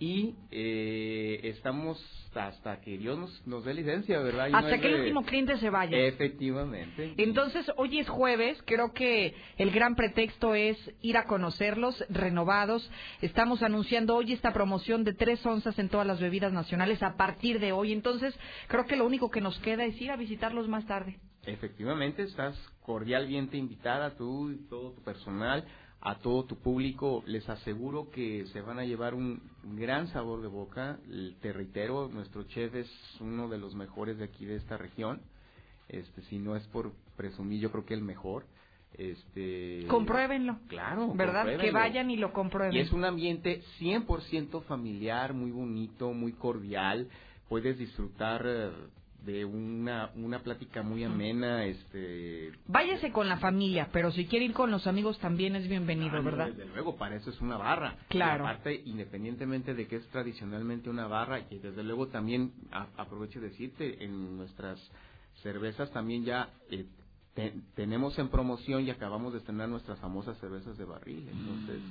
Y 0.00 0.34
eh, 0.52 1.40
estamos 1.44 1.98
hasta 2.34 2.80
que 2.80 2.96
Dios 2.98 3.18
nos, 3.18 3.46
nos 3.48 3.64
dé 3.64 3.74
licencia, 3.74 4.20
¿verdad? 4.20 4.48
Y 4.48 4.52
Hasta 4.54 4.78
que 4.78 4.86
el 4.86 4.92
de- 4.92 5.00
último 5.00 5.24
cliente 5.24 5.56
se 5.58 5.70
vaya. 5.70 5.98
Efectivamente. 5.98 7.14
Entonces, 7.16 7.66
hoy 7.76 7.98
es 7.98 8.08
jueves, 8.08 8.62
creo 8.64 8.92
que 8.92 9.34
el 9.56 9.72
gran 9.72 9.96
pretexto 9.96 10.54
es 10.54 10.78
ir 11.02 11.16
a 11.16 11.24
conocerlos, 11.24 12.04
renovados. 12.10 12.88
Estamos 13.22 13.62
anunciando 13.64 14.14
hoy 14.14 14.32
esta 14.32 14.52
promoción 14.52 15.02
de 15.02 15.14
tres 15.14 15.44
onzas 15.44 15.76
en 15.80 15.88
todas 15.88 16.06
las 16.06 16.20
bebidas 16.20 16.52
nacionales 16.52 17.02
a 17.02 17.16
partir 17.16 17.58
de 17.58 17.72
hoy. 17.72 17.92
Entonces, 17.92 18.38
creo 18.68 18.86
que 18.86 18.94
lo 18.94 19.04
único 19.04 19.30
que 19.30 19.40
nos 19.40 19.58
queda 19.58 19.84
es 19.84 20.00
ir 20.00 20.12
a 20.12 20.16
visitarlos 20.16 20.68
más 20.68 20.86
tarde. 20.86 21.18
Efectivamente, 21.44 22.22
estás 22.22 22.56
cordialmente 22.82 23.56
invitada, 23.56 24.16
tú 24.16 24.50
y 24.50 24.68
todo 24.68 24.92
tu 24.92 25.02
personal, 25.02 25.64
a 26.00 26.16
todo 26.16 26.44
tu 26.44 26.56
público. 26.56 27.22
Les 27.26 27.48
aseguro 27.48 28.10
que 28.10 28.46
se 28.46 28.60
van 28.60 28.78
a 28.78 28.84
llevar 28.84 29.14
un 29.14 29.40
gran 29.76 30.08
sabor 30.08 30.42
de 30.42 30.48
boca. 30.48 30.98
Te 31.40 31.52
reitero, 31.52 32.08
nuestro 32.08 32.44
chef 32.44 32.74
es 32.74 32.90
uno 33.20 33.48
de 33.48 33.58
los 33.58 33.74
mejores 33.74 34.18
de 34.18 34.24
aquí 34.24 34.44
de 34.44 34.56
esta 34.56 34.76
región. 34.76 35.20
Este, 35.88 36.22
si 36.22 36.38
no 36.38 36.54
es 36.56 36.66
por 36.68 36.92
presumir, 37.16 37.60
yo 37.60 37.70
creo 37.70 37.84
que 37.84 37.94
el 37.94 38.02
mejor. 38.02 38.46
Este, 38.94 39.86
Compruébenlo. 39.88 40.58
Claro, 40.68 41.12
¿Verdad? 41.14 41.58
Que 41.58 41.70
vayan 41.70 42.10
y 42.10 42.16
lo 42.16 42.32
comprueben. 42.32 42.74
Y 42.74 42.80
es 42.80 42.92
un 42.92 43.04
ambiente 43.04 43.62
100% 43.78 44.62
familiar, 44.64 45.34
muy 45.34 45.50
bonito, 45.50 46.12
muy 46.12 46.32
cordial. 46.32 47.08
Puedes 47.48 47.78
disfrutar 47.78 48.42
eh, 48.46 48.70
de 49.28 49.44
una, 49.44 50.10
una 50.14 50.38
plática 50.38 50.82
muy 50.82 51.04
amena. 51.04 51.66
Este, 51.66 52.50
Váyase 52.66 53.12
con 53.12 53.28
la 53.28 53.36
familia, 53.36 53.90
pero 53.92 54.10
si 54.10 54.24
quiere 54.26 54.46
ir 54.46 54.54
con 54.54 54.70
los 54.70 54.86
amigos 54.86 55.18
también 55.18 55.54
es 55.54 55.68
bienvenido, 55.68 56.12
Ah, 56.14 56.18
no, 56.20 56.22
¿verdad? 56.24 56.46
Desde 56.48 56.64
luego, 56.72 56.96
para 56.96 57.16
eso 57.16 57.28
es 57.28 57.38
una 57.42 57.58
barra. 57.58 57.94
Claro. 58.08 58.44
Y 58.44 58.46
aparte, 58.48 58.82
independientemente 58.86 59.74
de 59.74 59.86
que 59.86 59.96
es 59.96 60.06
tradicionalmente 60.08 60.88
una 60.88 61.06
barra, 61.06 61.40
y 61.50 61.58
desde 61.58 61.82
luego 61.84 62.06
también 62.08 62.52
a- 62.72 62.86
aprovecho 62.96 63.38
de 63.40 63.50
decirte, 63.50 64.02
en 64.02 64.38
nuestras 64.38 64.80
cervezas 65.42 65.90
también 65.92 66.24
ya 66.24 66.48
eh, 66.70 66.86
te- 67.34 67.52
tenemos 67.76 68.18
en 68.18 68.28
promoción 68.30 68.84
y 68.86 68.90
acabamos 68.90 69.34
de 69.34 69.40
estrenar 69.40 69.68
nuestras 69.68 69.98
famosas 69.98 70.38
cervezas 70.38 70.78
de 70.78 70.84
barril. 70.86 71.28
Entonces, 71.30 71.82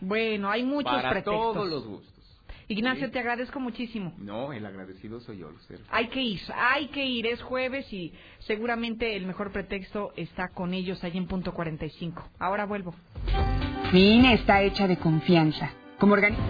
Bueno, 0.00 0.48
hay 0.50 0.62
muchos 0.64 0.90
para 0.90 1.10
pretextos. 1.10 1.52
todos 1.54 1.68
los 1.68 1.86
gustos. 1.86 2.17
Ignacio, 2.68 3.06
Sí. 3.06 3.12
te 3.12 3.18
agradezco 3.18 3.60
muchísimo. 3.60 4.12
No, 4.18 4.52
el 4.52 4.64
agradecido 4.66 5.20
soy 5.20 5.38
yo, 5.38 5.50
Lucero. 5.50 5.80
Hay 5.90 6.08
que 6.08 6.20
ir, 6.22 6.40
hay 6.54 6.88
que 6.88 7.04
ir, 7.04 7.26
es 7.26 7.42
jueves 7.42 7.90
y 7.92 8.12
seguramente 8.40 9.16
el 9.16 9.26
mejor 9.26 9.52
pretexto 9.52 10.12
está 10.16 10.48
con 10.50 10.74
ellos 10.74 11.02
allí 11.02 11.16
en 11.16 11.26
punto 11.26 11.54
45. 11.54 12.22
Ahora 12.38 12.66
vuelvo. 12.66 12.94
Mi 13.92 14.16
INE 14.16 14.34
está 14.34 14.62
hecha 14.62 14.86
de 14.86 14.98
confianza. 14.98 15.70
Como 15.98 16.12
organismo. 16.12 16.44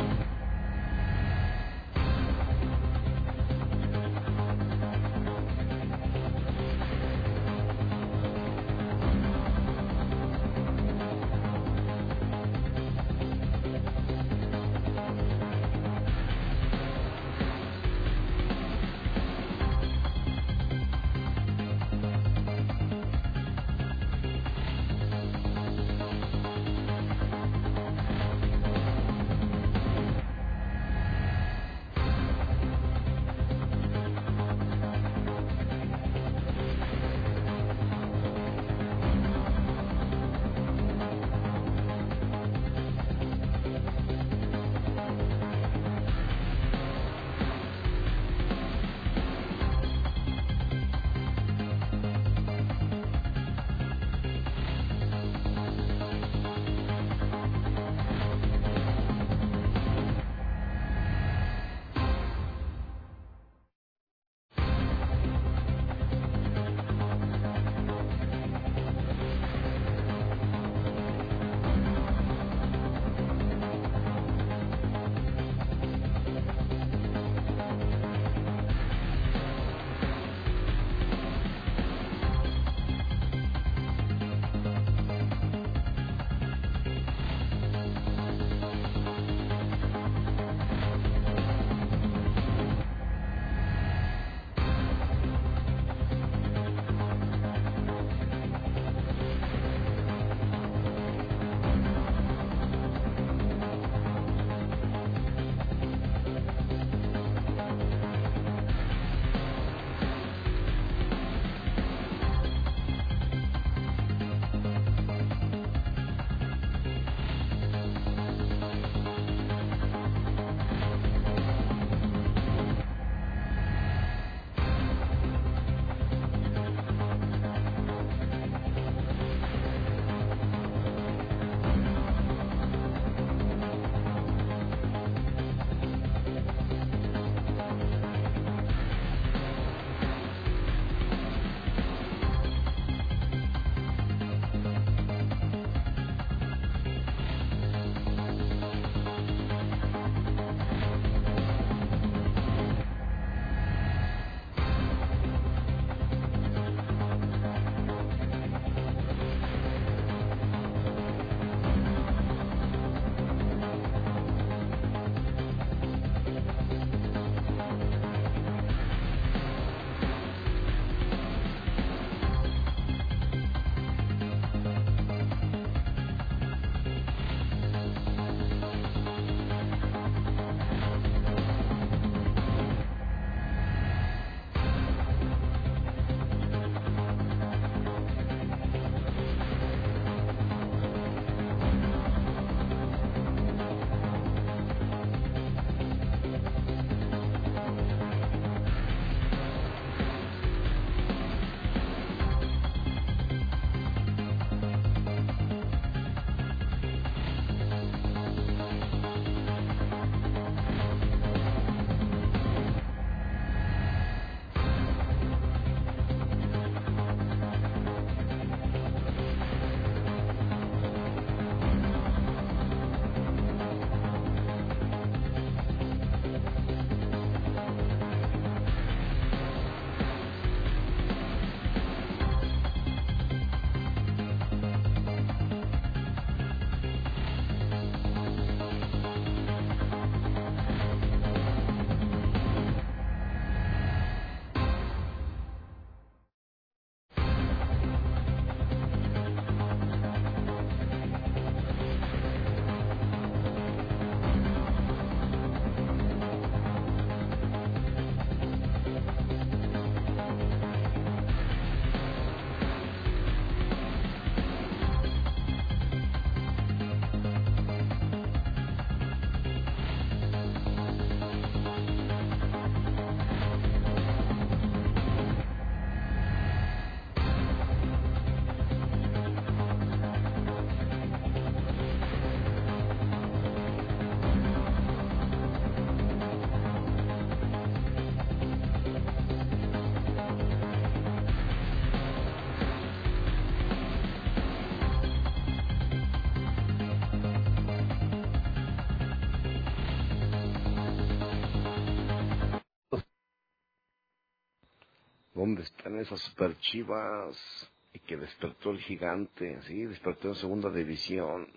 ¿Dónde 305.89 306.02
están 306.02 306.17
esas 306.17 306.28
super 306.28 306.58
chivas? 306.58 307.70
Y 307.94 308.00
que 308.00 308.18
despertó 308.18 308.73
el 308.73 308.78
gigante, 308.78 309.58
sí, 309.62 309.86
despertó 309.86 310.28
en 310.28 310.34
segunda 310.34 310.68
división. 310.68 311.49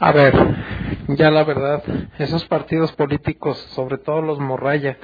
A 0.00 0.12
ver, 0.12 0.32
ya 1.08 1.30
la 1.30 1.44
verdad, 1.44 1.82
esos 2.18 2.46
partidos 2.46 2.92
políticos, 2.92 3.58
sobre 3.74 3.98
todo 3.98 4.22
los 4.22 4.38
morraya, 4.38 4.96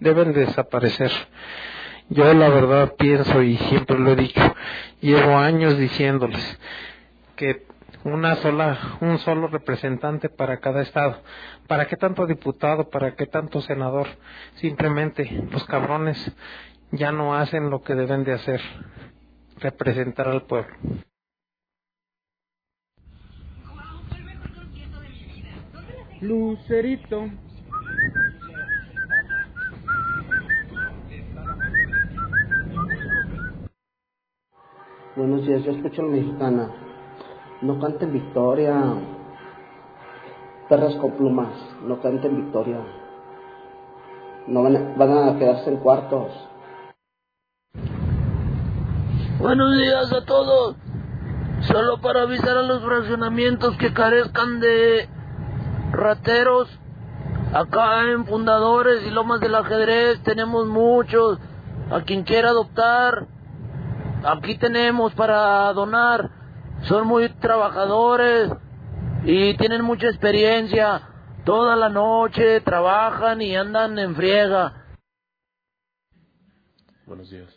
deben 0.00 0.34
desaparecer. 0.34 1.10
Yo 2.10 2.34
la 2.34 2.50
verdad 2.50 2.94
pienso 2.98 3.42
y 3.42 3.56
siempre 3.56 3.98
lo 3.98 4.10
he 4.10 4.16
dicho, 4.16 4.54
llevo 5.00 5.38
años 5.38 5.78
diciéndoles 5.78 6.58
que 7.36 7.64
una 8.04 8.36
sola, 8.36 8.98
un 9.00 9.18
solo 9.18 9.48
representante 9.48 10.28
para 10.28 10.58
cada 10.58 10.82
estado. 10.82 11.22
¿Para 11.66 11.86
qué 11.86 11.96
tanto 11.96 12.26
diputado? 12.26 12.90
¿Para 12.90 13.14
qué 13.14 13.26
tanto 13.26 13.60
senador? 13.62 14.08
Simplemente 14.60 15.46
los 15.52 15.64
cabrones 15.66 16.18
ya 16.90 17.12
no 17.12 17.36
hacen 17.36 17.70
lo 17.70 17.82
que 17.82 17.94
deben 17.94 18.24
de 18.24 18.32
hacer, 18.32 18.60
representar 19.58 20.26
al 20.26 20.42
pueblo. 20.46 20.74
Lucerito. 26.20 27.28
Buenos 35.14 35.46
días, 35.46 35.62
yo 35.62 35.70
escucho 35.70 36.02
a 36.02 36.04
la 36.06 36.10
mexicana. 36.10 36.70
No 37.62 37.78
canten 37.78 38.12
victoria. 38.12 38.94
Perras 40.68 40.96
con 40.96 41.12
plumas, 41.12 41.54
no 41.84 42.00
canten 42.00 42.44
victoria. 42.44 42.97
No 44.48 44.62
van 44.62 44.76
a, 44.76 44.94
van 44.96 45.28
a 45.28 45.38
quedarse 45.38 45.68
en 45.68 45.76
cuartos. 45.76 46.32
Buenos 49.38 49.76
días 49.76 50.10
a 50.10 50.24
todos. 50.24 50.74
Solo 51.60 52.00
para 52.00 52.22
avisar 52.22 52.56
a 52.56 52.62
los 52.62 52.82
fraccionamientos 52.82 53.76
que 53.76 53.92
carezcan 53.92 54.58
de 54.58 55.06
rateros. 55.92 56.68
Acá 57.52 58.10
en 58.10 58.24
Fundadores 58.24 59.06
y 59.06 59.10
Lomas 59.10 59.40
del 59.40 59.54
Ajedrez 59.54 60.22
tenemos 60.22 60.66
muchos. 60.66 61.38
A 61.90 62.00
quien 62.02 62.22
quiera 62.22 62.48
adoptar, 62.48 63.26
aquí 64.24 64.56
tenemos 64.56 65.12
para 65.12 65.70
donar. 65.74 66.30
Son 66.82 67.06
muy 67.06 67.28
trabajadores 67.28 68.50
y 69.24 69.54
tienen 69.58 69.84
mucha 69.84 70.06
experiencia. 70.06 71.07
Toda 71.48 71.76
la 71.76 71.88
noche 71.88 72.60
trabajan 72.60 73.40
y 73.40 73.56
andan 73.56 73.98
en 73.98 74.14
friega. 74.14 74.84
Buenos 77.06 77.30
días. 77.30 77.48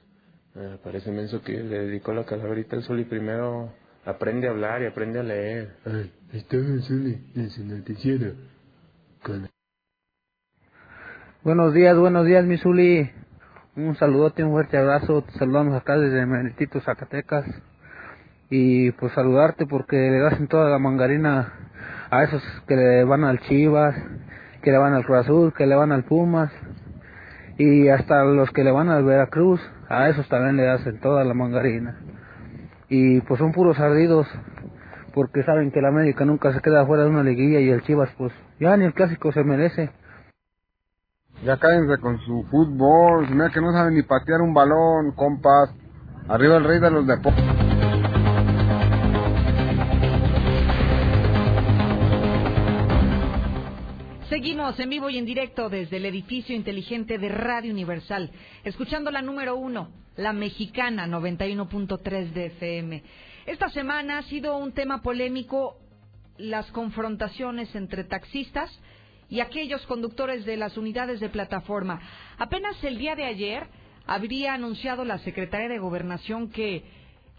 Eh, 0.55 0.79
parece 0.81 1.11
menso 1.11 1.41
que 1.41 1.51
le 1.61 1.87
dedicó 1.87 2.13
la 2.13 2.23
calaverita 2.23 2.77
al 2.77 2.83
Zuli 2.83 3.03
primero 3.03 3.73
aprende 4.05 4.47
a 4.47 4.51
hablar 4.51 4.81
y 4.81 4.85
aprende 4.85 5.19
a 5.19 5.23
leer. 5.23 5.75
Ay, 5.85 6.09
estaba 6.31 6.63
el 6.63 6.81
Zuli 6.83 7.33
en 7.35 7.49
su 7.49 7.65
noticiero. 7.65 8.31
Con... 9.23 9.49
Buenos 11.43 11.73
días, 11.73 11.97
buenos 11.97 12.25
días, 12.25 12.45
mi 12.45 12.57
Zuli. 12.59 13.11
Un 13.75 13.97
saludote, 13.97 14.41
un 14.41 14.51
fuerte 14.51 14.77
abrazo. 14.77 15.21
Te 15.23 15.33
saludamos 15.33 15.75
acá 15.75 15.97
desde 15.97 16.25
Meritito, 16.25 16.79
Zacatecas. 16.79 17.43
Y 18.49 18.91
pues 18.93 19.11
saludarte 19.11 19.65
porque 19.65 19.97
le 19.97 20.19
das 20.19 20.39
en 20.39 20.47
toda 20.47 20.69
la 20.69 20.79
mangarina 20.79 21.70
a 22.11 22.23
esos 22.23 22.43
que 22.67 22.75
le 22.75 23.03
van 23.05 23.23
al 23.23 23.39
Chivas, 23.39 23.95
que 24.61 24.71
le 24.71 24.77
van 24.77 24.93
al 24.93 25.05
Cruz 25.05 25.19
Azul, 25.19 25.53
que 25.53 25.65
le 25.65 25.75
van 25.75 25.91
al 25.91 26.03
Pumas. 26.03 26.51
Y 27.57 27.87
hasta 27.87 28.23
los 28.25 28.51
que 28.51 28.63
le 28.63 28.71
van 28.71 28.89
al 28.89 29.03
Veracruz, 29.03 29.61
a 29.89 30.09
esos 30.09 30.27
también 30.27 30.57
le 30.57 30.63
das 30.63 30.85
en 30.85 30.99
toda 30.99 31.23
la 31.23 31.33
mangarina. 31.33 31.97
Y 32.89 33.21
pues 33.21 33.39
son 33.39 33.53
puros 33.53 33.79
ardidos 33.79 34.27
porque 35.13 35.43
saben 35.43 35.71
que 35.71 35.79
el 35.79 35.85
América 35.85 36.25
nunca 36.25 36.53
se 36.53 36.61
queda 36.61 36.85
fuera 36.85 37.03
de 37.03 37.09
una 37.09 37.23
liguilla 37.23 37.59
y 37.59 37.69
el 37.69 37.81
Chivas 37.83 38.09
pues 38.17 38.33
ya 38.59 38.75
ni 38.75 38.85
el 38.85 38.93
clásico 38.93 39.31
se 39.31 39.43
merece. 39.43 39.89
Ya 41.45 41.57
cállense 41.57 41.97
con 42.01 42.19
su 42.19 42.43
fútbol, 42.51 43.27
mira 43.31 43.49
que 43.49 43.61
no 43.61 43.71
saben 43.71 43.95
ni 43.95 44.03
patear 44.03 44.41
un 44.41 44.53
balón, 44.53 45.11
compas. 45.15 45.73
Arriba 46.27 46.57
el 46.57 46.65
rey 46.65 46.79
de 46.79 46.91
los 46.91 47.07
deportes. 47.07 47.60
Seguimos 54.71 54.79
en 54.79 54.89
vivo 54.89 55.09
y 55.09 55.17
en 55.17 55.25
directo 55.25 55.69
desde 55.69 55.97
el 55.97 56.05
edificio 56.05 56.55
inteligente 56.55 57.17
de 57.17 57.27
Radio 57.27 57.73
Universal, 57.73 58.31
escuchando 58.63 59.11
la 59.11 59.21
número 59.21 59.57
uno, 59.57 59.89
la 60.15 60.31
mexicana 60.31 61.07
91.3 61.07 62.31
de 62.31 62.45
FM. 62.45 63.03
Esta 63.47 63.69
semana 63.69 64.19
ha 64.19 64.23
sido 64.23 64.55
un 64.55 64.71
tema 64.71 65.01
polémico 65.01 65.75
las 66.37 66.71
confrontaciones 66.71 67.75
entre 67.75 68.05
taxistas 68.05 68.71
y 69.29 69.41
aquellos 69.41 69.85
conductores 69.87 70.45
de 70.45 70.55
las 70.55 70.77
unidades 70.77 71.19
de 71.19 71.27
plataforma. 71.27 71.99
Apenas 72.37 72.81
el 72.83 72.97
día 72.97 73.15
de 73.15 73.25
ayer 73.25 73.67
habría 74.05 74.53
anunciado 74.53 75.03
la 75.03 75.17
Secretaría 75.19 75.67
de 75.67 75.79
Gobernación 75.79 76.49
que 76.49 76.85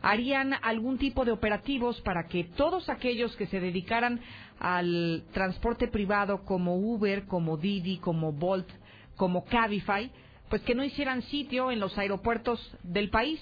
harían 0.03 0.55
algún 0.61 0.99
tipo 0.99 1.25
de 1.25 1.31
operativos 1.31 2.01
para 2.03 2.27
que 2.27 2.45
todos 2.45 2.91
aquellos 2.91 3.35
que 3.37 3.47
se 3.47 3.61
dedicaran 3.61 4.21
al 4.63 5.25
transporte 5.33 5.89
privado 5.89 6.45
como 6.45 6.77
Uber, 6.77 7.27
como 7.27 7.57
Didi, 7.57 7.99
como 7.99 8.31
Bolt, 8.31 8.69
como 9.17 9.45
Cabify, 9.45 10.09
pues 10.49 10.63
que 10.63 10.77
no 10.77 10.85
hicieran 10.85 11.23
sitio 11.23 11.73
en 11.73 11.81
los 11.81 11.99
aeropuertos 11.99 12.61
del 12.85 13.11
país. 13.11 13.41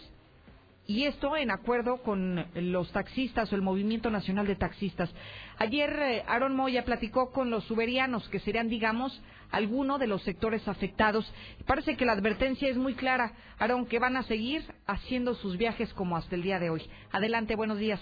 Y 0.86 1.05
esto 1.05 1.36
en 1.36 1.50
acuerdo 1.50 1.99
con 1.99 2.47
los 2.55 2.90
taxistas 2.92 3.52
o 3.52 3.55
el 3.55 3.60
Movimiento 3.60 4.10
Nacional 4.10 4.47
de 4.47 4.57
Taxistas. 4.57 5.10
Ayer 5.58 5.90
eh, 5.90 6.24
Aaron 6.26 6.57
Moya 6.57 6.86
platicó 6.86 7.32
con 7.32 7.50
los 7.50 7.70
uberianos, 7.70 8.26
que 8.31 8.40
serían, 8.40 8.70
digamos, 8.70 9.23
alguno 9.50 9.99
de 9.99 10.07
los 10.07 10.23
sectores 10.23 10.66
afectados. 10.68 11.31
Parece 11.66 11.99
que 11.99 12.07
la 12.07 12.12
advertencia 12.12 12.68
es 12.68 12.78
muy 12.78 12.94
clara, 12.94 13.34
Aaron, 13.58 13.84
que 13.84 13.99
van 13.99 14.16
a 14.16 14.23
seguir 14.23 14.65
haciendo 14.86 15.34
sus 15.34 15.58
viajes 15.58 15.92
como 15.92 16.16
hasta 16.16 16.34
el 16.34 16.42
día 16.42 16.58
de 16.58 16.70
hoy. 16.70 16.82
Adelante, 17.12 17.57
buenos 17.57 17.78
días. 17.78 18.00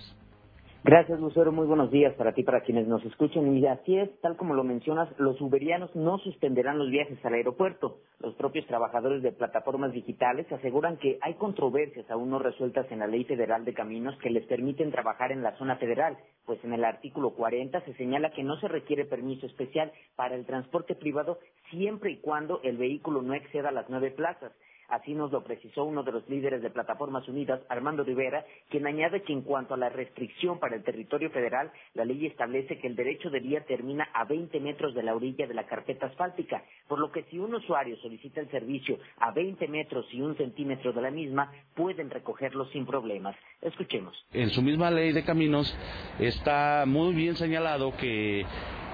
Gracias, 0.84 1.18
Lucero. 1.18 1.50
Muy 1.50 1.66
buenos 1.66 1.90
días 1.90 2.14
para 2.14 2.32
ti, 2.32 2.44
para 2.44 2.60
quienes 2.62 2.86
nos 2.86 3.04
escuchan. 3.04 3.54
Y 3.56 3.66
así 3.66 3.98
es, 3.98 4.08
tal 4.20 4.36
como 4.36 4.54
lo 4.54 4.62
mencionas, 4.62 5.08
los 5.18 5.38
uberianos 5.40 5.94
no 5.96 6.18
suspenderán 6.18 6.78
los 6.78 6.88
viajes 6.88 7.18
al 7.24 7.34
aeropuerto. 7.34 7.98
Los 8.20 8.34
propios 8.36 8.64
trabajadores 8.66 9.22
de 9.22 9.32
plataformas 9.32 9.92
digitales 9.92 10.50
aseguran 10.52 10.96
que 10.96 11.18
hay 11.20 11.34
controversias 11.34 12.08
aún 12.10 12.30
no 12.30 12.38
resueltas 12.38 12.90
en 12.92 13.00
la 13.00 13.08
Ley 13.08 13.24
Federal 13.24 13.64
de 13.64 13.74
Caminos 13.74 14.16
que 14.18 14.30
les 14.30 14.46
permiten 14.46 14.92
trabajar 14.92 15.32
en 15.32 15.42
la 15.42 15.56
zona 15.58 15.76
federal, 15.76 16.16
pues 16.46 16.62
en 16.64 16.72
el 16.72 16.84
artículo 16.84 17.30
40 17.30 17.80
se 17.80 17.94
señala 17.94 18.30
que 18.30 18.44
no 18.44 18.56
se 18.60 18.68
requiere 18.68 19.04
permiso 19.04 19.46
especial 19.46 19.92
para 20.14 20.36
el 20.36 20.46
transporte 20.46 20.94
privado 20.94 21.38
siempre 21.70 22.12
y 22.12 22.20
cuando 22.20 22.60
el 22.62 22.76
vehículo 22.76 23.20
no 23.20 23.34
exceda 23.34 23.72
las 23.72 23.90
nueve 23.90 24.12
plazas. 24.12 24.52
Así 24.88 25.14
nos 25.14 25.30
lo 25.30 25.44
precisó 25.44 25.84
uno 25.84 26.02
de 26.02 26.12
los 26.12 26.28
líderes 26.28 26.62
de 26.62 26.70
Plataformas 26.70 27.28
Unidas, 27.28 27.60
Armando 27.68 28.04
Rivera, 28.04 28.44
quien 28.70 28.86
añade 28.86 29.22
que 29.22 29.32
en 29.32 29.42
cuanto 29.42 29.74
a 29.74 29.76
la 29.76 29.90
restricción 29.90 30.58
para 30.58 30.76
el 30.76 30.82
territorio 30.82 31.30
federal, 31.30 31.70
la 31.94 32.04
ley 32.04 32.26
establece 32.26 32.78
que 32.78 32.86
el 32.86 32.96
derecho 32.96 33.28
de 33.28 33.40
vía 33.40 33.64
termina 33.66 34.08
a 34.14 34.24
20 34.24 34.58
metros 34.60 34.94
de 34.94 35.02
la 35.02 35.14
orilla 35.14 35.46
de 35.46 35.54
la 35.54 35.66
carpeta 35.66 36.06
asfáltica, 36.06 36.62
por 36.86 36.98
lo 36.98 37.12
que 37.12 37.24
si 37.24 37.38
un 37.38 37.54
usuario 37.54 37.96
solicita 37.98 38.40
el 38.40 38.50
servicio 38.50 38.98
a 39.18 39.30
20 39.32 39.68
metros 39.68 40.06
y 40.12 40.22
un 40.22 40.36
centímetro 40.36 40.92
de 40.92 41.02
la 41.02 41.10
misma, 41.10 41.52
pueden 41.74 42.10
recogerlo 42.10 42.66
sin 42.66 42.86
problemas. 42.86 43.36
Escuchemos. 43.60 44.14
En 44.32 44.50
su 44.50 44.62
misma 44.62 44.90
ley 44.90 45.12
de 45.12 45.24
caminos 45.24 45.76
está 46.18 46.84
muy 46.86 47.14
bien 47.14 47.36
señalado 47.36 47.94
que 47.96 48.46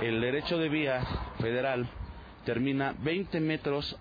el 0.02 0.20
derecho 0.20 0.58
de 0.58 0.68
vía 0.68 1.00
federal 1.38 1.86
termina 2.44 2.94
20 3.02 3.40
metros 3.40 3.98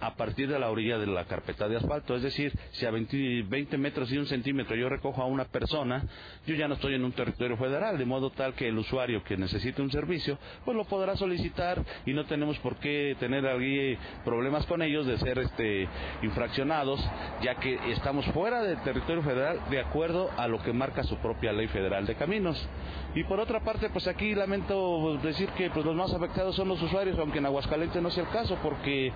a 0.00 0.14
partir 0.14 0.48
de 0.48 0.58
la 0.58 0.70
orilla 0.70 0.98
de 0.98 1.06
la 1.06 1.24
carpeta 1.24 1.68
de 1.68 1.76
asfalto. 1.76 2.14
Es 2.16 2.22
decir, 2.22 2.52
si 2.72 2.86
a 2.86 2.90
20, 2.90 3.44
20, 3.48 3.78
metros 3.78 4.12
y 4.12 4.18
un 4.18 4.26
centímetro 4.26 4.76
yo 4.76 4.88
recojo 4.88 5.22
a 5.22 5.26
una 5.26 5.44
persona, 5.44 6.04
yo 6.46 6.54
ya 6.54 6.68
no 6.68 6.74
estoy 6.74 6.94
en 6.94 7.04
un 7.04 7.12
territorio 7.12 7.56
federal, 7.56 7.98
de 7.98 8.04
modo 8.04 8.30
tal 8.30 8.54
que 8.54 8.68
el 8.68 8.78
usuario 8.78 9.22
que 9.24 9.36
necesite 9.36 9.82
un 9.82 9.90
servicio, 9.90 10.38
pues 10.64 10.76
lo 10.76 10.84
podrá 10.84 11.16
solicitar 11.16 11.82
y 12.04 12.12
no 12.12 12.24
tenemos 12.26 12.58
por 12.58 12.76
qué 12.76 13.16
tener 13.18 13.46
aquí 13.46 13.96
problemas 14.24 14.66
con 14.66 14.82
ellos 14.82 15.06
de 15.06 15.18
ser 15.18 15.38
este 15.38 15.88
infraccionados, 16.22 17.00
ya 17.42 17.54
que 17.56 17.78
estamos 17.90 18.26
fuera 18.26 18.62
del 18.62 18.80
territorio 18.82 19.22
federal 19.22 19.60
de 19.70 19.80
acuerdo 19.80 20.30
a 20.36 20.46
lo 20.48 20.62
que 20.62 20.72
marca 20.72 21.02
su 21.04 21.16
propia 21.18 21.52
ley 21.52 21.68
federal 21.68 22.06
de 22.06 22.14
caminos. 22.14 22.68
Y 23.14 23.24
por 23.24 23.40
otra 23.40 23.60
parte, 23.60 23.88
pues 23.88 24.06
aquí 24.06 24.34
lamento 24.34 25.18
decir 25.22 25.48
que 25.50 25.70
pues 25.70 25.84
los 25.86 25.96
más 25.96 26.12
afectados 26.12 26.54
son 26.54 26.68
los 26.68 26.82
usuarios, 26.82 27.18
aunque 27.18 27.38
en 27.38 27.46
Aguascalientes 27.46 28.02
no 28.02 28.10
sea 28.10 28.24
el 28.24 28.30
caso, 28.30 28.58
porque 28.62 29.12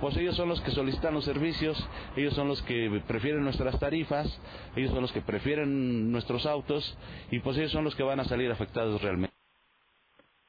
pues 0.00 0.16
ellos 0.20 0.36
son 0.36 0.48
los 0.48 0.60
que 0.60 0.70
solicitan 0.70 1.14
los 1.14 1.24
servicios, 1.24 1.76
ellos 2.16 2.34
son 2.34 2.48
los 2.48 2.62
que 2.62 3.02
prefieren 3.06 3.42
nuestras 3.42 3.78
tarifas, 3.78 4.26
ellos 4.76 4.92
son 4.92 5.02
los 5.02 5.12
que 5.12 5.22
prefieren 5.22 6.12
nuestros 6.12 6.46
autos 6.46 6.96
y 7.30 7.40
pues 7.40 7.56
ellos 7.56 7.72
son 7.72 7.84
los 7.84 7.94
que 7.94 8.02
van 8.02 8.20
a 8.20 8.24
salir 8.24 8.50
afectados 8.50 9.00
realmente. 9.02 9.39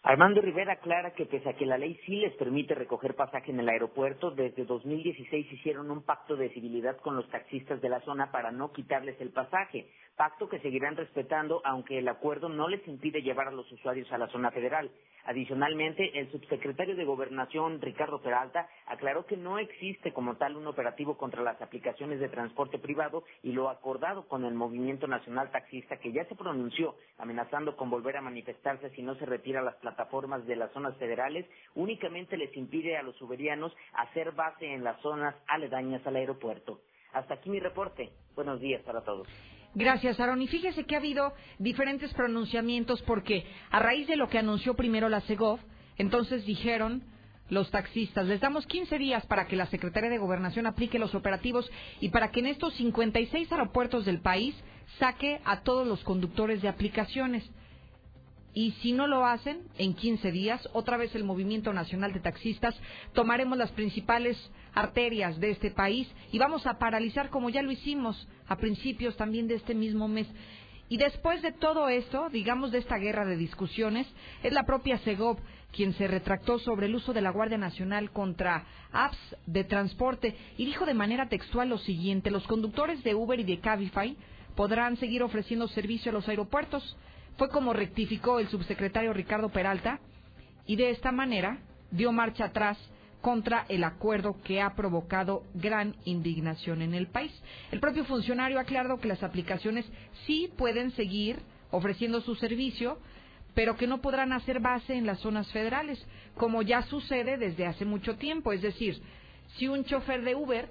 Armando 0.03 0.41
Rivera 0.41 0.73
aclara 0.73 1.13
que 1.13 1.27
pese 1.27 1.47
a 1.47 1.53
que 1.53 1.67
la 1.67 1.77
ley 1.77 1.95
sí 2.07 2.15
les 2.15 2.33
permite 2.33 2.73
recoger 2.73 3.15
pasaje 3.15 3.51
en 3.51 3.59
el 3.59 3.69
aeropuerto, 3.69 4.31
desde 4.31 4.65
2016 4.65 5.53
hicieron 5.53 5.91
un 5.91 6.01
pacto 6.01 6.35
de 6.35 6.49
civilidad 6.49 6.97
con 6.97 7.15
los 7.15 7.30
taxistas 7.30 7.80
de 7.81 7.89
la 7.89 7.99
zona 8.01 8.31
para 8.31 8.51
no 8.51 8.71
quitarles 8.71 9.21
el 9.21 9.30
pasaje, 9.30 9.91
pacto 10.15 10.49
que 10.49 10.59
seguirán 10.59 10.97
respetando 10.97 11.61
aunque 11.65 11.99
el 11.99 12.07
acuerdo 12.07 12.49
no 12.49 12.67
les 12.67 12.85
impide 12.88 13.21
llevar 13.21 13.49
a 13.49 13.51
los 13.51 13.71
usuarios 13.71 14.11
a 14.11 14.17
la 14.17 14.27
zona 14.30 14.49
federal. 14.49 14.89
Adicionalmente, 15.23 16.19
el 16.19 16.31
subsecretario 16.31 16.95
de 16.95 17.05
Gobernación, 17.05 17.80
Ricardo 17.80 18.23
Peralta, 18.23 18.67
aclaró 18.88 19.27
que 19.27 19.38
no 19.38 19.59
existe 19.59 20.13
como 20.13 20.35
tal 20.35 20.57
un 20.57 20.65
operativo 20.65 21.15
contra 21.15 21.43
las 21.43 21.61
aplicaciones 21.61 22.19
de 22.19 22.27
transporte 22.27 22.80
privado 22.80 23.23
y 23.43 23.51
lo 23.51 23.69
acordado 23.69 24.27
con 24.27 24.45
el 24.45 24.55
Movimiento 24.55 25.05
Nacional 25.05 25.51
Taxista 25.51 25.97
que 25.97 26.11
ya 26.11 26.25
se 26.25 26.33
pronunció 26.33 26.95
amenazando 27.19 27.77
con 27.77 27.91
volver 27.91 28.17
a 28.17 28.21
manifestarse 28.21 28.89
si 28.95 29.03
no 29.03 29.13
se 29.13 29.27
retira 29.27 29.61
las 29.61 29.75
plataformas 29.75 29.91
de 30.45 30.56
las 30.56 30.72
zonas 30.72 30.95
federales, 30.98 31.45
únicamente 31.76 32.38
les 32.38 32.56
impide 32.56 32.98
a 32.98 33.03
los 33.03 33.20
uberianos 33.22 33.74
hacer 33.94 34.32
base 34.32 34.66
en 34.66 34.84
las 34.84 35.00
zonas 35.02 35.36
aledañas 35.48 36.06
al 36.06 36.16
aeropuerto. 36.16 36.82
Hasta 37.14 37.36
aquí 37.36 37.50
mi 37.50 37.60
reporte. 37.60 38.11
Buenos 38.36 38.60
días 38.60 38.82
para 38.84 39.03
todos. 39.03 39.28
Gracias, 39.74 40.20
Aaron. 40.20 40.42
Y 40.42 40.48
fíjese 40.48 40.86
que 40.86 40.95
ha 40.95 41.00
habido 41.00 41.34
diferentes 41.60 42.14
pronunciamientos 42.14 43.02
porque 43.03 43.45
a 43.70 43.80
raíz 43.80 44.08
de 44.08 44.18
lo 44.18 44.28
que 44.28 44.38
anunció 44.38 44.76
primero 44.76 45.08
la 45.10 45.22
CEGOV, 45.22 45.60
entonces 45.98 46.45
dijeron 46.45 47.03
los 47.50 47.70
taxistas, 47.70 48.28
les 48.28 48.40
damos 48.40 48.66
15 48.66 48.98
días 48.98 49.26
para 49.26 49.45
que 49.45 49.58
la 49.58 49.66
Secretaría 49.66 50.10
de 50.10 50.18
Gobernación 50.18 50.68
aplique 50.68 51.00
los 51.00 51.14
operativos 51.14 51.70
y 52.00 52.10
para 52.10 52.32
que 52.32 52.40
en 52.40 52.48
estos 52.48 52.74
56 52.76 53.52
aeropuertos 53.52 54.06
del 54.06 54.22
país 54.22 54.56
saque 55.00 55.42
a 55.44 55.61
todos 55.61 55.86
los 55.86 56.02
conductores 56.03 56.61
de 56.61 56.70
aplicaciones. 56.70 57.50
Y 58.53 58.71
si 58.81 58.91
no 58.91 59.07
lo 59.07 59.25
hacen, 59.25 59.61
en 59.77 59.93
15 59.93 60.31
días, 60.31 60.67
otra 60.73 60.97
vez 60.97 61.15
el 61.15 61.23
Movimiento 61.23 61.71
Nacional 61.71 62.11
de 62.11 62.19
Taxistas, 62.19 62.75
tomaremos 63.13 63.57
las 63.57 63.71
principales 63.71 64.38
arterias 64.73 65.39
de 65.39 65.51
este 65.51 65.71
país 65.71 66.07
y 66.31 66.39
vamos 66.39 66.67
a 66.67 66.77
paralizar 66.77 67.30
como 67.30 67.49
ya 67.49 67.61
lo 67.61 67.71
hicimos 67.71 68.27
a 68.47 68.57
principios 68.57 69.15
también 69.15 69.47
de 69.47 69.55
este 69.55 69.73
mismo 69.73 70.07
mes. 70.07 70.27
Y 70.89 70.97
después 70.97 71.41
de 71.41 71.53
todo 71.53 71.88
esto, 71.88 72.27
digamos 72.30 72.71
de 72.71 72.80
esta 72.80 72.97
guerra 72.97 73.25
de 73.25 73.38
discusiones, 73.38 74.05
es 74.43 74.51
la 74.51 74.65
propia 74.65 74.97
Segov 74.99 75.38
quien 75.71 75.93
se 75.93 76.05
retractó 76.05 76.59
sobre 76.59 76.88
el 76.88 76.95
uso 76.95 77.13
de 77.13 77.21
la 77.21 77.30
Guardia 77.30 77.57
Nacional 77.57 78.11
contra 78.11 78.65
apps 78.91 79.17
de 79.45 79.63
transporte 79.63 80.35
y 80.57 80.65
dijo 80.65 80.85
de 80.85 80.93
manera 80.93 81.30
textual 81.30 81.69
lo 81.69 81.77
siguiente, 81.77 82.30
los 82.30 82.45
conductores 82.45 83.01
de 83.05 83.15
Uber 83.15 83.39
y 83.39 83.45
de 83.45 83.59
Cabify 83.61 84.17
podrán 84.57 84.97
seguir 84.97 85.23
ofreciendo 85.23 85.69
servicio 85.69 86.11
a 86.11 86.13
los 86.13 86.27
aeropuertos. 86.27 86.97
Fue 87.38 87.50
como 87.50 87.74
rectificó 87.74 88.40
el 88.40 88.50
subsecretario 88.50 89.14
Ricardo 89.14 89.50
Peralta 89.50 90.00
y 90.66 90.76
de 90.76 90.92
esta 90.92 91.11
manera 91.11 91.60
dio 91.92 92.11
marcha 92.11 92.45
atrás 92.45 92.77
contra 93.22 93.66
el 93.69 93.84
acuerdo 93.84 94.38
que 94.43 94.61
ha 94.61 94.76
provocado 94.76 95.43
gran 95.53 95.95
indignación 96.06 96.82
en 96.82 96.93
el 96.93 97.08
país. 97.08 97.32
El 97.72 97.80
propio 97.80 98.03
funcionario 98.06 98.58
ha 98.58 98.61
aclarado 98.61 99.00
que 99.00 99.08
las 99.08 99.24
aplicaciones 99.24 99.85
sí 100.26 100.51
pueden 100.58 100.92
seguir 100.92 101.40
ofreciendo 101.69 102.22
su 102.22 102.35
servicio, 102.35 103.00
pero 103.53 103.77
que 103.77 103.88
no 103.88 104.01
podrán 104.01 104.34
hacer 104.34 104.60
base 104.60 104.95
en 104.95 105.06
las 105.06 105.19
zonas 105.19 105.51
federales, 105.51 106.03
como 106.35 106.61
ya 106.61 106.82
sucede 106.84 107.38
desde 107.38 107.68
hace 107.68 107.85
mucho 107.85 108.16
tiempo. 108.16 108.53
Es 108.53 108.61
decir, 108.61 109.01
si 109.58 109.68
un 109.68 109.84
chofer 109.85 110.24
de 110.24 110.35
Uber 110.35 110.69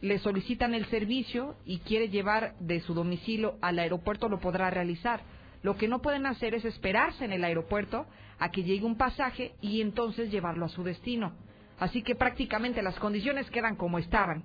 le 0.00 0.18
solicitan 0.18 0.74
el 0.74 0.86
servicio 0.86 1.56
y 1.64 1.78
quiere 1.78 2.08
llevar 2.08 2.54
de 2.58 2.80
su 2.80 2.94
domicilio 2.94 3.56
al 3.60 3.78
aeropuerto, 3.78 4.28
lo 4.28 4.40
podrá 4.40 4.70
realizar. 4.70 5.20
Lo 5.62 5.76
que 5.76 5.88
no 5.88 6.02
pueden 6.02 6.26
hacer 6.26 6.54
es 6.54 6.64
esperarse 6.64 7.24
en 7.24 7.32
el 7.32 7.44
aeropuerto 7.44 8.06
a 8.38 8.50
que 8.50 8.64
llegue 8.64 8.84
un 8.84 8.96
pasaje 8.96 9.54
y 9.60 9.80
entonces 9.80 10.30
llevarlo 10.30 10.66
a 10.66 10.70
su 10.70 10.82
destino. 10.82 11.32
Así 11.78 12.02
que 12.02 12.14
prácticamente 12.14 12.82
las 12.82 12.98
condiciones 12.98 13.50
quedan 13.50 13.76
como 13.76 13.98
estaban. 13.98 14.44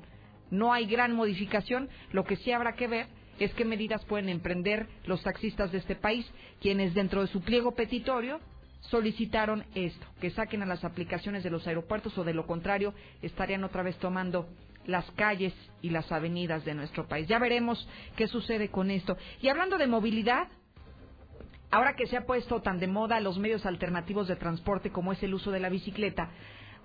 No 0.50 0.74
hay 0.74 0.86
gran 0.86 1.14
modificación. 1.14 1.90
Lo 2.12 2.24
que 2.24 2.38
sí 2.38 2.52
habrá 2.52 2.74
que 2.74 2.88
ver 2.88 3.08
es 3.40 3.54
qué 3.54 3.66
medidas 3.66 4.04
pueden 4.06 4.30
emprender 4.30 4.88
los 5.06 5.22
taxistas 5.24 5.72
de 5.72 5.80
este 5.80 5.96
país, 5.96 6.26
quienes 6.62 6.94
dentro 6.94 7.22
de 7.22 7.28
su 7.28 7.42
pliego 7.42 7.76
petitorio 7.76 8.40
solicitaron 8.82 9.66
esto, 9.76 10.06
que 10.22 10.30
saquen 10.30 10.64
a 10.64 10.66
las 10.66 10.84
aplicaciones 10.84 11.44
de 11.44 11.50
los 11.50 11.68
aeropuertos 11.68 12.18
o 12.18 12.24
de 12.24 12.34
lo 12.34 12.48
contrario 12.48 12.94
estarían 13.22 13.64
otra 13.64 13.84
vez 13.84 13.98
tomando 13.98 14.48
las 14.86 15.10
calles 15.12 15.54
y 15.82 15.90
las 15.90 16.12
avenidas 16.12 16.64
de 16.64 16.74
nuestro 16.74 17.08
país. 17.08 17.28
Ya 17.28 17.40
veremos 17.40 17.88
qué 18.16 18.28
sucede 18.28 18.70
con 18.70 18.90
esto. 18.90 19.18
Y 19.42 19.50
hablando 19.50 19.78
de 19.78 19.88
movilidad, 19.88 20.48
ahora 21.72 21.96
que 21.96 22.08
se 22.08 22.18
ha 22.18 22.26
puesto 22.26 22.62
tan 22.62 22.80
de 22.80 22.88
moda 22.88 23.20
los 23.20 23.38
medios 23.38 23.66
alternativos 23.66 24.28
de 24.28 24.36
transporte 24.36 24.92
como 24.92 25.12
es 25.12 25.22
el 25.24 25.34
uso 25.34 25.52
de 25.52 25.60
la 25.60 25.70
bicicleta, 25.70 26.30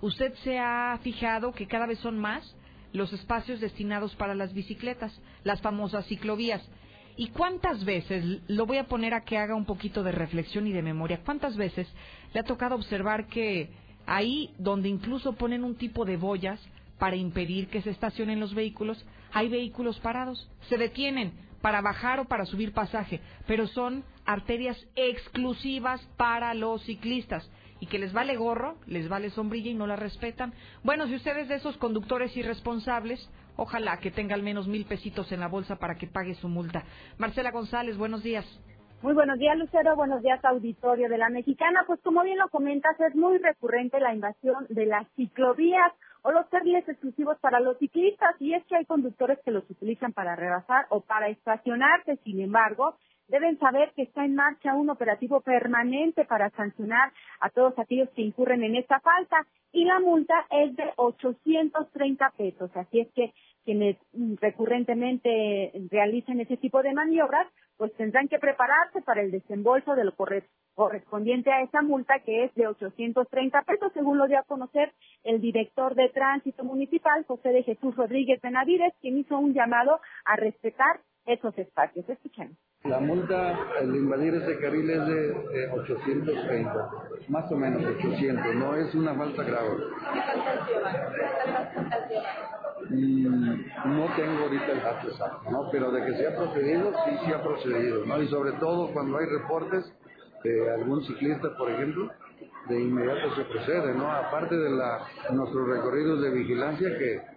usted 0.01 0.33
se 0.43 0.59
ha 0.59 0.99
fijado 1.01 1.53
que 1.53 1.67
cada 1.67 1.85
vez 1.85 1.99
son 1.99 2.19
más 2.19 2.55
los 2.91 3.11
espacios 3.11 3.59
destinados 3.59 4.15
para 4.15 4.35
las 4.35 4.53
bicicletas, 4.53 5.11
las 5.43 5.61
famosas 5.61 6.05
ciclovías. 6.05 6.61
¿Y 7.15 7.29
cuántas 7.29 7.85
veces, 7.85 8.41
lo 8.47 8.65
voy 8.65 8.77
a 8.77 8.87
poner 8.87 9.13
a 9.13 9.21
que 9.21 9.37
haga 9.37 9.55
un 9.55 9.65
poquito 9.65 10.03
de 10.03 10.11
reflexión 10.11 10.67
y 10.67 10.73
de 10.73 10.81
memoria, 10.81 11.21
cuántas 11.23 11.55
veces 11.57 11.87
le 12.33 12.39
ha 12.39 12.43
tocado 12.43 12.75
observar 12.75 13.27
que 13.27 13.69
ahí 14.05 14.51
donde 14.57 14.89
incluso 14.89 15.33
ponen 15.33 15.63
un 15.63 15.75
tipo 15.75 16.05
de 16.05 16.17
boyas 16.17 16.59
para 16.97 17.15
impedir 17.15 17.67
que 17.67 17.81
se 17.81 17.91
estacionen 17.91 18.39
los 18.39 18.53
vehículos, 18.53 19.03
hay 19.31 19.49
vehículos 19.49 19.99
parados, 19.99 20.49
se 20.69 20.77
detienen 20.77 21.33
para 21.61 21.81
bajar 21.81 22.19
o 22.19 22.25
para 22.25 22.45
subir 22.45 22.73
pasaje, 22.73 23.21
pero 23.47 23.67
son 23.67 24.03
arterias 24.25 24.77
exclusivas 24.95 26.01
para 26.17 26.53
los 26.53 26.83
ciclistas 26.83 27.49
y 27.79 27.87
que 27.87 27.99
les 27.99 28.13
vale 28.13 28.37
gorro, 28.37 28.77
les 28.87 29.09
vale 29.09 29.29
sombrilla 29.29 29.69
y 29.69 29.73
no 29.73 29.87
la 29.87 29.97
respetan. 29.97 30.53
Bueno, 30.83 31.07
si 31.07 31.15
ustedes 31.15 31.49
de 31.49 31.55
esos 31.55 31.75
conductores 31.77 32.35
irresponsables, 32.37 33.29
ojalá 33.57 33.97
que 33.97 34.11
tenga 34.11 34.35
al 34.35 34.43
menos 34.43 34.67
mil 34.67 34.85
pesitos 34.85 35.31
en 35.31 35.41
la 35.41 35.47
bolsa 35.47 35.77
para 35.77 35.95
que 35.95 36.07
pague 36.07 36.35
su 36.35 36.47
multa. 36.47 36.83
Marcela 37.17 37.51
González, 37.51 37.97
buenos 37.97 38.23
días. 38.23 38.45
Muy 39.01 39.13
buenos 39.13 39.37
días, 39.37 39.57
Lucero. 39.57 39.97
Buenos 39.97 40.21
días, 40.21 40.39
auditorio 40.45 41.09
de 41.09 41.17
la 41.17 41.27
Mexicana. 41.27 41.83
Pues 41.85 41.99
como 42.03 42.23
bien 42.23 42.37
lo 42.37 42.47
comentas, 42.47 42.97
es 43.01 43.13
muy 43.15 43.37
recurrente 43.37 43.99
la 43.99 44.13
invasión 44.13 44.65
de 44.69 44.85
las 44.85 45.05
ciclovías 45.17 45.91
o 46.21 46.31
los 46.31 46.47
carriles 46.47 46.87
exclusivos 46.87 47.37
para 47.39 47.59
los 47.59 47.77
ciclistas. 47.79 48.33
Y 48.39 48.53
es 48.53 48.63
que 48.63 48.77
hay 48.77 48.85
conductores 48.85 49.39
que 49.43 49.51
los 49.51 49.69
utilizan 49.69 50.13
para 50.13 50.37
rebasar 50.37 50.85
o 50.87 51.01
para 51.01 51.27
estacionarse. 51.27 52.15
Sin 52.23 52.39
embargo, 52.39 52.95
deben 53.33 53.57
saber 53.57 53.91
que 53.95 54.03
está 54.03 54.23
en 54.23 54.35
marcha 54.35 54.75
un 54.75 54.91
operativo 54.91 55.41
permanente 55.41 56.23
para 56.23 56.51
sancionar 56.51 57.11
a 57.39 57.49
todos 57.49 57.73
aquellos 57.79 58.07
que 58.11 58.21
incurren 58.21 58.63
en 58.63 58.75
esta 58.75 58.99
falta 58.99 59.47
y 59.71 59.85
la 59.85 59.99
multa 59.99 60.45
es 60.51 60.75
de 60.75 60.83
830 60.97 62.29
pesos. 62.37 62.69
Así 62.75 62.99
es 62.99 63.11
que 63.13 63.33
quienes 63.65 63.97
recurrentemente 64.39 65.71
realizan 65.89 66.41
ese 66.41 66.57
tipo 66.57 66.83
de 66.83 66.93
maniobras, 66.93 67.47
pues 67.75 67.91
tendrán 67.95 68.27
que 68.27 68.37
prepararse 68.37 69.01
para 69.01 69.23
el 69.23 69.31
desembolso 69.31 69.95
de 69.95 70.03
lo 70.03 70.13
correspondiente 70.75 71.51
a 71.51 71.63
esa 71.63 71.81
multa 71.81 72.19
que 72.19 72.43
es 72.43 72.53
de 72.53 72.67
830 72.67 73.63
pesos, 73.63 73.91
según 73.95 74.19
lo 74.19 74.27
dio 74.27 74.37
a 74.37 74.43
conocer 74.43 74.93
el 75.23 75.41
director 75.41 75.95
de 75.95 76.09
tránsito 76.09 76.63
municipal, 76.63 77.25
José 77.25 77.49
de 77.49 77.63
Jesús 77.63 77.95
Rodríguez 77.95 78.39
Benavides, 78.41 78.93
quien 79.01 79.17
hizo 79.17 79.39
un 79.39 79.55
llamado 79.55 79.99
a 80.23 80.35
respetar 80.35 80.99
esos 81.25 81.57
espacios. 81.57 82.07
Escuchemos. 82.07 82.57
La 82.83 82.99
multa 82.99 83.57
al 83.79 83.95
invadir 83.95 84.35
ese 84.35 84.59
carril 84.59 84.89
es 84.89 85.07
de, 85.07 85.69
830, 85.71 86.89
más 87.29 87.49
o 87.49 87.55
menos 87.55 87.81
800, 87.81 88.55
no 88.55 88.75
es 88.75 88.93
una 88.93 89.13
falta 89.15 89.41
grave. 89.43 89.69
Y 92.89 93.23
no 93.23 94.15
tengo 94.17 94.43
ahorita 94.43 94.71
el 94.73 94.83
dato 94.83 95.07
exacto, 95.07 95.49
¿no? 95.49 95.69
Pero 95.71 95.91
de 95.91 96.05
que 96.05 96.17
se 96.17 96.27
ha 96.27 96.35
procedido, 96.35 96.91
sí, 97.05 97.17
sí 97.25 97.31
ha 97.31 97.41
procedido, 97.41 98.05
¿no? 98.05 98.21
Y 98.21 98.27
sobre 98.27 98.51
todo 98.53 98.91
cuando 98.91 99.17
hay 99.17 99.27
reportes 99.27 99.89
de 100.43 100.73
algún 100.73 101.05
ciclista, 101.05 101.55
por 101.57 101.71
ejemplo, 101.71 102.11
de 102.67 102.81
inmediato 102.81 103.33
se 103.35 103.45
procede, 103.45 103.93
¿no? 103.93 104.11
Aparte 104.11 104.57
de 104.57 104.69
la, 104.71 104.99
nuestros 105.31 105.69
recorridos 105.69 106.21
de 106.21 106.31
vigilancia 106.31 106.97
que 106.97 107.32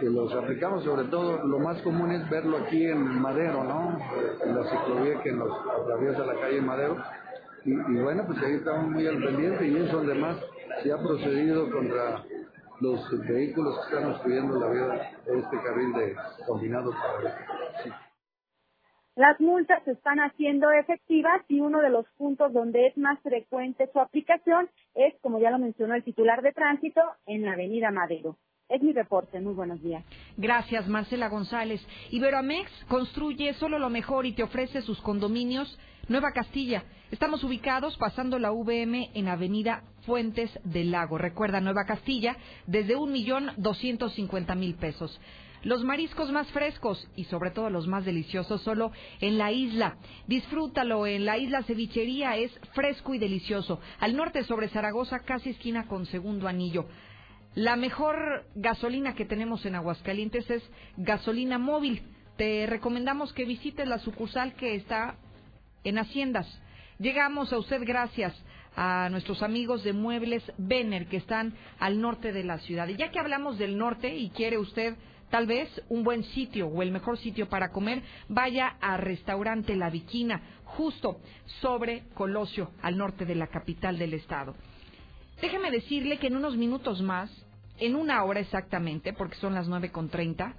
que 0.00 0.06
los 0.10 0.32
aplicamos, 0.34 0.84
sobre 0.84 1.04
todo 1.08 1.44
lo 1.44 1.58
más 1.58 1.80
común 1.82 2.12
es 2.12 2.28
verlo 2.28 2.58
aquí 2.58 2.86
en 2.86 3.20
Madero, 3.20 3.64
¿no? 3.64 3.98
En 4.44 4.56
la 4.56 4.64
ciclovía 4.64 5.22
que 5.22 5.32
nos 5.32 5.50
atraviesa 5.80 6.26
la 6.26 6.40
calle 6.40 6.60
Madero. 6.60 6.96
Y, 7.64 7.74
bueno, 7.74 8.24
pues 8.26 8.38
ahí 8.42 8.54
estamos 8.54 8.90
muy 8.90 9.06
al 9.06 9.22
pendiente 9.22 9.66
y 9.66 9.76
es 9.76 9.90
donde 9.90 10.14
más 10.14 10.36
se 10.82 10.92
ha 10.92 10.98
procedido 10.98 11.70
contra 11.70 12.22
los 12.80 13.26
vehículos 13.26 13.74
que 13.78 13.94
están 13.94 14.10
obstruyendo 14.10 14.58
la 14.58 14.68
vía 14.68 15.12
de 15.24 15.38
este 15.38 15.56
carril 15.62 15.92
de 15.94 16.16
combinado 16.46 16.90
para 16.90 17.36
Las 19.16 19.40
multas 19.40 19.82
se 19.84 19.92
están 19.92 20.18
haciendo 20.18 20.70
efectivas 20.72 21.42
y 21.48 21.60
uno 21.60 21.80
de 21.80 21.88
los 21.88 22.06
puntos 22.18 22.52
donde 22.52 22.88
es 22.88 22.98
más 22.98 23.18
frecuente 23.20 23.88
su 23.92 24.00
aplicación 24.00 24.68
es, 24.94 25.14
como 25.22 25.38
ya 25.38 25.50
lo 25.50 25.58
mencionó 25.58 25.94
el 25.94 26.04
titular 26.04 26.42
de 26.42 26.52
tránsito, 26.52 27.00
en 27.26 27.46
la 27.46 27.52
avenida 27.52 27.90
Madero. 27.90 28.36
Es 28.68 28.82
mi 28.82 28.92
reporte. 28.92 29.40
Muy 29.40 29.52
buenos 29.52 29.82
días. 29.82 30.04
Gracias, 30.38 30.88
Marcela 30.88 31.28
González. 31.28 31.86
Iberoamex 32.10 32.70
construye 32.88 33.52
solo 33.54 33.78
lo 33.78 33.90
mejor 33.90 34.24
y 34.24 34.32
te 34.32 34.42
ofrece 34.42 34.80
sus 34.80 35.00
condominios 35.02 35.78
Nueva 36.08 36.32
Castilla. 36.32 36.84
Estamos 37.10 37.44
ubicados 37.44 37.96
pasando 37.98 38.38
la 38.38 38.52
VM 38.52 39.10
en 39.12 39.28
Avenida 39.28 39.84
Fuentes 40.06 40.50
del 40.64 40.92
Lago. 40.92 41.18
Recuerda, 41.18 41.60
Nueva 41.60 41.84
Castilla, 41.84 42.36
desde 42.66 42.96
un 42.96 43.12
millón 43.12 43.50
doscientos 43.58 44.14
cincuenta 44.14 44.54
mil 44.54 44.74
pesos. 44.76 45.20
Los 45.62 45.84
mariscos 45.84 46.32
más 46.32 46.50
frescos 46.50 47.06
y 47.16 47.24
sobre 47.24 47.50
todo 47.50 47.68
los 47.70 47.86
más 47.86 48.04
deliciosos 48.04 48.62
solo 48.62 48.92
en 49.20 49.36
la 49.38 49.52
isla. 49.52 49.96
Disfrútalo 50.26 51.06
en 51.06 51.26
la 51.26 51.36
isla 51.38 51.62
Cevichería, 51.64 52.36
es 52.36 52.50
fresco 52.74 53.14
y 53.14 53.18
delicioso. 53.18 53.80
Al 54.00 54.16
norte 54.16 54.42
sobre 54.44 54.68
Zaragoza, 54.68 55.20
casi 55.20 55.50
esquina 55.50 55.86
con 55.86 56.06
segundo 56.06 56.48
anillo. 56.48 56.86
La 57.54 57.76
mejor 57.76 58.46
gasolina 58.56 59.14
que 59.14 59.24
tenemos 59.24 59.64
en 59.64 59.76
Aguascalientes 59.76 60.50
es 60.50 60.62
gasolina 60.96 61.56
móvil. 61.56 62.02
Te 62.36 62.66
recomendamos 62.66 63.32
que 63.32 63.44
visites 63.44 63.86
la 63.86 64.00
sucursal 64.00 64.54
que 64.54 64.74
está 64.74 65.14
en 65.84 65.98
Haciendas. 65.98 66.48
Llegamos 66.98 67.52
a 67.52 67.58
usted 67.58 67.82
gracias 67.86 68.34
a 68.74 69.08
nuestros 69.08 69.40
amigos 69.44 69.84
de 69.84 69.92
Muebles 69.92 70.42
Benner 70.58 71.06
que 71.06 71.18
están 71.18 71.54
al 71.78 72.00
norte 72.00 72.32
de 72.32 72.42
la 72.42 72.58
ciudad. 72.58 72.88
Y 72.88 72.96
ya 72.96 73.12
que 73.12 73.20
hablamos 73.20 73.56
del 73.56 73.78
norte 73.78 74.12
y 74.16 74.30
quiere 74.30 74.58
usted 74.58 74.96
tal 75.30 75.46
vez 75.46 75.68
un 75.88 76.02
buen 76.02 76.24
sitio 76.24 76.66
o 76.66 76.82
el 76.82 76.90
mejor 76.90 77.18
sitio 77.18 77.48
para 77.48 77.70
comer, 77.70 78.02
vaya 78.28 78.76
a 78.80 78.96
Restaurante 78.96 79.76
La 79.76 79.90
Viquina, 79.90 80.42
justo 80.64 81.20
sobre 81.60 82.02
Colosio, 82.14 82.72
al 82.82 82.98
norte 82.98 83.24
de 83.24 83.36
la 83.36 83.46
capital 83.46 83.96
del 83.96 84.14
estado. 84.14 84.56
Déjeme 85.40 85.70
decirle 85.70 86.18
que 86.18 86.28
en 86.28 86.36
unos 86.36 86.56
minutos 86.56 87.02
más, 87.02 87.30
en 87.86 87.96
una 87.96 88.24
hora 88.24 88.40
exactamente, 88.40 89.12
porque 89.12 89.36
son 89.36 89.54
las 89.54 89.68
nueve 89.68 89.90
con 89.90 90.08
treinta, 90.08 90.54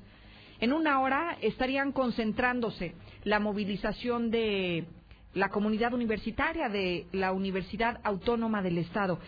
en 0.59 0.73
una 0.73 0.99
hora 0.99 1.37
estarían 1.41 1.91
concentrándose 1.91 2.93
la 3.23 3.39
movilización 3.39 4.31
de 4.31 4.85
la 5.33 5.49
comunidad 5.49 5.93
universitaria 5.93 6.69
de 6.69 7.07
la 7.11 7.33
Universidad 7.33 7.99
Autónoma 8.03 8.61
del 8.61 8.77
Estado. 8.77 9.19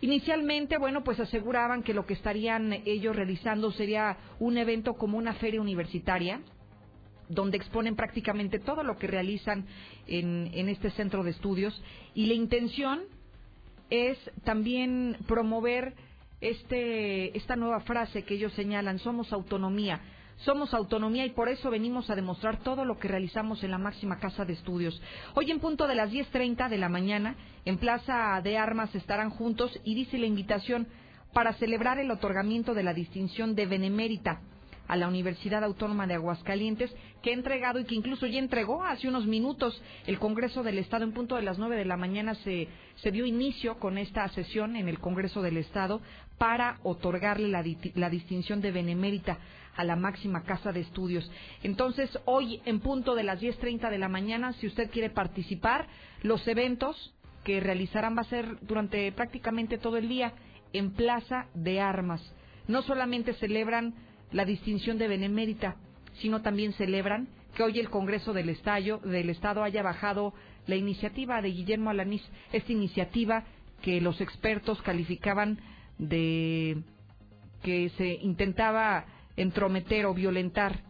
Inicialmente, 0.00 0.78
bueno, 0.78 1.04
pues 1.04 1.20
aseguraban 1.20 1.82
que 1.82 1.94
lo 1.94 2.06
que 2.06 2.14
estarían 2.14 2.72
ellos 2.84 3.14
realizando 3.14 3.72
sería 3.72 4.16
un 4.38 4.56
evento 4.56 4.94
como 4.94 5.18
una 5.18 5.34
feria 5.34 5.60
universitaria, 5.60 6.40
donde 7.28 7.56
exponen 7.56 7.96
prácticamente 7.96 8.58
todo 8.58 8.82
lo 8.82 8.96
que 8.96 9.06
realizan 9.06 9.66
en, 10.06 10.50
en 10.52 10.68
este 10.68 10.90
centro 10.90 11.22
de 11.24 11.30
estudios. 11.30 11.82
Y 12.14 12.26
la 12.26 12.34
intención 12.34 13.00
es 13.90 14.18
también 14.44 15.16
promover 15.26 15.94
este, 16.40 17.36
esta 17.36 17.56
nueva 17.56 17.80
frase 17.80 18.22
que 18.22 18.34
ellos 18.34 18.52
señalan, 18.54 18.98
somos 18.98 19.32
autonomía. 19.32 20.00
Somos 20.38 20.74
autonomía 20.74 21.24
y 21.24 21.30
por 21.30 21.48
eso 21.48 21.70
venimos 21.70 22.10
a 22.10 22.16
demostrar 22.16 22.58
todo 22.62 22.84
lo 22.84 22.98
que 22.98 23.06
realizamos 23.06 23.62
en 23.62 23.70
la 23.70 23.78
máxima 23.78 24.18
casa 24.18 24.44
de 24.44 24.54
estudios. 24.54 25.00
Hoy 25.34 25.50
en 25.50 25.60
punto 25.60 25.86
de 25.86 25.94
las 25.94 26.10
10.30 26.10 26.68
de 26.68 26.78
la 26.78 26.88
mañana, 26.88 27.36
en 27.64 27.78
Plaza 27.78 28.40
de 28.42 28.58
Armas 28.58 28.94
estarán 28.94 29.30
juntos 29.30 29.78
y 29.84 29.94
dice 29.94 30.18
la 30.18 30.26
invitación 30.26 30.88
para 31.32 31.54
celebrar 31.54 31.98
el 31.98 32.10
otorgamiento 32.10 32.74
de 32.74 32.82
la 32.82 32.94
distinción 32.94 33.54
de 33.54 33.66
Benemérita 33.66 34.40
a 34.86 34.96
la 34.96 35.08
Universidad 35.08 35.64
Autónoma 35.64 36.06
de 36.06 36.14
Aguascalientes, 36.14 36.94
que 37.22 37.30
ha 37.30 37.34
entregado 37.34 37.78
y 37.80 37.84
que 37.84 37.94
incluso 37.94 38.26
ya 38.26 38.38
entregó 38.38 38.82
hace 38.84 39.08
unos 39.08 39.26
minutos 39.26 39.80
el 40.06 40.18
Congreso 40.18 40.62
del 40.62 40.78
Estado. 40.78 41.04
En 41.04 41.12
punto 41.12 41.36
de 41.36 41.42
las 41.42 41.58
nueve 41.58 41.76
de 41.76 41.84
la 41.84 41.96
mañana 41.96 42.34
se, 42.36 42.68
se 42.96 43.10
dio 43.10 43.26
inicio 43.26 43.78
con 43.78 43.98
esta 43.98 44.28
sesión 44.28 44.76
en 44.76 44.88
el 44.88 44.98
Congreso 44.98 45.42
del 45.42 45.56
Estado 45.56 46.00
para 46.38 46.78
otorgarle 46.82 47.48
la, 47.48 47.64
la 47.94 48.10
distinción 48.10 48.60
de 48.60 48.72
Benemérita 48.72 49.38
a 49.76 49.84
la 49.84 49.96
máxima 49.96 50.44
casa 50.44 50.72
de 50.72 50.80
estudios. 50.80 51.30
Entonces, 51.62 52.10
hoy 52.24 52.60
en 52.64 52.80
punto 52.80 53.14
de 53.14 53.24
las 53.24 53.40
10.30 53.40 53.90
de 53.90 53.98
la 53.98 54.08
mañana, 54.08 54.52
si 54.54 54.66
usted 54.66 54.90
quiere 54.90 55.10
participar, 55.10 55.86
los 56.22 56.46
eventos 56.46 57.14
que 57.44 57.60
realizarán 57.60 58.16
va 58.16 58.22
a 58.22 58.24
ser 58.24 58.58
durante 58.62 59.10
prácticamente 59.12 59.78
todo 59.78 59.96
el 59.96 60.08
día 60.08 60.32
en 60.72 60.92
Plaza 60.92 61.46
de 61.54 61.80
Armas. 61.80 62.22
No 62.66 62.82
solamente 62.82 63.34
celebran 63.34 63.94
la 64.32 64.44
distinción 64.44 64.98
de 64.98 65.08
Benemérita, 65.08 65.76
sino 66.20 66.42
también 66.42 66.72
celebran 66.74 67.28
que 67.54 67.62
hoy 67.62 67.78
el 67.78 67.90
Congreso 67.90 68.32
del, 68.32 68.48
Estallo, 68.48 68.98
del 68.98 69.30
Estado 69.30 69.62
haya 69.62 69.82
bajado 69.82 70.34
la 70.66 70.76
iniciativa 70.76 71.40
de 71.40 71.50
Guillermo 71.50 71.90
Alanís, 71.90 72.22
esta 72.52 72.72
iniciativa 72.72 73.44
que 73.82 74.00
los 74.00 74.20
expertos 74.20 74.80
calificaban 74.82 75.60
de 75.98 76.82
que 77.62 77.90
se 77.90 78.14
intentaba 78.22 79.06
entrometer 79.36 80.06
o 80.06 80.14
violentar 80.14 80.80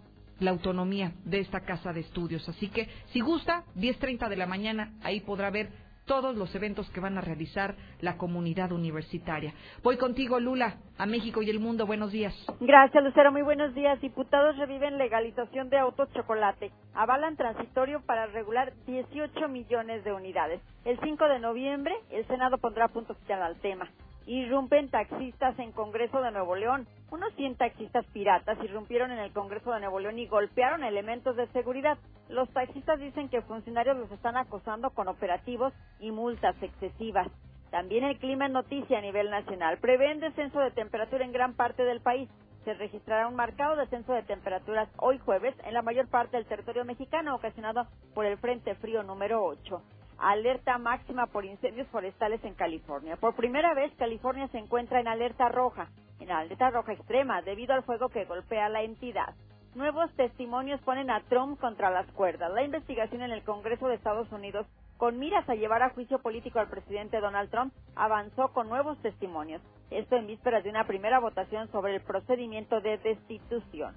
la 0.41 0.51
autonomía 0.51 1.13
de 1.25 1.41
esta 1.41 1.61
casa 1.61 1.93
de 1.93 2.01
estudios. 2.01 2.49
Así 2.49 2.69
que, 2.69 2.89
si 3.13 3.21
gusta, 3.21 3.65
10.30 3.77 4.29
de 4.29 4.37
la 4.37 4.47
mañana, 4.47 4.93
ahí 5.03 5.21
podrá 5.21 5.51
ver 5.51 5.71
todos 6.05 6.37
los 6.37 6.55
eventos 6.55 6.89
que 6.91 7.01
van 7.01 7.19
a 7.19 7.21
realizar 7.21 7.75
la 8.01 8.17
comunidad 8.17 8.73
universitaria. 8.73 9.53
Voy 9.83 9.97
contigo, 9.97 10.39
Lula, 10.41 10.77
a 10.99 11.07
México 11.07 11.43
y 11.43 11.51
el 11.51 11.61
mundo. 11.61 11.87
Buenos 11.87 12.13
días. 12.13 12.35
Gracias, 12.61 13.03
Lucero. 13.03 13.33
Muy 13.33 13.43
buenos 13.43 13.75
días. 13.75 14.01
Diputados 14.01 14.57
reviven 14.57 14.99
legalización 14.99 15.71
de 15.71 15.79
autos 15.79 16.13
chocolate. 16.13 16.71
Avalan 16.95 17.37
transitorio 17.37 18.01
para 18.03 18.27
regular 18.27 18.73
18 18.87 19.49
millones 19.49 20.05
de 20.05 20.13
unidades. 20.13 20.61
El 20.85 20.99
5 21.01 21.25
de 21.29 21.39
noviembre, 21.39 21.95
el 22.11 22.27
Senado 22.27 22.59
pondrá 22.59 22.89
punto 22.89 23.15
final 23.15 23.43
al 23.43 23.61
tema. 23.61 23.89
Irrumpen 24.27 24.89
taxistas 24.89 25.59
en 25.59 25.73
Congreso 25.73 26.23
de 26.23 26.31
Nuevo 26.31 26.57
León. 26.57 26.87
Unos 27.11 27.35
100 27.35 27.57
taxistas 27.57 28.07
piratas 28.07 28.57
irrumpieron 28.65 29.13
en 29.13 29.19
el 29.19 29.33
Congreso 29.33 29.71
de 29.73 29.81
Nuevo 29.81 30.01
León 30.01 30.19
y 30.19 30.27
golpearon 30.27 30.83
elementos 30.83 31.37
de 31.37 31.47
seguridad. 31.49 31.99
Los 32.31 32.49
taxistas 32.51 32.99
dicen 32.99 33.29
que 33.29 33.43
funcionarios 33.43 33.99
los 33.99 34.11
están 34.11 34.39
acosando 34.39 34.91
con 34.91 35.09
operativos 35.09 35.75
y 36.01 36.11
multas 36.11 36.57
excesivas. 36.63 37.29
También 37.71 38.05
el 38.05 38.19
clima 38.19 38.47
es 38.47 38.53
noticia 38.53 38.99
a 38.99 39.03
nivel 39.03 39.31
nacional. 39.31 39.77
Prevén 39.79 40.21
descenso 40.21 40.59
de 40.61 40.71
temperatura 40.71 41.25
en 41.25 41.33
gran 41.33 41.53
parte 41.53 41.85
del 41.85 42.01
país. 42.01 42.31
Se 42.65 42.73
registrará 42.73 43.29
un 43.29 43.37
marcado 43.37 43.77
descenso 43.77 44.15
de 44.15 44.23
temperaturas 44.23 44.89
hoy 44.97 45.19
jueves 45.19 45.55
en 45.65 45.75
la 45.75 45.83
mayor 45.83 46.09
parte 46.09 46.39
del 46.39 46.47
territorio 46.47 46.87
mexicano 46.87 47.35
ocasionado 47.35 47.87
por 48.15 48.25
el 48.25 48.39
Frente 48.39 48.75
Frío 48.77 49.03
número 49.03 49.45
8 49.45 49.83
alerta 50.19 50.79
máxima 50.79 51.27
por 51.27 51.45
incendios 51.45 51.89
forestales 51.89 52.43
en 52.45 52.55
California. 52.55 53.17
Por 53.17 53.35
primera 53.35 53.75
vez, 53.75 53.93
California 53.97 54.49
se 54.49 54.59
encuentra 54.59 55.01
en 55.01 55.09
alerta 55.09 55.49
roja, 55.49 55.89
en 56.21 56.31
alerta 56.31 56.71
roja 56.71 56.93
extrema, 56.93 57.43
debido 57.43 57.75
al 57.75 57.85
fuego 57.85 58.09
que 58.09 58.25
golpea 58.25 58.69
la 58.69 58.83
entidad. 58.83 59.35
Nuevos 59.75 60.13
testimonios 60.15 60.81
ponen 60.83 61.11
a 61.11 61.21
Trump 61.29 61.59
contra 61.59 61.91
las 61.91 62.07
cuerdas. 62.13 62.53
La 62.53 62.63
investigación 62.63 63.23
en 63.23 63.33
el 63.33 63.43
Congreso 63.43 63.89
de 63.89 63.97
Estados 63.97 64.31
Unidos, 64.31 64.67
con 64.99 65.19
miras 65.19 65.49
a 65.49 65.57
llevar 65.57 65.83
a 65.83 65.91
juicio 65.91 66.21
político 66.21 66.61
al 66.61 66.69
presidente 66.69 67.21
Donald 67.21 67.51
Trump, 67.51 67.75
avanzó 67.97 68.53
con 68.53 68.69
nuevos 68.69 68.97
testimonios. 69.03 69.61
Esto 69.91 70.17
en 70.17 70.29
vísperas 70.29 70.63
de 70.63 70.71
una 70.71 70.87
primera 70.87 71.19
votación 71.19 71.69
sobre 71.73 71.97
el 71.97 72.03
procedimiento 72.03 72.81
de 72.81 72.99
destitución 72.99 73.95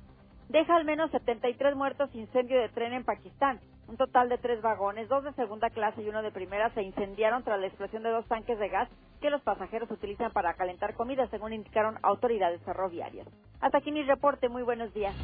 deja 0.50 0.76
al 0.76 0.85
menos 0.85 1.11
73 1.11 1.76
muertos 1.76 2.09
incendio 2.14 2.59
de 2.59 2.69
tren 2.69 2.93
en 2.93 3.03
Pakistán. 3.03 3.59
Un 3.88 3.95
total 3.95 4.27
de 4.27 4.38
tres 4.38 4.61
vagones, 4.61 5.08
dos 5.08 5.24
de 5.24 5.32
segunda 5.34 5.69
clase 5.69 6.01
y 6.01 6.09
uno 6.09 6.22
de 6.22 6.32
primera, 6.32 6.69
se 6.74 6.84
incendiaron 6.84 7.43
tras 7.43 7.59
la 7.59 7.67
explosión 7.67 8.03
de 8.03 8.09
dos 8.09 8.26
tanques 8.27 8.59
de 8.59 8.67
gas 8.67 8.90
que 9.22 9.30
los 9.30 9.42
pasajeros 9.42 9.90
utilizan 9.90 10.32
para 10.32 10.53
calentar 10.56 10.93
comida, 10.93 11.27
según 11.30 11.53
indicaron 11.53 11.98
autoridades 12.03 12.61
ferroviarias. 12.64 13.27
Hasta 13.61 13.77
aquí 13.77 13.92
mi 13.92 14.03
reporte. 14.03 14.50
Muy 14.50 14.64
buenos 14.64 14.93
días. 14.93 15.16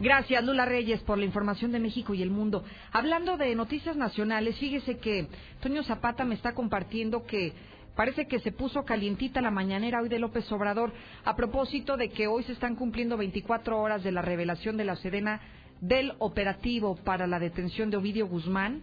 Gracias, 0.00 0.42
Lula 0.42 0.64
Reyes, 0.64 1.02
por 1.02 1.18
la 1.18 1.26
información 1.26 1.72
de 1.72 1.78
México 1.78 2.14
y 2.14 2.22
el 2.22 2.30
mundo. 2.30 2.64
Hablando 2.90 3.36
de 3.36 3.54
noticias 3.54 3.96
nacionales, 3.96 4.58
fíjese 4.58 4.98
que 4.98 5.28
Toño 5.60 5.82
Zapata 5.82 6.24
me 6.24 6.36
está 6.36 6.54
compartiendo 6.54 7.26
que 7.26 7.52
Parece 8.00 8.26
que 8.26 8.40
se 8.40 8.50
puso 8.50 8.86
calientita 8.86 9.42
la 9.42 9.50
mañanera 9.50 10.00
hoy 10.00 10.08
de 10.08 10.18
López 10.18 10.50
Obrador 10.52 10.90
a 11.22 11.36
propósito 11.36 11.98
de 11.98 12.08
que 12.08 12.28
hoy 12.28 12.42
se 12.44 12.52
están 12.52 12.74
cumpliendo 12.74 13.18
24 13.18 13.78
horas 13.78 14.02
de 14.02 14.10
la 14.10 14.22
revelación 14.22 14.78
de 14.78 14.86
la 14.86 14.96
Sedena 14.96 15.42
del 15.82 16.14
operativo 16.18 16.96
para 16.96 17.26
la 17.26 17.38
detención 17.38 17.90
de 17.90 17.98
Ovidio 17.98 18.26
Guzmán. 18.26 18.80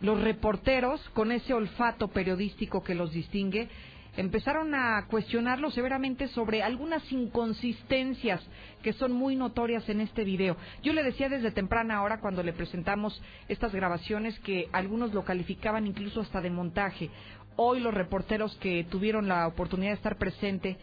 Los 0.00 0.22
reporteros, 0.22 1.06
con 1.10 1.32
ese 1.32 1.52
olfato 1.52 2.08
periodístico 2.08 2.82
que 2.82 2.94
los 2.94 3.12
distingue, 3.12 3.68
empezaron 4.16 4.74
a 4.74 5.06
cuestionarlo 5.08 5.70
severamente 5.70 6.28
sobre 6.28 6.62
algunas 6.62 7.10
inconsistencias 7.10 8.40
que 8.82 8.92
son 8.92 9.12
muy 9.12 9.34
notorias 9.34 9.88
en 9.88 10.00
este 10.00 10.24
video. 10.24 10.56
Yo 10.82 10.92
le 10.92 11.02
decía 11.02 11.28
desde 11.28 11.50
temprana 11.50 12.02
hora 12.02 12.20
cuando 12.20 12.42
le 12.42 12.52
presentamos 12.52 13.20
estas 13.48 13.74
grabaciones 13.74 14.38
que 14.40 14.68
algunos 14.72 15.12
lo 15.12 15.24
calificaban 15.24 15.86
incluso 15.86 16.20
hasta 16.20 16.40
de 16.40 16.50
montaje. 16.50 17.10
Hoy 17.56 17.80
los 17.80 17.94
reporteros 17.94 18.56
que 18.56 18.84
tuvieron 18.84 19.28
la 19.28 19.46
oportunidad 19.46 19.92
de 19.92 19.96
estar 19.96 20.18
presente 20.18 20.76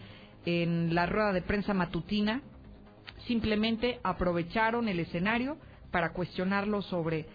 en 0.45 0.95
la 0.95 1.05
rueda 1.05 1.33
de 1.33 1.41
prensa 1.41 1.73
matutina 1.73 2.41
simplemente 3.27 3.99
aprovecharon 4.03 4.87
el 4.87 4.99
escenario 4.99 5.57
para 5.91 6.13
cuestionarlo 6.13 6.81
sobre 6.81 7.25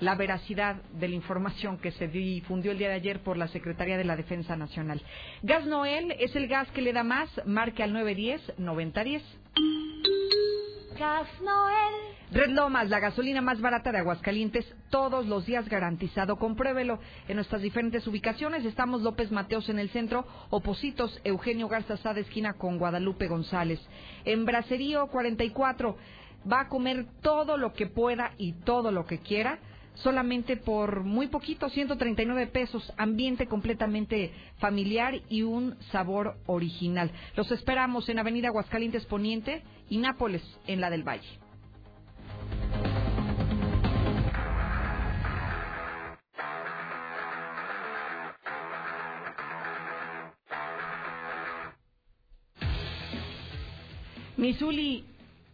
la 0.00 0.14
veracidad 0.14 0.76
de 0.92 1.08
la 1.08 1.14
información 1.14 1.78
que 1.78 1.92
se 1.92 2.08
difundió 2.08 2.72
el 2.72 2.78
día 2.78 2.88
de 2.88 2.94
ayer 2.94 3.20
por 3.20 3.36
la 3.36 3.48
Secretaría 3.48 3.96
de 3.96 4.04
la 4.04 4.16
Defensa 4.16 4.56
Nacional. 4.56 5.00
Gas 5.42 5.66
Noel 5.66 6.12
es 6.18 6.34
el 6.36 6.48
gas 6.48 6.68
que 6.72 6.82
le 6.82 6.92
da 6.92 7.02
más, 7.02 7.30
marque 7.46 7.82
al 7.82 7.94
910-9010. 7.94 9.22
Red 12.32 12.50
Lomas, 12.50 12.88
la 12.88 13.00
gasolina 13.00 13.40
más 13.40 13.60
barata 13.60 13.92
de 13.92 13.98
Aguascalientes, 13.98 14.64
todos 14.90 15.26
los 15.26 15.46
días 15.46 15.68
garantizado. 15.68 16.36
Compruébelo 16.36 16.98
en 17.28 17.36
nuestras 17.36 17.62
diferentes 17.62 18.06
ubicaciones. 18.06 18.64
Estamos 18.64 19.02
López 19.02 19.30
Mateos 19.30 19.68
en 19.68 19.78
el 19.78 19.90
centro, 19.90 20.26
opositos 20.50 21.20
Eugenio 21.24 21.68
Garza 21.68 21.96
Sada, 21.98 22.20
esquina 22.20 22.54
con 22.54 22.78
Guadalupe 22.78 23.28
González. 23.28 23.80
En 24.24 24.44
Bracerío 24.44 25.06
44, 25.08 25.96
va 26.50 26.62
a 26.62 26.68
comer 26.68 27.06
todo 27.20 27.56
lo 27.56 27.72
que 27.74 27.86
pueda 27.86 28.32
y 28.38 28.52
todo 28.52 28.90
lo 28.90 29.06
que 29.06 29.18
quiera 29.18 29.58
solamente 29.96 30.56
por 30.56 31.04
muy 31.04 31.28
poquito, 31.28 31.68
139 31.68 32.48
pesos, 32.48 32.92
ambiente 32.96 33.46
completamente 33.46 34.32
familiar 34.58 35.14
y 35.28 35.42
un 35.42 35.76
sabor 35.90 36.36
original. 36.46 37.10
Los 37.34 37.50
esperamos 37.50 38.08
en 38.08 38.18
Avenida 38.18 38.48
Aguascalientes 38.48 39.06
Poniente 39.06 39.62
y 39.88 39.98
Nápoles 39.98 40.42
en 40.66 40.80
la 40.80 40.90
del 40.90 41.02
Valle. 41.02 41.38
Misuli, 54.36 55.04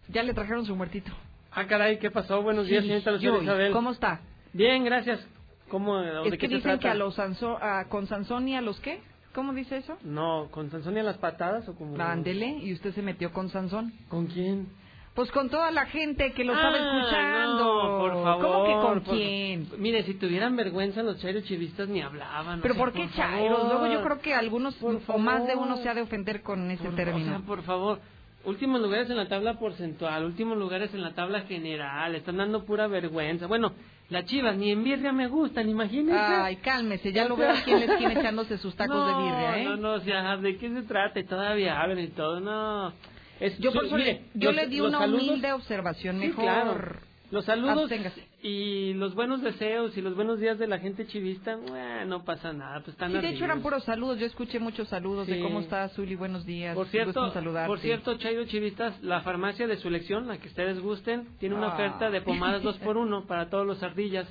ya 0.08 0.22
le 0.22 0.34
trajeron 0.34 0.66
su 0.66 0.74
muertito. 0.74 1.12
Ah, 1.52 1.66
caray, 1.66 1.98
¿qué 1.98 2.10
pasó? 2.10 2.42
Buenos 2.42 2.66
días, 2.66 2.82
Sí, 2.82 2.88
señorita 2.88 3.10
Lucía 3.12 3.38
Isabel. 3.42 3.72
¿Cómo 3.72 3.90
está? 3.90 4.20
Bien, 4.52 4.84
gracias. 4.84 5.24
¿Cómo, 5.68 6.00
Es 6.00 6.36
que 6.36 6.48
dicen 6.48 6.60
que 6.60 6.78
trata? 6.78 6.90
a 6.92 6.94
los 6.94 7.16
Sanso- 7.16 7.58
a- 7.60 7.86
con 7.88 8.06
Sansón 8.06 8.48
y 8.48 8.56
a 8.56 8.60
los 8.60 8.78
qué? 8.80 9.00
¿Cómo 9.34 9.52
dice 9.52 9.78
eso? 9.78 9.96
No, 10.04 10.48
¿con 10.50 10.70
Sansón 10.70 10.96
y 10.96 11.00
a 11.00 11.02
las 11.02 11.18
patadas 11.18 11.68
o 11.68 11.74
como...? 11.74 12.00
Ándele, 12.02 12.58
y 12.62 12.72
usted 12.72 12.94
se 12.94 13.02
metió 13.02 13.32
con 13.32 13.48
Sansón. 13.48 13.92
¿Con 14.08 14.26
quién? 14.26 14.68
Pues 15.14 15.30
con 15.30 15.50
toda 15.50 15.70
la 15.70 15.84
gente 15.86 16.32
que 16.32 16.42
lo 16.42 16.54
estaba 16.54 16.74
Ah, 16.74 16.98
escuchando. 16.98 17.64
no, 17.64 17.98
por 17.98 18.22
favor. 18.22 18.42
¿Cómo 18.46 18.64
que 18.64 18.72
con 18.86 19.00
por- 19.02 19.14
quién? 19.14 19.68
Mire, 19.78 20.04
si 20.04 20.14
tuvieran 20.14 20.56
vergüenza 20.56 21.02
los 21.02 21.20
chairos 21.20 21.44
chivistas 21.44 21.86
ni 21.88 22.00
hablaban. 22.00 22.60
o 22.60 22.62
Pero 22.62 22.74
sea, 22.74 22.82
¿por 22.82 22.92
qué 22.94 23.08
favor. 23.08 23.16
chairos? 23.16 23.64
Luego 23.68 23.86
yo 23.88 24.02
creo 24.02 24.20
que 24.20 24.34
algunos 24.34 24.74
Por 24.76 25.00
o 25.08 25.18
más 25.18 25.42
de 25.46 25.52
favor. 25.52 25.66
uno 25.66 25.76
se 25.78 25.88
ha 25.90 25.94
de 25.94 26.00
ofender 26.02 26.42
con 26.42 26.70
ese 26.70 26.84
Por- 26.84 26.94
término. 26.96 27.26
o 27.26 27.38
sea, 27.38 27.46
por 27.46 27.62
favor. 27.62 28.00
Últimos 28.44 28.80
lugares 28.80 29.08
en 29.08 29.16
la 29.16 29.28
tabla 29.28 29.58
porcentual, 29.58 30.24
últimos 30.24 30.58
lugares 30.58 30.92
en 30.94 31.00
la 31.02 31.14
tabla 31.14 31.42
general, 31.42 32.14
están 32.16 32.38
dando 32.38 32.64
pura 32.64 32.88
vergüenza. 32.88 33.46
Bueno, 33.46 33.72
las 34.10 34.24
chivas 34.24 34.56
ni 34.56 34.72
en 34.72 34.82
birria 34.82 35.12
me 35.12 35.28
gustan, 35.28 35.68
imagínense. 35.68 36.18
Ay, 36.18 36.56
cálmese, 36.56 37.12
ya 37.12 37.24
lo 37.28 37.36
veo 37.36 37.50
aquí 37.50 37.70
en 37.70 37.86
la 37.86 37.92
esquina 37.92 38.12
echándose 38.14 38.58
sus 38.58 38.74
tacos 38.74 38.96
no, 38.96 39.06
de 39.06 39.14
birria, 39.30 39.58
¿eh? 39.58 39.64
No, 39.64 39.76
no, 39.76 39.92
o 39.92 40.00
sea, 40.00 40.36
¿de 40.38 40.56
qué 40.58 40.68
se 40.70 40.82
trata? 40.82 41.20
Y 41.20 41.24
todavía 41.24 41.80
hablan 41.80 42.00
y 42.00 42.08
todo, 42.08 42.40
no. 42.40 42.92
Es- 43.38 43.56
Yo 43.58 43.72
por 43.72 43.88
su- 43.88 43.94
mire, 43.94 44.22
yo 44.34 44.50
los- 44.50 44.56
le 44.56 44.66
di 44.68 44.80
una 44.80 44.98
saludos- 44.98 45.22
humilde 45.28 45.52
observación. 45.52 46.20
Sí, 46.20 46.26
Mejor 46.28 46.44
claro. 46.44 46.96
Los 47.32 47.46
saludos 47.46 47.78
absténgase. 47.90 48.28
y 48.42 48.92
los 48.92 49.14
buenos 49.14 49.40
deseos 49.42 49.96
y 49.96 50.02
los 50.02 50.14
buenos 50.14 50.38
días 50.38 50.58
de 50.58 50.66
la 50.66 50.78
gente 50.78 51.06
chivista, 51.06 51.52
eh, 51.74 52.04
no 52.06 52.24
pasa 52.24 52.52
nada, 52.52 52.80
pues 52.80 52.88
están 52.90 53.10
Sí, 53.10 53.18
de 53.18 53.28
hecho 53.30 53.44
eran 53.46 53.62
puros 53.62 53.82
saludos. 53.84 54.18
Yo 54.18 54.26
escuché 54.26 54.58
muchos 54.58 54.86
saludos 54.88 55.26
de 55.26 55.40
cómo 55.40 55.60
está 55.60 55.88
Zuli. 55.88 56.14
Buenos 56.14 56.44
días. 56.44 56.74
Por 56.76 56.88
cierto, 56.88 57.32
por 57.66 57.78
cierto, 57.80 58.18
Chairo 58.18 58.44
Chivistas, 58.44 59.02
la 59.02 59.22
farmacia 59.22 59.66
de 59.66 59.78
su 59.78 59.88
elección, 59.88 60.28
la 60.28 60.36
que 60.36 60.48
ustedes 60.48 60.78
gusten, 60.80 61.26
tiene 61.40 61.54
una 61.54 61.68
Ah. 61.70 61.74
oferta 61.74 62.10
de 62.10 62.20
pomadas 62.20 62.62
2 62.62 62.76
por 62.80 62.98
1 62.98 63.24
para 63.26 63.48
todos 63.48 63.66
los 63.66 63.82
ardillas, 63.82 64.28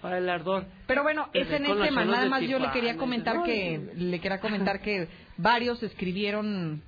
para 0.00 0.16
el 0.16 0.28
ardor. 0.30 0.64
Pero 0.86 1.02
bueno, 1.02 1.28
Que 1.32 1.40
es 1.42 1.50
en 1.50 1.66
el 1.66 1.82
tema. 1.82 2.04
Nada 2.06 2.30
más 2.30 2.40
yo 2.42 2.58
le 2.58 2.70
quería 2.70 2.96
comentar 2.96 3.36
"Ay, 3.38 3.42
que 3.44 3.90
le 3.94 4.20
quería 4.20 4.40
comentar 4.40 4.80
que 4.80 5.06
varios 5.36 5.82
escribieron 5.82 6.80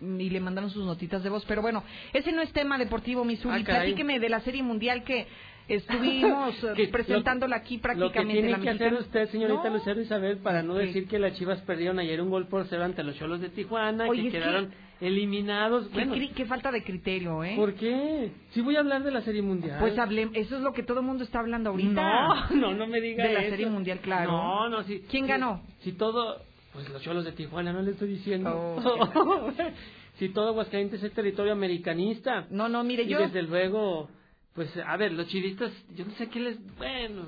y 0.00 0.30
le 0.30 0.40
mandaron 0.40 0.70
sus 0.70 0.84
notitas 0.84 1.22
de 1.22 1.30
voz. 1.30 1.44
Pero 1.46 1.62
bueno, 1.62 1.82
ese 2.12 2.32
no 2.32 2.42
es 2.42 2.52
tema 2.52 2.78
deportivo, 2.78 3.24
Missouri. 3.24 3.62
Ah. 3.62 3.64
Platíqueme 3.64 4.18
de 4.20 4.28
la 4.28 4.40
Serie 4.40 4.62
Mundial 4.62 5.04
que 5.04 5.26
estuvimos 5.68 6.54
Que 6.76 6.86
presentándola 6.88 7.56
aquí 7.56 7.76
Lo 7.76 7.80
que 7.82 7.82
prácticamente. 7.82 8.32
tiene 8.34 8.50
la 8.50 8.60
que 8.60 8.70
hacer 8.70 8.94
usted, 8.94 9.28
señorita 9.30 9.68
No. 9.68 9.76
Lucero 9.76 10.00
Isabel, 10.00 10.38
para 10.38 10.62
no 10.62 10.74
Ok. 10.74 10.78
decir 10.80 11.08
que 11.08 11.18
las 11.18 11.34
Chivas 11.34 11.60
perdieron 11.62 11.98
ayer 11.98 12.20
un 12.20 12.30
gol 12.30 12.46
por 12.46 12.66
cero 12.68 12.84
ante 12.84 13.02
los 13.02 13.16
Cholos 13.16 13.40
de 13.40 13.48
Tijuana, 13.48 14.06
Oye, 14.08 14.22
que 14.22 14.28
es 14.28 14.32
que- 14.34 14.38
quedaron 14.40 14.72
eliminados. 15.00 15.88
Qué, 15.88 16.04
Bueno, 16.04 16.14
qué 16.34 16.44
falta 16.46 16.70
de 16.70 16.82
criterio, 16.82 17.42
¿eh? 17.44 17.54
¿por 17.56 17.74
qué? 17.74 18.30
Sí 18.52 18.60
voy 18.60 18.76
a 18.76 18.80
hablar 18.80 19.02
de 19.02 19.10
la 19.10 19.20
Serie 19.22 19.42
Mundial. 19.42 19.76
Pues 19.80 19.98
hablé, 19.98 20.30
eso 20.34 20.56
es 20.56 20.62
lo 20.62 20.72
que 20.72 20.82
todo 20.82 21.00
el 21.00 21.06
mundo 21.06 21.24
está 21.24 21.40
hablando 21.40 21.70
ahorita. 21.70 21.90
No, 21.92 22.50
no, 22.54 22.74
no 22.74 22.86
me 22.86 23.00
diga 23.00 23.26
De 23.26 23.32
la 23.34 23.40
eso. 23.40 23.50
Serie 23.50 23.66
Mundial, 23.66 23.98
claro. 24.00 24.30
No, 24.30 24.68
no, 24.68 24.82
sí. 24.84 25.02
¿Quién 25.10 25.24
sí, 25.24 25.28
ganó? 25.30 25.62
Si 25.80 25.92
todo, 25.92 26.40
pues 26.76 26.88
los 26.90 27.00
Cholos 27.02 27.24
de 27.24 27.32
Tijuana, 27.32 27.72
no 27.72 27.80
le 27.80 27.92
estoy 27.92 28.08
diciendo. 28.08 28.50
Oh, 28.54 29.50
si 30.18 30.28
todo 30.28 30.48
Aguascalientes 30.48 31.02
es 31.02 31.10
territorio 31.12 31.52
americanista. 31.52 32.46
No, 32.50 32.68
no, 32.68 32.84
mire, 32.84 33.04
y 33.04 33.08
yo... 33.08 33.18
desde 33.18 33.42
luego, 33.42 34.10
pues 34.54 34.68
a 34.76 34.94
ver, 34.98 35.12
los 35.12 35.26
chivistas, 35.28 35.72
yo 35.94 36.04
no 36.04 36.10
sé 36.12 36.28
qué 36.28 36.38
les, 36.38 36.76
bueno. 36.76 37.22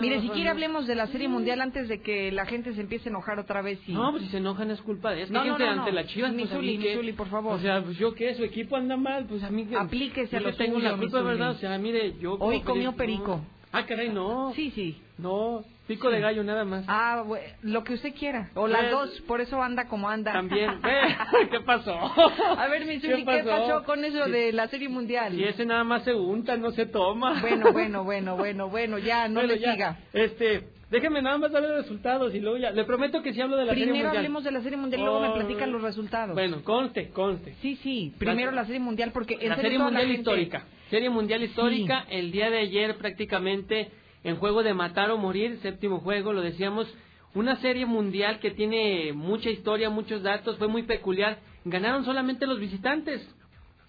Mire, 0.00 0.20
si 0.20 0.26
no, 0.26 0.32
quiere 0.34 0.50
hablemos 0.50 0.88
de 0.88 0.96
la 0.96 1.06
Serie 1.06 1.28
Mundial 1.28 1.60
antes 1.60 1.88
de 1.88 2.00
que 2.02 2.32
la 2.32 2.46
gente 2.46 2.74
se 2.74 2.80
empiece 2.80 3.08
a 3.08 3.10
enojar 3.10 3.38
otra 3.38 3.62
vez 3.62 3.78
y... 3.88 3.92
No, 3.92 4.10
pues 4.10 4.24
si 4.24 4.30
se 4.30 4.38
enojan 4.38 4.72
es 4.72 4.80
culpa 4.82 5.12
de 5.12 5.22
eso. 5.22 5.32
No, 5.32 5.42
que 5.44 5.48
no, 5.50 5.56
gente 5.56 5.70
ante 5.72 5.92
la 5.92 6.06
Chivas, 6.06 6.32
pues 6.32 6.50
a 6.50 6.58
Misuli, 6.58 6.78
que- 6.78 6.88
Misuli, 6.90 7.12
por 7.12 7.28
favor. 7.28 7.54
O 7.54 7.58
sea, 7.60 7.82
pues 7.84 7.96
yo 7.96 8.12
qué, 8.14 8.34
su 8.34 8.42
equipo 8.42 8.74
anda 8.76 8.96
mal, 8.96 9.26
pues 9.26 9.44
a 9.44 9.50
mí 9.50 9.66
que... 9.66 9.76
Aplíquese 9.76 10.36
a 10.36 10.40
yo 10.40 10.46
lo 10.46 10.50
que 10.52 10.58
tengo 10.58 10.78
suyo, 10.78 10.90
la 10.90 10.96
culpa. 10.96 11.22
¿verdad? 11.22 11.50
O 11.52 11.54
sea, 11.58 11.78
mire, 11.78 12.14
yo... 12.18 12.34
Hoy 12.40 12.60
comió 12.62 12.92
perico. 12.92 13.40
Ah, 13.72 13.86
caray, 13.86 14.08
no. 14.08 14.52
Sí, 14.54 14.72
sí. 14.72 14.96
No, 15.20 15.64
pico 15.86 16.10
de 16.10 16.20
gallo 16.20 16.42
nada 16.44 16.64
más. 16.64 16.84
Ah, 16.88 17.24
lo 17.62 17.84
que 17.84 17.94
usted 17.94 18.14
quiera. 18.14 18.50
O 18.54 18.66
las 18.68 18.90
dos, 18.90 19.10
por 19.26 19.40
eso 19.40 19.62
anda 19.62 19.86
como 19.88 20.08
anda. 20.08 20.32
También. 20.32 20.70
¿Qué 21.50 21.60
pasó? 21.60 21.94
A 21.94 22.66
ver, 22.68 22.84
Misuli, 22.86 23.24
¿qué, 23.24 23.38
¿Qué 23.38 23.42
pasó? 23.44 23.84
con 23.84 24.04
eso 24.04 24.24
Sí. 24.26 24.30
de 24.30 24.52
la 24.52 24.68
Serie 24.68 24.88
Mundial? 24.88 25.34
Y 25.38 25.44
ese 25.44 25.64
nada 25.66 25.84
más 25.84 26.04
se 26.04 26.14
unta, 26.14 26.56
no 26.56 26.70
se 26.72 26.86
toma. 26.86 27.40
Bueno, 27.40 27.72
bueno, 27.72 28.04
bueno, 28.04 28.36
bueno, 28.36 28.68
bueno, 28.68 28.98
ya, 28.98 29.28
no 29.28 29.34
Bueno, 29.40 29.54
le 29.54 29.58
ya. 29.60 29.72
siga. 29.72 29.98
Este, 30.12 30.68
déjeme 30.90 31.22
nada 31.22 31.38
más 31.38 31.50
dar 31.52 31.62
los 31.62 31.72
resultados 31.82 32.34
y 32.34 32.40
luego 32.40 32.56
ya. 32.58 32.70
Le 32.70 32.84
prometo 32.84 33.22
que 33.22 33.32
si 33.32 33.40
hablo 33.40 33.56
de 33.56 33.64
la 33.66 33.72
Serie 33.72 33.84
Primero 33.86 34.04
Mundial. 34.06 34.16
hablemos 34.18 34.44
de 34.44 34.50
la 34.52 34.60
Serie 34.62 34.78
Mundial 34.78 35.00
y 35.00 35.04
luego 35.04 35.20
me 35.20 35.30
platican 35.30 35.72
los 35.72 35.82
resultados. 35.82 36.34
Bueno, 36.34 36.62
conste, 36.62 37.10
conste. 37.10 37.54
Sí, 37.62 37.76
sí, 37.82 38.14
primero 38.18 38.52
la, 38.52 38.64
Serie 38.64 38.80
Mundial 38.80 39.10
porque 39.12 39.38
en 39.40 39.48
la 39.50 39.56
Serie 39.56 39.78
Mundial 39.78 40.02
gente- 40.06 40.20
histórica. 40.20 40.64
Serie 40.88 41.08
Mundial 41.10 41.42
histórica, 41.42 42.04
el 42.10 42.32
día 42.32 42.50
de 42.50 42.58
ayer 42.58 42.96
prácticamente 42.96 43.90
en 44.24 44.36
juego 44.36 44.62
de 44.62 44.74
matar 44.74 45.10
o 45.10 45.18
morir, 45.18 45.58
séptimo 45.62 46.00
juego, 46.00 46.32
lo 46.32 46.42
decíamos, 46.42 46.86
una 47.34 47.56
serie 47.56 47.86
mundial 47.86 48.40
que 48.40 48.50
tiene 48.50 49.12
mucha 49.12 49.50
historia, 49.50 49.88
muchos 49.88 50.22
datos, 50.22 50.58
fue 50.58 50.68
muy 50.68 50.82
peculiar. 50.82 51.38
Ganaron 51.64 52.04
solamente 52.04 52.46
los 52.46 52.58
visitantes. 52.58 53.26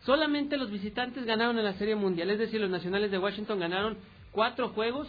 Solamente 0.01 0.57
los 0.57 0.71
visitantes 0.71 1.25
ganaron 1.25 1.57
en 1.57 1.65
la 1.65 1.73
serie 1.73 1.95
mundial, 1.95 2.29
es 2.31 2.39
decir, 2.39 2.59
los 2.59 2.69
nacionales 2.69 3.11
de 3.11 3.19
Washington 3.19 3.59
ganaron 3.59 3.97
cuatro 4.31 4.69
juegos 4.69 5.07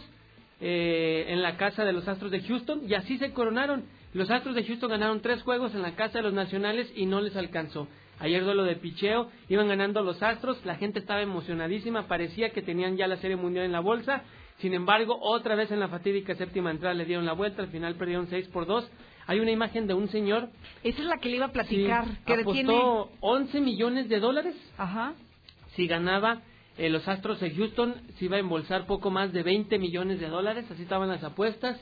eh, 0.61 1.25
en 1.29 1.41
la 1.41 1.57
casa 1.57 1.83
de 1.83 1.93
los 1.93 2.07
Astros 2.07 2.31
de 2.31 2.41
Houston 2.41 2.83
y 2.87 2.93
así 2.93 3.17
se 3.17 3.33
coronaron. 3.33 3.85
Los 4.13 4.29
Astros 4.29 4.55
de 4.55 4.63
Houston 4.63 4.89
ganaron 4.89 5.21
tres 5.21 5.41
juegos 5.41 5.73
en 5.73 5.81
la 5.81 5.95
casa 5.95 6.19
de 6.19 6.23
los 6.23 6.33
nacionales 6.33 6.91
y 6.95 7.07
no 7.07 7.21
les 7.21 7.35
alcanzó. 7.35 7.87
Ayer 8.19 8.43
duelo 8.43 8.63
de 8.63 8.75
picheo, 8.75 9.29
iban 9.49 9.67
ganando 9.67 10.03
los 10.03 10.21
Astros, 10.21 10.63
la 10.63 10.75
gente 10.75 10.99
estaba 10.99 11.21
emocionadísima, 11.21 12.07
parecía 12.07 12.51
que 12.51 12.61
tenían 12.61 12.95
ya 12.95 13.07
la 13.07 13.17
serie 13.17 13.35
mundial 13.35 13.65
en 13.65 13.71
la 13.71 13.79
bolsa. 13.79 14.23
Sin 14.59 14.73
embargo, 14.73 15.17
otra 15.21 15.55
vez 15.55 15.71
en 15.71 15.79
la 15.79 15.89
fatídica 15.89 16.35
séptima 16.35 16.71
entrada 16.71 16.93
le 16.93 17.05
dieron 17.05 17.25
la 17.25 17.33
vuelta, 17.33 17.61
al 17.61 17.69
final 17.69 17.95
perdieron 17.95 18.27
6 18.27 18.47
por 18.47 18.65
2. 18.65 18.89
Hay 19.27 19.39
una 19.39 19.51
imagen 19.51 19.87
de 19.87 19.93
un 19.93 20.09
señor 20.09 20.49
Esa 20.83 21.01
es 21.01 21.07
la 21.07 21.17
que 21.17 21.29
le 21.29 21.37
iba 21.37 21.45
a 21.45 21.51
platicar, 21.51 22.05
Sí, 22.05 22.17
que 22.25 22.33
apostó 22.33 22.51
detiene... 22.51 22.81
11 23.21 23.61
millones 23.61 24.09
de 24.09 24.19
dólares. 24.19 24.55
Ajá. 24.77 25.13
Si 25.75 25.87
ganaba 25.87 26.41
eh, 26.77 26.89
los 26.89 27.07
Astros 27.07 27.39
de 27.39 27.51
Houston, 27.51 27.95
se 28.17 28.25
iba 28.25 28.37
a 28.37 28.39
embolsar 28.39 28.85
poco 28.85 29.11
más 29.11 29.31
de 29.31 29.43
20 29.43 29.79
millones 29.79 30.19
de 30.19 30.27
dólares. 30.27 30.65
Así 30.69 30.83
estaban 30.83 31.09
las 31.09 31.23
apuestas. 31.23 31.79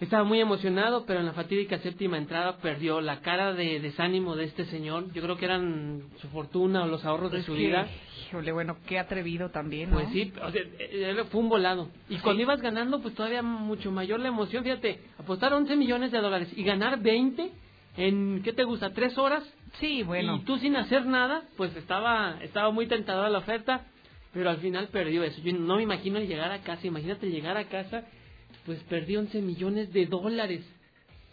Estaba 0.00 0.24
muy 0.24 0.40
emocionado, 0.40 1.04
pero 1.06 1.20
en 1.20 1.26
la 1.26 1.32
fatídica 1.32 1.78
séptima 1.78 2.18
entrada 2.18 2.56
perdió 2.58 3.00
la 3.00 3.20
cara 3.20 3.52
de 3.52 3.78
desánimo 3.78 4.34
de 4.34 4.44
este 4.44 4.64
señor. 4.64 5.12
Yo 5.12 5.22
creo 5.22 5.36
que 5.36 5.44
eran 5.44 6.02
su 6.20 6.28
fortuna 6.28 6.82
o 6.82 6.88
los 6.88 7.04
ahorros 7.04 7.30
de 7.30 7.42
su 7.42 7.52
que, 7.52 7.58
vida. 7.58 7.86
Híjole, 8.28 8.50
bueno, 8.50 8.78
qué 8.86 8.98
atrevido 8.98 9.50
también, 9.50 9.90
¿no? 9.90 9.96
Pues 9.96 10.08
sí, 10.12 10.32
o 10.42 10.50
sea, 10.50 10.62
eh, 10.78 11.24
fue 11.30 11.40
un 11.40 11.48
volado. 11.48 11.88
Y 12.08 12.16
cuando 12.16 12.42
ibas 12.42 12.60
ganando, 12.60 13.00
pues 13.00 13.14
todavía 13.14 13.42
mucho 13.42 13.92
mayor 13.92 14.18
la 14.18 14.28
emoción. 14.28 14.64
Fíjate, 14.64 15.00
apostar 15.18 15.52
11 15.52 15.76
millones 15.76 16.10
de 16.10 16.18
dólares 16.18 16.48
y 16.56 16.64
ganar 16.64 17.00
20 17.00 17.52
en, 17.96 18.42
¿qué 18.42 18.52
te 18.52 18.64
gusta? 18.64 18.92
¿Tres 18.92 19.16
horas? 19.18 19.44
Sí, 19.78 20.02
bueno. 20.02 20.36
Y 20.36 20.40
tú 20.40 20.58
sin 20.58 20.76
hacer 20.76 21.06
nada, 21.06 21.44
pues 21.56 21.74
estaba, 21.76 22.38
estaba 22.42 22.70
muy 22.70 22.86
tentadora 22.86 23.28
la 23.28 23.38
oferta, 23.38 23.86
pero 24.32 24.50
al 24.50 24.58
final 24.58 24.88
perdió 24.88 25.22
eso. 25.24 25.40
Yo 25.42 25.52
no 25.52 25.76
me 25.76 25.82
imagino 25.82 26.18
llegar 26.20 26.52
a 26.52 26.62
casa, 26.62 26.86
imagínate 26.86 27.30
llegar 27.30 27.56
a 27.56 27.64
casa, 27.64 28.04
pues 28.66 28.78
perdí 28.84 29.16
11 29.16 29.40
millones 29.42 29.92
de 29.92 30.06
dólares 30.06 30.64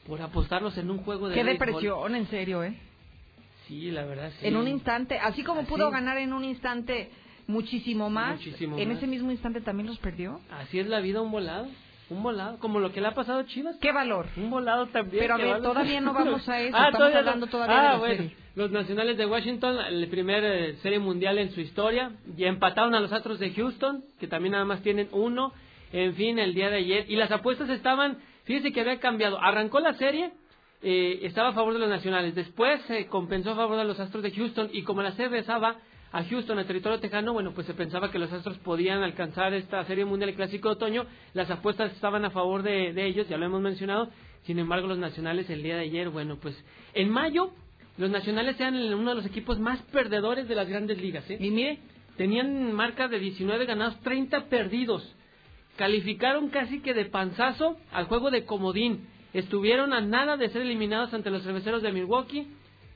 por 0.07 0.21
apostarlos 0.21 0.77
en 0.77 0.89
un 0.89 0.99
juego 0.99 1.29
de 1.29 1.35
Qué 1.35 1.43
béisbol. 1.43 1.65
depresión, 1.67 2.15
en 2.15 2.27
serio, 2.29 2.63
¿eh? 2.63 2.75
Sí, 3.67 3.91
la 3.91 4.05
verdad, 4.05 4.31
sí. 4.39 4.47
En 4.47 4.55
un 4.55 4.67
instante, 4.67 5.19
así 5.19 5.43
como 5.43 5.61
Así. 5.61 5.69
pudo 5.69 5.91
ganar 5.91 6.17
en 6.17 6.33
un 6.33 6.43
instante 6.43 7.11
muchísimo 7.47 8.09
más, 8.09 8.37
Muchísimo 8.37 8.77
en 8.77 8.87
más. 8.89 8.97
ese 8.97 9.07
mismo 9.07 9.31
instante 9.31 9.61
también 9.61 9.87
los 9.87 9.99
perdió. 9.99 10.39
Así 10.51 10.79
es 10.79 10.87
la 10.87 10.99
vida, 10.99 11.21
un 11.21 11.31
volado. 11.31 11.67
Un 12.09 12.23
volado, 12.23 12.57
como 12.57 12.79
lo 12.79 12.91
que 12.91 13.01
le 13.01 13.07
ha 13.07 13.13
pasado 13.13 13.41
a 13.41 13.45
Chivas. 13.45 13.75
¿Qué 13.79 13.91
valor? 13.91 14.25
Un 14.35 14.49
volado 14.49 14.87
también. 14.87 15.19
Pero 15.21 15.35
a 15.35 15.37
¿qué 15.37 15.43
ver, 15.43 15.61
todavía 15.61 16.01
no 16.01 16.11
vamos 16.11 16.49
a 16.49 16.59
eso, 16.61 16.75
Ah, 16.75 16.87
estamos 16.87 16.97
todavía 16.97 17.13
no. 17.13 17.19
hablando 17.19 17.45
todavía 17.47 17.77
Ah, 17.79 17.83
de 17.83 17.89
la 17.89 17.97
bueno. 17.99 18.15
serie. 18.15 18.35
Los 18.55 18.71
nacionales 18.71 19.15
de 19.17 19.25
Washington, 19.27 19.77
el 19.87 20.07
primer 20.07 20.43
eh, 20.43 20.75
serie 20.81 20.97
mundial 20.97 21.37
en 21.37 21.51
su 21.51 21.61
historia, 21.61 22.11
y 22.35 22.45
empataron 22.45 22.95
a 22.95 22.99
los 22.99 23.11
Astros 23.13 23.37
de 23.37 23.51
Houston, 23.51 24.03
que 24.19 24.27
también 24.27 24.53
nada 24.53 24.65
más 24.65 24.81
tienen 24.81 25.07
uno. 25.11 25.53
En 25.91 26.13
fin, 26.15 26.37
el 26.39 26.53
día 26.53 26.69
de 26.69 26.77
ayer. 26.77 27.05
Y 27.09 27.15
las 27.15 27.31
apuestas 27.31 27.69
estaban, 27.69 28.17
fíjese 28.43 28.71
que 28.71 28.81
había 28.81 28.99
cambiado. 28.99 29.39
Arrancó 29.41 29.79
la 29.79 29.93
serie, 29.95 30.31
eh, 30.81 31.19
estaba 31.23 31.49
a 31.49 31.53
favor 31.53 31.73
de 31.73 31.79
los 31.79 31.89
nacionales. 31.89 32.35
Después 32.35 32.81
se 32.87 33.07
compensó 33.07 33.51
a 33.51 33.55
favor 33.55 33.77
de 33.77 33.85
los 33.85 33.99
Astros 33.99 34.23
de 34.23 34.31
Houston. 34.31 34.69
Y 34.73 34.83
como 34.83 35.01
la 35.01 35.11
serie 35.11 35.29
regresaba 35.29 35.77
a 36.11 36.23
Houston, 36.23 36.57
al 36.57 36.65
territorio 36.65 36.99
tejano, 36.99 37.33
bueno, 37.33 37.51
pues 37.53 37.67
se 37.67 37.73
pensaba 37.73 38.11
que 38.11 38.19
los 38.19 38.31
Astros 38.31 38.57
podían 38.59 39.03
alcanzar 39.03 39.53
esta 39.53 39.83
serie 39.85 40.05
mundial, 40.05 40.33
clásico 40.33 40.69
de 40.69 40.75
otoño. 40.75 41.05
Las 41.33 41.49
apuestas 41.51 41.91
estaban 41.93 42.25
a 42.25 42.29
favor 42.31 42.63
de, 42.63 42.93
de 42.93 43.05
ellos, 43.05 43.27
ya 43.27 43.37
lo 43.37 43.45
hemos 43.45 43.61
mencionado. 43.61 44.09
Sin 44.43 44.57
embargo, 44.57 44.87
los 44.87 44.97
nacionales 44.97 45.49
el 45.49 45.61
día 45.63 45.75
de 45.75 45.81
ayer, 45.83 46.09
bueno, 46.09 46.37
pues 46.41 46.55
en 46.93 47.09
mayo 47.09 47.51
los 47.97 48.09
nacionales 48.09 48.57
eran 48.59 48.75
el- 48.75 48.93
uno 48.95 49.09
de 49.11 49.17
los 49.17 49.25
equipos 49.25 49.59
más 49.59 49.81
perdedores 49.91 50.47
de 50.47 50.55
las 50.55 50.69
grandes 50.69 50.99
ligas. 51.01 51.29
¿eh? 51.29 51.37
Y 51.39 51.51
mire, 51.51 51.79
tenían 52.15 52.71
marca 52.73 53.07
de 53.09 53.19
19 53.19 53.65
ganados, 53.65 53.99
30 54.01 54.45
perdidos. 54.45 55.15
Calificaron 55.79 56.49
casi 56.49 56.81
que 56.81 56.93
de 56.93 57.05
panzazo 57.05 57.77
al 57.93 58.03
juego 58.03 58.31
de 58.31 58.43
comodín. 58.43 59.07
Estuvieron 59.33 59.93
a 59.93 60.01
nada 60.01 60.35
de 60.35 60.49
ser 60.49 60.63
eliminados 60.63 61.13
ante 61.13 61.29
los 61.29 61.41
cerveceros 61.43 61.81
de 61.81 61.93
Milwaukee. 61.93 62.47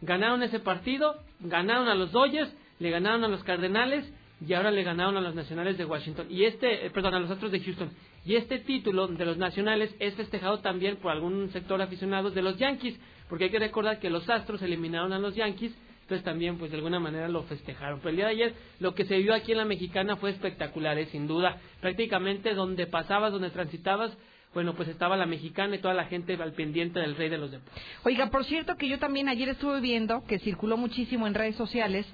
Ganaron 0.02 0.44
ese 0.44 0.60
partido, 0.60 1.16
ganaron 1.40 1.88
a 1.88 1.96
los 1.96 2.12
Dodgers, 2.12 2.54
le 2.80 2.90
ganaron 2.90 3.24
a 3.24 3.30
los 3.30 3.42
Cardenales 3.46 4.12
y 4.46 4.52
ahora 4.52 4.70
le 4.70 4.84
ganaron 4.84 5.16
a 5.16 5.22
los 5.22 5.34
Nacionales 5.34 5.78
de 5.78 5.86
Washington. 5.86 6.28
Y 6.30 6.44
este, 6.44 6.86
eh, 6.86 6.90
perdón, 6.90 7.14
a 7.14 7.20
los 7.22 7.32
Astros 7.32 7.54
de 7.54 7.62
Houston. 7.62 7.90
Y 8.26 8.36
este 8.36 8.60
título 8.60 9.08
de 9.08 9.24
los 9.24 9.38
Nacionales 9.38 9.96
es 10.00 10.16
festejado 10.16 10.60
también 10.60 10.98
por 10.98 11.14
algún 11.14 11.52
sector 11.54 11.82
aficionado 11.82 12.32
de 12.32 12.42
los 12.42 12.58
Yankees, 12.58 13.00
porque 13.30 13.46
hay 13.46 13.50
que 13.50 13.60
recordar 13.60 14.02
que 14.02 14.10
los 14.10 14.30
Astros 14.30 14.62
eliminaron 14.62 15.14
a 15.14 15.20
los 15.20 15.36
Yankees, 15.36 15.74
entonces 16.14 16.26
también 16.26 16.58
pues 16.60 16.70
de 16.70 16.78
alguna 16.78 17.00
manera 17.00 17.28
lo 17.28 17.44
festejaron. 17.44 18.00
Pero 18.00 18.10
el 18.12 18.16
día 18.18 18.26
de 18.26 18.32
ayer 18.32 18.54
lo 18.80 18.94
que 18.94 19.06
se 19.06 19.18
vio 19.18 19.34
aquí 19.34 19.52
en 19.52 19.58
la 19.58 19.66
Mexicana 19.66 20.16
fue 20.16 20.30
espectacular, 20.30 20.98
¿eh? 21.00 21.08
sin 21.08 21.28
duda. 21.28 21.58
Prácticamente 21.82 22.54
donde 22.54 22.86
pasabas, 22.86 23.32
donde 23.32 23.50
transitabas, 23.50 24.16
bueno, 24.54 24.76
pues 24.76 24.90
estaba 24.90 25.18
la 25.18 25.26
Mexicana 25.26 25.76
y 25.76 25.80
toda 25.80 25.96
la 25.96 26.06
gente 26.06 26.36
al 26.36 26.54
pendiente 26.54 27.00
del 27.00 27.16
rey 27.16 27.30
de 27.30 27.40
los 27.40 27.50
deportes. 27.50 27.84
Oiga, 28.04 28.30
por 28.30 28.46
cierto 28.46 28.76
que 28.76 28.88
yo 28.88 29.00
también 29.00 29.28
ayer 29.28 29.50
estuve 29.50 29.82
viendo 29.82 30.24
que 30.26 30.38
circuló 30.38 30.78
muchísimo 30.78 31.26
en 31.26 31.34
redes 31.34 31.56
sociales 31.56 32.06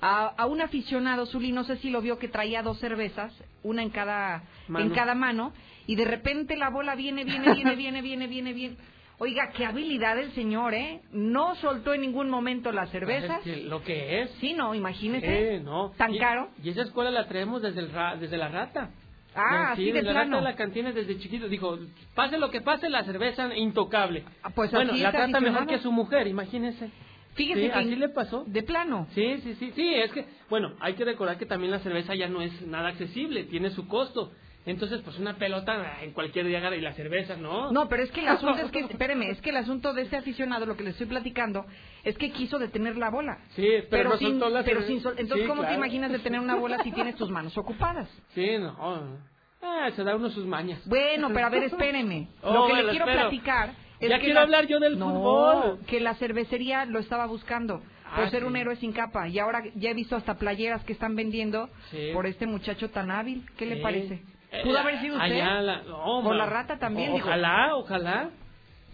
a, 0.00 0.28
a 0.28 0.46
un 0.46 0.62
aficionado, 0.62 1.26
Zuli, 1.26 1.52
no 1.52 1.64
sé 1.64 1.76
si 1.76 1.90
lo 1.90 2.00
vio 2.00 2.18
que 2.18 2.28
traía 2.28 2.62
dos 2.62 2.78
cervezas, 2.78 3.34
una 3.62 3.82
en 3.82 3.90
cada 3.90 4.44
Mano. 4.66 4.86
en 4.86 4.92
cada 4.92 5.14
mano, 5.14 5.52
y 5.86 5.96
de 5.96 6.06
repente 6.06 6.56
la 6.56 6.70
bola 6.70 6.94
viene, 6.94 7.24
viene, 7.24 7.52
viene, 7.52 7.76
viene, 7.76 8.00
viene, 8.00 8.26
viene, 8.26 8.52
viene. 8.54 8.76
Oiga, 9.18 9.50
qué 9.56 9.64
habilidad 9.64 10.18
el 10.18 10.32
señor, 10.32 10.74
¿eh? 10.74 11.00
No 11.12 11.54
soltó 11.56 11.94
en 11.94 12.00
ningún 12.00 12.28
momento 12.28 12.72
las 12.72 12.90
cervezas. 12.90 13.38
Es 13.46 13.54
que 13.56 13.62
lo 13.62 13.82
que 13.82 14.22
es. 14.22 14.30
Sí, 14.40 14.52
no, 14.54 14.74
imagínese. 14.74 15.54
Eh, 15.56 15.60
no. 15.60 15.90
Tan 15.96 16.14
Y- 16.14 16.18
caro. 16.18 16.48
Y 16.62 16.70
esa 16.70 16.82
escuela 16.82 17.10
la 17.10 17.28
traemos 17.28 17.62
desde, 17.62 17.80
el 17.80 17.92
ra- 17.92 18.16
desde 18.16 18.36
la 18.36 18.48
rata. 18.48 18.90
Ah, 19.34 19.72
así 19.72 19.86
de 19.86 19.92
desde 19.92 20.06
la 20.08 20.12
plano. 20.12 20.36
rata 20.38 20.50
la 20.50 20.56
cantina 20.56 20.92
desde 20.92 21.18
chiquito. 21.18 21.48
Dijo, 21.48 21.78
pase 22.14 22.36
lo 22.38 22.50
que 22.50 22.60
pase, 22.60 22.90
la 22.90 23.04
cerveza 23.04 23.54
intocable. 23.56 24.24
pues 24.54 24.70
bueno, 24.72 24.92
la 24.94 25.10
trata 25.12 25.40
mejor 25.40 25.66
que 25.66 25.78
su 25.78 25.92
mujer, 25.92 26.26
imagínese. 26.26 26.90
Fíjese 27.34 27.60
Sí, 27.62 27.66
que 27.68 27.72
así 27.78 27.96
le 27.96 28.08
pasó. 28.10 28.44
De 28.46 28.62
plano. 28.62 29.06
Sí, 29.14 29.38
sí, 29.42 29.54
sí, 29.54 29.72
sí, 29.74 29.94
es 29.94 30.12
que, 30.12 30.26
bueno, 30.50 30.74
hay 30.80 30.94
que 30.94 31.04
recordar 31.06 31.38
que 31.38 31.46
también 31.46 31.70
la 31.70 31.78
cerveza 31.78 32.14
ya 32.14 32.28
no 32.28 32.42
es 32.42 32.60
nada 32.66 32.88
accesible, 32.88 33.44
tiene 33.44 33.70
su 33.70 33.88
costo. 33.88 34.32
Entonces, 34.64 35.00
pues 35.02 35.18
una 35.18 35.34
pelota 35.38 35.72
ah, 35.74 36.04
en 36.04 36.12
cualquier 36.12 36.46
día 36.46 36.60
y 36.76 36.80
la 36.80 36.92
cerveza, 36.92 37.36
¿no? 37.36 37.72
No, 37.72 37.88
pero 37.88 38.04
es 38.04 38.12
que 38.12 38.20
el 38.20 38.28
asunto 38.28 38.62
es 38.64 38.70
que, 38.70 38.78
espéreme, 38.90 39.30
es 39.30 39.40
que 39.40 39.50
el 39.50 39.56
asunto 39.56 39.92
de 39.92 40.02
este 40.02 40.16
aficionado, 40.16 40.66
lo 40.66 40.76
que 40.76 40.84
le 40.84 40.90
estoy 40.90 41.06
platicando, 41.06 41.64
es 42.04 42.16
que 42.16 42.30
quiso 42.30 42.58
detener 42.60 42.96
la 42.96 43.10
bola. 43.10 43.38
Sí, 43.56 43.68
pero, 43.90 44.10
no 44.10 44.16
sin, 44.18 44.38
pero 44.64 44.82
sin 44.82 45.00
sol- 45.00 45.14
entonces, 45.18 45.44
Sí, 45.44 45.48
¿cómo 45.48 45.62
te 45.62 45.66
claro. 45.68 45.78
imaginas 45.82 46.12
detener 46.12 46.38
una 46.40 46.54
bola 46.54 46.78
si 46.84 46.92
tienes 46.92 47.16
tus 47.16 47.28
manos 47.28 47.58
ocupadas? 47.58 48.08
Sí, 48.34 48.56
no. 48.58 49.18
Ah, 49.60 49.90
se 49.94 50.02
da 50.04 50.14
uno 50.16 50.30
sus 50.30 50.44
mañas. 50.46 50.80
Bueno, 50.86 51.30
pero 51.34 51.46
a 51.46 51.50
ver, 51.50 51.64
espéreme. 51.64 52.28
Oh, 52.42 52.52
lo 52.52 52.66
que 52.66 52.72
bueno, 52.72 52.82
le 52.86 52.90
quiero 52.90 53.04
espero. 53.06 53.20
platicar 53.28 53.70
es 54.00 54.08
Ya 54.10 54.16
que 54.18 54.24
quiero 54.26 54.34
la- 54.36 54.42
hablar 54.42 54.66
yo 54.66 54.78
del 54.80 54.98
no, 54.98 55.06
fútbol. 55.10 55.78
que 55.86 55.98
la 56.00 56.14
cervecería 56.14 56.84
lo 56.84 56.98
estaba 57.00 57.26
buscando 57.26 57.78
por 58.14 58.24
Ah, 58.24 58.30
ser 58.30 58.40
sí. 58.42 58.46
un 58.46 58.56
héroe 58.56 58.76
sin 58.76 58.92
capa 58.92 59.26
y 59.28 59.38
ahora 59.38 59.62
ya 59.76 59.90
he 59.90 59.94
visto 59.94 60.16
hasta 60.16 60.34
playeras 60.34 60.84
que 60.84 60.92
están 60.92 61.14
vendiendo 61.16 61.68
Sí. 61.90 62.10
por 62.12 62.26
este 62.26 62.46
muchacho 62.46 62.90
tan 62.90 63.10
hábil. 63.10 63.44
¿Qué 63.56 63.66
le 63.66 63.76
Sí. 63.76 63.82
parece? 63.82 64.22
Eh, 64.52 64.60
¿Pudo 64.64 64.78
haber 64.78 65.00
sido 65.00 65.16
usted? 65.16 65.32
allá 65.32 65.60
la- 65.62 65.82
no, 65.82 66.20
Por 66.22 66.34
la 66.36 66.46
rata 66.46 66.78
también. 66.78 67.12
Ojalá, 67.12 67.74
ojalá. 67.76 68.30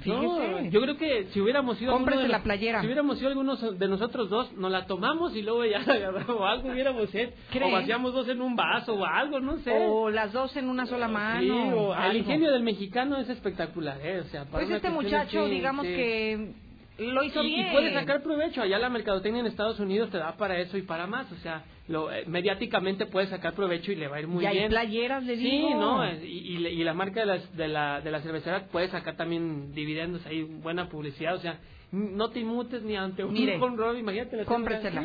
Fíjese. 0.00 0.22
No, 0.24 0.60
yo 0.70 0.80
creo 0.80 0.96
que 0.96 1.24
si 1.32 1.40
hubiéramos 1.40 1.76
alguno 1.82 2.06
de 2.20 2.28
la 2.28 2.36
los- 2.38 2.42
playera. 2.44 2.80
Si 2.80 2.86
hubiéramos 2.86 3.18
sido 3.18 3.30
algunos 3.30 3.76
de 3.80 3.88
nosotros 3.88 4.30
dos, 4.30 4.52
nos 4.52 4.70
la 4.70 4.86
tomamos 4.86 5.34
y 5.34 5.42
luego 5.42 5.64
ya 5.64 5.80
la 5.80 5.94
agarramos, 5.94 6.30
o 6.40 6.46
algo 6.46 6.68
hubiéramos 6.70 7.12
hecho. 7.12 7.32
O 7.64 7.70
vaciamos 7.72 8.14
dos 8.14 8.28
en 8.28 8.40
un 8.40 8.54
vaso 8.54 8.94
o 8.94 9.04
algo, 9.04 9.40
no 9.40 9.56
sé. 9.58 9.72
O 9.90 10.08
las 10.08 10.32
dos 10.32 10.56
en 10.56 10.68
una 10.68 10.86
sola 10.86 11.08
mano. 11.08 11.40
Sí, 11.40 11.50
o- 11.50 11.96
el 11.96 12.16
ingenio 12.16 12.52
del 12.52 12.62
mexicano 12.62 13.16
es 13.16 13.28
espectacular, 13.28 13.98
¿eh? 14.00 14.20
O 14.20 14.24
sea, 14.28 14.44
para 14.44 14.64
Pues 14.64 14.70
este 14.70 14.90
muchacho, 14.90 15.46
digamos 15.46 15.84
sí. 15.84 15.92
que 15.92 16.52
lo 16.98 17.22
hizo 17.22 17.42
y, 17.42 17.46
bien. 17.54 17.68
y 17.68 17.70
puede 17.72 17.92
sacar 17.92 18.22
provecho. 18.22 18.62
Allá 18.62 18.78
la 18.78 18.88
mercadotecnia 18.90 19.40
en 19.40 19.46
Estados 19.46 19.78
Unidos 19.80 20.10
te 20.10 20.18
da 20.18 20.36
para 20.36 20.58
eso 20.58 20.76
y 20.76 20.82
para 20.82 21.06
más. 21.06 21.30
O 21.32 21.36
sea, 21.36 21.64
lo, 21.88 22.12
eh, 22.12 22.24
mediáticamente 22.26 23.06
puede 23.06 23.28
sacar 23.28 23.54
provecho 23.54 23.92
y 23.92 23.96
le 23.96 24.08
va 24.08 24.16
a 24.16 24.20
ir 24.20 24.26
muy 24.28 24.44
y 24.44 24.48
bien. 24.48 24.64
hay 24.64 24.68
playeras, 24.68 25.24
le 25.24 25.36
Sí, 25.36 25.42
digo. 25.42 25.70
no, 25.76 26.04
eh, 26.04 26.20
y, 26.26 26.56
y, 26.58 26.66
y 26.66 26.84
la 26.84 26.94
marca 26.94 27.20
de, 27.20 27.26
las, 27.26 27.56
de, 27.56 27.68
la, 27.68 28.00
de 28.00 28.10
la 28.10 28.20
cervecera 28.20 28.66
puede 28.66 28.88
sacar 28.88 29.16
también 29.16 29.72
dividendos 29.72 30.24
ahí, 30.26 30.42
buena 30.42 30.88
publicidad, 30.88 31.34
o 31.36 31.40
sea, 31.40 31.60
no 31.92 32.30
te 32.30 32.40
inmutes 32.40 32.82
ni 32.82 32.96
ante 32.96 33.24
un 33.24 33.32
Mire, 33.32 33.58
imagínate 33.98 34.36
la 34.36 34.44
cómpresela. 34.44 35.02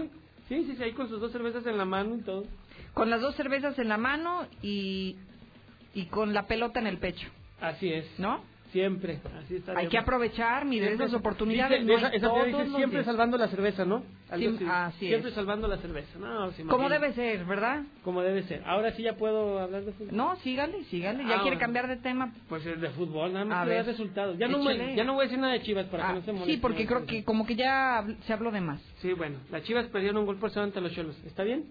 Sí, 0.50 0.66
sí, 0.66 0.76
sí, 0.76 0.84
ahí 0.84 0.92
con 0.92 1.08
sus 1.08 1.22
dos 1.22 1.32
cervezas 1.32 1.66
en 1.66 1.78
la 1.78 1.86
mano 1.86 2.16
y 2.18 2.22
todo. 2.22 2.44
Con 2.94 3.10
las 3.10 3.22
dos 3.22 3.36
cervezas 3.36 3.80
en 3.80 3.88
la 3.88 3.98
mano 3.98 4.46
y, 4.62 5.16
y 5.94 6.06
con 6.08 6.34
la 6.34 6.48
pelota 6.48 6.80
en 6.80 6.88
el 6.88 6.98
pecho. 6.98 7.28
Así 7.62 7.92
es. 7.92 8.06
¿No? 8.20 8.44
Siempre, 8.74 9.20
así 9.46 9.56
está. 9.58 9.78
Hay 9.78 9.88
que 9.88 9.98
aprovechar, 9.98 10.68
Siempre- 10.68 10.94
esas 10.96 11.14
oportunidades. 11.14 11.80
Dice- 11.82 11.92
no 11.94 11.98
esa, 12.00 12.10
esa 12.10 12.28
todos 12.28 12.46
dice 12.48 12.66
siempre 12.76 13.00
días. 13.00 13.06
salvando 13.06 13.38
la 13.38 13.48
cerveza, 13.48 13.86
¿no? 13.86 14.04
Algo 14.30 14.58
Sí, 14.58 14.66
así 14.70 15.08
Siempre 15.08 15.30
es. 15.30 15.36
salvando 15.36 15.68
la 15.68 15.78
cerveza. 15.78 16.18
No, 16.20 16.52
se 16.52 16.64
Como 16.66 16.90
debe 16.90 17.14
ser, 17.14 17.46
¿verdad? 17.46 17.84
Como 18.04 18.22
debe 18.24 18.44
ser. 18.44 18.64
Ahora 18.66 18.92
sí 18.94 19.04
ya 19.04 19.16
puedo 19.16 19.60
hablar 19.60 19.84
de 19.86 19.92
fútbol. 19.94 20.16
No, 20.18 20.36
sígale, 20.38 20.84
sígale. 20.86 21.24
Ya 21.26 21.38
Ah, 21.38 21.42
quiere 21.44 21.58
cambiar 21.60 21.88
de 21.88 21.98
tema. 21.98 22.34
Pues 22.50 22.66
es 22.66 22.82
de 22.82 22.90
fútbol, 22.90 23.32
nada 23.32 23.46
más 23.46 23.68
ver. 23.68 23.86
resultados. 23.86 24.38
Ya 24.40 24.48
no, 24.48 24.58
me- 24.62 24.96
ya 24.96 25.04
no 25.04 25.14
voy 25.14 25.22
a 25.22 25.24
decir 25.26 25.40
nada 25.40 25.54
de 25.54 25.62
Chivas 25.62 25.86
para 25.86 26.06
Ah, 26.10 26.14
que 26.14 26.20
no 26.20 26.26
se 26.26 26.32
moleste. 26.34 26.54
sí, 26.56 26.60
porque 26.60 26.88
creo 26.88 27.06
que 27.06 27.24
como 27.24 27.46
que 27.46 27.56
ya 27.56 28.04
se 28.26 28.34
habló 28.34 28.52
de 28.52 28.62
más. 28.62 28.82
Sí, 29.04 29.14
bueno, 29.14 29.38
las 29.52 29.64
Chivas 29.64 29.86
perdieron 29.88 30.18
un 30.18 30.26
gol 30.26 30.38
por 30.38 30.50
cero 30.50 30.64
ante 30.64 30.82
los 30.82 30.92
Cholos. 30.94 31.16
¿Está 31.28 31.44
bien? 31.44 31.66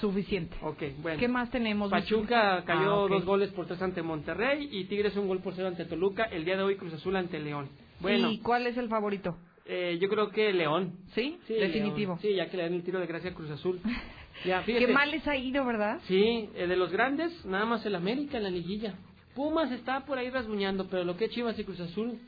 Suficiente. 0.00 0.56
Ok, 0.62 0.82
bueno. 1.02 1.18
¿Qué 1.18 1.28
más 1.28 1.50
tenemos? 1.50 1.90
Pachuca 1.90 2.62
cayó 2.64 2.90
Ah, 2.92 3.04
ok. 3.04 3.10
dos 3.10 3.24
goles 3.24 3.50
por 3.50 3.66
tres 3.66 3.80
ante 3.82 4.02
Monterrey 4.02 4.68
y 4.70 4.84
Tigres 4.84 5.16
un 5.16 5.26
gol 5.28 5.40
por 5.40 5.54
cero 5.54 5.68
ante 5.68 5.84
Toluca. 5.84 6.24
El 6.24 6.44
día 6.44 6.56
de 6.56 6.62
hoy 6.62 6.76
Cruz 6.76 6.92
Azul 6.94 7.16
ante 7.16 7.38
León. 7.38 7.68
Bueno, 8.00 8.30
¿Y 8.30 8.38
cuál 8.38 8.66
es 8.66 8.76
el 8.76 8.88
favorito? 8.88 9.36
eh, 9.66 9.98
yo 10.00 10.08
creo 10.08 10.30
que 10.30 10.52
León. 10.52 10.94
¿Sí? 11.14 11.38
Sí, 11.46 11.54
Definitivo. 11.54 12.12
León. 12.12 12.18
Sí, 12.22 12.34
ya 12.34 12.48
que 12.48 12.56
le 12.56 12.62
dan 12.64 12.74
el 12.74 12.82
tiro 12.84 13.00
de 13.00 13.06
gracia 13.06 13.30
a 13.30 13.34
Cruz 13.34 13.50
Azul. 13.50 13.80
Ya, 14.44 14.62
fíjate. 14.62 14.86
Qué 14.86 14.92
mal 14.92 15.10
les 15.10 15.26
ha 15.26 15.36
ido, 15.36 15.64
¿verdad? 15.64 15.98
Sí, 16.06 16.48
eh, 16.54 16.68
de 16.68 16.76
los 16.76 16.92
grandes, 16.92 17.44
nada 17.44 17.64
más 17.64 17.84
el 17.84 17.96
América 17.96 18.36
en 18.36 18.44
la 18.44 18.50
liguilla. 18.50 18.94
Pumas 19.34 19.72
está 19.72 20.04
por 20.04 20.16
ahí 20.16 20.30
rasguñando, 20.30 20.86
pero 20.88 21.02
lo 21.02 21.16
que 21.16 21.24
es 21.24 21.32
Chivas 21.32 21.58
y 21.58 21.64
Cruz 21.64 21.80
Azul, 21.80 22.20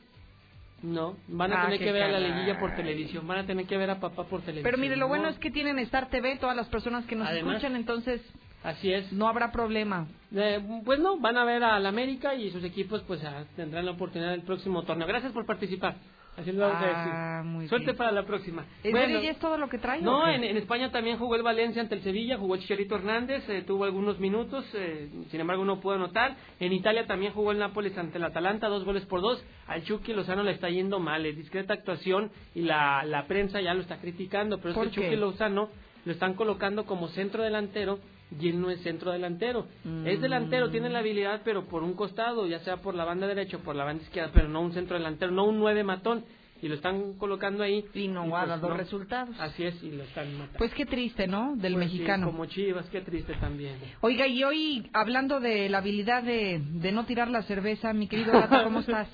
no. 0.83 1.17
Van 1.27 1.51
a 1.53 1.61
Ah, 1.61 1.65
tener 1.65 1.79
que 1.79 1.91
ver 1.91 2.03
a 2.03 2.07
la 2.07 2.19
liguilla 2.19 2.59
por 2.59 2.75
televisión, 2.75 3.27
van 3.27 3.39
a 3.39 3.45
tener 3.45 3.65
que 3.65 3.77
ver 3.77 3.89
a 3.89 3.99
papá 3.99 4.23
por 4.25 4.41
televisión. 4.41 4.63
Pero 4.63 4.77
mire, 4.77 4.95
lo 4.95 5.07
bueno 5.07 5.23
no. 5.25 5.29
es 5.29 5.37
que 5.39 5.51
tienen 5.51 5.77
Star 5.79 6.09
TV, 6.09 6.37
todas 6.37 6.55
las 6.55 6.67
personas 6.67 7.05
que 7.05 7.15
nos 7.15 7.27
Además. 7.27 7.55
escuchan, 7.57 7.75
entonces 7.75 8.21
Así 8.63 8.91
es. 8.93 9.11
no 9.13 9.27
habrá 9.27 9.51
problema. 9.51 10.07
Eh, 10.35 10.59
pues 10.85 10.99
no, 10.99 11.17
van 11.19 11.37
a 11.37 11.43
ver 11.45 11.63
al 11.63 11.85
América 11.85 12.35
y 12.35 12.51
sus 12.51 12.63
equipos 12.63 13.01
pues 13.07 13.23
ah, 13.23 13.43
tendrán 13.55 13.85
la 13.85 13.91
oportunidad 13.91 14.31
del 14.31 14.41
próximo 14.43 14.83
torneo. 14.83 15.07
Gracias 15.07 15.31
por 15.33 15.45
participar. 15.45 15.95
Así 16.37 16.51
lo 16.53 16.61
vamos 16.61 16.77
Ah, 16.81 17.39
a 17.39 17.43
muy 17.43 17.53
decir. 17.63 17.69
Suerte 17.69 17.85
bien. 17.87 17.97
para 17.97 18.11
la 18.11 18.23
próxima. 18.25 18.65
¿En 18.83 18.91
Bueno, 18.91 19.19
es 19.19 19.37
todo 19.39 19.57
lo 19.57 19.67
que 19.69 19.77
trae? 19.77 20.01
No, 20.01 20.27
en, 20.27 20.43
en 20.43 20.57
España 20.57 20.89
también 20.89 21.17
jugó 21.17 21.35
el 21.35 21.43
Valencia 21.43 21.81
ante 21.81 21.95
el 21.95 22.03
Sevilla, 22.03 22.37
jugó 22.37 22.55
el 22.55 22.61
Chicharito 22.61 22.95
Hernández, 22.95 23.47
eh, 23.49 23.63
tuvo 23.67 23.83
algunos 23.83 24.17
minutos, 24.19 24.65
eh, 24.73 25.09
sin 25.29 25.39
embargo 25.41 25.65
no 25.65 25.81
pudo 25.81 25.95
anotar. 25.95 26.35
En 26.59 26.71
Italia 26.73 27.05
también 27.05 27.33
jugó 27.33 27.51
el 27.51 27.59
Nápoles 27.59 27.97
ante 27.97 28.17
el 28.17 28.23
Atalanta, 28.23 28.69
dos 28.69 28.85
goles 28.85 29.05
por 29.05 29.21
dos. 29.21 29.43
Al 29.67 29.83
Chucky 29.83 30.13
Lozano 30.13 30.43
le 30.43 30.51
está 30.51 30.69
yendo 30.69 30.99
mal, 30.99 31.25
es 31.25 31.35
discreta 31.35 31.73
actuación 31.73 32.31
y 32.55 32.61
la, 32.61 33.03
la 33.03 33.27
prensa 33.27 33.59
ya 33.61 33.73
lo 33.73 33.81
está 33.81 33.97
criticando, 33.99 34.57
pero 34.57 34.69
es 34.69 34.75
que 34.75 34.79
¿Por 34.79 34.87
el 34.87 34.93
Chucky? 34.93 35.15
Lozano 35.17 35.69
lo 36.05 36.11
están 36.13 36.33
colocando 36.35 36.85
como 36.85 37.09
centro 37.09 37.43
delantero 37.43 37.99
y 38.39 38.49
él 38.49 38.61
no 38.61 38.69
es 38.69 38.81
centro 38.81 39.11
delantero. 39.11 39.65
Es 40.05 40.19
Mm. 40.19 40.21
delantero, 40.21 40.69
tiene 40.69 40.89
la 40.89 40.99
habilidad, 40.99 41.41
pero 41.43 41.65
por 41.65 41.83
un 41.83 41.93
costado, 41.93 42.47
ya 42.47 42.59
sea 42.59 42.77
por 42.77 42.95
la 42.95 43.03
banda 43.05 43.27
derecha 43.27 43.57
o 43.57 43.59
por 43.61 43.75
la 43.75 43.83
banda 43.83 44.03
izquierda, 44.03 44.31
pero 44.33 44.47
no 44.47 44.61
un 44.61 44.73
centro 44.73 44.97
delantero, 44.97 45.31
no 45.31 45.45
un 45.45 45.59
nueve 45.59 45.83
matón. 45.83 46.23
y 46.63 46.67
lo 46.67 46.75
están 46.75 47.13
colocando 47.13 47.63
ahí. 47.63 47.83
Y 47.95 48.07
no 48.07 48.37
ha 48.37 48.45
pues 48.59 48.77
resultados. 48.77 49.35
Así 49.39 49.63
es, 49.63 49.81
y 49.81 49.89
lo 49.89 50.03
están 50.03 50.31
matando. 50.33 50.59
Pues 50.59 50.71
qué 50.75 50.85
triste, 50.85 51.25
¿no? 51.25 51.55
Del 51.55 51.73
Pues 51.73 51.89
sí, 51.89 51.93
mexicano. 51.97 52.27
como 52.27 52.45
Chivas, 52.45 52.87
qué 52.91 53.01
triste 53.01 53.33
también. 53.41 53.77
Oiga, 54.01 54.27
y 54.27 54.43
hoy 54.43 54.87
hablando 54.93 55.39
de 55.39 55.69
la 55.69 55.79
habilidad 55.79 56.21
de, 56.21 56.61
de 56.63 56.91
no 56.91 57.05
tirar 57.07 57.29
la 57.31 57.41
cerveza, 57.41 57.93
mi 57.93 58.07
querido 58.07 58.31
Rata, 58.33 58.63
¿cómo 58.63 58.79
estás? 58.81 59.07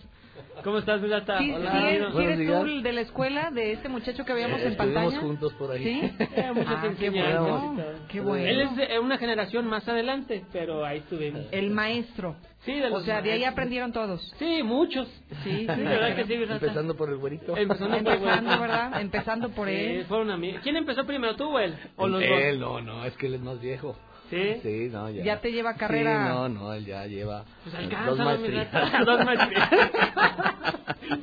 ¿Cómo 0.63 0.79
estás, 0.79 0.99
Mulata? 1.01 1.37
¿Sí, 1.39 1.45
sí 1.45 1.51
Hola. 1.53 1.71
sí 1.71 1.77
Buenos 1.77 2.15
eres 2.19 2.37
tú 2.47 2.65
el 2.65 2.83
de 2.83 2.91
la 2.93 3.01
escuela, 3.01 3.51
de 3.51 3.73
este 3.73 3.89
muchacho 3.89 4.25
que 4.25 4.33
veíamos 4.33 4.59
en 4.61 4.71
Estuvimos 4.71 4.95
pantalla? 5.03 5.21
juntos 5.21 5.53
por 5.53 5.71
ahí. 5.71 5.83
¿Sí? 5.83 6.11
Eh, 6.35 6.51
mucho 6.53 6.69
Ah, 6.69 6.93
qué 6.99 7.09
bueno, 7.09 7.75
qué 8.09 8.21
bueno. 8.21 8.45
Él 8.47 8.61
es 8.61 8.75
de 8.75 8.99
una 8.99 9.17
generación 9.17 9.67
más 9.67 9.87
adelante, 9.87 10.45
pero 10.51 10.85
ahí 10.85 10.99
estuvimos. 10.99 11.45
El 11.51 11.69
maestro. 11.71 12.35
Sí, 12.65 12.73
de 12.73 12.87
O 12.87 12.89
los 12.89 13.05
sea, 13.05 13.21
de 13.21 13.31
ahí 13.31 13.39
maestros. 13.39 13.51
aprendieron 13.53 13.91
todos. 13.93 14.33
Sí, 14.39 14.61
muchos. 14.63 15.07
Sí, 15.43 15.59
sí, 15.75 15.81
¿verdad 15.81 16.15
que 16.15 16.25
sí? 16.25 16.33
Empezando 16.33 16.95
por 16.95 17.09
el 17.09 17.17
güerito. 17.17 17.55
Empezando 17.55 17.97
por 17.97 18.07
el 18.07 18.13
Empezando, 18.17 18.59
¿verdad? 18.59 19.01
Empezando 19.01 19.49
por 19.49 19.67
Sí, 19.67 19.73
él. 19.75 20.05
fueron 20.05 20.31
amigos. 20.31 20.61
¿Quién 20.63 20.75
empezó 20.75 21.05
primero, 21.05 21.35
tú 21.35 21.45
o 21.55 21.59
él? 21.59 21.75
¿O 21.95 22.07
los 22.07 22.21
él, 22.21 22.59
dos? 22.59 22.83
no, 22.83 22.95
no, 22.95 23.05
es 23.05 23.15
que 23.17 23.27
él 23.27 23.35
es 23.35 23.41
más 23.41 23.59
viejo. 23.61 23.95
¿Sí? 24.29 24.59
Sí, 24.61 24.89
no, 24.91 25.09
ya. 25.09 25.23
Ya 25.23 25.39
te 25.41 25.51
lleva 25.51 25.75
carrera. 25.75 26.23
Sí, 26.27 26.29
no, 26.33 26.49
no, 26.49 26.73
él 26.73 26.85
ya 26.85 27.05
lleva 27.05 27.45
Pues 27.63 27.75
dos 28.05 28.17
maestrías. 28.19 28.67
Dos 29.05 29.25
maestrías. 29.25 29.69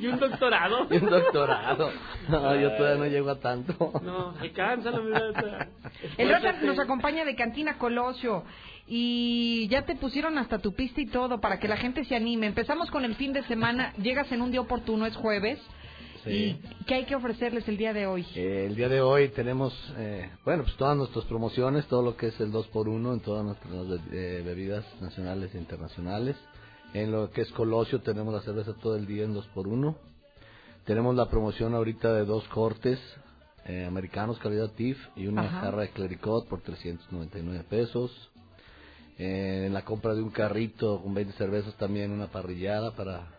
y 0.00 0.06
un 0.06 0.18
doctorado. 0.18 0.86
Y 0.90 0.96
un 0.96 1.10
doctorado. 1.10 1.90
No, 2.28 2.56
yo 2.56 2.72
todavía 2.76 3.04
no 3.04 3.06
llego 3.10 3.30
a 3.30 3.38
tanto. 3.40 3.92
No, 4.02 4.34
alcánzalo, 4.40 5.02
mi 5.02 5.10
Rata. 5.12 5.68
El 6.16 6.30
Esfuérzate. 6.30 6.66
nos 6.66 6.78
acompaña 6.78 7.24
de 7.24 7.34
Cantina 7.36 7.76
Colosio 7.78 8.44
y 8.86 9.66
ya 9.68 9.82
te 9.82 9.94
pusieron 9.96 10.38
hasta 10.38 10.58
tu 10.58 10.74
pista 10.74 11.00
y 11.00 11.06
todo 11.06 11.40
para 11.40 11.58
que 11.58 11.68
la 11.68 11.76
gente 11.76 12.04
se 12.04 12.16
anime. 12.16 12.46
Empezamos 12.46 12.90
con 12.90 13.04
el 13.04 13.14
fin 13.16 13.32
de 13.32 13.42
semana, 13.44 13.92
llegas 13.98 14.30
en 14.32 14.40
un 14.42 14.50
día 14.50 14.60
oportuno, 14.60 15.04
es 15.06 15.16
jueves. 15.16 15.58
Sí. 16.24 16.58
¿Y 16.80 16.84
qué 16.84 16.94
hay 16.94 17.04
que 17.04 17.14
ofrecerles 17.14 17.66
el 17.68 17.76
día 17.76 17.92
de 17.92 18.06
hoy? 18.06 18.26
Eh, 18.34 18.66
el 18.66 18.76
día 18.76 18.88
de 18.88 19.00
hoy 19.00 19.28
tenemos, 19.30 19.72
eh, 19.98 20.30
bueno, 20.44 20.62
pues 20.64 20.76
todas 20.76 20.96
nuestras 20.96 21.24
promociones, 21.26 21.86
todo 21.86 22.02
lo 22.02 22.16
que 22.16 22.28
es 22.28 22.40
el 22.40 22.50
2x1 22.50 23.12
en 23.12 23.20
todas 23.20 23.44
nuestras 23.44 24.00
eh, 24.12 24.42
bebidas 24.44 24.84
nacionales 25.00 25.54
e 25.54 25.58
internacionales. 25.58 26.36
En 26.94 27.12
lo 27.12 27.30
que 27.30 27.42
es 27.42 27.50
Colosio 27.52 28.00
tenemos 28.00 28.32
la 28.32 28.40
cerveza 28.40 28.72
todo 28.74 28.96
el 28.96 29.06
día 29.06 29.24
en 29.24 29.34
2x1. 29.34 29.94
Tenemos 30.84 31.14
la 31.14 31.28
promoción 31.28 31.74
ahorita 31.74 32.12
de 32.14 32.24
dos 32.24 32.46
cortes 32.48 32.98
eh, 33.66 33.86
americanos 33.86 34.38
calidad 34.40 34.70
TIF 34.72 34.98
y 35.16 35.26
una 35.26 35.42
Ajá. 35.42 35.60
jarra 35.60 35.82
de 35.82 35.90
clericot 35.90 36.46
por 36.48 36.60
399 36.60 37.64
pesos. 37.68 38.10
Eh, 39.16 39.64
en 39.66 39.72
la 39.72 39.84
compra 39.84 40.14
de 40.14 40.22
un 40.22 40.30
carrito 40.30 41.00
con 41.00 41.14
20 41.14 41.32
cervezas 41.34 41.74
también 41.76 42.10
una 42.10 42.26
parrillada 42.26 42.90
para, 42.94 43.33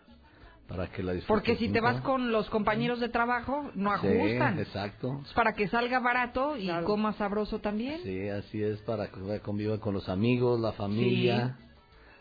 para 0.68 0.88
que 0.88 1.02
la 1.02 1.12
disfruten. 1.12 1.34
Porque 1.36 1.56
si 1.56 1.68
te 1.68 1.80
vas 1.80 2.00
con 2.00 2.32
los 2.32 2.48
compañeros 2.50 3.00
de 3.00 3.08
trabajo, 3.08 3.70
no 3.74 3.90
Sí, 4.00 4.06
ajustan. 4.08 4.58
exacto. 4.58 5.20
Es 5.24 5.32
para 5.32 5.52
que 5.54 5.68
salga 5.68 6.00
barato 6.00 6.56
y 6.56 6.68
coma 6.84 7.12
sabroso 7.14 7.60
también. 7.60 8.00
Sí, 8.02 8.28
así 8.28 8.62
es, 8.62 8.80
para 8.82 9.08
que 9.08 9.40
convivan 9.40 9.78
con 9.78 9.94
los 9.94 10.08
amigos, 10.08 10.60
la 10.60 10.72
familia, 10.72 11.56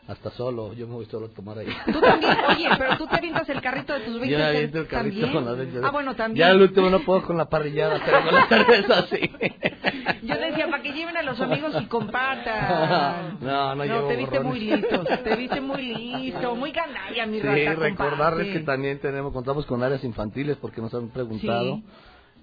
hasta 0.07 0.29
solo. 0.31 0.73
Yo 0.73 0.87
me 0.87 0.93
voy 0.93 1.05
solo 1.05 1.25
a 1.27 1.29
tomar 1.29 1.57
ahí. 1.59 1.67
Tú 1.91 1.99
también, 1.99 2.31
oye, 2.49 2.69
pero 2.77 2.97
tú 2.97 3.07
te 3.07 3.15
avientas 3.15 3.49
el 3.49 3.61
carrito 3.61 3.93
de 3.93 3.99
tus 4.01 4.19
20 4.19 4.29
Yo 4.29 4.45
aviento 4.45 4.79
el 4.79 4.87
carrito 4.87 5.21
¿también? 5.21 5.33
con 5.33 5.45
las 5.45 5.57
20 5.57 5.79
Ah, 5.87 5.91
bueno, 5.91 6.15
también. 6.15 6.45
Ya 6.47 6.51
al 6.51 6.61
último 6.61 6.89
no 6.89 6.99
puedo 6.99 7.23
con 7.23 7.37
la 7.37 7.45
parrillada, 7.49 7.99
pero 8.05 8.23
con 8.23 8.33
la 8.35 8.47
cerveza 8.47 9.05
sí. 9.07 9.31
Yo 10.23 10.35
decía, 10.39 10.69
para 10.69 10.83
que 10.83 10.91
lleven 10.93 11.17
a 11.17 11.23
los 11.23 11.39
amigos 11.41 11.73
y 11.81 11.85
compartan. 11.85 13.37
No, 13.41 13.75
no, 13.75 13.83
llevo 13.85 14.07
te 14.07 14.15
viste 14.15 14.39
borrones. 14.39 14.43
muy 14.45 14.59
listo, 14.59 15.03
te 15.23 15.35
viste 15.37 15.61
muy 15.61 15.81
listo, 15.95 16.55
muy 16.55 16.71
ganalla, 16.71 17.25
mi 17.25 17.39
Sí, 17.41 17.45
rata, 17.47 17.57
recordarles 17.75 17.97
comparte. 17.97 18.51
que 18.53 18.59
también 18.59 18.99
tenemos, 18.99 19.33
contamos 19.33 19.65
con 19.65 19.83
áreas 19.83 20.03
infantiles, 20.03 20.57
porque 20.57 20.81
nos 20.81 20.93
han 20.93 21.09
preguntado 21.09 21.75
Sí. 21.77 21.83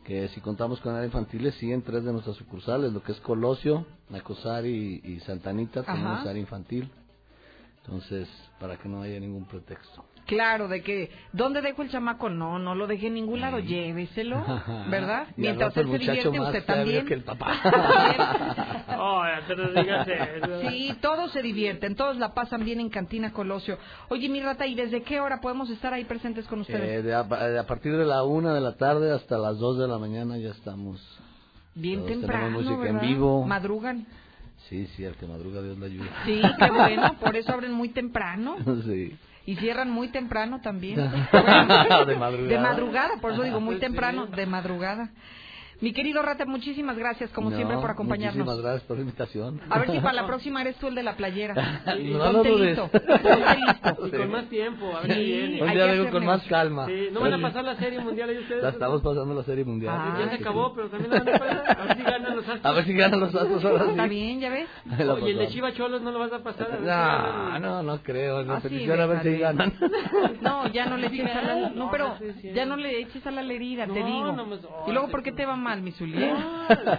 que 0.05 0.29
si 0.29 0.41
contamos 0.41 0.81
con 0.81 0.93
áreas 0.95 1.07
infantiles, 1.07 1.55
sí, 1.57 1.73
en 1.73 1.83
tres 1.83 2.05
de 2.05 2.13
nuestras 2.13 2.37
sucursales, 2.37 2.93
lo 2.93 3.03
que 3.03 3.13
es 3.13 3.21
Colosio, 3.21 3.87
Nacosari 4.11 5.01
y, 5.05 5.13
y 5.13 5.21
Santanita, 5.21 5.83
tenemos 5.83 6.27
área 6.27 6.41
infantil. 6.41 6.91
Entonces, 7.85 8.29
para 8.61 8.77
que 8.77 8.89
no 8.89 9.03
haya 9.03 9.19
ningún 9.19 9.45
pretexto. 9.45 10.05
Claro, 10.27 10.69
de 10.69 10.83
que, 10.83 11.11
¿dónde 11.33 11.61
dejo 11.61 11.83
el 11.83 11.91
chamaco? 11.91 12.31
No, 12.31 12.61
no 12.61 12.77
lo 12.77 12.87
dejé 12.87 13.09
en 13.09 13.15
ningún 13.15 13.41
lado, 13.41 13.59
lléveselo, 13.59 14.41
¿verdad? 14.89 15.27
Y 15.37 15.41
Mientras 15.41 15.77
él 15.77 15.91
se 15.91 15.99
divierte, 15.99 16.31
más 16.39 16.47
usted 16.49 16.65
también. 16.65 17.07
que 17.07 17.15
el 17.15 17.25
papá. 17.25 17.61
Oh, 19.05 19.25
eso. 19.27 20.61
Sí, 20.71 20.95
todos 21.01 21.33
se 21.33 21.43
divierten, 21.43 21.97
todos 21.97 22.19
la 22.19 22.35
pasan 22.35 22.65
bien 22.65 22.79
en 22.79 22.89
Cantina 22.89 23.33
Colosio. 23.33 23.77
Oye, 24.11 24.29
mi 24.29 24.41
rata, 24.41 24.65
¿y 24.67 24.77
desde 24.77 25.03
qué 25.03 25.19
hora 25.19 25.41
podemos 25.41 25.69
estar 25.71 25.93
ahí 25.93 26.05
presentes 26.05 26.47
con 26.47 26.61
ustedes? 26.61 27.01
Eh, 27.01 27.03
de 27.03 27.13
a, 27.15 27.25
de 27.25 27.59
a 27.59 27.67
partir 27.67 27.97
de 27.97 28.05
la 28.05 28.23
una 28.23 28.55
de 28.55 28.61
la 28.61 28.77
tarde 28.77 29.11
hasta 29.11 29.39
las 29.39 29.59
dos 29.59 29.77
de 29.79 29.89
la 29.89 29.99
mañana 29.99 30.37
ya 30.39 30.51
estamos. 30.51 31.01
bien 31.75 32.01
todos 32.01 32.13
temprano, 32.13 32.51
música 32.51 32.75
en 32.75 32.81
¿verdad? 32.95 33.01
vivo. 33.09 33.45
Madrugan. 33.45 34.07
Sí, 34.73 34.87
sí, 34.97 35.05
el 35.05 35.15
que 35.17 35.27
madruga 35.27 35.61
Dios 35.61 35.79
le 35.79 35.85
ayuda. 35.85 36.07
Sí, 36.25 36.41
qué 36.59 36.71
bueno, 36.71 37.15
por 37.21 37.37
eso 37.37 37.53
abren 37.53 37.73
muy 37.73 37.91
temprano. 37.91 38.57
sí. 38.87 39.15
Y 39.45 39.57
cierran 39.57 39.91
muy 39.91 40.09
temprano 40.09 40.63
también. 40.63 40.97
De 40.97 42.17
madrugada. 42.17 42.49
De 42.49 42.59
madrugada, 42.59 43.17
por 43.21 43.33
eso 43.33 43.43
digo 43.43 43.61
muy 43.61 43.75
Pues 43.75 43.81
temprano, 43.81 44.27
de 44.29 44.47
madrugada. 44.47 45.11
Mi 45.83 45.93
querido 45.93 46.23
Rata, 46.23 46.47
muchísimas 46.47 46.97
gracias, 46.97 47.29
como 47.33 47.51
No, 47.51 47.57
siempre, 47.57 47.77
por 47.79 47.91
acompañarnos. 47.91 48.37
Muchísimas 48.47 48.63
gracias 48.63 48.83
por 48.85 48.97
la 48.99 49.03
invitación. 49.03 49.61
A 49.69 49.81
ver 49.81 49.91
si 49.91 49.99
para 49.99 50.13
la 50.13 50.27
próxima 50.29 50.61
eres 50.61 50.77
tú 50.77 50.87
el 50.87 50.95
de 50.95 51.03
la 51.03 51.17
playera. 51.17 51.55
No 52.03 52.19
Ponte 52.33 52.49
lo 52.51 52.57
dudes. 52.57 52.79
listo, 52.79 52.89
ponte 52.89 53.11
listo. 53.11 54.07
Y 54.07 54.11
con 54.13 54.31
más 54.31 54.45
tiempo, 54.49 54.97
a 54.97 55.01
ver 55.01 55.13
Sí, 55.13 55.19
si 55.19 55.25
viene. 55.25 55.63
Un 55.63 55.71
día 55.73 55.85
vengo 55.87 56.11
con 56.11 56.25
más 56.25 56.43
calma. 56.45 56.87
Sí, 56.87 57.09
no 57.13 57.21
van 57.21 57.35
a 57.35 57.39
pasar 57.43 57.65
la 57.65 57.75
serie 57.77 57.99
mundial 57.99 58.31
ahí 58.31 58.39
ustedes. 58.39 58.63
La 58.63 58.69
estamos 58.71 59.03
pasando 59.03 59.35
la 59.35 59.43
serie 59.43 59.65
mundial. 59.65 59.93
Ah, 59.99 60.17
ya 60.21 60.29
se 60.31 60.35
acabó, 60.37 60.73
pero 60.73 60.89
también 60.89 61.11
la 61.11 61.19
van 61.19 61.29
a 61.35 61.39
pasar. 61.39 61.77
A 61.81 61.85
ver 61.85 61.97
si 61.97 62.03
ganan 62.05 62.37
los 62.37 62.49
astros. 62.49 62.65
A 62.65 62.73
ver 62.73 62.85
si 62.85 62.93
ganan 62.95 63.21
los 63.21 63.35
astros 63.35 63.65
ahora 63.65 63.85
sí. 63.85 63.91
Está 63.91 64.07
bien, 64.07 64.41
ya 64.41 64.51
ves. 64.51 64.69
La 64.99 65.15
Oye, 65.15 65.31
el 65.33 65.39
de 65.39 65.45
pasamos. 65.47 65.53
Chiva 65.53 65.73
Cholos 65.73 66.03
no 66.03 66.13
lo 66.13 66.19
vas 66.21 66.33
a 66.33 66.43
pasar. 66.45 66.69
A 66.89 67.59
No, 67.59 67.59
no, 67.59 67.83
no 67.83 68.03
creo. 68.05 68.45
No, 68.45 68.53
Ah, 68.55 68.61
sí, 68.61 68.69
petición 68.69 69.01
a 69.01 69.07
ver 69.07 69.23
si 69.25 69.37
ganan. 69.39 69.73
No, 70.43 70.69
ya 70.69 70.87
no 70.87 70.97
le 70.97 71.09
Sí, 71.11 71.21
eches 71.21 71.35
a 71.37 71.43
la, 71.43 71.71
no, 71.71 71.91
pero 71.91 72.09
No, 72.11 72.19
sí, 72.19 72.27
sí. 72.41 72.53
ya 72.55 72.65
no 72.67 72.77
le 72.77 73.01
eches 73.01 73.27
a 73.27 73.31
la 73.33 73.43
herida, 73.43 73.87
te 73.89 73.99
No, 74.01 74.07
digo. 74.07 74.33
no, 74.33 74.47
y 74.87 74.93
luego, 74.93 75.09
¿por 75.09 75.23
qué 75.25 75.33
te 75.33 75.45
va 75.45 75.57
mal, 75.57 75.72
mi 75.81 75.93
Zuli? 75.93 76.19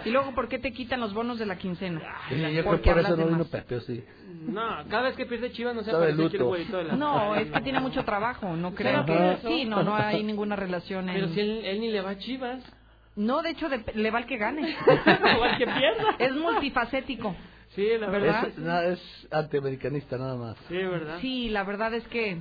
Y 0.04 0.10
luego, 0.10 0.34
¿por 0.34 0.48
qué 0.48 0.58
te 0.58 0.72
quitan 0.72 1.00
los 1.00 1.14
bonos 1.14 1.38
de 1.38 1.46
la 1.46 1.56
quincena? 1.56 2.00
Sí, 2.28 2.36
yo 2.36 2.42
creo 2.48 2.54
que 2.54 2.62
Porque 2.64 2.90
por 2.90 2.98
eso 3.00 3.16
no 3.16 3.26
vino 3.26 3.38
más. 3.38 3.48
Pepe, 3.48 3.76
¿o 3.76 3.80
sí. 3.80 4.04
No, 4.46 4.62
cada 4.90 5.02
vez 5.04 5.16
que 5.16 5.26
pierde 5.26 5.52
Chivas 5.52 5.74
no 5.74 5.82
se 5.82 5.90
aparece 5.90 6.12
aquí 6.14 6.22
el 6.22 6.32
luto. 6.32 6.46
güerito 6.46 6.76
de 6.78 6.84
la 6.84 6.96
No, 6.96 7.34
es 7.34 7.50
que 7.50 7.60
tiene 7.60 7.80
mucho 7.80 8.04
trabajo, 8.04 8.56
no 8.56 8.74
creo 8.74 9.04
¿Será 9.04 9.38
que... 9.40 9.48
Sí, 9.48 9.64
no, 9.64 9.82
no 9.82 9.94
hay 9.94 10.22
ninguna 10.22 10.56
relación 10.56 11.08
en... 11.08 11.14
Pero 11.14 11.28
si 11.28 11.40
él, 11.40 11.64
él 11.64 11.80
ni 11.80 11.90
le 11.90 12.00
va 12.00 12.10
a 12.10 12.18
Chivas. 12.18 12.62
No, 13.16 13.42
de 13.42 13.50
hecho, 13.50 13.68
de- 13.68 13.84
le 13.94 14.10
va 14.10 14.18
al 14.18 14.26
que 14.26 14.36
gane. 14.36 14.68
Igual 15.34 15.56
que 15.56 15.66
pierda. 15.66 16.16
Es 16.18 16.32
multifacético. 16.34 17.34
Sí, 17.74 17.88
la 17.98 18.08
¿Verdad? 18.08 18.48
Es, 18.48 18.58
nada, 18.58 18.86
es 18.86 19.28
antiamericanista 19.30 20.18
nada 20.18 20.36
más. 20.36 20.56
Sí, 20.68 20.76
¿verdad? 20.76 21.18
Sí, 21.20 21.48
la 21.48 21.64
verdad 21.64 21.94
es 21.94 22.06
que 22.08 22.38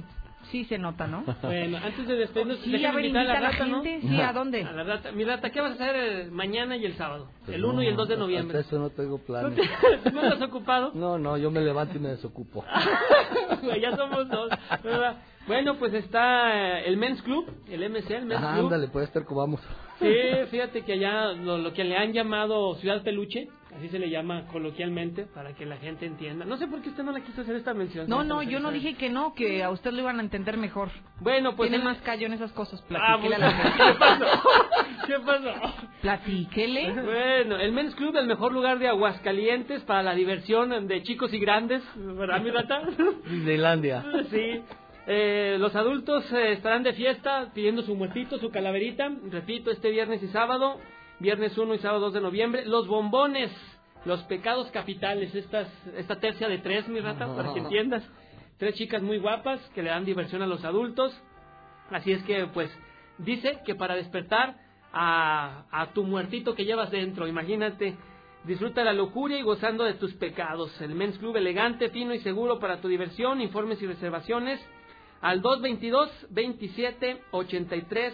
sí 0.52 0.66
se 0.66 0.78
nota, 0.78 1.08
¿no? 1.08 1.24
Bueno, 1.42 1.78
antes 1.84 2.08
de 2.08 2.16
despedirnos, 2.16 2.60
Sí, 2.60 2.72
déjame 2.72 2.88
a 2.88 2.96
ver, 2.96 3.06
invitar 3.06 3.24
invita 3.24 3.38
a 3.38 3.42
la 3.42 3.50
rata, 3.52 3.66
¿no? 3.66 3.84
gente. 3.84 4.08
Sí, 4.08 4.22
¿a 4.22 4.34
dónde? 4.34 4.64
A 4.64 4.72
la 4.72 4.84
rata. 4.84 5.12
Mi 5.12 5.24
rata, 5.24 5.50
¿qué 5.52 5.62
vas 5.62 5.72
a 5.72 5.74
hacer 5.76 5.96
el 5.96 6.32
mañana 6.32 6.76
y 6.78 6.86
el 6.86 6.96
sábado? 6.96 7.30
Pues 7.46 7.56
el 7.58 7.66
1 7.66 7.82
y 7.84 7.88
el 7.88 7.96
2 7.96 8.08
de 8.08 8.14
hasta 8.16 8.24
noviembre. 8.24 8.60
eso 8.60 8.80
no 8.80 8.90
tengo 8.90 9.18
¿No, 9.18 9.24
planes. 9.24 9.60
te- 10.02 10.12
¿No 10.12 10.22
estás 10.24 10.42
ocupado? 10.42 10.92
No, 10.94 11.18
no, 11.18 11.38
yo 11.38 11.50
me 11.52 11.62
levanto 11.62 11.98
y 11.98 12.00
me 12.00 12.10
desocupo. 12.10 12.64
Ya 13.82 13.96
somos 13.96 14.30
dos, 14.30 14.50
¿verdad? 14.84 15.18
Bueno, 15.48 15.76
pues 15.76 15.94
está 15.94 16.80
eh, 16.80 16.84
el 16.88 16.96
Men's 16.98 17.22
Club, 17.22 17.46
el 17.70 17.90
MC, 17.90 18.12
el 18.12 18.26
Men's 18.26 18.42
Ah, 18.44 18.54
Club. 18.54 18.66
ándale, 18.66 18.88
puede 18.88 19.06
estar 19.06 19.26
como 19.26 19.42
vamos. 19.42 19.62
Sí, 20.00 20.08
fíjate 20.52 20.84
que 20.84 20.94
allá 20.94 21.34
lo, 21.34 21.58
lo 21.58 21.74
que 21.74 21.84
le 21.84 21.98
han 21.98 22.14
llamado 22.14 22.76
Ciudad 22.76 23.04
Peluche, 23.04 23.50
así 23.76 23.90
se 23.90 24.00
le 24.00 24.10
llama 24.10 24.46
coloquialmente, 24.54 25.26
para 25.26 25.54
que 25.54 25.66
la 25.66 25.76
gente 25.78 26.06
entienda. 26.06 26.46
No 26.46 26.56
sé 26.58 26.68
por 26.68 26.82
qué 26.82 26.90
usted 26.90 27.04
no 27.04 27.12
le 27.12 27.24
quiso 27.24 27.42
hacer 27.42 27.58
esta 27.58 27.74
mención. 27.74 28.08
No, 28.08 28.24
no, 28.24 28.42
yo 28.42 28.60
no 28.62 28.72
dije 28.72 28.96
que 28.96 29.10
no, 29.10 29.34
que 29.34 29.64
a 29.64 29.70
usted 29.70 29.92
lo 29.92 30.00
iban 30.00 30.20
a 30.20 30.24
entender 30.24 30.56
mejor. 30.56 30.90
Bueno, 31.20 31.56
pues... 31.58 31.70
Tiene 31.70 31.84
más 31.84 31.98
callo 32.04 32.26
en 32.28 32.34
esas 32.34 32.52
cosas, 32.54 32.82
Ah, 32.84 33.18
platíquele 33.18 33.36
a 33.36 33.40
bueno. 33.40 33.52
la 33.52 33.72
gente. 33.72 33.84
¿Qué 33.94 34.00
pasó? 34.00 34.26
¿Qué 35.08 35.20
pasó? 35.26 35.76
Platíquele. 36.02 36.94
Bueno, 37.02 37.58
el 37.58 37.72
Men's 37.74 37.96
Club, 37.96 38.16
el 38.16 38.28
mejor 38.28 38.54
lugar 38.54 38.80
de 38.80 38.88
Aguascalientes 38.88 39.82
para 39.84 40.04
la 40.04 40.16
diversión 40.16 40.88
de 40.88 41.04
chicos 41.04 41.34
y 41.34 41.40
grandes, 41.40 41.84
¿verdad, 41.98 42.40
mi 42.42 42.50
rata? 42.52 42.82
Disneylandia. 43.30 44.06
Sí. 44.32 44.62
Eh, 45.06 45.58
los 45.60 45.76
adultos 45.76 46.32
eh, 46.32 46.54
estarán 46.54 46.84
de 46.84 46.94
fiesta 46.94 47.52
pidiendo 47.54 47.82
su 47.82 47.96
muertito, 47.96 48.38
su 48.40 48.52
calaverita. 48.52 49.12
Repito, 49.30 49.72
este 49.72 49.90
viernes 49.92 50.24
y 50.24 50.28
sábado, 50.30 50.80
viernes 51.20 51.58
1 51.58 51.74
y 51.74 51.80
sábado 51.80 52.06
2 52.06 52.14
de 52.14 52.22
noviembre. 52.22 52.66
Los 52.66 52.88
bombones, 52.88 53.52
los 54.06 54.24
pecados 54.24 54.72
capitales, 54.72 55.36
estas, 55.36 55.68
esta 55.98 56.20
tercia 56.20 56.48
de 56.48 56.60
tres, 56.60 56.88
mi 56.88 57.02
rata, 57.02 57.36
para 57.36 57.54
que 57.54 57.60
entiendas. 57.60 58.04
Tres 58.58 58.76
chicas 58.76 59.02
muy 59.02 59.18
guapas 59.18 59.60
que 59.76 59.84
le 59.84 59.90
dan 59.90 60.06
diversión 60.06 60.42
a 60.42 60.48
los 60.48 60.64
adultos. 60.64 61.14
Así 61.90 62.14
es 62.14 62.24
que, 62.24 62.48
pues, 62.48 62.72
dice 63.18 63.60
que 63.66 63.76
para 63.76 63.96
despertar 63.96 64.56
a, 64.94 65.66
a 65.70 65.88
tu 65.88 66.04
muertito 66.04 66.56
que 66.56 66.64
llevas 66.64 66.92
dentro, 66.92 67.28
imagínate, 67.28 67.98
disfruta 68.46 68.86
la 68.86 68.94
lujuria 68.94 69.38
y 69.38 69.42
gozando 69.42 69.84
de 69.84 69.96
tus 69.96 70.14
pecados. 70.14 70.80
El 70.80 70.96
Men's 70.96 71.18
Club 71.18 71.36
elegante, 71.36 71.90
fino 71.90 72.14
y 72.14 72.20
seguro 72.20 72.58
para 72.60 72.80
tu 72.80 72.88
diversión. 72.88 73.42
Informes 73.42 73.82
y 73.82 73.88
reservaciones 73.88 74.66
al 75.24 75.42
222 75.42 76.10
27 76.30 77.24
83 77.32 78.14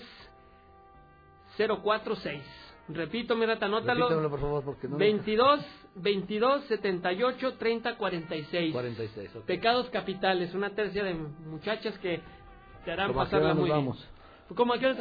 046. 1.58 2.42
Repito, 2.90 3.36
mi 3.36 3.46
rata, 3.46 3.66
anótalo. 3.66 4.06
Repítemelo, 4.06 4.30
por 4.30 4.40
favor, 4.40 4.64
porque 4.64 4.88
no 4.88 4.98
me- 4.98 5.06
22 5.06 5.60
22 5.96 6.64
78 6.66 7.54
30 7.56 7.98
46. 7.98 8.72
46, 8.74 9.36
ok. 9.36 9.46
Pecados 9.46 9.90
capitales, 9.90 10.54
una 10.56 10.70
tercia 10.72 11.04
de 11.04 11.14
muchachas 11.14 11.98
que 12.00 12.22
te 12.86 12.92
harán 12.92 13.08
¿Cómo 13.10 13.22
a 13.22 13.26
qué 13.26 13.32
pasarla 13.32 13.54
muy 13.54 13.66
bien. 13.66 13.78
vamos? 13.78 14.08
¿Cómo 14.56 14.74
a 14.74 14.80
qué 14.80 14.88
hora 14.88 14.96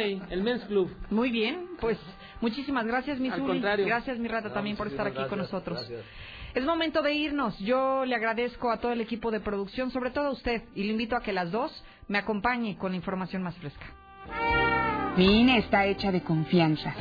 ahí? 0.00 0.20
El 0.30 0.42
Men's 0.42 0.64
Club. 0.64 0.90
Muy 1.10 1.30
bien, 1.30 1.68
pues 1.80 1.98
muchísimas 2.40 2.84
gracias, 2.86 3.20
mi 3.20 3.28
Al 3.28 3.40
contrario. 3.42 3.86
Gracias, 3.86 4.18
mi 4.18 4.26
rata, 4.26 4.48
No, 4.48 4.54
también 4.54 4.76
por 4.76 4.88
estar 4.88 5.06
aquí 5.06 5.18
muchísimas 5.18 5.28
con 5.28 5.38
gracias, 5.38 5.52
nosotros. 5.52 5.88
gracias. 5.88 6.33
Es 6.54 6.64
momento 6.64 7.02
de 7.02 7.12
irnos. 7.12 7.58
Yo 7.58 8.04
le 8.04 8.14
agradezco 8.14 8.70
a 8.70 8.78
todo 8.78 8.92
el 8.92 9.00
equipo 9.00 9.32
de 9.32 9.40
producción, 9.40 9.90
sobre 9.90 10.10
todo 10.10 10.28
a 10.28 10.30
usted, 10.30 10.62
y 10.76 10.84
le 10.84 10.92
invito 10.92 11.16
a 11.16 11.20
que 11.20 11.32
las 11.32 11.50
dos 11.50 11.84
me 12.06 12.18
acompañe 12.18 12.78
con 12.78 12.92
la 12.92 12.96
información 12.96 13.42
más 13.42 13.56
fresca. 13.56 13.86
Mi 15.16 15.40
INE 15.40 15.58
está 15.58 15.84
hecha 15.86 16.12
de 16.12 16.22
confianza. 16.22 16.94